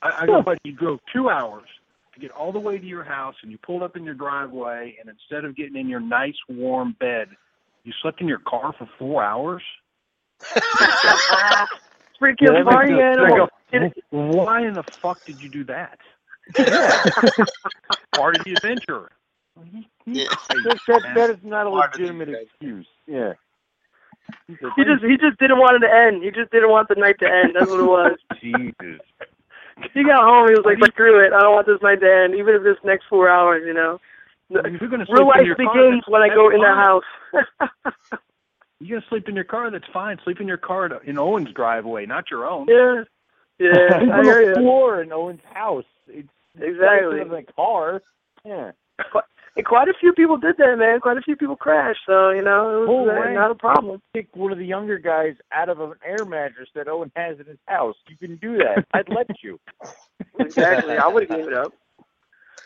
I, 0.02 0.22
I 0.22 0.26
go, 0.26 0.42
but 0.42 0.58
you 0.64 0.72
drove 0.72 0.98
two 1.12 1.30
hours 1.30 1.68
to 2.14 2.20
get 2.20 2.30
all 2.32 2.52
the 2.52 2.58
way 2.58 2.78
to 2.78 2.84
your 2.84 3.04
house, 3.04 3.36
and 3.42 3.52
you 3.52 3.58
pulled 3.58 3.82
up 3.82 3.96
in 3.96 4.04
your 4.04 4.14
driveway, 4.14 4.96
and 4.98 5.08
instead 5.08 5.44
of 5.44 5.54
getting 5.56 5.76
in 5.76 5.88
your 5.88 6.00
nice 6.00 6.36
warm 6.48 6.96
bed, 6.98 7.28
you 7.84 7.92
slept 8.02 8.20
in 8.20 8.28
your 8.28 8.40
car 8.46 8.74
for 8.76 8.88
four 8.98 9.22
hours. 9.22 9.62
Freaking 12.20 12.36
Yeah, 12.42 12.64
party 12.64 12.92
go, 12.94 13.00
animal. 13.00 13.48
Go, 13.72 13.90
Why 14.10 14.66
in 14.66 14.74
the 14.74 14.84
fuck 15.02 15.24
did 15.24 15.40
you 15.40 15.48
do 15.48 15.64
that? 15.64 15.98
Part 18.14 18.36
of 18.36 18.44
the 18.44 18.54
adventure. 18.54 19.10
Yeah. 20.06 20.24
That, 20.48 20.78
that, 20.88 21.02
that 21.14 21.30
is 21.30 21.36
not 21.42 21.66
a 21.66 21.70
Part 21.70 21.92
legitimate 21.92 22.28
excuse. 22.30 22.86
Yeah. 23.06 23.34
He 24.48 24.54
just 24.84 25.04
he 25.04 25.16
just 25.16 25.38
didn't 25.38 25.58
want 25.58 25.76
it 25.76 25.86
to 25.86 25.92
end. 25.92 26.22
He 26.22 26.30
just 26.30 26.50
didn't 26.50 26.70
want 26.70 26.88
the 26.88 26.94
night 26.96 27.18
to 27.20 27.26
end. 27.26 27.54
That's 27.54 27.66
what 27.66 27.80
it 27.80 27.84
was. 27.84 28.18
Jesus. 28.40 29.00
He 29.94 30.04
got 30.04 30.22
home. 30.22 30.48
He 30.48 30.54
was 30.54 30.64
like, 30.64 30.78
"Screw 30.92 31.24
it. 31.24 31.32
I 31.32 31.40
don't 31.40 31.54
want 31.54 31.66
this 31.66 31.82
night 31.82 32.00
to 32.00 32.06
end, 32.10 32.34
even 32.34 32.54
if 32.54 32.62
this 32.62 32.76
next 32.84 33.04
four 33.08 33.28
hours." 33.28 33.62
You 33.64 33.74
know, 33.74 33.90
I 33.90 33.94
mean, 33.94 34.00
if 34.50 34.80
you're 34.80 34.90
real 34.90 35.06
sleep 35.06 35.18
in 35.20 35.26
life 35.26 35.46
your 35.46 35.56
car, 35.56 35.74
begins 35.74 36.02
that's- 36.04 36.08
when 36.08 36.22
I 36.22 36.28
that's 36.28 36.36
go 36.36 36.50
in 36.50 36.60
the 36.60 36.66
house. 36.66 37.04
You're 38.82 38.98
gonna 39.00 39.08
sleep 39.10 39.28
in 39.28 39.34
your 39.34 39.44
car. 39.44 39.70
That's 39.70 39.84
fine. 39.92 40.18
Sleep 40.24 40.40
in 40.40 40.48
your 40.48 40.56
car 40.56 40.86
in 41.04 41.18
Owen's 41.18 41.52
driveway, 41.52 42.06
not 42.06 42.30
your 42.30 42.46
own. 42.48 42.66
yeah, 42.66 43.04
yeah. 43.58 43.70
I 44.14 44.22
hear 44.22 44.40
the 44.40 44.48
you. 44.48 44.54
floor 44.64 45.02
in 45.02 45.12
Owen's 45.12 45.42
house. 45.52 45.84
It's 46.08 46.28
Exactly. 46.58 47.20
in 47.20 47.28
the 47.28 47.42
car. 47.54 48.02
Yeah. 48.42 48.72
And 49.56 49.66
quite 49.66 49.88
a 49.88 49.92
few 50.00 50.14
people 50.14 50.38
did 50.38 50.56
that, 50.56 50.76
man. 50.78 50.98
Quite 51.00 51.18
a 51.18 51.20
few 51.20 51.36
people 51.36 51.56
crashed. 51.56 52.00
So 52.06 52.30
you 52.30 52.40
know, 52.40 52.82
it 52.84 52.88
Oh, 52.88 53.02
was 53.02 53.26
uh, 53.28 53.30
not 53.32 53.50
a 53.50 53.54
problem. 53.54 54.00
Pick 54.14 54.34
one 54.34 54.50
of 54.50 54.56
the 54.56 54.64
younger 54.64 54.96
guys 54.98 55.34
out 55.52 55.68
of 55.68 55.78
an 55.80 55.92
air 56.02 56.24
mattress 56.24 56.70
that 56.74 56.88
Owen 56.88 57.12
has 57.16 57.38
in 57.38 57.44
his 57.46 57.58
house. 57.66 57.96
You 58.08 58.16
can 58.16 58.36
do 58.36 58.56
that. 58.58 58.86
I'd 58.94 59.10
let 59.10 59.28
you. 59.42 59.60
Exactly. 60.38 60.96
I 60.96 61.06
would 61.06 61.28
have 61.28 61.38
gave 61.38 61.48
it 61.48 61.54
up. 61.54 61.74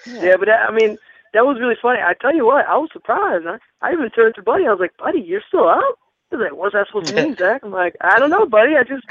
Yeah, 0.07 0.37
but 0.39 0.49
I 0.49 0.71
mean, 0.71 0.97
that 1.35 1.45
was 1.45 1.59
really 1.61 1.77
funny. 1.83 2.01
I 2.01 2.15
tell 2.15 2.35
you 2.35 2.47
what, 2.47 2.67
I 2.67 2.77
was 2.79 2.89
surprised. 2.93 3.47
I, 3.47 3.59
I 3.87 3.93
even 3.93 4.09
turned 4.11 4.35
to 4.37 4.43
Buddy. 4.43 4.67
I 4.67 4.71
was 4.71 4.81
like, 4.81 4.97
Buddy, 4.97 5.21
you're 5.21 5.43
still 5.47 5.69
up? 5.69 5.99
He's 6.31 6.41
like, 6.41 6.55
What's 6.55 6.73
that 6.75 6.87
supposed 6.87 7.09
to 7.09 7.15
mean, 7.15 7.37
Zach? 7.39 7.63
I'm 7.63 7.71
like, 7.71 7.97
I 8.01 8.19
don't 8.19 8.31
know, 8.31 8.47
Buddy. 8.47 8.77
I 8.77 8.85
just 8.85 9.05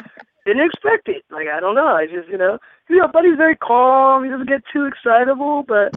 didn't 0.45 0.65
expect 0.65 1.07
it. 1.09 1.23
Like, 1.29 1.47
I 1.53 1.59
don't 1.59 1.75
know. 1.75 1.87
I 1.87 2.07
just, 2.07 2.27
you 2.29 2.37
know, 2.37 2.57
you 2.89 2.97
know, 2.97 3.07
Buddy's 3.07 3.37
very 3.37 3.55
calm. 3.55 4.23
He 4.23 4.29
doesn't 4.29 4.47
get 4.49 4.63
too 4.73 4.85
excitable, 4.85 5.63
but 5.63 5.93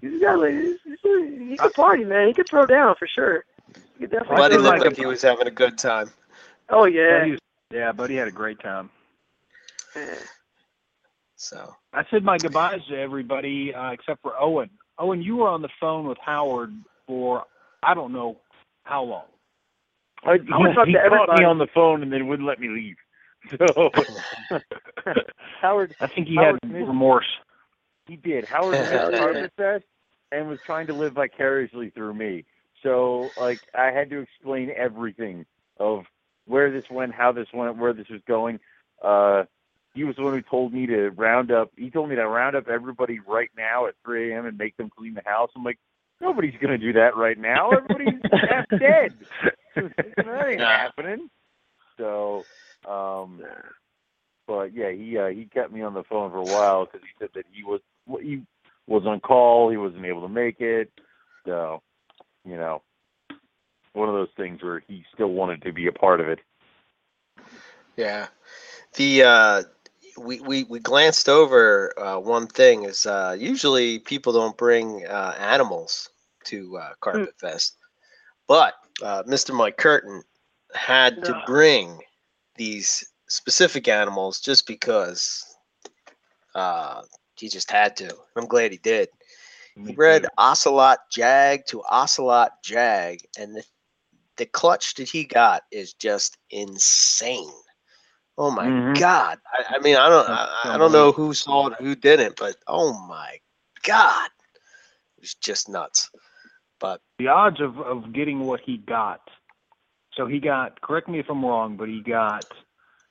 he's 0.00 0.20
got 0.20 0.38
like, 0.40 0.52
he's, 0.54 0.76
he's, 0.84 0.98
he 1.50 1.56
can 1.56 1.70
party, 1.70 2.04
man. 2.04 2.28
He 2.28 2.34
can 2.34 2.44
throw 2.44 2.66
down 2.66 2.94
for 2.98 3.08
sure. 3.08 3.44
He 3.98 4.06
can 4.06 4.10
definitely. 4.10 4.36
Buddy 4.36 4.54
throw 4.56 4.62
looked 4.64 4.76
down. 4.78 4.86
like 4.88 4.96
he 4.96 5.06
was 5.06 5.22
having 5.22 5.46
a 5.46 5.50
good 5.52 5.78
time. 5.78 6.10
Oh 6.68 6.84
yeah. 6.84 7.18
Buddy 7.20 7.30
was- 7.32 7.40
yeah, 7.72 7.92
Buddy 7.92 8.16
had 8.16 8.26
a 8.28 8.32
great 8.32 8.58
time. 8.60 8.90
yeah. 9.94 10.14
So 11.36 11.74
I 11.94 12.04
said 12.10 12.22
my 12.24 12.36
goodbyes 12.36 12.84
to 12.88 12.96
everybody 12.98 13.72
uh, 13.74 13.92
except 13.92 14.20
for 14.22 14.34
Owen. 14.38 14.68
Owen, 15.00 15.22
you 15.22 15.36
were 15.38 15.48
on 15.48 15.62
the 15.62 15.68
phone 15.80 16.06
with 16.06 16.18
Howard 16.24 16.72
for 17.06 17.44
I 17.82 17.94
don't 17.94 18.12
know 18.12 18.36
how 18.84 19.02
long. 19.02 19.24
I, 20.24 20.32
I 20.32 20.58
would 20.58 20.74
talk 20.74 20.86
he 20.86 20.92
to 20.92 20.98
caught 20.98 21.06
everybody. 21.06 21.40
me 21.42 21.46
on 21.46 21.58
the 21.58 21.66
phone 21.74 22.02
and 22.02 22.12
then 22.12 22.28
wouldn't 22.28 22.46
let 22.46 22.60
me 22.60 22.68
leave. 22.68 22.96
So 23.58 23.90
Howard, 25.62 25.94
I 26.00 26.06
think 26.08 26.28
he 26.28 26.36
Howard 26.36 26.58
had 26.62 26.70
missed- 26.72 26.86
remorse. 26.86 27.26
he 28.06 28.16
did. 28.16 28.44
Howard 28.44 28.72
missed 28.78 28.92
Hell 28.92 29.34
yeah. 29.34 29.46
Fest 29.56 29.84
and 30.30 30.46
was 30.48 30.58
trying 30.66 30.86
to 30.88 30.94
live 30.94 31.14
vicariously 31.14 31.90
through 31.90 32.14
me. 32.14 32.44
So 32.82 33.30
like 33.40 33.60
I 33.74 33.86
had 33.92 34.10
to 34.10 34.20
explain 34.20 34.70
everything 34.76 35.46
of 35.78 36.04
where 36.46 36.70
this 36.70 36.84
went, 36.90 37.14
how 37.14 37.32
this 37.32 37.48
went, 37.54 37.78
where 37.78 37.92
this 37.94 38.08
was 38.10 38.20
going. 38.28 38.60
Uh 39.02 39.44
he 39.94 40.04
was 40.04 40.16
the 40.16 40.22
one 40.22 40.34
who 40.34 40.42
told 40.42 40.72
me 40.72 40.86
to 40.86 41.10
round 41.10 41.50
up 41.50 41.70
he 41.76 41.90
told 41.90 42.08
me 42.08 42.16
to 42.16 42.26
round 42.28 42.56
up 42.56 42.68
everybody 42.68 43.18
right 43.26 43.50
now 43.56 43.86
at 43.86 43.94
three 44.04 44.32
AM 44.34 44.46
and 44.46 44.58
make 44.58 44.76
them 44.76 44.90
clean 44.96 45.14
the 45.14 45.22
house. 45.24 45.50
I'm 45.56 45.64
like, 45.64 45.78
nobody's 46.20 46.54
gonna 46.60 46.78
do 46.78 46.92
that 46.94 47.16
right 47.16 47.38
now. 47.38 47.74
Everybody's 47.74 48.22
half 48.32 48.66
dead. 48.78 49.18
that 49.76 49.76
ain't 50.50 50.60
Yeah. 50.60 50.66
happening. 50.66 51.28
So 51.98 52.46
um 52.88 53.42
but 54.46 54.74
yeah, 54.74 54.90
he 54.90 55.16
uh, 55.18 55.28
he 55.28 55.46
kept 55.52 55.72
me 55.72 55.82
on 55.82 55.94
the 55.94 56.02
phone 56.04 56.30
for 56.30 56.38
a 56.38 56.44
while 56.44 56.84
because 56.86 57.00
he 57.02 57.08
said 57.18 57.30
that 57.34 57.44
he 57.52 57.62
was 57.62 57.80
he 58.20 58.42
was 58.88 59.04
on 59.06 59.20
call, 59.20 59.70
he 59.70 59.76
wasn't 59.76 60.04
able 60.04 60.22
to 60.22 60.28
make 60.28 60.60
it. 60.60 60.90
So, 61.46 61.82
you 62.44 62.56
know, 62.56 62.82
one 63.92 64.08
of 64.08 64.14
those 64.14 64.28
things 64.36 64.62
where 64.62 64.82
he 64.88 65.04
still 65.14 65.28
wanted 65.32 65.62
to 65.62 65.72
be 65.72 65.86
a 65.86 65.92
part 65.92 66.20
of 66.20 66.28
it. 66.28 66.40
yeah, 67.96 68.26
the 68.96 69.22
uh, 69.22 69.62
we 70.20 70.40
we 70.40 70.64
we 70.64 70.78
glanced 70.78 71.28
over 71.28 71.92
uh, 71.98 72.18
one 72.18 72.46
thing 72.46 72.84
is 72.84 73.06
uh, 73.06 73.36
usually 73.38 73.98
people 73.98 74.32
don't 74.32 74.56
bring 74.56 75.06
uh, 75.06 75.34
animals 75.38 76.08
to 76.44 76.78
uh, 76.78 76.90
Carpet 77.00 77.34
Fest, 77.38 77.76
but 78.46 78.74
uh, 79.02 79.22
Mr. 79.24 79.54
Mike 79.54 79.76
Curtin 79.76 80.22
had 80.74 81.24
to 81.24 81.42
bring 81.46 81.98
these 82.56 83.04
specific 83.28 83.88
animals 83.88 84.40
just 84.40 84.66
because 84.66 85.44
uh, 86.54 87.02
he 87.36 87.48
just 87.48 87.70
had 87.70 87.96
to. 87.96 88.14
I'm 88.36 88.46
glad 88.46 88.72
he 88.72 88.78
did. 88.78 89.08
He 89.86 89.92
bred 89.92 90.26
Ocelot 90.36 90.98
Jag 91.10 91.66
to 91.68 91.82
Ocelot 91.90 92.52
Jag, 92.62 93.20
and 93.38 93.56
the, 93.56 93.64
the 94.36 94.46
clutch 94.46 94.94
that 94.94 95.08
he 95.08 95.24
got 95.24 95.62
is 95.70 95.94
just 95.94 96.36
insane. 96.50 97.52
Oh 98.40 98.50
my 98.50 98.66
Mhm. 98.66 98.98
god! 98.98 99.38
I, 99.52 99.76
I 99.76 99.78
mean, 99.80 99.96
I 99.96 100.08
don't, 100.08 100.26
I, 100.26 100.74
I 100.74 100.78
don't 100.78 100.92
know 100.92 101.12
who 101.12 101.34
saw 101.34 101.66
it, 101.66 101.74
who 101.78 101.94
didn't, 101.94 102.36
but 102.36 102.56
oh 102.66 102.98
my 103.06 103.38
god, 103.82 104.30
it 105.18 105.20
was 105.20 105.34
just 105.34 105.68
nuts. 105.68 106.10
But 106.78 107.02
The 107.18 107.28
odds 107.28 107.60
of 107.60 107.78
of 107.80 108.14
getting 108.14 108.40
what 108.46 108.60
he 108.64 108.78
got. 108.78 109.20
So 110.14 110.26
he 110.26 110.40
got. 110.40 110.80
Correct 110.80 111.06
me 111.06 111.18
if 111.18 111.26
I'm 111.28 111.44
wrong, 111.44 111.76
but 111.76 111.88
he 111.88 112.00
got 112.00 112.46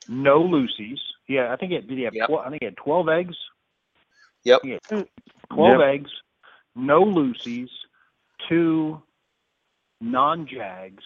no 0.07 0.41
Lucy's. 0.41 0.99
Yeah, 1.27 1.53
I 1.53 1.57
think 1.57 1.73
it 1.73 1.87
did. 1.87 1.99
He 1.99 2.03
have. 2.05 2.15
Yep. 2.15 2.27
12, 2.29 2.45
I 2.45 2.49
think 2.49 2.61
he 2.63 2.65
had 2.65 2.77
12 2.77 3.09
eggs. 3.09 3.37
Yep. 4.45 4.61
He 4.63 4.77
12 5.53 5.79
Yep. 5.79 5.81
eggs, 5.81 6.11
no 6.75 7.03
Lucy's, 7.03 7.69
two 8.47 8.99
non-Jags, 10.01 11.03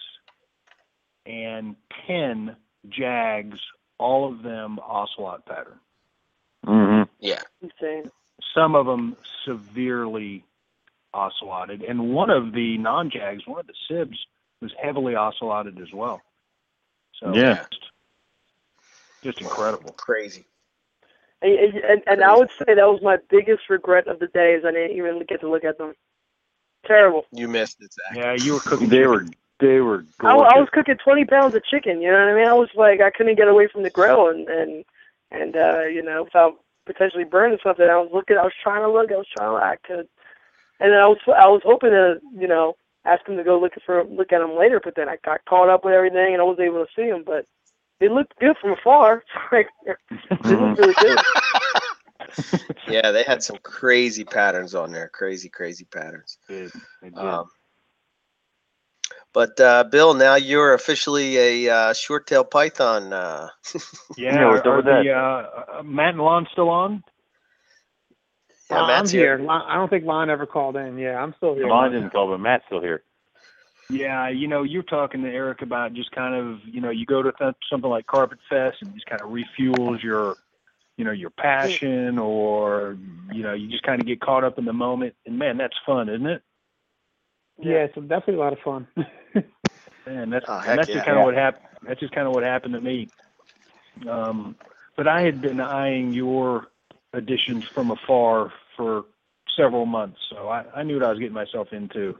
and 1.26 1.76
10 2.06 2.56
Jags. 2.88 3.58
All 4.04 4.30
of 4.30 4.42
them 4.42 4.78
ocelot 4.80 5.46
pattern. 5.46 5.80
Mm-hmm. 6.66 7.10
yeah, 7.20 7.42
Insane. 7.62 8.10
Some 8.54 8.74
of 8.74 8.84
them 8.86 9.16
severely 9.46 10.44
ocelotted, 11.14 11.82
and 11.82 12.12
one 12.12 12.28
of 12.30 12.52
the 12.52 12.76
non-Jags, 12.78 13.46
one 13.46 13.60
of 13.60 13.66
the 13.66 13.74
Sibs, 13.90 14.16
was 14.60 14.72
heavily 14.82 15.14
ocelotted 15.14 15.80
as 15.80 15.92
well. 15.94 16.20
So 17.20 17.32
Yeah. 17.34 17.64
just, 17.70 17.84
just 19.22 19.40
incredible. 19.40 19.92
crazy. 19.92 20.44
And, 21.40 21.74
and, 21.74 22.02
and 22.06 22.22
I 22.24 22.36
would 22.36 22.50
say 22.58 22.74
that 22.74 22.86
was 22.88 23.00
my 23.02 23.18
biggest 23.30 23.68
regret 23.70 24.08
of 24.08 24.18
the 24.18 24.28
day 24.28 24.54
is 24.54 24.64
I 24.66 24.72
didn't 24.72 24.96
even 24.96 25.22
get 25.28 25.40
to 25.40 25.50
look 25.50 25.64
at 25.64 25.78
them. 25.78 25.94
Terrible. 26.86 27.24
You 27.32 27.48
missed 27.48 27.80
it, 27.82 27.92
Zach. 27.92 28.16
Yeah, 28.16 28.34
you 28.34 28.54
were 28.54 28.60
cooking. 28.60 28.88
They 28.88 29.06
were 29.06 29.24
they 29.64 29.80
were 29.80 30.04
I, 30.20 30.34
I 30.34 30.58
was 30.58 30.68
cooking 30.72 30.96
20 30.96 31.24
pounds 31.24 31.54
of 31.54 31.64
chicken. 31.64 32.00
You 32.00 32.10
know 32.10 32.18
what 32.18 32.34
I 32.34 32.34
mean? 32.34 32.48
I 32.48 32.52
was 32.54 32.68
like, 32.74 33.00
I 33.00 33.10
couldn't 33.10 33.36
get 33.36 33.48
away 33.48 33.68
from 33.68 33.82
the 33.82 33.90
grill 33.90 34.28
and 34.28 34.48
and 34.48 34.84
and 35.30 35.56
uh, 35.56 35.82
you 35.84 36.02
know, 36.02 36.24
without 36.24 36.54
potentially 36.86 37.24
burning 37.24 37.58
something. 37.62 37.88
I 37.88 37.96
was 37.96 38.10
looking. 38.12 38.36
I 38.36 38.42
was 38.42 38.52
trying 38.62 38.82
to 38.82 38.90
look. 38.90 39.10
I 39.10 39.16
was 39.16 39.26
trying 39.36 39.58
to 39.58 39.64
act. 39.64 39.86
And 39.90 40.08
and 40.80 40.92
then 40.92 41.00
I 41.00 41.06
was 41.06 41.18
I 41.28 41.48
was 41.48 41.62
hoping 41.64 41.90
to 41.90 42.20
you 42.38 42.48
know 42.48 42.76
ask 43.04 43.26
him 43.26 43.36
to 43.36 43.44
go 43.44 43.58
look 43.58 43.72
for 43.84 44.04
look 44.04 44.32
at 44.32 44.40
them 44.40 44.56
later, 44.56 44.80
but 44.82 44.94
then 44.94 45.08
I 45.08 45.16
got 45.24 45.44
caught 45.46 45.68
up 45.68 45.84
with 45.84 45.94
everything 45.94 46.32
and 46.32 46.40
I 46.40 46.44
wasn't 46.44 46.66
able 46.66 46.84
to 46.84 46.92
see 46.94 47.08
them. 47.10 47.24
But 47.24 47.46
it 48.00 48.12
looked 48.12 48.38
good 48.38 48.56
from 48.60 48.72
afar. 48.72 49.24
like 49.52 49.68
it 49.86 49.98
looked 50.44 50.78
really 50.78 50.94
good. 50.94 51.18
Yeah, 52.88 53.12
they 53.12 53.22
had 53.22 53.42
some 53.42 53.58
crazy 53.62 54.24
patterns 54.24 54.74
on 54.74 54.92
there. 54.92 55.08
Crazy, 55.08 55.48
crazy 55.48 55.84
patterns. 55.84 56.38
They 56.48 56.54
did. 56.62 56.72
They 57.00 57.10
did. 57.10 57.18
Um, 57.18 57.48
But 59.34 59.58
uh, 59.60 59.84
Bill, 59.84 60.14
now 60.14 60.36
you're 60.36 60.74
officially 60.74 61.36
a 61.66 61.74
uh, 61.74 61.92
short 61.92 62.26
tail 62.28 62.44
python. 62.44 63.12
Uh, 63.12 63.48
Yeah, 64.16 64.34
yeah, 64.36 64.44
are, 64.44 64.56
up 64.58 64.64
with 64.64 64.66
are 64.66 64.82
that? 64.82 65.02
the 65.02 65.12
uh, 65.12 65.78
uh, 65.80 65.82
Matt 65.82 66.10
and 66.10 66.22
Lon 66.22 66.46
still 66.52 66.70
on? 66.70 67.02
yeah, 68.70 68.76
Uh, 68.76 68.80
I'm 68.82 68.86
Matt's 68.88 69.10
here. 69.10 69.38
Lon- 69.38 69.64
I 69.68 69.74
don't 69.74 69.88
think 69.90 70.04
Lon 70.04 70.30
ever 70.30 70.46
called 70.46 70.76
in. 70.76 70.96
Yeah, 70.98 71.16
I'm 71.20 71.34
still 71.36 71.54
here. 71.54 71.66
Mine 71.66 71.90
didn't 71.92 72.10
call, 72.10 72.28
but 72.28 72.38
Matt's 72.38 72.64
still 72.66 72.80
here. 72.80 73.02
Yeah, 73.90 74.28
you 74.30 74.46
know, 74.48 74.62
you're 74.62 74.82
talking 74.84 75.22
to 75.24 75.28
Eric 75.28 75.60
about 75.62 75.92
just 75.92 76.10
kind 76.12 76.34
of, 76.34 76.60
you 76.64 76.80
know, 76.80 76.90
you 76.90 77.04
go 77.04 77.22
to 77.22 77.32
th- 77.32 77.54
something 77.70 77.90
like 77.90 78.06
Carpet 78.06 78.38
Fest 78.48 78.78
and 78.80 78.94
just 78.94 79.04
kind 79.06 79.20
of 79.20 79.28
refuels 79.28 80.02
your, 80.02 80.36
you 80.96 81.04
know, 81.04 81.10
your 81.10 81.28
passion, 81.30 82.18
or 82.18 82.96
you 83.32 83.42
know, 83.42 83.52
you 83.52 83.68
just 83.68 83.82
kind 83.82 84.00
of 84.00 84.06
get 84.06 84.20
caught 84.20 84.42
up 84.44 84.58
in 84.58 84.64
the 84.64 84.72
moment. 84.72 85.14
And 85.26 85.38
man, 85.38 85.58
that's 85.58 85.76
fun, 85.84 86.08
isn't 86.08 86.26
it? 86.26 86.42
Yeah, 87.58 87.84
it's 87.84 87.94
definitely 87.94 88.34
a 88.34 88.38
lot 88.38 88.52
of 88.52 88.58
fun. 88.60 88.86
Man, 90.06 90.30
that's 90.30 90.44
Oh, 90.48 90.62
and 90.66 90.78
that's 90.78 90.88
yeah. 90.88 90.96
just 90.96 91.06
kind 91.06 91.18
of 91.18 91.24
what 91.24 91.34
happened. 91.34 91.64
That's 91.86 92.00
just 92.00 92.14
kind 92.14 92.26
of 92.26 92.34
what 92.34 92.44
happened 92.44 92.74
to 92.74 92.80
me. 92.80 93.08
Um, 94.08 94.56
but 94.96 95.06
I 95.08 95.22
had 95.22 95.40
been 95.40 95.60
eyeing 95.60 96.12
your 96.12 96.68
additions 97.12 97.64
from 97.74 97.90
afar 97.90 98.52
for 98.76 99.04
several 99.56 99.86
months, 99.86 100.18
so 100.30 100.48
I, 100.48 100.64
I 100.74 100.82
knew 100.82 100.96
what 100.96 101.04
I 101.06 101.10
was 101.10 101.18
getting 101.18 101.34
myself 101.34 101.68
into, 101.72 102.16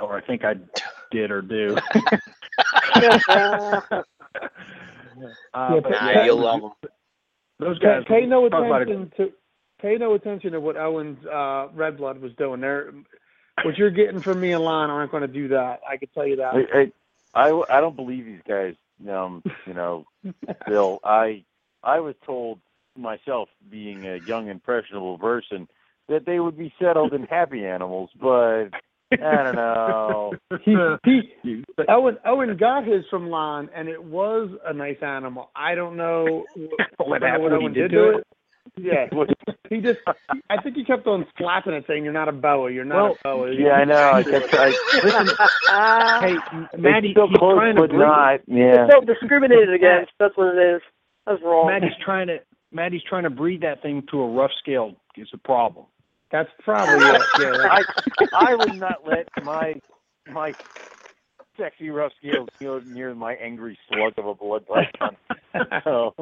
or 0.00 0.16
I 0.16 0.20
think 0.22 0.44
I 0.44 0.54
did 1.10 1.30
or 1.30 1.42
do. 1.42 1.76
Uh, 5.52 5.72
Yeah, 5.74 5.80
but 5.82 5.92
yeah, 5.92 6.24
you'll 6.24 6.40
love 6.40 6.60
them. 6.62 6.90
those 7.58 7.78
pay, 7.78 7.84
guys. 7.84 8.04
pay 8.08 8.26
no 8.26 8.48
talk 8.48 8.64
about 8.64 8.82
it. 8.82 8.88
attention 8.88 9.12
to 9.16 9.32
pay 9.82 9.96
no 9.98 10.14
attention 10.14 10.52
to 10.52 10.60
what 10.60 10.76
Owen's 10.76 11.24
uh, 11.26 11.68
Red 11.74 11.98
Blood 11.98 12.20
was 12.20 12.32
doing. 12.38 12.60
There, 12.60 12.92
what 13.64 13.76
you're 13.78 13.90
getting 13.90 14.20
from 14.20 14.40
me 14.40 14.52
and 14.52 14.64
Lon 14.64 14.90
aren't 14.90 15.10
going 15.10 15.22
to 15.22 15.28
do 15.28 15.48
that. 15.48 15.80
I 15.88 15.96
can 15.96 16.08
tell 16.14 16.26
you 16.26 16.36
that. 16.36 16.54
I, 16.54 16.78
I, 17.42 17.48
I, 17.50 17.78
I 17.78 17.80
don't 17.80 17.96
believe 17.96 18.24
these 18.24 18.40
guys. 18.46 18.74
Um, 19.08 19.42
you 19.66 19.74
know, 19.74 20.04
Bill. 20.66 21.00
I, 21.04 21.44
I 21.82 22.00
was 22.00 22.14
told 22.26 22.60
myself, 22.96 23.48
being 23.70 24.06
a 24.06 24.16
young 24.16 24.48
impressionable 24.48 25.18
person, 25.18 25.68
that 26.08 26.26
they 26.26 26.38
would 26.40 26.58
be 26.58 26.72
settled 26.80 27.12
and 27.12 27.26
happy 27.28 27.64
animals, 27.64 28.10
but 28.20 28.66
I 29.12 29.42
don't 29.42 29.54
know. 29.56 30.32
he, 30.64 30.74
he, 31.42 31.64
Owen 31.88 32.18
Owen 32.26 32.56
got 32.56 32.84
his 32.86 33.04
from 33.10 33.28
Lon, 33.30 33.70
and 33.74 33.88
it 33.88 34.02
was 34.02 34.50
a 34.64 34.72
nice 34.72 35.02
animal. 35.02 35.50
I 35.54 35.74
don't 35.74 35.96
know 35.96 36.44
what, 36.54 37.08
What 37.08 37.22
I 37.22 37.28
happened? 37.28 37.44
what 37.44 37.52
What 37.52 37.60
he 37.60 37.64
Owen 37.66 37.72
did 37.72 37.88
did 37.88 37.90
to 37.92 37.96
to 38.12 38.18
it. 38.18 38.26
Yeah, 38.76 39.06
he 39.70 39.80
just. 39.80 39.98
I 40.48 40.60
think 40.62 40.76
he 40.76 40.84
kept 40.84 41.06
on 41.06 41.26
slapping 41.38 41.72
it, 41.74 41.84
saying, 41.86 42.04
"You're 42.04 42.12
not 42.12 42.28
a 42.28 42.32
boa. 42.32 42.70
You're 42.70 42.84
not 42.84 43.12
a 43.12 43.14
boa." 43.22 43.52
Yeah, 43.52 43.72
I 43.72 43.84
know. 43.84 44.10
I 44.12 44.22
kept. 44.22 44.54
I, 44.54 44.70
Hey, 46.20 46.34
it's 46.72 46.82
Maddie, 46.82 47.12
so 47.16 47.26
he's 47.28 47.38
close, 47.38 47.56
trying 47.56 47.74
to 47.76 47.80
but 47.82 47.90
breed- 47.90 47.98
not. 47.98 48.40
Yeah. 48.46 48.84
It's 48.86 48.92
so 48.94 49.00
discriminated 49.02 49.72
against. 49.72 50.12
That's 50.18 50.36
what 50.36 50.54
it 50.56 50.76
is. 50.76 50.82
That's 51.26 51.42
wrong. 51.42 51.66
Maddie's 51.68 51.92
trying 52.04 52.28
to 52.28 52.38
Maddie's 52.72 53.02
trying 53.08 53.24
to 53.24 53.30
breed 53.30 53.60
that 53.62 53.82
thing 53.82 54.02
to 54.10 54.20
a 54.22 54.28
rough 54.30 54.52
scale. 54.58 54.94
Is 55.16 55.28
a 55.34 55.38
problem. 55.38 55.86
That's 56.30 56.48
probably 56.64 57.04
it. 57.06 57.22
Yeah, 57.40 57.50
that- 57.50 57.86
I, 58.32 58.50
I 58.52 58.54
would 58.54 58.74
not 58.76 59.06
let 59.06 59.28
my 59.44 59.74
my 60.30 60.54
sexy 61.58 61.90
rough 61.90 62.12
scales 62.18 62.48
go 62.60 62.80
near 62.86 63.14
my 63.14 63.34
angry 63.34 63.76
slug 63.88 64.14
of 64.16 64.26
a 64.26 64.34
blood 64.34 64.64
python. 64.66 65.16
So 65.84 66.14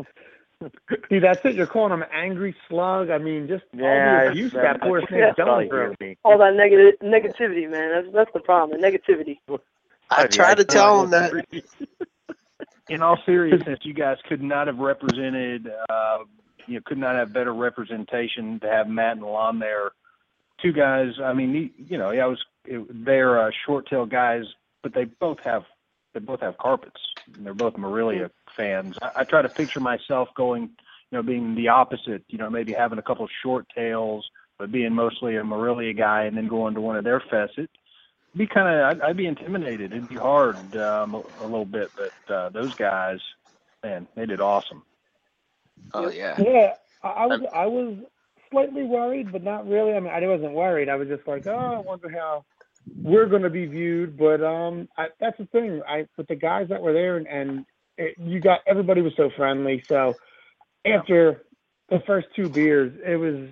See, 1.09 1.19
that's 1.21 1.45
it. 1.45 1.55
You're 1.55 1.67
calling 1.67 1.93
him 1.93 2.05
angry 2.13 2.55
slug. 2.69 3.11
I 3.11 3.19
mean, 3.19 3.47
just 3.47 3.65
yeah, 3.73 3.85
all 4.19 4.25
the 4.25 4.31
abuse 4.31 4.53
that 4.53 4.81
poor 4.81 5.01
I- 5.01 5.07
snake's 5.07 5.37
that's 5.37 5.39
all 5.49 5.57
going 5.57 5.69
through. 5.69 5.95
me. 6.01 6.17
All 6.25 6.39
that 6.39 6.55
negative 6.55 6.95
negativity, 7.01 7.71
man. 7.71 7.91
That's 7.91 8.15
that's 8.15 8.33
the 8.33 8.41
problem. 8.41 8.81
The 8.81 8.87
negativity. 8.87 9.39
I 10.11 10.27
tried 10.27 10.57
to 10.57 10.65
tell 10.65 11.05
him 11.05 11.11
that. 11.11 11.33
In 12.89 13.03
all 13.03 13.19
seriousness, 13.27 13.81
you 13.83 13.93
guys 13.93 14.17
could 14.27 14.43
not 14.43 14.67
have 14.67 14.79
represented. 14.79 15.71
Uh, 15.91 16.19
you 16.67 16.75
know, 16.77 16.81
could 16.87 16.97
not 16.99 17.17
have 17.17 17.33
better 17.35 17.53
representation 17.53 18.59
to 18.61 18.67
have 18.69 18.89
Matt 18.89 19.19
and 19.19 19.27
Lon 19.27 19.59
there. 19.59 19.93
Two 20.63 20.73
guys. 20.73 21.13
I 21.23 21.35
mean, 21.35 21.53
the- 21.53 21.73
you 21.87 21.99
know, 21.99 22.11
yeah, 22.11 22.25
I 22.25 22.29
was. 22.29 22.43
It, 22.65 23.05
they're 23.05 23.39
uh, 23.41 23.51
short-tailed 23.67 24.11
guys, 24.11 24.45
but 24.83 24.93
they 24.95 25.05
both 25.05 25.39
have 25.41 25.65
they 26.15 26.21
both 26.21 26.41
have 26.41 26.57
carpets. 26.59 27.01
And 27.35 27.45
they're 27.45 27.55
both 27.55 27.77
Morelia 27.77 28.31
fans. 28.59 28.99
I, 29.01 29.11
I 29.21 29.25
try 29.25 29.41
to 29.41 29.49
picture 29.49 29.81
myself 29.81 30.29
going, 30.37 30.63
you 30.63 31.17
know, 31.17 31.23
being 31.23 31.55
the 31.55 31.69
opposite. 31.69 32.25
You 32.29 32.37
know, 32.37 32.51
maybe 32.51 32.75
having 32.75 32.99
a 32.99 33.03
couple 33.03 33.25
of 33.25 33.31
short 33.43 33.67
tails, 33.75 34.29
but 34.59 34.71
being 34.71 34.93
mostly 34.93 35.37
a 35.37 35.45
Morelia 35.45 35.95
guy, 35.95 36.25
and 36.25 36.37
then 36.37 36.49
going 36.49 36.75
to 36.75 36.81
one 36.83 36.97
of 36.97 37.05
their 37.05 37.21
fests. 37.21 37.57
It, 37.57 37.71
be 38.37 38.47
kind 38.47 38.69
of 38.69 38.85
I'd, 38.85 39.11
I'd 39.11 39.17
be 39.17 39.27
intimidated. 39.27 39.93
It'd 39.93 40.09
be 40.09 40.17
hard 40.17 40.57
um, 40.77 41.15
a, 41.15 41.23
a 41.41 41.45
little 41.45 41.65
bit, 41.65 41.91
but 41.97 42.35
uh, 42.35 42.49
those 42.51 42.75
guys, 42.75 43.19
man, 43.83 44.07
they 44.15 44.27
did 44.27 44.41
awesome. 44.41 44.83
Oh 45.95 46.11
yeah. 46.11 46.41
Yeah, 46.41 46.75
I, 47.03 47.09
I 47.09 47.27
was 47.27 47.41
I 47.55 47.67
was 47.67 47.97
slightly 48.51 48.85
worried, 48.85 49.33
but 49.33 49.43
not 49.43 49.69
really. 49.69 49.95
I 49.95 50.01
mean, 50.01 50.13
I 50.13 50.27
wasn't 50.27 50.53
worried. 50.53 50.89
I 50.89 50.97
was 50.97 51.09
just 51.09 51.27
like, 51.27 51.47
oh, 51.47 51.57
I 51.57 51.79
wonder 51.79 52.09
how 52.11 52.45
we're 53.03 53.27
going 53.27 53.43
to 53.43 53.51
be 53.51 53.67
viewed. 53.67 54.17
But 54.17 54.43
um, 54.43 54.89
I, 54.97 55.09
that's 55.21 55.39
the 55.39 55.47
thing. 55.47 55.83
I 55.89 56.07
with 56.17 56.29
the 56.29 56.37
guys 56.37 56.69
that 56.69 56.81
were 56.83 56.93
there, 56.93 57.17
and, 57.17 57.27
and 57.27 57.65
it, 57.99 58.15
you 58.19 58.41
got 58.41 58.61
everybody 58.67 59.03
was 59.03 59.13
so 59.17 59.31
friendly. 59.37 59.85
So 59.89 60.15
after 60.87 61.43
the 61.91 61.99
first 62.07 62.29
two 62.35 62.49
beers, 62.49 62.93
it 63.05 63.17
was 63.17 63.49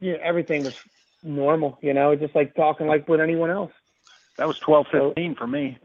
you 0.00 0.12
know 0.12 0.18
everything 0.24 0.64
was 0.64 0.74
normal. 1.22 1.78
You 1.82 1.94
know, 1.94 2.16
just 2.16 2.34
like 2.34 2.54
talking 2.54 2.86
like 2.86 3.06
with 3.08 3.20
anyone 3.20 3.50
else. 3.50 3.72
That 4.38 4.46
was 4.46 4.56
twelve 4.64 4.86
fifteen 4.90 5.36
for 5.36 5.46
me. 5.46 5.78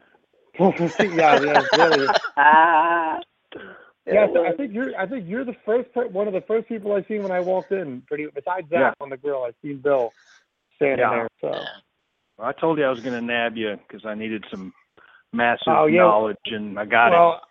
yeah, 0.60 1.40
yeah, 1.42 1.64
really. 1.74 2.08
Ah. 2.38 3.20
Yeah, 4.08 4.28
so 4.36 4.46
I 4.46 4.52
think 4.56 4.72
you're. 4.72 4.96
I 5.00 5.08
think 5.08 5.26
you're 5.28 5.46
the 5.46 5.56
first, 5.66 5.92
per- 5.92 6.08
one 6.08 6.28
of 6.28 6.34
the 6.34 6.42
first 6.42 6.68
people 6.68 6.94
I 6.94 7.04
seen 7.08 7.24
when 7.24 7.32
I 7.32 7.40
walked 7.40 7.72
in. 7.72 8.04
Pretty 8.08 8.28
besides 8.28 8.68
that 8.70 8.80
Yeah. 8.80 8.92
on 9.02 9.10
the 9.10 9.18
grill, 9.18 9.44
I 9.44 9.52
seen 9.64 9.82
Bill 9.82 10.14
standing 10.76 11.00
Yeah. 11.00 11.10
there. 11.10 11.28
So 11.42 11.66
well, 12.38 12.48
I 12.48 12.52
told 12.54 12.78
you 12.78 12.86
I 12.86 12.92
was 12.92 13.00
going 13.00 13.14
to 13.16 13.22
nab 13.22 13.58
you 13.58 13.76
because 13.78 14.06
I 14.06 14.14
needed 14.14 14.46
some 14.52 14.74
massive 15.34 15.62
Oh, 15.68 15.86
yeah. 15.88 16.02
knowledge, 16.04 16.38
and 16.46 16.78
I 16.78 16.86
got 16.86 17.12
well, 17.12 17.42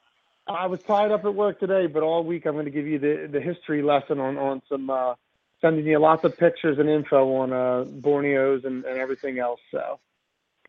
I 0.46 0.66
was 0.66 0.80
tied 0.86 1.10
up 1.10 1.24
at 1.24 1.34
work 1.34 1.58
today, 1.58 1.86
but 1.86 2.02
all 2.02 2.22
week 2.22 2.46
I'm 2.46 2.52
going 2.52 2.66
to 2.66 2.70
give 2.70 2.86
you 2.86 2.98
the 2.98 3.28
the 3.30 3.40
history 3.40 3.82
lesson 3.82 4.20
on 4.20 4.36
on 4.36 4.62
some 4.68 4.90
uh, 4.90 5.14
sending 5.60 5.86
you 5.86 5.98
lots 5.98 6.24
of 6.24 6.36
pictures 6.36 6.78
and 6.78 6.88
info 6.88 7.36
on 7.36 7.52
uh, 7.52 7.84
Borneos 8.00 8.66
and, 8.66 8.84
and 8.84 8.98
everything 8.98 9.38
else. 9.38 9.60
So 9.70 9.98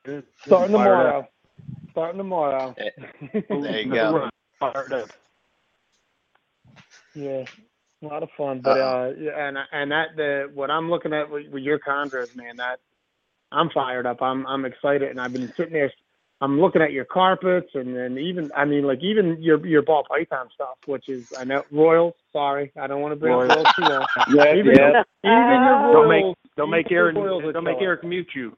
it. 0.06 0.26
starting 0.45 0.76
Fired 0.76 1.07
up. 1.07 1.27
tomorrow. 1.27 1.27
Starting 1.91 2.18
tomorrow. 2.18 2.76
There 3.49 3.81
you 3.81 3.91
go. 3.91 4.30
Fired 4.60 4.93
up. 4.93 5.10
Yeah, 7.14 7.43
a 8.02 8.06
lot 8.06 8.23
of 8.23 8.30
fun. 8.38 8.61
But 8.61 8.80
uh, 8.80 9.11
yeah, 9.18 9.47
and 9.47 9.57
and 9.72 9.91
that 9.91 10.15
the 10.15 10.52
what 10.53 10.72
I'm 10.72 10.89
looking 10.89 11.14
at 11.14 11.30
with, 11.30 11.49
with 11.49 11.64
your 11.64 11.80
chondros, 11.80 12.34
man, 12.35 12.57
that 12.57 12.80
I'm 13.52 13.69
fired 13.69 14.06
up. 14.06 14.22
I'm 14.22 14.47
I'm 14.47 14.64
excited, 14.64 15.10
and 15.10 15.19
I've 15.19 15.34
been 15.34 15.52
sitting 15.57 15.73
there. 15.73 15.91
I'm 16.41 16.60
looking 16.60 16.82
at 16.82 16.91
your 16.91 17.06
carpets, 17.06 17.70
and 17.76 17.95
then 17.95 18.18
even 18.18 18.52
I 18.56 18.66
mean, 18.66 18.84
like 18.86 18.99
even 19.02 19.41
your 19.41 19.66
your 19.66 19.82
ball 19.82 20.03
python 20.10 20.48
stuff, 20.53 20.76
which 20.86 21.07
is 21.10 21.24
I 21.38 21.44
know 21.45 21.64
Royals. 21.72 22.14
Sorry, 22.34 22.72
I 22.80 22.88
don't 22.88 23.02
want 23.02 23.14
to 23.14 23.16
bring 23.16 23.34
up 23.34 23.40
Royals. 23.40 23.49
Royals 23.49 23.68
too 23.78 23.84
long. 23.84 24.06
Yeah, 24.34 24.53
Even, 24.56 24.76
yeah. 24.76 25.03
even 25.24 25.64
your 25.64 25.94
Don't 25.94 26.10
make 26.10 26.36
don't 26.57 26.70
make 26.72 26.86
even 26.88 26.91
your 26.91 27.06
Aaron 27.07 27.53
don't 27.53 27.64
make. 27.64 27.78
Eric 27.82 28.03
mute 28.03 28.28
you. 28.36 28.56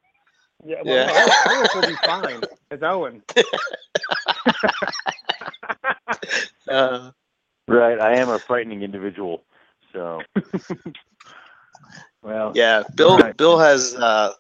Yeah, 0.65 0.77
well, 0.83 0.95
Yeah. 0.95 1.05
no, 1.05 1.51
Royals 1.51 1.69
will 1.75 1.83
be 1.83 1.95
fine. 2.05 2.41
It's 2.71 2.83
Owen. 2.83 3.21
Uh, 6.69 7.11
Right. 7.67 7.99
I 7.99 8.15
am 8.17 8.29
a 8.29 8.39
frightening 8.39 8.81
individual. 8.83 9.43
So 9.93 10.21
Well, 12.23 12.51
yeah. 12.55 12.83
Bill. 12.95 13.19
Right. 13.19 13.37
Bill 13.37 13.59
has 13.59 13.93
uh, 13.95 14.33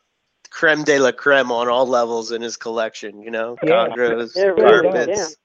creme 0.57 0.83
de 0.83 0.97
la 0.97 1.11
creme 1.11 1.51
on 1.51 1.67
all 1.69 1.85
levels 1.85 2.31
in 2.31 2.41
his 2.41 2.57
collection. 2.57 3.21
You 3.21 3.29
know, 3.29 3.57
Yeah. 3.61 3.69
chondros, 3.69 4.35
Yeah, 4.35 4.45
it 4.45 4.55
really 4.55 4.89
does, 4.89 5.05
carpets. 5.05 5.37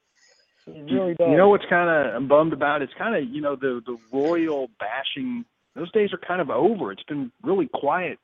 Really. 0.66 1.16
You 1.18 1.36
know 1.36 1.51
what's 1.51 1.66
kind 1.66 1.90
of 1.90 2.14
I'm 2.14 2.28
bummed 2.28 2.55
about? 2.55 2.80
It's 2.80 2.94
kind 2.94 3.14
of 3.14 3.28
you 3.28 3.43
know 3.43 3.55
the 3.56 3.82
the 3.84 3.98
royal 4.10 4.70
bashing. 4.80 5.44
Those 5.74 5.93
days 5.93 6.12
are 6.12 6.18
kind 6.18 6.40
of 6.40 6.51
over. 6.51 6.93
It's 6.93 7.02
been 7.02 7.30
really 7.43 7.68
quiet 7.74 8.18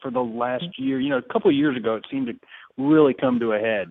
for 0.00 0.10
the 0.10 0.22
last 0.22 0.78
year. 0.78 1.00
You 1.00 1.10
know, 1.10 1.18
a 1.18 1.32
couple 1.32 1.50
of 1.50 1.56
years 1.56 1.76
ago, 1.76 1.96
it 1.96 2.04
seemed 2.10 2.28
to 2.28 2.34
really 2.76 3.14
come 3.14 3.40
to 3.40 3.52
a 3.52 3.58
head 3.58 3.88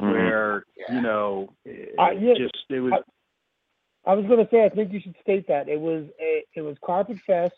mhm. 0.00 0.12
where 0.12 0.64
you 0.88 1.00
know 1.00 1.52
it 1.64 1.94
Uh, 1.96 2.10
yeah, 2.10 2.34
just 2.34 2.56
it 2.70 2.80
was. 2.80 2.92
I 4.04 4.14
was 4.14 4.24
going 4.26 4.42
to 4.42 4.50
say, 4.50 4.64
I 4.64 4.70
think 4.70 4.92
you 4.92 5.00
should 5.00 5.16
state 5.20 5.46
that 5.48 5.68
it 5.68 5.78
was 5.78 6.06
a, 6.18 6.44
it 6.54 6.62
was 6.62 6.76
Carpet 6.82 7.18
Fest. 7.26 7.54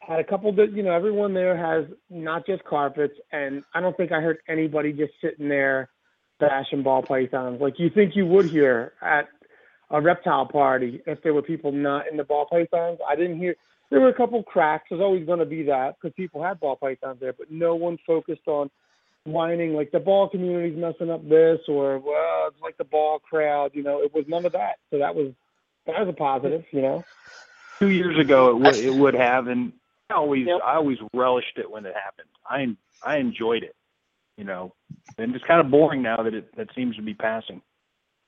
Had 0.00 0.20
a 0.20 0.24
couple, 0.24 0.50
of, 0.50 0.74
you 0.74 0.82
know, 0.82 0.92
everyone 0.92 1.34
there 1.34 1.56
has 1.56 1.84
not 2.08 2.46
just 2.46 2.64
carpets, 2.64 3.14
and 3.30 3.62
I 3.74 3.80
don't 3.80 3.96
think 3.96 4.10
I 4.10 4.20
heard 4.20 4.38
anybody 4.48 4.92
just 4.92 5.12
sitting 5.20 5.48
there 5.48 5.90
bashing 6.40 6.82
ball 6.82 7.02
pythons 7.02 7.60
like 7.60 7.78
you 7.78 7.90
think 7.90 8.14
you 8.14 8.24
would 8.24 8.46
hear 8.46 8.92
at 9.02 9.28
a 9.90 10.00
reptile 10.00 10.46
party 10.46 11.00
if 11.06 11.22
there 11.22 11.34
were 11.34 11.42
people 11.42 11.72
not 11.72 12.06
in 12.10 12.16
the 12.16 12.24
ball 12.24 12.46
pythons. 12.46 12.98
I 13.08 13.16
didn't 13.16 13.38
hear. 13.38 13.56
There 13.90 14.00
were 14.00 14.08
a 14.08 14.14
couple 14.14 14.42
cracks. 14.42 14.84
There's 14.90 15.00
always 15.00 15.24
going 15.24 15.38
to 15.38 15.46
be 15.46 15.62
that 15.64 15.96
because 16.00 16.14
people 16.14 16.42
had 16.42 16.60
ball 16.60 16.76
pythons 16.76 17.20
there, 17.20 17.32
but 17.32 17.50
no 17.50 17.74
one 17.74 17.98
focused 18.06 18.46
on 18.46 18.70
whining 19.24 19.74
like 19.74 19.90
the 19.90 20.00
ball 20.00 20.28
community's 20.28 20.78
messing 20.78 21.10
up 21.10 21.26
this 21.28 21.58
or 21.68 21.98
well 21.98 22.48
it's 22.48 22.60
like 22.62 22.76
the 22.78 22.84
ball 22.84 23.18
crowd. 23.18 23.72
You 23.74 23.82
know, 23.82 24.02
it 24.02 24.12
was 24.14 24.24
none 24.28 24.44
of 24.44 24.52
that. 24.52 24.76
So 24.90 24.98
that 24.98 25.14
was 25.14 25.32
that 25.86 25.98
was 25.98 26.08
a 26.08 26.12
positive. 26.12 26.64
You 26.70 26.82
know. 26.82 27.04
Two 27.78 27.90
years 27.90 28.18
ago, 28.18 28.50
it 28.50 28.56
would 28.56 28.76
it 28.76 28.94
would 28.94 29.14
have, 29.14 29.46
and 29.46 29.72
always 30.14 30.46
Yep. 30.46 30.60
I 30.64 30.76
always 30.76 30.98
relished 31.14 31.58
it 31.58 31.70
when 31.70 31.86
it 31.86 31.94
happened. 31.94 32.28
I 32.48 32.76
I 33.08 33.16
enjoyed 33.18 33.62
it, 33.62 33.74
you 34.36 34.44
know, 34.44 34.74
and 35.18 35.34
it's 35.34 35.44
kind 35.44 35.60
of 35.60 35.70
boring 35.70 36.02
now 36.02 36.22
that 36.22 36.34
it 36.34 36.54
that 36.56 36.68
seems 36.74 36.96
to 36.96 37.02
be 37.02 37.14
passing. 37.14 37.62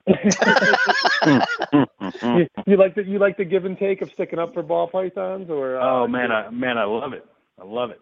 you, 0.06 0.14
you 2.66 2.76
like 2.76 2.94
the 2.94 3.04
you 3.04 3.18
like 3.18 3.36
the 3.36 3.44
give 3.44 3.64
and 3.64 3.78
take 3.78 4.02
of 4.02 4.10
sticking 4.12 4.38
up 4.38 4.54
for 4.54 4.62
ball 4.62 4.88
pythons 4.88 5.50
or 5.50 5.80
uh, 5.80 5.84
Oh 5.84 6.08
man, 6.08 6.32
I 6.32 6.50
man, 6.50 6.78
I 6.78 6.84
love 6.84 7.12
it. 7.12 7.24
I 7.60 7.64
love 7.64 7.90
it. 7.90 8.00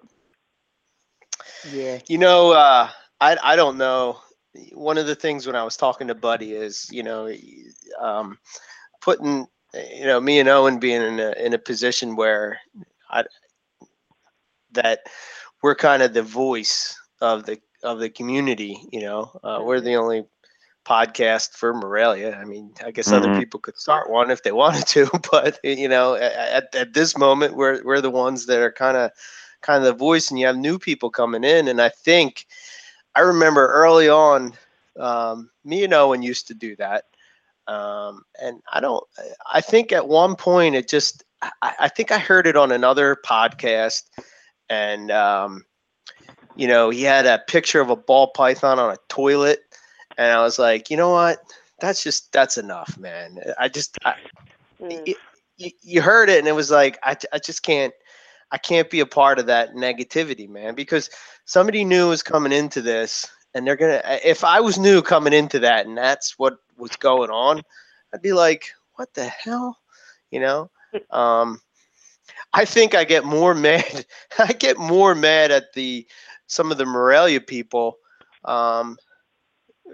yeah 1.65 1.99
You 2.09 2.19
know, 2.19 2.53
uh, 2.53 2.89
I 3.21 3.37
I 3.43 3.57
don't 3.57 3.79
know. 3.79 4.19
One 4.73 4.99
of 4.99 5.07
the 5.07 5.15
things 5.15 5.47
when 5.47 5.57
I 5.57 5.65
was 5.65 5.77
talking 5.77 6.09
to 6.09 6.15
Buddy 6.15 6.53
is, 6.53 6.89
you 6.91 7.03
know, 7.03 7.33
um, 8.01 8.39
putting, 9.01 9.47
you 9.75 10.07
know, 10.07 10.21
me 10.21 10.41
and 10.41 10.49
Owen 10.49 10.79
being 10.79 11.03
in 11.03 11.21
a 11.21 11.33
in 11.33 11.55
a 11.55 11.59
position 11.59 12.17
where 12.17 12.59
I 13.11 13.25
that 14.83 15.01
we're 15.63 15.75
kind 15.77 16.03
of 16.03 16.15
the 16.15 16.23
voice 16.23 16.99
of 17.21 17.45
the 17.47 17.59
of 17.83 18.01
the 18.01 18.11
community. 18.11 18.79
You 18.93 19.03
know, 19.03 19.41
uh, 19.45 19.61
we're 19.63 19.81
the 19.81 19.97
only 19.97 20.25
podcast 20.87 21.53
for 21.57 21.75
Morelia. 21.75 22.35
I 22.37 22.45
mean, 22.45 22.73
I 22.85 22.91
guess 22.91 23.13
other 23.13 23.29
Mhm. 23.29 23.39
people 23.39 23.61
could 23.61 23.77
start 23.77 24.11
one 24.11 24.31
if 24.31 24.43
they 24.43 24.53
wanted 24.53 24.87
to, 24.89 25.09
but 25.33 25.59
you 25.65 25.89
know, 25.89 26.15
at 26.15 26.75
at 26.75 26.95
this 26.95 27.17
moment, 27.17 27.57
we're 27.57 27.83
we're 27.85 28.01
the 28.01 28.11
ones 28.11 28.47
that 28.47 28.61
are 28.61 28.73
kind 28.73 28.97
of 28.97 29.11
kind 29.63 29.79
of 29.79 29.85
the 29.85 29.93
voice, 29.99 30.31
and 30.31 30.39
you 30.39 30.47
have 30.47 30.57
new 30.57 30.79
people 30.79 31.11
coming 31.11 31.45
in, 31.45 31.69
and 31.69 31.81
I 31.81 31.91
think 31.91 32.47
I 33.15 33.21
remember 33.21 33.69
early 33.69 34.09
on, 34.09 34.53
um, 34.99 35.51
me 35.65 35.85
and 35.85 35.95
Owen 35.95 36.23
used 36.23 36.49
to 36.49 36.55
do 36.55 36.77
that. 36.77 37.05
Um, 37.67 38.25
and 38.41 38.61
I 38.73 38.81
don't, 38.81 39.05
I 39.53 39.61
think 39.61 39.93
at 39.93 40.09
one 40.09 40.37
point 40.37 40.75
it 40.75 40.89
just, 40.89 41.25
I, 41.63 41.75
I 41.81 41.89
think 41.89 42.11
I 42.11 42.19
heard 42.19 42.47
it 42.47 42.57
on 42.57 42.73
another 42.73 43.17
podcast 43.25 44.05
and, 44.71 45.11
um, 45.11 45.65
you 46.57 46.67
know, 46.67 46.91
he 46.91 47.03
had 47.03 47.27
a 47.27 47.43
picture 47.47 47.81
of 47.81 47.91
a 47.91 47.97
ball 47.97 48.29
python 48.29 48.79
on 48.79 48.91
a 48.91 48.99
toilet. 49.09 49.61
And 50.17 50.33
I 50.33 50.43
was 50.43 50.59
like, 50.59 50.91
you 50.91 50.97
know 50.97 51.11
what? 51.11 51.39
That's 51.81 52.03
just, 52.03 52.33
that's 52.33 52.59
enough, 52.59 52.99
man. 52.99 53.39
I 53.59 53.69
just, 53.69 53.97
I, 54.05 54.15
Mm. 54.81 55.07
y- 55.07 55.15
y- 55.59 55.73
you 55.83 56.01
heard 56.01 56.29
it 56.29 56.39
and 56.39 56.49
it 56.49 56.55
was 56.55 56.71
like, 56.71 56.99
I, 57.03 57.17
I 57.33 57.39
just 57.39 57.63
can't, 57.63 57.93
I 58.53 58.59
can't 58.59 58.89
be 58.91 59.01
a 59.01 59.07
part 59.07 59.39
of 59.39 59.47
that 59.47 59.75
negativity, 59.75 60.49
man, 60.49 60.75
because 60.75 61.11
somebody 61.45 61.85
new 61.85 62.13
is 62.13 62.23
coming 62.23 62.53
into 62.53 62.81
this 62.81 63.27
and 63.55 63.67
they're 63.67 63.77
going 63.77 64.01
to, 64.01 64.29
if 64.29 64.45
I 64.45 64.61
was 64.61 64.79
new 64.79 65.03
coming 65.03 65.33
into 65.33 65.59
that 65.61 65.87
and 65.87 65.97
that's 65.99 66.39
what 66.39 66.59
was 66.77 66.97
going 66.97 67.31
on, 67.31 67.63
I'd 68.15 68.23
be 68.23 68.33
like, 68.33 68.71
what 68.95 69.13
the 69.15 69.25
hell? 69.27 69.79
You 70.31 70.41
know? 70.41 70.71
Um, 71.11 71.61
I 72.53 72.65
think 72.65 72.95
I 72.95 73.05
get 73.05 73.25
more 73.25 73.55
mad. 73.69 74.07
I 74.39 74.53
get 74.53 74.79
more 74.79 75.15
mad 75.15 75.51
at 75.51 75.73
the, 75.75 76.07
some 76.47 76.71
of 76.73 76.79
the 76.79 76.87
Morelia 76.87 77.41
people, 77.41 77.99
um, 78.45 78.97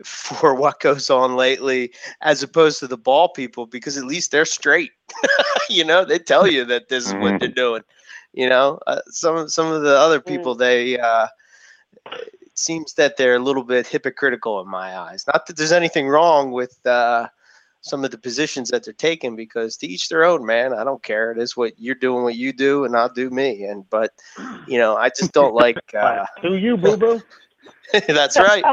for 0.05 0.55
what 0.55 0.81
goes 0.81 1.09
on 1.09 1.37
lately 1.37 1.93
as 2.21 2.43
opposed 2.43 2.81
to 2.81 2.87
the 2.89 2.97
ball 2.97 3.29
people 3.29 3.65
because 3.67 3.97
at 3.97 4.05
least 4.05 4.31
they're 4.33 4.45
straight. 4.45 4.91
You 5.71 5.83
know 5.83 6.05
they 6.05 6.19
tell 6.19 6.47
you 6.47 6.67
that 6.67 6.91
this 6.91 7.07
is 7.07 7.15
what 7.15 7.41
they're 7.41 7.49
doing 7.49 7.83
you 8.35 8.49
know 8.49 8.79
uh, 8.87 9.01
some 9.07 9.49
some 9.49 9.73
of 9.73 9.83
the 9.83 9.97
other 9.97 10.21
people 10.21 10.55
they 10.55 10.99
uh 10.99 11.27
it 12.13 12.59
seems 12.59 12.95
that 12.95 13.17
they're 13.17 13.37
a 13.37 13.41
little 13.41 13.65
bit 13.65 13.87
hypocritical 13.87 14.61
in 14.61 14.69
my 14.69 14.99
eyes. 14.99 15.25
Not 15.27 15.47
that 15.47 15.57
there's 15.57 15.73
anything 15.73 16.09
wrong 16.09 16.53
with 16.53 16.79
uh 16.87 17.29
some 17.85 18.03
of 18.03 18.11
the 18.11 18.19
positions 18.19 18.71
that 18.71 18.83
they're 18.83 18.95
taking 18.95 19.37
because 19.37 19.77
to 19.77 19.87
each 19.87 20.09
their 20.09 20.25
own 20.25 20.45
man. 20.47 20.73
I 20.73 20.85
don't 20.85 21.03
care. 21.03 21.33
It 21.33 21.39
is 21.39 21.55
what 21.55 21.79
you're 21.79 21.95
doing 21.95 22.25
what 22.25 22.35
you 22.35 22.53
do 22.53 22.85
and 22.85 22.97
i'll 22.97 23.13
do 23.13 23.29
me. 23.31 23.65
And 23.65 23.89
but 23.91 24.13
you 24.67 24.79
know 24.79 24.97
i 24.97 25.11
just 25.11 25.33
don't 25.33 25.55
like 25.55 25.79
uh 25.95 26.25
who 26.41 26.55
you 26.55 26.77
boo 26.77 26.97
boo 26.97 27.23
that's 28.09 28.37
right. 28.37 28.65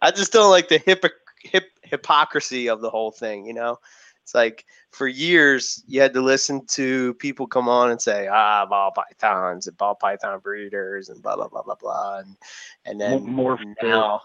I 0.00 0.10
just 0.10 0.32
don't 0.32 0.50
like 0.50 0.68
the 0.68 0.78
hip, 0.78 1.04
hip 1.42 1.64
hypocrisy 1.82 2.68
of 2.68 2.80
the 2.80 2.90
whole 2.90 3.10
thing. 3.10 3.46
You 3.46 3.54
know, 3.54 3.78
it's 4.22 4.34
like 4.34 4.64
for 4.90 5.06
years 5.06 5.82
you 5.86 6.00
had 6.00 6.14
to 6.14 6.22
listen 6.22 6.66
to 6.68 7.14
people 7.14 7.46
come 7.46 7.68
on 7.68 7.90
and 7.90 8.00
say, 8.00 8.28
ah, 8.28 8.66
ball 8.66 8.92
pythons 8.92 9.66
and 9.66 9.76
ball 9.76 9.94
python 9.94 10.40
breeders 10.40 11.08
and 11.08 11.22
blah 11.22 11.36
blah 11.36 11.48
blah 11.48 11.62
blah 11.62 11.74
blah, 11.74 12.18
and 12.18 12.36
and 12.84 13.00
then 13.00 13.24
more 13.24 13.58
now, 13.82 14.20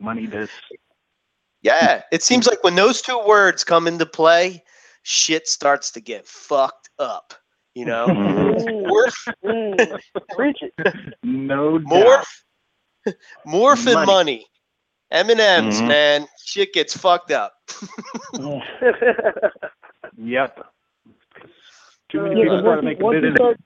money 0.00 0.26
this. 0.26 0.50
Yeah, 1.64 1.96
hmm. 1.96 2.00
it 2.12 2.22
seems 2.22 2.46
like 2.46 2.62
when 2.62 2.76
those 2.76 3.02
two 3.02 3.20
words 3.26 3.64
come 3.64 3.88
into 3.88 4.06
play, 4.06 4.62
shit 5.02 5.48
starts 5.48 5.90
to 5.92 6.00
get 6.00 6.28
fucked 6.28 6.90
up. 7.00 7.34
You 7.74 7.86
know, 7.86 8.06
hmm. 8.06 8.86
morph, 8.86 9.34
Mm. 9.44 9.98
Preach 10.36 10.58
it. 10.62 10.72
No 11.24 11.78
doubt. 11.78 12.24
morph, 13.06 13.14
morph 13.46 13.86
and 13.86 13.94
Money. 13.94 14.06
money. 14.06 14.46
M 15.10 15.30
and 15.30 15.40
M's, 15.40 15.80
hmm. 15.80 15.88
man, 15.88 16.26
shit 16.44 16.72
gets 16.72 16.96
fucked 16.96 17.32
up. 17.32 17.54
Yep. 20.16 20.58
Too 22.12 22.20
many 22.22 22.36
Yeah, 22.36 22.42
people 22.44 22.62
but 22.62 22.62
trying 22.62 22.82
to 22.82 22.82
once, 22.82 22.84
make 22.84 22.98
you, 23.00 23.04
a 23.04 23.06
once 23.06 23.22
you 23.24 23.34
start 23.34 23.56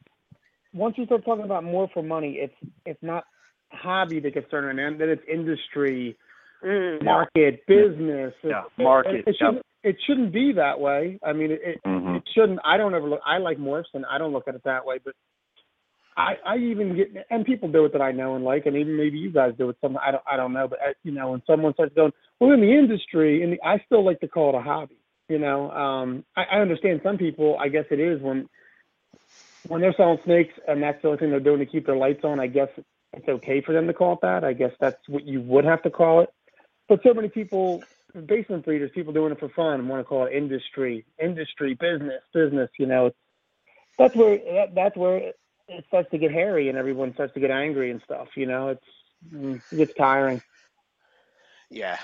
once 0.72 0.98
you 0.98 1.06
start 1.06 1.24
talking 1.24 1.44
about 1.44 1.64
more 1.64 1.88
for 1.92 2.02
money, 2.02 2.38
it's 2.38 2.54
it's 2.86 3.02
not 3.02 3.24
hobby 3.70 4.20
that 4.20 4.34
gets 4.34 4.50
turned 4.50 4.80
in, 4.80 4.98
then 4.98 5.08
it's 5.10 5.22
industry, 5.30 6.16
Mm. 6.62 7.04
market, 7.04 7.64
business. 7.66 8.34
Yeah, 8.42 8.64
It- 8.76 8.82
market, 8.82 9.14
It, 9.14 9.28
it 9.28 9.36
shouldn't 9.38 9.62
it 9.84 9.96
shouldn't 10.06 10.32
be 10.32 10.52
that 10.52 10.80
way. 10.80 11.18
I 11.22 11.32
mean, 11.32 11.52
it, 11.52 11.60
it, 11.62 11.82
Mhm. 11.86 12.16
it 12.16 12.28
shouldn't. 12.34 12.58
I 12.64 12.76
don't 12.76 12.94
ever 12.94 13.08
look. 13.08 13.20
I 13.24 13.38
like 13.38 13.58
morphs, 13.58 13.94
and 13.94 14.04
I 14.06 14.18
don't 14.18 14.32
look 14.32 14.48
at 14.48 14.54
it 14.56 14.64
that 14.64 14.84
way. 14.84 14.98
But 15.02 15.14
I, 16.16 16.36
I 16.44 16.56
even 16.56 16.96
get, 16.96 17.26
and 17.30 17.44
people 17.44 17.68
do 17.70 17.84
it 17.84 17.92
that 17.92 18.02
I 18.02 18.10
know 18.10 18.34
and 18.34 18.44
like, 18.44 18.66
and 18.66 18.76
even 18.76 18.96
maybe 18.96 19.18
you 19.18 19.30
guys 19.30 19.54
do 19.56 19.68
it. 19.68 19.76
Some 19.80 19.96
I 19.96 20.10
don't, 20.10 20.22
I 20.30 20.36
don't 20.36 20.52
know. 20.52 20.66
But 20.66 20.80
uh, 20.82 20.92
you 21.04 21.12
know, 21.12 21.30
when 21.30 21.42
someone 21.46 21.74
starts 21.74 21.94
going, 21.94 22.12
well, 22.40 22.50
in 22.52 22.60
the 22.60 22.72
industry, 22.72 23.42
and 23.42 23.56
I 23.64 23.78
still 23.86 24.04
like 24.04 24.18
to 24.20 24.28
call 24.28 24.48
it 24.50 24.58
a 24.58 24.62
hobby. 24.62 24.96
You 25.28 25.38
know, 25.38 25.70
um, 25.70 26.24
I, 26.36 26.44
I 26.52 26.60
understand 26.60 27.00
some 27.04 27.18
people. 27.18 27.56
I 27.60 27.68
guess 27.68 27.84
it 27.90 28.00
is 28.00 28.20
when 28.20 28.48
when 29.68 29.80
they're 29.80 29.94
selling 29.96 30.18
snakes, 30.24 30.54
and 30.66 30.82
that's 30.82 31.00
the 31.02 31.08
only 31.08 31.20
thing 31.20 31.30
they're 31.30 31.40
doing 31.40 31.60
to 31.60 31.66
keep 31.66 31.86
their 31.86 31.96
lights 31.96 32.24
on. 32.24 32.40
I 32.40 32.48
guess 32.48 32.68
it's 33.12 33.28
okay 33.28 33.60
for 33.64 33.72
them 33.72 33.86
to 33.86 33.94
call 33.94 34.14
it 34.14 34.20
that. 34.22 34.42
I 34.42 34.54
guess 34.54 34.72
that's 34.80 35.08
what 35.08 35.24
you 35.24 35.40
would 35.42 35.64
have 35.64 35.82
to 35.82 35.90
call 35.90 36.22
it. 36.22 36.30
But 36.88 37.02
so 37.02 37.12
many 37.12 37.28
people, 37.28 37.82
basement 38.26 38.64
breeders, 38.64 38.90
people 38.94 39.12
doing 39.12 39.32
it 39.32 39.38
for 39.38 39.48
fun, 39.50 39.86
want 39.88 40.00
to 40.00 40.04
call 40.04 40.24
it 40.24 40.32
industry, 40.32 41.04
industry, 41.22 41.74
business, 41.74 42.22
business. 42.32 42.70
You 42.78 42.86
know, 42.86 43.12
that's 43.98 44.16
where 44.16 44.38
that, 44.38 44.74
that's 44.74 44.96
where 44.96 45.16
it, 45.18 45.38
starts 45.88 46.10
to 46.10 46.18
get 46.18 46.32
hairy, 46.32 46.68
and 46.68 46.78
everyone 46.78 47.12
starts 47.12 47.34
to 47.34 47.40
get 47.40 47.50
angry 47.50 47.90
and 47.90 48.00
stuff. 48.02 48.28
You 48.36 48.46
know, 48.46 48.68
it's 48.68 49.62
it 49.70 49.76
gets 49.76 49.94
tiring. 49.94 50.42
Yeah. 51.70 51.98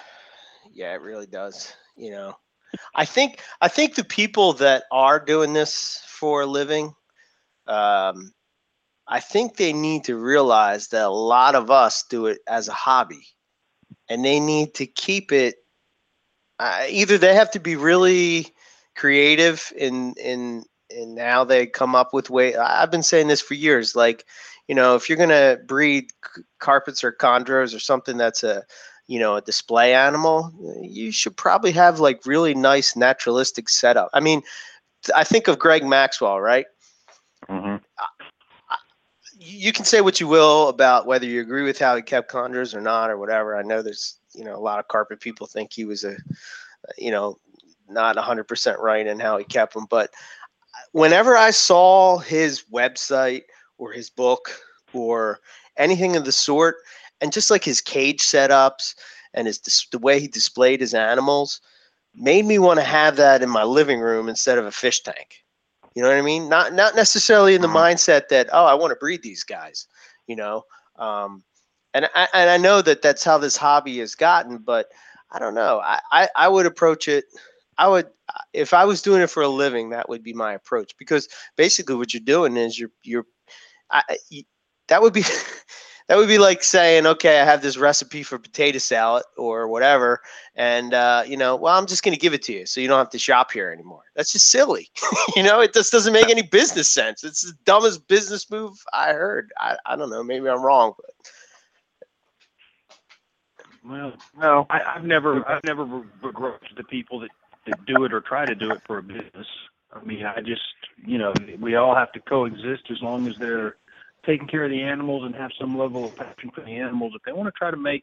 Yeah, 0.72 0.94
it 0.94 1.00
really 1.00 1.26
does. 1.26 1.74
You 1.96 2.10
know. 2.10 2.36
I 2.94 3.04
think 3.04 3.40
I 3.60 3.68
think 3.68 3.94
the 3.94 4.04
people 4.04 4.54
that 4.54 4.84
are 4.90 5.20
doing 5.20 5.52
this 5.52 6.02
for 6.06 6.42
a 6.42 6.46
living, 6.46 6.94
um, 7.66 8.32
I 9.06 9.20
think 9.20 9.56
they 9.56 9.72
need 9.72 10.04
to 10.04 10.16
realize 10.16 10.88
that 10.88 11.06
a 11.06 11.08
lot 11.08 11.54
of 11.54 11.70
us 11.70 12.04
do 12.08 12.26
it 12.26 12.40
as 12.48 12.68
a 12.68 12.72
hobby, 12.72 13.26
and 14.08 14.24
they 14.24 14.40
need 14.40 14.74
to 14.74 14.86
keep 14.86 15.32
it. 15.32 15.56
Uh, 16.58 16.84
either 16.88 17.18
they 17.18 17.34
have 17.34 17.50
to 17.50 17.60
be 17.60 17.76
really 17.76 18.54
creative 18.96 19.72
in 19.76 20.14
in 20.22 20.64
in 20.90 21.16
how 21.16 21.44
they 21.44 21.66
come 21.66 21.94
up 21.94 22.12
with 22.12 22.30
way. 22.30 22.54
I've 22.56 22.90
been 22.90 23.02
saying 23.02 23.28
this 23.28 23.40
for 23.40 23.54
years. 23.54 23.96
Like, 23.96 24.24
you 24.68 24.74
know, 24.74 24.94
if 24.94 25.08
you're 25.08 25.18
gonna 25.18 25.58
breed 25.66 26.06
c- 26.34 26.42
carpets 26.60 27.02
or 27.02 27.12
chondros 27.12 27.74
or 27.74 27.80
something 27.80 28.16
that's 28.16 28.42
a 28.44 28.62
you 29.06 29.18
know 29.18 29.36
a 29.36 29.42
display 29.42 29.94
animal 29.94 30.52
you 30.80 31.12
should 31.12 31.36
probably 31.36 31.72
have 31.72 32.00
like 32.00 32.24
really 32.24 32.54
nice 32.54 32.96
naturalistic 32.96 33.68
setup 33.68 34.08
i 34.14 34.20
mean 34.20 34.42
i 35.14 35.22
think 35.24 35.46
of 35.48 35.58
greg 35.58 35.84
maxwell 35.84 36.40
right 36.40 36.66
Mhm. 37.48 37.73
You 39.44 39.72
can 39.72 39.84
say 39.84 40.00
what 40.00 40.20
you 40.20 40.26
will 40.26 40.68
about 40.68 41.06
whether 41.06 41.26
you 41.26 41.40
agree 41.40 41.62
with 41.62 41.78
how 41.78 41.94
he 41.94 42.02
kept 42.02 42.30
chondros 42.30 42.74
or 42.74 42.80
not 42.80 43.10
or 43.10 43.18
whatever. 43.18 43.56
I 43.56 43.62
know 43.62 43.82
there's 43.82 44.18
you 44.34 44.44
know 44.44 44.56
a 44.56 44.60
lot 44.60 44.78
of 44.78 44.88
carpet 44.88 45.20
people 45.20 45.46
think 45.46 45.72
he 45.72 45.84
was 45.84 46.04
a 46.04 46.16
you 46.98 47.10
know 47.10 47.38
not 47.88 48.16
100% 48.16 48.78
right 48.78 49.06
in 49.06 49.20
how 49.20 49.36
he 49.36 49.44
kept 49.44 49.74
them 49.74 49.86
but 49.88 50.10
whenever 50.92 51.36
i 51.36 51.50
saw 51.50 52.18
his 52.18 52.64
website 52.72 53.42
or 53.78 53.92
his 53.92 54.10
book 54.10 54.60
or 54.92 55.40
anything 55.76 56.16
of 56.16 56.24
the 56.24 56.32
sort 56.32 56.76
and 57.20 57.32
just 57.32 57.50
like 57.50 57.62
his 57.62 57.80
cage 57.80 58.20
setups 58.20 58.94
and 59.34 59.46
his 59.46 59.60
the 59.92 59.98
way 59.98 60.18
he 60.18 60.28
displayed 60.28 60.80
his 60.80 60.94
animals 60.94 61.60
made 62.14 62.44
me 62.44 62.58
want 62.58 62.78
to 62.78 62.84
have 62.84 63.16
that 63.16 63.42
in 63.42 63.50
my 63.50 63.64
living 63.64 64.00
room 64.00 64.28
instead 64.28 64.58
of 64.58 64.66
a 64.66 64.72
fish 64.72 65.02
tank 65.02 65.43
you 65.94 66.02
know 66.02 66.08
what 66.08 66.16
i 66.18 66.22
mean 66.22 66.48
not 66.48 66.72
not 66.72 66.94
necessarily 66.94 67.54
in 67.54 67.60
the 67.62 67.68
Mhm. 67.68 67.74
mindset 67.74 68.28
that 68.28 68.48
oh 68.52 68.64
i 68.64 68.74
want 68.74 68.90
to 68.90 68.96
breed 68.96 69.22
these 69.22 69.44
guys 69.44 69.86
you 70.26 70.36
know 70.36 70.62
um, 70.96 71.42
and 71.94 72.08
I, 72.14 72.28
and 72.34 72.50
I 72.50 72.56
know 72.58 72.82
that 72.82 73.02
that's 73.02 73.24
how 73.24 73.38
this 73.38 73.56
hobby 73.56 73.98
has 73.98 74.14
gotten, 74.14 74.58
but 74.58 74.86
I 75.30 75.38
don't 75.38 75.54
know. 75.54 75.80
I, 75.82 76.00
I, 76.12 76.28
I 76.36 76.48
would 76.48 76.66
approach 76.66 77.08
it. 77.08 77.24
I 77.78 77.88
would, 77.88 78.06
if 78.52 78.72
I 78.74 78.84
was 78.84 79.02
doing 79.02 79.22
it 79.22 79.30
for 79.30 79.42
a 79.42 79.48
living, 79.48 79.90
that 79.90 80.08
would 80.08 80.22
be 80.22 80.32
my 80.32 80.52
approach 80.54 80.94
because 80.98 81.28
basically 81.56 81.96
what 81.96 82.12
you're 82.14 82.20
doing 82.24 82.56
is 82.56 82.78
you're, 82.78 82.90
you're, 83.02 83.26
I, 83.90 84.02
I- 84.10 84.44
that 84.88 85.02
would 85.02 85.12
be, 85.12 85.22
that 86.08 86.18
would 86.18 86.28
be 86.28 86.38
like 86.38 86.62
saying, 86.62 87.06
okay, 87.06 87.40
I 87.40 87.44
have 87.44 87.62
this 87.62 87.78
recipe 87.78 88.22
for 88.22 88.38
potato 88.38 88.78
salad 88.78 89.24
or 89.38 89.68
whatever. 89.68 90.20
And, 90.54 90.92
uh, 90.92 91.24
you 91.26 91.36
know, 91.36 91.56
well, 91.56 91.78
I'm 91.78 91.86
just 91.86 92.02
going 92.02 92.14
to 92.14 92.20
give 92.20 92.34
it 92.34 92.42
to 92.42 92.52
you. 92.52 92.66
So 92.66 92.80
you 92.80 92.88
don't 92.88 92.98
have 92.98 93.10
to 93.10 93.18
shop 93.18 93.52
here 93.52 93.70
anymore. 93.70 94.02
That's 94.14 94.30
just 94.30 94.50
silly. 94.50 94.90
you 95.36 95.42
know, 95.42 95.60
it 95.60 95.72
just 95.72 95.92
doesn't 95.92 96.12
make 96.12 96.28
any 96.28 96.42
business 96.42 96.90
sense. 96.90 97.24
It's 97.24 97.42
the 97.42 97.54
dumbest 97.64 98.06
business 98.06 98.50
move 98.50 98.76
I 98.92 99.12
heard. 99.12 99.50
I, 99.58 99.76
I 99.86 99.96
don't 99.96 100.10
know. 100.10 100.22
Maybe 100.22 100.48
I'm 100.48 100.62
wrong, 100.62 100.92
but 100.96 101.10
Well, 103.82 104.12
no, 104.38 104.66
I, 104.68 104.80
I've 104.96 105.04
never, 105.04 105.48
I've 105.48 105.64
never 105.64 105.86
begrudged 106.22 106.76
the 106.76 106.84
people 106.84 107.20
that, 107.20 107.30
that 107.66 107.86
do 107.86 108.04
it 108.04 108.12
or 108.12 108.20
try 108.20 108.44
to 108.44 108.54
do 108.54 108.70
it 108.72 108.82
for 108.86 108.98
a 108.98 109.02
business. 109.02 109.46
I 109.90 110.04
mean, 110.04 110.26
I 110.26 110.40
just, 110.40 110.60
you 111.06 111.16
know, 111.16 111.32
we 111.58 111.76
all 111.76 111.94
have 111.94 112.12
to 112.12 112.20
coexist 112.20 112.90
as 112.90 113.00
long 113.00 113.26
as 113.26 113.36
they're 113.38 113.76
taking 114.26 114.46
care 114.48 114.64
of 114.64 114.70
the 114.70 114.82
animals 114.82 115.24
and 115.24 115.34
have 115.34 115.50
some 115.60 115.76
level 115.78 116.06
of 116.08 116.16
passion 116.16 116.50
for 116.54 116.62
the 116.62 116.72
animals. 116.76 117.12
If 117.14 117.22
they 117.24 117.32
want 117.32 117.46
to 117.46 117.58
try 117.58 117.70
to 117.70 117.76
make, 117.76 118.02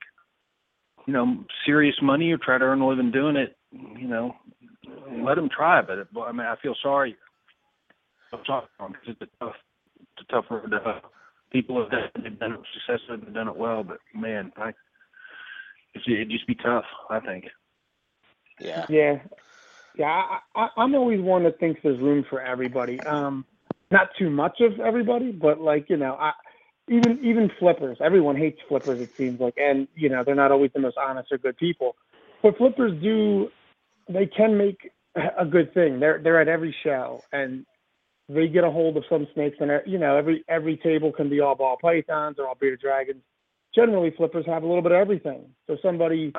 you 1.08 1.14
know, 1.14 1.44
serious 1.66 1.96
money 2.02 2.32
or 2.32 2.38
try 2.38 2.58
to 2.58 2.66
earn 2.66 2.82
a 2.82 2.88
living 2.88 3.12
doing 3.12 3.36
it, 3.36 3.56
you 3.72 4.08
know, 4.08 4.36
let 5.24 5.36
them 5.36 5.50
try. 5.56 5.82
But 5.82 6.12
but, 6.14 6.22
I 6.22 6.32
mean, 6.32 6.48
I 6.48 6.56
feel 6.62 6.76
sorry. 6.82 7.16
I'm 8.34 8.40
sorry 8.46 8.66
for 8.78 8.86
'em 8.86 8.94
'cause 8.94 9.04
it's 9.08 9.22
a 9.22 9.28
tough, 9.40 9.56
it's 10.00 10.22
a 10.30 10.32
tough 10.32 10.46
road 10.50 10.72
to. 10.72 11.02
People 11.52 11.82
have 11.82 11.92
done, 11.92 12.10
they've 12.24 12.40
done 12.40 12.54
it 12.54 12.62
successfully, 12.74 13.18
they've 13.18 13.34
done 13.34 13.50
it 13.50 13.56
well, 13.56 13.84
but 13.84 13.98
man, 14.14 14.54
I 14.56 14.74
it's, 15.94 16.06
it'd 16.08 16.30
just 16.30 16.48
be 16.48 16.56
tough, 16.56 16.86
I 17.10 17.20
think. 17.20 17.46
yeah. 18.60 18.86
Yeah, 18.88 19.20
yeah. 19.96 20.06
I, 20.06 20.40
I, 20.56 20.70
I'm 20.78 20.96
always 20.96 21.20
one 21.20 21.44
that 21.44 21.60
thinks 21.60 21.82
there's 21.84 22.00
room 22.00 22.24
for 22.30 22.42
everybody. 22.42 23.02
Um, 23.04 23.46
not 23.92 24.10
too 24.18 24.30
much 24.30 24.60
of 24.62 24.80
everybody, 24.80 25.32
but 25.32 25.60
like 25.60 25.90
you 25.90 25.98
know, 25.98 26.16
I 26.20 26.32
even 26.90 27.20
even 27.24 27.50
flippers. 27.60 27.98
Everyone 28.04 28.36
hates 28.36 28.60
flippers. 28.68 29.00
It 29.02 29.10
seems 29.18 29.40
like, 29.40 29.56
and 29.58 29.88
you 29.96 30.10
know, 30.10 30.24
they're 30.26 30.36
not 30.36 30.52
always 30.52 30.72
the 30.74 30.80
most 30.80 30.98
honest 30.98 31.32
or 31.32 31.38
good 31.38 31.58
people. 31.58 31.96
But 32.44 32.58
flippers 32.58 33.00
do, 33.02 33.50
they 34.10 34.26
can 34.26 34.58
make 34.58 34.92
a 35.40 35.46
good 35.46 35.74
thing. 35.74 36.00
They're 36.00 36.22
they're 36.22 36.42
at 36.42 36.48
every 36.48 36.76
show 36.84 37.24
and 37.32 37.66
they 38.30 38.48
get 38.48 38.64
a 38.64 38.72
hold 38.72 38.96
of 38.98 39.04
some 39.10 39.28
snakes 39.34 39.58
and 39.60 39.72
you 39.86 39.98
know 39.98 40.16
every 40.16 40.44
every 40.48 40.78
table 40.78 41.12
can 41.12 41.30
be 41.30 41.40
all 41.40 41.56
ball 41.56 41.78
pythons 41.82 42.38
or 42.40 42.48
all 42.48 42.56
bearded 42.56 42.80
dragons. 42.80 43.22
Generally, 43.74 44.14
flippers 44.18 44.46
have 44.48 44.64
a 44.64 44.68
little 44.68 44.82
bit 44.82 44.92
of 44.92 44.98
everything. 44.98 45.46
So 45.68 45.78
somebody 45.82 46.34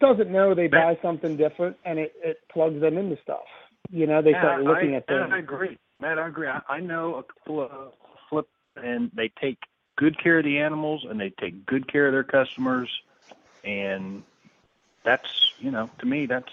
doesn't 0.00 0.30
know 0.30 0.54
they 0.54 0.66
buy 0.66 0.98
something 1.00 1.36
different 1.36 1.76
and 1.84 1.98
it, 1.98 2.12
it 2.22 2.38
plugs 2.52 2.80
them 2.80 2.98
into 2.98 3.16
stuff. 3.22 3.44
You 3.90 4.06
know, 4.08 4.22
they 4.22 4.32
start 4.32 4.62
Yeah, 4.62 4.68
looking 4.68 4.94
I, 4.94 4.96
at 4.96 5.06
things. 5.06 5.30
I 5.32 5.38
agree, 5.38 5.78
Matt. 6.00 6.18
I 6.18 6.28
agree. 6.28 6.48
I, 6.48 6.60
I 6.68 6.80
know 6.80 7.16
a 7.16 7.22
couple 7.22 7.62
of 7.62 7.92
flip, 8.28 8.48
and 8.76 9.10
they 9.14 9.28
take 9.40 9.58
good 9.96 10.22
care 10.22 10.38
of 10.38 10.44
the 10.44 10.58
animals, 10.58 11.06
and 11.08 11.18
they 11.20 11.30
take 11.40 11.64
good 11.66 11.90
care 11.90 12.06
of 12.06 12.12
their 12.12 12.24
customers, 12.24 12.90
and 13.64 14.22
that's 15.04 15.52
you 15.58 15.70
know, 15.70 15.88
to 16.00 16.06
me, 16.06 16.26
that's 16.26 16.52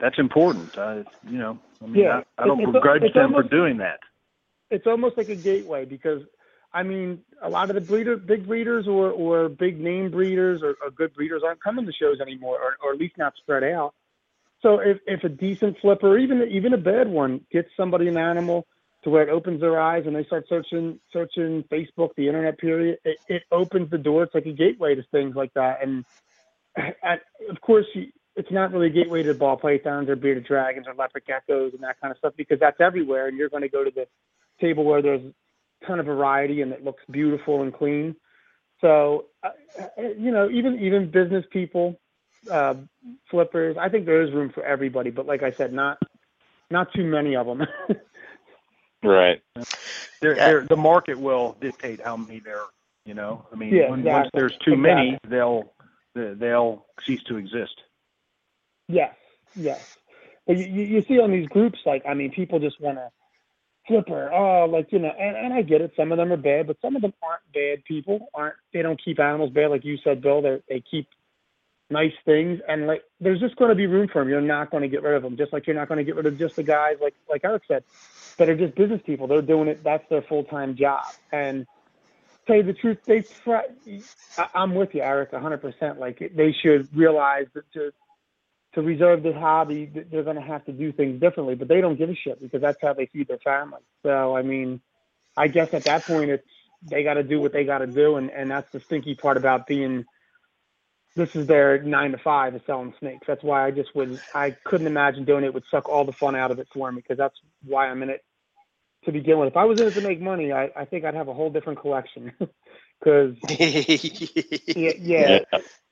that's 0.00 0.18
important. 0.18 0.76
Uh, 0.76 1.04
you 1.28 1.38
know, 1.38 1.58
I 1.82 1.86
mean, 1.86 2.02
Yeah, 2.02 2.22
I, 2.38 2.42
I 2.42 2.46
don't 2.46 2.60
it's- 2.60 2.72
begrudge 2.72 3.02
it's 3.02 3.14
them 3.14 3.34
almost- 3.34 3.48
for 3.50 3.56
doing 3.56 3.78
that. 3.78 4.00
it's 4.70 4.86
almost 4.86 5.16
like 5.16 5.28
a 5.28 5.36
gateway 5.36 5.84
because 5.84 6.22
I 6.72 6.82
mean 6.82 7.20
a 7.42 7.48
lot 7.48 7.68
of 7.70 7.74
the 7.74 7.80
breeder 7.80 8.16
big 8.16 8.46
breeders 8.46 8.88
or 8.88 9.10
or 9.10 9.48
big 9.48 9.78
name 9.78 10.10
breeders 10.10 10.62
or, 10.62 10.74
or 10.82 10.90
good 10.90 11.14
breeders 11.14 11.42
aren't 11.44 11.62
coming 11.62 11.84
to 11.86 11.92
shows 11.92 12.18
anymore 12.20 12.58
or, 12.58 12.76
or 12.82 12.92
at 12.94 12.98
least 12.98 13.18
not 13.18 13.34
spread 13.36 13.62
out. 13.62 13.94
So 14.64 14.78
if, 14.78 14.98
if 15.06 15.22
a 15.24 15.28
decent 15.28 15.76
flipper, 15.82 16.16
even 16.16 16.42
even 16.50 16.72
a 16.72 16.78
bad 16.78 17.06
one, 17.06 17.42
gets 17.52 17.68
somebody 17.76 18.08
an 18.08 18.16
animal 18.16 18.66
to 19.02 19.10
where 19.10 19.22
it 19.22 19.28
opens 19.28 19.60
their 19.60 19.78
eyes 19.78 20.04
and 20.06 20.16
they 20.16 20.24
start 20.24 20.46
searching 20.48 20.98
searching 21.12 21.64
Facebook, 21.64 22.14
the 22.16 22.26
internet 22.26 22.58
period, 22.58 22.98
it, 23.04 23.18
it 23.28 23.42
opens 23.52 23.90
the 23.90 23.98
door. 23.98 24.22
It's 24.22 24.34
like 24.34 24.46
a 24.46 24.52
gateway 24.52 24.94
to 24.94 25.02
things 25.12 25.36
like 25.36 25.52
that. 25.52 25.82
And 25.82 26.06
of 27.50 27.60
course, 27.60 27.84
it's 28.36 28.50
not 28.50 28.72
really 28.72 28.86
a 28.86 28.90
gateway 29.04 29.22
to 29.22 29.34
ball 29.34 29.58
pythons 29.58 30.08
or 30.08 30.16
bearded 30.16 30.46
dragons 30.46 30.86
or 30.88 30.94
leopard 30.94 31.24
geckos 31.28 31.74
and 31.74 31.82
that 31.82 32.00
kind 32.00 32.10
of 32.10 32.16
stuff 32.16 32.32
because 32.34 32.58
that's 32.58 32.80
everywhere, 32.80 33.28
and 33.28 33.36
you're 33.36 33.50
going 33.50 33.64
to 33.64 33.68
go 33.68 33.84
to 33.84 33.90
the 33.94 34.06
table 34.62 34.84
where 34.84 35.02
there's 35.02 35.20
a 35.20 35.86
ton 35.86 36.00
of 36.00 36.06
variety 36.06 36.62
and 36.62 36.72
it 36.72 36.82
looks 36.82 37.02
beautiful 37.10 37.60
and 37.60 37.74
clean. 37.74 38.16
So, 38.80 39.26
uh, 39.42 39.50
uh, 39.78 40.02
you 40.18 40.30
know, 40.30 40.48
even 40.48 40.78
even 40.80 41.10
business 41.10 41.44
people, 41.50 42.00
uh, 42.50 42.74
flippers, 43.30 43.76
I 43.78 43.88
think 43.88 44.06
there 44.06 44.22
is 44.22 44.32
room 44.32 44.50
for 44.50 44.64
everybody. 44.64 45.10
But 45.10 45.26
like 45.26 45.42
I 45.42 45.52
said, 45.52 45.72
not 45.72 45.98
not 46.70 46.92
too 46.92 47.04
many 47.04 47.36
of 47.36 47.46
them. 47.46 47.62
Right. 49.02 49.42
They're, 50.20 50.34
Yeah. 50.34 50.46
they're, 50.46 50.62
the 50.62 50.76
market 50.76 51.18
will 51.18 51.56
dictate 51.60 52.00
how 52.02 52.16
many 52.16 52.40
there. 52.40 52.62
You 53.04 53.12
know, 53.12 53.46
I 53.52 53.56
mean, 53.56 53.74
Yeah, 53.74 53.90
when, 53.90 54.02
once 54.02 54.30
there's 54.32 54.56
too 54.64 54.76
many, 54.76 55.18
they'll 55.28 55.74
they'll 56.14 56.86
cease 57.04 57.22
to 57.24 57.36
exist. 57.36 57.82
yes, 58.88 59.14
yes. 59.54 59.98
But 60.46 60.56
you, 60.56 60.64
you 60.64 60.82
you 60.84 61.02
see 61.02 61.20
on 61.20 61.30
these 61.30 61.46
groups, 61.48 61.80
like 61.84 62.02
I 62.06 62.14
mean, 62.14 62.30
people 62.30 62.58
just 62.60 62.80
want 62.80 62.96
to 62.96 63.10
flipper. 63.86 64.32
Oh, 64.32 64.64
like 64.64 64.90
you 64.90 64.98
know, 65.00 65.10
and, 65.18 65.36
and 65.36 65.52
I 65.52 65.60
get 65.60 65.82
it. 65.82 65.92
Some 65.96 66.12
of 66.12 66.16
them 66.16 66.32
are 66.32 66.38
bad, 66.38 66.66
but 66.66 66.80
some 66.80 66.96
of 66.96 67.02
them 67.02 67.12
aren't 67.22 67.42
bad 67.52 67.84
people. 67.84 68.30
aren't 68.32 68.56
They 68.72 68.80
don't 68.80 68.98
keep 69.04 69.20
animals 69.20 69.50
bad, 69.50 69.68
like 69.70 69.84
you 69.84 69.98
said, 70.02 70.22
Bill. 70.22 70.40
They 70.40 70.62
they 70.70 70.80
keep 70.90 71.08
nice 71.90 72.12
things, 72.24 72.60
and 72.68 72.86
like 72.86 73.04
there's 73.20 73.40
just 73.40 73.56
going 73.56 73.70
to 73.70 73.74
be 73.74 73.86
room 73.86 74.08
for 74.08 74.20
them. 74.20 74.28
You're 74.28 74.40
not 74.40 74.70
going 74.70 74.82
to 74.82 74.88
get 74.88 75.02
rid 75.02 75.14
of 75.14 75.22
them, 75.22 75.36
just 75.36 75.52
like 75.52 75.66
you're 75.66 75.76
not 75.76 75.88
going 75.88 75.98
to 75.98 76.04
get 76.04 76.16
rid 76.16 76.26
of 76.26 76.38
just 76.38 76.56
the 76.56 76.62
guys, 76.62 76.96
like 77.00 77.14
like 77.28 77.42
Eric 77.44 77.64
said, 77.68 77.84
that 78.38 78.48
are 78.48 78.56
just 78.56 78.74
business 78.74 79.00
people. 79.04 79.26
They're 79.26 79.42
doing 79.42 79.68
it. 79.68 79.82
That's 79.84 80.08
their 80.08 80.22
full 80.22 80.44
time 80.44 80.76
job, 80.76 81.04
and 81.32 81.66
tell 82.46 82.56
you 82.56 82.62
the 82.62 82.72
truth, 82.72 82.98
they 83.06 83.22
try. 83.22 83.64
I, 84.38 84.48
I'm 84.54 84.74
with 84.74 84.94
you, 84.94 85.02
Eric, 85.02 85.32
100%. 85.32 85.98
Like 85.98 86.18
they 86.34 86.54
should 86.62 86.94
realize 86.96 87.46
that 87.54 87.70
to 87.74 87.92
to 88.74 88.82
reserve 88.82 89.22
this 89.22 89.36
hobby, 89.36 89.86
they're 89.86 90.24
going 90.24 90.36
to 90.36 90.42
have 90.42 90.64
to 90.64 90.72
do 90.72 90.92
things 90.92 91.20
differently. 91.20 91.54
But 91.54 91.68
they 91.68 91.80
don't 91.80 91.96
give 91.96 92.10
a 92.10 92.14
shit 92.14 92.40
because 92.42 92.60
that's 92.60 92.78
how 92.82 92.92
they 92.92 93.06
feed 93.06 93.28
their 93.28 93.38
family. 93.38 93.82
So 94.02 94.36
I 94.36 94.42
mean, 94.42 94.80
I 95.36 95.48
guess 95.48 95.72
at 95.74 95.84
that 95.84 96.04
point, 96.04 96.30
it's 96.30 96.48
they 96.82 97.02
got 97.02 97.14
to 97.14 97.22
do 97.22 97.40
what 97.40 97.52
they 97.52 97.64
got 97.64 97.78
to 97.78 97.86
do, 97.86 98.16
and 98.16 98.30
and 98.30 98.50
that's 98.50 98.70
the 98.72 98.80
stinky 98.80 99.14
part 99.14 99.36
about 99.36 99.66
being. 99.66 100.04
This 101.16 101.28
is 101.34 101.46
their 101.46 101.80
nine 101.82 102.10
to 102.10 102.18
five 102.18 102.54
is 102.54 102.62
selling 102.66 102.92
snakes. 102.98 103.26
That's 103.26 103.42
why 103.42 103.66
I 103.66 103.70
just 103.70 103.94
would 103.94 104.18
I 104.34 104.56
couldn't 104.64 104.88
imagine 104.88 105.24
doing 105.24 105.44
it. 105.44 105.48
it 105.48 105.54
would 105.54 105.64
suck 105.70 105.88
all 105.88 106.04
the 106.04 106.12
fun 106.12 106.34
out 106.34 106.50
of 106.50 106.58
it 106.58 106.68
for 106.72 106.90
me 106.90 107.00
because 107.00 107.18
that's 107.18 107.36
why 107.64 107.86
I'm 107.88 108.02
in 108.02 108.10
it 108.10 108.24
to 109.04 109.12
begin 109.12 109.38
with. 109.38 109.48
If 109.48 109.56
I 109.56 109.64
was 109.64 109.78
in 109.78 109.86
it 109.86 109.94
to 109.94 110.00
make 110.00 110.20
money, 110.20 110.52
I, 110.52 110.70
I 110.76 110.84
think 110.84 111.04
I'd 111.04 111.14
have 111.14 111.28
a 111.28 111.34
whole 111.34 111.50
different 111.50 111.80
collection. 111.80 112.32
Because 113.00 113.34
yeah, 113.50 114.92
yeah, 114.98 115.38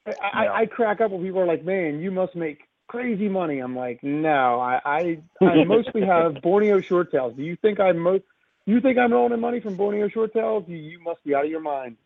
I, 0.07 0.12
I, 0.32 0.61
I 0.61 0.66
crack 0.66 1.03
up 1.03 1.11
when 1.11 1.23
people 1.23 1.40
are 1.40 1.47
like, 1.47 1.62
"Man, 1.62 2.01
you 2.01 2.11
must 2.11 2.35
make 2.35 2.61
crazy 2.86 3.28
money." 3.28 3.59
I'm 3.59 3.77
like, 3.77 4.03
"No, 4.03 4.61
I 4.61 4.81
I, 4.85 5.19
I 5.44 5.65
mostly 5.66 6.07
have 6.07 6.40
Borneo 6.40 6.81
short 6.81 7.11
tails. 7.11 7.35
Do 7.36 7.43
you 7.43 7.57
think 7.57 7.81
I'm 7.81 7.99
most? 7.99 8.24
You 8.65 8.81
think 8.81 8.97
I'm 8.97 9.12
rolling 9.12 9.35
in 9.35 9.40
money 9.40 9.61
from 9.61 9.77
Borneo 9.77 10.09
short 10.09 10.32
tails? 10.32 10.65
You, 10.69 10.77
you 10.77 11.01
must 11.01 11.23
be 11.24 11.35
out 11.35 11.44
of 11.44 11.51
your 11.51 11.61
mind." 11.61 11.97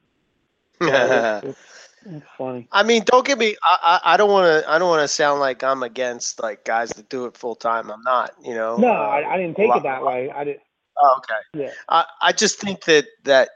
So 0.81 0.87
it's, 0.89 1.45
it's, 1.45 1.96
funny. 2.39 2.69
I 2.73 2.83
mean, 2.83 3.03
don't 3.07 3.27
get 3.27 3.39
me. 3.39 3.57
I 3.63 4.01
I, 4.05 4.15
I 4.15 4.17
don't 4.17 4.31
want 4.31 4.47
to. 4.65 4.71
I 4.71 4.79
don't 4.79 4.89
want 4.89 5.03
to 5.03 5.09
sound 5.09 5.41
like 5.41 5.63
I'm 5.63 5.83
against 5.83 6.41
like 6.41 6.65
guys 6.65 6.91
that 6.91 7.09
do 7.09 7.27
it 7.27 7.37
full 7.37 7.55
time. 7.57 7.91
I'm 7.91 8.03
not. 8.03 8.33
You 8.43 8.55
know. 8.55 8.77
No, 8.77 8.91
Uh, 8.93 8.93
I, 8.93 9.35
I 9.35 9.37
didn't 9.37 9.57
take 9.57 9.75
it 9.75 9.83
that 9.83 10.03
way. 10.05 10.31
I 10.31 10.45
did. 10.45 10.59
Oh, 11.01 11.19
okay. 11.19 11.65
Yeah. 11.65 11.71
I 11.89 12.05
I 12.23 12.33
just 12.33 12.61
think 12.61 12.85
that 12.85 13.07
that. 13.25 13.51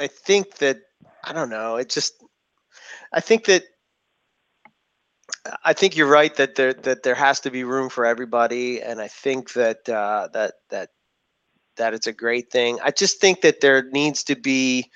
I 0.00 0.06
think 0.08 0.56
that 0.56 0.78
I 1.22 1.32
don't 1.32 1.50
know. 1.50 1.76
It 1.76 1.90
just. 1.90 2.14
I 3.12 3.20
think 3.20 3.44
that. 3.46 3.64
I 5.64 5.72
think 5.74 5.96
you're 5.96 6.06
right 6.06 6.34
that 6.36 6.54
there 6.54 6.74
that 6.74 7.02
there 7.02 7.14
has 7.14 7.40
to 7.40 7.50
be 7.50 7.64
room 7.64 7.88
for 7.90 8.06
everybody, 8.06 8.82
and 8.82 9.00
I 9.00 9.08
think 9.08 9.52
that 9.54 9.88
uh, 9.88 10.28
that 10.32 10.54
that 10.70 10.90
that 11.76 11.94
it's 11.94 12.06
a 12.06 12.12
great 12.12 12.50
thing. 12.50 12.78
I 12.82 12.90
just 12.90 13.20
think 13.20 13.42
that 13.42 13.60
there 13.60 13.84
needs 13.90 14.24
to 14.24 14.36
be. 14.36 14.90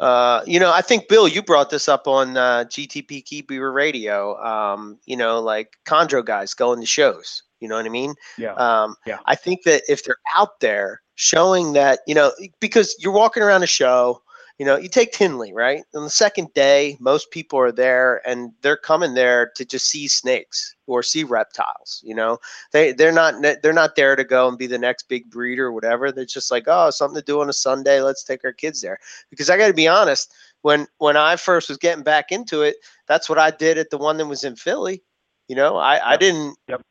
Uh, 0.00 0.42
you 0.46 0.58
know, 0.58 0.72
I 0.72 0.80
think 0.80 1.08
Bill, 1.08 1.28
you 1.28 1.42
brought 1.42 1.70
this 1.70 1.88
up 1.88 2.08
on 2.08 2.36
uh, 2.36 2.64
GTP 2.64 3.24
Keeper 3.24 3.70
Radio. 3.70 4.42
Um, 4.42 4.98
you 5.04 5.16
know, 5.16 5.40
like 5.40 5.76
Chondro 5.86 6.24
guys 6.24 6.54
going 6.54 6.80
to 6.80 6.86
shows. 6.86 7.42
You 7.60 7.68
know 7.68 7.76
what 7.76 7.84
I 7.84 7.90
mean? 7.90 8.14
Yeah. 8.38 8.54
Um, 8.54 8.96
Yeah. 9.06 9.18
I 9.26 9.34
think 9.36 9.64
that 9.64 9.82
if 9.88 10.02
they're 10.04 10.16
out 10.34 10.60
there 10.60 11.02
showing 11.16 11.74
that, 11.74 12.00
you 12.06 12.14
know, 12.14 12.32
because 12.60 12.96
you're 12.98 13.12
walking 13.12 13.42
around 13.42 13.62
a 13.62 13.66
show 13.66 14.22
you 14.60 14.66
know, 14.66 14.76
you 14.76 14.90
take 14.90 15.12
Tinley, 15.12 15.54
right? 15.54 15.84
On 15.94 16.04
the 16.04 16.10
second 16.10 16.52
day, 16.52 16.98
most 17.00 17.30
people 17.30 17.58
are 17.58 17.72
there 17.72 18.20
and 18.28 18.52
they're 18.60 18.76
coming 18.76 19.14
there 19.14 19.50
to 19.56 19.64
just 19.64 19.86
see 19.86 20.06
snakes 20.06 20.76
or 20.86 21.02
see 21.02 21.24
reptiles. 21.24 22.02
You 22.04 22.14
know, 22.14 22.36
they 22.70 22.92
they're 22.92 23.10
not 23.10 23.40
they're 23.62 23.72
not 23.72 23.96
there 23.96 24.16
to 24.16 24.22
go 24.22 24.48
and 24.48 24.58
be 24.58 24.66
the 24.66 24.76
next 24.76 25.08
big 25.08 25.30
breeder 25.30 25.68
or 25.68 25.72
whatever. 25.72 26.12
They're 26.12 26.26
just 26.26 26.50
like, 26.50 26.64
oh, 26.66 26.90
something 26.90 27.18
to 27.18 27.24
do 27.24 27.40
on 27.40 27.48
a 27.48 27.54
Sunday. 27.54 28.02
Let's 28.02 28.22
take 28.22 28.44
our 28.44 28.52
kids 28.52 28.82
there. 28.82 28.98
Because 29.30 29.48
I 29.48 29.56
got 29.56 29.68
to 29.68 29.72
be 29.72 29.88
honest, 29.88 30.34
when 30.60 30.86
when 30.98 31.16
I 31.16 31.36
first 31.36 31.70
was 31.70 31.78
getting 31.78 32.04
back 32.04 32.30
into 32.30 32.60
it, 32.60 32.76
that's 33.08 33.30
what 33.30 33.38
I 33.38 33.50
did 33.52 33.78
at 33.78 33.88
the 33.88 33.96
one 33.96 34.18
that 34.18 34.26
was 34.26 34.44
in 34.44 34.56
Philly. 34.56 35.02
You 35.48 35.56
know, 35.56 35.78
I 35.78 36.12
I 36.12 36.16
didn't 36.18 36.58
Yep. 36.68 36.82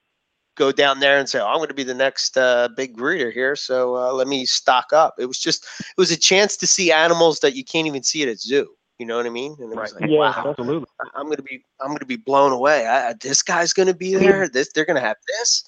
Go 0.60 0.72
down 0.72 1.00
there 1.00 1.18
and 1.18 1.28
say, 1.28 1.40
oh, 1.40 1.48
I'm 1.48 1.58
going 1.58 1.70
to 1.70 1.74
be 1.74 1.84
the 1.84 1.96
next 1.96 2.38
uh, 2.38 2.68
big 2.76 2.96
breeder 2.96 3.32
here. 3.32 3.56
So 3.56 3.96
uh, 3.96 4.14
let 4.14 4.28
me 4.28 4.46
stock 4.46 4.94
up. 4.94 5.16
It 5.18 5.26
was 5.26 5.40
just, 5.40 5.64
it 5.64 5.98
was 5.98 6.12
a 6.12 6.18
chance 6.18 6.56
to 6.58 6.68
see 6.68 6.92
animals 6.92 7.40
that 7.40 7.56
you 7.56 7.64
can't 7.64 7.88
even 7.88 8.04
see 8.04 8.22
at 8.22 8.30
a 8.30 8.36
zoo. 8.36 8.68
You 9.00 9.08
know 9.08 9.18
what 9.18 9.26
I 9.26 9.30
mean? 9.30 9.56
And 9.60 9.74
it 9.74 9.80
was 9.80 9.94
Right. 9.94 10.02
like, 10.02 10.12
Yeah, 10.12 10.20
wow, 10.20 10.50
Absolutely. 10.52 10.88
I'm 11.16 11.26
going 11.26 11.38
to 11.38 11.44
be, 11.44 11.64
I'm 11.82 11.88
going 11.88 12.00
to 12.00 12.06
be 12.06 12.18
blown 12.18 12.52
away. 12.52 12.86
I, 12.86 13.10
I- 13.10 13.14
this 13.22 13.42
guy's 13.42 13.74
going 13.74 13.88
to 13.88 13.96
be 13.96 14.14
there. 14.16 14.48
This, 14.50 14.72
they're 14.74 14.86
going 14.86 15.02
to 15.02 15.08
have 15.08 15.18
this. 15.28 15.64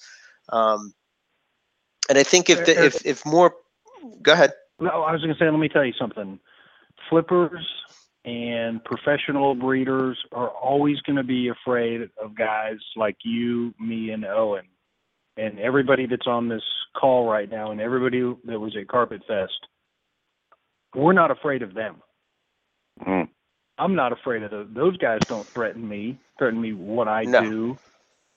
Um, 0.50 0.92
and 2.10 2.18
I 2.18 2.22
think 2.22 2.50
if 2.50 2.64
the, 2.66 2.84
if 2.84 3.06
if 3.06 3.24
more, 3.24 3.54
go 4.22 4.32
ahead. 4.32 4.52
No, 4.80 4.90
I 5.02 5.12
was 5.12 5.22
going 5.22 5.32
to 5.32 5.38
say, 5.38 5.48
let 5.48 5.58
me 5.58 5.68
tell 5.68 5.84
you 5.84 5.94
something. 5.98 6.38
Flippers 7.08 7.64
and 8.24 8.82
professional 8.84 9.54
breeders 9.54 10.18
are 10.32 10.48
always 10.50 11.00
going 11.00 11.16
to 11.16 11.22
be 11.24 11.48
afraid 11.48 12.02
of 12.22 12.34
guys 12.36 12.78
like 12.96 13.16
you, 13.24 13.72
me, 13.80 14.10
and 14.10 14.24
Owen, 14.24 14.66
and 15.36 15.58
everybody 15.58 16.06
that's 16.06 16.26
on 16.26 16.48
this 16.48 16.62
call 16.98 17.28
right 17.28 17.50
now, 17.50 17.70
and 17.70 17.80
everybody 17.80 18.20
that 18.44 18.60
was 18.60 18.76
at 18.78 18.88
Carpet 18.88 19.22
Fest. 19.26 19.52
We're 20.94 21.14
not 21.14 21.30
afraid 21.30 21.62
of 21.62 21.74
them. 21.74 21.96
Mm. 23.06 23.28
I'm 23.78 23.94
not 23.94 24.12
afraid 24.12 24.42
of 24.42 24.50
those. 24.50 24.68
Those 24.74 24.96
guys 24.98 25.20
don't 25.28 25.48
threaten 25.54 25.86
me. 25.88 26.18
Threaten 26.38 26.60
me 26.60 26.74
what 26.74 27.08
I 27.08 27.24
No. 27.24 27.40
do, 27.40 27.78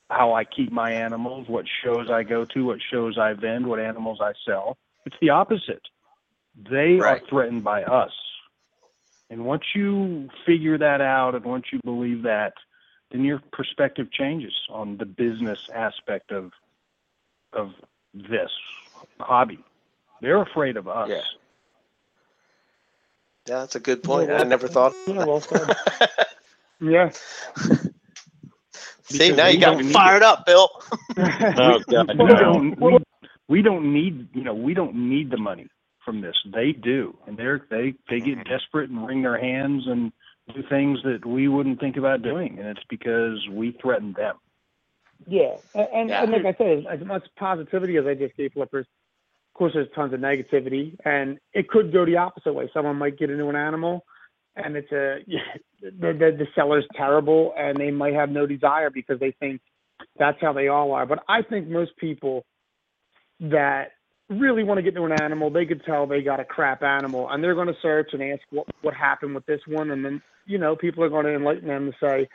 how 0.10 0.34
I 0.34 0.46
keep 0.46 0.72
my 0.72 0.92
animals, 0.92 1.48
what 1.50 1.66
shows 1.84 2.10
I 2.10 2.24
go 2.24 2.46
to, 2.46 2.66
what 2.66 2.80
shows 2.92 3.18
I 3.18 3.34
vend, 3.34 3.68
what 3.68 3.80
animals 3.80 4.20
I 4.22 4.32
sell. 4.46 4.78
It's 5.06 5.18
the 5.20 5.30
opposite. 5.30 5.82
They 6.56 6.96
Right. 6.96 7.22
are 7.22 7.26
threatened 7.28 7.64
by 7.64 7.84
us. 7.84 8.14
And 9.30 9.46
once 9.46 9.64
you 9.74 10.30
figure 10.46 10.78
that 10.78 11.02
out 11.02 11.36
and 11.36 11.44
once 11.44 11.66
you 11.74 11.80
believe 11.84 12.22
that, 12.24 12.54
then 13.12 13.24
your 13.24 13.40
perspective 13.52 14.12
changes 14.12 14.54
on 14.70 14.98
the 14.98 15.06
business 15.06 15.60
aspect 15.74 16.32
of 16.32 16.52
of 17.56 17.72
this 18.14 18.52
hobby. 19.20 19.60
They're 20.22 20.42
afraid 20.42 20.78
of 20.78 20.88
us. 20.88 21.10
Yeah. 21.10 21.22
Yeah, 23.48 23.60
that's 23.60 23.76
a 23.76 23.80
good 23.80 24.02
point. 24.02 24.30
Yeah, 24.30 24.40
I 24.40 24.44
never 24.44 24.68
thought. 24.68 24.94
Yeah, 25.06 25.24
well 25.26 25.40
said. 25.40 25.76
yeah. 26.82 27.12
See, 29.04 29.20
Because 29.20 29.38
now 29.38 29.48
you 29.48 29.60
got 29.60 29.78
me 29.78 29.84
need 29.84 29.94
fired 29.94 30.24
up, 30.24 30.46
Bill. 30.46 30.70
Oh 31.18 31.80
God, 31.90 32.10
we 32.18 32.28
don't 32.28 32.82
we, 32.82 32.98
we 33.48 33.62
don't 33.62 33.94
need 33.94 34.28
you 34.34 34.44
know 34.44 34.54
we 34.54 34.74
don't 34.74 34.96
need 34.96 35.30
the 35.30 35.38
money 35.38 35.68
from 36.04 36.22
this 36.22 36.36
they 36.54 36.72
do 36.72 37.18
and 37.28 37.38
they're 37.38 37.66
they 37.70 37.94
they 38.10 38.20
get 38.20 38.38
mm-hmm. 38.38 38.52
desperate 38.52 38.90
and 38.90 39.06
wring 39.06 39.22
their 39.22 39.40
hands 39.40 39.84
and 39.88 40.12
do 40.54 40.62
things 40.70 41.00
that 41.04 41.26
we 41.26 41.48
wouldn't 41.48 41.80
think 41.80 41.98
about 41.98 42.22
doing 42.22 42.58
and 42.60 42.68
it's 42.68 42.86
because 42.90 43.48
we 43.52 43.78
threaten 43.82 44.14
them 44.14 44.36
Yeah, 45.28 45.56
and, 45.74 45.88
and, 45.94 46.10
Yeah. 46.10 46.24
and 46.24 46.32
like 46.32 46.46
I 46.46 46.58
said, 46.58 46.86
as 46.90 47.06
much 47.06 47.24
positivity 47.38 47.98
as 47.98 48.06
I 48.06 48.14
just 48.14 48.36
gave 48.38 48.54
flippers, 48.54 48.86
of 48.88 49.58
course, 49.58 49.74
there's 49.74 49.88
tons 49.96 50.14
of 50.14 50.20
negativity, 50.20 50.98
and 51.06 51.40
it 51.54 51.70
could 51.70 51.94
go 51.94 52.06
the 52.06 52.18
opposite 52.18 52.54
way. 52.54 52.70
Someone 52.74 52.98
might 52.98 53.18
get 53.18 53.30
into 53.30 53.48
an 53.50 53.56
animal, 53.56 54.06
and 54.56 54.76
it's 54.76 54.92
a 54.92 55.20
the, 55.82 56.14
the 56.14 56.36
the 56.38 56.48
seller's 56.56 56.86
terrible, 56.96 57.54
and 57.58 57.78
they 57.78 57.92
might 57.92 58.14
have 58.14 58.30
no 58.30 58.46
desire 58.46 58.90
because 58.90 59.20
they 59.20 59.32
think 59.40 59.62
that's 60.18 60.38
how 60.42 60.54
they 60.54 60.68
all 60.68 60.92
are. 60.92 61.06
But 61.06 61.24
I 61.30 61.42
think 61.42 61.68
most 61.68 61.96
people 61.98 62.46
that 63.40 63.92
really 64.30 64.64
want 64.64 64.78
to 64.78 64.82
get 64.82 64.96
into 64.96 65.06
an 65.06 65.22
animal, 65.22 65.50
they 65.50 65.66
could 65.66 65.84
tell 65.86 66.08
they 66.08 66.22
got 66.22 66.40
a 66.40 66.46
crap 66.46 66.84
animal, 66.84 67.30
and 67.30 67.44
they're 67.44 67.56
going 67.56 67.68
to 67.68 67.78
search 67.82 68.10
and 68.14 68.22
ask 68.22 68.42
what 68.50 68.68
what 68.82 68.94
happened 68.94 69.36
with 69.36 69.46
this 69.46 69.62
one, 69.68 69.92
and 69.92 70.04
then 70.04 70.22
you 70.46 70.58
know 70.58 70.76
people 70.76 71.04
are 71.04 71.10
going 71.10 71.26
to 71.26 71.36
enlighten 71.36 71.68
them 71.68 71.92
to 71.92 71.98
say, 72.00 72.28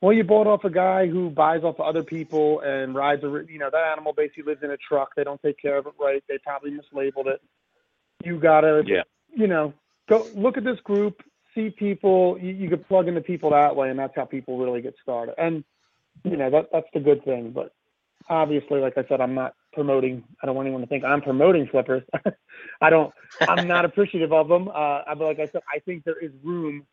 well, 0.00 0.12
you 0.12 0.24
bought 0.24 0.46
off 0.46 0.64
a 0.64 0.70
guy 0.70 1.06
who 1.06 1.30
buys 1.30 1.62
off 1.64 1.76
of 1.80 1.86
other 1.86 2.02
people 2.02 2.60
and 2.60 2.94
rides 2.94 3.24
a, 3.24 3.28
you 3.48 3.58
know, 3.58 3.70
that 3.72 3.92
animal 3.92 4.12
basically 4.12 4.42
lives 4.44 4.62
in 4.62 4.70
a 4.70 4.76
truck. 4.76 5.10
They 5.16 5.24
don't 5.24 5.40
take 5.42 5.58
care 5.60 5.78
of 5.78 5.86
it 5.86 5.94
right. 5.98 6.22
They 6.28 6.38
probably 6.38 6.72
mislabeled 6.72 7.26
it. 7.28 7.40
You 8.24 8.38
gotta, 8.38 8.82
Yeah. 8.86 9.02
you 9.34 9.46
know, 9.46 9.72
go 10.08 10.26
look 10.34 10.56
at 10.58 10.64
this 10.64 10.78
group, 10.80 11.22
see 11.54 11.70
people. 11.70 12.38
You, 12.40 12.52
you 12.52 12.68
could 12.68 12.86
plug 12.86 13.08
into 13.08 13.20
people 13.20 13.50
that 13.50 13.74
way, 13.74 13.90
and 13.90 13.98
that's 13.98 14.14
how 14.14 14.24
people 14.26 14.58
really 14.58 14.82
get 14.82 14.94
started. 15.02 15.34
And 15.38 15.64
you 16.24 16.36
know, 16.36 16.50
that 16.50 16.68
that's 16.72 16.88
the 16.94 17.00
good 17.00 17.24
thing. 17.24 17.50
But 17.50 17.72
obviously, 18.28 18.80
like 18.80 18.98
I 18.98 19.04
said, 19.08 19.20
I'm 19.20 19.34
not 19.34 19.54
promoting. 19.72 20.24
I 20.42 20.46
don't 20.46 20.56
want 20.56 20.66
anyone 20.66 20.80
to 20.82 20.86
think 20.86 21.04
I'm 21.04 21.22
promoting 21.22 21.66
flippers. 21.68 22.02
I 22.80 22.90
don't. 22.90 23.12
I'm 23.48 23.66
not 23.66 23.84
appreciative 23.90 24.32
of 24.32 24.48
them. 24.48 24.68
Uh, 24.68 25.02
but 25.14 25.20
like 25.20 25.40
I 25.40 25.46
said, 25.46 25.62
I 25.72 25.78
think 25.80 26.04
there 26.04 26.18
is 26.18 26.32
room 26.42 26.86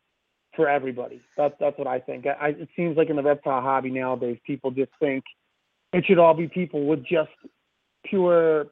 for 0.56 0.68
everybody. 0.68 1.20
That's 1.36 1.54
that's 1.58 1.78
what 1.78 1.86
I 1.86 2.00
think. 2.00 2.26
I, 2.26 2.48
it 2.48 2.68
seems 2.76 2.96
like 2.96 3.10
in 3.10 3.16
the 3.16 3.22
reptile 3.22 3.60
hobby 3.60 3.90
nowadays, 3.90 4.38
people 4.46 4.70
just 4.70 4.92
think 5.00 5.24
it 5.92 6.04
should 6.06 6.18
all 6.18 6.34
be 6.34 6.48
people 6.48 6.86
with 6.86 7.04
just 7.04 7.30
pure 8.04 8.66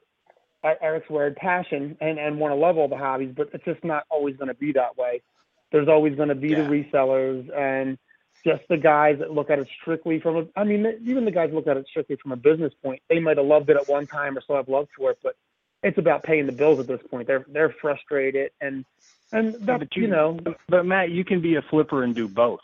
Eric's 0.65 1.11
word 1.11 1.37
passion 1.37 1.97
and 2.01 2.19
and 2.19 2.39
want 2.39 2.53
to 2.53 2.57
love 2.57 2.79
all 2.79 2.89
the 2.89 2.97
hobbies, 2.97 3.33
but 3.37 3.51
it's 3.53 3.65
just 3.65 3.83
not 3.85 4.05
always 4.11 4.37
going 4.37 4.49
to 4.49 4.55
be 4.55 4.73
that 4.73 4.97
way. 4.97 5.23
There's 5.71 5.89
always 5.89 6.15
going 6.15 6.29
to 6.29 6.35
be 6.35 6.55
the 6.55 6.63
resellers 6.63 7.49
and 7.57 7.99
just 8.45 8.63
the 8.69 8.77
guys 8.77 9.19
that 9.21 9.33
look 9.33 9.51
at 9.51 9.59
it 9.59 9.69
strictly 9.81 10.21
from 10.21 10.37
a. 10.37 10.47
I 10.61 10.65
mean, 10.65 10.87
even 11.05 11.25
the 11.25 11.31
guys 11.31 11.51
look 11.53 11.67
at 11.67 11.77
it 11.77 11.87
strictly 11.89 12.17
from 12.17 12.33
a 12.33 12.37
business 12.37 12.73
point. 12.83 13.03
They 13.09 13.21
might 13.21 13.39
have 13.39 13.47
loved 13.47 13.71
it 13.71 13.77
at 13.77 13.89
one 13.89 14.07
time 14.07 14.37
or 14.37 14.41
still 14.41 14.57
have 14.57 14.69
love 14.69 14.89
for 14.97 15.11
it, 15.13 15.19
but 15.23 15.37
it's 15.83 15.99
about 15.99 16.23
paying 16.23 16.47
the 16.47 16.53
bills 16.53 16.79
at 16.79 16.87
this 16.87 17.01
point. 17.11 17.27
They're 17.27 17.45
they're 17.49 17.71
frustrated 17.71 18.51
and 18.61 18.85
and 19.33 19.55
that 19.67 19.79
but 19.81 19.97
you, 19.97 20.03
you- 20.03 20.09
know 20.09 20.39
but 20.69 20.85
matt 20.87 21.11
you 21.11 21.25
can 21.25 21.41
be 21.41 21.57
a 21.57 21.63
flipper 21.63 22.03
and 22.03 22.15
do 22.15 22.29
both 22.29 22.61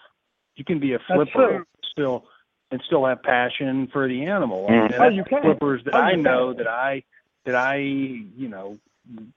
you 0.56 0.64
can 0.64 0.78
be 0.78 0.92
a 0.94 0.98
flipper 1.06 1.30
true. 1.32 1.64
still 1.90 2.24
and 2.70 2.82
still 2.86 3.04
have 3.06 3.22
passion 3.22 3.86
for 3.92 4.06
the 4.08 4.26
animal 4.26 4.66
Mm. 4.68 4.92
And 4.94 4.94
Oh, 5.02 5.08
you 5.08 5.24
can. 5.24 5.42
flippers 5.42 5.82
that 5.84 5.94
Oh, 5.94 5.98
i 5.98 6.14
know 6.14 6.48
can. 6.48 6.58
that 6.58 6.68
i 6.68 7.02
that 7.44 7.54
i 7.54 7.76
you 7.76 8.48
know 8.48 8.78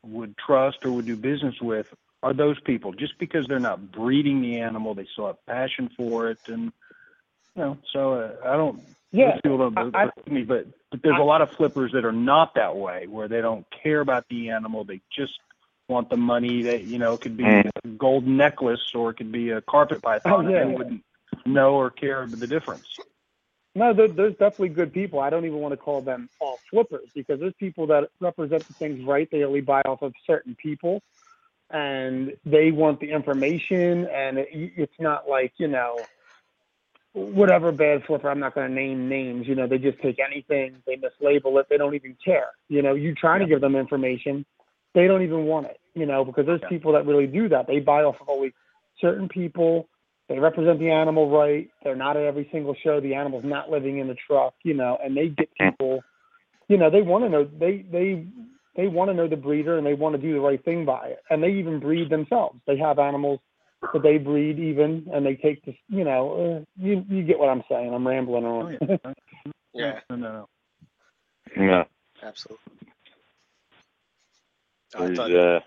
would 0.04 0.36
trust 0.38 0.86
or 0.86 0.92
would 0.92 1.06
do 1.06 1.16
business 1.16 1.56
with 1.62 1.88
are 2.24 2.34
those 2.34 2.60
people 2.62 2.92
just 2.92 3.18
because 3.18 3.48
they're 3.48 3.60
not 3.60 3.92
breeding 3.92 4.42
the 4.42 4.60
animal 4.60 4.94
they 4.94 5.08
still 5.14 5.28
have 5.28 5.44
passion 5.46 5.90
for 5.96 6.30
it 6.30 6.40
and 6.48 6.64
you 7.56 7.62
know 7.64 7.78
so 7.94 8.14
uh, 8.14 8.36
i 8.46 8.56
don't 8.58 8.82
yeah. 9.14 9.36
people 9.44 9.58
don't 9.70 9.96
I- 9.96 10.06
I- 10.06 10.30
me 10.30 10.44
but 10.44 10.68
but 10.92 11.02
there's 11.04 11.20
a 11.20 11.24
lot 11.24 11.42
of 11.42 11.50
flippers 11.52 11.94
that 11.94 12.04
are 12.04 12.12
not 12.12 12.56
that 12.56 12.76
way 12.76 13.08
where 13.08 13.30
they 13.30 13.40
don't 13.40 13.66
care 13.82 14.02
about 14.02 14.26
the 14.30 14.50
animal 14.50 14.84
they 14.84 15.00
just 15.16 15.34
want 15.92 16.10
the 16.10 16.18
money 16.18 16.64
that 16.64 16.86
you 16.86 16.98
know 16.98 17.14
it 17.14 17.22
could 17.22 17.38
be 17.38 17.44
Mm. 17.44 17.70
a 17.84 17.88
gold 18.06 18.26
necklace 18.26 18.86
or 18.96 19.12
it 19.12 19.18
could 19.18 19.32
be 19.32 19.52
a 19.52 19.62
carpet 19.62 20.02
python 20.02 20.32
Oh, 20.34 20.40
and 20.40 20.52
yeah. 20.52 20.66
they 20.66 20.74
wouldn't 20.78 21.04
know 21.46 21.76
or 21.76 21.90
care 21.92 22.26
the 22.28 22.48
difference 22.48 22.88
No, 23.76 23.94
there, 23.94 24.08
there's 24.10 24.34
definitely 24.34 24.70
good 24.70 24.92
people. 24.94 25.20
I 25.20 25.30
don't 25.30 25.46
even 25.46 25.60
want 25.60 25.74
to 25.74 25.78
call 25.78 26.02
them 26.02 26.30
all 26.42 26.60
flippers 26.70 27.08
because 27.16 27.40
there's 27.40 27.54
people 27.60 27.88
that 27.88 28.10
represent 28.20 28.68
the 28.68 28.74
things 28.76 29.06
right. 29.08 29.30
They 29.32 29.44
only 29.44 29.62
buy 29.62 29.82
off 29.82 30.02
of 30.02 30.14
certain 30.28 30.56
people, 30.56 31.02
and 31.70 32.34
they 32.46 32.72
want 32.72 33.00
the 33.00 33.10
information. 33.12 34.08
And 34.08 34.38
it, 34.40 34.50
it's 34.84 35.00
not 35.00 35.30
like 35.30 35.54
you 35.58 35.70
know, 35.70 35.96
whatever 37.14 37.72
bad 37.72 38.04
flipper. 38.06 38.30
I'm 38.30 38.40
not 38.40 38.56
going 38.56 38.68
to 38.70 38.74
name 38.74 39.10
names. 39.10 39.48
You 39.48 39.56
know, 39.56 39.68
they 39.68 39.78
just 39.78 40.00
take 40.02 40.18
anything. 40.20 40.76
They 40.88 40.98
mislabel 40.98 41.60
it. 41.60 41.68
They 41.70 41.78
don't 41.78 41.96
even 41.96 42.18
care. 42.24 42.52
You 42.70 42.82
know, 42.82 42.94
you 42.94 43.16
trying 43.16 43.42
to 43.42 43.48
give 43.48 43.62
them 43.62 43.76
information, 43.76 44.46
they 44.94 45.08
don't 45.08 45.22
even 45.24 45.46
want 45.46 45.68
it. 45.68 45.80
You 45.94 46.06
know, 46.06 46.24
because 46.24 46.46
there's 46.46 46.62
Yeah. 46.62 46.70
people 46.70 46.94
that 46.94 47.06
really 47.06 47.28
do 47.28 47.50
that. 47.50 47.68
They 47.68 47.80
buy 47.80 48.04
off 48.04 48.22
of 48.22 48.30
only 48.30 48.54
certain 49.00 49.28
people. 49.28 49.90
They 50.30 50.40
represent 50.40 50.80
the 50.80 50.90
animal 50.92 51.30
right. 51.30 51.70
They're 51.84 51.96
not 51.96 52.16
at 52.16 52.24
every 52.24 52.48
single 52.52 52.74
show. 52.76 53.02
The 53.02 53.16
animal's 53.16 53.44
not 53.44 53.70
living 53.70 53.98
in 54.00 54.08
the 54.08 54.16
truck, 54.16 54.54
you 54.64 54.74
know, 54.74 54.98
and 55.04 55.16
they 55.18 55.30
get 55.30 55.50
people, 55.60 56.02
you 56.70 56.78
know, 56.78 56.90
they 56.90 57.02
want 57.02 57.26
to 57.26 57.30
know 57.30 57.44
they 57.44 57.86
they 57.92 58.26
they 58.76 58.88
want 58.88 59.10
to 59.10 59.14
know 59.14 59.28
the 59.28 59.36
breeder 59.36 59.78
and 59.78 59.86
they 59.86 59.94
want 59.94 60.16
to 60.16 60.22
do 60.22 60.34
the 60.34 60.40
right 60.40 60.64
thing 60.64 60.86
by 60.86 61.08
it. 61.10 61.20
And 61.30 61.44
they 61.44 61.50
even 61.52 61.80
breed 61.80 62.10
themselves. 62.10 62.60
They 62.66 62.78
have 62.78 63.00
animals 63.00 63.40
that 63.94 64.04
they 64.04 64.18
breed 64.18 64.60
even, 64.60 65.08
and 65.14 65.26
they 65.26 65.36
take 65.36 65.66
this, 65.66 65.76
you 65.90 66.06
know, 66.06 66.62
uh, 66.62 66.66
you 66.82 67.04
you 67.10 67.24
get 67.24 67.40
what 67.40 67.50
I'm 67.50 67.64
saying. 67.70 67.94
I'm 67.94 68.08
rambling 68.08 68.46
oh 68.46 68.62
on. 68.62 68.78
yeah 69.04 69.14
Yeah, 69.74 70.00
no, 70.10 70.16
no, 70.16 70.48
no. 71.58 71.64
Yeah. 71.66 71.84
absolutely. 72.24 72.58
I 74.96 75.16
thought, 75.16 75.36
uh, 75.36 75.60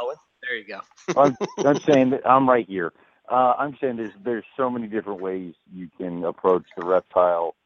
Owen, 0.00 0.16
there 0.42 0.56
you 0.56 0.66
go. 0.66 0.80
I'm, 1.16 1.38
I'm 1.64 1.80
saying 1.88 2.10
that 2.10 2.26
I'm 2.28 2.48
right 2.48 2.66
here. 2.68 2.92
Uh, 3.30 3.54
I'm 3.58 3.76
saying 3.80 3.96
there's 3.96 4.14
there's 4.24 4.44
so 4.56 4.70
many 4.70 4.88
different 4.88 5.20
ways 5.20 5.54
you 5.72 5.88
can 5.98 6.24
approach 6.24 6.64
the 6.76 6.84
reptile 6.84 7.56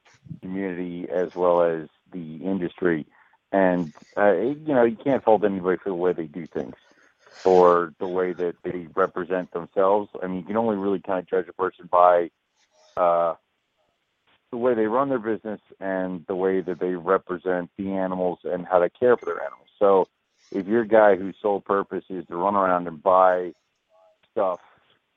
community 0.43 1.09
as 1.11 1.31
well 1.35 1.63
as 1.63 1.89
the 2.13 2.37
industry, 2.45 3.07
and 3.53 3.93
uh, 4.17 4.33
you 4.35 4.75
know 4.75 4.85
you 4.85 4.97
can't 5.03 5.25
fault 5.25 5.45
anybody 5.45 5.79
for 5.83 5.91
the 5.91 5.95
way 5.97 6.13
they 6.15 6.27
do 6.27 6.47
things. 6.49 6.77
or 7.45 7.95
the 8.01 8.09
way 8.09 8.33
that 8.33 8.55
they 8.65 8.87
represent 8.95 9.53
themselves. 9.53 10.11
I 10.23 10.27
mean, 10.27 10.39
you 10.41 10.45
can 10.45 10.57
only 10.57 10.77
really 10.77 11.01
kind 11.01 11.21
of 11.21 11.29
judge 11.29 11.49
a 11.49 11.53
person 11.55 11.89
by 11.91 12.31
uh, 12.97 13.35
the 14.53 14.59
way 14.59 14.75
they 14.75 14.87
run 14.87 15.11
their 15.11 15.19
business 15.21 15.61
and 15.81 16.25
the 16.29 16.37
way 16.37 16.61
that 16.61 16.81
they 16.81 16.95
represent 16.95 17.71
the 17.79 17.91
animals 17.93 18.41
and 18.45 18.67
how 18.67 18.81
they 18.81 18.91
care 18.91 19.17
for 19.17 19.27
their 19.27 19.43
animals. 19.43 19.69
So, 19.79 20.09
if 20.51 20.67
you're 20.67 20.83
a 20.83 20.89
guy 20.89 21.17
whose 21.17 21.37
sole 21.41 21.61
purpose 21.61 22.05
is 22.11 22.27
to 22.27 22.37
run 22.37 22.55
around 22.55 22.87
and 22.87 23.03
buy 23.03 23.53
stuff 24.33 24.61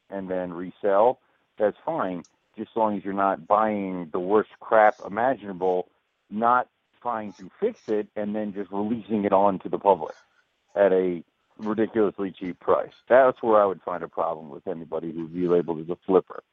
and 0.09 0.29
then 0.29 0.53
resell, 0.53 1.19
that's 1.57 1.77
fine, 1.85 2.23
just 2.57 2.69
as 2.71 2.77
long 2.77 2.97
as 2.97 3.03
you're 3.03 3.13
not 3.13 3.47
buying 3.47 4.09
the 4.11 4.19
worst 4.19 4.49
crap 4.59 4.95
imaginable, 5.05 5.87
not 6.29 6.67
trying 7.01 7.33
to 7.33 7.49
fix 7.59 7.79
it, 7.87 8.07
and 8.15 8.35
then 8.35 8.53
just 8.53 8.71
releasing 8.71 9.25
it 9.25 9.33
on 9.33 9.59
to 9.59 9.69
the 9.69 9.77
public 9.77 10.15
at 10.75 10.91
a 10.91 11.23
ridiculously 11.57 12.33
cheap 12.37 12.59
price. 12.59 12.93
That's 13.09 13.41
where 13.41 13.61
I 13.61 13.65
would 13.65 13.81
find 13.81 14.03
a 14.03 14.07
problem 14.07 14.49
with 14.49 14.67
anybody 14.67 15.11
who's 15.11 15.29
labeled 15.33 15.81
as 15.81 15.89
a 15.89 15.97
flipper. 16.05 16.43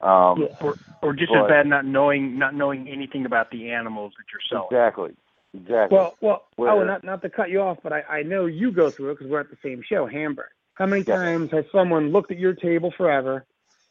Um, 0.00 0.48
or, 0.62 0.76
or 1.02 1.12
just 1.12 1.30
but- 1.30 1.44
as 1.44 1.48
bad 1.48 1.66
not 1.66 1.84
knowing 1.84 2.38
not 2.38 2.54
knowing 2.54 2.88
anything 2.88 3.26
about 3.26 3.50
the 3.50 3.70
animals 3.70 4.14
that 4.16 4.24
you're 4.32 4.40
selling. 4.48 4.68
Exactly. 4.70 5.10
Exactly. 5.54 5.96
Well, 5.96 6.14
well, 6.20 6.44
Where- 6.56 6.70
oh, 6.70 6.84
not 6.84 7.02
not 7.04 7.22
to 7.22 7.30
cut 7.30 7.50
you 7.50 7.60
off, 7.60 7.78
but 7.82 7.92
I, 7.92 8.02
I 8.08 8.22
know 8.22 8.46
you 8.46 8.70
go 8.70 8.90
through 8.90 9.10
it 9.10 9.14
because 9.18 9.30
we're 9.30 9.40
at 9.40 9.50
the 9.50 9.58
same 9.62 9.82
show, 9.82 10.06
Hamburg. 10.06 10.46
How 10.74 10.86
many 10.86 11.02
Yeah. 11.06 11.16
times 11.16 11.50
has 11.50 11.64
someone 11.72 12.10
looked 12.12 12.30
at 12.30 12.38
your 12.38 12.54
table 12.54 12.92
forever, 12.96 13.44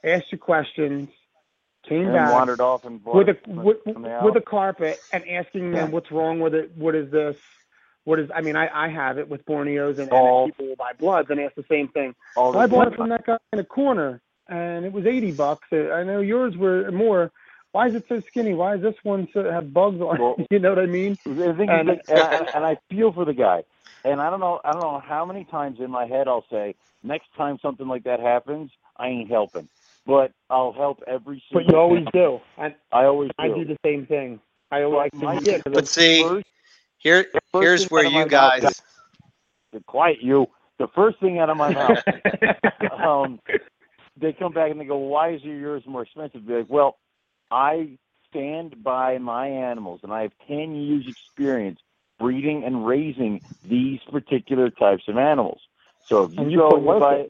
asked 0.04 0.32
you 0.32 0.38
questions, 0.38 1.10
came 1.88 2.06
and 2.06 2.14
back 2.14 2.32
wandered 2.32 2.62
off 2.62 2.86
and 2.86 3.04
bought 3.04 3.16
with 3.16 3.30
a 3.30 3.38
with, 3.50 3.78
with 3.86 4.36
a 4.38 4.42
carpet 4.46 5.00
and 5.12 5.28
asking 5.30 5.72
them 5.72 5.92
what's 5.92 6.12
wrong 6.12 6.40
with 6.40 6.54
it, 6.56 6.72
what 6.76 6.96
is 6.96 7.12
this, 7.12 7.36
what 8.06 8.20
is? 8.20 8.30
I 8.34 8.40
mean, 8.42 8.56
I 8.56 8.70
I 8.74 8.88
have 8.90 9.18
it 9.18 9.28
with 9.28 9.46
Borneos 9.46 10.00
and, 10.00 10.10
All- 10.12 10.46
and 10.46 10.54
people 10.54 10.68
will 10.68 10.76
buy 10.78 10.94
bloods 10.98 11.30
and 11.30 11.40
ask 11.42 11.56
the 11.56 11.66
same 11.70 11.90
thing. 11.90 12.16
all 12.38 12.56
I 12.58 12.68
bought 12.68 12.88
it 12.88 12.96
from 12.96 13.10
that 13.10 13.26
guy 13.26 13.38
in 13.52 13.58
the 13.58 13.66
corner, 13.66 14.22
and 14.48 14.86
it 14.86 14.94
was 14.94 15.06
eighty 15.06 15.32
bucks. 15.32 15.68
Uh, 15.74 15.92
I 15.92 16.04
know 16.04 16.22
yours 16.22 16.56
were 16.56 16.90
more. 16.92 17.32
Why 17.72 17.88
is 17.88 17.96
it 17.96 18.06
so 18.10 18.20
skinny? 18.22 18.54
Why 18.54 18.76
is 18.76 18.82
this 18.82 18.96
one 19.04 19.28
so 19.34 19.50
have 19.50 19.74
bugs 19.74 20.02
on? 20.02 20.20
Well- 20.20 20.36
it? 20.40 20.48
you 20.52 20.60
know 20.60 20.70
what 20.70 20.80
I 20.80 20.86
mean? 20.88 21.18
The 21.26 21.54
thing 21.54 21.70
And- 21.70 21.90
is, 21.90 21.98
and, 22.08 22.20
I, 22.20 22.36
and 22.56 22.66
I 22.66 22.78
feel 22.90 23.12
for 23.12 23.26
the 23.26 23.34
guy. 23.34 23.64
And 24.06 24.22
I 24.22 24.30
don't 24.30 24.40
know, 24.40 24.62
I 24.64 24.72
don't 24.72 24.82
know 24.82 25.00
how 25.06 25.26
many 25.26 25.44
times 25.44 25.80
in 25.82 25.92
my 25.92 26.06
head 26.06 26.28
I'll 26.30 26.46
say, 26.50 26.76
next 27.04 27.28
time 27.36 27.60
something 27.62 27.88
like 27.88 28.04
that 28.06 28.20
happens, 28.22 28.72
I 28.98 29.08
ain't 29.08 29.30
helping. 29.30 29.68
But 30.06 30.32
I'll 30.50 30.72
help 30.72 31.04
every 31.06 31.44
But 31.52 31.60
single 31.60 31.74
you 31.74 31.80
always 31.80 32.04
time. 32.06 32.12
do. 32.14 32.42
I 32.58 32.76
I 32.92 33.06
always 33.06 33.30
do. 33.30 33.44
I 33.44 33.48
do 33.50 33.66
the 33.66 33.78
same 33.86 34.06
thing. 34.06 34.40
I 34.72 34.84
always 34.84 35.12
Like 35.14 35.16
my- 35.16 35.40
yeah. 35.44 35.58
But 35.66 35.88
see, 35.88 36.24
first, 36.24 36.48
here 36.98 37.26
here's 37.54 37.88
where 37.92 38.04
you 38.06 38.12
my 38.12 38.20
mouth- 38.22 38.30
guys 38.30 38.82
quiet 39.86 40.22
you. 40.22 40.48
The 40.80 40.88
first 40.96 41.20
thing 41.20 41.38
out 41.40 41.50
of 41.50 41.58
my 41.58 41.74
mouth, 41.74 42.02
um, 43.04 43.40
they 44.18 44.32
come 44.34 44.54
back 44.54 44.72
and 44.72 44.80
they 44.80 44.86
go, 44.86 44.98
"Why 44.98 45.32
is 45.34 45.44
your 45.44 45.56
yours 45.58 45.84
more 45.86 46.04
expensive?" 46.04 46.48
Be 46.48 46.54
like, 46.56 46.70
"Well, 46.70 46.98
I 47.52 47.98
stand 48.30 48.84
by 48.84 49.18
my 49.18 49.48
animals, 49.48 50.02
and 50.04 50.14
I 50.14 50.24
have 50.24 50.32
ten 50.48 50.76
years 50.76 51.06
experience 51.08 51.80
breeding 52.20 52.64
and 52.64 52.86
raising 52.86 53.42
these 53.64 54.00
particular 54.12 54.70
types 54.70 55.04
of 55.08 55.18
animals. 55.18 55.62
So 56.08 56.24
if 56.26 56.32
you, 56.34 56.42
And 56.42 56.52
you 56.52 56.58
go 56.58 56.76
and 56.76 57.00
buy, 57.00 57.30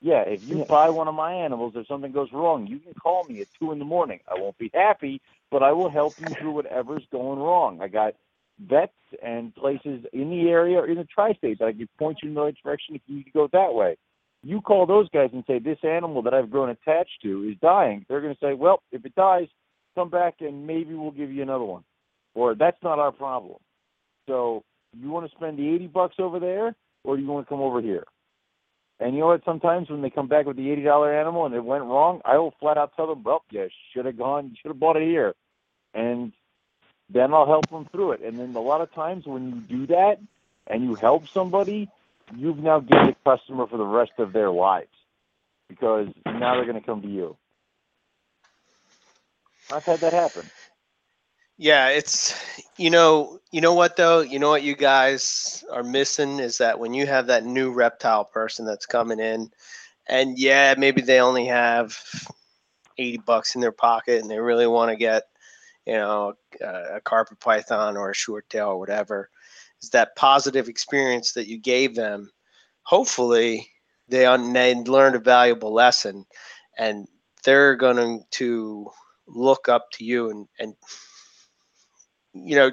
yeah, 0.00 0.22
if 0.22 0.42
you 0.44 0.58
Yeah. 0.58 0.64
buy 0.64 0.88
one 0.90 1.08
of 1.08 1.14
my 1.14 1.32
animals, 1.34 1.74
if 1.74 1.86
something 1.86 2.12
goes 2.12 2.32
wrong, 2.32 2.66
you 2.66 2.78
can 2.78 2.94
call 2.94 3.24
me 3.24 3.40
at 3.40 3.48
two 3.58 3.72
in 3.72 3.78
the 3.78 3.84
morning. 3.84 4.20
I 4.28 4.38
won't 4.38 4.56
be 4.58 4.70
happy, 4.72 5.20
but 5.50 5.62
I 5.62 5.72
will 5.72 5.90
help 5.90 6.20
you 6.20 6.34
through 6.34 6.52
whatever's 6.52 7.04
going 7.10 7.40
wrong. 7.40 7.80
I 7.80 7.88
got 7.88 8.14
vets 8.60 8.92
and 9.22 9.54
places 9.54 10.04
in 10.12 10.30
the 10.30 10.48
area 10.48 10.78
or 10.78 10.86
in 10.86 10.96
the 10.96 11.04
tri-state 11.04 11.58
that 11.58 11.66
I 11.66 11.72
can 11.72 11.88
point 11.98 12.18
you 12.22 12.28
in 12.28 12.34
the 12.34 12.42
right 12.42 12.56
direction 12.62 12.94
if 12.94 13.02
you 13.06 13.16
need 13.16 13.24
to 13.24 13.30
go 13.30 13.48
that 13.52 13.74
way. 13.74 13.96
You 14.42 14.60
call 14.60 14.86
those 14.86 15.08
guys 15.08 15.30
and 15.32 15.44
say 15.46 15.58
this 15.58 15.78
animal 15.82 16.22
that 16.22 16.34
I've 16.34 16.50
grown 16.50 16.68
attached 16.70 17.22
to 17.22 17.48
is 17.48 17.56
dying. 17.60 18.06
They're 18.08 18.20
going 18.20 18.34
to 18.34 18.40
say, 18.40 18.54
well, 18.54 18.82
if 18.92 19.04
it 19.04 19.14
dies, 19.14 19.48
come 19.94 20.10
back 20.10 20.36
and 20.40 20.66
maybe 20.66 20.94
we'll 20.94 21.10
give 21.10 21.32
you 21.32 21.42
another 21.42 21.64
one, 21.64 21.82
or 22.34 22.54
that's 22.54 22.80
not 22.82 22.98
our 22.98 23.10
problem. 23.10 23.58
So 24.28 24.62
you 24.96 25.10
want 25.10 25.28
to 25.28 25.36
spend 25.36 25.58
the 25.58 25.68
eighty 25.68 25.86
bucks 25.88 26.16
over 26.18 26.38
there, 26.38 26.74
or 27.04 27.16
do 27.16 27.22
you 27.22 27.28
want 27.28 27.46
to 27.46 27.48
come 27.48 27.60
over 27.60 27.80
here? 27.80 28.04
And 29.00 29.14
you 29.14 29.20
know 29.20 29.26
what? 29.28 29.44
Sometimes 29.44 29.90
when 29.90 30.02
they 30.02 30.10
come 30.10 30.28
back 30.28 30.46
with 30.46 30.56
the 30.56 30.70
eighty 30.70 30.82
dollar 30.82 31.12
animal 31.12 31.46
and 31.46 31.54
it 31.54 31.64
went 31.64 31.84
wrong, 31.84 32.20
I 32.24 32.38
will 32.38 32.54
flat 32.60 32.78
out 32.78 32.94
tell 32.96 33.08
them, 33.08 33.22
"Well, 33.22 33.42
you 33.50 33.68
should 33.92 34.06
have 34.06 34.16
gone, 34.16 34.50
you 34.50 34.56
should 34.60 34.68
have 34.68 34.80
bought 34.80 34.96
it 34.96 35.02
here," 35.02 35.34
and 35.94 36.32
then 37.10 37.32
I'll 37.32 37.46
help 37.46 37.70
them 37.70 37.86
through 37.90 38.12
it. 38.12 38.20
And 38.20 38.38
then 38.38 38.54
a 38.54 38.60
lot 38.60 38.82
of 38.82 38.92
times 38.92 39.26
when 39.26 39.48
you 39.48 39.78
do 39.78 39.86
that 39.88 40.20
and 40.66 40.84
you 40.84 40.94
help 40.94 41.28
somebody, 41.28 41.88
you've 42.36 42.58
now 42.58 42.80
gained 42.80 43.10
a 43.10 43.30
customer 43.36 43.66
for 43.66 43.76
the 43.76 43.86
rest 43.86 44.12
of 44.18 44.32
their 44.32 44.50
lives 44.50 44.88
because 45.68 46.08
now 46.26 46.54
they're 46.54 46.64
going 46.64 46.80
to 46.80 46.86
come 46.86 47.02
to 47.02 47.08
you. 47.08 47.36
I've 49.72 49.84
had 49.84 50.00
that 50.00 50.12
happen. 50.12 50.48
Yeah, 51.58 51.88
it's 51.88 52.34
you 52.76 52.88
know, 52.88 53.40
you 53.50 53.60
know 53.60 53.74
what 53.74 53.96
though? 53.96 54.20
You 54.20 54.38
know 54.38 54.48
what 54.48 54.62
you 54.62 54.76
guys 54.76 55.64
are 55.72 55.82
missing 55.82 56.38
is 56.38 56.58
that 56.58 56.78
when 56.78 56.94
you 56.94 57.06
have 57.06 57.26
that 57.26 57.44
new 57.44 57.72
reptile 57.72 58.24
person 58.24 58.64
that's 58.64 58.86
coming 58.86 59.18
in 59.18 59.50
and 60.08 60.38
yeah, 60.38 60.74
maybe 60.78 61.02
they 61.02 61.20
only 61.20 61.46
have 61.46 61.98
80 62.96 63.18
bucks 63.18 63.54
in 63.54 63.60
their 63.60 63.72
pocket 63.72 64.22
and 64.22 64.30
they 64.30 64.38
really 64.38 64.66
want 64.66 64.90
to 64.90 64.96
get, 64.96 65.24
you 65.84 65.94
know, 65.94 66.34
a, 66.60 66.96
a 66.96 67.00
carpet 67.00 67.40
python 67.40 67.96
or 67.96 68.10
a 68.10 68.14
short 68.14 68.48
tail 68.48 68.68
or 68.68 68.78
whatever, 68.78 69.28
is 69.82 69.90
that 69.90 70.16
positive 70.16 70.68
experience 70.68 71.32
that 71.32 71.48
you 71.48 71.58
gave 71.58 71.94
them. 71.94 72.30
Hopefully, 72.82 73.68
they, 74.08 74.26
un- 74.26 74.52
they 74.52 74.74
learned 74.74 75.16
a 75.16 75.20
valuable 75.20 75.72
lesson 75.72 76.24
and 76.78 77.06
they're 77.44 77.76
going 77.76 78.24
to 78.30 78.90
look 79.26 79.68
up 79.68 79.90
to 79.92 80.04
you 80.04 80.30
and, 80.30 80.48
and 80.58 80.74
you 82.32 82.56
know, 82.56 82.70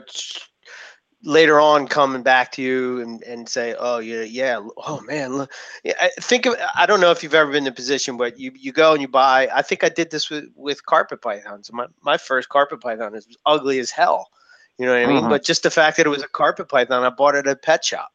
later 1.25 1.59
on 1.59 1.87
coming 1.87 2.21
back 2.21 2.51
to 2.51 2.61
you 2.61 3.01
and, 3.01 3.23
and 3.23 3.49
say, 3.49 3.75
oh 3.77 3.97
yeah, 3.97 4.21
yeah, 4.21 4.59
oh 4.77 5.01
man, 5.01 5.37
look. 5.37 5.51
I 5.85 6.09
think 6.21 6.45
of, 6.45 6.55
I 6.75 6.85
don't 6.85 7.01
know 7.01 7.11
if 7.11 7.23
you've 7.23 7.33
ever 7.33 7.51
been 7.51 7.63
in 7.63 7.73
a 7.73 7.75
position, 7.75 8.15
but 8.15 8.39
you, 8.39 8.51
you 8.55 8.71
go 8.71 8.93
and 8.93 9.01
you 9.01 9.07
buy. 9.07 9.49
I 9.53 9.61
think 9.61 9.83
I 9.83 9.89
did 9.89 10.11
this 10.11 10.29
with 10.29 10.45
with 10.55 10.85
carpet 10.85 11.21
pythons. 11.21 11.71
My 11.73 11.87
my 12.01 12.17
first 12.17 12.49
carpet 12.49 12.79
python 12.79 13.15
is 13.15 13.27
ugly 13.45 13.79
as 13.79 13.91
hell. 13.91 14.29
You 14.77 14.85
know 14.85 14.93
what 14.93 15.01
I 15.03 15.05
mean? 15.07 15.25
Mhm. 15.25 15.29
But 15.29 15.43
just 15.43 15.63
the 15.63 15.69
fact 15.71 15.97
that 15.97 16.05
it 16.05 16.09
was 16.09 16.23
a 16.23 16.27
carpet 16.27 16.67
python, 16.69 17.03
I 17.03 17.09
bought 17.09 17.35
it 17.35 17.47
at 17.47 17.53
a 17.53 17.55
pet 17.55 17.83
shop. 17.83 18.09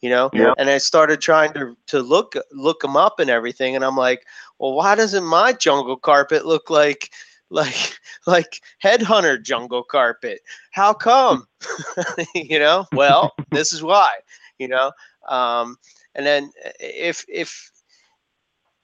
You 0.00 0.10
know, 0.10 0.32
Yeah. 0.32 0.52
and 0.56 0.68
I 0.68 0.78
started 0.78 1.20
trying 1.20 1.52
to 1.54 1.76
to 1.88 2.00
look 2.02 2.34
look 2.52 2.80
them 2.80 2.96
up 2.96 3.18
and 3.20 3.30
everything, 3.30 3.74
and 3.74 3.84
I'm 3.84 3.96
like, 3.96 4.26
well, 4.58 4.74
why 4.74 4.94
doesn't 4.94 5.24
my 5.24 5.52
jungle 5.52 5.96
carpet 5.96 6.44
look 6.46 6.70
like 6.70 7.10
like 7.50 7.98
like 8.26 8.60
headhunter 8.82 9.42
jungle 9.42 9.82
carpet? 9.82 10.40
How 10.72 10.92
come? 10.92 11.46
you 12.34 12.58
know, 12.58 12.86
well, 12.92 13.32
this 13.50 13.72
is 13.72 13.82
why. 13.82 14.10
You 14.58 14.68
know, 14.68 14.92
um, 15.28 15.76
and 16.14 16.26
then 16.26 16.50
if 16.80 17.24
if 17.28 17.70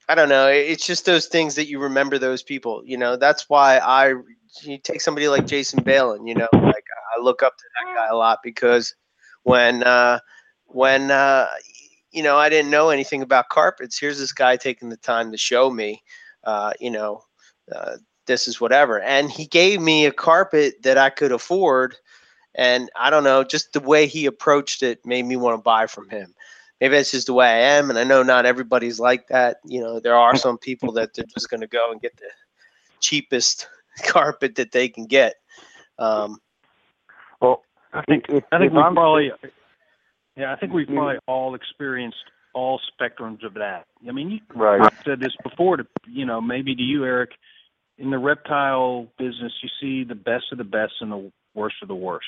I 0.08 0.14
don't 0.14 0.28
know, 0.28 0.48
it's 0.48 0.86
just 0.86 1.04
those 1.06 1.26
things 1.26 1.54
that 1.56 1.68
you 1.68 1.78
remember 1.80 2.18
those 2.18 2.42
people. 2.42 2.82
You 2.84 2.96
know, 2.98 3.16
that's 3.16 3.48
why 3.48 3.78
I 3.78 4.14
you 4.62 4.78
take 4.78 5.00
somebody 5.00 5.28
like 5.28 5.46
Jason 5.46 5.82
Balin. 5.82 6.26
You 6.26 6.34
know, 6.34 6.48
like 6.52 6.84
Look 7.22 7.42
up 7.42 7.56
to 7.56 7.64
that 7.80 7.94
guy 7.94 8.08
a 8.08 8.16
lot 8.16 8.38
because 8.42 8.94
when 9.42 9.82
uh, 9.82 10.20
when 10.66 11.10
uh, 11.10 11.48
you 12.10 12.22
know 12.22 12.36
I 12.36 12.48
didn't 12.48 12.70
know 12.70 12.90
anything 12.90 13.22
about 13.22 13.48
carpets, 13.48 13.98
here's 13.98 14.18
this 14.18 14.32
guy 14.32 14.56
taking 14.56 14.88
the 14.88 14.96
time 14.96 15.32
to 15.32 15.38
show 15.38 15.70
me. 15.70 16.02
Uh, 16.44 16.72
you 16.80 16.90
know, 16.90 17.22
uh, 17.74 17.96
this 18.26 18.48
is 18.48 18.60
whatever, 18.60 19.00
and 19.00 19.30
he 19.30 19.46
gave 19.46 19.80
me 19.80 20.06
a 20.06 20.12
carpet 20.12 20.82
that 20.82 20.98
I 20.98 21.10
could 21.10 21.32
afford. 21.32 21.96
And 22.56 22.90
I 22.96 23.10
don't 23.10 23.22
know, 23.22 23.44
just 23.44 23.72
the 23.72 23.80
way 23.80 24.08
he 24.08 24.26
approached 24.26 24.82
it 24.82 25.06
made 25.06 25.24
me 25.24 25.36
want 25.36 25.56
to 25.56 25.62
buy 25.62 25.86
from 25.86 26.10
him 26.10 26.34
maybe 26.80 26.96
that's 26.96 27.10
just 27.10 27.26
the 27.26 27.34
way 27.34 27.46
I 27.46 27.76
am. 27.76 27.90
And 27.90 27.98
I 27.98 28.04
know 28.04 28.22
not 28.22 28.46
everybody's 28.46 28.98
like 28.98 29.28
that. 29.28 29.58
You 29.64 29.80
know, 29.80 30.00
there 30.00 30.16
are 30.16 30.36
some 30.36 30.58
people 30.58 30.92
that 30.92 31.14
they're 31.14 31.24
just 31.32 31.50
going 31.50 31.60
to 31.60 31.66
go 31.66 31.92
and 31.92 32.00
get 32.00 32.16
the 32.16 32.30
cheapest 33.00 33.68
carpet 34.04 34.54
that 34.56 34.72
they 34.72 34.88
can 34.88 35.06
get. 35.06 35.34
Um, 35.98 36.38
Well, 37.40 37.62
I 37.92 38.02
think 38.02 38.24
if, 38.28 38.44
I 38.52 38.58
think 38.58 38.72
we 38.72 38.80
I'm- 38.80 38.94
probably 38.94 39.32
yeah, 40.36 40.52
I 40.52 40.56
think 40.56 40.72
we've 40.72 40.86
probably 40.86 41.18
all 41.26 41.54
experienced 41.54 42.16
all 42.54 42.80
spectrums 42.80 43.44
of 43.44 43.54
that. 43.54 43.86
I 44.08 44.12
mean, 44.12 44.30
you 44.30 44.40
right. 44.54 44.80
I've 44.80 44.98
said 45.04 45.20
this 45.20 45.32
before 45.42 45.76
to 45.76 45.86
you 46.08 46.24
know 46.26 46.40
maybe 46.40 46.74
to 46.74 46.82
you, 46.82 47.04
Eric. 47.04 47.30
In 47.98 48.10
the 48.10 48.18
reptile 48.18 49.08
business, 49.18 49.52
you 49.62 49.68
see 49.80 50.04
the 50.04 50.14
best 50.14 50.52
of 50.52 50.58
the 50.58 50.64
best 50.64 50.94
and 51.00 51.12
the 51.12 51.30
worst 51.54 51.76
of 51.82 51.88
the 51.88 51.94
worst. 51.94 52.26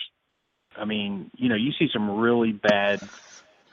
I 0.77 0.85
mean, 0.85 1.31
you 1.37 1.49
know, 1.49 1.55
you 1.55 1.73
see 1.73 1.89
some 1.93 2.11
really 2.19 2.53
bad 2.53 3.09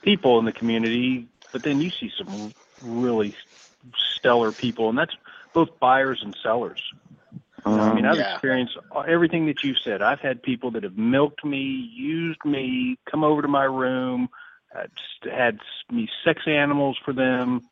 people 0.02 0.40
in 0.40 0.46
the 0.46 0.52
community, 0.54 1.28
but 1.52 1.64
then 1.64 1.82
you 1.82 1.90
see 2.00 2.10
some 2.18 2.54
really 2.82 3.36
stellar 4.18 4.52
people, 4.52 4.90
and 4.90 4.98
that's 4.98 5.16
both 5.54 5.78
buyers 5.80 6.22
and 6.24 6.36
sellers. 6.42 6.82
You 7.66 7.76
know, 7.76 7.84
I 7.84 7.94
mean, 7.94 8.06
I've 8.06 8.18
Yeah. 8.18 8.34
experienced 8.34 8.78
everything 9.08 9.46
that 9.48 9.64
you've 9.64 9.80
said. 9.80 10.02
I've 10.02 10.20
had 10.20 10.42
people 10.42 10.72
that 10.72 10.84
have 10.84 10.98
milked 10.98 11.44
me, 11.44 11.60
used 11.60 12.44
me, 12.46 12.98
come 13.06 13.24
over 13.24 13.42
to 13.42 13.48
my 13.48 13.66
room, 13.66 14.30
just 14.74 15.34
had 15.34 15.60
me 15.92 16.10
sex 16.24 16.48
animals 16.48 16.98
for 17.04 17.14
them, 17.14 17.68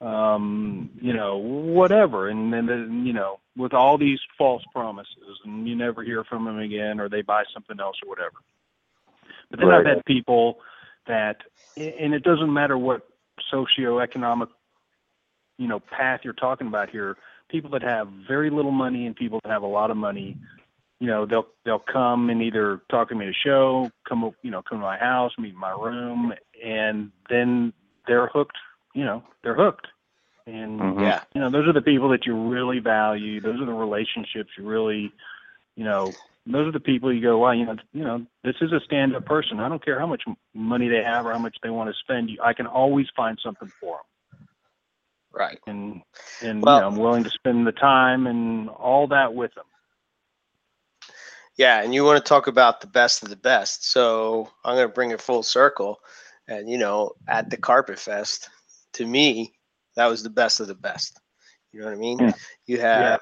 um, 0.00 0.90
you 1.00 1.12
know, 1.12 1.36
whatever, 1.36 2.28
and 2.28 2.52
then 2.52 2.66
then, 2.66 3.06
you 3.06 3.12
know, 3.12 3.38
with 3.56 3.72
all 3.72 3.98
these 3.98 4.20
false 4.36 4.64
promises, 4.72 5.40
and 5.44 5.68
you 5.68 5.76
never 5.76 6.02
hear 6.02 6.24
from 6.24 6.44
them 6.44 6.58
again, 6.58 7.00
or 7.00 7.08
they 7.08 7.22
buy 7.22 7.44
something 7.52 7.78
else 7.80 7.96
or 8.02 8.08
whatever. 8.08 8.36
But 9.50 9.60
then 9.60 9.70
I've 9.70 9.86
had 9.86 10.04
people 10.04 10.60
that, 11.06 11.42
and 11.76 12.14
it 12.14 12.22
doesn't 12.22 12.52
matter 12.52 12.76
what 12.78 13.06
socioeconomic, 13.52 14.48
you 15.58 15.68
know, 15.68 15.80
path 15.80 16.20
you're 16.24 16.32
talking 16.32 16.66
about 16.66 16.90
here. 16.90 17.16
People 17.52 17.70
that 17.70 17.82
have 17.82 18.08
very 18.26 18.50
little 18.50 18.72
money 18.72 19.06
and 19.06 19.14
people 19.14 19.38
that 19.44 19.50
have 19.50 19.62
a 19.62 19.66
lot 19.66 19.90
of 19.92 19.96
money, 19.96 20.36
you 20.98 21.06
know, 21.06 21.26
they'll 21.26 21.46
they'll 21.64 21.78
come 21.92 22.30
and 22.30 22.42
either 22.42 22.80
talk 22.90 23.10
to 23.10 23.14
me 23.14 23.26
at 23.26 23.30
a 23.30 23.34
show, 23.44 23.90
come 24.08 24.24
up, 24.24 24.34
you 24.42 24.50
know, 24.50 24.62
come 24.62 24.78
to 24.78 24.82
my 24.82 24.96
house, 24.98 25.32
meet 25.38 25.52
in 25.52 25.60
my 25.60 25.72
room, 25.72 26.32
and 26.64 27.12
then 27.28 27.72
they're 28.08 28.28
hooked. 28.28 28.56
You 28.94 29.04
know, 29.04 29.22
they're 29.44 29.54
hooked. 29.54 29.86
And 30.46 30.80
Mhm. 30.80 31.02
Yeah. 31.02 31.20
you 31.34 31.40
know, 31.40 31.50
those 31.50 31.68
are 31.68 31.72
the 31.72 31.82
people 31.82 32.08
that 32.08 32.26
you 32.26 32.34
really 32.34 32.80
value. 32.80 33.40
Those 33.40 33.60
are 33.60 33.66
the 33.66 33.72
relationships 33.72 34.50
you 34.58 34.66
really, 34.66 35.12
you 35.76 35.84
know, 35.84 36.16
those 36.46 36.66
are 36.66 36.72
the 36.72 36.80
people 36.80 37.12
you 37.12 37.20
go, 37.22 37.38
wow, 37.38 37.52
you 37.52 37.64
know, 37.66 37.76
you 37.92 38.02
know, 38.02 38.26
this 38.42 38.56
is 38.60 38.72
a 38.72 38.80
stand-up 38.80 39.24
person. 39.24 39.60
I 39.60 39.68
don't 39.68 39.84
care 39.84 40.00
how 40.00 40.06
much 40.06 40.24
money 40.54 40.88
they 40.88 41.02
have 41.04 41.24
or 41.26 41.32
how 41.32 41.38
much 41.38 41.56
they 41.62 41.70
want 41.70 41.88
to 41.90 42.00
spend. 42.00 42.30
You, 42.30 42.38
I 42.42 42.52
can 42.52 42.66
always 42.66 43.06
find 43.14 43.38
something 43.42 43.70
for 43.80 43.98
them, 43.98 44.04
Right. 45.32 45.58
and 45.66 46.02
and 46.42 46.62
Well- 46.62 46.76
you 46.76 46.80
know, 46.82 46.88
I'm 46.88 46.96
willing 46.96 47.24
to 47.24 47.30
spend 47.30 47.66
the 47.66 47.72
time 47.72 48.26
and 48.26 48.68
all 48.68 49.06
that 49.08 49.34
with 49.34 49.54
them. 49.54 49.64
Yeah, 51.56 51.82
and 51.82 51.94
you 51.94 52.04
want 52.04 52.22
to 52.22 52.28
talk 52.28 52.46
about 52.46 52.80
the 52.80 52.86
best 52.86 53.22
of 53.22 53.28
the 53.28 53.36
best. 53.36 53.90
So 53.90 54.50
I'm 54.64 54.74
going 54.74 54.88
to 54.88 54.92
bring 54.92 55.10
it 55.10 55.20
full 55.20 55.42
circle. 55.42 56.00
And, 56.48 56.68
you 56.68 56.78
know, 56.78 57.12
at 57.28 57.50
the 57.50 57.56
Carpet 57.56 57.98
Fest, 57.98 58.48
to 58.94 59.06
me, 59.06 59.52
that 59.96 60.06
was 60.06 60.22
the 60.22 60.30
best 60.30 60.60
of 60.60 60.66
the 60.66 60.74
best. 60.74 61.20
You 61.72 61.80
know 61.80 61.86
what 61.86 61.94
I 61.94 61.98
mean? 61.98 62.18
Yeah. 62.20 62.32
You 62.66 62.80
have. 62.80 63.20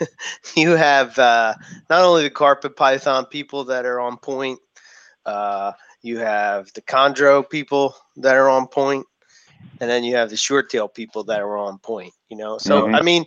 You 0.56 0.70
have 0.70 1.16
uh, 1.20 1.54
not 1.88 2.02
only 2.02 2.24
the 2.24 2.30
carpet 2.30 2.74
python 2.76 3.26
people 3.26 3.64
that 3.66 3.86
are 3.86 4.00
on 4.00 4.16
point, 4.16 4.58
uh, 5.24 5.72
you 6.02 6.18
have 6.18 6.72
the 6.74 6.82
chondro 6.82 7.48
people 7.48 7.94
that 8.16 8.34
are 8.34 8.48
on 8.48 8.66
point, 8.66 9.06
and 9.80 9.90
then 9.90 10.04
you 10.04 10.16
have 10.16 10.30
the 10.30 10.36
short 10.36 10.70
tail 10.70 10.88
people 10.88 11.24
that 11.24 11.40
are 11.40 11.56
on 11.56 11.78
point. 11.78 12.12
You 12.28 12.36
know, 12.36 12.58
so 12.58 12.86
Mhm. 12.86 12.98
I 12.98 13.02
mean, 13.02 13.24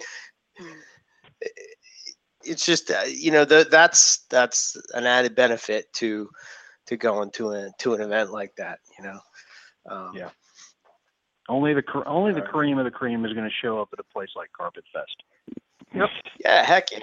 it's 2.43 2.65
just 2.65 2.89
uh, 2.91 3.03
you 3.07 3.31
know 3.31 3.45
the, 3.45 3.67
that's 3.69 4.19
that's 4.29 4.77
an 4.93 5.05
added 5.05 5.35
benefit 5.35 5.91
to 5.93 6.29
to 6.87 6.97
going 6.97 7.31
to 7.31 7.49
an 7.51 7.71
to 7.79 7.93
an 7.93 8.01
event 8.01 8.31
like 8.31 8.55
that. 8.55 8.79
You 8.97 9.05
know. 9.05 9.19
Um, 9.89 10.11
Yeah. 10.15 10.29
Only 11.49 11.73
the 11.73 11.83
only 12.05 12.33
the 12.33 12.41
cream 12.41 12.77
of 12.77 12.83
the 12.85 12.91
cream 12.91 13.25
is 13.25 13.33
going 13.33 13.47
to 13.47 13.55
show 13.61 13.81
up 13.81 13.89
at 13.93 13.99
a 13.99 14.03
place 14.03 14.29
like 14.35 14.51
Carpet 14.51 14.83
Fest. 14.91 15.23
Yep. 15.93 16.09
Yeah. 16.43 16.63
Heck 16.65 16.91
yeah. 16.91 16.99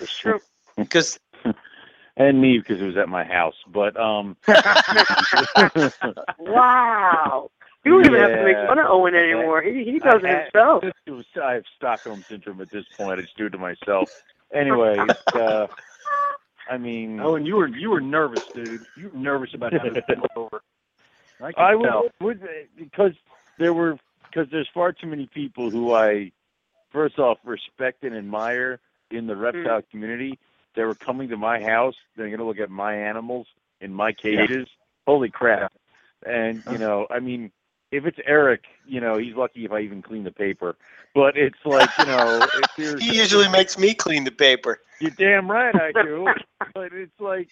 It's 0.00 0.16
true. 0.18 0.40
Because 0.76 1.20
and 2.16 2.40
me 2.40 2.58
because 2.58 2.80
it 2.80 2.86
was 2.86 2.96
at 2.96 3.08
my 3.08 3.22
house. 3.24 3.54
But 3.68 3.96
um, 3.96 4.36
Wow. 6.38 7.50
You 7.84 7.92
don't 7.92 8.06
even 8.06 8.20
have 8.20 8.38
to 8.38 8.44
make 8.44 8.56
fun 8.68 8.78
of 8.78 8.86
Owen 8.88 9.14
anymore. 9.14 9.60
He 9.62 9.84
he 9.84 9.98
does 9.98 10.22
it 10.22 10.26
I- 10.26 10.30
I- 10.30 10.42
himself. 10.42 10.84
It 11.06 11.10
was, 11.10 11.24
I 11.42 11.54
have 11.54 11.64
Stockholm 11.76 12.24
syndrome 12.28 12.60
at 12.60 12.70
this 12.70 12.84
point. 12.96 13.18
It's 13.20 13.32
due 13.36 13.48
to 13.48 13.58
myself. 13.58 14.08
Anyway, 14.54 14.96
uh, 15.34 15.66
I 16.70 16.78
mean, 16.78 17.18
Owen, 17.20 17.44
you 17.44 17.56
were 17.56 17.66
you 17.68 17.90
were 17.90 18.00
nervous, 18.00 18.42
dude. 18.54 18.86
You 18.96 19.10
were 19.12 19.18
nervous 19.18 19.50
about 19.54 19.72
having 19.72 19.94
to 19.94 20.02
pull 20.02 20.26
over. 20.36 20.62
I 21.40 21.52
can 21.52 21.64
I 21.64 21.70
tell. 21.72 22.08
was, 22.20 22.36
was 22.38 22.48
because 22.76 23.12
there 23.58 23.72
were 23.72 23.98
because 24.28 24.48
there's 24.50 24.68
far 24.72 24.92
too 24.92 25.06
many 25.08 25.28
people 25.32 25.70
who 25.70 25.92
I 25.92 26.30
first 26.92 27.18
off 27.18 27.38
respect 27.44 28.04
and 28.04 28.14
admire 28.14 28.78
in 29.10 29.26
the 29.26 29.36
reptile 29.36 29.82
community. 29.90 30.38
They 30.74 30.84
were 30.84 30.94
coming 30.94 31.28
to 31.30 31.36
my 31.36 31.60
house. 31.60 31.96
They're 32.16 32.28
going 32.28 32.38
to 32.38 32.44
look 32.44 32.60
at 32.60 32.70
my 32.70 32.94
animals 32.94 33.46
in 33.80 33.92
my 33.92 34.12
cages. 34.12 34.68
Holy 35.06 35.30
crap! 35.30 35.72
And 36.24 36.62
you 36.70 36.78
know, 36.78 37.06
I 37.10 37.18
mean, 37.18 37.50
if 37.92 38.06
it's 38.06 38.18
Eric, 38.26 38.64
you 38.86 39.00
know, 39.00 39.18
he's 39.18 39.36
lucky 39.36 39.64
if 39.66 39.70
I 39.70 39.80
even 39.80 40.02
clean 40.02 40.24
the 40.24 40.32
paper. 40.32 40.76
But 41.14 41.36
it's 41.36 41.58
like 41.64 41.90
you 41.98 42.06
know, 42.06 42.46
he 42.76 43.16
usually 43.16 43.48
makes 43.48 43.78
me 43.78 43.94
clean 43.94 44.24
the 44.24 44.30
paper. 44.30 44.80
you're 44.98 45.10
damn 45.10 45.48
right 45.48 45.74
I 45.74 45.92
do. 46.02 46.26
but 46.74 46.92
it's 46.92 47.20
like, 47.20 47.50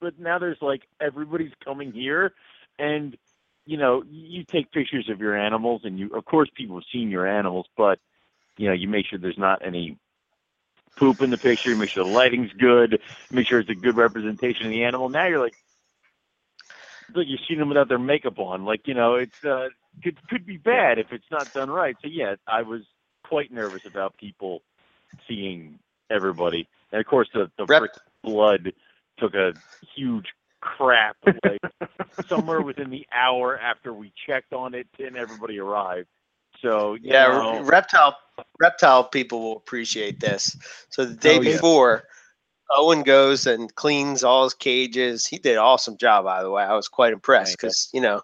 but 0.00 0.18
now 0.18 0.38
there's 0.38 0.62
like 0.62 0.82
everybody's 1.00 1.52
coming 1.64 1.92
here, 1.92 2.32
and 2.78 3.16
you 3.66 3.76
know, 3.76 4.04
you 4.08 4.44
take 4.44 4.70
pictures 4.70 5.08
of 5.08 5.20
your 5.20 5.36
animals, 5.36 5.82
and 5.84 5.98
you, 5.98 6.10
of 6.14 6.24
course, 6.24 6.48
people 6.54 6.76
have 6.76 6.84
seen 6.92 7.10
your 7.10 7.26
animals, 7.26 7.66
but 7.76 7.98
you 8.56 8.68
know, 8.68 8.74
you 8.74 8.86
make 8.86 9.06
sure 9.06 9.18
there's 9.18 9.38
not 9.38 9.64
any 9.64 9.98
poop 10.96 11.20
in 11.20 11.30
the 11.30 11.38
picture. 11.38 11.70
You 11.70 11.76
make 11.76 11.90
sure 11.90 12.04
the 12.04 12.10
lighting's 12.10 12.52
good. 12.52 13.00
Make 13.32 13.48
sure 13.48 13.58
it's 13.58 13.70
a 13.70 13.74
good 13.74 13.96
representation 13.96 14.66
of 14.66 14.70
the 14.70 14.84
animal. 14.84 15.08
Now 15.08 15.26
you're 15.26 15.42
like, 15.42 15.56
look, 17.14 17.26
you're 17.28 17.38
seeing 17.48 17.60
them 17.60 17.68
without 17.68 17.88
their 17.88 17.98
makeup 17.98 18.38
on. 18.38 18.64
Like, 18.64 18.82
you 18.86 18.94
know, 18.94 19.16
it's 19.16 19.32
uh, 19.46 19.68
could 20.02 20.16
could 20.28 20.46
be 20.46 20.58
bad 20.58 20.98
if 20.98 21.06
it's 21.12 21.24
not 21.30 21.52
done 21.52 21.70
right. 21.70 21.96
So 22.02 22.08
yeah, 22.12 22.36
I 22.46 22.62
was 22.62 22.82
quite 23.24 23.52
nervous 23.52 23.82
about 23.86 24.16
people 24.18 24.62
seeing 25.28 25.78
everybody. 26.10 26.68
And 26.92 27.00
of 27.00 27.06
course, 27.06 27.28
the 27.34 27.50
the 27.58 27.68
Rep- 27.68 27.90
blood 28.24 28.72
took 29.18 29.34
a 29.34 29.52
huge 29.96 30.26
crap 30.60 31.16
like 31.44 31.62
somewhere 32.28 32.62
within 32.62 32.90
the 32.90 33.06
hour 33.14 33.58
after 33.58 33.92
we 33.92 34.12
checked 34.26 34.52
on 34.52 34.74
it 34.74 34.88
and 34.98 35.16
everybody 35.16 35.58
arrived. 35.58 36.08
So 36.62 36.94
Yeah, 37.02 37.26
know, 37.28 37.62
reptile 37.64 38.16
reptile 38.60 39.04
people 39.04 39.42
will 39.42 39.56
appreciate 39.56 40.20
this. 40.20 40.56
So 40.90 41.04
the 41.04 41.14
day 41.16 41.38
Oh, 41.38 41.40
yeah. 41.42 41.62
Owen 42.76 43.02
goes 43.02 43.46
and 43.46 43.74
cleans 43.74 44.24
all 44.24 44.44
his 44.44 44.54
cages. 44.54 45.26
He 45.26 45.38
did 45.38 45.52
an 45.52 45.58
awesome 45.58 45.96
job, 45.96 46.24
by 46.24 46.42
the 46.42 46.50
way. 46.50 46.62
I 46.62 46.74
was 46.74 46.88
quite 46.88 47.12
impressed 47.12 47.56
because 47.56 47.88
you 47.92 48.00
know, 48.00 48.20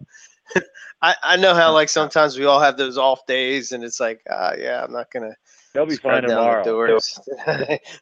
I 1.03 1.15
I 1.23 1.37
know 1.37 1.55
how 1.55 1.73
like 1.73 1.89
sometimes 2.01 2.39
we 2.39 2.45
all 2.45 2.61
have 2.61 2.77
those 2.77 2.99
off 2.99 3.27
days, 3.27 3.73
and 3.73 3.85
it's 3.85 4.01
like, 4.01 4.23
ah, 4.31 4.53
yeah, 4.59 4.83
I'm 4.83 4.93
not 4.93 5.11
gonna 5.11 5.37
they'll 5.73 5.87
be 5.87 5.97
fine 5.97 6.23
tomorrow. 6.23 6.99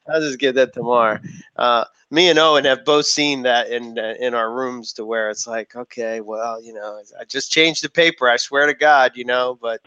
I'll 0.09 0.21
just 0.21 0.39
get 0.39 0.55
that 0.55 0.73
tomorrow. 0.73 1.19
Uh, 1.57 1.85
me 2.11 2.29
and 2.31 2.39
Owen 2.39 2.65
have 2.65 2.85
both 2.85 3.07
seen 3.07 3.43
that 3.43 3.69
in 3.71 3.99
uh, 3.99 4.15
in 4.21 4.35
our 4.35 4.53
rooms 4.53 4.93
to 4.95 5.05
where 5.05 5.31
it's 5.31 5.47
like, 5.47 5.75
okay, 5.75 6.21
well, 6.21 6.63
you 6.63 6.73
know, 6.73 7.01
I 7.19 7.25
just 7.25 7.51
changed 7.51 7.83
the 7.83 7.91
paper. 7.91 8.29
I 8.29 8.37
swear 8.37 8.67
to 8.67 8.75
God, 8.75 9.13
you 9.17 9.25
know, 9.25 9.59
but 9.61 9.81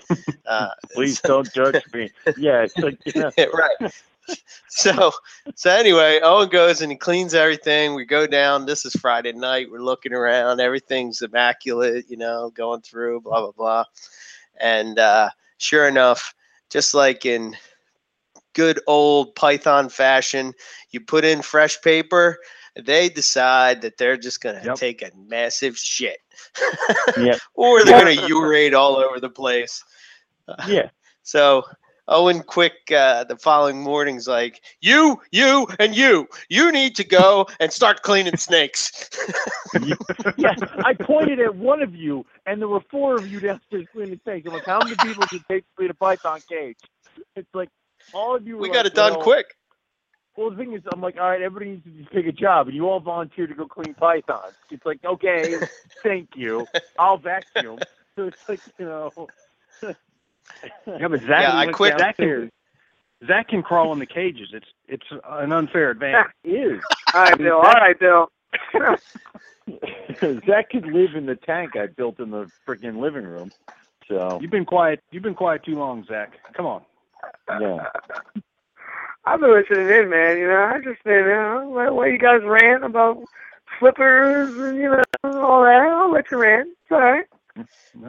uh, 0.45 0.69
Please 0.94 1.22
don't 1.22 1.52
judge 1.53 1.81
me. 1.94 2.11
Yeah, 2.38 2.64
it's 2.64 2.77
like 2.77 2.98
know, 3.15 3.31
right. 3.53 3.94
So, 4.72 5.11
so 5.56 5.72
anyway, 5.72 6.19
Owen 6.23 6.47
goes 6.49 6.81
and 6.81 6.91
he 6.91 6.97
cleans 6.97 7.34
everything. 7.34 7.95
We 7.95 8.06
go 8.06 8.27
down. 8.27 8.65
This 8.65 8.85
is 8.85 8.93
Friday 8.93 9.34
night. 9.34 9.69
We're 9.69 9.81
looking 9.81 10.14
around. 10.14 10.61
Everything's 10.61 11.22
immaculate, 11.22 12.06
you 12.07 12.18
know, 12.18 12.51
going 12.51 12.81
through, 12.81 13.22
blah 13.22 13.41
blah 13.41 13.51
blah. 13.51 13.84
And 14.60 14.97
uh, 14.99 15.30
sure 15.57 15.88
enough, 15.88 16.34
just 16.69 16.93
like 16.93 17.26
in 17.26 17.57
good 18.53 18.80
old 18.88 19.35
Python 19.35 19.89
fashion, 19.89 20.53
you 20.91 20.99
put 21.01 21.26
in 21.26 21.41
fresh 21.41 21.81
paper. 21.81 22.38
They 22.81 23.10
decide 23.10 23.81
that 23.81 23.97
they're 23.97 24.18
just 24.18 24.39
gonna 24.39 24.61
Yep. 24.64 24.76
take 24.76 25.01
a 25.01 25.11
massive 25.18 25.77
shit, 25.77 26.19
Yeah. 27.18 27.38
or 27.56 27.84
they're 27.84 27.99
gonna 27.99 28.27
urate 28.27 28.73
all 28.73 28.95
over 28.97 29.19
the 29.19 29.30
place. 29.30 29.84
yeah. 30.68 30.89
So 31.23 31.64
Owen 32.10 32.41
Quick 32.41 32.91
uh, 32.91 33.23
the 33.23 33.38
following 33.38 33.81
morning's 33.81 34.27
like, 34.27 34.61
you, 34.81 35.22
you, 35.31 35.68
and 35.80 35.95
you, 35.95 36.27
you 36.49 36.72
need 36.72 36.95
to 36.95 37.03
go 37.03 37.48
and 37.60 37.72
start 37.72 38.02
cleaning 38.02 38.38
snakes. 38.38 39.10
yeah, 40.38 40.56
I 40.84 40.94
pointed 40.94 41.40
at 41.40 41.56
one 41.56 41.81
of 41.81 41.95
you, 41.95 42.26
and 42.45 42.60
there 42.60 42.68
were 42.68 42.81
four 42.90 43.15
of 43.15 43.31
you 43.31 43.40
downstairs 43.40 43.86
cleaning 43.94 44.19
snakes. 44.23 44.48
I'm 44.48 44.53
like, 44.53 44.65
how 44.65 44.80
many 44.80 44.95
people 44.98 45.26
can 45.27 45.44
take 45.49 45.64
to 45.64 45.69
clean 45.77 45.90
a 45.91 45.94
python 45.94 46.41
cage? 46.49 46.77
It's 47.36 47.53
like 47.53 47.69
all 48.14 48.36
of 48.36 48.45
you. 48.45 48.57
We 48.57 48.69
like, 48.69 48.73
got 48.73 48.86
it 48.86 48.95
done 48.95 49.14
well- 49.14 49.23
quick. 49.23 49.56
Well, 50.38 50.52
the 50.52 50.56
thing 50.56 50.72
is, 50.72 50.81
I'm 50.94 51.02
like, 51.02 51.18
all 51.18 51.30
right, 51.30 51.41
everybody 51.41 51.72
needs 51.72 51.84
to 51.84 51.90
just 51.90 52.14
take 52.14 52.26
a 52.26 52.31
job, 52.31 52.68
and 52.68 52.76
you 52.76 52.88
all 52.88 53.02
volunteered 53.02 53.49
to 53.49 53.56
go 53.56 53.68
clean 53.68 53.94
pythons. 53.94 54.53
It's 54.72 54.86
like, 54.86 54.99
okay, 55.03 55.56
thank 56.02 56.30
you. 56.36 56.65
I'll 56.98 57.18
vacuum. 57.18 57.80
So 58.15 58.26
it's 58.26 58.49
like, 58.49 58.60
you 58.77 58.86
know. 58.86 59.27
Yeah, 60.88 61.07
but 61.07 61.21
Zach, 61.21 61.41
Yeah, 61.41 61.55
I 61.57 61.71
quit- 61.71 61.97
Zach 61.97 62.17
can, 62.17 62.51
Zach 63.27 63.47
can 63.49 63.63
crawl 63.63 63.93
in 63.93 63.99
the 63.99 64.05
cages. 64.05 64.49
It's 64.53 64.67
it's 64.88 65.05
an 65.30 65.51
unfair 65.51 65.91
advantage. 65.91 66.31
is. 66.43 66.81
All 67.13 67.21
right, 67.21 67.38
Bill. 67.38 67.57
All 67.57 67.73
right, 67.73 67.99
Bill. 67.99 68.31
Zach 70.45 70.69
could 70.71 70.85
live 70.85 71.15
in 71.15 71.26
the 71.26 71.35
tank 71.35 71.76
I 71.76 71.88
built 71.88 72.19
in 72.19 72.31
the 72.31 72.49
freaking 72.67 72.99
living 72.99 73.23
room. 73.26 73.51
So 74.07 74.39
You've 74.41 74.51
been 74.51 74.65
quiet. 74.65 75.01
You've 75.11 75.23
been 75.23 75.35
quiet 75.35 75.63
too 75.63 75.77
long, 75.77 76.03
Zach. 76.05 76.34
Come 76.53 76.65
on. 76.65 76.81
yeah, 77.61 77.85
I've 79.26 79.39
been 79.39 79.53
listening 79.53 79.88
in, 79.89 80.09
man. 80.09 80.38
You 80.38 80.47
know, 80.47 80.71
I 80.73 80.80
just 80.84 81.03
been, 81.03 81.13
you 81.13 81.26
know, 81.26 81.69
why, 81.69 81.89
why 81.89 82.07
you 82.07 82.17
guys 82.17 82.41
rant 82.43 82.84
about 82.84 83.21
flippers 83.80 84.49
and 84.57 84.77
you 84.77 84.89
know 84.89 85.03
all 85.23 85.63
that. 85.63 85.81
I'll 85.81 86.11
let 86.11 86.31
you 86.31 86.38
rant. 86.38 86.69
It's 86.69 86.91
all 86.91 86.99
right. 86.99 87.26
All 87.57 87.65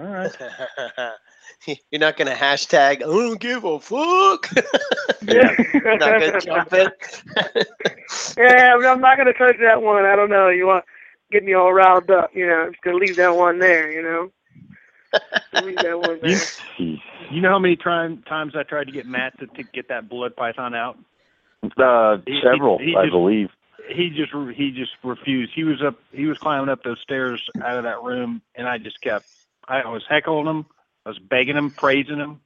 right. 0.06 1.12
You're 1.90 2.00
not 2.00 2.16
gonna 2.16 2.34
hashtag. 2.34 2.96
I 2.96 2.98
don't 3.00 3.40
give 3.40 3.64
a 3.64 3.78
fuck. 3.80 4.48
Yeah. 5.22 5.54
Not 5.84 6.00
gonna 6.00 6.40
jump 6.40 6.72
in. 6.72 6.88
yeah, 8.38 8.74
I'm 8.76 9.00
not 9.00 9.16
gonna 9.18 9.32
touch 9.34 9.56
that 9.60 9.82
one. 9.82 10.04
I 10.04 10.16
don't 10.16 10.30
know. 10.30 10.48
You 10.48 10.66
want 10.66 10.84
get 11.30 11.44
me 11.44 11.54
all 11.54 11.72
riled 11.72 12.10
up? 12.10 12.30
You 12.34 12.46
know, 12.46 12.54
I'm 12.66 12.72
just 12.72 12.82
gonna 12.82 12.96
leave 12.96 13.16
that 13.16 13.34
one 13.36 13.58
there. 13.58 13.90
You 13.92 14.02
know, 14.02 14.30
leave 15.62 15.76
that 15.76 15.98
one 16.00 16.18
You, 16.22 16.36
there. 16.36 16.98
you 17.30 17.40
know 17.40 17.50
how 17.50 17.58
many 17.58 17.76
try- 17.76 18.16
times 18.28 18.54
I 18.56 18.62
tried 18.62 18.84
to 18.86 18.92
get 18.92 19.06
Matt 19.06 19.38
to, 19.40 19.46
to 19.46 19.62
get 19.62 19.88
that 19.88 20.08
blood 20.08 20.34
python 20.36 20.74
out? 20.74 20.98
Uh, 21.76 22.18
He- 22.26 22.34
he- 22.34 22.40
several, 22.42 22.78
he 22.78 22.96
I 22.96 23.02
just- 23.04 23.12
believe. 23.12 23.50
He 23.88 24.10
just 24.10 24.32
he 24.56 24.70
just 24.70 24.92
refused. 25.02 25.52
He 25.54 25.64
was 25.64 25.82
up. 25.82 25.98
He 26.12 26.26
was 26.26 26.38
climbing 26.38 26.68
up 26.68 26.84
those 26.84 27.00
stairs 27.00 27.44
out 27.64 27.76
of 27.76 27.82
that 27.84 28.02
room, 28.02 28.40
and 28.54 28.68
I 28.68 28.78
just 28.78 29.00
kept. 29.00 29.26
I 29.66 29.88
was 29.88 30.04
heckling 30.08 30.46
him. 30.46 30.66
I 31.06 31.08
was 31.10 31.18
begging 31.18 31.56
him, 31.56 31.70
praising 31.70 32.18
him. 32.18 32.40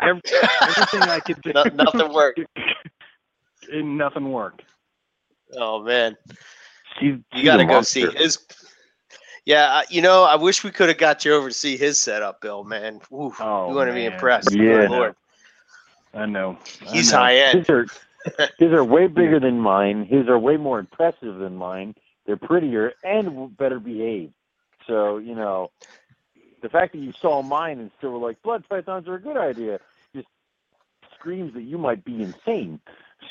Every, 0.00 0.20
everything 0.62 1.02
I 1.02 1.20
could 1.20 1.40
do. 1.42 1.52
No- 1.52 1.64
nothing 1.74 2.12
worked. 2.12 2.40
and 3.72 3.98
nothing 3.98 4.32
worked. 4.32 4.62
Oh 5.56 5.82
man, 5.82 6.16
She's, 6.98 7.16
you 7.32 7.44
got 7.44 7.56
to 7.58 7.64
go 7.64 7.82
see 7.82 8.06
his. 8.10 8.38
Yeah, 9.44 9.82
you 9.88 10.02
know, 10.02 10.24
I 10.24 10.36
wish 10.36 10.62
we 10.62 10.70
could 10.70 10.88
have 10.90 10.98
got 10.98 11.24
you 11.24 11.32
over 11.32 11.48
to 11.48 11.54
see 11.54 11.76
his 11.78 11.98
setup, 11.98 12.42
Bill. 12.42 12.64
Man, 12.64 13.00
Ooh, 13.12 13.32
Oh, 13.40 13.70
you 13.70 13.74
want 13.74 13.88
to 13.88 13.94
be 13.94 14.04
impressed. 14.04 14.52
Yeah. 14.52 14.82
Good 14.82 14.90
Lord. 14.90 15.16
I 16.12 16.26
know. 16.26 16.58
I 16.86 16.90
He's 16.90 17.10
know. 17.12 17.18
high 17.18 17.36
end. 17.36 17.60
His 17.60 17.70
are, 17.70 17.86
his 18.58 18.72
are 18.72 18.84
way 18.84 19.06
bigger 19.06 19.40
than 19.40 19.58
mine. 19.58 20.04
His 20.04 20.28
are 20.28 20.38
way 20.38 20.58
more 20.58 20.78
impressive 20.78 21.38
than 21.38 21.56
mine. 21.56 21.94
They're 22.26 22.36
prettier 22.36 22.92
and 23.02 23.56
better 23.56 23.80
behaved. 23.80 24.34
So, 24.86 25.16
you 25.16 25.34
know, 25.34 25.70
the 26.62 26.68
fact 26.68 26.92
that 26.92 26.98
you 26.98 27.12
saw 27.20 27.42
mine 27.42 27.78
and 27.78 27.90
still 27.98 28.10
were 28.10 28.26
like, 28.26 28.42
blood 28.42 28.64
pythons 28.68 29.08
are 29.08 29.14
a 29.14 29.20
good 29.20 29.36
idea, 29.36 29.78
just 30.14 30.28
screams 31.18 31.54
that 31.54 31.62
you 31.62 31.78
might 31.78 32.04
be 32.04 32.22
insane. 32.22 32.80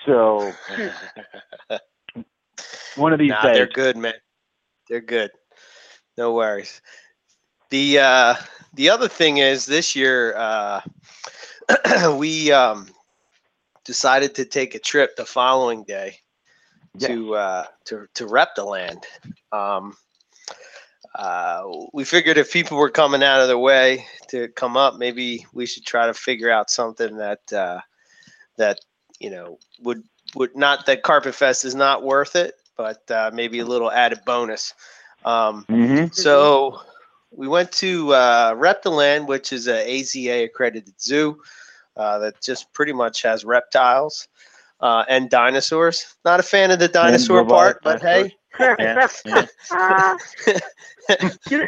So, 0.06 0.52
One 2.96 3.14
of 3.14 3.20
these 3.20 3.30
Nah, 3.30 3.44
days. 3.44 3.54
they're 3.54 3.68
good, 3.68 3.98
man. 3.98 4.14
They're 4.90 5.02
good. 5.02 5.32
No 6.18 6.34
worries. 6.34 6.82
The 7.70 8.00
uh, 8.00 8.36
the 8.74 8.90
other 8.90 9.08
thing 9.08 9.38
is 9.38 9.66
this 9.66 9.96
year 9.96 10.36
uh, 10.36 10.82
we 12.18 12.52
um, 12.52 12.88
decided 13.86 14.34
to 14.36 14.46
take 14.46 14.74
a 14.74 14.80
trip 14.80 15.16
the 15.16 15.26
following 15.26 15.84
day 15.84 16.18
to 17.00 17.36
uh, 17.36 17.66
to 17.86 18.08
to 18.16 18.26
Reptiland. 18.26 19.04
Um, 19.52 19.96
uh, 21.18 21.64
we 21.94 22.04
figured 22.04 22.38
if 22.38 22.54
people 22.54 22.78
were 22.78 22.92
coming 22.92 23.24
out 23.24 23.42
of 23.42 23.48
their 23.48 23.58
way 23.58 24.06
to 24.30 24.48
come 24.50 24.78
up, 24.78 24.98
maybe 24.98 25.46
we 25.52 25.66
should 25.66 25.84
try 25.84 26.06
to 26.06 26.14
figure 26.14 26.52
out 26.52 26.70
something 26.70 27.18
that 27.18 27.52
uh, 27.52 27.80
that 28.58 28.80
you 29.20 29.32
know 29.32 29.58
would 29.82 30.04
would 30.36 30.56
not 30.56 30.86
that 30.86 31.02
Carpet 31.02 31.34
Fest 31.34 31.66
is 31.66 31.74
not 31.74 32.04
worth 32.04 32.36
it, 32.36 32.54
but 32.76 33.10
uh, 33.10 33.32
maybe 33.34 33.60
a 33.60 33.66
little 33.66 33.92
added 33.92 34.20
bonus. 34.26 34.76
Um, 35.26 35.66
mhm. 35.68 36.14
so 36.14 36.82
we 37.32 37.48
went 37.48 37.72
to 37.74 38.14
uh, 38.14 38.54
Reptiland, 38.54 39.28
which 39.28 39.52
is 39.52 39.68
a 39.68 39.74
AZA 39.74 40.46
accredited 40.46 41.02
zoo 41.02 41.42
uh, 41.96 42.20
that 42.20 42.40
just 42.42 42.72
pretty 42.74 42.94
much 42.94 43.24
has 43.24 43.44
reptiles 43.44 44.28
uh, 44.82 45.04
and 45.10 45.32
dinosaurs. 45.32 46.16
Not 46.24 46.40
a 46.40 46.44
fan 46.44 46.70
of 46.70 46.78
the 46.78 46.88
dinosaur 46.88 47.44
part, 47.44 47.82
but 47.84 48.04
hey, 48.04 48.37
yeah, 48.60 49.08
yeah. 49.26 49.46
Ah. 49.72 50.16
You 51.50 51.58
know- 51.60 51.68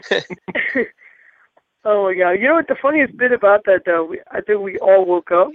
oh 1.86 2.04
my 2.04 2.14
god! 2.16 2.32
You 2.32 2.48
know 2.48 2.56
what 2.56 2.68
the 2.68 2.76
funniest 2.82 3.18
bit 3.18 3.32
about 3.32 3.64
that 3.66 3.82
though? 3.86 4.06
We, 4.06 4.20
I 4.32 4.42
think 4.42 4.62
we 4.62 4.78
all 4.80 5.06
woke 5.06 5.32
up, 5.32 5.50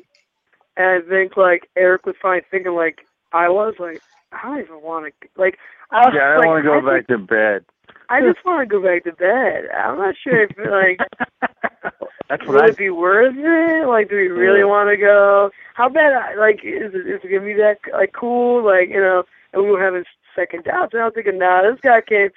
and 0.76 0.86
I 1.04 1.08
think 1.08 1.36
like 1.36 1.68
Eric 1.76 2.06
was 2.06 2.16
fine 2.20 2.42
thinking 2.50 2.72
like 2.74 3.00
I 3.32 3.48
was 3.48 3.74
like 3.78 4.00
I 4.32 4.42
don't 4.44 4.60
even 4.60 4.82
want 4.82 5.06
to 5.20 5.28
like 5.36 5.58
I 5.90 6.00
was 6.06 6.14
yeah, 6.14 6.22
I 6.22 6.36
like, 6.36 6.44
don't 6.44 6.46
want 6.46 6.64
to 6.64 6.68
go 6.70 6.78
I 6.78 6.98
back 6.98 7.06
to 7.08 7.18
bed. 7.18 7.64
I 8.08 8.20
just 8.20 8.44
want 8.44 8.68
to 8.68 8.72
go 8.72 8.82
back 8.82 9.04
to 9.04 9.12
bed. 9.12 9.64
I'm 9.74 9.98
not 9.98 10.14
sure 10.22 10.42
if 10.44 10.50
like 10.58 11.00
That's 12.28 12.46
would 12.46 12.54
what 12.54 12.64
I. 12.64 12.68
it 12.68 12.76
be 12.76 12.90
worth 12.90 13.34
it? 13.36 13.86
Like, 13.86 14.08
do 14.08 14.16
we 14.16 14.28
really 14.28 14.60
Yeah. 14.60 14.64
want 14.64 14.88
to 14.90 14.96
go? 14.96 15.50
How 15.74 15.88
bad? 15.88 16.36
Like, 16.38 16.60
is 16.64 16.94
it 16.94 17.06
is 17.06 17.20
it 17.22 17.28
gonna 17.30 17.44
be 17.44 17.54
that 17.54 17.78
like 17.92 18.12
cool? 18.12 18.64
Like, 18.64 18.88
you 18.88 19.00
know, 19.00 19.24
and 19.52 19.62
we 19.62 19.70
were 19.70 19.82
having 19.82 20.04
second 20.34 20.64
doubts. 20.64 20.92
And 20.94 21.02
I 21.02 21.06
was 21.06 21.14
thinking, 21.14 21.38
nah, 21.38 21.62
this 21.62 21.80
guy 21.82 22.00
came 22.00 22.30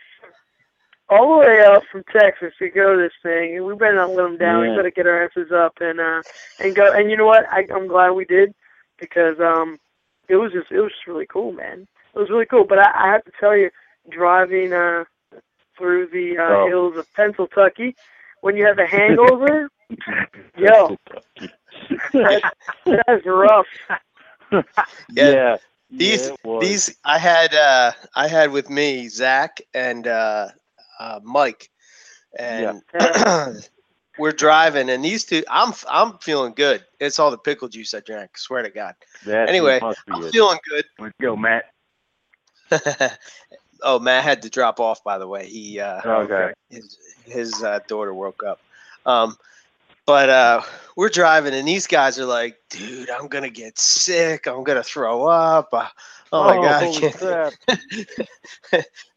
all 1.09 1.33
the 1.39 1.45
way 1.47 1.61
up 1.61 1.83
from 1.91 2.03
Texas 2.11 2.53
to 2.59 2.69
go 2.69 2.95
to 2.95 3.01
this 3.01 3.13
thing, 3.23 3.55
and 3.55 3.65
we 3.65 3.75
better 3.75 3.95
not 3.95 4.11
let 4.11 4.25
him 4.25 4.37
down. 4.37 4.61
We 4.61 4.75
better 4.75 4.91
get 4.91 5.07
our 5.07 5.23
asses 5.25 5.51
up 5.51 5.73
and 5.79 5.99
uh 5.99 6.21
and 6.59 6.75
go. 6.75 6.91
And 6.93 7.09
you 7.09 7.17
know 7.17 7.25
what? 7.25 7.45
I, 7.51 7.65
I'm 7.73 7.87
glad 7.87 8.11
we 8.11 8.25
did 8.25 8.53
because 8.99 9.39
um 9.39 9.79
it 10.27 10.35
was 10.35 10.51
just 10.51 10.71
it 10.71 10.79
was 10.81 10.91
just 10.91 11.07
really 11.07 11.25
cool, 11.27 11.51
man. 11.53 11.87
It 12.13 12.19
was 12.19 12.29
really 12.29 12.45
cool. 12.45 12.65
But 12.67 12.79
I, 12.79 12.91
I 13.09 13.11
have 13.13 13.23
to 13.25 13.31
tell 13.39 13.55
you, 13.55 13.69
driving 14.09 14.73
uh 14.73 15.05
through 15.77 16.07
the 16.07 16.37
uh, 16.37 16.43
Oh. 16.55 16.67
hills 16.67 16.97
of 16.97 17.05
Pennsylvania 17.13 17.93
when 18.41 18.57
you 18.57 18.65
have 18.65 18.79
a 18.79 18.87
hangover. 18.87 19.69
Yo, 20.57 20.97
that's, 22.13 22.45
that's 22.85 23.25
rough. 23.25 23.65
Yeah. 25.09 25.31
yeah. 25.31 25.57
These- 25.89 26.31
yeah, 26.45 26.59
these 26.61 26.97
I 27.05 27.17
had 27.17 27.53
uh, 27.53 27.91
I 28.15 28.27
had 28.27 28.51
with 28.51 28.69
me 28.69 29.07
Zach 29.07 29.61
and 29.73 30.05
uh, 30.07 30.49
uh, 30.99 31.19
Mike, 31.23 31.69
and 32.37 32.81
we're 34.17 34.31
driving, 34.31 34.89
and 34.89 35.03
these 35.03 35.23
two, 35.23 35.43
I'm 35.49 35.73
I'm 35.89 36.17
feeling 36.19 36.53
good. 36.53 36.83
It's 36.99 37.19
all 37.19 37.31
the 37.31 37.37
pickle 37.37 37.67
juice 37.69 37.93
I 37.93 38.01
drank. 38.01 38.37
Swear 38.37 38.63
to 38.63 38.69
God, 38.69 38.95
That 39.25 39.49
anyway, 39.49 39.79
I'm 39.81 40.23
it. 40.23 40.31
feeling 40.31 40.59
good. 40.67 40.85
Let's 40.99 41.15
go, 41.21 41.35
Matt. 41.35 41.71
oh, 43.81 43.99
Matt 43.99 44.23
had 44.23 44.41
to 44.41 44.49
drop 44.49 44.79
off. 44.79 45.03
By 45.03 45.17
the 45.17 45.27
way, 45.27 45.47
he 45.47 45.79
uh, 45.79 46.01
Okay. 46.03 46.53
his 46.69 46.97
his 47.25 47.63
uh, 47.63 47.79
daughter 47.87 48.13
woke 48.13 48.43
up. 48.43 48.59
Um, 49.05 49.37
but 50.07 50.29
uh, 50.29 50.61
we're 50.95 51.09
driving, 51.09 51.53
and 51.53 51.67
these 51.67 51.85
guys 51.87 52.17
are 52.19 52.25
like, 52.25 52.57
"Dude, 52.69 53.09
I'm 53.11 53.27
gonna 53.27 53.49
get 53.51 53.77
sick. 53.77 54.47
I'm 54.47 54.63
gonna 54.63 54.83
throw 54.83 55.27
up. 55.27 55.69
Uh, 55.73 55.89
oh 56.31 56.43
my 56.45 56.57
god, 56.57 56.77
holy 56.77 57.05
crap. 57.05 57.53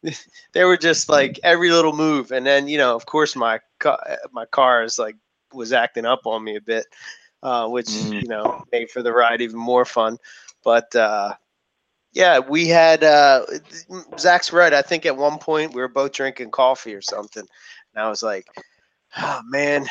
they 0.53 0.65
were 0.65 0.77
just 0.77 1.09
like 1.09 1.41
every 1.43 1.71
little 1.71 1.95
move, 1.95 2.33
and 2.33 2.47
then 2.47 2.69
you 2.69 2.79
know, 2.79 2.95
of 2.97 3.07
course, 3.07 3.37
my 3.37 3.61
car, 3.79 3.99
my 4.33 4.47
car 4.47 4.83
is 4.85 4.99
like 4.99 5.17
was 5.55 5.73
acting 5.73 6.07
up 6.07 6.27
on 6.27 6.45
me 6.45 6.57
a 6.57 6.61
bit, 6.61 6.87
uh, 7.43 7.69
which 7.69 7.91
Mm. 7.91 8.23
you 8.23 8.29
know 8.29 8.65
made 8.73 8.91
for 8.91 9.03
the 9.03 9.13
ride 9.13 9.41
even 9.41 9.59
more 9.59 9.85
fun. 9.85 10.19
But 10.65 10.95
uh, 10.95 11.35
yeah, 12.13 12.41
we 12.41 12.69
had 12.69 13.05
uh, 13.05 13.47
Zach's 14.19 14.53
right. 14.53 14.75
I 14.75 14.83
think 14.83 15.07
at 15.07 15.17
one 15.17 15.39
point 15.39 15.75
we 15.75 15.81
were 15.81 15.89
both 15.89 16.13
drinking 16.13 16.51
coffee 16.51 16.95
or 16.95 17.03
something, 17.03 17.47
and 17.95 18.05
I 18.05 18.09
was 18.09 18.23
like, 18.23 18.47
"Oh 19.17 19.41
man, 19.47 19.87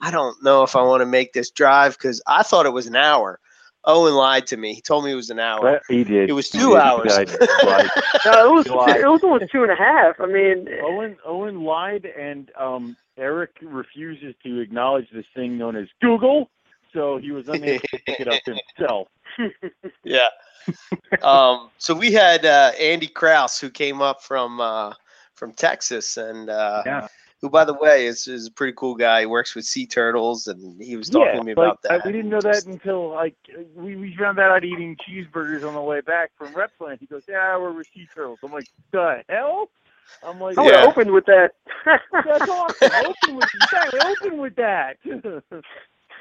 I 0.00 0.10
don't 0.10 0.42
know 0.42 0.62
if 0.62 0.76
I 0.76 0.82
want 0.82 1.00
to 1.00 1.06
make 1.06 1.32
this 1.32 1.50
drive 1.50 1.96
because 1.98 2.22
I 2.26 2.42
thought 2.42 2.66
it 2.66 2.72
was 2.72 2.86
an 2.86 2.96
hour." 2.96 3.40
Owen 3.84 4.14
lied 4.14 4.46
to 4.48 4.56
me. 4.56 4.74
He 4.74 4.80
told 4.82 5.04
me 5.04 5.12
it 5.12 5.14
was 5.14 5.30
an 5.30 5.38
hour. 5.38 5.62
But 5.62 5.82
he 5.88 6.04
did. 6.04 6.28
It 6.28 6.34
was 6.34 6.50
two 6.50 6.58
did. 6.58 6.68
He 6.68 6.76
hours. 6.76 7.16
lied. 7.16 7.30
Lied. 7.64 7.90
No, 8.26 8.46
it 8.46 8.52
was 8.52 8.66
it 8.66 9.08
was 9.08 9.24
almost 9.24 9.50
two 9.50 9.62
and 9.62 9.72
a 9.72 9.76
half. 9.76 10.20
I 10.20 10.26
mean, 10.26 10.68
Owen 10.82 11.16
Owen 11.24 11.64
lied, 11.64 12.04
and 12.04 12.50
um, 12.58 12.96
Eric 13.16 13.56
refuses 13.62 14.34
to 14.42 14.60
acknowledge 14.60 15.08
this 15.10 15.24
thing 15.34 15.56
known 15.56 15.74
as 15.74 15.88
Google, 16.02 16.50
so 16.92 17.16
he 17.16 17.30
was 17.30 17.48
unable 17.48 17.86
to 17.88 17.98
pick 18.04 18.20
it 18.20 18.28
up 18.28 18.42
himself. 18.44 19.08
yeah. 20.04 20.28
um, 21.22 21.70
so 21.78 21.94
we 21.94 22.12
had 22.12 22.44
uh, 22.44 22.72
Andy 22.78 23.06
Kraus 23.06 23.58
who 23.58 23.70
came 23.70 24.02
up 24.02 24.22
from 24.22 24.60
uh, 24.60 24.92
from 25.34 25.52
Texas, 25.52 26.18
and 26.18 26.50
uh, 26.50 26.82
Yeah. 26.84 27.08
Who, 27.42 27.48
by 27.48 27.64
the 27.64 27.72
way, 27.72 28.06
is, 28.06 28.28
is 28.28 28.48
a 28.48 28.50
pretty 28.50 28.74
cool 28.76 28.94
guy. 28.94 29.20
He 29.20 29.26
works 29.26 29.54
with 29.54 29.64
sea 29.64 29.86
turtles, 29.86 30.46
and 30.46 30.80
he 30.82 30.96
was 30.96 31.08
talking 31.08 31.26
yeah, 31.26 31.38
to 31.38 31.42
me 31.44 31.54
like, 31.54 31.66
about 31.72 31.78
I- 31.88 31.96
that. 31.96 32.06
we 32.06 32.12
didn't 32.12 32.30
know 32.30 32.40
that 32.42 32.66
until 32.66 33.10
like 33.10 33.34
we, 33.74 33.96
we 33.96 34.14
found 34.16 34.36
that 34.38 34.50
out 34.50 34.62
eating 34.64 34.96
cheeseburgers 34.96 35.66
on 35.66 35.72
the 35.74 35.80
way 35.80 36.02
back 36.02 36.32
from 36.36 36.48
Reptiland. 36.52 37.00
He 37.00 37.06
goes, 37.06 37.24
"Yeah, 37.26 37.56
we're 37.56 37.72
with 37.72 37.86
sea 37.94 38.06
turtles." 38.14 38.40
I'm 38.44 38.52
like, 38.52 38.66
"The 38.92 39.22
hell?" 39.30 39.70
I'm 40.22 40.38
like, 40.40 40.58
oh, 40.58 40.62
I 40.62 40.64
would 40.64 40.72
Yeah. 40.74 40.80
have 40.80 40.88
opened 40.90 41.12
with 41.12 41.24
that. 41.26 41.52
"That's 41.86 42.48
awesome! 42.48 42.90
Open 43.06 43.36
with 43.36 43.48
exactly, 43.54 44.00
open 44.00 44.38
with 44.38 44.56
that." 44.56 44.96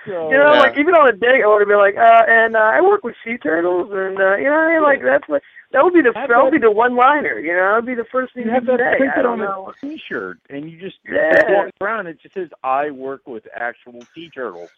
so, 0.06 0.32
You 0.32 0.38
know, 0.38 0.54
Yeah. 0.54 0.60
like 0.60 0.78
even 0.78 0.96
on 0.96 1.10
a 1.10 1.12
date, 1.14 1.44
I 1.44 1.48
would 1.48 1.60
have 1.62 1.68
been 1.68 1.78
like, 1.78 1.98
uh, 1.98 2.24
and 2.28 2.56
uh, 2.56 2.60
I 2.60 2.82
work 2.82 3.04
with 3.04 3.16
sea 3.24 3.38
turtles, 3.38 3.90
and 3.92 4.20
uh, 4.20 4.36
you 4.38 4.46
know, 4.46 4.52
what 4.52 4.68
I 4.70 4.74
mean? 4.74 4.84
like 4.84 5.02
that's 5.04 5.28
what 5.28 5.42
that 5.72 5.84
would 5.84 5.94
be 5.94 6.02
the 6.02 6.12
Have 6.16 6.30
that 6.30 6.44
would 6.44 6.52
be 6.52 6.58
the 6.58 6.72
one 6.72 6.96
liner. 6.96 7.40
You 7.40 7.54
know, 7.54 7.70
that'd 7.72 7.86
be 7.86 7.96
the 7.96 8.06
first 8.12 8.34
thing 8.34 8.46
you 8.46 8.52
have 8.52 8.64
you'd 8.66 8.80
that 8.80 8.80
say. 8.80 8.94
I 8.94 8.98
printed 8.98 9.26
on 9.26 9.40
know. 9.40 9.72
a 9.76 9.86
T-shirt, 9.86 10.40
and 10.50 10.70
you 10.70 10.80
just 10.80 10.98
Yeah. 11.08 11.44
walk 11.52 11.70
around. 11.82 12.08
It 12.08 12.20
just 12.22 12.34
says, 12.34 12.50
"I 12.64 12.90
work 12.92 13.28
with 13.28 13.48
actual 13.56 14.00
sea 14.16 14.30
turtles." 14.30 14.70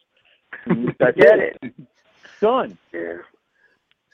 And 0.66 0.94
That's 1.00 1.16
Get 1.18 1.40
it. 1.40 1.58
it? 1.62 1.74
Done. 2.42 2.78
Yeah. 2.94 3.18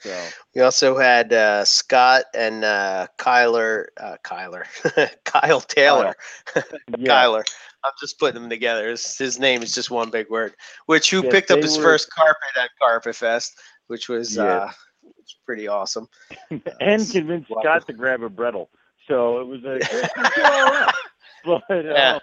So 0.00 0.14
We 0.54 0.60
also 0.62 0.96
had 0.96 1.32
uh, 1.32 1.64
Scott 1.64 2.24
and 2.32 2.64
uh, 2.64 3.08
Kyler, 3.18 3.86
uh, 3.96 4.16
Kyler, 4.24 4.62
Kyle 5.24 5.60
Taylor, 5.60 6.14
yeah, 6.54 6.62
Kyler. 6.96 7.42
I'm 7.84 7.92
just 8.00 8.18
putting 8.18 8.40
them 8.40 8.50
together. 8.50 8.88
His, 8.90 9.16
his 9.16 9.38
name 9.38 9.62
is 9.62 9.74
just 9.74 9.90
one 9.90 10.10
big 10.10 10.28
word. 10.30 10.54
Which 10.86 11.10
who 11.10 11.22
Yes, 11.22 11.32
picked 11.32 11.50
up 11.50 11.60
his 11.60 11.76
were- 11.76 11.82
first 11.84 12.10
carpet 12.10 12.56
at 12.60 12.70
Carpet 12.80 13.14
Fest, 13.16 13.58
which 13.86 14.08
was 14.08 14.36
Yeah. 14.36 14.42
uh, 14.44 14.70
which 15.02 15.14
was 15.16 15.36
pretty 15.46 15.68
awesome. 15.68 16.08
and 16.80 17.08
convinced 17.10 17.50
Wow. 17.50 17.60
Scott 17.62 17.86
to 17.86 17.92
grab 17.92 18.22
a 18.22 18.28
Bredli. 18.28 18.66
So 19.06 19.40
it 19.40 19.46
was 19.46 19.64
a 19.64 19.76
it 19.76 19.92
was 19.92 20.30
good 20.34 20.44
all 20.44 20.90
but 21.44 21.70
uh, 21.70 21.92
Yeah. 21.94 22.18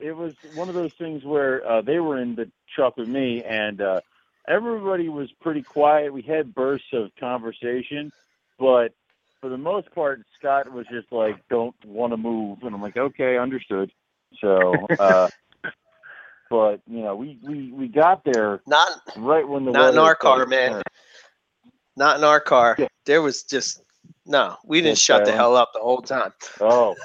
it 0.00 0.12
was 0.12 0.32
one 0.54 0.68
of 0.68 0.74
those 0.74 0.92
things 0.98 1.24
where 1.24 1.64
uh, 1.68 1.82
they 1.82 1.98
were 2.00 2.20
in 2.20 2.34
the 2.34 2.50
truck 2.74 2.96
with 2.96 3.08
me, 3.08 3.44
and 3.44 3.80
uh, 3.80 4.00
everybody 4.48 5.08
was 5.08 5.30
pretty 5.40 5.62
quiet. 5.62 6.12
We 6.12 6.22
had 6.22 6.54
bursts 6.54 6.88
of 6.92 7.10
conversation, 7.20 8.10
but 8.58 8.92
for 9.40 9.48
the 9.50 9.58
most 9.58 9.94
part, 9.94 10.20
Scott 10.38 10.70
was 10.72 10.86
just 10.90 11.12
like, 11.12 11.36
"Don't 11.48 11.74
want 11.84 12.12
to 12.12 12.16
move," 12.16 12.58
and 12.62 12.74
I'm 12.74 12.82
like, 12.82 12.96
"Okay, 12.96 13.36
understood." 13.38 13.92
So, 14.38 14.72
uh, 14.98 15.28
but 16.50 16.80
you 16.86 17.02
know, 17.02 17.16
we 17.16 17.38
we 17.42 17.72
we 17.72 17.88
got 17.88 18.24
there 18.24 18.60
Not 18.66 18.88
right 19.16 19.46
when 19.46 19.64
the 19.64 19.72
Not 19.72 19.92
in 19.94 19.98
our 19.98 20.14
car, 20.14 20.46
man. 20.46 20.72
turn. 20.72 20.82
not 21.96 22.18
in 22.18 22.24
our 22.24 22.40
car. 22.40 22.76
Yeah. 22.78 22.88
There 23.06 23.22
was 23.22 23.42
just 23.42 23.82
no. 24.26 24.56
We 24.64 24.80
didn't 24.80 24.94
Just 24.96 25.04
shut 25.04 25.24
the 25.24 25.32
hell 25.32 25.56
up 25.56 25.70
the 25.74 25.80
whole 25.80 26.02
time. 26.02 26.32
Oh, 26.60 26.94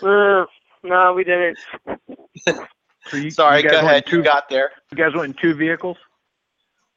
Uh, 0.00 0.44
no, 0.84 1.12
we 1.14 1.24
didn't. 1.24 1.58
So 3.08 3.16
you, 3.16 3.30
Sorry, 3.30 3.62
you 3.62 3.68
guys 3.68 3.80
go 3.80 3.86
ahead. 3.86 4.06
Two, 4.06 4.18
You 4.18 4.22
got 4.22 4.48
there. 4.48 4.70
you 4.92 4.96
guys 4.96 5.12
went 5.14 5.34
in 5.36 5.42
two 5.42 5.54
vehicles. 5.54 5.96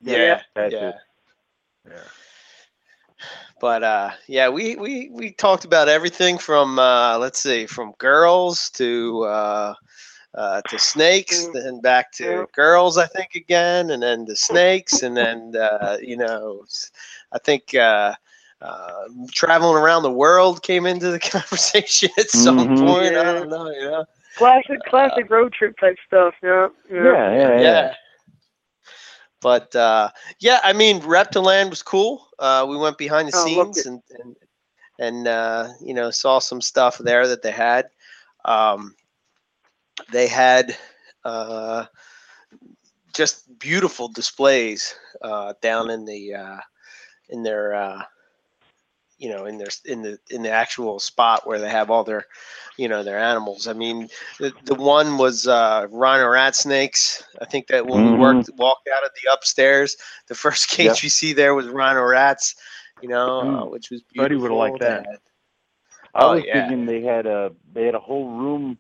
Yeah, 0.02 0.42
that's 0.56 0.74
yeah. 0.74 0.90
it. 0.90 0.96
Yeah. 1.88 1.94
But 3.62 3.84
uh, 3.84 4.12
yeah, 4.28 4.50
we, 4.50 4.76
we 4.76 5.10
we 5.14 5.32
talked 5.32 5.66
about 5.66 5.90
everything 5.90 6.40
from 6.40 6.80
uh, 6.80 7.18
let's 7.20 7.40
see, 7.40 7.68
from 7.68 7.94
girls 8.00 8.72
to 8.72 9.24
uh, 9.26 9.76
uh, 10.36 10.62
to 10.70 10.80
snakes, 10.80 11.50
Mm. 11.50 11.54
then 11.54 11.82
back 11.82 12.12
to 12.14 12.48
girls, 12.54 12.98
I 12.98 13.08
think 13.08 13.36
again, 13.36 13.92
and 13.92 14.04
then 14.04 14.26
the 14.26 14.36
snakes, 14.36 15.04
and 15.04 15.18
then 15.18 15.54
uh, 15.56 15.98
you 16.02 16.18
know, 16.18 16.66
I 17.32 17.40
think 17.40 17.76
uh, 17.76 18.16
uh, 18.62 19.04
traveling 19.34 19.78
around 19.78 20.04
the 20.04 20.12
world 20.12 20.64
came 20.64 20.86
into 20.86 21.12
the 21.12 21.20
conversation 21.32 22.10
at 22.18 22.30
some 22.32 22.70
Mhm. 22.70 22.78
point. 22.78 23.16
I 23.18 23.24
don't 23.34 23.50
know, 23.50 23.70
you 23.70 23.82
know. 23.92 24.06
Classic, 24.38 24.84
classic 24.90 25.30
road 25.30 25.54
trip 25.54 25.78
type 25.80 25.98
stuff. 26.08 26.34
Yeah. 26.44 26.70
Yeah. 26.92 27.14
Yeah, 27.14 27.34
yeah, 27.34 27.60
yeah. 27.60 27.62
yeah. 27.62 27.94
But 29.42 29.76
uh, 29.76 30.10
yeah, 30.40 30.60
I 30.64 30.74
mean, 30.74 31.02
Reptiland 31.02 31.70
was 31.70 31.84
cool. 31.84 32.28
Uh, 32.40 32.66
we 32.70 32.78
went 32.78 32.98
behind 32.98 33.28
the 33.28 33.34
Oh, 33.34 33.34
scenes 33.34 33.86
and 33.86 34.02
and, 34.20 34.36
and 35.00 35.28
uh, 35.28 35.68
you 35.82 35.94
know 35.94 36.12
saw 36.12 36.40
some 36.40 36.62
stuff 36.62 36.98
there 36.98 37.28
that 37.28 37.42
they 37.42 37.52
had. 37.52 37.86
Um, 38.46 38.96
they 40.12 40.28
had 40.28 40.76
uh, 41.24 41.86
just 43.14 43.60
beautiful 43.60 44.08
displays 44.08 44.96
uh, 45.22 45.54
down 45.62 45.90
in 45.90 46.06
the 46.06 46.34
uh, 46.36 46.60
in 47.30 47.44
their 47.44 47.74
uh, 47.76 48.04
you 49.22 49.30
know 49.31 49.45
in 49.45 49.57
their 49.60 49.69
in 49.85 50.03
the 50.03 50.19
in 50.31 50.43
the 50.43 50.52
actual 50.52 50.99
spot 50.99 51.48
where 51.48 51.60
they 51.60 51.69
have 51.69 51.91
all 51.91 52.03
their 52.03 52.26
you 52.77 52.89
know 52.89 53.03
their 53.03 53.19
animals. 53.19 53.68
I 53.68 53.73
mean, 53.73 54.10
the, 54.39 54.53
the 54.65 54.76
one 54.76 55.18
was 55.18 55.48
uh, 55.48 55.88
rhino 55.91 56.27
rat 56.30 56.56
snakes. 56.56 57.23
I 57.41 57.45
think 57.45 57.68
that 57.68 57.88
when 57.88 58.03
we 58.06 58.14
Mhm. 58.14 58.14
worked 58.14 58.49
walked 58.57 58.89
out 58.95 59.06
of 59.06 59.11
the 59.23 59.31
upstairs, 59.34 59.98
the 60.27 60.35
first 60.35 60.69
cage 60.69 60.95
Yep. 60.95 61.03
you 61.03 61.10
see 61.10 61.34
there 61.34 61.56
was 61.56 61.68
rhino 61.68 62.03
rats. 62.03 62.56
You 63.02 63.10
know, 63.10 63.39
uh, 63.41 63.65
Mm. 63.65 63.69
which 63.69 63.91
was 63.91 64.03
Buddy 64.15 64.35
would've 64.35 64.57
liked 64.57 64.80
that. 64.81 65.06
had- 65.06 65.19
I 66.14 66.26
Oh, 66.26 66.34
was 66.34 66.45
yeah. 66.45 66.52
thinking 66.52 66.85
they 66.85 67.02
had 67.02 67.26
a 67.27 67.52
they 67.73 67.85
had 67.85 67.95
a 67.95 67.99
whole 67.99 68.30
room 68.38 68.77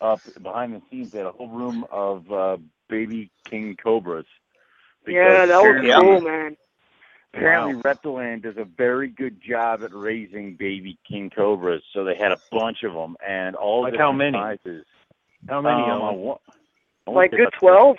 up 0.00 0.22
behind 0.42 0.74
the 0.74 0.82
scenes. 0.90 1.12
They 1.12 1.18
had 1.18 1.26
a 1.28 1.32
whole 1.32 1.48
room 1.48 1.86
of 1.90 2.30
uh, 2.32 2.58
baby 2.88 3.30
king 3.48 3.76
cobras. 3.82 4.26
Yeah, 5.06 5.46
that 5.46 5.62
was 5.62 5.76
Yeah. 5.82 6.00
cool, 6.00 6.20
man. 6.20 6.56
Apparently, 7.32 7.80
Reptiland 7.82 8.42
does 8.42 8.56
a 8.56 8.64
very 8.64 9.08
good 9.08 9.40
job 9.40 9.82
at 9.84 9.94
raising 9.94 10.56
baby 10.56 10.98
king 11.08 11.30
cobras. 11.30 11.82
So 11.92 12.02
they 12.04 12.16
had 12.16 12.32
a 12.32 12.40
bunch 12.50 12.82
of 12.82 12.92
them 12.92 13.16
and 13.26 13.54
all 13.54 13.82
Like 13.82 13.96
how 13.96 14.12
many? 14.12 14.36
sizes. 14.36 14.84
How 15.48 15.60
many 15.60 15.82
Um, 15.82 15.90
of 15.90 16.02
I 16.02 16.10
them? 16.10 16.20
wa- 16.20 16.38
I 17.06 17.10
wanna 17.10 17.18
Like 17.20 17.30
good 17.30 17.48
twelve. 17.58 17.96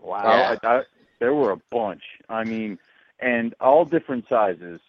Wow, 0.00 0.22
Yeah. 0.24 0.56
I, 0.62 0.76
I, 0.78 0.82
there 1.18 1.32
were 1.34 1.52
a 1.52 1.56
bunch. 1.70 2.02
I 2.28 2.44
mean, 2.44 2.78
and 3.20 3.54
all 3.60 3.84
different 3.84 4.26
sizes. 4.28 4.80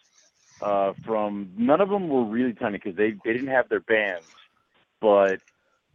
Uh, 0.60 0.92
from 1.06 1.52
none 1.56 1.80
of 1.80 1.88
them 1.88 2.08
were 2.08 2.24
really 2.24 2.52
tiny 2.52 2.78
because 2.78 2.96
they 2.96 3.12
they 3.24 3.32
didn't 3.32 3.46
have 3.46 3.68
their 3.68 3.78
bands, 3.80 4.26
but 5.00 5.36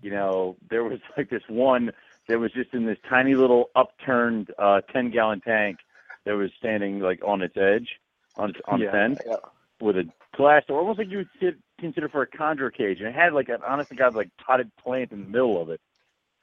you 0.01 0.09
know 0.09 0.55
there 0.69 0.83
was 0.85 0.99
like 1.17 1.29
this 1.29 1.43
one 1.49 1.91
that 2.29 2.39
was 2.39 2.51
just 2.53 2.73
in 2.73 2.85
this 2.85 2.97
tiny 3.09 3.35
little 3.35 3.69
upturned 3.75 4.51
uh, 4.57 4.79
ten 4.93 5.11
gallon 5.11 5.41
tank 5.41 5.79
that 6.25 6.33
was 6.35 6.49
standing 6.57 6.99
like 6.99 7.21
on 7.25 7.41
its 7.41 7.55
edge 7.57 7.87
on 8.35 8.49
its 8.51 8.59
on 8.67 8.81
Yeah, 8.81 8.95
end 8.95 9.19
yeah. 9.25 9.35
with 9.81 9.97
a 9.97 10.03
glass 10.35 10.63
door, 10.67 10.79
almost 10.79 10.99
like 10.99 11.09
you 11.09 11.17
would 11.41 11.57
consider 11.79 12.09
for 12.09 12.21
a 12.21 12.27
chondro 12.27 12.73
cage, 12.73 12.99
and 12.99 13.07
it 13.07 13.15
had 13.15 13.33
like 13.33 13.49
an 13.49 13.59
honest 13.67 13.89
to 13.89 13.95
god 13.95 14.15
like 14.15 14.29
potted 14.45 14.71
plant 14.81 15.11
in 15.11 15.23
the 15.23 15.29
middle 15.29 15.61
of 15.61 15.69
it, 15.69 15.81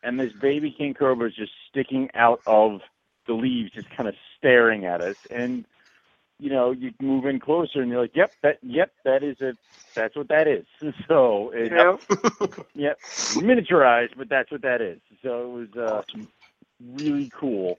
and 0.03 0.19
this 0.19 0.33
baby 0.41 0.75
king 0.77 0.95
cobra 0.95 1.29
is 1.29 1.35
just 1.35 1.53
sticking 1.69 2.09
out 2.15 2.41
of 2.47 2.81
the 3.27 3.33
leaves, 3.35 3.73
just 3.73 3.89
kind 3.97 4.09
of 4.09 4.15
staring 4.39 4.85
at 4.85 5.01
us, 5.01 5.17
and 5.31 5.65
you 6.39 6.51
know 6.51 6.71
you 6.71 6.93
move 7.01 7.27
in 7.27 7.41
closer, 7.41 7.81
and 7.81 7.91
you're 7.91 8.01
like, 8.03 8.15
yep, 8.15 8.33
that, 8.43 8.59
yep, 8.63 8.93
that 9.05 9.23
is 9.23 9.37
it, 9.41 9.57
that's 9.97 10.17
what 10.17 10.29
that 10.29 10.47
is. 10.47 10.67
So 11.09 11.51
it, 11.55 11.73
Yeah. 11.73 11.97
yep, 12.75 12.99
miniaturized, 13.35 14.17
but 14.17 14.29
that's 14.29 14.51
what 14.51 14.63
that 14.63 14.81
is. 14.81 15.01
So 15.23 15.43
it 15.43 15.69
was 15.77 15.77
uh, 15.77 16.03
really 16.95 17.31
cool. 17.39 17.79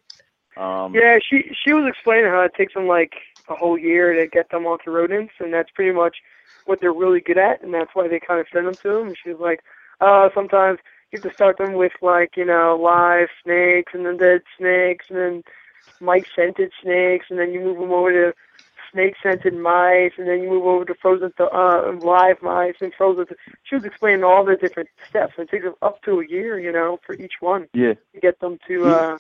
Um, 0.58 0.94
Yeah, 0.94 1.18
she 1.28 1.52
she 1.64 1.74
was 1.74 1.86
explaining 1.88 2.32
how 2.32 2.42
it 2.42 2.54
takes 2.56 2.74
them 2.74 2.88
like 2.88 3.14
a 3.48 3.56
whole 3.56 3.78
year 3.78 4.14
to 4.14 4.28
get 4.28 4.50
them 4.50 4.66
onto 4.66 4.92
rodents, 4.92 5.34
and 5.40 5.54
that's 5.54 5.72
pretty 5.72 5.92
much 5.92 6.18
what 6.66 6.80
they're 6.80 6.94
really 6.94 7.22
good 7.22 7.38
at, 7.38 7.62
and 7.62 7.74
that's 7.74 7.92
why 7.94 8.08
they 8.08 8.20
kind 8.20 8.40
of 8.40 8.48
send 8.52 8.68
them 8.68 8.76
to 8.76 8.90
them. 8.90 9.08
And 9.08 9.18
she 9.22 9.30
was 9.30 9.40
like, 9.40 9.62
uh, 10.00 10.30
sometimes 10.34 10.80
you 11.12 11.18
have 11.18 11.30
to 11.30 11.34
start 11.34 11.58
them 11.58 11.74
with 11.74 11.94
like 12.02 12.36
you 12.36 12.46
know 12.46 12.78
live 12.82 13.30
snakes, 13.44 13.94
and 13.94 14.06
then 14.06 14.18
dead 14.18 14.42
snakes, 14.58 15.06
and 15.10 15.18
then 15.18 15.44
mice 16.00 16.26
scented 16.36 16.72
snakes, 16.82 17.28
and 17.30 17.40
then 17.40 17.52
you 17.52 17.60
move 17.60 17.80
them 17.80 17.92
over 17.92 18.12
to 18.12 18.34
snake 18.92 19.16
scented 19.22 19.54
mice, 19.54 20.12
and 20.18 20.28
then 20.28 20.42
you 20.42 20.50
move 20.50 20.66
over 20.66 20.86
to 20.86 20.96
frozen 20.96 21.32
to, 21.38 21.46
uh, 21.46 21.94
live 22.02 22.42
mice 22.42 22.76
and 22.82 22.94
frozen. 22.94 23.26
To, 23.28 23.36
she 23.64 23.76
was 23.76 23.86
explaining 23.86 24.24
all 24.24 24.44
the 24.44 24.56
different 24.56 24.90
steps. 25.08 25.34
It 25.38 25.50
takes 25.50 25.64
them 25.64 25.76
up 25.82 26.02
to 26.04 26.20
a 26.20 26.28
year, 26.28 26.60
you 26.60 26.72
know, 26.72 27.00
for 27.06 27.16
each 27.16 27.36
one 27.40 27.68
yeah. 27.74 27.94
to 28.14 28.20
get 28.22 28.40
them 28.40 28.58
to 28.68 28.86
uh, 28.86 29.18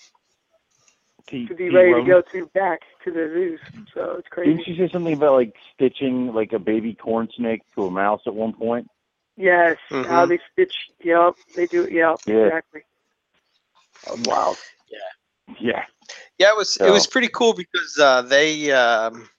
T- 1.28 1.48
to 1.48 1.56
be 1.56 1.70
T- 1.70 1.76
ready 1.76 1.94
to 1.94 2.08
go 2.08 2.22
to 2.22 2.46
back 2.48 2.82
to 3.04 3.12
the 3.12 3.30
zoos. 3.34 3.60
So 3.94 4.16
it's 4.20 4.28
crazy. 4.30 4.52
Didn't 4.52 4.66
crazy. 4.66 4.78
she 4.80 4.88
say 4.88 4.92
something 4.92 5.14
about 5.14 5.34
like 5.34 5.56
stitching 5.74 6.34
like 6.34 6.54
a 6.54 6.60
baby 6.60 6.94
corn 6.94 7.30
snake 7.36 7.62
to 7.76 7.86
a 7.86 7.92
mouse 7.92 8.22
at 8.28 8.34
one 8.34 8.54
point? 8.54 8.90
Yes, 9.38 9.78
Mhm. 9.90 10.06
how 10.06 10.26
they 10.26 10.40
stitch. 10.52 10.74
Yep, 11.04 11.36
they 11.56 11.66
do. 11.68 11.88
Yep, 11.90 12.20
Yeah. 12.26 12.46
exactly. 12.46 12.84
wow. 14.26 14.56
Yeah. 14.90 15.56
Yeah. 15.60 15.86
Yeah, 16.38 16.50
it 16.50 16.58
was 16.58 16.78
it 16.78 16.90
was 16.90 17.08
pretty 17.08 17.28
cool 17.30 17.54
because 17.54 17.98
uh, 18.00 18.22
they, 18.24 18.72
um, 18.72 19.30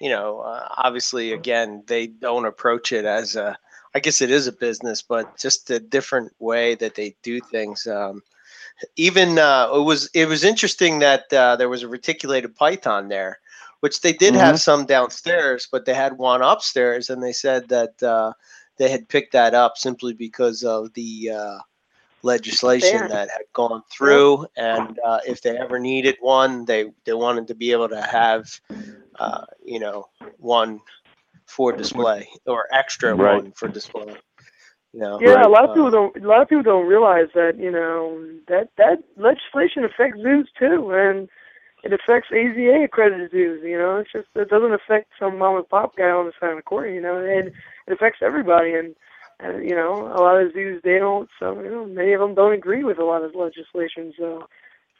you 0.00 0.08
know, 0.10 0.40
uh, 0.40 0.66
obviously 0.76 1.32
again 1.32 1.84
they 1.86 2.06
don't 2.06 2.46
approach 2.46 2.92
it 2.92 3.04
as 3.04 3.36
a. 3.36 3.58
I 3.94 4.00
guess 4.00 4.22
it 4.22 4.30
is 4.30 4.46
a 4.46 4.52
business, 4.52 5.02
but 5.02 5.38
just 5.38 5.70
a 5.70 5.78
different 5.78 6.32
way 6.38 6.74
that 6.76 6.94
they 6.94 7.14
do 7.22 7.40
things. 7.40 7.86
Um, 7.86 8.22
even 8.96 9.38
uh, 9.38 9.68
it 9.74 9.84
was 9.84 10.10
it 10.14 10.26
was 10.28 10.44
interesting 10.44 10.98
that 11.00 11.32
uh, 11.32 11.56
there 11.56 11.68
was 11.68 11.82
a 11.82 11.88
reticulated 11.88 12.54
python 12.54 13.08
there, 13.08 13.38
which 13.80 14.00
they 14.00 14.12
did 14.12 14.34
have 14.34 14.58
some 14.58 14.86
downstairs, 14.86 15.68
but 15.70 15.84
they 15.84 15.94
had 15.94 16.18
one 16.18 16.42
upstairs, 16.42 17.10
and 17.10 17.22
they 17.22 17.32
said 17.32 17.68
that 17.68 18.02
uh, 18.02 18.32
they 18.78 18.88
had 18.90 19.08
picked 19.08 19.32
that 19.32 19.54
up 19.54 19.76
simply 19.76 20.12
because 20.14 20.62
of 20.64 20.92
the 20.94 21.30
uh, 21.30 21.58
legislation 22.22 23.00
Ban. 23.00 23.08
that 23.08 23.30
had 23.30 23.46
gone 23.52 23.82
through, 23.90 24.46
and 24.56 24.98
uh, 25.04 25.20
if 25.26 25.42
they 25.42 25.56
ever 25.56 25.78
needed 25.78 26.16
one, 26.20 26.64
they 26.64 26.86
they 27.04 27.12
wanted 27.14 27.48
to 27.48 27.54
be 27.54 27.72
able 27.72 27.88
to 27.88 28.00
have, 28.00 28.60
uh, 29.18 29.44
you 29.64 29.78
know, 29.80 30.06
one 30.38 30.80
for 31.46 31.72
display 31.72 32.28
or 32.46 32.66
extra 32.72 33.14
Right. 33.14 33.36
one 33.36 33.52
for 33.52 33.68
display. 33.68 34.16
You 34.92 35.00
know, 35.00 35.18
Yeah, 35.20 35.46
a 35.46 35.48
lot 35.48 35.64
of 35.64 35.70
Uh, 35.70 35.74
people 35.74 35.90
don't. 35.90 36.16
A 36.16 36.26
lot 36.26 36.42
of 36.42 36.48
people 36.48 36.62
don't 36.62 36.86
realize 36.86 37.28
that 37.34 37.58
you 37.58 37.70
know 37.70 38.20
that 38.48 38.68
that 38.76 39.02
legislation 39.16 39.84
affects 39.84 40.20
zoos 40.20 40.48
too, 40.58 40.90
and 40.92 41.28
it 41.82 41.92
affects 41.92 42.30
AZA 42.30 42.84
accredited 42.84 43.30
zoos. 43.30 43.62
You 43.64 43.78
know, 43.78 43.96
it's 43.96 44.12
just 44.12 44.28
it 44.34 44.48
doesn't 44.48 44.72
affect 44.72 45.12
some 45.18 45.38
mom 45.38 45.56
and 45.56 45.68
pop 45.68 45.96
guy 45.96 46.10
on 46.10 46.26
the 46.26 46.32
side 46.38 46.50
of 46.50 46.56
the 46.56 46.62
corner. 46.62 46.88
You 46.88 47.00
know, 47.00 47.18
it 47.18 47.52
it 47.86 47.92
affects 47.92 48.20
everybody, 48.22 48.74
and 48.74 48.94
and 49.40 49.64
you 49.68 49.74
know 49.74 50.06
a 50.14 50.20
lot 50.20 50.40
of 50.40 50.52
zoos 50.52 50.80
they 50.84 50.98
don't. 50.98 51.28
So 51.38 51.60
you 51.60 51.70
know 51.70 51.86
many 51.86 52.12
of 52.12 52.20
them 52.20 52.34
don't 52.34 52.52
agree 52.52 52.84
with 52.84 52.98
a 52.98 53.04
lot 53.04 53.24
of 53.24 53.34
legislation. 53.34 54.12
So 54.18 54.46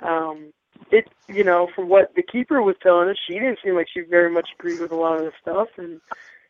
um, 0.01 0.53
it 0.91 1.07
you 1.29 1.45
know 1.45 1.69
from 1.75 1.89
what 1.89 2.15
the 2.17 2.23
keeper 2.23 2.63
was 2.63 2.77
telling 2.83 3.09
us, 3.09 3.17
she 3.27 3.35
didn't 3.35 3.59
seem 3.65 3.75
like 3.77 3.89
she 3.93 4.01
very 4.03 4.31
much 4.31 4.49
agreed 4.59 4.81
with 4.81 4.93
a 4.93 4.97
lot 4.97 5.19
of 5.19 5.25
the 5.25 5.33
stuff, 5.41 5.69
and 5.77 6.01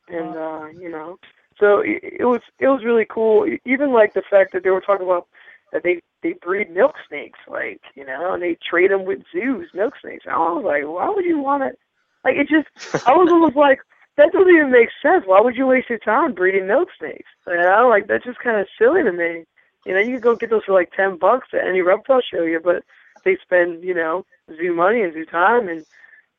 and 0.09 0.36
uh, 0.36 0.66
you 0.78 0.89
know, 0.90 1.19
so 1.59 1.81
it, 1.81 2.01
it 2.20 2.24
was 2.24 2.41
it 2.59 2.69
was 2.69 2.85
really 2.85 3.07
cool. 3.09 3.47
Even 3.65 3.93
like 3.93 4.15
the 4.15 4.23
fact 4.29 4.53
that 4.53 4.62
they 4.65 4.70
were 4.70 4.81
talking 4.81 5.07
about 5.07 5.29
that 5.73 5.83
they 5.83 6.01
they 6.23 6.35
breed 6.35 6.70
milk 6.70 6.95
snakes, 7.09 7.39
like 7.49 7.81
you 7.95 8.05
know, 8.05 8.35
and 8.35 8.43
they 8.43 8.57
trade 8.69 8.91
them 8.91 9.05
with 9.05 9.20
zoos, 9.33 9.69
milk 9.74 9.95
snakes. 10.01 10.24
And 10.24 10.35
I 10.35 10.39
was 10.39 10.65
like, 10.65 10.85
why 10.85 11.09
would 11.09 11.24
you 11.24 11.39
want 11.39 11.65
it? 11.65 11.79
Like 12.24 12.37
it 12.37 12.49
just, 12.49 12.69
I 13.07 13.12
was 13.12 13.29
almost 13.33 13.57
like, 13.57 13.81
that 14.16 14.33
doesn't 14.33 14.55
even 14.55 14.70
make 14.70 14.91
sense. 15.01 15.24
Why 15.27 15.41
would 15.41 15.57
you 15.57 15.66
waste 15.66 15.89
your 15.91 15.99
time 15.99 16.35
breeding 16.35 16.66
milk 16.66 16.89
snakes? 16.99 17.29
And 17.47 17.61
I'm 17.61 17.89
like, 17.89 18.07
that's 18.07 18.24
just 18.24 18.39
kind 18.39 18.61
of 18.61 18.69
silly 18.79 19.03
to 19.03 19.12
me. 19.12 19.45
You 19.87 19.95
know, 19.95 20.01
you 20.01 20.15
could 20.15 20.23
go 20.23 20.37
get 20.37 20.51
those 20.51 20.65
for 20.65 20.73
like 20.73 20.93
ten 20.93 21.16
bucks 21.19 21.49
at 21.53 21.66
any 21.66 21.81
reptile 21.81 22.20
show 22.20 22.45
here, 22.47 22.61
but 22.61 22.85
they 23.24 23.37
spend, 23.43 23.83
you 23.83 23.95
know, 23.95 24.24
zoo 24.57 24.74
money 24.74 25.03
and 25.03 25.12
zoo 25.12 25.24
time 25.24 25.69
and 25.69 25.85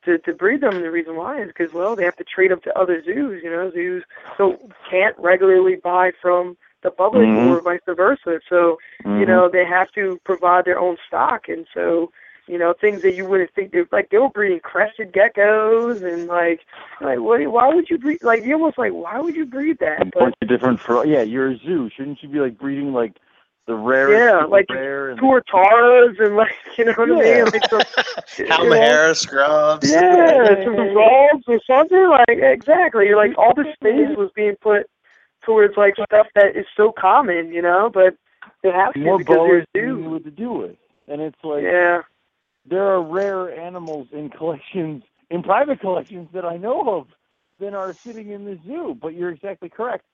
to 0.05 0.17
to 0.19 0.34
breed 0.34 0.61
them. 0.61 0.75
And 0.75 0.84
the 0.85 0.91
reason 0.91 1.15
why 1.15 1.41
is 1.41 1.47
because 1.47 1.73
well, 1.73 1.95
they 1.95 2.03
have 2.03 2.15
to 2.17 2.23
trade 2.23 2.51
them 2.51 2.61
to 2.63 2.80
other 2.80 3.01
zoos. 3.03 3.41
You 3.43 3.49
know, 3.49 3.71
zoos 3.73 4.03
so 4.38 4.57
can't 4.89 5.15
regularly 5.17 5.75
buy 5.84 6.11
from 6.21 6.57
the 6.84 6.91
public 6.91 7.27
Mhm. 7.27 7.47
or 7.47 7.61
vice 7.61 7.80
versa. 7.88 8.39
So 8.49 8.77
you 9.03 9.11
Mhm. 9.25 9.27
know 9.27 9.49
they 9.49 9.65
have 9.65 9.91
to 9.93 10.19
provide 10.25 10.65
their 10.65 10.80
own 10.80 10.97
stock, 11.07 11.47
and 11.47 11.65
so 11.73 12.11
you 12.47 12.57
know 12.57 12.73
things 12.73 13.01
that 13.03 13.15
you 13.15 13.25
wouldn't 13.25 13.51
think 13.51 13.71
they 13.71 13.84
like 13.91 14.09
they 14.09 14.17
were 14.17 14.30
breeding 14.30 14.59
crested 14.59 15.13
geckos 15.13 16.03
and 16.03 16.27
like 16.27 16.59
like 16.99 17.19
what 17.19 17.45
why 17.47 17.73
would 17.73 17.89
you 17.89 17.97
breed 17.97 18.19
like 18.21 18.43
you're 18.43 18.57
almost 18.57 18.77
like 18.77 18.91
why 18.91 19.19
would 19.19 19.35
you 19.35 19.45
breed 19.45 19.77
a 19.81 19.85
that? 19.85 20.11
But 20.11 20.19
bunch 20.19 20.35
of 20.41 20.49
different 20.49 20.80
fro- 20.81 21.03
yeah 21.03 21.21
you're 21.21 21.51
a 21.51 21.57
zoo 21.57 21.89
shouldn't 21.95 22.21
you 22.21 22.30
be 22.30 22.39
like 22.39 22.57
breeding 22.57 22.91
like 22.93 23.13
the 23.68 23.76
rarest 23.76 24.26
Yeah, 24.30 24.45
like 24.49 24.68
rare 24.69 25.10
and 25.10 25.19
tuataras 25.19 26.19
and 26.19 26.35
like 26.35 26.52
you 26.77 26.85
know 26.85 26.94
what 26.98 27.11
I 27.11 27.15
mean? 27.15 27.45
Like 27.53 27.64
some, 27.69 27.84
you 28.38 28.69
know? 28.69 28.99
Halmahera 28.99 29.15
scrubs. 29.15 29.90
Yeah, 29.90 30.56
some 30.64 30.76
results 30.77 31.44
or 31.48 31.60
something 31.68 32.10
like 32.10 32.38
exactly. 32.40 33.14
Like 33.15 33.38
all 33.38 33.53
the 33.56 33.65
space 33.73 34.15
was 34.15 34.30
being 34.35 34.56
put 34.61 34.88
towards 35.45 35.76
like 35.77 35.95
stuff 36.06 36.27
that 36.35 36.56
is 36.56 36.65
so 36.76 36.91
common, 36.98 37.52
you 37.53 37.61
know, 37.61 37.90
but 37.94 38.15
it 38.64 38.73
has 38.73 38.94
to 38.94 38.99
more 38.99 39.18
because 39.18 39.38
boas 39.38 39.65
they're 39.73 39.85
than 39.85 39.98
you 39.98 40.03
zoo. 40.03 40.10
what 40.10 40.23
to 40.23 40.31
do 40.31 40.52
with 40.53 40.76
and 41.07 41.22
it's 41.22 41.44
like 41.44 41.64
Yeah. 41.64 42.02
there 42.65 42.85
are 42.85 43.02
rare 43.02 43.52
animals 43.60 44.07
in 44.11 44.30
collections 44.30 45.03
in 45.30 45.44
private 45.44 45.80
collections 45.80 46.30
that 46.34 46.45
I 46.45 46.57
know 46.57 46.98
of 46.98 47.07
that 47.60 47.73
are 47.73 47.95
sitting 48.06 48.30
in 48.31 48.45
the 48.45 48.57
zoo. 48.65 48.98
But 48.99 49.14
you're 49.15 49.31
exactly 49.31 49.69
correct. 49.69 50.06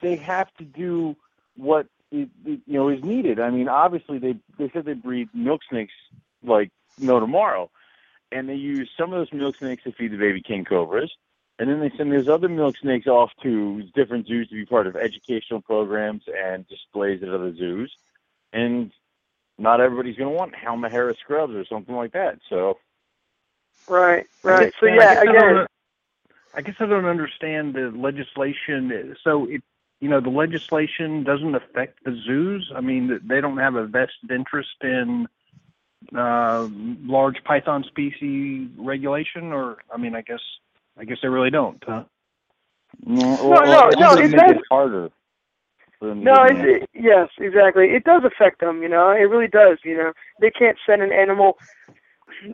They 0.00 0.16
have 0.16 0.52
to 0.58 0.64
do 0.64 1.16
what 1.56 1.86
it, 2.14 2.28
it, 2.44 2.60
you 2.66 2.74
know 2.74 2.88
is 2.88 3.02
needed. 3.02 3.40
I 3.40 3.50
mean, 3.50 3.68
obviously 3.68 4.18
they 4.18 4.36
they 4.58 4.70
said 4.70 4.84
they 4.84 4.94
breed 4.94 5.28
milk 5.34 5.60
snakes 5.68 5.92
like 6.42 6.70
no 6.98 7.20
tomorrow, 7.20 7.70
and 8.32 8.48
they 8.48 8.54
use 8.54 8.90
some 8.96 9.12
of 9.12 9.18
those 9.18 9.32
milk 9.32 9.56
snakes 9.56 9.82
to 9.84 9.92
feed 9.92 10.12
the 10.12 10.16
baby 10.18 10.40
king 10.40 10.64
cobras. 10.64 11.12
And 11.58 11.70
then 11.70 11.78
they 11.78 11.90
send 11.96 12.12
those 12.12 12.28
other 12.28 12.48
milk 12.48 12.76
snakes 12.78 13.06
off 13.06 13.30
to 13.44 13.82
different 13.94 14.26
zoos 14.26 14.48
to 14.48 14.54
be 14.56 14.66
part 14.66 14.88
of 14.88 14.96
educational 14.96 15.60
programs 15.60 16.24
and 16.36 16.66
displays 16.66 17.22
at 17.22 17.28
other 17.28 17.54
zoos. 17.54 17.94
And 18.52 18.90
not 19.56 19.80
everybody's 19.80 20.16
going 20.16 20.30
to 20.32 20.36
want 20.36 20.52
Halmahera 20.54 21.16
scrubs 21.16 21.54
or 21.54 21.64
something 21.64 21.94
like 21.94 22.12
that. 22.12 22.40
So 22.50 22.78
Right, 23.88 24.26
right. 24.42 24.72
guess- 24.72 24.72
So 24.80 24.86
I 24.86 24.94
yeah, 24.94 24.96
guess 25.14 25.16
I 25.18 25.30
again, 25.30 25.54
don't- 25.54 25.70
I 26.56 26.60
guess 26.62 26.74
I 26.80 26.86
don't 26.86 27.04
understand 27.04 27.74
the 27.74 27.90
legislation. 27.90 29.16
So 29.22 29.46
it, 29.48 29.62
you 30.00 30.08
know, 30.08 30.20
the 30.20 30.30
legislation 30.30 31.24
doesn't 31.24 31.54
affect 31.54 32.04
the 32.04 32.20
zoos. 32.26 32.70
I 32.74 32.80
mean, 32.80 33.20
they 33.24 33.40
don't 33.40 33.58
have 33.58 33.74
a 33.74 33.86
vested 33.86 34.30
interest 34.30 34.76
in 34.82 35.26
uh, 36.14 36.68
large 37.04 37.42
python 37.44 37.84
species 37.84 38.68
regulation, 38.78 39.52
or 39.52 39.78
I 39.92 39.96
mean, 39.96 40.14
I 40.14 40.22
guess, 40.22 40.42
I 40.98 41.04
guess 41.04 41.18
they 41.22 41.28
really 41.28 41.50
don't. 41.50 41.82
Huh? 41.86 42.04
no, 43.04 43.36
no, 43.36 43.64
no, 43.64 43.90
doesn't 43.90 44.24
it 44.24 44.30
make 44.30 44.40
does- 44.40 44.56
it 44.56 44.62
harder. 44.70 45.10
For 45.98 46.08
them 46.08 46.20
to 46.20 46.24
No, 46.24 46.42
it's, 46.44 46.82
it, 46.82 46.90
yes, 46.92 47.28
exactly. 47.38 47.86
It 47.90 48.04
does 48.04 48.22
affect 48.24 48.60
them, 48.60 48.82
you 48.82 48.88
know. 48.88 49.10
It 49.10 49.22
really 49.30 49.48
does, 49.48 49.78
you 49.84 49.96
know. 49.96 50.12
They 50.40 50.50
can't 50.50 50.76
send 50.84 51.02
an 51.02 51.12
animal. 51.12 51.56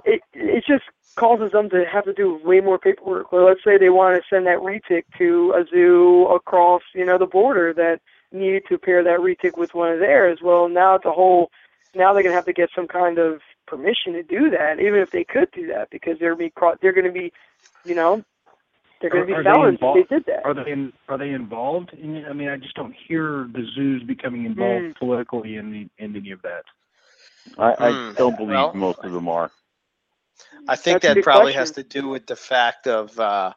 It 0.04 0.22
it 0.34 0.64
just 0.66 0.84
causes 1.16 1.52
them 1.52 1.68
to 1.70 1.84
have 1.84 2.04
to 2.04 2.12
do 2.12 2.40
way 2.44 2.60
more 2.60 2.78
paperwork. 2.78 3.32
Well, 3.32 3.44
let's 3.46 3.62
say 3.64 3.76
they 3.78 3.90
want 3.90 4.16
to 4.22 4.28
send 4.28 4.46
that 4.46 4.58
retic 4.58 5.04
to 5.18 5.52
a 5.56 5.64
zoo 5.68 6.26
across, 6.28 6.82
you 6.94 7.04
know, 7.04 7.18
the 7.18 7.26
border 7.26 7.72
that 7.74 8.00
needed 8.32 8.62
to 8.68 8.78
pair 8.78 9.02
that 9.02 9.18
retic 9.18 9.58
with 9.58 9.74
one 9.74 9.92
of 9.92 9.98
theirs. 9.98 10.38
Well, 10.42 10.68
now 10.68 10.94
it's 10.94 11.04
a 11.04 11.12
whole. 11.12 11.50
Now 11.94 12.12
they're 12.12 12.22
gonna 12.22 12.34
have 12.34 12.44
to 12.46 12.52
get 12.52 12.70
some 12.74 12.86
kind 12.86 13.18
of 13.18 13.40
permission 13.66 14.12
to 14.14 14.22
do 14.22 14.50
that, 14.50 14.78
even 14.80 15.00
if 15.00 15.10
they 15.10 15.24
could 15.24 15.50
do 15.52 15.66
that, 15.68 15.90
because 15.90 16.18
they're 16.18 16.36
be 16.36 16.52
they're 16.80 16.92
gonna 16.92 17.10
be, 17.10 17.32
you 17.84 17.94
know, 17.96 18.24
they're 19.00 19.10
gonna 19.10 19.24
Are- 19.24 19.26
be 19.26 19.32
are 19.32 19.42
they 19.42 19.50
felons 19.50 19.78
if 19.82 20.08
they 20.08 20.14
did 20.16 20.26
that. 20.26 20.44
Are 20.46 20.54
they 20.54 20.70
in, 20.70 20.92
are 21.08 21.18
they 21.18 21.30
involved? 21.30 21.92
In, 21.94 22.24
I 22.26 22.32
mean, 22.32 22.48
I 22.48 22.56
just 22.56 22.74
don't 22.74 22.94
hear 22.94 23.48
the 23.52 23.66
zoos 23.74 24.02
becoming 24.04 24.44
involved 24.44 24.84
Mm. 24.86 24.96
politically 24.96 25.56
in 25.56 25.72
the, 25.72 25.88
in 25.98 26.14
any 26.14 26.30
of 26.30 26.42
that. 26.42 26.64
I, 27.58 27.74
I 27.88 27.90
Hmm. 27.92 28.12
don't 28.16 28.36
believe 28.36 28.50
Well- 28.50 28.74
most 28.74 28.98
of 29.04 29.12
them 29.12 29.28
are. 29.28 29.50
I 30.68 30.76
think 30.76 31.02
That's 31.02 31.04
a 31.04 31.08
that 31.08 31.14
good 31.16 31.24
probably 31.24 31.52
has 31.52 31.70
to 31.72 31.82
do 31.82 32.08
with 32.08 32.26
the 32.26 32.36
fact 32.36 32.86
of 32.86 33.18
uh, 33.18 33.52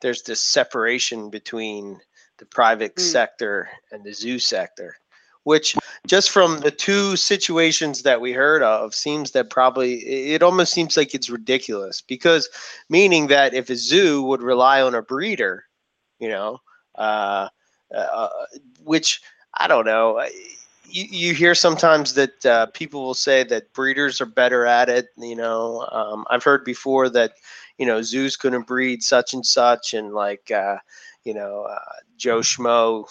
there's 0.00 0.22
this 0.22 0.40
separation 0.40 1.30
between 1.30 2.00
the 2.38 2.46
private 2.46 2.92
Hmm. 2.96 3.02
sector 3.02 3.68
and 3.92 4.04
the 4.04 4.12
zoo 4.12 4.38
sector, 4.38 4.96
which 5.44 5.76
just 6.06 6.30
from 6.30 6.60
the 6.60 6.70
two 6.70 7.16
situations 7.16 8.02
that 8.02 8.20
we 8.20 8.32
heard 8.32 8.62
of 8.62 8.94
seems 8.94 9.30
that 9.32 9.50
probably 9.50 9.94
it 10.34 10.42
almost 10.42 10.72
seems 10.72 10.96
like 10.96 11.14
it's 11.14 11.30
ridiculous 11.30 12.00
because 12.00 12.48
meaning 12.88 13.28
that 13.28 13.54
if 13.54 13.70
a 13.70 13.76
zoo 13.76 14.22
would 14.22 14.42
rely 14.42 14.82
on 14.82 14.94
a 14.94 15.02
breeder, 15.02 15.64
you 16.18 16.28
know, 16.28 16.60
uh, 16.96 17.48
uh, 17.94 18.28
which 18.84 19.20
I 19.54 19.68
don't 19.68 19.86
know. 19.86 20.18
I- 20.18 20.30
You, 20.88 21.04
you 21.10 21.34
hear 21.34 21.54
sometimes 21.54 22.14
that 22.14 22.46
uh, 22.46 22.66
people 22.66 23.02
will 23.04 23.14
say 23.14 23.42
that 23.44 23.72
breeders 23.72 24.20
are 24.20 24.26
better 24.26 24.66
at 24.66 24.88
it. 24.88 25.08
You 25.16 25.36
know, 25.36 25.86
um, 25.92 26.24
I've 26.30 26.44
heard 26.44 26.64
before 26.64 27.08
that 27.10 27.32
you 27.78 27.86
know 27.86 28.02
zoos 28.02 28.36
couldn't 28.36 28.66
breed 28.66 29.02
such 29.02 29.34
and 29.34 29.44
such, 29.44 29.94
and 29.94 30.12
like 30.12 30.50
uh, 30.50 30.76
you 31.24 31.34
know 31.34 31.62
uh, 31.62 31.78
Joe 32.16 32.40
Schmo 32.40 33.06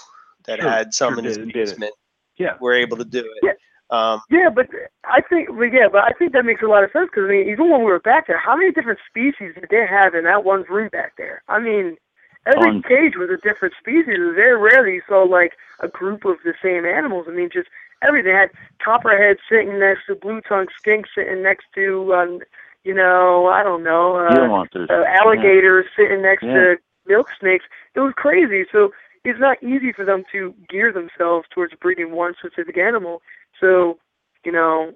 that 0.45 0.59
Sure, 0.59 0.69
had 0.69 0.93
some 0.93 1.13
sure 1.13 1.19
in 1.19 1.25
his 1.25 1.37
did- 1.37 1.45
did 1.47 1.53
basement 1.53 1.93
Yeah. 2.37 2.57
were 2.59 2.73
able 2.73 2.97
to 2.97 3.05
do 3.05 3.19
it. 3.19 3.43
Yeah. 3.43 3.51
Um, 3.89 4.21
Yeah, 4.29 4.49
but 4.49 4.67
I 5.05 5.21
think, 5.21 5.49
but 5.49 5.71
yeah, 5.71 5.87
but 5.91 6.03
I 6.03 6.11
think 6.17 6.33
that 6.33 6.45
makes 6.45 6.63
a 6.63 6.65
lot 6.67 6.83
of 6.83 6.91
sense 6.91 7.09
because 7.11 7.25
I 7.27 7.31
mean, 7.31 7.49
even 7.49 7.69
when 7.69 7.79
we 7.81 7.85
were 7.85 7.99
back 7.99 8.27
there, 8.27 8.39
how 8.39 8.55
many 8.55 8.71
different 8.71 8.99
species 9.07 9.53
did 9.53 9.67
they 9.69 9.85
have 9.85 10.15
in 10.15 10.23
that 10.23 10.43
one 10.43 10.63
room 10.69 10.89
back 10.91 11.13
there? 11.17 11.43
I 11.47 11.59
mean, 11.59 11.97
every 12.45 12.81
Tons. 12.81 12.85
cage 12.87 13.13
was 13.17 13.29
a 13.29 13.37
different 13.37 13.73
species. 13.79 14.17
Very 14.35 14.57
rarely 14.57 14.95
you 14.95 15.01
saw 15.07 15.23
like 15.23 15.53
a 15.79 15.87
group 15.87 16.25
of 16.25 16.37
the 16.43 16.53
same 16.61 16.85
animals. 16.85 17.25
I 17.27 17.31
mean, 17.31 17.49
just 17.51 17.69
everything. 18.01 18.33
They 18.33 18.37
had 18.37 18.51
copperhead 18.83 19.37
sitting 19.49 19.79
next 19.79 20.05
to 20.07 20.15
blue 20.15 20.41
tongue 20.41 20.67
skink 20.77 21.05
sitting 21.13 21.43
next 21.43 21.65
to, 21.75 22.13
um, 22.13 22.39
you 22.83 22.93
know, 22.93 23.47
I 23.47 23.63
don't 23.63 23.83
know, 23.83 24.15
uh, 24.15 24.65
uh, 24.75 25.03
alligators 25.21 25.85
sitting 25.95 26.21
next 26.21 26.43
Yeah. 26.43 26.53
to 26.53 26.77
milk 27.07 27.27
snakes. 27.39 27.65
It 27.95 27.99
was 27.99 28.13
crazy. 28.15 28.65
So 28.71 28.91
it's 29.23 29.39
not 29.39 29.61
easy 29.63 29.91
for 29.91 30.05
them 30.05 30.23
to 30.31 30.53
gear 30.69 30.91
themselves 30.91 31.47
towards 31.49 31.73
breeding 31.75 32.11
one 32.11 32.35
specific 32.37 32.77
animal. 32.77 33.21
So, 33.59 33.97
you 34.43 34.51
know, 34.51 34.93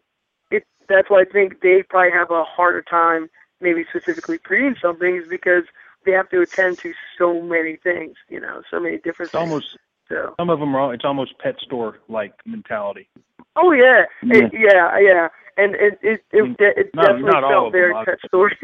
it 0.51 0.63
that's 0.87 1.09
why 1.09 1.21
I 1.21 1.25
think 1.25 1.61
they 1.61 1.83
probably 1.83 2.11
have 2.11 2.31
a 2.31 2.43
harder 2.43 2.83
time 2.83 3.29
maybe 3.61 3.85
specifically 3.89 4.39
breeding 4.47 4.75
some 4.81 4.97
things 4.97 5.25
because 5.29 5.63
they 6.05 6.11
have 6.11 6.29
to 6.29 6.41
attend 6.41 6.79
to 6.79 6.93
so 7.17 7.41
many 7.41 7.75
things, 7.77 8.15
you 8.29 8.39
know, 8.39 8.61
so 8.71 8.79
many 8.79 8.97
different 8.97 9.31
It's 9.33 9.39
things. 9.39 9.49
almost 9.51 9.77
So 10.07 10.33
some 10.39 10.49
of 10.49 10.59
them 10.59 10.75
are. 10.75 10.93
It's 10.93 11.05
almost 11.05 11.37
pet 11.39 11.55
store 11.59 11.99
like 12.07 12.33
mentality. 12.45 13.09
Oh 13.55 13.71
yeah, 13.71 14.05
Yeah. 14.23 14.37
It, 14.45 14.51
yeah, 14.53 14.99
yeah, 14.99 15.27
and 15.57 15.75
it 15.75 15.99
it 16.01 16.23
it, 16.31 16.41
mean, 16.43 16.55
de- 16.57 16.79
it 16.79 16.89
not- 16.93 17.03
definitely 17.03 17.31
not 17.31 17.43
all 17.43 17.51
felt 17.51 17.67
of 17.67 17.71
them, 17.73 17.81
very 17.81 18.05
pet 18.05 18.17
store. 18.25 18.51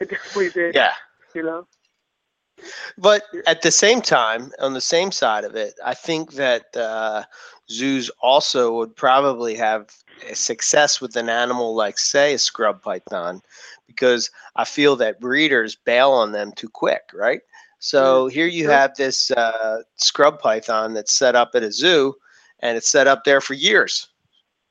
it 0.00 0.10
definitely 0.10 0.50
did. 0.50 0.74
yeah. 0.74 0.92
You 1.34 1.42
know. 1.44 1.66
But 2.98 3.24
at 3.46 3.60
the 3.62 3.70
same 3.70 4.00
time, 4.00 4.50
on 4.60 4.72
the 4.72 4.80
same 4.80 5.12
side 5.12 5.44
of 5.44 5.54
it, 5.56 5.74
I 5.84 5.94
think 5.94 6.32
that 6.34 6.74
uh, 6.76 7.24
zoos 7.70 8.10
also 8.20 8.74
would 8.76 8.94
probably 8.96 9.54
have 9.56 9.90
a 10.30 10.34
success 10.34 11.00
with 11.00 11.16
an 11.16 11.28
animal 11.28 11.74
like, 11.74 11.98
say, 11.98 12.34
a 12.34 12.38
scrub 12.38 12.82
python, 12.82 13.42
because 13.86 14.30
I 14.56 14.64
feel 14.64 14.96
that 14.96 15.20
breeders 15.20 15.76
bail 15.76 16.10
on 16.10 16.32
them 16.32 16.52
too 16.52 16.68
quick, 16.68 17.10
right? 17.14 17.40
So 17.78 18.26
here 18.28 18.46
you 18.46 18.68
have 18.68 18.94
this 18.96 19.30
uh, 19.30 19.82
scrub 19.96 20.38
python 20.40 20.94
that's 20.94 21.12
set 21.12 21.34
up 21.34 21.50
at 21.54 21.62
a 21.62 21.70
zoo, 21.72 22.14
and 22.60 22.76
it's 22.76 22.88
set 22.90 23.06
up 23.06 23.24
there 23.24 23.40
for 23.40 23.54
years. 23.54 24.08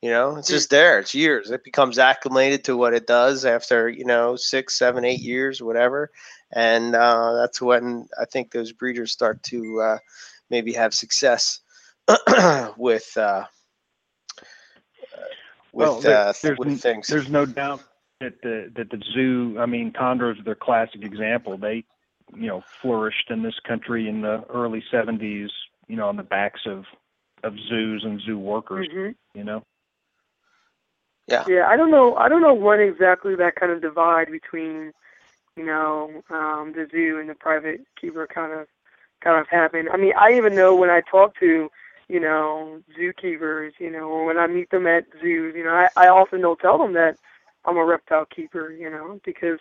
You 0.02 0.10
know, 0.12 0.36
it's 0.38 0.50
Mm. 0.50 0.54
just 0.54 0.70
there. 0.70 1.00
It's 1.00 1.14
years. 1.16 1.50
It 1.52 1.64
becomes 1.64 1.98
acclimated 1.98 2.64
to 2.66 2.78
what 2.78 2.94
it 2.94 3.08
does 3.08 3.46
after 3.46 3.90
you 3.90 4.06
know 4.06 4.36
six, 4.36 4.78
seven, 4.78 5.04
eight 5.06 5.22
years, 5.22 5.62
whatever 5.62 6.12
and 6.52 6.96
uh, 6.96 7.34
that's 7.34 7.62
when 7.62 8.08
I 8.20 8.26
think 8.26 8.52
those 8.52 8.72
breeders 8.72 9.12
start 9.12 9.44
to 9.44 9.82
uh, 9.82 9.98
maybe 10.50 10.74
have 10.74 10.94
success 10.94 11.60
with. 12.78 13.16
Uh, 13.18 13.46
with 15.74 15.90
well, 15.90 16.02
there- 16.02 16.18
uh, 16.18 16.34
there's, 16.42 16.58
with 16.60 16.68
n- 16.68 16.78
things. 16.78 17.08
there's 17.08 17.30
no 17.30 17.46
doubt 17.46 17.82
that 18.22 18.42
the 18.42 18.72
that 18.76 18.90
the 18.90 19.02
zoo. 19.14 19.58
I 19.60 19.66
mean, 19.66 19.92
Condors 19.92 20.40
are 20.40 20.44
their 20.44 20.56
classic 20.56 21.04
example. 21.04 21.58
They, 21.58 21.84
you 22.36 22.48
know, 22.48 22.64
flourished 22.82 23.30
in 23.30 23.44
this 23.44 23.60
country 23.68 24.08
in 24.08 24.22
the 24.22 24.44
early 24.50 24.84
'70s. 24.92 25.50
You 25.88 25.96
know, 25.98 26.08
on 26.08 26.16
the 26.16 26.24
backs 26.24 26.62
of 26.66 26.86
of 27.44 27.54
zoos 27.70 28.04
and 28.04 28.22
zoo 28.22 28.40
workers. 28.40 28.88
hmm 28.92 29.10
You 29.34 29.44
know. 29.44 29.64
Yeah. 31.28 31.44
Yeah, 31.48 31.66
I 31.68 31.76
don't 31.76 31.92
know. 31.92 32.16
I 32.16 32.30
don't 32.30 32.42
know 32.42 32.54
when 32.54 32.80
exactly 32.80 33.36
that 33.36 33.56
kind 33.56 33.72
of 33.72 33.82
divide 33.82 34.32
between, 34.32 34.94
you 35.58 35.66
know, 35.66 36.24
um, 36.30 36.74
the 36.76 36.88
zoo 36.92 37.20
and 37.20 37.28
the 37.30 37.34
private 37.34 37.82
keeper 38.00 38.28
kind 38.28 38.54
of 38.54 38.68
kind 39.24 39.40
of 39.40 39.48
happened. 39.48 39.90
I 39.92 39.98
mean, 39.98 40.14
I 40.20 40.34
even 40.34 40.56
know 40.56 40.76
when 40.76 40.90
I 40.92 41.02
talk 41.02 41.38
to, 41.40 41.70
you 42.08 42.20
know, 42.20 42.82
zookeepers, 43.00 43.72
you 43.80 43.90
know, 43.92 44.08
or 44.10 44.26
when 44.26 44.38
I 44.38 44.48
meet 44.48 44.70
them 44.70 44.88
at 44.88 45.06
zoos, 45.22 45.56
you 45.56 45.64
know, 45.64 45.72
I, 45.72 45.88
I 45.96 46.08
often 46.08 46.42
don't 46.42 46.60
tell 46.60 46.78
them 46.78 46.94
that 46.94 47.18
I'm 47.66 47.78
a 47.78 47.86
reptile 47.86 48.26
keeper, 48.26 48.72
you 48.72 48.90
know, 48.90 49.20
because 49.26 49.60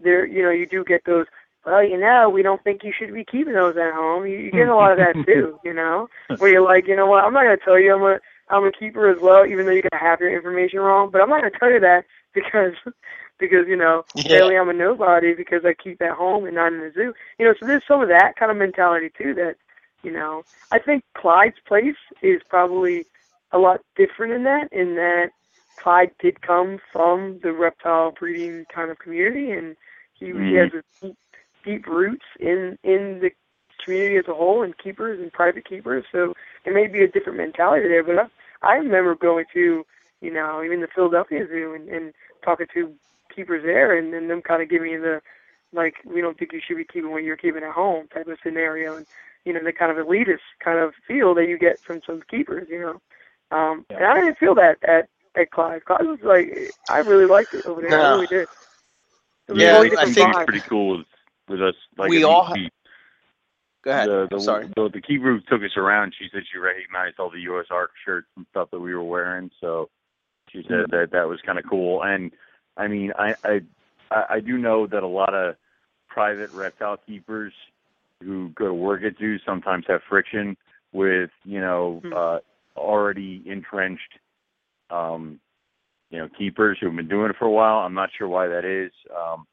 there, 0.00 0.26
you 0.26 0.42
know, 0.42 0.50
you 0.50 0.66
do 0.66 0.84
get 0.84 1.02
those. 1.06 1.26
Well, 1.66 1.82
you 1.82 1.98
know, 1.98 2.30
we 2.30 2.42
don't 2.42 2.62
think 2.62 2.82
you 2.84 2.92
should 2.96 3.12
be 3.12 3.24
keeping 3.24 3.52
those 3.54 3.76
at 3.76 3.92
home. 3.92 4.26
You, 4.26 4.38
you 4.38 4.52
get 4.52 4.68
a 4.68 4.74
lot 4.74 4.92
of 4.92 4.98
that 4.98 5.16
too, 5.26 5.58
you 5.64 5.74
know, 5.74 6.08
where 6.38 6.50
you're 6.50 6.64
like, 6.64 6.86
you 6.86 6.96
know 6.96 7.06
what, 7.06 7.24
I'm 7.24 7.34
not 7.34 7.44
going 7.44 7.58
to 7.58 7.64
tell 7.64 7.78
you 7.78 7.94
I'm 7.94 8.02
a 8.02 8.18
I'm 8.50 8.64
a 8.64 8.72
keeper 8.72 9.10
as 9.10 9.18
well, 9.20 9.44
even 9.44 9.66
though 9.66 9.72
you 9.72 9.82
can 9.82 9.98
have 9.98 10.20
your 10.20 10.34
information 10.34 10.80
wrong. 10.80 11.10
But 11.10 11.20
I'm 11.20 11.28
not 11.28 11.40
going 11.40 11.52
to 11.52 11.58
tell 11.58 11.70
you 11.70 11.80
that 11.80 12.04
because 12.34 12.74
because 13.38 13.66
you 13.68 13.76
know 13.76 14.04
Yeah. 14.14 14.22
clearly 14.26 14.56
I'm 14.56 14.68
a 14.68 14.72
nobody 14.72 15.34
because 15.34 15.62
I 15.64 15.74
keep 15.74 16.00
at 16.02 16.16
home 16.16 16.44
and 16.46 16.54
not 16.54 16.72
in 16.72 16.80
the 16.80 16.92
zoo. 16.94 17.12
You 17.38 17.46
know, 17.46 17.54
so 17.58 17.66
there's 17.66 17.82
some 17.86 18.00
of 18.00 18.08
that 18.08 18.34
kind 18.38 18.50
of 18.50 18.56
mentality 18.56 19.10
too. 19.16 19.34
That 19.34 19.56
you 20.02 20.12
know, 20.12 20.42
I 20.70 20.78
think 20.78 21.02
Clyde's 21.16 21.56
place 21.66 21.96
is 22.22 22.40
probably 22.48 23.06
a 23.52 23.58
lot 23.58 23.80
different 23.96 24.32
in 24.32 24.44
that. 24.44 24.68
In 24.72 24.94
that 24.96 25.30
Clyde 25.80 26.10
did 26.20 26.40
come 26.42 26.78
from 26.92 27.40
the 27.42 27.52
reptile 27.52 28.12
breeding 28.18 28.66
kind 28.74 28.90
of 28.90 28.98
community, 28.98 29.50
and 29.52 29.76
he, 30.14 30.26
he 30.26 30.32
Mhm. 30.32 30.60
has 30.62 30.70
a 30.74 30.82
deep, 31.06 31.16
deep 31.64 31.86
roots 31.86 32.24
in 32.40 32.78
in 32.82 33.20
the 33.20 33.30
community 33.84 34.16
as 34.16 34.28
a 34.28 34.34
whole, 34.34 34.62
and 34.62 34.76
keepers 34.78 35.20
and 35.20 35.32
private 35.32 35.64
keepers. 35.64 36.04
So 36.12 36.34
it 36.64 36.74
may 36.74 36.86
be 36.88 37.02
a 37.02 37.08
different 37.08 37.38
mentality 37.38 37.88
there, 37.88 38.02
but 38.02 38.18
I, 38.62 38.72
I 38.72 38.74
remember 38.76 39.14
going 39.14 39.46
to, 39.54 39.84
you 40.20 40.32
know, 40.32 40.62
even 40.64 40.80
the 40.80 40.88
Philadelphia 40.94 41.46
Zoo 41.48 41.74
and, 41.74 41.88
and 41.88 42.12
talking 42.44 42.66
to 42.74 42.92
keepers 43.34 43.62
there, 43.64 43.96
and 43.96 44.12
then 44.12 44.28
them 44.28 44.42
kind 44.42 44.62
of 44.62 44.68
giving 44.68 44.90
you 44.90 45.00
the, 45.00 45.20
like, 45.72 45.94
we 46.04 46.20
don't 46.20 46.36
think 46.38 46.52
you 46.52 46.60
should 46.66 46.76
be 46.76 46.84
keeping 46.84 47.12
what 47.12 47.22
you're 47.22 47.36
keeping 47.36 47.62
at 47.62 47.72
home 47.72 48.08
type 48.08 48.26
of 48.26 48.38
scenario, 48.42 48.96
and 48.96 49.06
you 49.48 49.54
know, 49.54 49.64
the 49.64 49.72
kind 49.72 49.90
of 49.96 50.06
elitist 50.06 50.44
kind 50.60 50.78
of 50.78 50.92
feel 51.06 51.34
that 51.34 51.48
you 51.48 51.58
get 51.58 51.80
from 51.80 52.02
some 52.06 52.22
keepers, 52.30 52.68
you 52.68 52.78
know. 52.80 53.00
Um, 53.56 53.86
And 53.88 54.04
I 54.04 54.20
didn't 54.20 54.36
feel 54.38 54.54
that 54.56 54.76
at 54.84 55.08
at 55.34 55.50
Clyde. 55.50 55.84
Clyde 55.86 56.04
was 56.06 56.20
like, 56.22 56.70
I 56.90 56.98
really 56.98 57.24
liked 57.26 57.54
it 57.54 57.64
over 57.66 57.80
there. 57.80 57.90
I 57.98 58.02
No. 58.02 58.14
really 58.16 58.26
did. 58.26 58.42
It 59.48 59.52
was 59.52 59.62
a 59.62 59.64
Yeah, 59.64 59.72
really 59.80 59.96
I 59.96 60.04
think- 60.04 60.16
He's 60.16 60.26
vibe. 60.26 60.44
pretty 60.46 60.60
cool 60.60 60.98
with, 60.98 61.06
with 61.48 61.62
us. 61.62 61.74
Like 61.96 62.10
We 62.10 62.24
all 62.24 62.44
ha- 62.44 62.54
he- 62.54 62.70
Go 63.82 63.90
ahead. 63.92 64.08
the, 64.08 64.20
I'm 64.22 64.28
the, 64.30 64.40
sorry. 64.40 64.68
The, 64.76 64.88
the 64.90 65.00
keeper 65.00 65.32
who 65.32 65.40
took 65.40 65.62
us 65.62 65.76
around, 65.76 66.12
she 66.18 66.28
said 66.32 66.42
she 66.52 66.58
recognized 66.58 67.18
all 67.18 67.30
the 67.30 67.44
USARK 67.46 67.88
shirts 68.04 68.26
and 68.36 68.44
stuff 68.50 68.70
that 68.72 68.80
we 68.80 68.94
were 68.94 69.04
wearing. 69.04 69.50
So 69.60 69.88
she 70.50 70.62
said 70.64 70.70
Mm-hmm. 70.86 70.96
that 70.96 71.10
that 71.12 71.28
was 71.28 71.40
kind 71.42 71.58
of 71.58 71.64
cool. 71.68 72.02
And 72.02 72.32
I 72.76 72.88
mean, 72.88 73.12
I, 73.16 73.34
I 73.44 73.60
I 74.10 74.24
I 74.36 74.40
do 74.40 74.58
know 74.58 74.86
that 74.88 75.02
a 75.02 75.06
lot 75.06 75.32
of 75.34 75.56
private 76.08 76.50
reptile 76.52 76.96
keepers 77.06 77.52
who 78.22 78.50
go 78.50 78.66
to 78.66 78.74
work 78.74 79.02
at 79.04 79.18
zoos 79.18 79.42
sometimes 79.46 79.84
have 79.88 80.00
friction 80.08 80.56
with 80.92 81.30
you 81.44 81.60
know 81.60 82.00
Hmm. 82.04 82.12
uh, 82.12 82.38
already 82.76 83.42
entrenched 83.46 84.18
um, 84.90 85.40
you 86.10 86.18
know 86.18 86.28
keepers 86.28 86.78
who've 86.80 86.94
been 86.94 87.08
doing 87.08 87.30
it 87.30 87.36
for 87.36 87.46
a 87.46 87.50
while. 87.50 87.78
I'm 87.78 87.94
not 87.94 88.10
sure 88.16 88.28
why 88.28 88.48
that 88.48 88.64
is. 88.64 88.92
Um, 89.14 89.46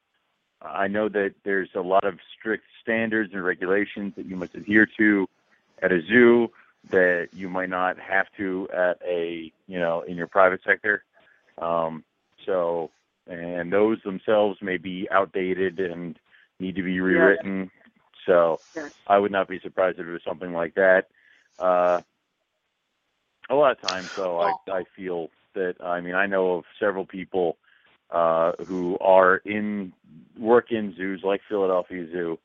I 0.62 0.88
know 0.88 1.10
that 1.10 1.36
there's 1.44 1.70
a 1.76 1.82
lot 1.82 2.06
of 2.06 2.18
strict 2.38 2.64
standards 2.82 3.34
and 3.34 3.44
regulations 3.44 4.14
that 4.16 4.26
you 4.26 4.36
must 4.36 4.56
adhere 4.56 4.88
to 4.98 5.28
at 5.82 5.92
a 5.92 6.02
zoo 6.02 6.50
that 6.92 7.30
you 7.34 7.50
might 7.50 7.70
not 7.70 7.98
have 8.00 8.28
to 8.38 8.68
at 8.74 9.00
a 9.06 9.52
you 9.68 9.80
know 9.80 10.02
in 10.02 10.16
your 10.16 10.28
private 10.28 10.62
sector. 10.66 11.04
Um, 11.58 12.04
so 12.46 12.92
and 13.28 13.72
those 13.74 14.02
themselves 14.04 14.60
may 14.62 14.78
be 14.78 15.08
outdated 15.12 15.80
and 15.80 16.18
need 16.60 16.76
to 16.76 16.84
be 16.84 17.00
rewritten. 17.00 17.72
So. 18.26 18.60
I 19.08 19.18
would 19.18 19.32
not 19.32 19.48
be 19.48 19.60
surprised 19.60 20.00
if 20.00 20.08
it 20.08 20.12
was 20.12 20.22
something 20.28 20.54
like 20.54 20.76
that. 20.76 21.08
Uh, 21.60 22.02
a 23.50 23.56
lot 23.56 23.72
of 23.72 23.82
times, 23.82 24.10
though, 24.16 24.40
I, 24.42 24.54
I 24.72 24.84
feel 24.96 25.30
that 25.54 25.76
I 25.82 26.02
mean 26.02 26.16
I 26.16 26.26
know 26.26 26.56
of 26.56 26.66
several 26.80 27.06
people 27.06 27.58
uh, 28.12 28.54
who 28.68 28.98
are 29.00 29.38
in 29.38 29.94
work 30.40 30.72
in 30.72 30.94
zoos 30.96 31.22
like 31.24 31.42
Philadelphia 31.48 32.08
Zoo 32.12 32.38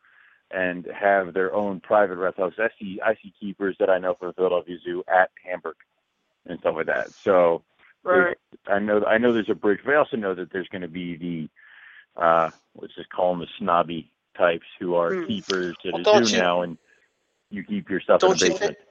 and 0.51 0.86
have 0.98 1.32
their 1.32 1.55
own 1.55 1.81
private 1.81 2.16
reptiles. 2.16 2.55
I 2.59 2.69
see 2.78 3.01
I 3.05 3.15
see 3.23 3.32
keepers 3.40 3.77
that 3.81 3.90
I 3.90 3.98
know 3.98 4.15
from 4.15 4.35
Philadelphia 4.35 4.77
Zoo 4.85 5.02
at 5.09 5.31
Hamburg 5.44 5.77
and 6.47 6.59
stuff 6.61 6.74
like 6.77 6.86
that. 6.86 7.09
So 7.24 7.62
Right. 8.02 8.36
I 8.66 8.78
know 8.78 9.05
I 9.05 9.19
know 9.19 9.32
there's 9.32 9.51
a 9.51 9.55
bridge, 9.55 9.81
but 9.85 9.93
I 9.93 9.98
also 9.98 10.16
know 10.16 10.35
that 10.35 10.52
there's 10.52 10.69
going 10.69 10.82
to 10.82 10.89
be 10.89 11.16
the 12.16 12.23
uh, 12.23 12.51
let's 12.81 12.94
just 12.94 13.11
call 13.11 13.32
them 13.32 13.40
the 13.40 13.47
snobby 13.59 14.11
types 14.36 14.66
who 14.78 14.94
are 14.94 15.15
Hmm. 15.15 15.27
keepers 15.27 15.77
at 15.85 15.93
Well, 15.93 16.02
a 16.02 16.05
don't 16.05 16.27
zoo 16.27 16.36
you- 16.36 16.43
now, 16.43 16.62
and 16.62 16.78
you 17.51 17.65
keep 17.65 17.89
your 17.90 18.01
stuff 18.01 18.23
in 18.23 18.28
Don't 18.28 18.40
the 18.40 18.47
you 18.47 18.52
basement. 18.52 18.78
think? 18.78 18.86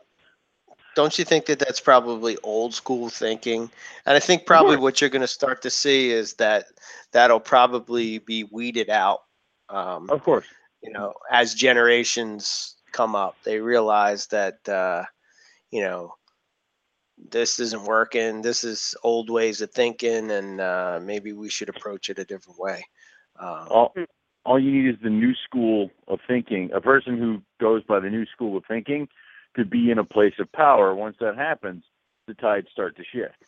Don't 0.96 1.18
you 1.18 1.24
think 1.24 1.46
that 1.46 1.60
that's 1.60 1.80
probably 1.80 2.38
old 2.44 2.74
school 2.74 3.10
thinking? 3.10 3.72
And 4.06 4.18
I 4.18 4.20
think 4.20 4.46
probably 4.46 4.76
course. 4.76 4.84
what 4.84 5.02
you're 5.02 5.10
going 5.10 5.22
to 5.22 5.28
start 5.28 5.62
to 5.62 5.70
see 5.70 6.12
is 6.12 6.34
that 6.36 6.66
that'll 7.12 7.40
probably 7.40 8.18
be 8.20 8.44
weeded 8.46 8.90
out. 8.90 9.24
Um, 9.70 10.10
Of 10.10 10.24
course. 10.24 10.48
you 10.82 10.92
know, 10.92 11.14
as 11.32 11.54
generations 11.54 12.76
come 12.92 13.16
up, 13.16 13.38
they 13.44 13.60
realize 13.60 14.28
that 14.28 14.68
uh, 14.68 15.06
you 15.72 15.82
know 15.82 16.16
this 17.18 17.60
isn't 17.60 17.84
working. 17.84 18.42
This 18.42 18.64
is 18.64 18.96
old 19.04 19.30
ways 19.30 19.62
of 19.62 19.72
thinking, 19.72 20.32
and 20.32 20.60
uh, 20.60 21.00
maybe 21.02 21.34
we 21.34 21.50
should 21.50 21.70
approach 21.70 22.10
it 22.10 22.20
a 22.20 22.26
different 22.26 22.60
way. 22.60 22.84
Um, 23.40 23.68
all 23.70 23.94
all 24.46 24.60
you 24.60 24.72
need 24.72 24.90
is 24.90 24.96
the 25.04 25.10
new 25.10 25.34
school 25.46 25.92
of 26.08 26.20
thinking. 26.28 26.70
A 26.74 26.82
person 26.82 27.18
who 27.18 27.42
goes 27.60 27.84
by 27.84 28.00
the 28.00 28.10
new 28.10 28.26
school 28.28 28.58
of 28.58 28.64
thinking 28.68 29.08
could 29.54 29.70
be 29.70 29.92
in 29.92 29.98
a 29.98 30.04
place 30.04 30.34
of 30.40 30.52
power. 30.52 30.96
Once 30.96 31.18
that 31.20 31.36
happens, 31.36 31.84
the 32.28 32.34
tides 32.36 32.68
start 32.72 32.96
to 32.98 33.04
shift. 33.12 33.44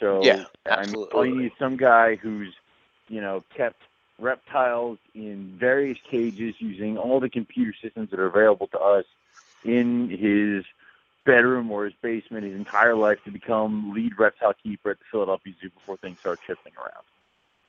So 0.00 0.22
Yeah, 0.22 0.44
I 0.66 0.86
mean, 0.86 1.04
all 1.12 1.26
you 1.26 1.36
need 1.36 1.46
is 1.46 1.52
some 1.58 1.76
guy 1.76 2.16
who's, 2.16 2.54
you 3.08 3.20
know, 3.20 3.44
kept 3.56 3.82
reptiles 4.20 4.98
in 5.14 5.56
various 5.58 5.98
cages 6.10 6.54
using 6.58 6.96
all 6.96 7.20
the 7.20 7.28
computer 7.30 7.74
systems 7.82 8.10
that 8.10 8.20
are 8.20 8.26
available 8.26 8.66
to 8.68 8.78
us 8.78 9.04
in 9.64 10.08
his 10.10 10.64
bedroom 11.24 11.70
or 11.70 11.84
his 11.84 11.94
basement 12.02 12.44
his 12.44 12.54
entire 12.54 12.94
life 12.94 13.18
to 13.24 13.30
become 13.30 13.92
lead 13.94 14.12
reptile 14.18 14.54
keeper 14.62 14.90
at 14.90 14.98
the 14.98 15.04
Philadelphia 15.10 15.52
Zoo 15.60 15.70
before 15.70 15.96
things 15.98 16.16
start 16.20 16.40
shifting 16.46 16.72
around. 16.78 17.04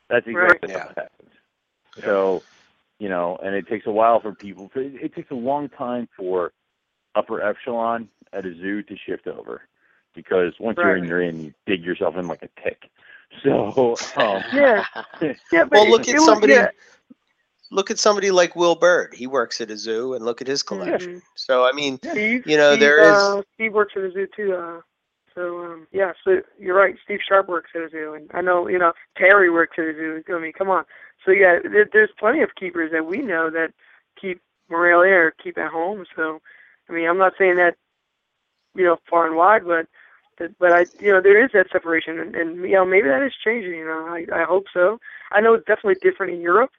That's 0.09 0.25
exactly 0.27 0.69
Right. 0.69 0.85
what 0.85 0.97
happens. 0.97 1.29
So, 2.03 2.43
you 2.99 3.09
know, 3.09 3.37
and 3.43 3.55
it 3.55 3.67
takes 3.67 3.85
a 3.87 3.91
while 3.91 4.19
for 4.19 4.33
people. 4.33 4.71
It, 4.75 4.93
it 5.01 5.15
takes 5.15 5.31
a 5.31 5.35
long 5.35 5.69
time 5.69 6.07
for 6.15 6.51
upper 7.15 7.41
echelon 7.41 8.09
at 8.33 8.45
a 8.45 8.53
zoo 8.55 8.83
to 8.83 8.95
shift 8.97 9.27
over, 9.27 9.61
because 10.15 10.53
once 10.59 10.77
you're 10.77 10.95
in, 10.95 11.01
Right. 11.01 11.09
you're 11.09 11.21
in. 11.21 11.41
You 11.45 11.53
dig 11.65 11.83
yourself 11.83 12.15
in 12.17 12.27
like 12.27 12.43
a 12.43 12.49
tick. 12.61 12.89
So, 13.43 13.95
um, 14.17 14.41
Yeah. 14.51 14.83
Yeah, 15.51 15.63
but 15.65 15.71
well, 15.71 15.83
it- 15.85 15.89
look 15.91 16.01
it 16.07 16.09
at 16.09 16.15
was- 16.15 16.25
somebody. 16.25 16.53
yeah. 16.53 16.69
Look 17.71 17.91
at 17.91 17.99
somebody 17.99 18.31
like 18.31 18.55
Will 18.55 18.73
Bird. 18.73 19.13
He 19.13 19.27
works 19.27 19.61
at 19.61 19.69
a 19.69 19.77
zoo, 19.77 20.15
and 20.15 20.25
look 20.25 20.41
at 20.41 20.47
his 20.47 20.63
collection. 20.63 21.17
Mhm. 21.17 21.21
So 21.35 21.63
I 21.63 21.71
mean, 21.71 21.99
Steve, 21.99 22.47
you 22.47 22.57
know, 22.57 22.71
Steve, 22.71 22.79
there 22.79 22.99
is- 23.03 23.15
Uh, 23.15 23.41
Steve 23.53 23.73
works 23.73 23.93
at 23.95 24.01
a 24.01 24.11
zoo 24.11 24.27
too. 24.35 24.55
Uh, 24.55 24.81
so 25.35 25.63
um, 25.63 25.87
yeah, 25.91 26.13
so 26.23 26.41
you're 26.57 26.75
right. 26.75 26.95
Steve 27.03 27.19
Sharp 27.27 27.47
works 27.47 27.69
at 27.75 27.81
a 27.83 27.89
zoo, 27.91 28.15
and 28.15 28.31
I 28.33 28.41
know 28.41 28.67
you 28.67 28.79
know 28.79 28.93
Terry 29.15 29.51
works 29.51 29.77
at 29.77 29.85
a 29.85 29.93
zoo. 29.93 30.23
I 30.35 30.39
mean, 30.39 30.51
come 30.53 30.71
on. 30.71 30.83
So 31.25 31.31
yeah, 31.31 31.59
there, 31.63 31.87
there's 31.91 32.09
plenty 32.19 32.41
of 32.41 32.55
keepers 32.55 32.91
that 32.91 33.05
we 33.05 33.19
know 33.19 33.49
that 33.49 33.73
keep 34.19 34.41
Morelia 34.69 35.13
or 35.15 35.33
keep 35.43 35.57
at 35.57 35.71
home. 35.71 36.05
So 36.15 36.41
I 36.89 36.93
mean, 36.93 37.07
I'm 37.07 37.17
not 37.17 37.33
saying 37.37 37.55
that 37.57 37.75
you 38.75 38.83
know 38.85 38.97
far 39.09 39.27
and 39.27 39.35
wide, 39.35 39.65
but 39.65 39.87
that, 40.39 40.57
but 40.59 40.71
I 40.71 40.85
you 40.99 41.11
know 41.11 41.21
there 41.21 41.43
is 41.43 41.51
that 41.53 41.67
separation, 41.71 42.19
and, 42.19 42.35
and 42.35 42.57
you 42.63 42.73
know 42.73 42.85
maybe 42.85 43.07
that 43.07 43.23
is 43.23 43.33
changing. 43.43 43.71
You 43.73 43.85
know, 43.85 44.07
I 44.07 44.25
I 44.41 44.43
hope 44.43 44.65
so. 44.73 44.99
I 45.31 45.41
know 45.41 45.53
it's 45.53 45.65
definitely 45.65 45.97
different 46.01 46.33
in 46.33 46.41
Europe. 46.41 46.71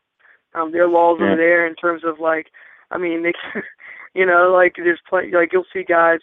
Um, 0.55 0.73
their 0.73 0.89
laws 0.89 1.19
Yeah. 1.21 1.27
over 1.27 1.37
there 1.37 1.67
in 1.67 1.75
terms 1.77 2.03
of 2.05 2.19
like, 2.19 2.49
I 2.91 2.99
mean, 2.99 3.23
they, 3.23 3.33
you 4.15 4.27
know, 4.27 4.51
like 4.53 4.75
there's 4.77 5.01
plenty, 5.09 5.31
like 5.33 5.53
you'll 5.53 5.65
see 5.73 5.85
guys 5.85 6.21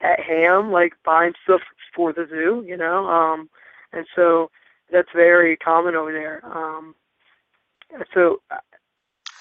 at 0.00 0.20
Hamm 0.20 0.72
like 0.72 0.94
buying 1.04 1.34
stuff 1.44 1.60
for 1.94 2.12
the 2.12 2.26
zoo, 2.28 2.64
you 2.66 2.76
know, 2.76 3.06
um, 3.06 3.48
and 3.92 4.06
so 4.16 4.50
that's 4.90 5.08
very 5.14 5.56
common 5.56 5.94
over 5.94 6.12
there. 6.12 6.42
Um, 6.44 6.94
so 8.14 8.40
I- 8.50 8.58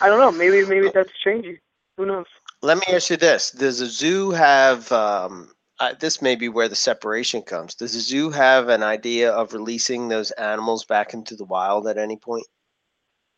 I 0.01 0.07
don't 0.07 0.19
know, 0.19 0.31
maybe 0.31 0.65
maybe 0.65 0.89
that's 0.93 1.11
changing. 1.23 1.59
Who 1.97 2.05
knows? 2.05 2.26
let 2.61 2.77
me 2.77 2.84
ask 2.93 3.09
you 3.09 3.17
this: 3.17 3.51
Does 3.51 3.81
a 3.81 3.85
zoo 3.88 4.31
have 4.31 4.91
um, 4.91 5.51
uh, 5.80 5.93
this 5.99 6.21
may 6.21 6.35
be 6.35 6.49
where 6.49 6.67
the 6.67 6.76
separation 6.76 7.41
comes. 7.41 7.76
Does 7.76 7.93
the 7.93 7.99
zoo 7.99 8.30
have 8.30 8.69
an 8.69 8.84
idea 8.84 9.31
of 9.31 9.53
releasing 9.53 10.07
those 10.07 10.31
animals 10.31 10.85
back 10.85 11.13
into 11.13 11.35
the 11.35 11.45
wild 11.45 11.88
at 11.88 11.97
any 11.97 12.17
point? 12.17 12.45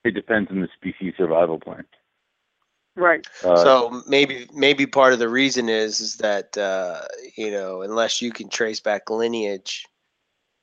It 0.04 0.12
depends 0.12 0.50
on 0.50 0.60
the 0.62 0.68
species 0.76 1.14
survival 1.18 1.60
plan. 1.60 1.86
Right. 2.96 3.26
Uh, 3.44 3.56
so 3.56 4.04
maybe 4.08 4.48
maybe 4.54 4.86
part 4.86 5.14
of 5.14 5.20
the 5.20 5.30
reason 5.30 5.70
is 5.70 6.00
is 6.00 6.18
that 6.18 6.58
uh, 6.58 7.02
you 7.38 7.52
know 7.52 7.82
unless 7.84 8.22
you 8.22 8.32
can 8.32 8.50
trace 8.50 8.80
back 8.80 9.10
lineage 9.10 9.86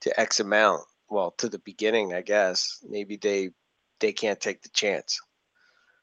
to 0.03 0.21
X 0.21 0.41
amount, 0.41 0.83
well 1.09 1.31
to 1.39 1.49
the 1.49 1.59
beginning, 1.61 2.13
I 2.13 2.21
guess 2.21 2.79
maybe 2.89 3.17
they 3.17 3.51
they 4.01 4.13
can't 4.13 4.41
take 4.41 4.63
the 4.63 4.69
chance. 4.71 5.21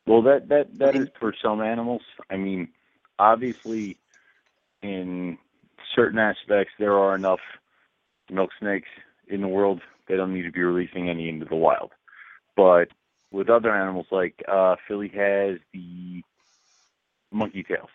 Well, 0.07 0.22
that 0.23 0.49
that 0.49 0.77
that 0.77 0.95
is 0.95 1.07
for 1.19 1.34
some 1.41 1.61
animals. 1.61 2.01
I 2.30 2.38
mean, 2.38 2.69
obviously, 3.17 3.97
in 4.81 5.38
certain 5.95 6.19
aspects, 6.19 6.73
there 6.77 6.93
are 6.93 7.15
enough 7.15 7.39
milk 8.30 8.51
snakes 8.59 8.89
in 9.27 9.41
the 9.41 9.47
world. 9.47 9.81
They 10.07 10.15
don't 10.15 10.34
need 10.34 10.43
to 10.43 10.51
be 10.51 10.61
releasing 10.61 11.09
any 11.09 11.27
into 11.27 11.45
the 11.45 11.55
wild. 11.55 11.91
But 12.55 12.89
with 13.31 13.49
other 13.49 13.73
animals, 13.73 14.07
like 14.11 14.43
uh, 14.47 14.76
Philly 14.88 15.09
has 15.09 15.57
the 15.73 16.22
monkey 17.31 17.63
tails. 17.63 17.89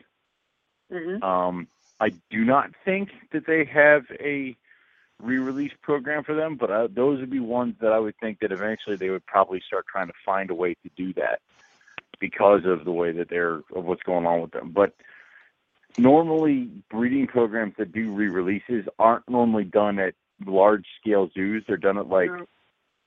hmm 0.90 1.22
Um, 1.22 1.68
I 2.00 2.10
do 2.30 2.44
not 2.44 2.70
think 2.84 3.10
that 3.32 3.46
they 3.46 3.64
have 3.64 4.04
a 4.18 4.56
re-release 5.22 5.72
program 5.82 6.24
for 6.24 6.34
them, 6.34 6.56
but 6.56 6.70
uh, 6.70 6.88
those 6.94 7.20
would 7.20 7.30
be 7.30 7.40
ones 7.40 7.74
that 7.80 7.92
I 7.92 7.98
would 7.98 8.14
think 8.20 8.40
that 8.40 8.52
eventually 8.52 8.96
they 8.96 9.10
would 9.10 9.24
probably 9.26 9.62
start 9.66 9.86
trying 9.90 10.08
to 10.08 10.12
find 10.24 10.50
a 10.50 10.54
way 10.54 10.74
to 10.74 10.90
do 10.96 11.12
that 11.14 11.40
because 12.20 12.62
of 12.64 12.84
the 12.84 12.92
way 12.92 13.12
that 13.12 13.28
they're 13.30 13.56
of 13.74 13.84
what's 13.84 14.02
going 14.02 14.26
on 14.26 14.40
with 14.42 14.50
them. 14.52 14.72
But 14.74 14.94
normally, 15.98 16.70
breeding 16.90 17.26
programs 17.26 17.74
that 17.78 17.92
do 17.92 18.12
re-releases 18.12 18.84
aren't 18.98 19.28
normally 19.28 19.64
done 19.64 19.98
at 19.98 20.14
large-scale 20.46 21.30
zoos. 21.34 21.64
They're 21.66 21.76
done 21.76 21.98
at 21.98 22.08
like 22.08 22.30
No. 22.30 22.46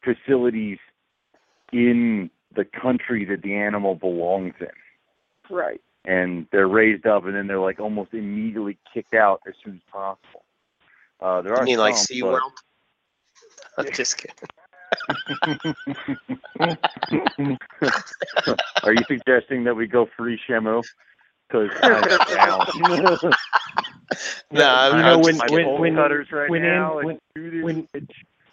facilities 0.03 0.77
in 1.71 2.29
the 2.55 2.65
country 2.65 3.25
that 3.25 3.41
the 3.41 3.55
animal 3.55 3.95
belongs 3.95 4.53
in 4.59 5.55
Right. 5.55 5.81
and 6.05 6.45
they're 6.51 6.67
raised 6.67 7.07
up 7.07 7.25
and 7.25 7.35
then 7.35 7.47
they're 7.47 7.59
like 7.59 7.79
almost 7.79 8.13
immediately 8.13 8.77
kicked 8.93 9.15
out 9.15 9.41
as 9.47 9.55
soon 9.63 9.75
as 9.75 9.81
possible. 9.91 10.42
Uh, 11.23 11.41
there 11.41 11.53
You 11.53 11.59
are 11.59 11.63
mean 11.63 11.79
like 11.79 11.95
some, 11.95 12.17
SeaWorld? 12.17 12.51
I'm 13.77 13.89
just 13.93 14.17
kidding. 14.17 14.35
are 18.83 18.93
you 18.93 19.03
suggesting 19.07 19.63
that 19.63 19.73
we 19.73 19.87
go 19.87 20.05
free 20.17 20.37
Shamu? 20.47 20.83
Because 21.47 21.69
No, 24.51 24.65
I'm, 24.65 24.97
you 24.97 25.03
I'm 25.03 25.05
know 25.05 25.23
just 25.23 25.49
when 25.49 25.53
when 25.53 25.79
when 25.79 25.95
right 25.95 26.49
when, 26.49 26.61
now, 26.61 26.99
An- 26.99 27.19
when, 27.35 27.61
when 27.61 27.87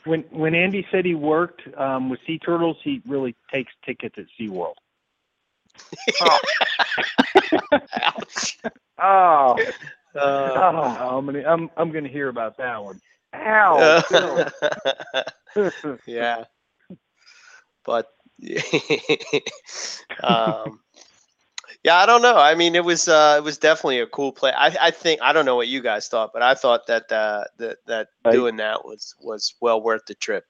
when 0.04 0.20
when 0.30 0.54
Andy 0.54 0.86
said 0.92 1.04
he 1.04 1.16
worked 1.16 1.62
um, 1.76 2.08
with 2.08 2.20
sea 2.24 2.38
turtles, 2.38 2.76
he 2.84 3.02
really 3.04 3.34
takes 3.52 3.72
tickets 3.84 4.14
at 4.16 4.26
SeaWorld. 4.40 4.74
ouch. 8.00 8.58
oh, 9.02 9.56
Uh, 10.14 10.62
Oh, 10.62 11.18
I'm 11.18 11.26
gonna 11.26 11.42
I'm 11.46 11.70
I'm 11.76 11.90
gonna 11.92 12.08
hear 12.08 12.28
about 12.28 12.56
that 12.58 12.82
one. 12.82 13.00
ow! 13.34 13.94
yeah, 16.06 16.44
but 17.84 18.06
um, 20.22 20.80
yeah, 21.84 21.96
I 21.96 22.06
don't 22.06 22.22
know. 22.22 22.36
I 22.36 22.54
mean, 22.54 22.74
it 22.74 22.84
was 22.84 23.08
uh, 23.08 23.36
it 23.38 23.44
was 23.44 23.58
definitely 23.58 24.00
a 24.00 24.06
cool 24.06 24.32
play. 24.32 24.52
I, 24.56 24.74
I 24.80 24.90
think 24.90 25.20
I 25.22 25.32
don't 25.32 25.44
know 25.46 25.56
what 25.56 25.68
you 25.68 25.80
guys 25.80 26.08
thought, 26.08 26.32
but 26.32 26.42
I 26.42 26.54
thought 26.54 26.86
that 26.86 27.10
uh, 27.12 27.44
that 27.58 27.78
that 27.86 28.08
I- 28.24 28.30
doing 28.30 28.56
that 28.56 28.84
was 28.84 29.14
was 29.20 29.54
well 29.60 29.80
worth 29.82 30.06
the 30.06 30.14
trip. 30.14 30.44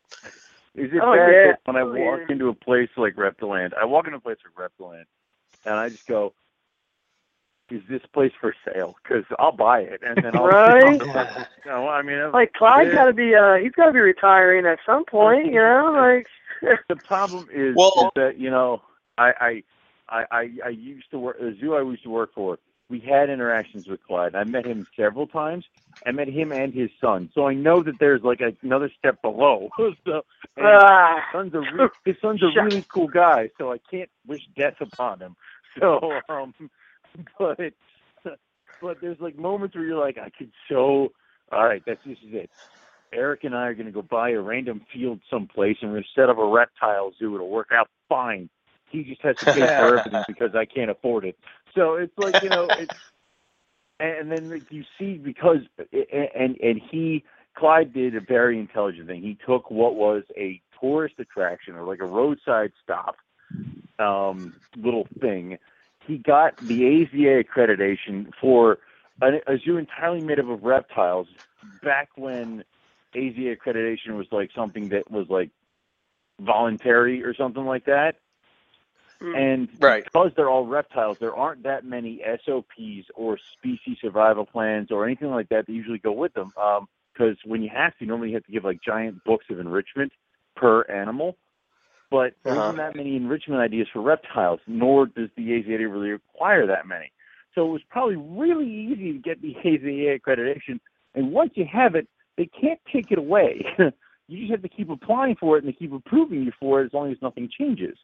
Is 0.74 0.90
it 0.92 1.02
Oh, 1.02 1.12
bad 1.12 1.36
yeah. 1.42 1.56
when 1.64 1.76
I 1.76 1.82
walk 1.84 2.22
into 2.28 2.48
a 2.48 2.54
place 2.54 2.88
like 2.96 3.14
Reptiland, 3.16 3.72
I 3.74 3.84
walk 3.84 4.06
into 4.06 4.18
a 4.18 4.20
place 4.20 4.38
like 4.44 4.70
Reptiland, 4.70 5.04
and 5.64 5.74
I 5.74 5.88
just 5.88 6.06
go, 6.06 6.34
"Is 7.70 7.82
this 7.88 8.02
place 8.12 8.32
for 8.40 8.54
sale?" 8.64 8.96
Because 9.02 9.24
I'll 9.38 9.52
buy 9.56 9.80
it, 9.80 10.00
and 10.04 10.22
then 10.24 10.32
I'll. 10.36 10.46
Right? 10.46 11.00
you 11.00 11.70
know, 11.70 11.88
I 11.88 12.02
mean, 12.02 12.18
I'm- 12.18 12.32
Like 12.32 12.52
Clyde 12.54 12.88
Yeah. 12.88 12.94
got 12.94 13.04
to 13.06 13.12
be 13.12 13.34
uh 13.34 13.54
he's 13.54 13.72
got 13.72 13.86
to 13.86 13.92
be 13.92 14.00
retiring 14.00 14.66
at 14.66 14.78
some 14.86 15.04
point, 15.04 15.46
you 15.46 15.60
know, 15.60 15.92
like 15.96 16.26
the 16.88 16.96
problem 16.96 17.48
is, 17.52 17.74
Well- 17.76 17.92
is 18.06 18.10
that 18.16 18.38
you 18.38 18.50
know 18.50 18.82
I, 19.18 19.32
I 19.40 19.62
I 20.08 20.24
I 20.30 20.50
I 20.66 20.68
used 20.70 21.10
to 21.12 21.18
work 21.18 21.38
the 21.38 21.56
zoo 21.60 21.74
I 21.74 21.82
used 21.82 22.02
to 22.04 22.10
work 22.10 22.30
for. 22.34 22.58
We 22.88 22.98
had 22.98 23.30
interactions 23.30 23.86
with 23.86 24.02
Clyde. 24.02 24.34
I 24.34 24.42
met 24.44 24.66
him 24.66 24.84
several 24.96 25.26
times. 25.28 25.64
I 26.06 26.12
met 26.12 26.28
him 26.28 26.50
and 26.50 26.72
his 26.72 26.88
son, 27.00 27.30
so 27.34 27.46
I 27.46 27.52
know 27.54 27.82
that 27.82 27.98
there's 28.00 28.22
like 28.22 28.40
another 28.62 28.90
step 28.98 29.20
below. 29.22 29.68
so, 29.78 30.22
and 30.56 30.66
ah, 30.66 31.16
son's 31.30 31.52
a 31.54 31.58
re- 31.60 31.88
his 32.06 32.16
son's 32.22 32.42
a 32.42 32.46
really 32.64 32.84
cool 32.92 33.06
guy, 33.06 33.50
so 33.58 33.70
I 33.70 33.76
can't 33.90 34.08
wish 34.26 34.40
death 34.56 34.80
upon 34.80 35.20
him. 35.20 35.36
So, 35.78 36.18
um, 36.30 36.54
but 37.38 37.58
but 38.80 39.00
there's 39.00 39.20
like 39.20 39.36
moments 39.36 39.74
where 39.74 39.84
you're 39.84 39.98
like, 39.98 40.18
I 40.18 40.30
could 40.30 40.50
so. 40.68 41.12
All 41.52 41.64
right, 41.64 41.82
that's 41.86 42.00
this 42.06 42.18
is 42.26 42.32
it. 42.32 42.50
Eric 43.12 43.42
and 43.42 43.56
I 43.56 43.66
are 43.66 43.74
going 43.74 43.86
to 43.86 43.92
go 43.92 44.02
buy 44.02 44.30
a 44.30 44.40
random 44.40 44.82
field 44.92 45.20
someplace, 45.28 45.76
and 45.82 45.90
we're 45.90 45.96
going 45.96 46.04
to 46.04 46.20
set 46.20 46.30
up 46.30 46.38
a 46.38 46.46
reptile 46.46 47.12
zoo. 47.18 47.34
It'll 47.34 47.48
work 47.48 47.70
out 47.72 47.88
fine. 48.08 48.48
He 48.88 49.02
just 49.02 49.20
has 49.22 49.36
to 49.38 49.46
pay 49.46 49.60
for 49.60 49.98
everything 49.98 50.22
because 50.28 50.54
I 50.54 50.64
can't 50.64 50.90
afford 50.90 51.24
it. 51.24 51.36
So 51.74 51.94
it's 51.94 52.16
like 52.16 52.42
you 52.42 52.50
know, 52.50 52.68
it's, 52.70 52.94
and 54.00 54.30
then 54.30 54.50
like, 54.50 54.70
you 54.70 54.84
see 54.98 55.14
because 55.14 55.58
and 55.92 56.56
and 56.60 56.80
he 56.90 57.24
Clyde 57.56 57.92
did 57.92 58.14
a 58.14 58.20
very 58.20 58.58
intelligent 58.58 59.08
thing. 59.08 59.22
He 59.22 59.36
took 59.46 59.70
what 59.70 59.96
was 59.96 60.22
a 60.36 60.60
tourist 60.80 61.16
attraction 61.18 61.74
or 61.74 61.84
like 61.84 62.00
a 62.00 62.06
roadside 62.06 62.72
stop 62.82 63.16
um, 63.98 64.54
little 64.76 65.06
thing. 65.20 65.58
He 66.10 66.18
got 66.18 66.56
the 66.56 66.82
AZA 66.82 67.44
accreditation 67.44 68.32
for 68.40 68.78
a, 69.22 69.34
a 69.46 69.58
zoo 69.58 69.76
entirely 69.76 70.20
made 70.20 70.40
up 70.40 70.48
of 70.48 70.64
reptiles 70.64 71.28
back 71.84 72.08
when 72.16 72.64
AZA 73.14 73.56
accreditation 73.56 74.16
was 74.16 74.26
like 74.32 74.50
something 74.52 74.88
that 74.88 75.08
was 75.08 75.28
like 75.28 75.50
voluntary 76.40 77.22
or 77.22 77.32
something 77.32 77.64
like 77.64 77.84
that. 77.84 78.16
Hmm. 79.20 79.36
And 79.36 79.68
Right. 79.78 80.02
because 80.02 80.32
they're 80.34 80.50
all 80.50 80.66
reptiles, 80.66 81.18
there 81.20 81.36
aren't 81.36 81.62
that 81.62 81.84
many 81.84 82.20
SOPs 82.44 83.08
or 83.14 83.38
species 83.52 83.98
survival 84.00 84.46
plans 84.46 84.90
or 84.90 85.06
anything 85.06 85.30
like 85.30 85.48
that 85.50 85.66
that 85.66 85.72
usually 85.72 85.98
go 85.98 86.10
with 86.10 86.34
them. 86.34 86.50
Because 87.12 87.36
when 87.44 87.62
you 87.62 87.68
have 87.68 87.96
to, 87.98 88.04
normally 88.04 88.30
you 88.30 88.34
have 88.34 88.46
to 88.46 88.52
give 88.52 88.64
like 88.64 88.82
giant 88.82 89.22
books 89.22 89.46
of 89.48 89.60
enrichment 89.60 90.10
per 90.56 90.82
animal. 90.82 91.36
But 92.10 92.34
there 92.42 92.54
Uh-huh. 92.54 92.70
isn't 92.70 92.76
that 92.78 92.96
many 92.96 93.16
enrichment 93.16 93.60
ideas 93.60 93.88
for 93.92 94.00
reptiles, 94.00 94.60
nor 94.66 95.06
does 95.06 95.30
the 95.36 95.52
AZA 95.52 95.86
really 95.86 96.10
require 96.10 96.66
that 96.66 96.86
many. 96.86 97.12
So 97.54 97.68
it 97.68 97.72
was 97.72 97.82
probably 97.88 98.16
really 98.16 98.68
easy 98.68 99.12
to 99.12 99.18
get 99.18 99.40
the 99.42 99.54
AZA 99.64 100.18
accreditation. 100.20 100.80
And 101.14 101.32
once 101.32 101.52
you 101.54 101.64
have 101.66 101.94
it, 101.94 102.08
they 102.36 102.46
can't 102.46 102.80
take 102.92 103.10
it 103.12 103.18
away. 103.18 103.64
you 104.28 104.38
just 104.40 104.50
have 104.50 104.62
to 104.62 104.68
keep 104.68 104.90
applying 104.90 105.36
for 105.36 105.56
it 105.56 105.64
and 105.64 105.68
they 105.72 105.76
keep 105.76 105.92
approving 105.92 106.42
you 106.42 106.52
for 106.58 106.80
it 106.80 106.86
as 106.86 106.92
long 106.92 107.10
as 107.10 107.18
nothing 107.20 107.48
changes. 107.56 107.96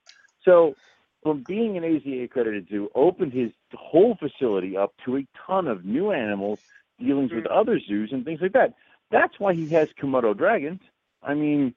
So 0.44 0.74
from 1.22 1.44
being 1.46 1.76
an 1.76 1.82
AZA 1.84 2.24
accredited 2.24 2.68
zoo, 2.68 2.88
opened 2.94 3.32
his 3.32 3.50
whole 3.74 4.16
facility 4.16 4.76
up 4.76 4.92
to 5.04 5.16
a 5.16 5.26
ton 5.46 5.66
of 5.66 5.84
new 5.84 6.12
animals, 6.12 6.58
dealings 7.00 7.32
with 7.32 7.46
other 7.46 7.80
zoos 7.80 8.10
and 8.12 8.24
things 8.24 8.40
like 8.40 8.52
that. 8.52 8.74
That's 9.10 9.34
why 9.38 9.54
he 9.54 9.68
has 9.70 9.88
Komodo 10.00 10.36
dragons. 10.36 10.80
I 11.22 11.34
mean, 11.34 11.74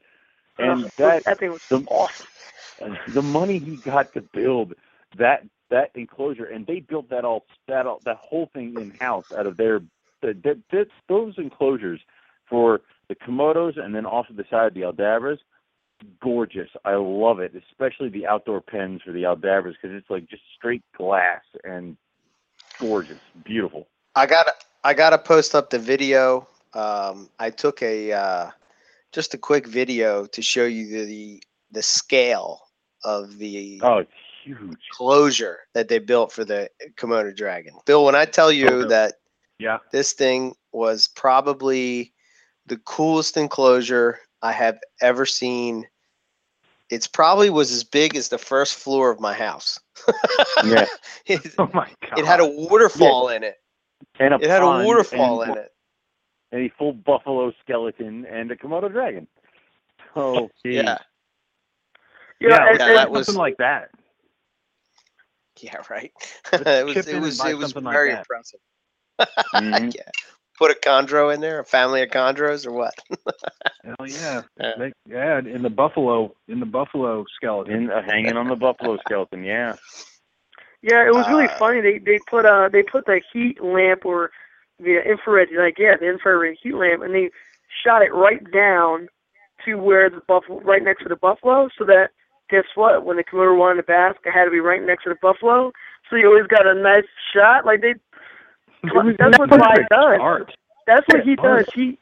and 0.60 0.86
uh, 0.86 0.90
that 0.98 1.24
that 1.26 1.40
thing 1.40 1.52
was 1.52 1.66
the, 1.70 1.84
awesome. 1.88 2.28
the 3.10 3.22
money 3.22 3.60
he 3.60 3.78
got 3.78 4.14
to 4.14 4.22
build 4.22 4.74
that 5.18 5.44
that 5.70 5.92
enclosure, 5.96 6.46
and 6.46 6.66
they 6.66 6.80
built 6.80 7.10
that 7.10 7.26
all 7.26 7.46
that 7.68 7.86
all, 7.86 8.02
that 8.06 8.18
whole 8.18 8.50
thing 8.54 8.76
in 8.80 8.92
house 9.00 9.32
out 9.38 9.46
of 9.46 9.58
their 9.58 9.80
the, 10.22 10.34
the, 10.34 10.60
the, 10.72 10.88
those 11.08 11.36
enclosures 11.38 12.02
for 12.50 12.82
the 13.08 13.16
Komodos, 13.16 13.80
and 13.80 13.96
then 13.96 14.06
off 14.06 14.28
to 14.28 14.34
the 14.34 14.46
side 14.50 14.74
the 14.74 14.82
Aldabras. 14.82 15.40
Gorgeous, 16.22 16.70
I 16.86 16.96
love 16.96 17.40
it, 17.40 17.54
especially 17.72 18.08
the 18.08 18.26
outdoor 18.26 18.62
pens 18.62 19.02
for 19.04 19.12
the 19.12 19.24
Aldabras 19.24 19.74
because 19.74 19.96
it's 19.96 20.10
like 20.10 20.30
just 20.30 20.44
straight 20.56 20.84
glass 20.98 21.42
and 21.66 21.98
gorgeous, 22.80 23.20
beautiful. 23.44 23.88
I 24.16 24.26
gotta 24.26 24.54
I 24.84 24.94
gotta 24.94 25.18
post 25.18 25.56
up 25.56 25.70
the 25.70 25.80
video. 25.80 26.48
Um, 26.74 27.30
I 27.38 27.50
took 27.50 27.82
a 27.82 28.14
uh, 28.14 28.52
just 29.12 29.34
a 29.34 29.38
quick 29.38 29.68
video 29.68 30.26
to 30.28 30.42
show 30.42 30.66
you 30.66 31.06
the 31.06 31.42
the 31.72 31.82
scale 31.84 32.62
of 33.04 33.38
the 33.38 33.80
Oh, 33.84 34.04
huge. 34.44 34.78
closure 34.92 35.60
that 35.74 35.88
they 35.88 36.00
built 36.00 36.32
for 36.32 36.44
the 36.44 36.70
Komodo 36.98 37.36
dragon. 37.36 37.76
Bill, 37.86 38.04
when 38.06 38.16
I 38.16 38.26
tell 38.26 38.52
you 38.52 38.86
that 38.86 39.16
Yeah. 39.60 39.78
this 39.92 40.14
thing 40.14 40.56
was 40.72 41.08
probably 41.10 42.14
the 42.66 42.78
coolest 42.78 43.38
enclosure 43.38 44.20
I 44.42 44.52
have 44.52 44.80
ever 45.02 45.26
seen. 45.26 45.88
It's 46.90 47.08
probably 47.08 47.50
was 47.52 47.72
as 47.72 47.84
big 47.84 48.16
as 48.16 48.30
the 48.30 48.38
first 48.40 48.76
floor 48.76 49.12
of 49.12 49.20
my 49.20 49.34
house. 49.34 49.80
Yeah. 50.64 50.88
it, 51.26 51.54
Oh 51.60 51.70
my 51.74 51.92
god. 52.02 52.18
it 52.20 52.26
had 52.26 52.40
a 52.40 52.48
waterfall 52.48 53.30
in 53.30 53.44
it. 53.44 53.58
and 54.20 54.34
a 54.34 54.38
It 54.38 54.50
had 54.50 54.64
a 54.64 54.66
waterfall 54.68 55.44
in 55.44 55.58
it. 55.58 55.72
A 56.54 56.70
full 56.78 56.94
buffalo 56.94 57.52
skeleton, 57.62 58.26
and 58.26 58.52
a 58.52 58.56
Komodo 58.56 58.92
dragon. 58.92 59.28
So 60.16 60.50
Yeah, 60.64 60.72
Yeah, 60.82 60.98
yeah, 62.50 62.68
and- 62.70 62.80
yeah, 62.80 62.88
and- 62.88 62.98
that 62.98 63.12
was- 63.12 63.26
something 63.28 63.40
like 63.40 63.58
that. 63.58 63.90
yeah, 65.60 65.82
right. 65.90 66.12
It 66.54 66.86
was 66.86 66.96
it 67.08 67.20
was 67.20 67.46
it 67.46 67.54
was 67.58 67.72
something 67.72 67.84
like 67.84 67.94
very 67.94 68.12
that. 68.12 68.20
impressive. 68.20 68.60
mhm. 69.56 69.94
Yeah. 69.96 70.10
Put 70.58 70.72
a 70.72 70.74
chondro 70.74 71.34
in 71.34 71.40
there, 71.40 71.60
a 71.60 71.66
family 71.66 72.02
of 72.04 72.10
chondros, 72.10 72.66
or 72.68 72.72
what? 72.74 72.94
Hell 73.84 74.08
yeah. 74.08 74.42
Yeah. 74.60 74.74
They, 74.78 74.92
yeah, 75.08 75.40
in 75.40 75.62
the 75.62 75.70
buffalo, 75.70 76.36
in 76.50 76.60
the 76.60 76.66
buffalo 76.66 77.24
skeleton. 77.36 77.74
in, 77.84 77.92
uh, 77.92 78.02
hanging 78.02 78.36
on 78.36 78.48
the 78.50 78.56
buffalo 78.58 78.98
skeleton. 78.98 79.44
Yeah. 79.46 79.76
Yeah, 80.82 81.06
it 81.06 81.14
was 81.14 81.28
really 81.30 81.48
Uh, 81.48 81.58
funny. 81.58 81.82
They 81.82 81.98
they 82.00 82.20
put 82.30 82.46
uh 82.46 82.68
they 82.70 82.84
put 82.84 83.06
the 83.06 83.22
heat 83.32 83.62
lamp 83.64 84.06
or 84.06 84.32
the 84.80 85.00
infrared 85.06 85.50
like 85.58 85.78
yeah 85.78 85.96
the 86.00 86.10
infrared 86.10 86.58
heat 86.62 86.76
lamp 86.76 87.04
and 87.04 87.14
they 87.14 87.30
shot 87.84 88.02
it 88.02 88.14
right 88.14 88.44
down 88.52 89.08
to 89.66 89.76
where 89.76 90.10
the 90.10 90.22
buffalo 90.28 90.60
right 90.62 90.84
next 90.84 91.04
to 91.04 91.10
the 91.10 91.16
buffalo 91.16 91.68
so 91.78 91.84
that 91.86 92.10
guess 92.50 92.66
what 92.76 93.06
when 93.06 93.18
the 93.18 93.24
Komodo 93.24 93.58
wanted 93.58 93.82
to 93.82 93.84
bask 93.84 94.18
it 94.26 94.32
had 94.32 94.46
to 94.46 94.52
be 94.52 94.60
right 94.60 94.82
next 94.84 95.04
to 95.04 95.10
the 95.10 95.18
buffalo. 95.22 95.72
So 96.10 96.16
you 96.16 96.28
always 96.28 96.48
got 96.48 96.68
a 96.68 96.74
nice 96.74 97.06
shot 97.34 97.66
like 97.66 97.82
they 97.82 97.94
that's 99.18 99.38
what 99.38 99.50
Clyde 99.50 99.88
does. 99.90 100.20
Art. 100.22 100.52
that's 100.88 101.06
what 101.08 101.24
he 101.24 101.36
does. 101.36 101.66
He 101.74 102.00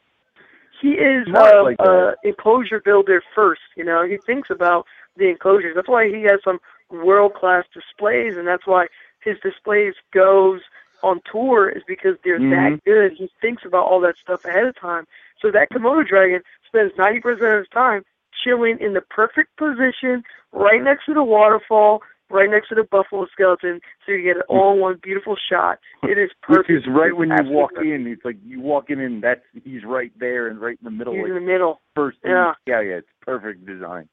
he 0.80 0.92
is 0.92 1.26
Smart 1.26 1.54
uh, 1.54 1.62
like 1.64 1.76
uh 1.80 2.12
enclosure 2.24 2.80
builder 2.84 3.22
first 3.34 3.62
you 3.76 3.84
know. 3.84 4.06
He 4.06 4.16
thinks 4.26 4.50
about 4.50 4.86
the 5.16 5.28
enclosures. 5.28 5.74
That's 5.74 5.88
why 5.88 6.08
he 6.08 6.22
has 6.22 6.40
some 6.44 6.58
world 6.90 7.34
class 7.34 7.64
displays 7.74 8.36
and 8.36 8.46
that's 8.46 8.66
why 8.66 8.86
his 9.22 9.36
displays 9.42 9.94
goes 10.14 10.60
on 11.02 11.20
tour 11.30 11.68
is 11.68 11.82
because 11.86 12.16
they're 12.24 12.38
that 12.38 12.44
mm-hmm. 12.44 12.90
good 12.90 13.12
he 13.12 13.30
thinks 13.40 13.64
about 13.64 13.86
all 13.86 14.00
that 14.00 14.16
stuff 14.16 14.44
ahead 14.44 14.66
of 14.66 14.78
time 14.78 15.06
so 15.40 15.50
that 15.50 15.68
komodo 15.70 16.06
dragon 16.06 16.40
spends 16.66 16.92
90% 16.94 17.24
of 17.54 17.58
his 17.58 17.68
time 17.72 18.02
chilling 18.44 18.78
in 18.80 18.94
the 18.94 19.00
perfect 19.00 19.56
position 19.56 20.22
right 20.52 20.82
next 20.82 21.06
to 21.06 21.14
the 21.14 21.22
waterfall 21.24 22.02
right 22.30 22.50
next 22.50 22.68
to 22.68 22.74
the 22.74 22.84
buffalo 22.84 23.26
skeleton 23.32 23.80
so 24.04 24.12
you 24.12 24.22
get 24.22 24.36
it 24.36 24.42
all 24.48 24.74
in 24.74 24.80
one 24.80 24.98
beautiful 25.02 25.36
shot 25.50 25.78
it 26.02 26.18
is 26.18 26.30
Which 26.48 26.66
perfect 26.66 26.70
is 26.70 26.92
right 26.92 27.16
when 27.16 27.30
you 27.30 27.36
walk 27.44 27.74
perfect. 27.74 27.86
in. 27.92 28.06
It's 28.06 28.24
like 28.24 28.36
you 28.44 28.60
walk 28.60 28.90
in 28.90 29.00
and 29.00 29.22
that's 29.22 29.40
he's 29.64 29.84
right 29.84 30.12
there 30.18 30.48
and 30.48 30.60
right 30.60 30.78
in 30.80 30.84
the 30.84 30.90
middle. 30.90 31.14
he's 31.14 31.22
like 31.22 31.28
in 31.30 31.34
the 31.36 31.40
middle 31.40 31.80
first 31.94 32.20
thing- 32.22 32.30
Yeah. 32.32 32.52
yeah, 32.66 32.80
yeah. 32.80 32.94
It's 32.96 33.08
perfect 33.22 33.64
design. 33.66 34.08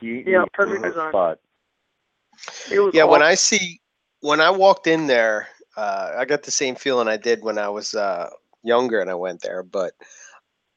He, 0.00 0.22
Yeah, 0.26 0.42
he 0.42 0.48
perfect 0.52 0.82
design. 0.82 1.10
Spot. 1.10 1.38
it 2.70 2.80
was 2.80 2.94
Yeah, 2.94 3.04
when. 3.04 3.22
I 3.22 3.34
see 3.34 3.80
when 4.20 4.40
I 4.40 4.50
walked 4.50 4.86
in 4.86 5.06
there, 5.06 5.48
uh, 5.76 6.12
I 6.18 6.24
got 6.24 6.42
the 6.42 6.50
same 6.50 6.74
feeling 6.76 7.08
I 7.08 7.16
did 7.16 7.42
when 7.42 7.58
I 7.58 7.68
was 7.68 7.94
uh, 7.94 8.28
younger 8.62 9.00
and 9.00 9.10
I 9.10 9.14
went 9.14 9.42
there. 9.42 9.62
But 9.62 9.92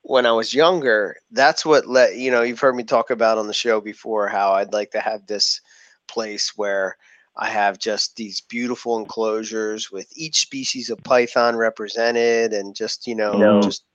when 0.03 0.25
I 0.25 0.31
was 0.31 0.53
younger, 0.53 1.17
that's 1.31 1.65
what 1.65 1.87
let 1.87 2.15
you 2.15 2.31
know. 2.31 2.41
You've 2.41 2.59
heard 2.59 2.75
me 2.75 2.83
talk 2.83 3.09
about 3.09 3.37
on 3.37 3.47
the 3.47 3.53
show 3.53 3.81
before 3.81 4.27
how 4.27 4.53
I'd 4.53 4.73
like 4.73 4.91
to 4.91 4.99
have 4.99 5.25
this 5.27 5.61
place 6.07 6.53
where 6.55 6.97
I 7.37 7.49
have 7.49 7.79
just 7.79 8.15
these 8.15 8.41
beautiful 8.41 8.97
enclosures 8.99 9.91
with 9.91 10.07
each 10.15 10.39
species 10.41 10.89
of 10.89 11.03
python 11.03 11.55
represented, 11.55 12.53
and 12.53 12.75
just 12.75 13.07
you 13.07 13.15
know, 13.15 13.41
Yeah. 13.41 13.61
just 13.61 13.83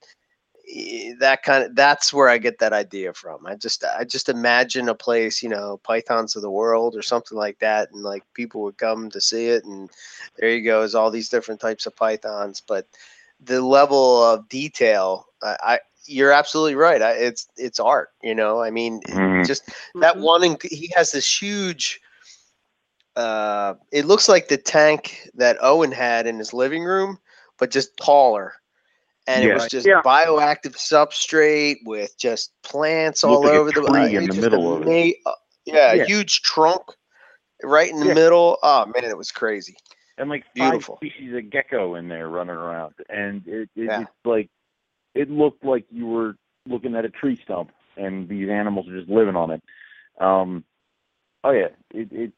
that 1.19 1.43
kind 1.43 1.63
of 1.63 1.75
that's 1.75 2.13
where 2.13 2.29
I 2.29 2.37
get 2.37 2.59
that 2.59 2.73
idea 2.73 3.13
from. 3.13 3.45
I 3.45 3.55
just 3.55 3.83
I 3.83 4.03
just 4.03 4.29
imagine 4.29 4.89
a 4.89 4.95
place, 4.95 5.41
you 5.41 5.49
know, 5.49 5.77
pythons 5.83 6.35
of 6.35 6.41
the 6.41 6.49
world 6.51 6.95
or 6.95 7.01
something 7.01 7.37
like 7.37 7.59
that, 7.59 7.91
and 7.91 8.03
like 8.03 8.23
people 8.33 8.61
would 8.63 8.77
come 8.77 9.09
to 9.11 9.21
see 9.21 9.47
it, 9.47 9.63
and 9.65 9.89
there 10.37 10.49
you 10.49 10.63
go, 10.63 10.81
is 10.83 10.95
all 10.95 11.11
these 11.11 11.29
different 11.29 11.59
types 11.61 11.85
of 11.85 11.95
pythons. 11.95 12.61
But 12.65 12.87
the 13.39 13.61
level 13.61 14.23
of 14.23 14.47
detail, 14.49 15.27
I, 15.41 15.57
I 15.63 15.79
you're 16.05 16.31
absolutely 16.31 16.75
right. 16.75 17.01
I, 17.01 17.11
it's 17.11 17.47
it's 17.57 17.79
art, 17.79 18.09
you 18.21 18.35
know. 18.35 18.61
I 18.61 18.69
mean, 18.71 19.01
Mhm. 19.07 19.45
just 19.45 19.69
that 19.99 20.17
Mhm. 20.17 20.21
one. 20.21 20.41
inc- 20.41 20.69
He 20.71 20.91
has 20.95 21.11
this 21.11 21.41
huge. 21.41 22.01
Uh, 23.15 23.75
it 23.91 24.05
looks 24.05 24.29
like 24.29 24.47
the 24.47 24.57
tank 24.57 25.29
that 25.35 25.57
Owen 25.61 25.91
had 25.91 26.27
in 26.27 26.37
his 26.39 26.53
living 26.53 26.83
room, 26.83 27.19
but 27.57 27.71
just 27.71 27.97
taller. 27.97 28.60
And 29.27 29.43
it 29.43 29.53
was 29.53 29.67
just 29.67 29.85
Yeah. 29.87 30.01
bioactive 30.03 30.75
substrate 30.77 31.77
with 31.85 32.17
just 32.17 32.51
plants 32.63 33.23
all 33.23 33.33
Looked 33.41 33.45
like 33.45 33.53
a 33.53 33.57
over 33.57 33.71
the 33.71 33.81
tree 33.87 34.17
uh, 34.17 34.19
in 34.21 34.27
the 34.27 34.33
just 34.33 34.41
middle 34.41 34.75
of 34.75 34.87
it. 34.87 35.15
uh, 35.25 35.31
Yeah, 35.65 35.93
Yeah. 35.93 36.03
a 36.03 36.05
huge 36.05 36.41
trunk 36.41 36.81
right 37.63 37.91
in 37.91 37.99
the 37.99 38.07
Yeah. 38.07 38.13
middle. 38.15 38.57
Oh 38.63 38.85
man, 38.87 39.03
it 39.05 39.17
was 39.17 39.31
crazy. 39.31 39.75
and 40.17 40.29
like 40.29 40.43
Beautiful. 40.53 40.97
five 41.01 41.09
species 41.11 41.33
of 41.35 41.49
gecko 41.49 41.95
in 41.95 42.07
there 42.07 42.27
running 42.29 42.55
around, 42.55 42.93
and 43.09 43.47
it, 43.47 43.69
it 43.75 43.85
Yeah. 43.85 44.01
it's 44.01 44.11
like 44.25 44.49
it 45.15 45.29
looked 45.31 45.63
like 45.63 45.85
you 45.89 46.05
were 46.07 46.35
looking 46.67 46.95
at 46.95 47.05
a 47.05 47.09
tree 47.09 47.39
stump, 47.43 47.71
and 47.97 48.27
these 48.29 48.49
animals 48.49 48.87
are 48.89 48.97
just 48.97 49.09
living 49.09 49.35
on 49.35 49.51
it. 49.51 49.63
Um, 50.19 50.63
oh 51.43 51.51
yeah, 51.51 51.69
it, 51.93 52.09
it's 52.11 52.37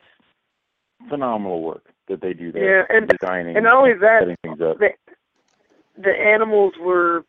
phenomenal 1.10 1.62
work 1.62 1.84
that 2.08 2.22
they 2.22 2.34
do 2.34 2.52
there. 2.52 2.88
Yeah, 2.90 2.96
and- 2.98 3.08
designing 3.08 3.56
and 3.58 3.66
not 3.66 3.76
only 3.76 3.94
that, 3.96 4.22
setting 4.22 4.38
things 4.44 4.62
up. 4.62 4.78
the 4.80 4.92
the 5.98 6.12
animals 6.12 6.74
were 6.80 7.24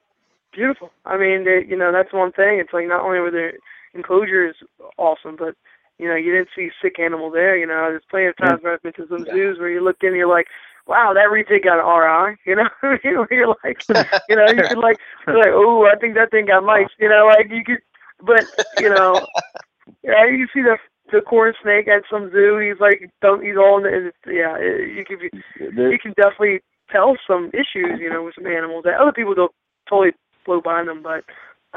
beautiful. 0.53 0.91
I 1.05 1.17
mean, 1.17 1.45
they, 1.45 1.65
you 1.69 1.77
know, 1.77 1.93
that's 1.93 2.13
one 2.13 2.33
thing. 2.33 2.59
It's 2.59 2.73
like 2.73 2.87
not 2.87 3.03
only 3.05 3.19
were 3.19 3.31
their 3.31 3.55
enclosures 3.95 4.57
awesome, 4.97 5.37
but 5.37 5.55
you 5.99 6.09
know, 6.09 6.17
you 6.17 6.33
didn't 6.33 6.49
see 6.57 6.71
sick 6.83 6.99
animal 6.99 7.31
there. 7.31 7.57
You 7.57 7.67
know, 7.67 7.87
there's 7.89 8.03
plenty 8.11 8.27
of 8.27 8.37
times 8.37 8.61
mm. 8.61 8.65
where 8.65 8.75
I've 8.75 8.83
been 8.83 8.93
to 8.95 9.07
some 9.09 9.25
Yeah. 9.27 9.33
zoos 9.33 9.59
where 9.59 9.71
you 9.71 9.81
look 9.83 9.99
in, 10.03 10.09
and 10.09 10.17
you're 10.17 10.27
like, 10.27 10.49
wow, 10.87 11.13
that 11.15 11.31
retic 11.31 11.65
got 11.65 11.79
an 11.79 11.87
RI. 11.87 12.37
You 13.05 13.15
know, 13.15 13.27
you're 13.31 13.55
like, 13.65 13.83
you 14.29 14.37
know, 14.37 14.47
you 14.49 14.63
could 14.69 14.79
like, 14.79 14.99
you're 15.27 15.39
like, 15.39 15.53
oh, 15.53 15.87
I 15.87 15.97
think 15.97 16.15
that 16.15 16.31
thing 16.31 16.47
got 16.47 16.65
mice. 16.65 16.89
You 16.99 17.09
know, 17.09 17.27
like 17.27 17.51
you 17.51 17.65
could, 17.65 17.79
but 18.21 18.45
you 18.79 18.89
know, 18.89 19.27
yeah, 20.03 20.27
you 20.27 20.47
see 20.53 20.63
the 20.63 20.79
the 21.13 21.21
corn 21.21 21.53
snake 21.63 21.87
at 21.89 22.03
some 22.11 22.31
zoo. 22.31 22.59
He's 22.59 22.81
like, 22.81 23.11
don't 23.23 23.45
he's 23.45 23.57
all 23.57 23.79
in 23.79 23.85
the, 23.85 24.13
yeah, 24.33 24.59
you 24.59 25.05
could 25.07 25.21
be 25.21 25.31
you 25.59 25.99
can 26.03 26.13
definitely 26.17 26.61
tell 26.91 27.17
some 27.27 27.51
issues, 27.53 28.01
you 28.01 28.11
know, 28.11 28.25
with 28.25 28.35
some 28.35 28.47
animals 28.47 28.85
that 28.85 29.01
other 29.01 29.13
people 29.13 29.35
don't 29.35 29.53
totally 29.89 30.13
blow 30.47 30.61
by 30.61 30.83
them. 30.85 31.03
But 31.03 31.25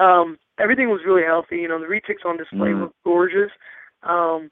um, 0.02 0.38
everything 0.60 0.90
was 0.90 1.02
really 1.06 1.24
healthy. 1.24 1.58
You 1.58 1.68
know, 1.68 1.80
the 1.80 1.86
retics 1.88 2.26
on 2.26 2.38
display 2.38 2.74
Mm. 2.74 2.82
were 2.82 2.90
gorgeous, 3.04 3.52
um, 4.04 4.52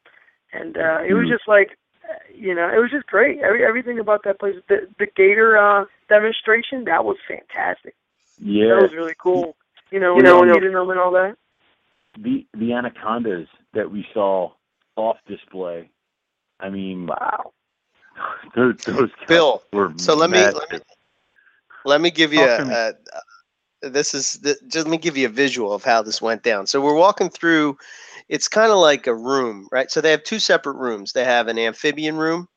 and 0.54 0.78
uh, 0.78 1.02
it 1.08 1.14
was 1.14 1.28
Mm. 1.28 1.32
just 1.32 1.48
like, 1.48 1.78
you 2.34 2.54
know, 2.54 2.68
it 2.70 2.80
was 2.80 2.92
just 2.92 3.08
great. 3.08 3.40
Every, 3.42 3.64
everything 3.66 4.00
about 4.00 4.24
that 4.24 4.40
place, 4.40 4.56
the 4.70 4.88
the 5.00 5.08
gator 5.16 5.58
uh, 5.58 5.86
demonstration, 6.10 6.86
that 6.86 7.04
was 7.06 7.18
fantastic. 7.28 7.96
yeah, 8.40 8.76
That 8.76 8.82
was 8.82 8.94
really 8.96 9.16
cool. 9.22 9.56
You 9.92 10.00
know, 10.00 10.18
You 10.18 10.24
know, 10.24 10.42
feeding 10.54 10.74
them 10.74 10.90
and 10.90 11.00
all 11.00 11.12
that. 11.12 11.36
the 12.18 12.46
the 12.54 12.74
anacondas 12.74 13.48
that 13.74 13.90
we 13.90 14.06
saw 14.14 14.52
off 14.96 15.18
display. 15.28 15.90
I 16.60 16.70
mean, 16.70 17.08
Wow. 17.08 17.52
those, 18.56 18.76
those 18.88 19.10
Bill, 19.28 19.64
were 19.74 19.94
so 19.98 20.16
let 20.16 20.30
me- 20.30 20.40
let 20.40 20.72
me- 20.72 20.80
Let 21.86 22.02
me 22.02 22.12
give 22.12 22.34
you 22.34 22.48
Talk 22.48 22.68
me. 22.68 22.74
a, 22.74 22.94
a, 23.84 23.90
this 23.90 24.14
is 24.14 24.40
th- 24.44 24.58
just 24.68 24.88
let 24.88 24.92
me 24.92 24.98
give 24.98 25.18
you 25.18 25.28
a 25.28 25.32
visual 25.32 25.74
of 25.74 25.84
how 25.84 26.02
this 26.02 26.22
went 26.22 26.44
down. 26.44 26.68
So 26.68 26.82
we're 26.82 26.96
walking 26.96 27.30
through. 27.30 27.78
It's 28.30 28.48
kind 28.48 28.72
of 28.72 28.80
like 28.80 29.08
a 29.08 29.16
room, 29.16 29.68
right? 29.72 29.92
So 29.92 30.02
they 30.02 30.12
have 30.12 30.24
two 30.24 30.40
separate 30.40 30.78
rooms. 30.78 31.14
They 31.14 31.26
have 31.26 31.48
an 31.48 31.60
amphibian 31.60 32.18
room, 32.18 32.48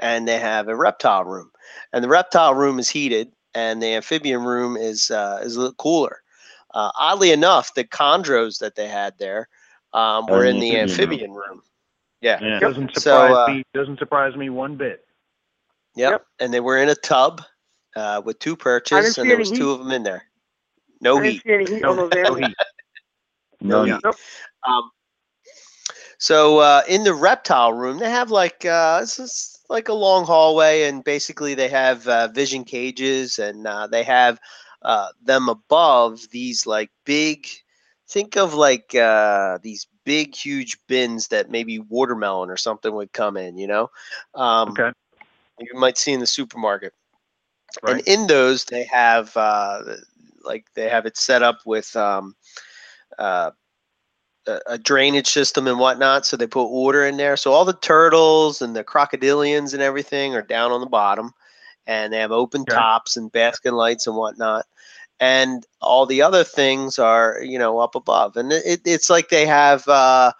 and 0.00 0.26
they 0.28 0.38
have 0.38 0.68
a 0.68 0.76
reptile 0.76 1.24
room. 1.24 1.50
And 1.92 2.04
the 2.04 2.08
reptile 2.08 2.54
room 2.54 2.78
is 2.78 2.88
heated, 2.90 3.32
and 3.54 3.82
the 3.82 3.94
amphibian 3.94 4.44
room 4.44 4.76
is 4.76 5.10
uh, 5.10 5.40
is 5.42 5.56
a 5.56 5.60
little 5.60 5.74
cooler. 5.74 6.22
Uh, 6.74 6.90
oddly 6.98 7.32
enough, 7.32 7.74
the 7.74 7.84
chondros 7.84 8.58
that 8.58 8.76
they 8.76 8.88
had 8.88 9.18
there 9.18 9.48
um, 9.94 10.28
were 10.28 10.44
in 10.44 10.58
in 10.58 10.60
the 10.60 10.70
the 10.70 10.76
amphibian 10.76 11.30
amphibian 11.30 11.32
room. 11.32 11.62
Yeah. 12.24 12.38
Yeah. 12.40 12.58
Doesn't 12.58 12.90
So, 12.94 13.00
surprise 13.00 13.36
uh, 13.36 13.52
me. 13.52 13.62
Doesn't 13.74 13.98
surprise 13.98 14.34
me 14.34 14.48
one 14.48 14.76
bit. 14.76 15.04
Yep. 15.94 16.10
Yep. 16.12 16.26
And 16.40 16.54
they 16.54 16.60
were 16.60 16.78
in 16.78 16.88
a 16.88 16.94
tub 16.94 17.42
uh, 17.96 18.22
with 18.24 18.38
two 18.38 18.56
perches, 18.56 19.18
and 19.18 19.30
there 19.30 19.36
was 19.36 19.50
heat. 19.50 19.58
two 19.58 19.70
of 19.70 19.78
them 19.78 19.90
in 19.90 20.02
there. 20.02 20.24
No 21.02 21.18
I 21.18 21.22
didn't 21.22 21.32
heat. 21.34 21.42
see 21.42 21.52
any 21.52 21.64
heat 21.66 21.84
on 21.84 21.96
those 21.96 22.10
No 22.14 22.34
heat. 22.34 22.54
No, 23.60 23.84
heat. 23.84 24.00
Nope. 24.02 24.16
Um, 24.66 24.90
so 26.18 26.58
uh, 26.58 26.82
in 26.88 27.04
the 27.04 27.14
reptile 27.14 27.72
room, 27.72 27.98
they 27.98 28.10
have 28.10 28.30
like 28.30 28.64
uh, 28.64 29.00
it's 29.02 29.16
just 29.18 29.64
like 29.68 29.88
a 29.88 29.94
long 29.94 30.24
hallway, 30.24 30.84
and 30.84 31.04
basically 31.04 31.54
they 31.54 31.68
have 31.68 32.06
uh, 32.08 32.28
vision 32.28 32.64
cages, 32.64 33.38
and 33.38 33.66
uh, 33.66 33.86
they 33.86 34.02
have 34.02 34.38
uh, 34.82 35.08
them 35.22 35.48
above 35.50 36.30
these 36.30 36.66
like 36.66 36.90
big. 37.04 37.46
Think 38.08 38.36
of 38.36 38.54
like 38.54 38.94
uh, 38.94 39.58
these 39.62 39.86
big, 40.04 40.34
huge 40.34 40.78
bins 40.86 41.28
that 41.28 41.50
maybe 41.50 41.78
watermelon 41.78 42.50
or 42.50 42.56
something 42.56 42.94
would 42.94 43.12
come 43.12 43.36
in. 43.36 43.56
You 43.58 43.66
know, 43.66 43.90
um, 44.34 44.70
Okay. 44.70 44.92
you 45.58 45.74
might 45.74 45.98
see 45.98 46.12
in 46.12 46.20
the 46.20 46.26
supermarket. 46.26 46.92
Right. 47.82 47.96
And 47.96 48.08
in 48.08 48.26
those, 48.26 48.64
they 48.64 48.84
have 48.84 49.36
uh, 49.36 49.82
like 50.44 50.66
they 50.74 50.88
have 50.88 51.06
it 51.06 51.16
set 51.16 51.42
up 51.42 51.60
with 51.66 51.94
um, 51.96 52.36
uh, 53.18 53.50
a, 54.46 54.78
drainage 54.78 55.28
system 55.28 55.66
and 55.66 55.78
whatnot. 55.78 56.26
So 56.26 56.36
they 56.36 56.46
put 56.46 56.70
water 56.70 57.04
in 57.04 57.16
there. 57.16 57.36
So 57.36 57.52
all 57.52 57.64
the 57.64 57.72
turtles 57.72 58.62
and 58.62 58.74
the 58.76 58.84
crocodilians 58.84 59.72
and 59.72 59.82
everything 59.82 60.34
are 60.34 60.42
down 60.42 60.72
on 60.72 60.80
the 60.80 60.86
bottom, 60.86 61.32
and 61.86 62.12
they 62.12 62.18
have 62.18 62.32
open 62.32 62.66
Okay. 62.68 62.74
tops 62.74 63.16
and 63.16 63.32
basket 63.32 63.74
lights 63.74 64.06
and 64.06 64.16
whatnot. 64.16 64.66
And 65.20 65.66
all 65.80 66.06
the 66.06 66.20
other 66.22 66.42
things 66.44 66.98
are 66.98 67.40
you 67.42 67.58
know 67.58 67.78
up 67.78 67.94
above 67.94 68.36
and 68.36 68.52
it, 68.52 68.80
it's 68.84 69.08
like 69.08 69.28
they 69.28 69.46
have 69.46 69.86
uh 69.88 70.32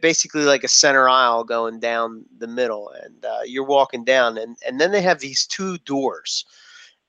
basically 0.00 0.42
like 0.44 0.62
a 0.62 0.68
center 0.68 1.08
aisle 1.08 1.42
going 1.42 1.80
down 1.80 2.24
the 2.38 2.46
middle 2.46 2.90
and 3.02 3.24
uh, 3.24 3.40
you're 3.44 3.64
walking 3.66 4.04
down 4.04 4.38
and 4.38 4.56
and 4.66 4.80
then 4.80 4.92
they 4.92 5.02
have 5.02 5.18
these 5.18 5.44
two 5.46 5.76
doors 5.78 6.44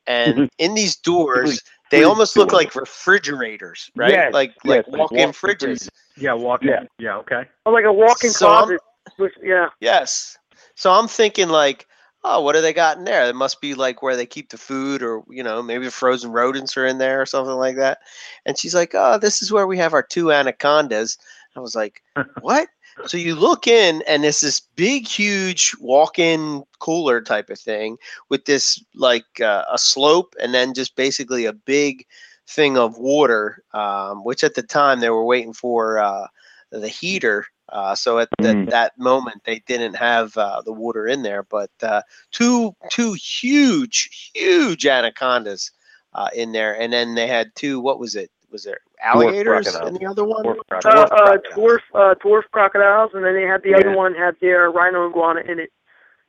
and 0.07 0.49
in 0.57 0.73
these 0.73 0.95
doors 0.95 1.61
they 1.91 2.03
almost 2.03 2.35
look 2.35 2.51
like 2.51 2.73
refrigerators 2.75 3.91
right 3.95 4.11
Yes, 4.11 4.34
like 4.34 4.53
yes, 4.63 4.65
like 4.65 4.88
like 4.88 4.97
walk-in 4.97 5.27
walk-in 5.27 5.30
fridges 5.31 5.89
Yeah, 6.17 6.34
walk 6.34 6.63
in. 6.63 6.69
Yeah. 6.69 6.84
Yeah. 6.99 7.17
okay. 7.17 7.43
Or 7.65 7.73
like 7.73 7.85
a 7.85 7.93
walk-in 7.93 8.31
So 8.31 8.47
I'm- 8.49 8.63
closet. 8.65 8.81
With, 9.19 9.31
yeah. 9.43 9.67
Yes. 9.81 10.38
So 10.75 10.91
I'm 10.91 11.07
thinking 11.07 11.49
like, 11.49 11.88
oh, 12.24 12.41
what 12.41 12.54
do 12.54 12.62
they 12.62 12.74
got 12.74 12.98
in 12.98 13.04
there? 13.04 13.26
It 13.26 13.36
must 13.36 13.62
be 13.62 13.74
like 13.74 14.02
where 14.02 14.16
they 14.16 14.26
keep 14.26 14.50
the 14.50 14.58
food, 14.58 15.04
or 15.04 15.24
you 15.30 15.44
know, 15.44 15.62
maybe 15.62 15.86
the 15.86 15.91
frozen 15.91 16.32
rodents 16.32 16.78
are 16.78 16.86
in 16.86 16.98
there 16.98 17.22
or 17.22 17.26
something 17.26 17.56
like 17.56 17.76
that. 17.78 18.00
And 18.45 18.58
she's 18.58 18.76
like, 18.76 18.91
oh, 18.94 19.18
this 19.18 19.41
is 19.41 19.52
where 19.52 19.68
we 19.68 19.78
have 19.78 19.94
our 19.94 20.04
two 20.04 20.32
anacondas. 20.32 21.18
I 21.56 21.60
was 21.60 21.76
like, 21.76 22.02
what? 22.41 22.70
So 23.08 23.18
you 23.18 23.36
look 23.36 23.68
in, 23.68 24.04
and 24.08 24.24
it's 24.24 24.41
this 24.41 24.60
big, 24.60 25.08
huge 25.08 25.74
walk-in 25.80 26.64
cooler 26.80 27.22
type 27.22 27.50
of 27.50 27.60
thing 27.60 27.98
with 28.30 28.45
this 28.45 28.84
like 28.94 29.41
uh, 29.41 29.66
a 29.72 29.78
slope, 29.78 30.36
and 30.41 30.54
then 30.54 30.74
just 30.74 30.95
basically 30.95 31.45
a 31.45 31.54
big 31.54 32.06
thing 32.48 32.78
of 32.78 32.98
water, 32.98 33.64
um, 33.74 34.24
which 34.24 34.44
at 34.44 34.56
the 34.56 34.64
time 34.64 35.00
they 35.00 35.10
were 35.10 35.26
waiting 35.26 35.54
for 35.54 35.98
uh, 35.98 36.28
the 36.72 36.88
heater. 36.88 37.45
Uh, 37.74 37.95
so 37.95 38.20
at 38.20 38.30
that 38.40 38.56
Mm. 38.56 38.70
that 38.70 38.95
moment 39.00 39.41
they 39.45 39.58
didn't 39.66 39.95
have 39.95 40.38
uh, 40.38 40.62
the 40.62 40.72
water 40.72 41.08
in 41.08 41.24
there, 41.24 41.41
but 41.44 41.72
uh, 41.82 42.02
two 42.32 42.76
two 42.90 43.14
huge 43.14 44.32
huge 44.36 44.86
anacondas 44.86 45.72
uh, 46.14 46.30
in 46.36 46.52
there, 46.52 46.80
and 46.80 46.94
then 46.94 47.16
they 47.16 47.26
had 47.26 47.54
two. 47.56 47.80
What 47.80 48.00
was 48.00 48.16
it? 48.16 48.30
Was 48.52 48.64
there 48.64 48.78
alligators 49.04 49.66
in 49.66 49.74
crocodiles. 49.74 50.00
the 50.00 50.06
other 50.06 50.24
one? 50.24 50.45
Dwarf 50.45 50.60
Uh, 50.86 50.88
uh, 50.90 51.38
dwarf, 51.56 51.80
uh, 51.95 52.14
dwarf 52.24 52.44
crocodiles, 52.52 53.10
and 53.16 53.26
then 53.26 53.34
they 53.34 53.41
had 53.48 53.64
the 53.64 53.70
Yeah. 53.70 53.78
other 53.78 53.95
one 53.98 54.14
had 54.14 54.36
their 54.40 54.70
rhino 54.70 55.10
iguana 55.10 55.41
in 55.41 55.58
it. 55.60 55.72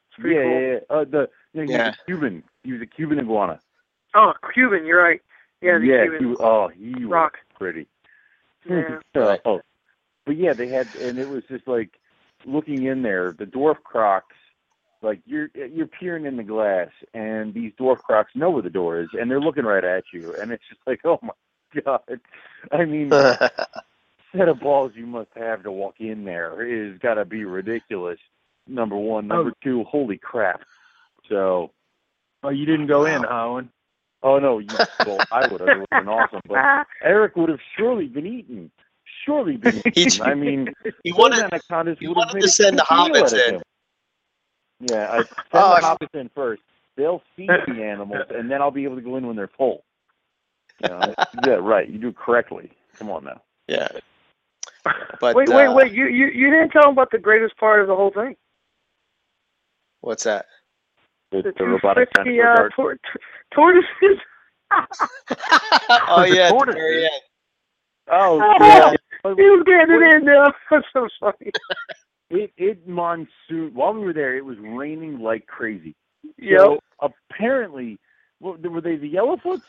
It's 0.09 0.19
pretty 0.21 0.37
yeah, 0.37 0.43
cool. 0.43 0.61
yeah, 0.61 0.73
yeah. 0.73 0.79
Uh, 0.89 1.05
the 1.05 1.31
you 1.53 1.61
know, 1.61 1.67
he 1.67 1.73
Yeah. 1.73 1.87
was 1.89 1.97
a 2.01 2.05
Cuban. 2.07 2.43
He 2.63 2.73
was 2.73 2.81
a 2.81 2.87
Cuban 2.87 3.19
iguana. 3.21 3.61
Oh, 4.15 4.33
Cuban, 4.55 4.87
you're 4.87 5.03
right. 5.03 5.21
Yeah, 5.61 5.77
the 5.77 5.85
yeah. 5.87 6.03
Cuban. 6.05 6.19
He, 6.21 6.25
was- 6.27 6.41
oh, 6.41 6.69
he 6.69 6.95
was 6.95 7.05
Rock. 7.05 7.39
pretty. 7.59 7.87
Yeah. 8.65 9.01
So, 9.15 9.39
oh, 9.45 9.61
but 10.27 10.37
yeah, 10.37 10.53
they 10.53 10.69
had, 10.69 10.89
and 10.97 11.19
it 11.19 11.29
was 11.29 11.45
just 11.49 11.67
like 11.67 11.99
looking 12.45 12.85
in 12.85 13.03
there. 13.03 13.33
The 13.33 13.47
dwarf 13.47 13.83
crocs, 13.83 14.37
like 15.03 15.21
you're 15.27 15.49
you're 15.55 15.87
peering 15.87 16.27
in 16.27 16.37
the 16.37 16.43
glass, 16.43 16.89
and 17.13 17.55
these 17.55 17.73
dwarf 17.79 17.99
crocs 17.99 18.33
know 18.35 18.51
where 18.51 18.63
the 18.63 18.71
door 18.71 19.01
is, 19.01 19.09
and 19.13 19.31
they're 19.31 19.41
looking 19.41 19.65
right 19.65 19.85
at 19.85 20.05
you, 20.13 20.35
and 20.41 20.51
it's 20.51 20.65
just 20.69 20.81
like, 20.87 21.01
oh 21.05 21.19
my 21.23 21.33
god. 21.85 22.21
I 22.73 22.85
mean, 22.85 23.11
the 23.11 23.53
set 24.37 24.49
of 24.49 24.61
balls 24.61 24.93
you 24.95 25.07
must 25.07 25.31
have 25.37 25.63
to 25.65 25.71
walk 25.71 25.97
in 25.99 26.25
there 26.25 26.65
is 26.67 26.99
got 26.99 27.15
to 27.15 27.25
be 27.25 27.45
ridiculous. 27.45 28.19
Number 28.67 28.97
one, 28.97 29.29
number 29.29 29.51
oh. 29.51 29.59
two, 29.63 29.85
holy 29.85 30.17
crap. 30.17 30.63
So, 31.29 31.71
Oh, 32.45 32.51
you 32.51 32.67
didn't 32.67 32.89
go 32.89 33.07
in, 33.07 33.23
huh, 33.23 33.47
Owen? 33.47 33.71
oh 34.23 34.39
no, 34.39 34.59
you, 34.59 34.69
well, 35.07 35.19
I 35.33 35.47
would 35.49 35.61
have. 35.61 35.69
It 35.71 35.79
would 35.79 35.87
have 35.91 36.05
been 36.05 36.09
awesome, 36.09 36.41
but 36.47 36.59
Eric 37.03 37.37
would 37.37 37.49
have 37.49 37.61
surely 37.77 38.07
been 38.07 38.27
eaten. 38.27 38.71
Surely 39.25 39.57
been 39.57 39.83
He- 39.95 40.21
I 40.23 40.35
mean, 40.35 40.73
he 41.03 41.11
those 41.11 41.19
wanted 41.19 41.37
he 41.99 42.07
have 42.07 42.17
wanted 42.17 42.35
made 42.35 42.41
to 42.43 42.49
send 42.49 42.79
the 42.79 42.83
hobbits 42.83 43.33
in. 43.49 43.55
him. 43.57 43.63
Yeah, 44.81 45.11
I 45.13 45.17
send 45.19 45.29
Oh, 45.53 45.73
I 45.73 45.81
the 45.81 45.87
f- 45.87 45.99
hobbits 46.01 46.21
in 46.21 46.31
first. 46.35 46.63
They'll 46.97 47.23
feed 47.37 47.49
the 47.67 47.83
animals, 47.85 48.27
and 48.31 48.51
then 48.51 48.61
I'll 48.63 48.71
be 48.71 48.85
able 48.85 48.97
to 48.97 49.03
go 49.03 49.17
in 49.17 49.27
when 49.27 49.37
they're 49.37 49.51
full. 49.57 49.85
You 50.83 50.89
know, 50.89 51.15
yeah, 51.47 51.53
right. 51.55 51.89
You 51.89 51.99
do 51.99 52.09
it 52.09 52.17
correctly. 52.17 52.71
Come 52.99 53.11
on 53.11 53.25
now. 53.25 53.41
yeah. 53.69 53.89
But 55.21 55.35
wait, 55.35 55.49
wait, 55.49 55.67
uh, 55.69 55.73
wait! 55.73 55.93
You, 55.93 56.07
you 56.09 56.27
you 56.27 56.51
didn't 56.51 56.71
tell 56.71 56.83
them 56.83 56.93
about 56.93 57.11
the 57.11 57.19
greatest 57.19 57.57
part 57.57 57.81
of 57.81 57.87
the 57.87 57.97
whole 57.97 58.11
thing. 58.11 58.37
What's 60.03 60.25
that? 60.25 60.45
The, 61.31 61.41
The, 61.43 61.53
the 61.57 61.65
robotic 61.65 62.11
frisky 62.15 62.41
uh, 62.41 62.55
guard. 62.57 62.73
tor- 62.77 62.99
tortoises. 63.55 64.19
oh 66.09 66.25
yeah, 66.25 66.49
at 66.49 66.49
the 66.49 66.55
tortoise. 66.55 66.75
very 66.75 67.05
end. 67.05 67.23
Oh, 68.13 68.39
Yeah. 68.61 68.95
Yeah. 69.25 69.35
he 69.37 69.51
was 69.51 69.65
getting 69.67 69.95
it 69.95 70.15
in 70.17 70.25
there. 70.25 70.47
That's 70.71 70.87
so 70.93 71.09
funny. 71.21 71.51
It 72.31 72.53
it 72.57 72.89
monsoon. 72.89 73.75
While 73.75 73.93
we 73.93 74.01
were 74.01 74.15
there, 74.15 74.35
it 74.35 74.45
was 74.45 74.57
raining 74.59 75.21
like 75.21 75.47
crazy. 75.47 75.95
Yep. 76.39 76.59
So 76.59 76.81
apparently, 77.01 77.99
well, 78.41 78.57
were 78.57 78.81
they 78.81 78.97
the 78.97 79.13
yellowfoots? 79.13 79.63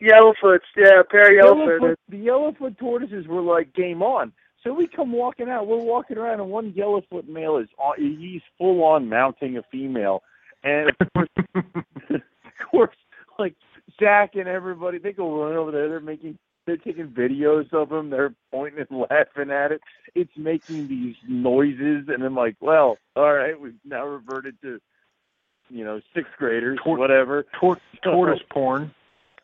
Yellowfoots, 0.00 0.60
yeah, 0.76 1.00
a 1.00 1.04
pair 1.04 1.26
of 1.26 1.44
yellowfoots. 1.44 1.80
Yellowfoot, 1.80 1.98
the 2.08 2.16
yellowfoot 2.18 2.78
tortoises 2.78 3.26
were 3.26 3.42
like 3.42 3.74
game 3.74 4.00
on. 4.00 4.32
So 4.62 4.72
we 4.72 4.86
come 4.86 5.12
walking 5.12 5.48
out. 5.48 5.66
We're 5.66 5.76
walking 5.76 6.18
around, 6.18 6.40
and 6.40 6.50
one 6.50 6.72
yellowfoot 6.72 7.28
male 7.28 7.58
is 7.58 7.68
on, 7.78 7.94
he's 7.98 8.42
full 8.58 8.82
on 8.84 9.08
mounting 9.08 9.56
a 9.56 9.62
female, 9.70 10.22
and 10.62 10.90
of 11.00 11.12
course, 11.14 11.28
of 12.10 12.22
course, 12.70 12.96
like 13.38 13.54
Zach 14.00 14.34
and 14.34 14.48
everybody, 14.48 14.98
they 14.98 15.12
go 15.12 15.42
running 15.42 15.58
over 15.58 15.70
there. 15.70 15.88
They're 15.88 16.00
making, 16.00 16.38
they're 16.68 16.76
taking 16.76 17.08
videos 17.08 17.72
of 17.72 17.90
him. 17.90 18.10
They're 18.10 18.34
pointing 18.52 18.84
and 18.90 19.00
laughing 19.10 19.50
at 19.50 19.72
it. 19.72 19.80
It's 20.14 20.30
making 20.36 20.86
these 20.88 21.16
noises, 21.26 22.08
and 22.08 22.22
I'm 22.22 22.34
like, 22.34 22.56
well, 22.60 22.98
all 23.16 23.32
right, 23.32 23.58
we've 23.60 23.74
now 23.84 24.06
reverted 24.06 24.60
to, 24.62 24.80
you 25.70 25.84
know, 25.84 26.00
sixth 26.14 26.32
graders, 26.38 26.78
Tor- 26.84 26.98
whatever. 26.98 27.44
Tor- 27.58 27.80
tortoise 28.04 28.42
porn. 28.50 28.94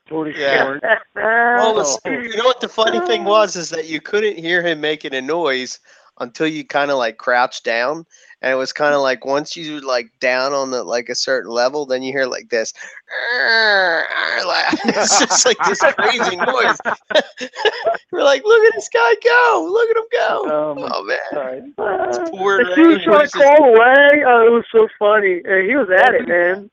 Tortoise 0.06 0.36
Yeah. 0.38 0.64
porn. 0.64 0.80
Well, 1.16 1.78
Oh. 1.80 1.98
the- 2.04 2.10
you 2.10 2.36
know 2.36 2.44
what 2.44 2.60
the 2.60 2.68
funny 2.68 3.00
thing 3.06 3.24
was 3.24 3.56
is 3.56 3.70
that 3.70 3.86
you 3.88 4.00
couldn't 4.00 4.36
hear 4.36 4.62
him 4.62 4.80
making 4.80 5.14
a 5.14 5.22
noise 5.22 5.78
until 6.20 6.46
you 6.46 6.64
kind 6.64 6.90
of 6.90 6.98
like 6.98 7.16
crouch 7.18 7.62
down, 7.62 8.06
and 8.42 8.52
it 8.52 8.56
was 8.56 8.72
kind 8.72 8.94
of 8.94 9.00
like 9.00 9.24
once 9.24 9.56
you 9.56 9.80
like 9.80 10.10
down 10.20 10.52
on 10.52 10.70
the 10.70 10.82
like 10.84 11.08
a 11.08 11.14
certain 11.14 11.50
level, 11.50 11.86
then 11.86 12.02
you 12.02 12.12
hear 12.12 12.26
like 12.26 12.48
this. 12.50 12.72
It's 14.86 15.18
just 15.18 15.46
like 15.46 15.56
this 15.66 15.80
crazy 15.80 16.36
noise. 16.36 16.78
We're 18.12 18.22
like, 18.22 18.44
look 18.44 18.62
at 18.66 18.74
this 18.74 18.88
guy 18.92 19.14
go! 19.24 19.68
Look 19.70 19.90
at 19.90 19.96
him 19.96 20.04
go! 20.12 20.42
Oh, 20.46 20.88
Oh 20.92 21.04
man, 21.04 21.74
God. 21.76 22.08
It's 22.08 22.30
poor 22.30 22.60
As 22.60 22.74
soon 22.74 22.92
as 22.92 22.98
Ray 22.98 23.04
trying 23.04 23.18
to 23.18 23.24
just- 23.24 23.34
call 23.34 23.64
away, 23.74 24.24
oh, 24.26 24.46
it 24.46 24.50
was 24.50 24.64
so 24.70 24.88
funny. 24.98 25.40
Uh, 25.48 25.62
he 25.66 25.74
was 25.76 25.88
at 25.90 26.14
it, 26.14 26.28
man. 26.28 26.70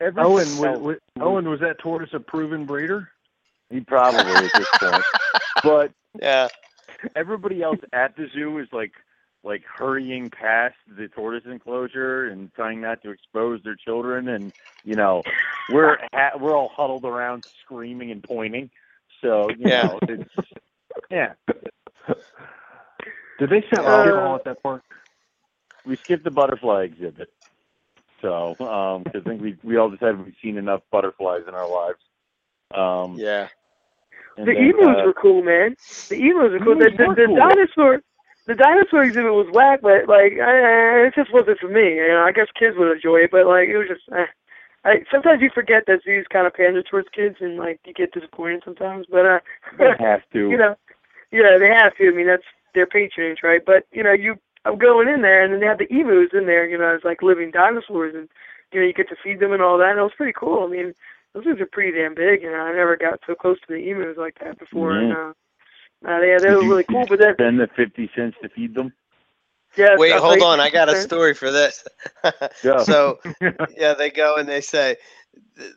Every- 0.00 0.22
Owen, 0.22 0.46
Oh, 0.58 0.60
was, 0.70 0.78
was, 0.80 0.96
Owen, 1.20 1.48
was 1.48 1.60
that 1.60 1.78
tortoise 1.78 2.10
a 2.12 2.20
proven 2.20 2.64
breeder? 2.66 3.08
He 3.70 3.80
probably 3.80 4.20
at 4.20 4.50
this 4.54 4.68
point. 4.78 5.04
But 5.62 5.90
yeah. 6.20 6.48
everybody 7.16 7.62
else 7.62 7.78
at 7.92 8.16
the 8.16 8.26
zoo 8.34 8.58
is 8.58 8.68
like 8.72 8.92
like 9.44 9.62
hurrying 9.64 10.28
past 10.30 10.74
the 10.98 11.08
tortoise 11.08 11.44
enclosure 11.50 12.26
and 12.28 12.52
trying 12.54 12.80
not 12.80 13.00
to 13.02 13.10
expose 13.10 13.60
their 13.62 13.76
children 13.76 14.28
and 14.28 14.52
you 14.84 14.96
know 14.96 15.22
we're 15.72 15.98
ha- 16.12 16.36
we're 16.40 16.56
all 16.56 16.70
huddled 16.74 17.04
around 17.04 17.44
screaming 17.64 18.10
and 18.10 18.22
pointing 18.22 18.68
so 19.22 19.48
you 19.58 19.68
Yeah. 19.68 19.82
know 19.84 20.00
it's 20.08 20.30
yeah 21.10 21.32
Did 23.38 23.50
they 23.50 23.62
sell 23.72 23.86
Uh, 23.86 23.90
alcohol 24.06 24.34
at 24.36 24.44
that 24.44 24.62
park? 24.62 24.82
we 25.84 25.96
skipped 26.04 26.24
the 26.24 26.30
butterfly 26.30 26.82
exhibit 26.84 27.28
so 28.22 28.56
um 28.60 29.04
'cause 29.04 29.22
i 29.24 29.28
think 29.28 29.40
we 29.42 29.56
we 29.62 29.76
all 29.76 29.90
decided 29.90 30.24
we've 30.24 30.34
seen 30.42 30.56
enough 30.56 30.80
butterflies 30.90 31.42
in 31.46 31.54
our 31.54 31.68
lives 31.68 32.00
um 32.74 33.18
Yeah. 33.18 33.48
And 34.36 34.46
The 34.46 34.54
then, 34.54 34.70
emus 34.70 34.96
uh, 34.98 35.06
were 35.06 35.14
cool, 35.14 35.42
man. 35.42 35.76
The 36.08 36.16
emus 36.16 36.52
were 36.52 36.60
cool. 36.60 36.76
The, 36.76 36.86
Emus 36.86 36.98
the, 36.98 37.14
the 37.14 37.26
cool. 37.26 37.36
dinosaur, 37.36 38.00
the 38.46 38.54
dinosaur 38.54 39.02
exhibit 39.02 39.32
was 39.32 39.48
whack, 39.52 39.80
but 39.82 40.08
like, 40.08 40.38
I, 40.38 41.06
it 41.08 41.14
just 41.14 41.32
wasn't 41.32 41.58
for 41.58 41.68
me. 41.68 41.96
You 41.96 42.08
know, 42.08 42.24
I 42.24 42.32
guess 42.32 42.46
kids 42.58 42.76
would 42.78 42.92
enjoy 42.92 43.24
it, 43.26 43.30
but 43.30 43.46
like, 43.46 43.68
it 43.68 43.78
was 43.78 43.88
just. 43.88 44.02
Eh. 44.14 44.26
I 44.84 45.02
sometimes 45.10 45.42
you 45.42 45.50
forget 45.52 45.84
that 45.86 46.04
zoos 46.04 46.26
kind 46.30 46.46
of 46.46 46.54
pander 46.54 46.82
towards 46.82 47.08
kids, 47.10 47.36
and 47.40 47.56
like 47.58 47.80
you 47.84 47.92
get 47.92 48.12
disappointed 48.12 48.62
sometimes. 48.64 49.06
But 49.10 49.26
uh, 49.26 49.40
they 49.78 49.90
have 49.98 50.22
to 50.32 50.48
you 50.48 50.56
know, 50.56 50.76
yeah, 51.32 51.58
they 51.58 51.68
have 51.68 51.96
to. 51.96 52.08
I 52.08 52.12
mean, 52.12 52.28
that's 52.28 52.46
their 52.74 52.86
patronage, 52.86 53.40
right? 53.42 53.62
But 53.64 53.86
you 53.90 54.04
know, 54.04 54.12
you 54.12 54.38
I'm 54.64 54.78
going 54.78 55.08
in 55.08 55.22
there, 55.22 55.42
and 55.42 55.52
then 55.52 55.60
they 55.60 55.66
have 55.66 55.78
the 55.78 55.92
emus 55.92 56.30
in 56.32 56.46
there. 56.46 56.68
You 56.68 56.78
know, 56.78 56.94
it's 56.94 57.04
like 57.04 57.22
living 57.22 57.50
dinosaurs, 57.50 58.14
and 58.14 58.28
you 58.72 58.80
know, 58.80 58.86
you 58.86 58.92
get 58.92 59.08
to 59.08 59.16
feed 59.22 59.40
them 59.40 59.52
and 59.52 59.62
all 59.62 59.78
that. 59.78 59.90
And 59.90 59.98
it 59.98 60.02
was 60.02 60.12
pretty 60.16 60.34
cool. 60.38 60.64
I 60.64 60.68
mean, 60.68 60.94
those 61.36 61.44
things 61.44 61.60
are 61.60 61.68
pretty 61.70 61.96
damn 61.96 62.14
big. 62.14 62.42
You 62.42 62.50
know, 62.50 62.58
I 62.58 62.72
never 62.72 62.96
got 62.96 63.20
so 63.26 63.34
close 63.34 63.58
to 63.60 63.74
the 63.74 63.90
emus 63.90 64.16
like 64.16 64.38
that 64.42 64.58
before. 64.58 64.96
And, 64.96 65.12
uh, 65.12 65.32
uh, 66.06 66.20
they 66.20 66.36
they 66.42 66.50
were 66.50 66.62
really 66.62 66.84
cool. 66.84 67.00
you 67.00 67.06
But 67.06 67.18
then, 67.20 67.34
spend 67.34 67.60
the 67.60 67.68
50 67.76 68.10
cents 68.14 68.36
to 68.42 68.48
feed 68.48 68.74
them 68.74 68.92
yeah. 69.76 69.96
Wait, 69.96 70.12
hold 70.12 70.42
on. 70.42 70.60
I 70.60 70.70
got 70.70 70.88
a 70.88 71.00
story 71.00 71.34
for 71.34 71.50
this. 71.50 71.84
yeah. 72.64 72.78
so 72.82 73.18
yeah, 73.76 73.94
they 73.94 74.10
go 74.10 74.36
and 74.36 74.48
they 74.48 74.60
say 74.60 74.96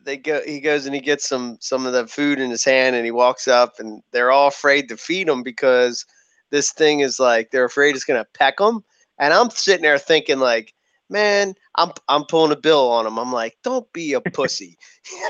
they 0.03 0.17
go. 0.17 0.41
He 0.45 0.59
goes 0.59 0.85
and 0.85 0.95
he 0.95 1.01
gets 1.01 1.27
some 1.27 1.57
some 1.59 1.85
of 1.85 1.93
the 1.93 2.07
food 2.07 2.39
in 2.39 2.49
his 2.49 2.63
hand, 2.63 2.95
and 2.95 3.05
he 3.05 3.11
walks 3.11 3.47
up, 3.47 3.79
and 3.79 4.01
they're 4.11 4.31
all 4.31 4.47
afraid 4.47 4.87
to 4.89 4.97
feed 4.97 5.27
him 5.27 5.43
because 5.43 6.05
this 6.49 6.71
thing 6.71 7.01
is 7.01 7.19
like 7.19 7.51
they're 7.51 7.65
afraid 7.65 7.95
it's 7.95 8.05
gonna 8.05 8.25
peck 8.33 8.57
them. 8.57 8.83
And 9.17 9.33
I'm 9.33 9.49
sitting 9.49 9.83
there 9.83 9.97
thinking 9.97 10.39
like 10.39 10.73
man, 11.09 11.55
I'm 11.75 11.91
I'm 12.07 12.25
pulling 12.25 12.51
a 12.51 12.55
bill 12.55 12.89
on 12.91 13.05
him. 13.05 13.17
I'm 13.17 13.31
like, 13.31 13.57
don't 13.63 13.91
be 13.93 14.13
a 14.13 14.21
pussy. 14.21 14.77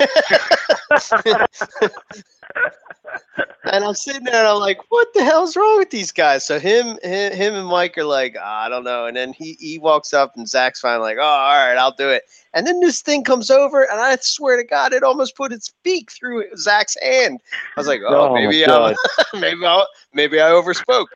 and 3.64 3.84
I'm 3.84 3.94
sitting 3.94 4.24
there 4.24 4.34
and 4.34 4.46
I'm 4.46 4.58
like, 4.58 4.78
what 4.88 5.08
the 5.14 5.24
hell's 5.24 5.56
wrong 5.56 5.78
with 5.78 5.90
these 5.90 6.12
guys? 6.12 6.44
So 6.44 6.58
him 6.58 6.98
him, 7.02 7.32
him 7.32 7.54
and 7.54 7.66
Mike 7.66 7.96
are 7.98 8.04
like, 8.04 8.36
"Ah, 8.38 8.64
I 8.64 8.68
don't 8.68 8.84
know. 8.84 9.06
And 9.06 9.16
then 9.16 9.32
he 9.32 9.56
he 9.60 9.78
walks 9.78 10.12
up 10.12 10.36
and 10.36 10.48
Zach's 10.48 10.80
finally 10.80 11.14
like, 11.14 11.18
oh, 11.18 11.22
all 11.22 11.66
right, 11.66 11.76
I'll 11.76 11.94
do 11.94 12.08
it. 12.08 12.24
And 12.52 12.66
then 12.66 12.80
this 12.80 13.00
thing 13.00 13.22
comes 13.22 13.50
over 13.50 13.82
and 13.90 14.00
I 14.00 14.16
swear 14.20 14.56
to 14.56 14.64
God, 14.64 14.92
it 14.92 15.02
almost 15.02 15.36
put 15.36 15.52
its 15.52 15.72
beak 15.82 16.10
through 16.10 16.44
Zach's 16.56 16.96
hand. 17.00 17.40
I 17.76 17.80
was 17.80 17.86
like, 17.86 18.00
oh, 18.06 18.30
Oh, 18.30 18.34
maybe 18.34 18.66
I 18.66 18.94
maybe 19.34 19.64
I 19.64 19.84
maybe 20.12 20.40
I 20.40 20.50
overspoke. 20.50 21.06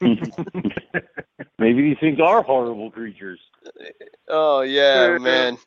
Maybe 1.62 1.82
these 1.82 1.98
things 2.00 2.20
are 2.20 2.42
horrible 2.42 2.90
creatures. 2.90 3.40
Oh 4.28 4.62
yeah, 4.62 5.14
Sure. 5.14 5.18
man. 5.18 5.58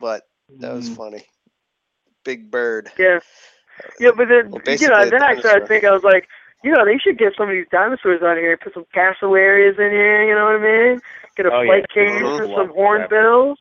But 0.00 0.22
that 0.60 0.72
was 0.72 0.88
Mm. 0.88 0.96
funny. 0.96 1.26
Big 2.24 2.50
bird. 2.50 2.90
Yeah. 2.98 3.20
Yeah, 4.00 4.10
but 4.16 4.28
then 4.28 4.50
Well, 4.50 4.60
you 4.78 4.88
know, 4.88 5.04
a 5.04 5.10
then 5.10 5.22
I 5.22 5.36
started 5.36 5.66
thinking, 5.68 5.88
I 5.88 5.92
was 5.92 6.04
like, 6.04 6.28
you 6.62 6.72
know, 6.72 6.84
they 6.84 6.98
should 6.98 7.18
get 7.18 7.34
some 7.36 7.48
of 7.48 7.52
these 7.54 7.66
dinosaurs 7.70 8.22
out 8.22 8.36
here 8.36 8.52
and 8.52 8.60
put 8.60 8.74
some 8.74 8.86
cassowaries 8.94 9.76
in 9.78 9.90
here. 9.90 10.24
You 10.28 10.34
know 10.34 10.44
what 10.44 10.60
I 10.60 10.90
mean? 10.90 11.00
Get 11.36 11.46
a 11.46 11.52
Oh, 11.52 11.62
yeah. 11.62 11.72
flight 11.72 11.86
cage, 11.92 12.26
Mhm. 12.26 12.36
put 12.36 12.50
some 12.54 12.68
that. 12.68 12.72
hornbills. 12.72 13.58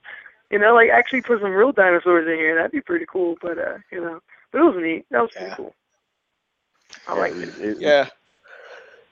You 0.52 0.60
know, 0.60 0.74
like 0.76 0.90
actually 0.92 1.22
put 1.22 1.42
some 1.42 1.52
real 1.52 1.72
dinosaurs 1.72 2.28
in 2.28 2.36
here. 2.36 2.56
That'd 2.56 2.72
be 2.72 2.82
pretty 2.82 3.06
cool. 3.12 3.36
But 3.42 3.58
uh, 3.58 3.78
you 3.92 4.02
know, 4.02 4.20
but 4.52 4.60
it 4.60 4.64
was 4.66 4.76
neat. 4.78 5.06
That 5.12 5.22
was 5.22 5.32
pretty 5.36 5.54
cool. 5.56 5.74
I 7.08 7.16
like 7.16 7.36
it. 7.40 7.50
it. 7.58 7.78
Yeah. 7.80 8.08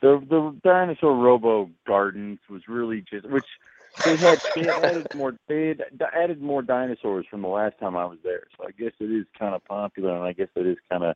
The 0.01 0.19
the 0.30 0.55
dinosaur 0.63 1.15
robo 1.15 1.69
gardens 1.85 2.39
was 2.49 2.67
really 2.67 3.01
just 3.01 3.27
which 3.30 3.45
they 4.05 4.15
had 4.15 4.39
they 4.55 4.63
had 4.63 4.84
added 4.85 5.07
more 5.15 5.35
they 5.47 5.67
had 5.69 5.84
added 6.13 6.41
more 6.41 6.61
dinosaurs 6.61 7.26
from 7.30 7.41
the 7.41 7.47
last 7.49 7.77
time 7.80 7.97
I 7.97 8.05
was 8.05 8.19
there. 8.23 8.43
So 8.57 8.65
I 8.67 8.71
guess 8.71 8.93
it 8.99 9.11
is 9.11 9.26
kind 9.38 9.53
of 9.53 9.63
popular, 9.65 10.15
and 10.15 10.23
I 10.23 10.34
guess 10.34 10.47
it 10.55 10.65
is 10.65 10.77
kind 10.89 11.03
of 11.03 11.15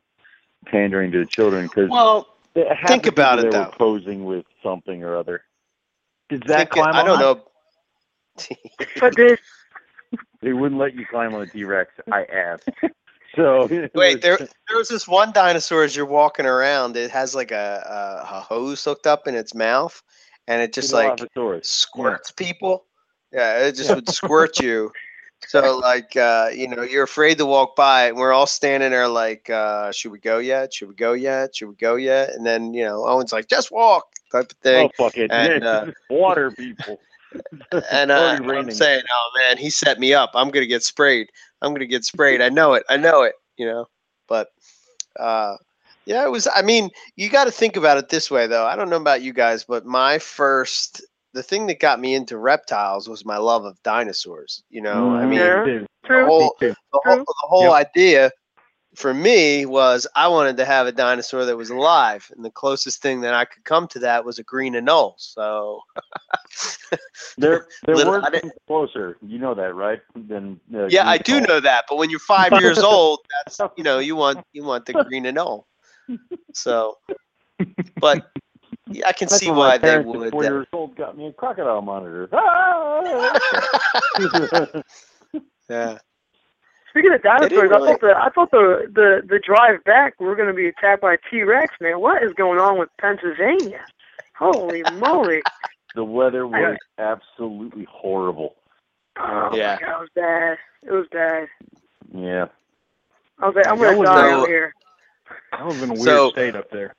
pandering 0.66 1.12
to 1.12 1.18
the 1.20 1.26
children 1.26 1.66
because 1.66 1.88
Well, 1.90 2.28
think 2.86 3.06
about 3.06 3.38
it, 3.38 3.44
they 3.44 3.50
though. 3.50 3.64
were 3.64 3.72
posing 3.72 4.24
with 4.24 4.44
something 4.62 5.02
or 5.02 5.16
other. 5.16 5.42
Did 6.28 6.42
that 6.44 6.56
think- 6.58 6.70
climb 6.70 6.94
I 6.94 7.00
on 7.00 7.06
don't 7.06 7.20
it? 7.20 7.22
know. 7.22 7.44
But 9.00 9.14
this, 9.16 9.38
They 10.42 10.52
wouldn't 10.52 10.80
let 10.80 10.94
you 10.94 11.06
climb 11.06 11.34
on 11.34 11.42
a 11.42 11.46
T 11.46 11.64
Rex. 11.64 11.92
I 12.12 12.24
asked. 12.24 12.68
So 13.36 13.66
Wait, 13.68 13.90
was- 13.94 14.20
there 14.20 14.36
there 14.38 14.76
was 14.76 14.88
this 14.88 15.08
one 15.08 15.32
dinosaur 15.32 15.82
as 15.82 15.96
you're 15.96 16.06
walking 16.06 16.46
around. 16.46 16.96
It 16.96 17.10
has 17.10 17.34
like 17.34 17.50
a, 17.50 18.24
a, 18.30 18.36
a 18.36 18.40
hose 18.40 18.84
hooked 18.84 19.06
up 19.06 19.26
in 19.26 19.34
its 19.34 19.54
mouth, 19.54 20.00
and 20.46 20.62
it 20.62 20.72
just 20.72 20.92
like 20.92 21.18
squirts 21.62 22.30
people. 22.30 22.84
Yeah, 23.32 23.66
it 23.66 23.74
just 23.74 23.92
would 23.92 24.08
squirt 24.08 24.60
you. 24.60 24.92
So 25.48 25.78
like 25.78 26.16
uh, 26.16 26.50
you 26.54 26.68
know, 26.68 26.82
you're 26.82 27.04
afraid 27.04 27.38
to 27.38 27.46
walk 27.46 27.76
by, 27.76 28.08
and 28.08 28.16
we're 28.16 28.32
all 28.32 28.46
standing 28.46 28.90
there 28.90 29.08
like, 29.08 29.50
uh, 29.50 29.92
should 29.92 30.12
we 30.12 30.18
go 30.18 30.38
yet? 30.38 30.72
Should 30.72 30.88
we 30.88 30.94
go 30.94 31.12
yet? 31.12 31.56
Should 31.56 31.68
we 31.68 31.74
go 31.74 31.96
yet? 31.96 32.30
And 32.30 32.46
then 32.46 32.72
you 32.72 32.84
know, 32.84 33.04
Owen's 33.06 33.32
like, 33.32 33.48
just 33.48 33.70
walk 33.70 34.06
type 34.32 34.50
of 34.50 34.58
thing. 34.58 34.90
Oh 34.98 35.04
fuck 35.04 35.16
it! 35.16 35.30
And, 35.30 35.54
Yeah, 35.62 35.68
uh, 35.68 35.90
water 36.10 36.50
people. 36.50 37.00
and 37.90 38.10
uh, 38.10 38.38
I'm 38.40 38.70
saying, 38.70 39.02
oh 39.10 39.30
man, 39.38 39.56
he 39.56 39.70
set 39.70 39.98
me 39.98 40.14
up. 40.14 40.30
I'm 40.34 40.50
gonna 40.50 40.66
get 40.66 40.82
sprayed. 40.82 41.28
I'm 41.64 41.74
gonna 41.74 41.86
get 41.86 42.04
sprayed. 42.04 42.42
I 42.42 42.50
know 42.50 42.74
it. 42.74 42.84
I 42.88 42.96
know 42.98 43.22
it. 43.22 43.34
You 43.56 43.66
know, 43.66 43.86
but 44.28 44.48
uh, 45.18 45.56
yeah, 46.06 46.24
it 46.24 46.30
was. 46.30 46.48
I 46.54 46.62
mean, 46.62 46.90
you 47.16 47.30
got 47.30 47.44
to 47.44 47.50
think 47.52 47.76
about 47.76 47.98
it 47.98 48.08
this 48.08 48.30
way, 48.30 48.46
though. 48.46 48.66
I 48.66 48.76
don't 48.76 48.90
know 48.90 48.96
about 49.00 49.22
you 49.22 49.32
guys, 49.32 49.64
but 49.64 49.86
my 49.86 50.18
first, 50.18 51.02
the 51.34 51.42
thing 51.42 51.66
that 51.68 51.80
got 51.80 52.00
me 52.00 52.14
into 52.14 52.38
reptiles 52.38 53.08
was 53.08 53.24
my 53.24 53.38
love 53.38 53.64
of 53.64 53.82
dinosaurs. 53.82 54.62
You 54.70 54.82
know, 54.82 55.14
I 55.14 55.26
Mhm. 55.26 55.30
mean, 55.30 55.40
Yeah. 55.40 55.64
The 55.64 55.86
true. 56.06 56.24
whole, 56.24 56.56
the 56.92 57.00
whole, 57.04 57.24
the 57.26 57.34
whole 57.48 57.72
idea 57.72 58.30
for 58.94 59.12
me 59.12 59.66
was 59.66 60.06
I 60.14 60.28
wanted 60.28 60.56
to 60.58 60.64
have 60.64 60.86
a 60.86 60.92
dinosaur 60.92 61.44
that 61.44 61.56
was 61.56 61.70
alive, 61.70 62.30
and 62.34 62.44
the 62.44 62.50
closest 62.50 63.02
thing 63.02 63.20
that 63.22 63.34
I 63.34 63.44
could 63.44 63.64
come 63.64 63.88
to 63.88 63.98
that 64.00 64.24
was 64.24 64.38
a 64.38 64.42
green 64.42 64.74
anole. 64.74 65.14
So 65.18 65.80
There, 67.36 67.66
there 67.86 67.96
Little- 67.96 68.12
were 68.12 68.42
closer. 68.66 69.16
You 69.22 69.38
know 69.38 69.54
that, 69.54 69.74
right? 69.74 70.00
Than 70.14 70.60
uh, 70.74 70.86
yeah, 70.86 71.08
I 71.08 71.18
do 71.18 71.40
know 71.40 71.60
that, 71.60 71.84
but 71.88 71.96
when 71.98 72.10
you're 72.10 72.20
five 72.20 72.52
years 72.60 72.78
old, 72.82 73.20
that's 73.44 73.60
you 73.76 73.84
know 73.84 73.98
you 73.98 74.16
want 74.16 74.44
you 74.52 74.64
want 74.64 74.86
the 74.86 74.92
green 74.92 75.24
anole. 75.24 75.64
So, 76.52 76.98
but 78.00 78.30
yeah, 78.88 79.08
I 79.08 79.12
can 79.12 79.28
That's 79.28 79.40
see 79.40 79.50
why 79.50 79.78
they 79.78 79.98
would. 79.98 80.30
Four 80.30 80.44
uh, 80.44 80.48
years 80.48 80.66
old 80.72 80.96
got 80.96 81.16
me 81.16 81.26
a 81.28 81.32
crocodile 81.32 81.82
monitor. 81.82 82.28
Ah! 82.32 83.40
yeah. 85.68 85.98
Speaking 86.94 87.12
of 87.12 87.22
dinosaurs, 87.22 87.72
I 87.72 87.78
thought 87.78 88.00
the 88.00 88.14
I 88.16 88.28
thought 88.30 88.50
the 88.52 88.86
the 88.94 89.22
the 89.28 89.40
drive 89.44 89.82
back 89.82 90.14
we 90.20 90.26
were 90.26 90.36
going 90.36 90.46
to 90.48 90.54
be 90.54 90.68
attacked 90.68 91.02
by 91.02 91.16
T 91.28 91.42
Rex. 91.42 91.74
Man, 91.80 91.98
what 92.00 92.22
is 92.22 92.32
going 92.34 92.60
on 92.60 92.78
with 92.78 92.88
Pennsylvania? 93.00 93.84
Holy 94.38 94.84
moly! 94.94 95.42
the 95.96 96.04
weather 96.04 96.46
was 96.46 96.76
absolutely 96.98 97.84
horrible. 97.90 98.54
Oh 99.18 99.50
Yeah. 99.54 99.76
my 99.80 99.86
God, 99.86 99.96
it 99.96 100.00
was 100.00 100.08
bad. 100.14 100.58
It 100.84 100.92
was 100.92 101.06
bad. 101.10 101.48
Yeah. 102.12 102.46
I 103.40 103.46
was 103.46 103.56
like, 103.56 103.66
I'm 103.66 103.76
gonna 103.78 103.96
die 104.04 104.30
no- 104.30 104.42
out 104.42 104.46
here. 104.48 104.72
I 105.52 105.64
was 105.64 105.82
in 105.82 105.90
a 105.90 105.94
weird 105.94 106.04
So- 106.04 106.30
state 106.30 106.54
up 106.54 106.70
there. 106.70 106.94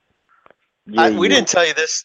yeah 0.86 1.02
I, 1.02 1.10
we 1.10 1.28
yeah. 1.28 1.36
didn't 1.36 1.48
tell 1.48 1.66
you 1.66 1.72
this. 1.74 2.04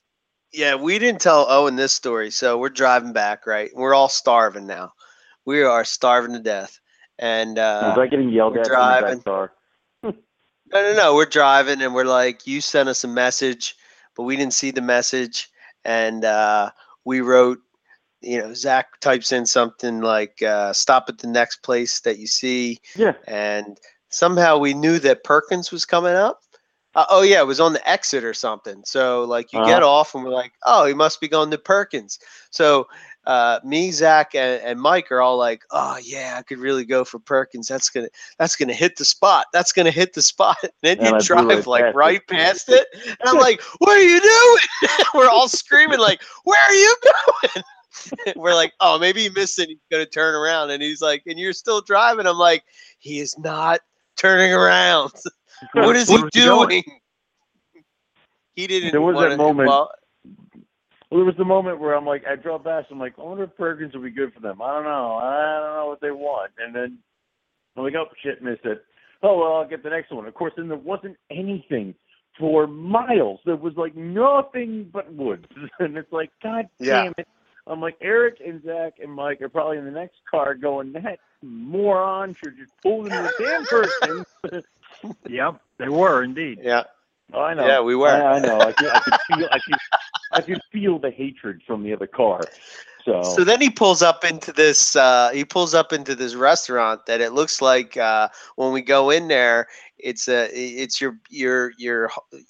Yeah, 0.53 0.75
we 0.75 0.97
didn't 0.99 1.19
tell 1.21 1.45
Owen 1.49 1.75
this 1.75 1.91
story. 1.93 2.29
So 2.31 2.57
we're 2.57 2.69
driving 2.69 3.11
back, 3.13 3.45
right? 3.47 3.69
We're 3.73 3.93
all 3.93 4.09
starving 4.09 4.65
now. 4.67 4.93
We 5.45 5.61
are 5.63 5.83
starving 5.85 6.33
to 6.33 6.39
death. 6.39 6.77
And 7.19 7.59
uh, 7.59 7.93
Was 7.95 7.99
I 7.99 8.07
getting 8.07 8.29
yelled 8.29 8.57
at 8.57 8.63
the 8.63 8.69
driving. 8.69 9.17
back 9.17 9.25
car? 9.25 9.51
No, 10.03 10.13
no, 10.73 10.93
no. 10.95 11.15
We're 11.15 11.25
driving 11.25 11.81
and 11.81 11.93
we're 11.93 12.05
like, 12.05 12.47
you 12.47 12.61
sent 12.61 12.87
us 12.87 13.03
a 13.03 13.07
message, 13.07 13.75
but 14.15 14.23
we 14.23 14.37
didn't 14.37 14.53
see 14.53 14.71
the 14.71 14.81
message. 14.81 15.49
And 15.83 16.23
uh, 16.23 16.71
we 17.03 17.19
wrote, 17.21 17.59
you 18.21 18.39
know, 18.39 18.53
Zach 18.53 18.99
types 19.01 19.31
in 19.31 19.45
something 19.45 19.99
like, 20.01 20.41
uh, 20.41 20.71
stop 20.73 21.09
at 21.09 21.17
the 21.17 21.27
next 21.27 21.57
place 21.63 21.99
that 22.01 22.19
you 22.19 22.27
see. 22.27 22.79
Yeah. 22.95 23.13
And 23.27 23.79
somehow 24.09 24.57
we 24.59 24.73
knew 24.73 24.97
that 24.99 25.23
Perkins 25.25 25.71
was 25.71 25.83
coming 25.85 26.13
up. 26.15 26.41
Uh, 26.93 27.05
oh, 27.09 27.21
yeah, 27.21 27.39
it 27.41 27.47
was 27.47 27.59
on 27.59 27.73
the 27.73 27.89
exit 27.89 28.23
or 28.23 28.33
something. 28.33 28.81
So, 28.85 29.23
like, 29.23 29.51
you 29.53 29.59
get 29.65 29.81
Uh-huh. 29.81 29.89
off 29.91 30.13
and 30.15 30.23
we're 30.23 30.31
like, 30.31 30.51
oh, 30.65 30.85
he 30.85 30.93
must 30.93 31.19
be 31.21 31.27
going 31.27 31.49
to 31.51 31.57
Perkins. 31.57 32.19
So, 32.49 32.87
uh, 33.25 33.59
me, 33.63 33.91
Zach, 33.91 34.33
and, 34.33 34.61
and 34.63 34.79
Mike 34.81 35.11
are 35.11 35.21
all 35.21 35.37
like, 35.37 35.63
"Oh 35.71 35.97
yeah, 36.01 36.35
I 36.39 36.41
could 36.41 36.57
really 36.57 36.85
go 36.85 37.03
for 37.05 37.19
Perkins. 37.19 37.67
That's 37.67 37.89
gonna, 37.89 38.07
that's 38.39 38.55
gonna 38.55 38.73
hit 38.73 38.95
the 38.97 39.05
spot. 39.05 39.45
That's 39.53 39.71
gonna 39.71 39.91
hit 39.91 40.13
the 40.13 40.21
spot." 40.21 40.57
And 40.63 40.71
then 40.81 40.97
And 40.99 41.07
you 41.07 41.11
blew 41.35 41.45
drive 41.61 41.67
right 41.67 41.67
like 41.67 41.81
past 41.83 41.93
it. 41.93 41.97
right 41.97 42.27
past 42.27 42.69
it, 42.69 42.87
and 43.19 43.29
I'm 43.29 43.37
like, 43.37 43.61
"What 43.77 43.97
are 43.97 44.01
you 44.03 44.19
doing?" 44.19 44.95
We're 45.13 45.29
all 45.29 45.47
screaming 45.47 45.99
like, 45.99 46.21
"Where 46.45 46.59
are 46.61 46.73
you 46.73 46.95
going?" 47.03 47.63
We're 48.35 48.55
like, 48.55 48.73
"Oh, 48.79 48.97
maybe 48.97 49.21
he 49.21 49.29
missed 49.29 49.59
it. 49.59 49.69
He's 49.69 49.77
gonna 49.91 50.05
turn 50.07 50.33
around." 50.33 50.71
And 50.71 50.81
he's 50.81 51.01
like, 51.01 51.21
"And 51.27 51.37
you're 51.39 51.53
still 51.53 51.81
driving?" 51.81 52.25
I'm 52.25 52.37
like, 52.37 52.63
"He 52.97 53.19
is 53.19 53.37
not 53.37 53.81
turning 54.17 54.51
around. 54.53 55.11
what 55.73 55.95
is 55.95 56.07
he 56.09 56.15
Where 56.15 56.23
was 56.23 56.31
he 56.33 56.41
going? 56.45 56.69
doing?" 56.69 56.83
He 58.55 58.67
didn't. 58.67 58.91
There 58.91 59.01
was 59.01 59.15
that 59.17 59.37
moment- 59.37 59.69
well, 59.69 59.91
Well, 61.11 61.19
there 61.19 61.25
was 61.25 61.35
the 61.37 61.43
moment 61.45 61.79
where 61.79 61.93
I'm 61.93 62.05
like, 62.05 62.23
I 62.25 62.35
drove 62.37 62.63
past. 62.63 62.87
I'm 62.89 62.97
like, 62.99 63.13
I 63.19 63.23
wonder 63.23 63.43
if 63.43 63.55
Perkins 63.57 63.93
will 63.93 64.01
be 64.01 64.09
good 64.11 64.33
for 64.33 64.39
them. 64.39 64.61
I 64.61 64.73
don't 64.73 64.85
know. 64.85 65.15
I 65.17 65.59
don't 65.59 65.75
know 65.75 65.85
what 65.87 65.99
they 66.01 66.11
want. 66.11 66.51
And 66.57 66.73
then 66.73 66.97
I'm 67.75 67.83
like, 67.83 67.95
oh 67.95 68.05
shit, 68.23 68.41
missed 68.41 68.63
it. 68.65 68.83
Oh 69.21 69.37
well, 69.37 69.53
I'll 69.57 69.67
get 69.67 69.83
the 69.83 69.89
next 69.89 70.11
one. 70.11 70.25
Of 70.25 70.33
course, 70.33 70.53
then 70.55 70.69
there 70.69 70.77
wasn't 70.77 71.17
anything 71.29 71.93
for 72.39 72.65
miles. 72.65 73.39
There 73.45 73.57
was 73.57 73.73
like 73.75 73.95
nothing 73.95 74.89
but 74.91 75.13
woods, 75.13 75.45
and 75.79 75.97
it's 75.97 76.11
like, 76.13 76.31
God 76.41 76.69
Yeah. 76.79 77.03
damn 77.03 77.13
it. 77.17 77.27
I'm 77.67 77.79
like, 77.81 77.97
Eric 78.01 78.37
and 78.45 78.63
Zach 78.63 78.93
and 79.03 79.11
Mike 79.13 79.41
are 79.41 79.49
probably 79.49 79.77
in 79.77 79.85
the 79.85 79.91
next 79.91 80.15
car 80.29 80.55
going, 80.55 80.93
that 80.93 81.19
moron 81.43 82.35
should 82.41 82.57
just 82.57 82.71
pull 82.81 83.05
into 83.05 83.09
the 83.21 83.31
damn 83.37 83.65
person. 83.65 84.25
Yep, 85.27 85.59
they 85.79 85.89
were 85.89 86.23
indeed. 86.23 86.59
yeah. 86.61 86.83
Oh, 87.33 87.41
I 87.41 87.53
know. 87.53 87.67
Yeah, 87.67 87.81
we 87.81 87.95
were. 87.95 88.09
I, 88.09 88.37
I 88.37 88.39
know. 88.39 88.59
I 88.59 88.71
could, 88.71 88.89
I 88.89 88.99
could 88.99 89.13
feel. 89.27 89.47
I 89.51 89.59
could. 89.59 89.75
I 90.33 90.41
could 90.41 90.61
feel 90.71 90.97
the 90.97 91.11
hatred 91.11 91.61
from 91.67 91.83
the 91.83 91.93
other 91.93 92.07
car. 92.07 92.41
So. 93.03 93.21
So 93.23 93.43
then 93.43 93.59
he 93.59 93.69
pulls 93.69 94.01
up 94.01 94.23
into 94.23 94.53
this. 94.53 94.95
Uh, 94.95 95.29
he 95.33 95.43
pulls 95.43 95.73
up 95.73 95.91
into 95.91 96.15
this 96.15 96.35
restaurant 96.35 97.05
that 97.07 97.19
it 97.19 97.33
looks 97.33 97.61
like 97.61 97.97
uh, 97.97 98.29
when 98.55 98.71
we 98.71 98.81
go 98.81 99.09
in 99.09 99.27
there, 99.27 99.67
it's 100.03 100.27
a 100.27 100.49
it's 100.53 101.01
your 101.01 101.17
your 101.29 101.71
your 101.77 102.09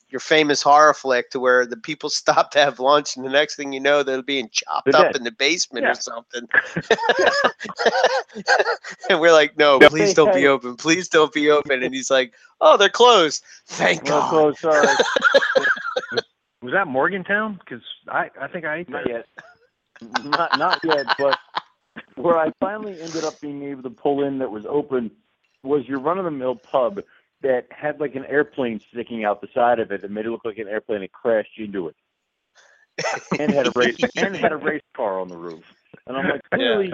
your 0.09 0.19
famous 0.19 0.61
horror 0.61 0.93
flick 0.93 1.30
to 1.31 1.39
where 1.39 1.65
the 1.65 1.77
people 1.77 2.09
stop 2.09 2.51
to 2.51 2.59
have 2.59 2.80
lunch, 2.80 3.15
and 3.15 3.25
the 3.25 3.30
next 3.30 3.55
thing 3.55 3.73
you 3.73 3.80
know, 3.80 4.03
they're 4.03 4.21
being 4.23 4.49
chopped 4.51 4.91
They're 4.91 5.01
up 5.01 5.13
dead. 5.13 5.17
in 5.17 5.23
the 5.23 5.31
basement 5.31 5.85
Yeah. 5.85 5.91
or 5.91 5.95
something. 5.95 6.47
and 9.09 9.19
we're 9.19 9.31
like, 9.33 9.57
no, 9.57 9.80
Yeah. 9.81 9.89
please 9.89 10.13
don't 10.13 10.33
be 10.33 10.47
open. 10.47 10.75
Please 10.75 11.07
don't 11.07 11.33
be 11.33 11.49
open. 11.49 11.83
And 11.83 11.93
he's 11.93 12.11
like, 12.11 12.33
oh, 12.61 12.77
they're 12.77 12.89
closed. 12.89 13.43
Thank 13.67 14.03
Well, 14.03 14.21
God. 14.21 14.55
so 14.61 14.69
sorry. 14.69 14.95
Was 16.61 16.73
that 16.73 16.88
Morgantown? 16.88 17.59
Because 17.59 17.81
I, 18.07 18.30
I 18.39 18.47
think 18.47 18.65
I 18.65 18.77
ate 18.77 18.89
Not 18.89 19.03
that. 19.05 19.09
yet. 19.09 19.25
not 20.25 20.57
not 20.59 20.80
yet, 20.83 21.05
but 21.17 21.38
where 22.15 22.38
I 22.38 22.51
finally 22.59 22.99
ended 23.01 23.23
up 23.23 23.39
being 23.41 23.63
able 23.63 23.83
to 23.83 23.89
pull 23.89 24.23
in 24.23 24.38
that 24.39 24.51
was 24.51 24.65
open 24.67 25.11
was 25.63 25.88
your 25.88 25.99
run 25.99 26.17
of 26.17 26.25
the 26.25 26.31
mill 26.31 26.55
pub 26.55 27.01
that 27.41 27.65
had 27.71 27.99
like 27.99 28.15
an 28.15 28.25
airplane 28.25 28.79
sticking 28.79 29.25
out 29.25 29.41
the 29.41 29.47
side 29.53 29.79
of 29.79 29.91
it 29.91 30.01
that 30.01 30.11
made 30.11 30.25
it 30.25 30.31
look 30.31 30.45
like 30.45 30.57
an 30.57 30.67
airplane 30.67 31.01
that 31.01 31.11
crashed 31.11 31.57
into 31.57 31.87
it. 31.87 31.95
And 33.39 33.51
had 33.51 33.67
a 33.67 33.71
race 33.75 33.97
and 34.15 34.35
had 34.35 34.51
a 34.51 34.57
race 34.57 34.81
car 34.95 35.19
on 35.19 35.27
the 35.27 35.37
roof. 35.37 35.63
And 36.07 36.17
I'm 36.17 36.29
like, 36.29 36.41
clearly 36.53 36.93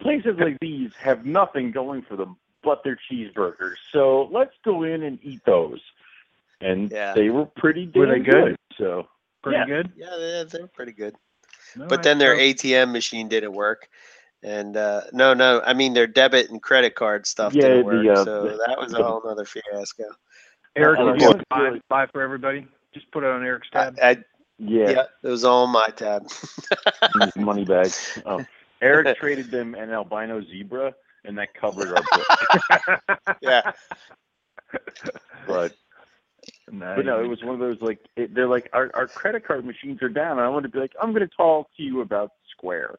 places 0.00 0.36
like 0.38 0.58
these 0.60 0.92
have 0.98 1.26
nothing 1.26 1.70
going 1.72 2.02
for 2.02 2.16
them 2.16 2.36
but 2.62 2.82
their 2.84 2.98
cheeseburgers. 3.10 3.74
So 3.92 4.28
let's 4.32 4.54
go 4.64 4.82
in 4.82 5.02
and 5.02 5.18
eat 5.22 5.40
those. 5.46 5.80
And 6.60 6.90
Yeah. 6.90 7.12
they 7.14 7.28
were 7.30 7.46
pretty 7.46 7.86
damn 7.86 8.00
Were 8.00 8.06
they 8.06 8.20
good? 8.20 8.56
So 8.78 9.08
Pretty 9.42 9.58
Yeah. 9.58 9.66
good. 9.66 9.92
Yeah, 9.96 10.16
they- 10.18 10.44
they're 10.58 10.66
pretty 10.66 10.90
good. 10.92 11.14
All 11.78 11.86
But 11.86 11.96
right, 11.98 12.02
then 12.02 12.18
their 12.18 12.34
so- 12.34 12.40
ATM 12.42 12.90
machine 12.92 13.28
didn't 13.28 13.52
work. 13.52 13.88
And 14.42 14.76
uh, 14.76 15.02
no, 15.12 15.34
no, 15.34 15.60
I 15.64 15.72
mean 15.74 15.94
their 15.94 16.06
debit 16.06 16.50
and 16.50 16.62
credit 16.62 16.94
card 16.94 17.26
stuff 17.26 17.54
Yeah, 17.54 17.62
didn't 17.62 17.78
the, 17.78 17.84
work. 17.84 18.18
uh, 18.18 18.24
so 18.24 18.42
the- 18.44 18.62
that 18.66 18.78
was 18.78 18.92
a 18.92 18.96
the- 18.98 19.04
whole 19.04 19.26
other 19.28 19.44
fiasco. 19.44 20.04
Eric, 20.76 21.00
I 21.00 21.12
did 21.12 21.22
you 21.22 21.40
buy, 21.48 21.80
buy 21.88 22.06
for 22.06 22.20
everybody? 22.20 22.66
Just 22.92 23.10
put 23.10 23.24
it 23.24 23.30
on 23.30 23.42
Eric's 23.42 23.68
tab. 23.70 23.98
I, 24.02 24.18
yeah, 24.58 24.90
yeah, 24.90 25.02
it 25.22 25.28
was 25.28 25.42
all 25.44 25.66
my 25.66 25.88
tab. 25.88 26.28
money 27.36 27.64
bags. 27.64 28.18
Oh. 28.26 28.44
Eric 28.82 29.16
traded 29.18 29.50
them 29.50 29.74
an 29.74 29.90
albino 29.90 30.42
zebra, 30.42 30.94
and 31.24 31.38
that 31.38 31.54
covered 31.54 31.96
our 31.96 32.04
bill. 32.12 32.96
yeah, 33.40 33.72
But 35.46 35.74
Nice. 36.70 36.96
but 36.96 37.06
no, 37.06 37.22
it 37.22 37.26
was 37.28 37.42
one 37.42 37.54
of 37.54 37.60
those 37.60 37.80
like 37.80 38.00
it, 38.16 38.34
they're 38.34 38.48
like 38.48 38.68
our 38.72 38.90
our 38.94 39.06
credit 39.06 39.46
card 39.46 39.64
machines 39.64 40.02
are 40.02 40.08
down. 40.08 40.32
And 40.32 40.40
I 40.42 40.48
want 40.48 40.64
to 40.64 40.68
be 40.68 40.78
like, 40.78 40.92
I'm 41.00 41.12
going 41.12 41.26
to 41.26 41.34
talk 41.36 41.68
to 41.76 41.82
you 41.82 42.00
about 42.02 42.32
Square. 42.50 42.96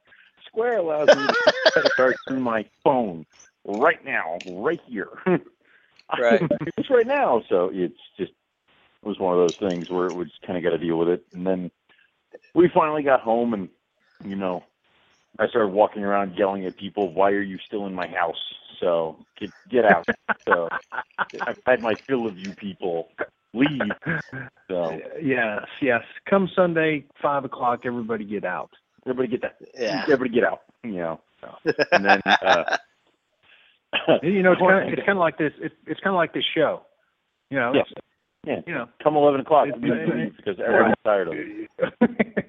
Square 0.57 0.77
allows 0.77 1.07
me 1.09 1.27
to 1.27 1.53
start 1.69 1.95
credit 1.95 2.17
through 2.27 2.39
my 2.39 2.65
phone 2.83 3.27
right 3.67 4.03
now, 4.03 4.41
right 4.45 4.79
here. 4.87 5.09
Right. 6.17 6.41
it's 6.77 6.89
right 6.89 7.05
now. 7.05 7.43
So 7.49 7.69
it's 7.73 7.93
just 8.17 8.31
it 9.03 9.07
was 9.07 9.19
one 9.19 9.33
of 9.33 9.39
those 9.39 9.59
things 9.59 9.89
where 9.89 10.13
we 10.13 10.23
just 10.23 10.41
kind 10.47 10.57
of 10.57 10.63
got 10.63 10.69
to 10.69 10.77
deal 10.77 10.97
with 10.97 11.09
it. 11.09 11.21
And 11.33 11.45
then 11.45 11.69
we 12.55 12.69
finally 12.73 13.03
got 13.03 13.19
home, 13.19 13.53
and 13.53 13.67
you 14.23 14.37
know, 14.37 14.63
I 15.37 15.47
started 15.49 15.73
walking 15.73 16.03
around 16.03 16.35
yelling 16.37 16.65
at 16.65 16.77
people, 16.77 17.13
"Why 17.13 17.31
are 17.31 17.41
you 17.41 17.57
still 17.67 17.87
in 17.87 17.93
my 17.93 18.07
house?" 18.07 18.41
So 18.79 19.17
get 19.37 19.51
get 19.69 19.83
out. 19.83 20.07
so 20.47 20.69
I've 21.45 21.57
had 21.65 21.81
my 21.81 21.95
fill 22.07 22.25
of 22.25 22.37
you 22.37 22.53
people. 22.53 23.09
Leave. 23.53 23.91
So 24.69 24.97
yes, 25.21 25.65
yes. 25.81 26.03
Come 26.29 26.49
Sunday, 26.55 27.03
five 27.21 27.43
o'clock. 27.43 27.81
Everybody 27.83 28.23
get 28.23 28.45
out. 28.45 28.71
Everybody 29.09 29.27
get 29.29 29.41
that. 29.41 29.55
yeah. 29.77 30.01
Everybody 30.03 30.29
get 30.29 30.43
out. 30.43 30.61
You 30.83 30.91
know. 30.95 31.21
So. 31.41 31.73
And 31.91 32.05
then 32.05 32.21
uh, 32.25 32.77
You 34.23 34.43
know, 34.43 34.51
it's 34.53 34.61
kind 34.61 34.87
of 34.87 34.93
it's 34.93 35.05
kind 35.05 35.17
of 35.17 35.21
like 35.21 35.37
this. 35.37 35.53
It, 35.61 35.71
it's 35.85 35.99
kind 36.01 36.13
of 36.13 36.17
like 36.17 36.33
this 36.33 36.43
show. 36.55 36.81
You 37.49 37.59
know. 37.59 37.73
Yeah. 37.73 37.83
Yeah. 38.45 38.61
You 38.65 38.73
know. 38.73 38.87
come 39.03 39.15
eleven 39.15 39.41
o'clock, 39.41 39.67
It- 39.67 39.75
I'm 39.75 39.83
it- 39.83 40.37
because 40.37 40.59
everyone's 40.59 40.95
tired 41.03 41.27
of 41.27 41.33
it. 41.37 41.69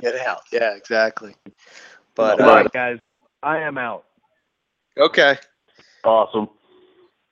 Get 0.00 0.16
out. 0.26 0.40
Yeah, 0.52 0.74
exactly. 0.74 1.34
But 2.14 2.40
All 2.40 2.50
uh, 2.50 2.62
guys. 2.64 2.98
I 3.42 3.58
am 3.58 3.78
out. 3.78 4.04
okay. 4.98 5.36
Awesome. 6.02 6.48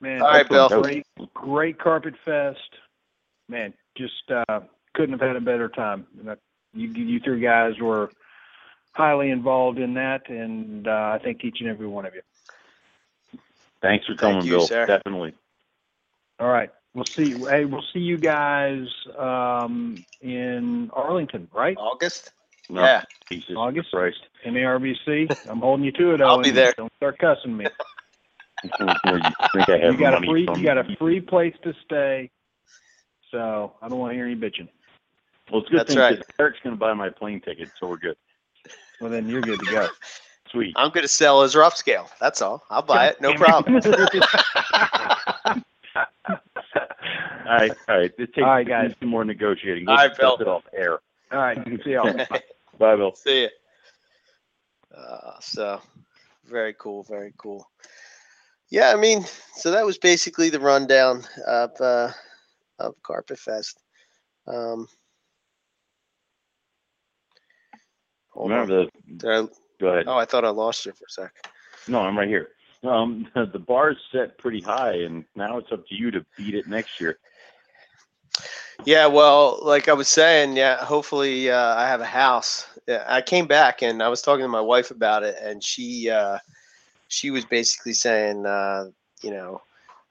Man, 0.01 0.23
All 0.23 0.29
right, 0.29 0.49
Bill. 0.49 0.69
Great, 0.83 1.07
great 1.35 1.79
carpet 1.79 2.15
fest. 2.25 2.59
Man, 3.49 3.75
just 3.97 4.31
uh, 4.31 4.61
couldn't 4.95 5.19
have 5.19 5.27
had 5.27 5.37
a 5.37 5.41
better 5.41 5.69
time. 5.69 6.07
And 6.75 6.83
I- 6.83 6.99
You, 6.99 7.05
you 7.05 7.21
three 7.21 7.41
guys 7.41 7.79
were 7.81 8.11
highly 8.93 9.31
involved 9.31 9.79
in 9.79 9.95
that, 9.95 10.29
and 10.29 10.87
uh, 10.87 10.91
I 10.91 11.21
thank 11.23 11.45
each 11.45 11.59
and 11.61 11.69
every 11.69 11.87
one 11.87 12.05
of 12.07 12.15
you. 12.15 12.23
Thanks 13.81 14.07
for 14.07 14.13
Thank 14.15 14.21
coming, 14.21 14.47
you, 14.47 14.53
Bill. 14.59 14.67
sir. 14.67 14.87
Definitely. 14.87 15.35
All 16.39 16.49
right, 16.49 16.71
we'll 16.95 17.05
see. 17.17 17.31
Hey, 17.31 17.65
we'll 17.65 17.85
see 17.93 18.01
you 18.01 18.17
guys 18.19 18.87
um, 19.19 20.05
in 20.21 20.91
Arlington, 20.93 21.49
right? 21.53 21.77
August. 21.77 22.33
No, 22.69 22.83
Yeah. 22.83 23.05
Jesus 23.31 23.57
August? 23.57 23.91
Christ. 23.91 24.19
MARBC. 24.47 25.31
I'm 25.49 25.61
holding 25.61 25.85
you 25.85 25.93
to 25.93 26.15
it. 26.15 26.21
I'll 26.21 26.37
Owen. 26.37 26.45
be 26.45 26.51
there. 26.51 26.75
Don't 26.77 26.93
start 26.97 27.19
cussing 27.19 27.57
me. 27.57 27.67
You 28.85 28.91
think 29.53 29.69
I 29.69 29.79
have 29.85 29.95
You 29.95 30.01
got 30.01 30.15
a 30.15 30.27
free. 30.27 30.49
You 30.57 30.65
got 30.65 30.79
a 30.79 30.85
free 30.99 31.21
place 31.21 31.55
to 31.65 31.73
stay. 31.85 32.31
So 33.31 33.73
I 33.83 33.89
don't 33.89 33.99
want 33.99 34.13
to 34.13 34.15
hear 34.15 34.27
any 34.27 34.37
bitching. 34.37 34.69
Well, 35.53 35.61
it's 35.61 35.69
a 35.69 35.71
good 35.73 35.81
That's 35.81 35.91
thing 35.91 35.99
right. 35.99 36.17
'cause 36.17 36.25
Eric's 36.39 36.59
going 36.65 36.75
to 36.75 36.81
buy 36.81 36.95
my 36.95 37.11
plane 37.11 37.39
ticket, 37.43 37.69
so 37.79 37.87
we're 37.87 37.99
good. 37.99 38.17
Well, 39.01 39.11
then 39.11 39.29
you're 39.29 39.43
good 39.43 39.59
to 39.61 39.67
go. 39.67 39.89
Sweet. 40.51 40.73
I'm 40.77 40.91
gonna 40.91 41.09
sell 41.09 41.43
his 41.43 41.55
rough 41.57 41.77
scale. 41.77 42.09
That's 42.21 42.41
all. 42.43 42.63
I'll 42.71 42.83
buy 42.83 43.07
it. 43.09 43.21
No 43.23 43.33
problem. 43.35 43.81
All 47.45 47.59
right, 47.59 47.73
all 47.89 47.99
right. 47.99 48.17
This 48.17 48.29
takes 48.29 48.39
All 48.39 48.45
right, 48.45 48.67
guys. 48.67 48.95
some 49.01 49.09
more 49.09 49.25
negotiating. 49.25 49.87
All 49.89 49.95
We'll 49.95 50.03
right, 50.05 50.09
discuss 50.11 50.39
Bill. 50.39 50.47
it 50.47 50.49
off 50.49 50.63
air. 50.73 51.01
All 51.33 51.39
right. 51.39 51.59
See 51.85 51.91
y'all. 51.93 52.13
Bye, 52.79 52.97
Bill. 52.97 53.15
See 53.15 53.43
ya. 53.43 53.49
Uh, 54.97 55.33
so 55.41 55.81
very 56.47 56.75
cool, 56.79 57.03
very 57.03 57.33
cool. 57.37 57.69
Yeah, 58.71 58.93
I 58.93 58.97
mean, 58.97 59.25
so 59.57 59.71
that 59.71 59.85
was 59.85 59.99
basically 59.99 60.49
the 60.51 60.61
rundown 60.61 61.25
of 61.47 61.71
uh, 61.81 62.11
of 62.79 62.95
Carpet 63.03 63.39
Fest. 63.39 63.79
Um, 64.47 64.87
hold 68.33 68.53
on. 68.53 68.69
Remember 68.69 68.91
the, 69.09 69.29
I- 69.29 69.49
go 69.81 69.89
ahead. 69.89 70.05
oh, 70.07 70.17
I 70.17 70.25
thought 70.25 70.45
I 70.45 70.51
lost 70.51 70.87
you 70.87 70.93
for 70.93 71.05
a 71.05 71.11
sec. 71.11 71.49
No, 71.89 72.01
I'm 72.01 72.17
right 72.17 72.29
here. 72.29 72.49
Um, 72.85 73.29
the 73.35 73.59
bar's 73.59 73.97
set 74.11 74.39
pretty 74.39 74.61
high, 74.61 74.95
and 74.95 75.25
now 75.35 75.59
it's 75.59 75.73
up 75.73 75.87
to 75.89 75.95
you 75.95 76.11
to 76.11 76.25
beat 76.37 76.55
it 76.55 76.67
next 76.67 77.01
year. 77.01 77.19
Yeah, 78.85 79.07
well, 79.07 79.61
like 79.63 79.89
I 79.89 79.93
was 79.93 80.09
saying, 80.09 80.57
yeah, 80.57 80.85
hopefully 80.85 81.51
uh, 81.51 81.75
I 81.77 81.87
have 81.87 82.01
a 82.01 82.07
house. 82.07 82.67
Yeah, 82.89 83.05
I 83.07 83.23
came 83.23 83.47
back 83.47 83.83
and 83.83 84.03
I 84.03 84.09
was 84.09 84.23
talking 84.23 84.45
to 84.45 84.49
my 84.49 84.61
wife 84.61 84.91
about 84.91 85.23
it, 85.23 85.37
and 85.41 85.63
she 85.63 86.11
uh, 86.11 86.39
she 87.09 87.31
was 87.31 87.45
basically 87.45 87.93
saying, 87.93 88.45
uh, 88.45 88.87
you 89.23 89.31
know, 89.31 89.63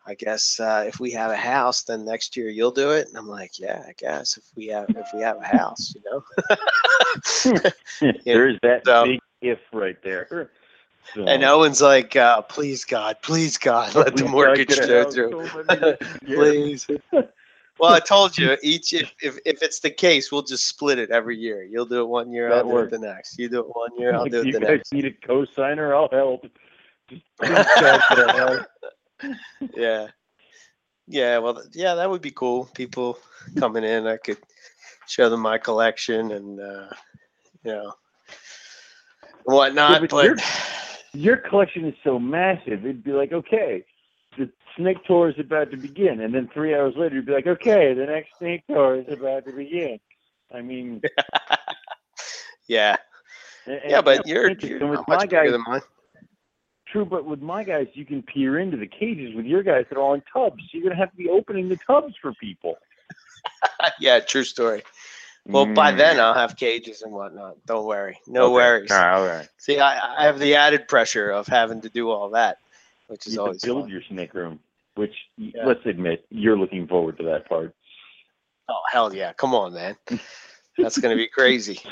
I 0.05 0.15
guess 0.15 0.59
uh, 0.59 0.83
if 0.87 0.99
we 0.99 1.11
have 1.11 1.31
a 1.31 1.37
house, 1.37 1.83
then 1.83 2.05
next 2.05 2.35
year 2.35 2.49
you'll 2.49 2.71
do 2.71 2.91
it. 2.91 3.07
And 3.07 3.17
I'm 3.17 3.27
like, 3.27 3.59
yeah, 3.59 3.83
I 3.87 3.93
guess 3.97 4.37
if 4.37 4.43
we 4.55 4.67
have 4.67 4.89
if 4.89 5.07
we 5.13 5.21
have 5.21 5.37
a 5.37 5.45
house, 5.45 5.93
you 5.95 6.01
know. 6.09 6.23
there 8.25 8.49
is 8.49 8.57
that 8.63 8.83
so- 8.85 9.05
big 9.05 9.19
if 9.41 9.59
right 9.73 9.97
there. 10.03 10.49
So, 11.15 11.25
and 11.25 11.43
Owen's 11.43 11.81
like, 11.81 12.15
uh, 12.15 12.41
please 12.43 12.85
God, 12.85 13.17
please 13.21 13.57
God, 13.57 13.93
let 13.95 14.15
the 14.15 14.25
mortgage 14.25 14.77
go 14.77 15.09
through. 15.09 15.31
Don't 15.31 15.67
let 15.67 15.81
me- 15.81 16.07
Yeah. 16.27 16.35
please. 16.35 16.87
Well, 17.79 17.93
I 17.93 17.99
told 17.99 18.37
you 18.37 18.55
each 18.63 18.93
if, 18.93 19.11
if 19.21 19.37
if 19.45 19.61
it's 19.63 19.79
the 19.79 19.89
case, 19.89 20.31
we'll 20.31 20.43
just 20.43 20.67
split 20.67 20.99
it 20.99 21.09
every 21.09 21.37
year. 21.37 21.63
You'll 21.63 21.87
do 21.87 22.01
it 22.01 22.07
one 22.07 22.31
year, 22.31 22.49
That 22.49 22.59
I'll 22.59 22.63
do 22.63 22.69
works. 22.69 22.93
it 22.93 23.01
the 23.01 23.07
next. 23.07 23.39
You 23.39 23.49
do 23.49 23.59
it 23.61 23.75
one 23.75 23.89
year, 23.97 24.13
I'll 24.13 24.25
do 24.25 24.41
it 24.41 24.51
the 24.53 24.59
next. 24.59 24.91
you 24.93 25.01
guys 25.01 25.03
need 25.03 25.05
a 25.05 25.27
co-signer, 25.27 25.93
I'll 25.95 26.09
help. 26.09 26.45
Just 27.09 27.23
please, 29.21 29.37
God, 29.61 29.69
get 29.75 29.77
out. 29.77 29.77
Yeah, 29.77 30.07
yeah. 31.07 31.37
Well, 31.39 31.61
yeah, 31.73 31.95
that 31.95 32.09
would 32.09 32.21
be 32.21 32.31
cool. 32.31 32.65
People 32.73 33.17
coming 33.57 33.83
in, 33.83 34.07
I 34.07 34.17
could 34.17 34.37
show 35.07 35.29
them 35.29 35.41
my 35.41 35.57
collection 35.57 36.31
and 36.31 36.59
uh, 36.59 36.87
you 37.63 37.71
know 37.71 37.93
whatnot. 39.43 40.01
but 40.01 40.09
but 40.11 40.25
you're- 40.25 40.41
Your 41.13 41.37
collection 41.37 41.85
is 41.85 41.95
so 42.03 42.19
massive. 42.19 42.85
It'd 42.85 43.03
be 43.03 43.11
like, 43.11 43.33
okay, 43.33 43.83
the 44.37 44.49
snake 44.77 45.03
tour 45.05 45.29
is 45.29 45.35
about 45.39 45.69
to 45.71 45.77
begin, 45.77 46.21
and 46.21 46.33
then 46.33 46.49
three 46.53 46.73
hours 46.73 46.93
later, 46.95 47.15
you'd 47.15 47.25
be 47.25 47.33
like, 47.33 47.47
okay, 47.47 47.93
the 47.93 48.05
next 48.05 48.29
snake 48.39 48.63
tour 48.67 48.95
is 49.01 49.07
about 49.11 49.45
to 49.45 49.51
begin. 49.51 49.99
I 50.53 50.61
mean, 50.61 51.01
yeah, 52.67 52.95
and- 53.65 53.81
yeah. 53.89 53.97
and 53.97 54.05
But 54.05 54.27
you 54.27 54.33
you're, 54.35 54.51
you're 54.51 54.79
and 54.81 54.89
with 54.91 54.99
my 55.07 55.15
much 55.15 55.29
bigger 55.29 55.43
guys, 55.43 55.51
than 55.51 55.63
mine. 55.67 55.81
True, 56.91 57.05
but 57.05 57.25
with 57.25 57.41
my 57.41 57.63
guys, 57.63 57.87
you 57.93 58.05
can 58.05 58.21
peer 58.23 58.59
into 58.59 58.77
the 58.77 58.87
cages. 58.87 59.33
With 59.35 59.45
your 59.45 59.63
guys, 59.63 59.85
they're 59.89 59.99
all 60.01 60.13
in 60.13 60.23
tubs. 60.33 60.61
You're 60.71 60.83
gonna 60.83 60.95
have 60.95 61.11
to 61.11 61.17
be 61.17 61.29
opening 61.29 61.69
the 61.69 61.77
tubs 61.87 62.13
for 62.21 62.33
people. 62.33 62.75
yeah, 63.99 64.19
true 64.19 64.43
story. 64.43 64.83
Well, 65.51 65.65
by 65.65 65.91
Mm. 65.91 65.97
then 65.97 66.19
I'll 66.19 66.33
have 66.33 66.55
cages 66.55 67.01
and 67.01 67.11
whatnot. 67.11 67.57
Don't 67.65 67.85
worry, 67.85 68.19
no 68.27 68.45
Okay. 68.45 68.53
worries. 68.53 68.91
All 68.91 68.97
right, 68.97 69.13
all 69.13 69.25
right. 69.25 69.49
See, 69.57 69.79
I, 69.79 70.21
I 70.23 70.25
have 70.25 70.39
the 70.39 70.55
added 70.55 70.87
pressure 70.87 71.29
of 71.31 71.47
having 71.47 71.81
to 71.81 71.89
do 71.89 72.09
all 72.09 72.29
that, 72.31 72.57
which 73.07 73.25
is 73.27 73.33
You 73.33 73.41
always 73.41 73.63
build 73.63 73.81
fun. 73.83 73.89
your 73.89 74.01
snake 74.09 74.33
room, 74.33 74.59
which 74.95 75.13
Yeah. 75.37 75.65
let's 75.65 75.85
admit 75.85 76.25
you're 76.29 76.57
looking 76.57 76.87
forward 76.87 77.17
to 77.17 77.23
that 77.25 77.47
part. 77.49 77.73
Oh 78.69 78.81
hell 78.91 79.13
yeah! 79.13 79.33
Come 79.33 79.53
on, 79.53 79.73
man. 79.73 79.97
That's 80.77 80.97
gonna 80.99 81.15
be 81.15 81.27
crazy. 81.27 81.79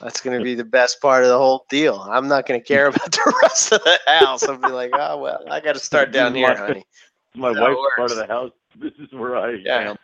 That's 0.00 0.20
gonna 0.20 0.40
be 0.40 0.54
the 0.54 0.64
best 0.64 1.00
part 1.00 1.22
of 1.24 1.28
the 1.30 1.38
whole 1.38 1.64
deal. 1.70 1.96
I'm 2.10 2.28
not 2.28 2.46
gonna 2.46 2.60
care 2.60 2.86
about 2.88 3.12
the 3.12 3.34
rest 3.42 3.72
of 3.72 3.82
the 3.84 3.98
house. 4.06 4.48
I'll 4.48 4.58
be 4.58 4.70
like, 4.70 4.92
oh 4.94 5.18
well, 5.18 5.44
I 5.50 5.60
got 5.60 5.72
to 5.74 5.80
start 5.80 6.12
down 6.12 6.34
here, 6.34 6.56
honey. 6.56 6.84
My 7.34 7.50
That 7.52 7.62
wife's 7.62 7.80
part 7.94 8.12
of 8.12 8.18
the 8.18 8.26
house. 8.26 8.52
This 8.80 8.92
is 8.98 9.10
where 9.12 9.36
I 9.36 9.52
Yeah. 9.64 9.90
am. 9.90 9.96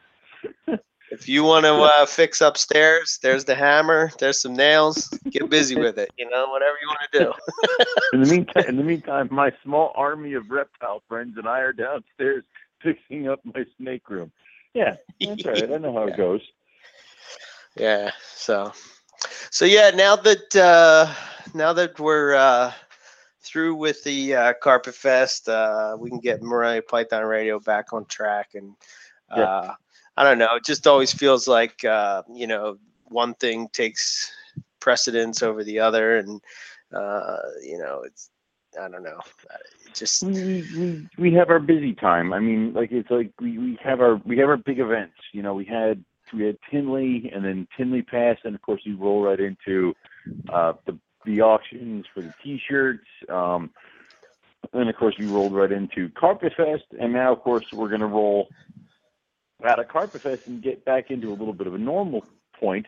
if 1.10 1.28
you 1.28 1.44
want 1.44 1.64
to 1.64 1.74
uh, 1.74 2.06
fix 2.06 2.40
upstairs, 2.40 3.18
there's 3.22 3.44
the 3.44 3.54
hammer. 3.54 4.10
There's 4.18 4.40
some 4.40 4.54
nails. 4.54 5.20
Get 5.30 5.50
busy 5.50 5.76
with 5.76 5.98
it. 5.98 6.10
You 6.18 6.28
know, 6.28 6.48
whatever 6.50 6.76
you 6.80 6.88
want 6.88 7.00
to 7.12 7.18
do. 7.18 7.32
in 8.12 8.20
the 8.20 8.26
meantime, 8.26 8.64
in 8.68 8.76
the 8.76 8.82
meantime, 8.82 9.28
my 9.30 9.52
small 9.62 9.92
army 9.94 10.34
of 10.34 10.50
reptile 10.50 11.02
friends 11.08 11.34
and 11.36 11.46
I 11.46 11.60
are 11.60 11.72
downstairs 11.72 12.44
fixing 12.82 13.28
up 13.28 13.40
my 13.44 13.64
snake 13.78 14.08
room. 14.08 14.30
Yeah, 14.74 14.96
that's 15.22 15.44
all 15.44 15.52
right. 15.52 15.70
I 15.72 15.78
know 15.78 15.92
how 15.94 16.06
it 16.06 16.16
goes. 16.16 16.40
Yeah. 17.76 18.10
So, 18.34 18.72
so 19.52 19.66
yeah. 19.66 19.92
Now 19.94 20.16
that 20.16 20.56
uh, 20.56 21.12
now 21.54 21.74
that 21.74 22.00
we're 22.00 22.34
uh, 22.34 22.72
through 23.42 23.76
with 23.76 24.04
the 24.04 24.34
uh, 24.34 24.54
Carpet 24.62 24.94
Fest, 24.96 25.48
uh, 25.48 25.96
we 25.98 26.10
can 26.10 26.20
get 26.20 26.42
Morelia 26.42 26.82
Python 26.82 27.24
Radio 27.24 27.60
back 27.60 27.94
on 27.94 28.06
track, 28.06 28.50
and 28.54 28.74
uh, 29.30 29.38
Yeah. 29.38 29.74
I 30.16 30.24
don't 30.24 30.38
know. 30.38 30.56
It 30.56 30.64
just 30.64 30.86
always 30.86 31.12
feels 31.12 31.48
like 31.48 31.84
uh, 31.84 32.22
you 32.32 32.48
know 32.48 32.78
one 33.08 33.34
thing 33.34 33.68
takes 33.72 34.32
precedence 34.80 35.42
over 35.42 35.64
the 35.64 35.80
other, 35.80 36.18
and 36.18 36.42
uh, 36.92 37.38
you 37.62 37.78
know 37.78 38.02
it's 38.06 38.30
I 38.80 38.88
don't 38.88 39.04
know. 39.04 39.20
Uh, 39.50 39.58
It 39.86 39.94
just 39.94 40.22
we, 40.22 40.64
we 40.76 41.08
we 41.18 41.32
have 41.34 41.50
our 41.50 41.60
busy 41.60 41.94
time. 41.94 42.32
I 42.32 42.40
mean, 42.40 42.72
like 42.74 42.92
it's 42.92 43.10
like 43.10 43.32
we, 43.40 43.58
we 43.58 43.78
have 43.84 44.00
our 44.00 44.16
we 44.24 44.38
have 44.38 44.48
our 44.48 44.58
big 44.58 44.80
events. 44.80 45.16
You 45.32 45.42
know, 45.42 45.54
we 45.54 45.64
had 45.66 46.04
we 46.32 46.44
had 46.44 46.58
Tinley 46.70 47.30
and 47.34 47.44
then 47.44 47.68
Tinley 47.76 48.02
Pass, 48.02 48.38
and 48.44 48.54
of 48.54 48.62
course 48.62 48.82
we 48.86 48.92
roll 48.94 49.22
right 49.22 49.40
into 49.40 49.94
uh, 50.52 50.74
the 50.86 50.98
the 51.24 51.40
auctions 51.40 52.04
for 52.12 52.20
the 52.20 52.34
T-shirts. 52.42 53.06
Um, 53.28 53.70
and 54.72 54.88
of 54.88 54.96
course 54.96 55.14
we 55.18 55.26
rolled 55.26 55.54
right 55.54 55.70
into 55.70 56.08
Carpet 56.10 56.52
Fest, 56.56 56.84
and 56.98 57.12
now 57.12 57.32
of 57.32 57.40
course 57.40 57.64
we're 57.72 57.88
going 57.88 58.00
to 58.00 58.06
roll 58.06 58.48
out 59.64 59.78
of 59.78 59.88
Carpet 59.88 60.22
Fest 60.22 60.42
and 60.46 60.62
get 60.62 60.84
back 60.84 61.10
into 61.10 61.28
a 61.28 61.36
little 61.36 61.52
bit 61.52 61.66
of 61.66 61.74
a 61.74 61.78
normal 61.78 62.24
point. 62.58 62.86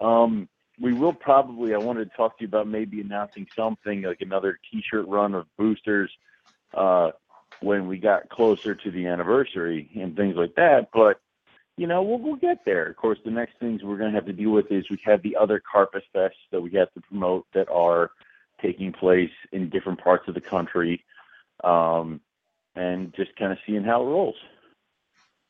Um, 0.00 0.48
we 0.80 0.92
will 0.92 1.12
probably. 1.12 1.74
I 1.74 1.78
wanted 1.78 2.10
to 2.10 2.16
talk 2.16 2.38
to 2.38 2.44
you 2.44 2.48
about 2.48 2.68
maybe 2.68 3.00
announcing 3.00 3.46
something 3.56 4.02
like 4.02 4.20
another 4.20 4.58
T-shirt 4.70 5.06
run 5.08 5.34
of 5.34 5.46
boosters 5.56 6.10
uh, 6.74 7.10
when 7.60 7.88
we 7.88 7.98
got 7.98 8.28
closer 8.28 8.74
to 8.74 8.90
the 8.90 9.06
anniversary 9.06 9.90
and 10.00 10.16
things 10.16 10.36
like 10.36 10.54
that. 10.54 10.88
But 10.92 11.20
you 11.78 11.86
know, 11.86 12.02
we'll 12.02 12.18
we'll 12.18 12.36
get 12.36 12.64
there. 12.66 12.86
Of 12.86 12.96
course, 12.96 13.18
the 13.24 13.30
next 13.30 13.52
things 13.60 13.82
we're 13.82 13.96
going 13.96 14.10
to 14.10 14.16
have 14.16 14.26
to 14.26 14.32
deal 14.32 14.50
with 14.50 14.70
is 14.70 14.90
we 14.90 14.98
have 15.04 15.22
the 15.22 15.36
other 15.36 15.62
Carpet 15.70 16.02
Fests 16.14 16.30
that 16.50 16.60
we 16.60 16.72
have 16.72 16.92
to 16.94 17.00
promote 17.00 17.46
that 17.54 17.68
are 17.70 18.10
taking 18.60 18.92
place 18.92 19.30
in 19.52 19.70
different 19.70 20.00
parts 20.00 20.26
of 20.26 20.34
the 20.34 20.40
country, 20.40 21.04
um, 21.62 22.20
and 22.74 23.14
just 23.14 23.34
kind 23.36 23.52
of 23.52 23.58
seeing 23.64 23.84
how 23.84 24.02
it 24.02 24.06
rolls. 24.06 24.34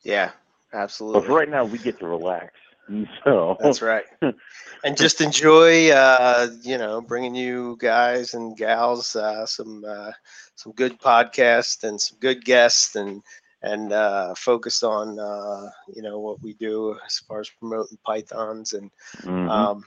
yeah, 0.03 0.31
But 0.71 0.79
absolutely. 0.79 1.27
for 1.27 1.33
right 1.33 1.49
now, 1.49 1.65
we 1.65 1.79
get 1.79 1.99
to 1.99 2.07
relax. 2.07 2.53
So 3.23 3.55
That's 3.59 3.83
right. 3.83 4.05
and 4.83 4.97
just 4.97 5.21
enjoy, 5.21 5.91
uh, 5.91 6.47
you 6.63 6.77
know, 6.77 7.01
bringing 7.01 7.35
you 7.35 7.77
guys 7.79 8.33
and 8.33 8.57
gals 8.57 9.15
uh, 9.15 9.45
some 9.45 9.85
uh, 9.87 10.11
some 10.55 10.71
good 10.71 10.99
podcasts 10.99 11.83
and 11.83 12.01
some 12.01 12.17
good 12.19 12.43
guests 12.43 12.95
and 12.95 13.21
and 13.61 13.91
uh, 13.91 14.33
focused 14.35 14.83
on 14.83 15.19
uh, 15.19 15.69
you 15.93 16.01
know 16.01 16.19
what 16.19 16.41
we 16.41 16.53
do 16.53 16.95
as 17.05 17.19
far 17.19 17.39
as 17.39 17.49
promoting 17.49 17.97
pythons 18.05 18.73
and 18.73 18.91
Mhm. 19.23 19.69
um, 19.69 19.83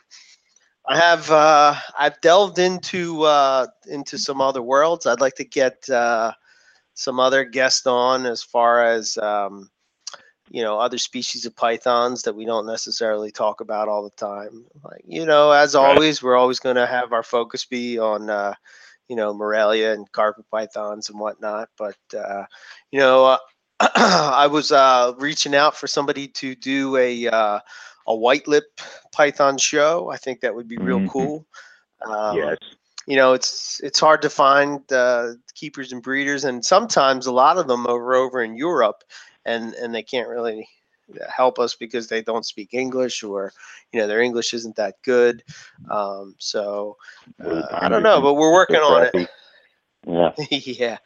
I 0.89 0.97
have 0.97 1.31
uh, 1.31 1.75
I've 1.99 2.21
delved 2.21 2.59
into 2.59 3.23
uh, 3.23 3.67
into 3.89 4.19
some 4.19 4.41
other 4.41 4.63
worlds. 4.63 5.07
I'd 5.07 5.21
like 5.21 5.37
to 5.37 5.45
get 5.45 5.89
uh, 5.89 6.33
some 6.95 7.21
other 7.21 7.45
guests 7.45 7.87
on 7.87 8.27
as 8.27 8.43
far 8.43 8.85
as 8.85 9.17
um, 9.19 9.71
you 10.51 10.63
know 10.63 10.79
other 10.79 10.99
species 10.99 11.47
of 11.47 11.57
pythons 11.57 12.23
that 12.23 12.35
we 12.35 12.45
don't 12.45 12.67
necessarily 12.67 13.31
talk 13.31 13.61
about 13.61 13.89
all 13.89 14.03
the 14.05 14.11
time. 14.11 14.67
Like 14.85 15.03
you 15.07 15.27
know, 15.27 15.51
as 15.53 15.75
Right. 15.79 16.01
always, 16.01 16.23
we're 16.23 16.37
always 16.37 16.61
going 16.61 16.77
to 16.77 16.87
have 16.87 17.13
our 17.13 17.23
focus 17.23 17.65
be 17.65 17.99
on 17.99 18.31
uh, 18.31 18.55
you 19.09 19.17
know 19.17 19.33
Morelia 19.35 19.93
and 19.93 20.11
carpet 20.13 20.47
pythons 20.51 21.11
and 21.11 21.19
whatnot. 21.21 21.69
But 21.79 21.97
uh, 22.17 22.45
you 22.91 23.01
know, 23.01 23.25
uh, 23.27 23.39
I 23.97 24.47
was 24.47 24.71
uh, 24.71 25.13
reaching 25.19 25.55
out 25.55 25.77
for 25.77 25.87
somebody 25.87 26.29
to 26.29 26.55
do 26.55 26.97
a 26.97 27.29
uh, 27.29 27.61
a 28.07 28.15
white 28.15 28.47
lip 28.47 28.65
python 29.13 29.59
show. 29.59 30.11
I 30.11 30.17
think 30.17 30.41
that 30.41 30.55
would 30.55 30.69
be 30.69 30.79
real 30.79 31.01
Mhm. 31.01 31.11
cool. 31.11 31.47
Um, 32.05 32.37
yes. 32.37 32.57
you 33.07 33.17
know 33.17 33.33
it's 33.33 33.81
it's 33.83 33.99
hard 34.01 34.23
to 34.23 34.31
find 34.31 34.81
uh, 34.93 35.33
keepers 35.55 35.93
and 35.93 36.03
breeders 36.03 36.45
and 36.45 36.65
sometimes 36.65 37.27
a 37.27 37.33
lot 37.33 37.59
of 37.59 37.67
them 37.67 37.87
over 37.87 38.15
over 38.15 38.43
in 38.43 38.57
europe 38.57 39.03
and 39.45 39.75
and 39.75 39.95
they 39.95 40.03
can't 40.03 40.29
really 40.29 40.69
help 41.29 41.59
us 41.59 41.75
because 41.75 42.09
they 42.09 42.23
don't 42.23 42.47
speak 42.47 42.71
english 42.73 43.23
or 43.23 43.53
you 43.93 44.01
know 44.01 44.07
their 44.07 44.21
english 44.21 44.55
isn't 44.55 44.77
that 44.77 44.95
good 45.03 45.43
um, 45.91 46.35
so 46.39 46.97
uh, 47.45 47.67
i 47.73 47.89
don't 47.89 48.03
know 48.03 48.21
but 48.21 48.35
we're 48.35 48.53
working 48.53 48.77
on 48.77 49.09
it. 49.13 49.29
Yeah. 50.07 50.33
yeah. 50.51 50.99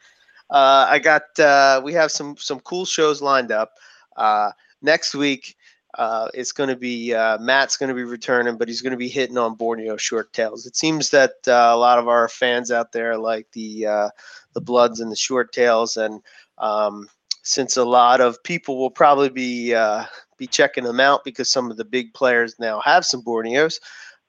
Uh, 0.49 0.87
I 0.89 0.99
got 0.99 1.37
uh, 1.39 1.81
we 1.83 1.93
have 1.93 2.11
some 2.11 2.35
some 2.37 2.59
cool 2.61 2.85
shows 2.85 3.21
lined 3.21 3.51
up. 3.51 3.73
Uh, 4.15 4.51
next 4.81 5.13
week 5.15 5.55
uh, 5.97 6.29
it's 6.33 6.51
going 6.51 6.69
to 6.69 6.75
be 6.75 7.13
uh, 7.13 7.37
Matt's 7.39 7.77
going 7.77 7.89
to 7.89 7.95
be 7.95 8.03
returning, 8.03 8.57
but 8.57 8.67
he's 8.67 8.81
going 8.81 8.91
to 8.91 8.97
be 8.97 9.09
hitting 9.09 9.37
on 9.37 9.55
Borneo 9.55 9.97
short 9.97 10.31
tails. 10.33 10.65
It 10.65 10.75
seems 10.75 11.09
that 11.11 11.31
uh, 11.47 11.71
a 11.73 11.77
lot 11.77 11.99
of 11.99 12.07
our 12.07 12.27
fans 12.27 12.71
out 12.71 12.91
there 12.91 13.17
like 13.17 13.47
the 13.51 13.85
uh, 13.85 14.09
the 14.53 14.61
bloods 14.61 14.99
and 14.99 15.11
the 15.11 15.15
short 15.15 15.51
tails, 15.51 15.97
and 15.97 16.21
um, 16.57 17.07
since 17.43 17.77
a 17.77 17.85
lot 17.85 18.21
of 18.21 18.41
people 18.43 18.77
will 18.77 18.91
probably 18.91 19.29
be 19.29 19.73
uh, 19.73 20.05
be 20.37 20.47
checking 20.47 20.83
them 20.83 20.99
out 20.99 21.23
because 21.23 21.49
some 21.49 21.71
of 21.71 21.77
the 21.77 21.85
big 21.85 22.13
players 22.13 22.55
now 22.59 22.79
have 22.81 23.05
some 23.05 23.23
Borneos. 23.23 23.79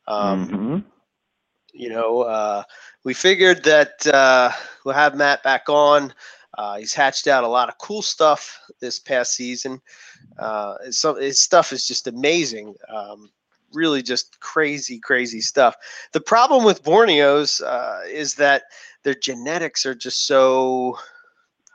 Um, 0.06 0.48
Mhm. 0.48 0.84
you 1.72 1.90
know, 1.90 2.22
uh, 2.22 2.62
we 3.08 3.14
figured 3.14 3.64
that 3.64 4.06
uh, 4.08 4.50
we'll 4.84 4.94
have 4.94 5.16
Matt 5.16 5.42
back 5.42 5.70
on. 5.70 6.12
Uh, 6.58 6.76
he's 6.76 6.92
hatched 6.92 7.26
out 7.26 7.42
a 7.42 7.48
lot 7.48 7.70
of 7.70 7.78
cool 7.78 8.02
stuff 8.02 8.60
this 8.80 8.98
past 8.98 9.32
season. 9.32 9.80
Uh, 10.38 10.74
his, 10.84 11.00
his 11.18 11.40
stuff 11.40 11.72
is 11.72 11.86
just 11.86 12.06
amazing. 12.06 12.74
Um, 12.94 13.30
really 13.72 14.02
just 14.02 14.38
crazy, 14.40 14.98
crazy 14.98 15.40
stuff. 15.40 15.74
The 16.12 16.20
problem 16.20 16.64
with 16.66 16.84
Borneos 16.84 17.62
uh, 17.62 18.00
is 18.06 18.34
that 18.34 18.64
their 19.04 19.14
genetics 19.14 19.86
are 19.86 19.94
just 19.94 20.26
so, 20.26 20.98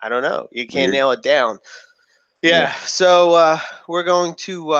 I 0.03 0.09
don't 0.09 0.21
know, 0.21 0.47
you 0.51 0.67
can't 0.67 0.91
Weird. 0.91 0.93
nail 0.93 1.11
it 1.13 1.23
down. 1.23 1.57
Yeah. 2.43 2.59
Yeah. 2.59 2.73
So 2.85 3.33
uh, 3.33 3.59
we're 3.87 4.03
going 4.03 4.35
to 4.35 4.71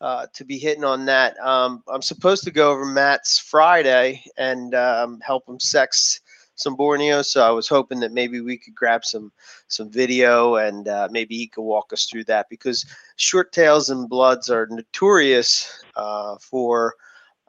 uh, 0.00 0.26
to 0.34 0.44
be 0.44 0.58
hitting 0.58 0.84
on 0.84 1.06
that. 1.06 1.38
Um, 1.40 1.82
I'm 1.88 2.02
supposed 2.02 2.44
to 2.44 2.50
go 2.50 2.70
over 2.70 2.84
Matt's 2.84 3.38
Friday 3.38 4.22
and 4.36 4.74
um, 4.74 5.20
help 5.20 5.48
him 5.48 5.58
sex 5.60 6.20
some 6.56 6.74
Borneo. 6.74 7.22
So 7.22 7.46
I 7.46 7.50
was 7.50 7.68
hoping 7.68 8.00
that 8.00 8.12
maybe 8.12 8.40
we 8.40 8.56
could 8.56 8.74
grab 8.74 9.04
some 9.04 9.30
some 9.68 9.90
video 9.90 10.56
and 10.56 10.88
uh, 10.88 11.08
maybe 11.10 11.36
he 11.36 11.46
could 11.46 11.62
walk 11.62 11.92
us 11.92 12.06
through 12.06 12.24
that 12.24 12.48
because 12.48 12.86
short 13.16 13.52
tails 13.52 13.90
and 13.90 14.08
bloods 14.08 14.50
are 14.50 14.66
notorious 14.70 15.84
uh, 15.96 16.36
for 16.40 16.94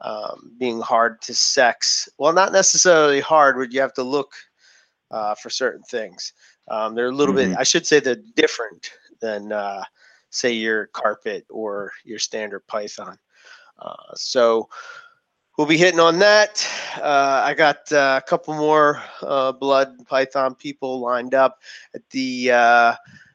um, 0.00 0.52
being 0.58 0.80
hard 0.80 1.20
to 1.22 1.34
sex. 1.34 2.08
Well, 2.18 2.32
not 2.32 2.52
necessarily 2.52 3.20
hard, 3.20 3.56
but 3.56 3.72
you 3.72 3.80
have 3.80 3.94
to 3.94 4.02
look 4.02 4.32
uh, 5.10 5.34
for 5.34 5.50
certain 5.50 5.82
things. 5.82 6.32
Um, 6.68 6.94
they're 6.94 7.08
a 7.08 7.12
little 7.12 7.34
bit, 7.34 7.50
Mhm. 7.50 7.56
I 7.58 7.64
should 7.64 7.86
say, 7.86 7.98
they're 7.98 8.16
different 8.36 8.90
than 9.20 9.52
uh, 9.52 9.82
say 10.30 10.52
your 10.52 10.86
carpet 10.86 11.46
or 11.50 11.92
your 12.04 12.18
standard 12.18 12.66
python. 12.66 13.18
Uh, 13.78 14.14
so 14.14 14.68
we'll 15.56 15.66
be 15.66 15.76
hitting 15.78 16.00
on 16.00 16.18
that. 16.18 16.66
Uh, 17.00 17.42
I 17.44 17.54
got 17.54 17.90
uh, 17.92 18.20
a 18.22 18.28
couple 18.28 18.54
more 18.54 19.02
uh, 19.22 19.52
blood 19.52 20.06
python 20.06 20.54
people 20.54 21.00
lined 21.00 21.34
up. 21.34 21.58
At 21.94 22.08
the 22.10 22.50
uh, 22.52 22.94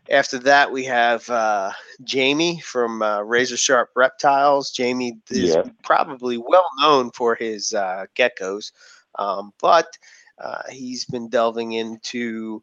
after 0.10 0.40
that, 0.40 0.72
we 0.72 0.86
have 0.86 1.30
uh, 1.30 1.72
Jamie 2.04 2.60
from 2.62 3.02
uh, 3.02 3.22
Razor 3.22 3.58
Sharp 3.58 3.90
Reptiles. 3.96 4.72
Jamie 4.72 5.20
is 5.30 5.58
Yeah. 5.58 5.64
probably 5.84 6.38
well 6.38 6.68
known 6.80 7.12
for 7.12 7.36
his 7.36 7.74
uh, 7.74 8.06
geckos, 8.16 8.72
um, 9.18 9.54
but 9.60 9.98
uh, 10.40 10.62
he's 10.70 11.06
been 11.06 11.30
delving 11.30 11.74
into 11.74 12.62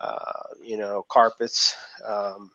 uh, 0.00 0.42
you 0.62 0.76
know 0.76 1.04
carpets. 1.08 1.74
Um, 2.06 2.50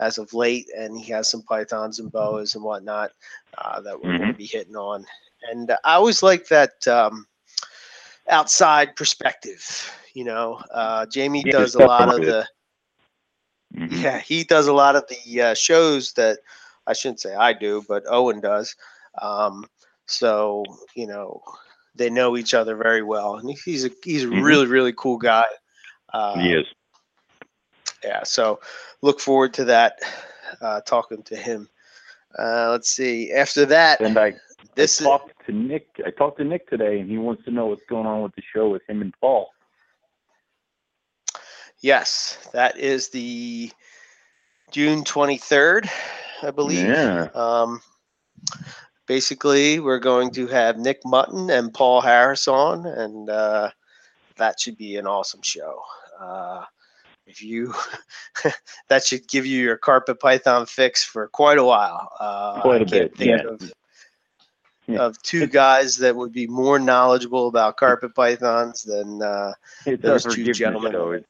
as 0.00 0.18
of 0.18 0.32
late, 0.34 0.68
and 0.76 0.98
he 0.98 1.12
has 1.12 1.30
some 1.30 1.42
pythons 1.42 1.98
and 1.98 2.10
boas 2.12 2.54
and 2.54 2.64
whatnot 2.64 3.10
uh, 3.58 3.80
that 3.82 4.00
we're 4.00 4.14
going 4.14 4.28
to 4.28 4.34
be 4.34 4.46
hitting 4.46 4.76
on. 4.76 5.04
And 5.50 5.70
I 5.84 5.94
always 5.94 6.22
like 6.22 6.48
that 6.48 6.86
um, 6.88 7.26
outside 8.28 8.96
perspective. 8.96 9.62
You 10.14 10.24
know, 10.24 10.60
uh, 10.72 11.06
Jamie 11.06 11.44
Yeah, 11.44 11.52
does 11.52 11.74
a 11.74 11.80
lot 11.80 12.08
of 12.12 12.24
the 12.24 12.46
Mhm. 13.74 14.02
yeah 14.02 14.18
he 14.18 14.44
does 14.44 14.66
a 14.66 14.72
lot 14.72 14.96
of 14.96 15.04
the 15.08 15.40
uh, 15.42 15.54
shows 15.54 16.12
that 16.14 16.38
I 16.86 16.92
shouldn't 16.94 17.20
say 17.20 17.34
I 17.34 17.52
do, 17.52 17.82
but 17.88 18.04
Owen 18.08 18.40
does. 18.40 18.74
Um, 19.20 19.64
so 20.06 20.64
you 20.94 21.06
know 21.06 21.40
they 21.94 22.10
know 22.10 22.36
each 22.36 22.54
other 22.54 22.76
very 22.76 23.02
well, 23.02 23.36
and 23.36 23.50
he's 23.64 23.84
a 23.84 23.90
he's 24.04 24.24
a 24.24 24.30
Mhm. 24.32 24.42
really 24.42 24.66
really 24.66 24.92
cool 24.96 25.18
guy. 25.18 25.44
Uh, 26.12 26.46
He 26.46 26.52
is. 26.52 26.66
Yeah 28.04 28.22
so 28.22 28.60
look 29.02 29.18
forward 29.20 29.52
to 29.54 29.64
that 29.64 29.98
uh, 30.60 30.80
talking 30.82 31.22
to 31.22 31.36
him 31.36 31.68
Uh, 32.36 32.68
let's 32.72 32.90
see. 32.90 33.30
After 33.32 33.64
that, 33.66 34.00
And 34.00 34.18
I, 34.18 34.34
this 34.74 35.00
I 35.00 35.04
is 35.04 35.06
talked 35.06 35.46
to 35.46 35.52
Nick. 35.52 35.86
I 36.04 36.10
talked 36.10 36.38
to 36.38 36.44
Nick 36.44 36.68
today, 36.68 36.98
and 36.98 37.08
he 37.08 37.16
wants 37.16 37.44
to 37.44 37.52
know 37.52 37.66
what's 37.66 37.86
going 37.88 38.06
on 38.06 38.22
with 38.22 38.34
the 38.34 38.42
show 38.42 38.68
with 38.70 38.82
him 38.88 39.02
and 39.02 39.14
Paul. 39.20 39.50
yes, 41.80 42.38
that 42.52 42.76
is 42.78 43.10
the 43.10 43.70
June 44.72 45.04
twenty 45.04 45.38
third, 45.38 45.88
I 46.42 46.50
believe. 46.50 46.88
Yeah. 46.88 47.28
Um, 47.34 47.80
basically, 49.06 49.78
we're 49.78 50.00
going 50.00 50.30
to 50.32 50.46
have 50.48 50.76
Nick 50.78 51.02
Mutton 51.04 51.50
and 51.50 51.72
Paul 51.72 52.00
Harris 52.00 52.48
on, 52.48 52.86
and 52.86 53.30
uh, 53.30 53.70
that 54.38 54.58
should 54.58 54.76
be 54.76 54.96
an 54.96 55.06
awesome 55.06 55.42
show. 55.42 55.82
Uh, 56.18 56.64
if 57.26 57.42
you, 57.42 57.74
that 58.88 59.04
should 59.04 59.26
give 59.28 59.46
you 59.46 59.62
your 59.62 59.76
carpet 59.76 60.20
python 60.20 60.66
fix 60.66 61.04
for 61.04 61.28
quite 61.28 61.58
a 61.58 61.64
while. 61.64 62.10
Uh, 62.18 62.60
Quite 62.60 62.82
a 62.82 62.86
bit, 62.86 63.12
yeah. 63.18 63.42
of, 63.48 63.72
Yeah. 64.86 64.98
of 64.98 65.20
two 65.22 65.46
guys 65.46 65.96
that 65.98 66.14
would 66.14 66.32
be 66.32 66.46
more 66.46 66.78
knowledgeable 66.78 67.48
about 67.48 67.76
carpet 67.78 68.14
pythons 68.14 68.82
than 68.82 69.22
uh, 69.22 69.52
Those 70.00 70.24
two 70.24 70.52
gentlemen. 70.52 71.24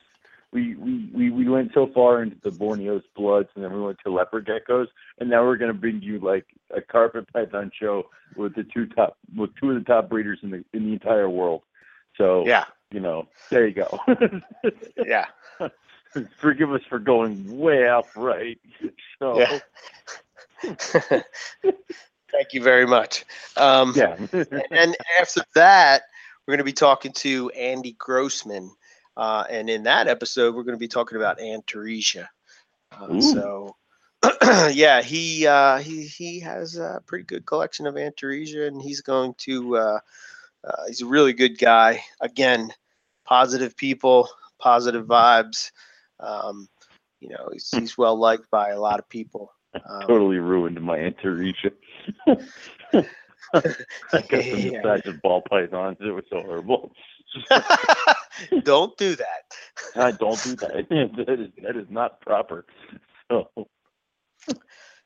we, 0.52 0.74
we, 0.76 1.10
we, 1.12 1.30
we 1.30 1.48
went 1.48 1.72
so 1.74 1.86
far 1.94 2.22
into 2.22 2.36
the 2.42 2.50
Borneo's 2.50 3.04
bloods, 3.14 3.48
and 3.54 3.64
then 3.64 3.72
we 3.72 3.80
went 3.80 3.98
to 4.04 4.10
leopard 4.10 4.46
geckos, 4.46 4.86
and 5.18 5.28
now 5.30 5.44
we're 5.44 5.56
going 5.56 5.72
to 5.72 5.78
bring 5.78 6.00
you 6.02 6.18
like 6.18 6.46
a 6.74 6.80
carpet 6.80 7.32
python 7.32 7.70
show 7.78 8.08
with 8.36 8.54
the 8.56 8.64
two 8.64 8.86
top, 8.86 9.16
with 9.36 9.50
two 9.60 9.70
of 9.70 9.76
the 9.76 9.84
top 9.84 10.08
breeders 10.08 10.38
in 10.42 10.50
the 10.50 10.64
in 10.72 10.86
the 10.86 10.92
entire 10.92 11.28
world. 11.30 11.62
So 12.16 12.44
yeah, 12.46 12.64
you 12.94 13.00
know, 13.00 13.26
there 13.50 13.66
you 13.66 13.74
go. 13.74 13.98
yeah. 15.04 15.26
Forgive 16.38 16.72
us 16.72 16.82
for 16.88 17.00
going 17.00 17.58
way 17.58 17.88
off 17.88 18.16
right. 18.16 18.58
So 19.18 19.38
Yeah. 19.38 19.58
Thank 21.62 22.52
you 22.52 22.62
very 22.62 22.86
much. 22.86 23.24
Um, 23.56 23.92
yeah. 23.96 24.16
and 24.70 24.96
after 25.20 25.42
that, 25.54 26.02
we're 26.46 26.52
going 26.52 26.58
to 26.58 26.64
be 26.64 26.72
talking 26.72 27.12
to 27.12 27.50
Andy 27.50 27.92
Grossman. 27.92 28.70
Uh, 29.16 29.44
and 29.48 29.70
in 29.70 29.84
that 29.84 30.08
episode, 30.08 30.54
we're 30.54 30.64
going 30.64 30.74
to 30.74 30.80
be 30.80 30.88
talking 30.88 31.16
about 31.16 31.38
Antaresia. 31.38 32.26
Uh, 32.92 33.20
so, 33.20 33.76
yeah, 34.72 35.00
he 35.00 35.46
uh, 35.46 35.78
he 35.78 36.06
he 36.06 36.40
has 36.40 36.76
a 36.76 37.02
pretty 37.06 37.24
good 37.24 37.46
collection 37.46 37.86
of 37.86 37.94
Antaresia, 37.94 38.66
and 38.66 38.82
he's 38.82 39.00
going 39.00 39.34
to. 39.38 39.76
Uh, 39.76 39.98
uh, 40.64 40.86
he's 40.86 41.02
a 41.02 41.06
really 41.06 41.32
good 41.32 41.58
guy. 41.58 42.02
Again, 42.20 42.72
positive 43.24 43.76
people, 43.76 44.28
positive 44.60 45.06
vibes. 45.06 45.70
Um, 46.20 46.68
you 47.20 47.28
know, 47.30 47.48
he's, 47.52 47.72
he's 47.74 47.98
well 47.98 48.16
liked 48.18 48.50
by 48.50 48.70
a 48.70 48.80
lot 48.80 48.98
of 49.00 49.08
people. 49.08 49.52
Um, 49.88 50.10
totally 50.10 50.38
ruined 50.38 50.80
my 50.80 50.98
Antaresia. 50.98 51.70
I 52.26 54.20
got 54.30 54.44
some 54.50 54.72
Yeah. 54.72 54.96
of 55.06 55.22
ball 55.22 55.42
pythons. 55.48 55.98
It 56.00 56.12
was 56.12 56.24
so 56.30 56.40
horrible. 56.42 56.92
Don't 58.64 58.96
do 58.96 59.14
that. 59.16 59.42
I 59.96 60.10
don't 60.12 60.42
do 60.42 60.56
that. 60.56 60.86
that 60.90 61.40
is 61.40 61.50
that 61.62 61.76
is 61.76 61.86
not 61.90 62.20
proper. 62.20 62.64
So 63.30 63.48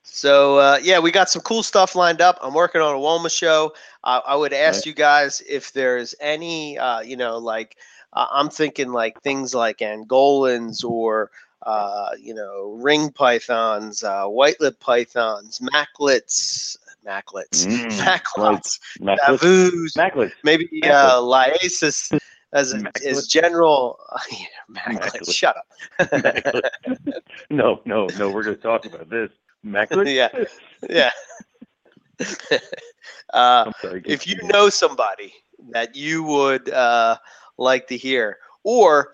So 0.02 0.58
uh, 0.58 0.78
yeah, 0.82 0.98
we 0.98 1.10
got 1.10 1.28
some 1.30 1.42
cool 1.42 1.62
stuff 1.62 1.94
lined 1.94 2.20
up. 2.20 2.38
I'm 2.42 2.54
working 2.54 2.80
on 2.80 2.94
a 2.94 2.98
Woma 2.98 3.30
show. 3.36 3.72
Uh, 4.02 4.20
I 4.26 4.34
would 4.36 4.52
ask 4.52 4.84
Right. 4.84 4.86
you 4.86 4.94
guys 4.94 5.42
if 5.48 5.72
there's 5.72 6.14
any, 6.20 6.78
uh, 6.78 7.00
you 7.00 7.16
know, 7.16 7.38
like 7.38 7.76
uh, 8.12 8.26
I'm 8.30 8.48
thinking 8.50 8.92
like 8.92 9.20
things 9.22 9.54
like 9.54 9.78
Angolans 9.78 10.84
or 10.84 11.30
uh, 11.62 12.10
you 12.20 12.34
know 12.34 12.76
ring 12.80 13.10
pythons, 13.10 14.02
uh, 14.04 14.24
white 14.26 14.60
lip 14.60 14.78
pythons, 14.80 15.58
macklots, 15.60 16.76
macklots, 17.06 17.66
Mm, 17.66 17.90
macklots, 17.98 18.78
Macklots. 19.00 19.40
Navus, 19.40 19.96
Macklots. 19.96 20.32
maybe 20.44 20.68
uh, 20.84 21.20
Liasis 21.20 22.16
as 22.52 22.72
a, 22.74 22.82
as 23.06 23.26
general. 23.26 23.98
yeah, 24.30 24.46
macklots. 24.70 25.12
Macklots. 25.20 25.34
Shut 25.34 25.56
up. 25.56 26.74
No, 27.50 27.80
no, 27.86 28.06
no. 28.18 28.30
We're 28.30 28.42
going 28.42 28.56
to 28.56 28.62
talk 28.62 28.84
about 28.84 29.08
this. 29.08 29.30
Macklots. 29.64 30.14
Yeah. 30.14 30.28
yeah. 30.88 31.10
uh, 33.32 33.70
sorry. 33.80 34.02
if 34.06 34.26
you 34.26 34.36
know 34.44 34.68
somebody 34.68 35.32
that 35.70 35.94
you 35.96 36.22
would 36.22 36.68
uh, 36.70 37.16
like 37.58 37.86
to 37.88 37.96
hear, 37.96 38.38
or 38.64 39.12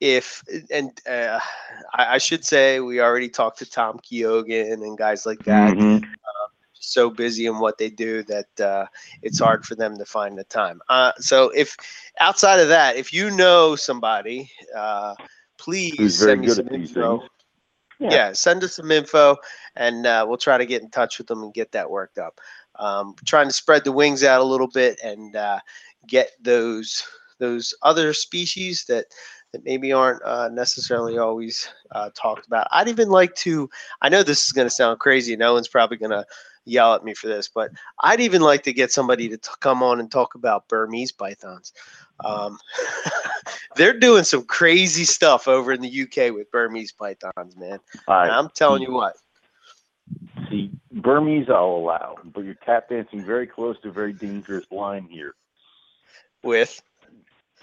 if 0.00 0.42
and 0.70 0.90
uh, 1.08 1.40
I, 1.94 2.14
I 2.14 2.18
should 2.18 2.44
say 2.44 2.80
we 2.80 3.00
already 3.00 3.28
talked 3.28 3.58
to 3.58 3.70
Tom 3.70 3.98
Keoghan 3.98 4.74
and 4.74 4.98
guys 4.98 5.26
like 5.26 5.40
that. 5.44 5.74
Mhm. 5.74 6.04
So 6.78 7.10
busy 7.10 7.46
in 7.46 7.58
what 7.58 7.78
they 7.78 7.90
do 7.90 8.22
that 8.24 8.60
uh, 8.60 8.86
it's 9.22 9.40
hard 9.40 9.64
for 9.64 9.74
them 9.74 9.98
to 9.98 10.04
find 10.04 10.38
the 10.38 10.44
time. 10.44 10.80
Uh, 10.88 11.12
so 11.18 11.50
if 11.50 11.76
outside 12.20 12.60
of 12.60 12.68
that, 12.68 12.96
if 12.96 13.12
you 13.12 13.30
know 13.30 13.74
somebody, 13.74 14.50
uh, 14.76 15.14
please 15.58 16.18
send 16.18 16.42
me 16.42 16.48
some 16.48 16.68
info. 16.68 17.24
Yeah. 17.98 18.10
Yeah. 18.10 18.32
send 18.32 18.62
us 18.62 18.76
some 18.76 18.92
info, 18.92 19.36
and 19.74 20.06
uh, 20.06 20.24
we'll 20.28 20.36
try 20.36 20.58
to 20.58 20.66
get 20.66 20.82
in 20.82 20.90
touch 20.90 21.18
with 21.18 21.26
them 21.26 21.42
and 21.42 21.52
get 21.52 21.72
that 21.72 21.90
worked 21.90 22.18
up. 22.18 22.40
Um, 22.78 23.16
trying 23.24 23.48
to 23.48 23.52
spread 23.52 23.84
the 23.84 23.92
wings 23.92 24.22
out 24.22 24.40
a 24.40 24.44
little 24.44 24.68
bit 24.68 25.00
and 25.02 25.34
uh, 25.34 25.58
get 26.06 26.30
those 26.40 27.04
those 27.38 27.74
other 27.82 28.12
species 28.12 28.84
that 28.88 29.06
that 29.52 29.64
maybe 29.64 29.92
aren't 29.92 30.22
uh, 30.22 30.48
necessarily 30.48 31.18
always 31.18 31.68
uh, 31.92 32.10
talked 32.14 32.46
about. 32.46 32.66
I'd 32.72 32.88
even 32.88 33.08
like 33.08 33.34
to. 33.36 33.70
I 34.02 34.08
know 34.08 34.22
this 34.22 34.44
is 34.44 34.52
going 34.52 34.66
to 34.66 34.74
sound 34.74 34.98
crazy. 34.98 35.36
No 35.36 35.54
one's 35.54 35.68
probably 35.68 35.96
going 35.96 36.10
to 36.10 36.26
yell 36.66 36.94
at 36.94 37.04
me 37.04 37.14
for 37.14 37.28
this, 37.28 37.48
but 37.48 37.70
I'd 38.02 38.20
even 38.20 38.42
like 38.42 38.64
to 38.64 38.72
get 38.72 38.92
somebody 38.92 39.28
to 39.28 39.38
t- 39.38 39.50
come 39.60 39.82
on 39.82 40.00
and 40.00 40.10
talk 40.10 40.34
about 40.34 40.68
Burmese 40.68 41.12
pythons. 41.12 41.72
Um, 42.24 42.58
they're 43.76 43.98
doing 43.98 44.24
some 44.24 44.44
crazy 44.44 45.04
stuff 45.04 45.48
over 45.48 45.72
in 45.72 45.80
the 45.80 46.02
UK 46.02 46.34
with 46.34 46.50
Burmese 46.50 46.92
pythons, 46.92 47.56
man. 47.56 47.78
I'm 48.08 48.50
telling 48.50 48.82
you 48.82 48.92
what. 48.92 49.16
see 50.50 50.70
Burmese. 50.92 51.48
I'll 51.48 51.76
allow, 51.76 52.16
but 52.24 52.44
you're 52.44 52.54
tap 52.54 52.88
dancing 52.88 53.24
very 53.24 53.46
close 53.46 53.80
to 53.82 53.88
a 53.88 53.92
very 53.92 54.12
dangerous 54.12 54.66
line 54.70 55.06
here. 55.10 55.34
With 56.42 56.82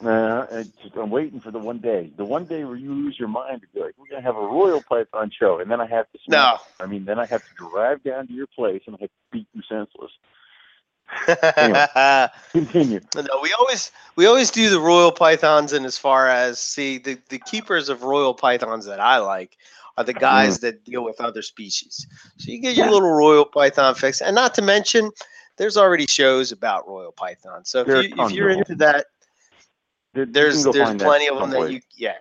Uh, 0.01 0.63
just- 0.81 0.95
I'm 0.95 1.09
waiting 1.11 1.39
for 1.39 1.51
the 1.51 1.59
one 1.59 1.77
day, 1.77 2.11
the 2.17 2.25
one 2.25 2.45
day 2.45 2.63
where 2.63 2.75
you 2.75 2.93
lose 2.93 3.17
your 3.19 3.27
mind 3.27 3.61
to 3.61 3.67
be 3.73 3.79
like, 3.81 3.93
we're 3.97 4.07
gonna 4.07 4.21
have 4.23 4.35
a 4.35 4.41
royal 4.45 4.81
python 4.81 5.31
show, 5.37 5.59
and 5.59 5.69
then 5.69 5.79
I 5.79 5.85
have 5.85 6.11
to. 6.11 6.19
no, 6.27 6.57
I 6.79 6.87
mean, 6.87 7.05
then 7.05 7.19
I 7.19 7.25
have 7.27 7.41
to 7.41 7.53
drive 7.55 8.03
down 8.03 8.27
to 8.27 8.33
your 8.33 8.47
place 8.47 8.81
and 8.87 8.95
I 8.95 8.99
have 9.01 9.09
to 9.09 9.15
beat 9.31 9.47
you 9.53 9.61
senseless. 9.69 10.11
no, 11.61 12.29
Continue. 12.51 12.99
we 13.41 13.53
always 13.59 13.91
we 14.15 14.25
always 14.25 14.49
do 14.51 14.69
the 14.69 14.79
royal 14.79 15.11
pythons, 15.11 15.73
and 15.73 15.85
as 15.85 15.97
far 15.97 16.27
as 16.27 16.59
see 16.59 16.97
the 16.97 17.17
the 17.29 17.37
keepers 17.39 17.89
of 17.89 18.03
royal 18.03 18.33
pythons 18.33 18.85
that 18.85 18.99
I 18.99 19.17
like 19.17 19.57
are 19.97 20.03
the 20.03 20.13
guys 20.13 20.59
that 20.59 20.83
deal 20.83 21.03
with 21.03 21.21
other 21.21 21.41
species. 21.43 22.07
So 22.39 22.51
you 22.51 22.59
get 22.59 22.75
your 22.75 22.87
Yeah. 22.87 22.91
little 22.93 23.11
royal 23.11 23.45
python 23.45 23.93
fix, 23.95 24.21
and 24.21 24.33
not 24.35 24.55
to 24.55 24.61
mention, 24.63 25.11
there's 25.57 25.77
already 25.77 26.07
shows 26.07 26.51
about 26.51 26.87
royal 26.87 27.11
pythons. 27.11 27.69
So 27.69 27.81
if, 27.81 27.87
you, 27.87 28.23
if 28.25 28.31
you're 28.31 28.49
into 28.49 28.75
that, 28.75 29.05
There- 30.13 30.25
there's 30.25 30.63
there's 30.63 30.95
plenty 30.95 31.27
of 31.27 31.39
them 31.39 31.49
that 31.51 31.71
you 31.71 31.81
yeah, 31.95 32.17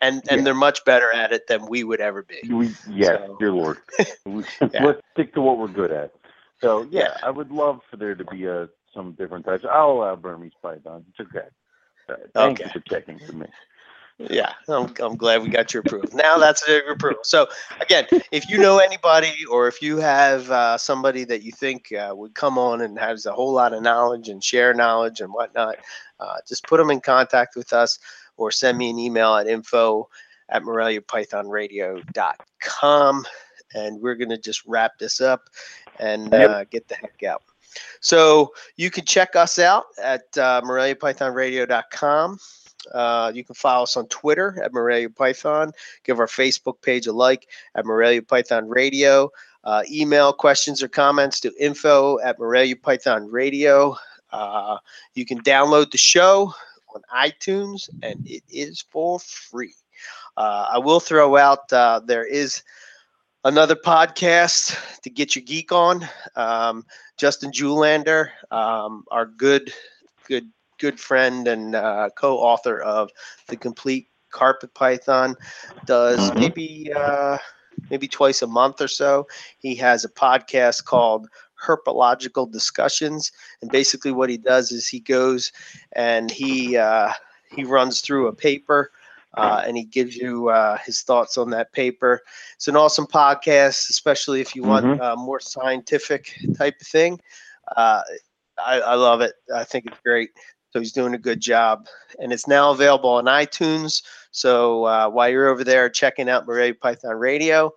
and 0.00 0.22
and 0.30 0.38
Yeah. 0.40 0.44
they're 0.44 0.54
much 0.54 0.84
better 0.84 1.12
at 1.12 1.32
it 1.32 1.46
than 1.46 1.66
we 1.66 1.84
would 1.84 2.00
ever 2.00 2.22
be. 2.22 2.40
We, 2.50 2.74
yeah, 2.88 3.18
So- 3.26 3.36
dear 3.38 3.52
Lord. 3.52 3.78
We- 4.26 4.44
Yeah. 4.72 4.84
Let's 4.84 5.02
stick 5.12 5.34
to 5.34 5.40
what 5.42 5.58
we're 5.58 5.68
good 5.68 5.92
at. 5.92 6.12
So 6.60 6.82
yeah, 6.90 7.02
Yeah. 7.02 7.16
I 7.22 7.30
would 7.30 7.50
love 7.50 7.80
for 7.90 7.96
there 7.96 8.14
to 8.14 8.24
be 8.24 8.46
a 8.46 8.68
some 8.94 9.12
different 9.12 9.44
types. 9.44 9.64
I'll 9.70 9.90
allow 9.92 10.16
Burmese 10.16 10.52
python. 10.62 11.04
It's 11.10 11.28
okay. 11.28 11.46
Uh, 12.08 12.14
thank 12.32 12.60
you 12.60 12.68
for 12.72 12.80
checking 12.80 13.18
for 13.18 13.32
me. 13.32 13.46
Yeah, 14.18 14.52
I'm, 14.68 14.94
I'm 15.00 15.16
glad 15.16 15.42
we 15.42 15.48
got 15.48 15.74
your 15.74 15.80
approval. 15.80 16.08
Now 16.14 16.38
that's 16.38 16.66
your 16.68 16.92
approval. 16.92 17.24
So 17.24 17.48
again, 17.80 18.06
if 18.30 18.48
you 18.48 18.58
know 18.58 18.78
anybody 18.78 19.32
or 19.50 19.66
if 19.66 19.82
you 19.82 19.96
have 19.98 20.48
uh, 20.50 20.78
somebody 20.78 21.24
that 21.24 21.42
you 21.42 21.50
think 21.50 21.92
uh, 21.92 22.12
would 22.14 22.34
come 22.34 22.56
on 22.56 22.82
and 22.82 22.96
has 22.98 23.26
a 23.26 23.32
whole 23.32 23.52
lot 23.52 23.72
of 23.72 23.82
knowledge 23.82 24.28
and 24.28 24.42
share 24.42 24.72
knowledge 24.72 25.20
and 25.20 25.32
whatnot, 25.32 25.76
uh, 26.20 26.36
just 26.46 26.64
put 26.68 26.76
them 26.78 26.90
in 26.90 27.00
contact 27.00 27.56
with 27.56 27.72
us 27.72 27.98
or 28.36 28.52
send 28.52 28.78
me 28.78 28.90
an 28.90 28.98
email 29.00 29.34
at 29.34 29.48
info 29.48 30.08
at 30.50 30.62
moreliapythonradio.com 30.62 33.26
and 33.74 34.00
we're 34.00 34.14
going 34.14 34.30
to 34.30 34.38
just 34.38 34.62
wrap 34.66 34.96
this 34.98 35.20
up 35.20 35.50
and 35.98 36.32
Yep. 36.32 36.50
uh, 36.50 36.64
get 36.70 36.86
the 36.88 36.94
heck 36.94 37.22
out. 37.24 37.42
So 38.00 38.52
you 38.76 38.90
can 38.90 39.04
check 39.04 39.34
us 39.34 39.58
out 39.58 39.86
at 40.00 40.22
uh, 40.38 40.60
moreliapythonradio.com. 40.64 42.38
Uh, 42.92 43.32
you 43.34 43.44
can 43.44 43.54
follow 43.54 43.84
us 43.84 43.96
on 43.96 44.06
Twitter 44.08 44.60
at 44.62 44.72
Morelia 44.72 45.10
Python. 45.10 45.72
Give 46.04 46.18
our 46.18 46.26
Facebook 46.26 46.80
page 46.82 47.06
a 47.06 47.12
like 47.12 47.48
at 47.74 47.84
Morelia 47.84 48.22
Python 48.22 48.68
Radio. 48.68 49.30
Uh, 49.64 49.82
email 49.90 50.32
questions 50.32 50.82
or 50.82 50.88
comments 50.88 51.40
to 51.40 51.52
info 51.58 52.18
at 52.20 52.38
Morelia 52.38 52.76
Python 52.76 53.30
Radio. 53.30 53.96
Uh, 54.30 54.78
you 55.14 55.24
can 55.24 55.40
download 55.42 55.90
the 55.90 55.98
show 55.98 56.52
on 56.94 57.02
iTunes 57.14 57.88
and 58.02 58.26
it 58.26 58.42
is 58.50 58.84
for 58.90 59.18
free. 59.20 59.74
Uh, 60.36 60.66
I 60.72 60.78
will 60.78 61.00
throw 61.00 61.36
out 61.36 61.72
uh, 61.72 62.00
there 62.04 62.26
is 62.26 62.62
another 63.44 63.76
podcast 63.76 64.76
to 65.02 65.10
get 65.10 65.36
your 65.36 65.44
geek 65.44 65.70
on. 65.70 66.06
Um, 66.34 66.84
Justin 67.16 67.52
Julander, 67.52 68.30
um, 68.50 69.04
our 69.10 69.26
good, 69.26 69.72
good, 70.26 70.50
good 70.78 71.00
friend 71.00 71.46
and 71.46 71.74
uh, 71.74 72.10
co-author 72.16 72.80
of 72.80 73.10
the 73.48 73.56
Complete 73.56 74.08
Carpet 74.30 74.74
Python, 74.74 75.36
does 75.86 76.32
Mhm. 76.32 76.34
maybe 76.34 76.90
uh, 76.96 77.38
maybe 77.90 78.08
twice 78.08 78.42
a 78.42 78.46
month 78.46 78.80
or 78.80 78.88
so. 78.88 79.26
He 79.58 79.74
has 79.76 80.04
a 80.04 80.08
podcast 80.10 80.84
called 80.84 81.28
Herpological 81.66 82.50
Discussions, 82.50 83.32
and 83.60 83.70
basically 83.70 84.12
what 84.12 84.30
he 84.30 84.36
does 84.38 84.72
is 84.72 84.88
he 84.88 85.00
goes 85.00 85.52
and 85.92 86.30
he 86.30 86.76
uh, 86.76 87.10
he 87.48 87.64
runs 87.64 88.00
through 88.00 88.28
a 88.28 88.34
paper. 88.34 88.90
Uh, 89.36 89.62
and 89.66 89.76
he 89.76 89.84
gives 89.84 90.16
you 90.16 90.48
uh, 90.48 90.76
his 90.84 91.02
thoughts 91.02 91.36
on 91.36 91.50
that 91.50 91.72
paper. 91.72 92.20
It's 92.54 92.68
an 92.68 92.76
awesome 92.76 93.06
podcast, 93.06 93.90
especially 93.90 94.40
if 94.40 94.54
you 94.54 94.64
want 94.64 94.86
Mhm. 94.86 95.00
uh, 95.00 95.14
more 95.16 95.40
scientific 95.40 96.32
type 96.56 96.74
of 96.80 96.86
thing. 96.86 97.20
Uh, 97.76 98.02
I, 98.58 98.80
I 98.80 98.94
love 98.94 99.20
it. 99.20 99.32
I 99.54 99.64
think 99.64 99.86
it's 99.86 99.98
great. 100.04 100.30
So 100.74 100.80
he's 100.80 100.90
doing 100.90 101.14
a 101.14 101.18
good 101.18 101.38
job, 101.38 101.86
and 102.18 102.32
it's 102.32 102.48
now 102.48 102.72
available 102.72 103.10
on 103.10 103.26
iTunes. 103.26 104.02
So 104.32 104.82
uh, 104.86 105.08
while 105.08 105.28
you're 105.28 105.46
over 105.46 105.62
there 105.62 105.88
checking 105.88 106.28
out 106.28 106.48
Morelia 106.48 106.74
Python 106.74 107.14
Radio, 107.14 107.72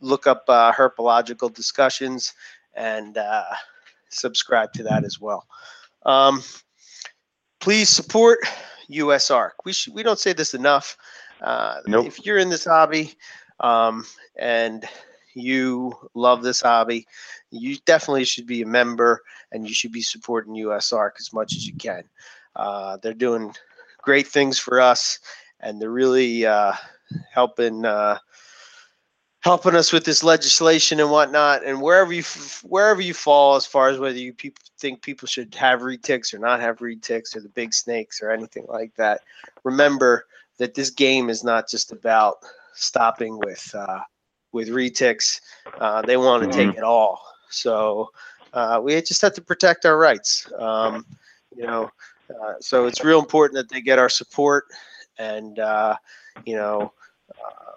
look 0.00 0.28
up 0.28 0.44
uh, 0.46 0.70
Herpological 0.70 1.52
Discussions 1.52 2.32
and 2.74 3.18
uh, 3.18 3.42
subscribe 4.08 4.72
to 4.74 4.84
that 4.84 5.02
as 5.02 5.20
well. 5.20 5.48
Um, 6.06 6.44
please 7.58 7.88
support 7.88 8.38
USARK. 8.88 9.50
We 9.64 9.72
should, 9.72 9.92
we 9.92 10.04
don't 10.04 10.20
say 10.20 10.32
this 10.32 10.54
enough. 10.54 10.96
Uh, 11.40 11.80
Nope. 11.88 12.06
If 12.06 12.24
you're 12.24 12.38
in 12.38 12.50
this 12.50 12.66
hobby 12.66 13.14
um, 13.58 14.06
and 14.36 14.84
you 15.34 15.92
love 16.14 16.42
this 16.42 16.60
hobby, 16.60 17.06
you 17.50 17.76
definitely 17.84 18.24
should 18.24 18.46
be 18.46 18.62
a 18.62 18.66
member 18.66 19.22
and 19.52 19.66
you 19.66 19.74
should 19.74 19.92
be 19.92 20.02
supporting 20.02 20.54
USARK 20.54 21.12
as 21.18 21.32
much 21.32 21.54
as 21.54 21.66
you 21.66 21.74
can. 21.74 22.04
Uh, 22.56 22.96
they're 23.02 23.14
doing 23.14 23.54
great 24.02 24.26
things 24.26 24.58
for 24.58 24.80
us 24.80 25.18
and 25.60 25.80
they're 25.80 25.90
really 25.90 26.44
uh, 26.44 26.72
helping 27.32 27.84
uh, 27.84 28.18
helping 29.40 29.74
us 29.74 29.92
with 29.92 30.04
this 30.04 30.22
legislation 30.22 31.00
and 31.00 31.10
whatnot. 31.10 31.64
And 31.64 31.80
wherever 31.80 32.12
you 32.12 32.22
wherever 32.62 33.00
you 33.00 33.14
fall, 33.14 33.56
as 33.56 33.66
far 33.66 33.88
as 33.88 33.98
whether 33.98 34.18
you 34.18 34.32
people 34.32 34.62
think 34.78 35.02
people 35.02 35.28
should 35.28 35.54
have 35.54 35.80
retics 35.80 36.34
or 36.34 36.38
not 36.38 36.60
have 36.60 36.78
retics 36.78 37.36
or 37.36 37.40
the 37.40 37.48
big 37.48 37.74
snakes 37.74 38.22
or 38.22 38.30
anything 38.30 38.66
like 38.68 38.94
that, 38.96 39.20
remember 39.64 40.26
that 40.58 40.74
this 40.74 40.90
game 40.90 41.30
is 41.30 41.42
not 41.42 41.68
just 41.68 41.92
about 41.92 42.38
stopping 42.74 43.38
with 43.38 43.74
uh, 43.74 44.00
with 44.52 44.68
retics. 44.68 45.40
Uh, 45.78 46.02
they 46.02 46.16
want 46.16 46.42
to 46.44 46.56
take 46.56 46.76
it 46.76 46.82
all. 46.82 47.20
So 47.50 48.10
uh, 48.52 48.80
we 48.82 49.00
just 49.02 49.22
have 49.22 49.34
to 49.34 49.42
protect 49.42 49.84
our 49.84 49.98
rights. 49.98 50.50
Um, 50.58 51.06
you 51.56 51.66
know, 51.66 51.90
uh, 52.30 52.54
so 52.60 52.86
it's 52.86 53.04
real 53.04 53.18
important 53.18 53.56
that 53.56 53.68
they 53.68 53.80
get 53.80 53.98
our 53.98 54.08
support 54.08 54.64
and 55.18 55.58
uh, 55.58 55.96
you 56.44 56.56
know. 56.56 56.92
Uh, 57.30 57.72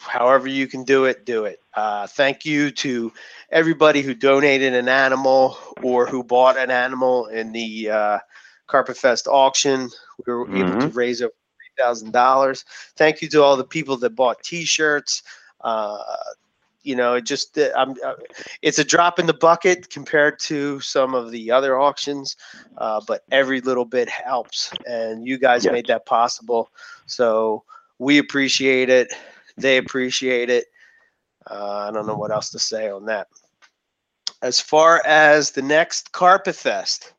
however 0.00 0.48
you 0.48 0.66
can 0.66 0.82
do 0.84 1.04
it, 1.04 1.24
do 1.26 1.44
it. 1.44 1.60
Uh, 1.74 2.06
thank 2.06 2.44
you 2.44 2.70
to 2.70 3.12
everybody 3.50 4.02
who 4.02 4.14
donated 4.14 4.74
an 4.74 4.88
animal 4.88 5.56
or 5.82 6.06
who 6.06 6.24
bought 6.24 6.56
an 6.56 6.70
animal 6.70 7.26
in 7.26 7.52
the 7.52 7.90
uh, 7.90 8.18
Carpet 8.66 8.96
Fest 8.96 9.26
auction. 9.28 9.90
We 10.26 10.32
were 10.32 10.56
able 10.56 10.80
to 10.80 10.88
raise 10.88 11.20
over 11.22 11.32
three 11.32 11.82
thousand 11.84 12.12
dollars. 12.12 12.64
Thank 12.96 13.20
you 13.20 13.28
to 13.28 13.42
all 13.42 13.56
the 13.56 13.64
people 13.64 13.96
that 13.98 14.16
bought 14.16 14.42
T-shirts. 14.42 15.22
Uh, 15.62 15.98
you 16.82 16.96
know, 16.96 17.14
it 17.14 17.26
just 17.26 17.58
uh, 17.58 17.70
I'm, 17.76 17.94
uh, 18.04 18.14
it's 18.62 18.78
a 18.78 18.84
drop 18.84 19.18
in 19.18 19.26
the 19.26 19.34
bucket 19.34 19.90
compared 19.90 20.38
to 20.40 20.80
some 20.80 21.14
of 21.14 21.30
the 21.30 21.50
other 21.50 21.78
auctions, 21.78 22.36
uh, 22.78 23.00
but 23.06 23.22
every 23.30 23.60
little 23.60 23.84
bit 23.84 24.08
helps, 24.08 24.72
and 24.86 25.26
you 25.26 25.38
guys 25.38 25.66
made 25.66 25.86
that 25.88 26.06
possible. 26.06 26.70
So 27.06 27.64
we 27.98 28.18
appreciate 28.18 28.88
it. 28.88 29.12
They 29.56 29.76
appreciate 29.76 30.48
it. 30.48 30.66
Uh, 31.50 31.86
I 31.88 31.90
don't 31.90 32.06
know 32.06 32.16
what 32.16 32.30
else 32.30 32.50
to 32.50 32.58
say 32.58 32.90
on 32.90 33.04
that. 33.06 33.28
As 34.42 34.58
far 34.58 35.02
as 35.04 35.50
the 35.50 35.62
next 35.62 36.12
Carpet 36.12 36.56
Fest, 36.56 37.12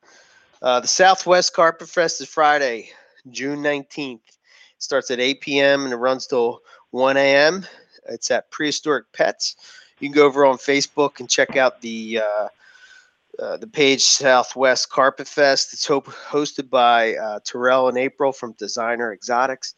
uh, 0.64 0.80
the 0.80 0.88
Southwest 0.88 1.53
Carpet 1.53 1.88
Fest 1.88 2.22
is 2.22 2.28
Friday, 2.28 2.90
June 3.30 3.60
19th. 3.60 4.16
It 4.16 4.36
starts 4.80 5.11
at 5.11 5.20
8 5.20 5.42
p.m. 5.42 5.84
and 5.84 5.94
it 5.94 5.98
runs 5.98 6.26
till 6.26 6.61
1 6.92 7.18
a.m. 7.18 7.66
It's 8.09 8.31
at 8.31 8.49
Prehistoric 8.51 9.05
Pets. 9.13 9.55
You 9.99 10.09
can 10.09 10.15
go 10.15 10.25
over 10.25 10.45
on 10.45 10.57
Facebook 10.57 11.19
and 11.19 11.30
check 11.30 11.55
out 11.55 11.81
the 11.81 12.19
uh, 12.19 12.47
uh, 13.39 13.57
the 13.57 13.67
page 13.67 14.01
Southwest 14.03 14.89
Carpet 14.89 15.27
Fest. 15.27 15.73
It's 15.73 15.85
ho- 15.88 16.01
hosted 16.01 16.69
by 16.69 17.15
uh, 17.15 17.39
Terrell 17.43 17.88
and 17.88 17.97
April 17.97 18.31
from 18.31 18.53
Designer 18.53 19.13
Exotics. 19.13 19.75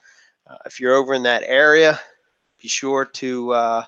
Uh, 0.48 0.58
if 0.66 0.80
you're 0.80 0.96
over 0.96 1.14
in 1.14 1.24
that 1.24 1.44
area, 1.46 2.00
be 2.62 2.68
sure 2.68 3.06
to 3.06 3.52
uh, 3.52 3.84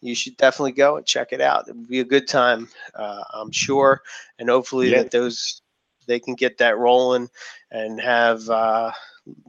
you 0.00 0.14
should 0.14 0.36
definitely 0.36 0.72
go 0.72 0.96
and 0.96 1.06
check 1.06 1.32
it 1.32 1.40
out. 1.40 1.68
It 1.68 1.76
would 1.76 1.88
be 1.88 2.00
a 2.00 2.04
good 2.04 2.28
time, 2.28 2.68
uh, 2.94 3.22
I'm 3.34 3.50
sure, 3.52 4.00
and 4.38 4.48
hopefully 4.48 4.90
Yeah. 4.90 5.02
that 5.02 5.10
those 5.10 5.62
they 6.06 6.18
can 6.20 6.34
get 6.34 6.58
that 6.58 6.78
rolling 6.78 7.28
and 7.70 8.00
have 8.00 8.48
uh, 8.48 8.90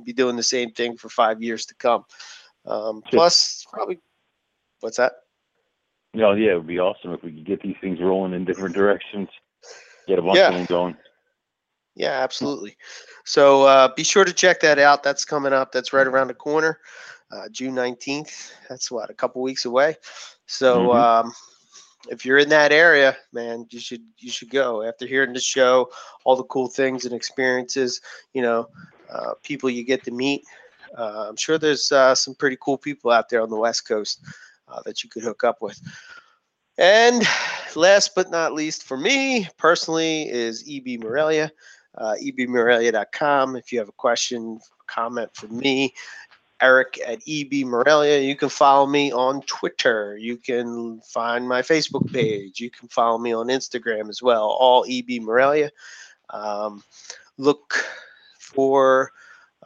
be 0.03 0.13
doing 0.13 0.35
the 0.35 0.43
same 0.43 0.71
thing 0.71 0.97
for 0.97 1.09
five 1.09 1.41
years 1.41 1.65
to 1.67 1.75
come. 1.75 2.05
Um, 2.65 3.01
Sure. 3.09 3.19
plus, 3.19 3.65
probably 3.71 3.99
what's 4.81 4.97
that? 4.97 5.13
No, 6.13 6.33
yeah, 6.33 6.51
it 6.51 6.55
would 6.55 6.67
be 6.67 6.79
awesome 6.79 7.13
if 7.13 7.23
we 7.23 7.31
could 7.31 7.45
get 7.45 7.61
these 7.61 7.77
things 7.79 7.99
rolling 8.01 8.33
in 8.33 8.43
different 8.43 8.75
directions. 8.75 9.29
Get 10.07 10.19
a 10.19 10.21
bunch 10.21 10.37
Yeah. 10.37 10.49
of 10.49 10.53
them 10.55 10.65
going. 10.65 10.97
Yeah, 11.95 12.21
absolutely. 12.21 12.77
So 13.25 13.63
uh, 13.63 13.93
be 13.95 14.03
sure 14.03 14.25
to 14.25 14.33
check 14.33 14.59
that 14.61 14.79
out. 14.79 15.03
That's 15.03 15.25
coming 15.25 15.53
up. 15.53 15.71
That's 15.71 15.93
right 15.93 16.07
around 16.07 16.27
the 16.27 16.33
corner, 16.33 16.79
uh, 17.31 17.49
June 17.49 17.75
19th. 17.75 18.51
That's 18.69 18.89
what, 18.91 19.09
a 19.09 19.13
couple 19.13 19.41
weeks 19.41 19.65
away. 19.65 19.97
So 20.47 20.87
Mhm. 20.89 20.95
um, 20.95 21.33
if 22.09 22.25
you're 22.25 22.39
in 22.39 22.49
that 22.49 22.71
area, 22.71 23.17
man, 23.31 23.67
you 23.69 23.79
should 23.79 24.03
you 24.17 24.31
should 24.31 24.49
go. 24.49 24.83
After 24.83 25.05
hearing 25.05 25.33
the 25.33 25.39
show, 25.39 25.91
all 26.25 26.35
the 26.35 26.43
cool 26.45 26.67
things 26.67 27.05
and 27.05 27.13
experiences, 27.13 28.01
you 28.33 28.41
know, 28.41 28.69
uh, 29.09 29.33
people 29.43 29.69
you 29.69 29.83
get 29.83 30.03
to 30.05 30.11
meet. 30.11 30.43
Uh, 30.97 31.27
I'm 31.29 31.37
sure 31.37 31.57
there's 31.57 31.91
uh, 31.91 32.15
some 32.15 32.35
pretty 32.35 32.57
cool 32.59 32.77
people 32.77 33.11
out 33.11 33.29
there 33.29 33.41
on 33.41 33.49
the 33.49 33.57
West 33.57 33.87
Coast 33.87 34.21
uh, 34.71 34.81
that 34.85 35.03
you 35.03 35.09
could 35.09 35.23
hook 35.23 35.43
up 35.43 35.61
with. 35.61 35.79
And 36.77 37.23
last 37.75 38.15
but 38.15 38.31
not 38.31 38.53
least, 38.53 38.83
for 38.83 38.97
me 38.97 39.47
personally, 39.57 40.29
is 40.29 40.63
EB 40.69 40.99
Morelia, 41.01 41.51
uh, 41.95 42.15
ebmorelia.com. 42.21 43.55
If 43.55 43.71
you 43.71 43.79
have 43.79 43.89
a 43.89 43.93
question, 43.93 44.59
comment 44.87 45.29
for 45.33 45.47
me, 45.47 45.93
Eric 46.61 46.99
at 47.05 47.19
EB 47.27 47.65
Morelia. 47.65 48.19
You 48.19 48.35
can 48.35 48.49
follow 48.49 48.85
me 48.85 49.11
on 49.11 49.41
Twitter. 49.43 50.17
You 50.17 50.37
can 50.37 51.01
find 51.01 51.47
my 51.47 51.61
Facebook 51.61 52.11
page. 52.11 52.59
You 52.59 52.69
can 52.69 52.87
follow 52.87 53.17
me 53.17 53.33
on 53.33 53.47
Instagram 53.47 54.09
as 54.09 54.21
well, 54.21 54.45
all 54.45 54.85
EB 54.89 55.21
Morelia. 55.21 55.71
Um, 56.29 56.83
look 57.37 57.83
for, 58.39 59.11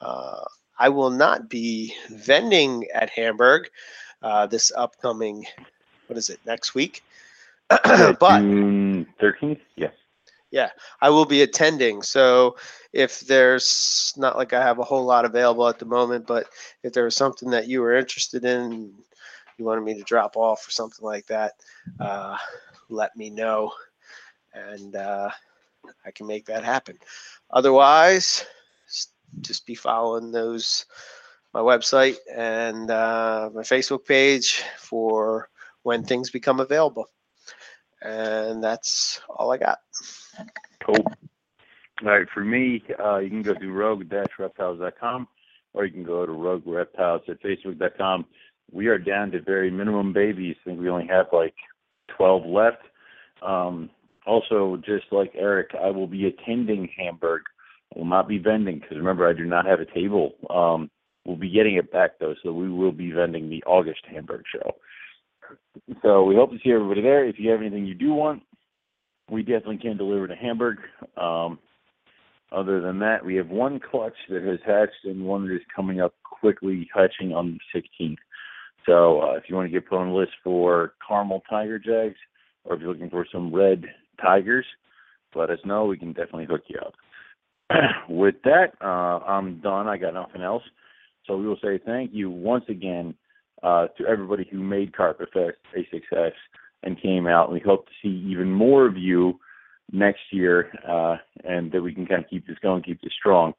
uh, 0.02 0.44
I 0.80 0.90
will 0.90 1.12
not 1.12 1.50
be 1.50 1.94
vending 2.10 2.88
at 2.94 3.10
Hamburg 3.10 3.70
uh, 4.26 4.48
this 4.48 4.72
upcoming, 4.76 5.46
what 6.08 6.18
is 6.18 6.30
it, 6.30 6.40
next 6.46 6.74
week? 6.74 7.04
But 7.70 8.40
June 8.40 9.08
13th? 9.22 9.60
Yes. 9.76 9.94
Yeah, 10.50 10.70
I 11.02 11.10
will 11.10 11.26
be 11.26 11.44
attending. 11.44 12.02
So 12.02 12.58
if 12.92 13.20
there's 13.22 14.14
not 14.18 14.36
like 14.36 14.54
I 14.54 14.62
have 14.62 14.80
a 14.80 14.84
whole 14.84 15.06
lot 15.06 15.26
available 15.26 15.68
at 15.68 15.80
the 15.80 15.86
moment, 15.86 16.26
but 16.26 16.48
if 16.82 16.92
there 16.94 17.04
was 17.04 17.16
something 17.16 17.50
that 17.52 17.68
you 17.68 17.82
were 17.82 17.96
interested 17.96 18.46
in, 18.46 18.94
you 19.58 19.66
wanted 19.66 19.84
me 19.84 19.94
to 19.94 20.04
drop 20.04 20.36
off 20.36 20.68
or 20.68 20.72
something 20.72 21.06
like 21.06 21.28
that, 21.28 21.54
uh, 22.00 22.38
let 22.90 23.16
me 23.16 23.30
know 23.30 23.72
and 24.54 24.96
uh, 24.96 25.30
I 26.06 26.12
can 26.12 26.26
make 26.26 26.46
that 26.46 26.64
happen. 26.64 26.98
Otherwise, 27.52 28.46
just 29.42 29.66
be 29.66 29.76
following 29.76 30.32
those 30.32 30.86
my 31.56 31.62
website 31.62 32.18
and 32.36 32.92
uh, 32.92 33.50
my 33.54 33.62
Facebook 33.62 34.06
page 34.06 34.62
for 34.78 35.50
when 35.84 36.04
things 36.04 36.30
become 36.30 36.60
available. 36.60 37.08
And 38.02 38.62
that's 38.62 39.22
all 39.30 39.54
I 39.54 39.58
got. 39.58 39.80
Cool. 40.86 40.98
All 42.04 42.12
right, 42.12 42.28
for 42.34 42.44
me, 42.44 42.84
uh, 43.02 43.20
you 43.20 43.30
can 43.30 43.42
go 43.42 43.54
to 43.54 43.72
rogue-reptiles.com 43.72 45.28
or 45.74 45.86
you 45.86 45.94
can 45.94 46.04
go 46.04 46.26
to 46.26 46.32
rogue-reptiles 46.34 47.22
at 47.30 47.42
facebook.com. 47.42 48.26
We 48.70 48.88
are 48.88 48.98
down 48.98 49.32
to 49.32 49.42
very 49.42 49.72
minimum 49.72 50.12
babies. 50.12 50.58
I 50.62 50.70
think 50.70 50.82
we 50.82 50.90
only 50.90 51.08
have 51.08 51.28
like 51.32 51.56
12 52.18 52.46
left. 52.48 52.82
Um, 53.42 53.90
also, 54.28 54.76
just 54.86 55.06
like 55.12 55.32
Eric, 55.36 55.70
I 55.82 55.90
will 55.90 56.08
be 56.08 56.26
attending 56.26 56.90
Hamburg. 56.98 57.44
I 57.96 58.00
will 58.00 58.06
not 58.06 58.28
be 58.28 58.40
vending 58.40 58.80
because 58.80 58.98
remember, 58.98 59.26
I 59.26 59.32
do 59.32 59.46
not 59.46 59.66
have 59.66 59.80
a 59.80 59.86
table. 59.86 60.34
Um, 60.50 60.90
we'll 61.26 61.36
be 61.36 61.50
getting 61.50 61.76
it 61.76 61.92
back 61.92 62.12
though, 62.20 62.36
so 62.44 62.54
we 62.54 62.70
will 62.70 62.92
be 62.92 63.12
vending 63.12 63.50
the 63.50 63.64
August 63.66 64.02
Hamburg 64.10 64.44
show. 64.54 64.72
so 66.02 66.24
we 66.24 66.36
hope 66.36 66.52
to 66.52 66.58
see 66.64 66.72
everybody 66.72 67.02
there. 67.02 67.26
If 67.26 67.36
you 67.40 67.50
have 67.52 67.62
anything 67.62 67.86
you 67.86 67.96
do 67.96 68.14
want, 68.14 68.44
we 69.30 69.42
definitely 69.42 69.78
can 69.78 69.98
deliver 69.98 70.28
to 70.28 70.36
Hamburg. 70.36 70.78
Um, 71.18 71.60
other 72.52 72.80
than 72.80 73.00
that, 73.00 73.26
we 73.26 73.36
have 73.36 73.50
one 73.50 73.80
clutch 73.80 74.16
that 74.30 74.44
has 74.44 74.60
hatched 74.66 75.06
and 75.06 75.26
one 75.26 75.48
that 75.48 75.56
is 75.56 75.62
coming 75.76 76.00
up 76.00 76.14
quickly 76.24 76.88
hatching 76.94 77.34
on 77.34 77.60
the 77.74 77.82
16th. 78.00 78.18
So 78.86 79.22
uh, 79.22 79.34
if 79.34 79.44
you 79.48 79.56
want 79.56 79.68
to 79.68 79.72
get 79.72 79.90
put 79.90 79.98
on 79.98 80.10
the 80.10 80.16
list 80.16 80.34
for 80.44 80.94
caramel 81.08 81.42
tiger 81.50 81.80
jags, 81.80 82.18
or 82.64 82.76
if 82.76 82.82
you're 82.82 82.92
looking 82.92 83.10
for 83.10 83.26
some 83.32 83.54
red 83.54 83.86
tigers, 84.22 84.66
let 85.34 85.50
us 85.50 85.60
know. 85.66 85.86
We 85.86 85.98
can 85.98 86.14
definitely 86.14 86.46
hook 86.46 86.62
you 86.68 86.80
up. 86.80 86.94
With 88.10 88.36
that, 88.44 88.74
uh, 88.82 89.20
I'm 89.26 89.60
done. 89.60 89.88
I 89.88 89.98
got 89.98 90.14
nothing 90.14 90.42
else. 90.42 90.64
So 91.28 91.38
we 91.38 91.48
will 91.48 91.60
say 91.62 91.80
thank 91.84 92.12
you 92.14 92.30
once 92.30 92.66
again 92.70 93.16
uh, 93.64 93.88
to 93.98 94.06
everybody 94.06 94.48
who 94.52 94.60
made 94.60 94.96
Carpet 94.96 95.30
Fest 95.34 95.58
a 95.76 95.88
success 95.92 96.34
and 96.84 97.02
came 97.02 97.28
out. 97.28 97.52
We 97.52 97.60
hope 97.60 97.88
to 97.88 97.92
see 98.02 98.26
even 98.30 98.52
more 98.52 98.86
of 98.86 98.98
you 98.98 99.40
next 99.92 100.22
year, 100.32 100.72
uh, 100.88 101.18
and 101.44 101.72
that 101.72 101.82
we 101.82 101.94
can 101.94 102.06
kind 102.06 102.24
of 102.24 102.30
keep 102.30 102.48
this 102.48 102.58
going, 102.62 102.84
keep 102.84 103.02
this 103.02 103.14
strong. 103.18 103.54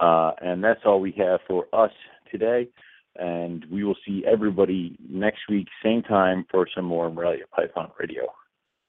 Uh, 0.00 0.32
and 0.40 0.62
that's 0.62 0.80
all 0.84 1.00
we 1.00 1.12
have 1.12 1.40
for 1.48 1.66
us 1.72 1.92
today. 2.30 2.68
And 3.16 3.66
we 3.70 3.82
will 3.82 3.96
see 4.06 4.24
everybody 4.30 4.96
next 5.08 5.40
week, 5.48 5.66
same 5.82 6.02
time, 6.02 6.46
for 6.50 6.68
some 6.74 6.84
more 6.84 7.10
Morelia 7.10 7.44
Python 7.54 7.90
Radio. 7.98 8.22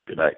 Good 0.08 0.17
night. 0.17 0.38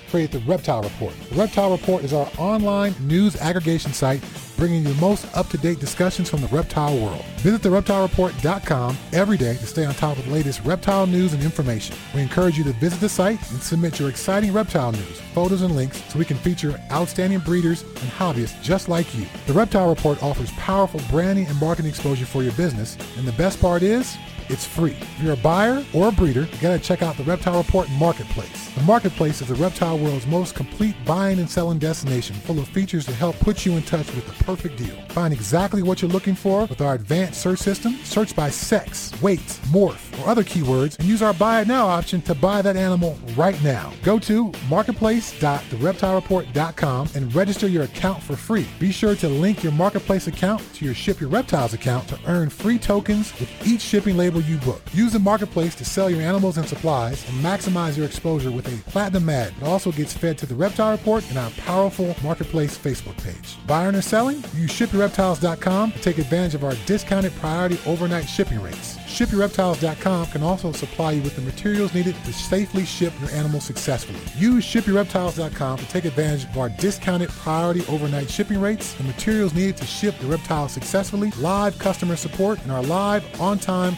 created 0.11 0.41
the 0.41 0.51
Reptile 0.51 0.83
Report. 0.83 1.13
The 1.29 1.35
Reptile 1.35 1.71
Report 1.71 2.03
is 2.03 2.11
our 2.11 2.29
online 2.37 2.93
news 2.99 3.37
aggregation 3.37 3.93
site 3.93 4.21
bringing 4.57 4.83
you 4.83 4.93
the 4.93 5.01
most 5.01 5.25
up-to-date 5.35 5.79
discussions 5.79 6.29
from 6.29 6.41
the 6.41 6.47
reptile 6.49 6.95
world. 6.95 7.25
Visit 7.37 7.61
thereptilereport.com 7.63 8.95
every 9.11 9.37
day 9.37 9.55
to 9.55 9.65
stay 9.65 9.85
on 9.85 9.95
top 9.95 10.19
of 10.19 10.25
the 10.25 10.31
latest 10.31 10.63
reptile 10.63 11.07
news 11.07 11.33
and 11.33 11.41
information. 11.41 11.95
We 12.13 12.21
encourage 12.21 12.59
you 12.59 12.63
to 12.65 12.73
visit 12.73 12.99
the 12.99 13.09
site 13.09 13.39
and 13.49 13.59
submit 13.59 13.99
your 13.99 14.09
exciting 14.09 14.53
reptile 14.53 14.91
news, 14.91 15.19
photos, 15.33 15.63
and 15.63 15.75
links 15.75 16.03
so 16.11 16.19
we 16.19 16.25
can 16.25 16.37
feature 16.37 16.79
outstanding 16.91 17.39
breeders 17.39 17.81
and 17.81 18.11
hobbyists 18.11 18.61
just 18.61 18.87
like 18.87 19.15
you. 19.17 19.25
The 19.47 19.53
Reptile 19.53 19.89
Report 19.89 20.21
offers 20.21 20.51
powerful 20.51 21.01
branding 21.09 21.47
and 21.47 21.59
marketing 21.59 21.89
exposure 21.89 22.27
for 22.27 22.43
your 22.43 22.53
business, 22.53 22.97
and 23.17 23.27
the 23.27 23.31
best 23.31 23.59
part 23.59 23.81
is, 23.81 24.15
it's 24.49 24.65
free. 24.65 24.91
If 24.91 25.23
you're 25.23 25.33
a 25.33 25.37
buyer 25.37 25.83
or 25.93 26.09
a 26.09 26.11
breeder, 26.11 26.41
you 26.41 26.57
gotta 26.61 26.77
check 26.77 27.01
out 27.01 27.17
the 27.17 27.23
Reptile 27.23 27.57
Report 27.57 27.89
Marketplace. 27.91 28.70
The 28.75 28.83
Marketplace 28.83 29.41
is 29.41 29.49
the 29.49 29.55
reptile 29.55 29.97
world's 29.97 30.25
most 30.27 30.55
complete 30.55 30.95
buying 31.05 31.39
and 31.39 31.49
selling 31.49 31.77
destination, 31.77 32.37
full 32.37 32.57
of 32.57 32.69
features 32.69 33.05
to 33.05 33.13
help 33.13 33.37
put 33.39 33.65
you 33.65 33.73
in 33.73 33.83
touch 33.83 34.07
with 34.15 34.25
the 34.25 34.43
perfect 34.45 34.77
deal. 34.77 34.95
Find 35.09 35.33
exactly 35.33 35.83
what 35.83 36.01
you're 36.01 36.09
looking 36.09 36.35
for 36.35 36.67
with 36.67 36.79
our 36.79 36.95
advanced 36.95 37.41
search 37.41 37.59
system. 37.59 37.95
Search 38.03 38.33
by 38.33 38.49
sex, 38.49 39.11
weight, 39.21 39.41
morph, 39.71 40.17
or 40.19 40.29
other 40.29 40.43
keywords, 40.43 40.97
and 40.99 41.07
use 41.07 41.21
our 41.21 41.33
Buy 41.33 41.59
It 41.61 41.67
Now 41.67 41.85
option 41.85 42.21
to 42.23 42.33
buy 42.33 42.61
that 42.61 42.77
animal 42.77 43.17
right 43.35 43.61
now. 43.61 43.91
Go 44.03 44.17
to 44.19 44.53
marketplace.thereptilereport.com 44.69 47.09
and 47.13 47.35
register 47.35 47.67
your 47.67 47.83
account 47.83 48.23
for 48.23 48.37
free. 48.37 48.67
Be 48.79 48.93
sure 48.93 49.15
to 49.15 49.27
link 49.27 49.63
your 49.63 49.73
Marketplace 49.73 50.27
account 50.27 50.61
to 50.75 50.85
your 50.85 50.93
Ship 50.93 51.19
Your 51.19 51.29
Reptiles 51.29 51.73
account 51.73 52.07
to 52.07 52.17
earn 52.25 52.49
free 52.49 52.79
tokens 52.79 53.37
with 53.37 53.49
each 53.67 53.81
shipping 53.81 54.15
label 54.15 54.39
you 54.41 54.55
book. 54.59 54.81
Use 54.93 55.11
the 55.11 55.19
Marketplace 55.19 55.75
to 55.75 55.83
sell 55.83 56.09
your 56.09 56.21
animals 56.21 56.57
and 56.57 56.65
supplies 56.67 57.27
and 57.29 57.43
maximize 57.43 57.97
your 57.97 58.05
exposure 58.05 58.60
with 58.63 58.87
a 58.87 58.89
platinum 58.91 59.29
ad. 59.29 59.53
It 59.57 59.63
also 59.63 59.91
gets 59.91 60.13
fed 60.13 60.37
to 60.39 60.45
the 60.45 60.55
Reptile 60.55 60.91
Report 60.91 61.27
and 61.29 61.37
our 61.37 61.49
powerful 61.51 62.15
Marketplace 62.23 62.77
Facebook 62.77 63.17
page. 63.23 63.57
Buying 63.67 63.95
or 63.95 64.01
selling? 64.01 64.37
Use 64.55 64.71
shipyourreptiles.com 64.71 65.91
to 65.91 66.01
take 66.01 66.17
advantage 66.17 66.55
of 66.55 66.63
our 66.63 66.75
discounted 66.85 67.33
priority 67.35 67.79
overnight 67.85 68.27
shipping 68.27 68.61
rates. 68.61 68.97
ShipYourReptiles.com 69.11 70.27
can 70.27 70.41
also 70.41 70.71
supply 70.71 71.11
you 71.11 71.21
with 71.21 71.35
the 71.35 71.41
materials 71.41 71.93
needed 71.93 72.15
to 72.23 72.33
safely 72.33 72.85
ship 72.85 73.13
your 73.19 73.29
animal 73.31 73.59
successfully. 73.59 74.19
Use 74.37 74.65
ShipYourReptiles.com 74.65 75.77
to 75.77 75.87
take 75.87 76.05
advantage 76.05 76.45
of 76.45 76.57
our 76.57 76.69
discounted 76.69 77.29
priority 77.29 77.83
overnight 77.89 78.29
shipping 78.29 78.61
rates, 78.61 78.93
the 78.93 79.03
materials 79.03 79.53
needed 79.53 79.77
to 79.77 79.85
ship 79.85 80.15
your 80.21 80.31
reptile 80.31 80.69
successfully, 80.69 81.31
live 81.39 81.77
customer 81.77 82.15
support, 82.15 82.61
and 82.63 82.71
our 82.71 82.83
live, 82.83 83.23
on-time 83.41 83.97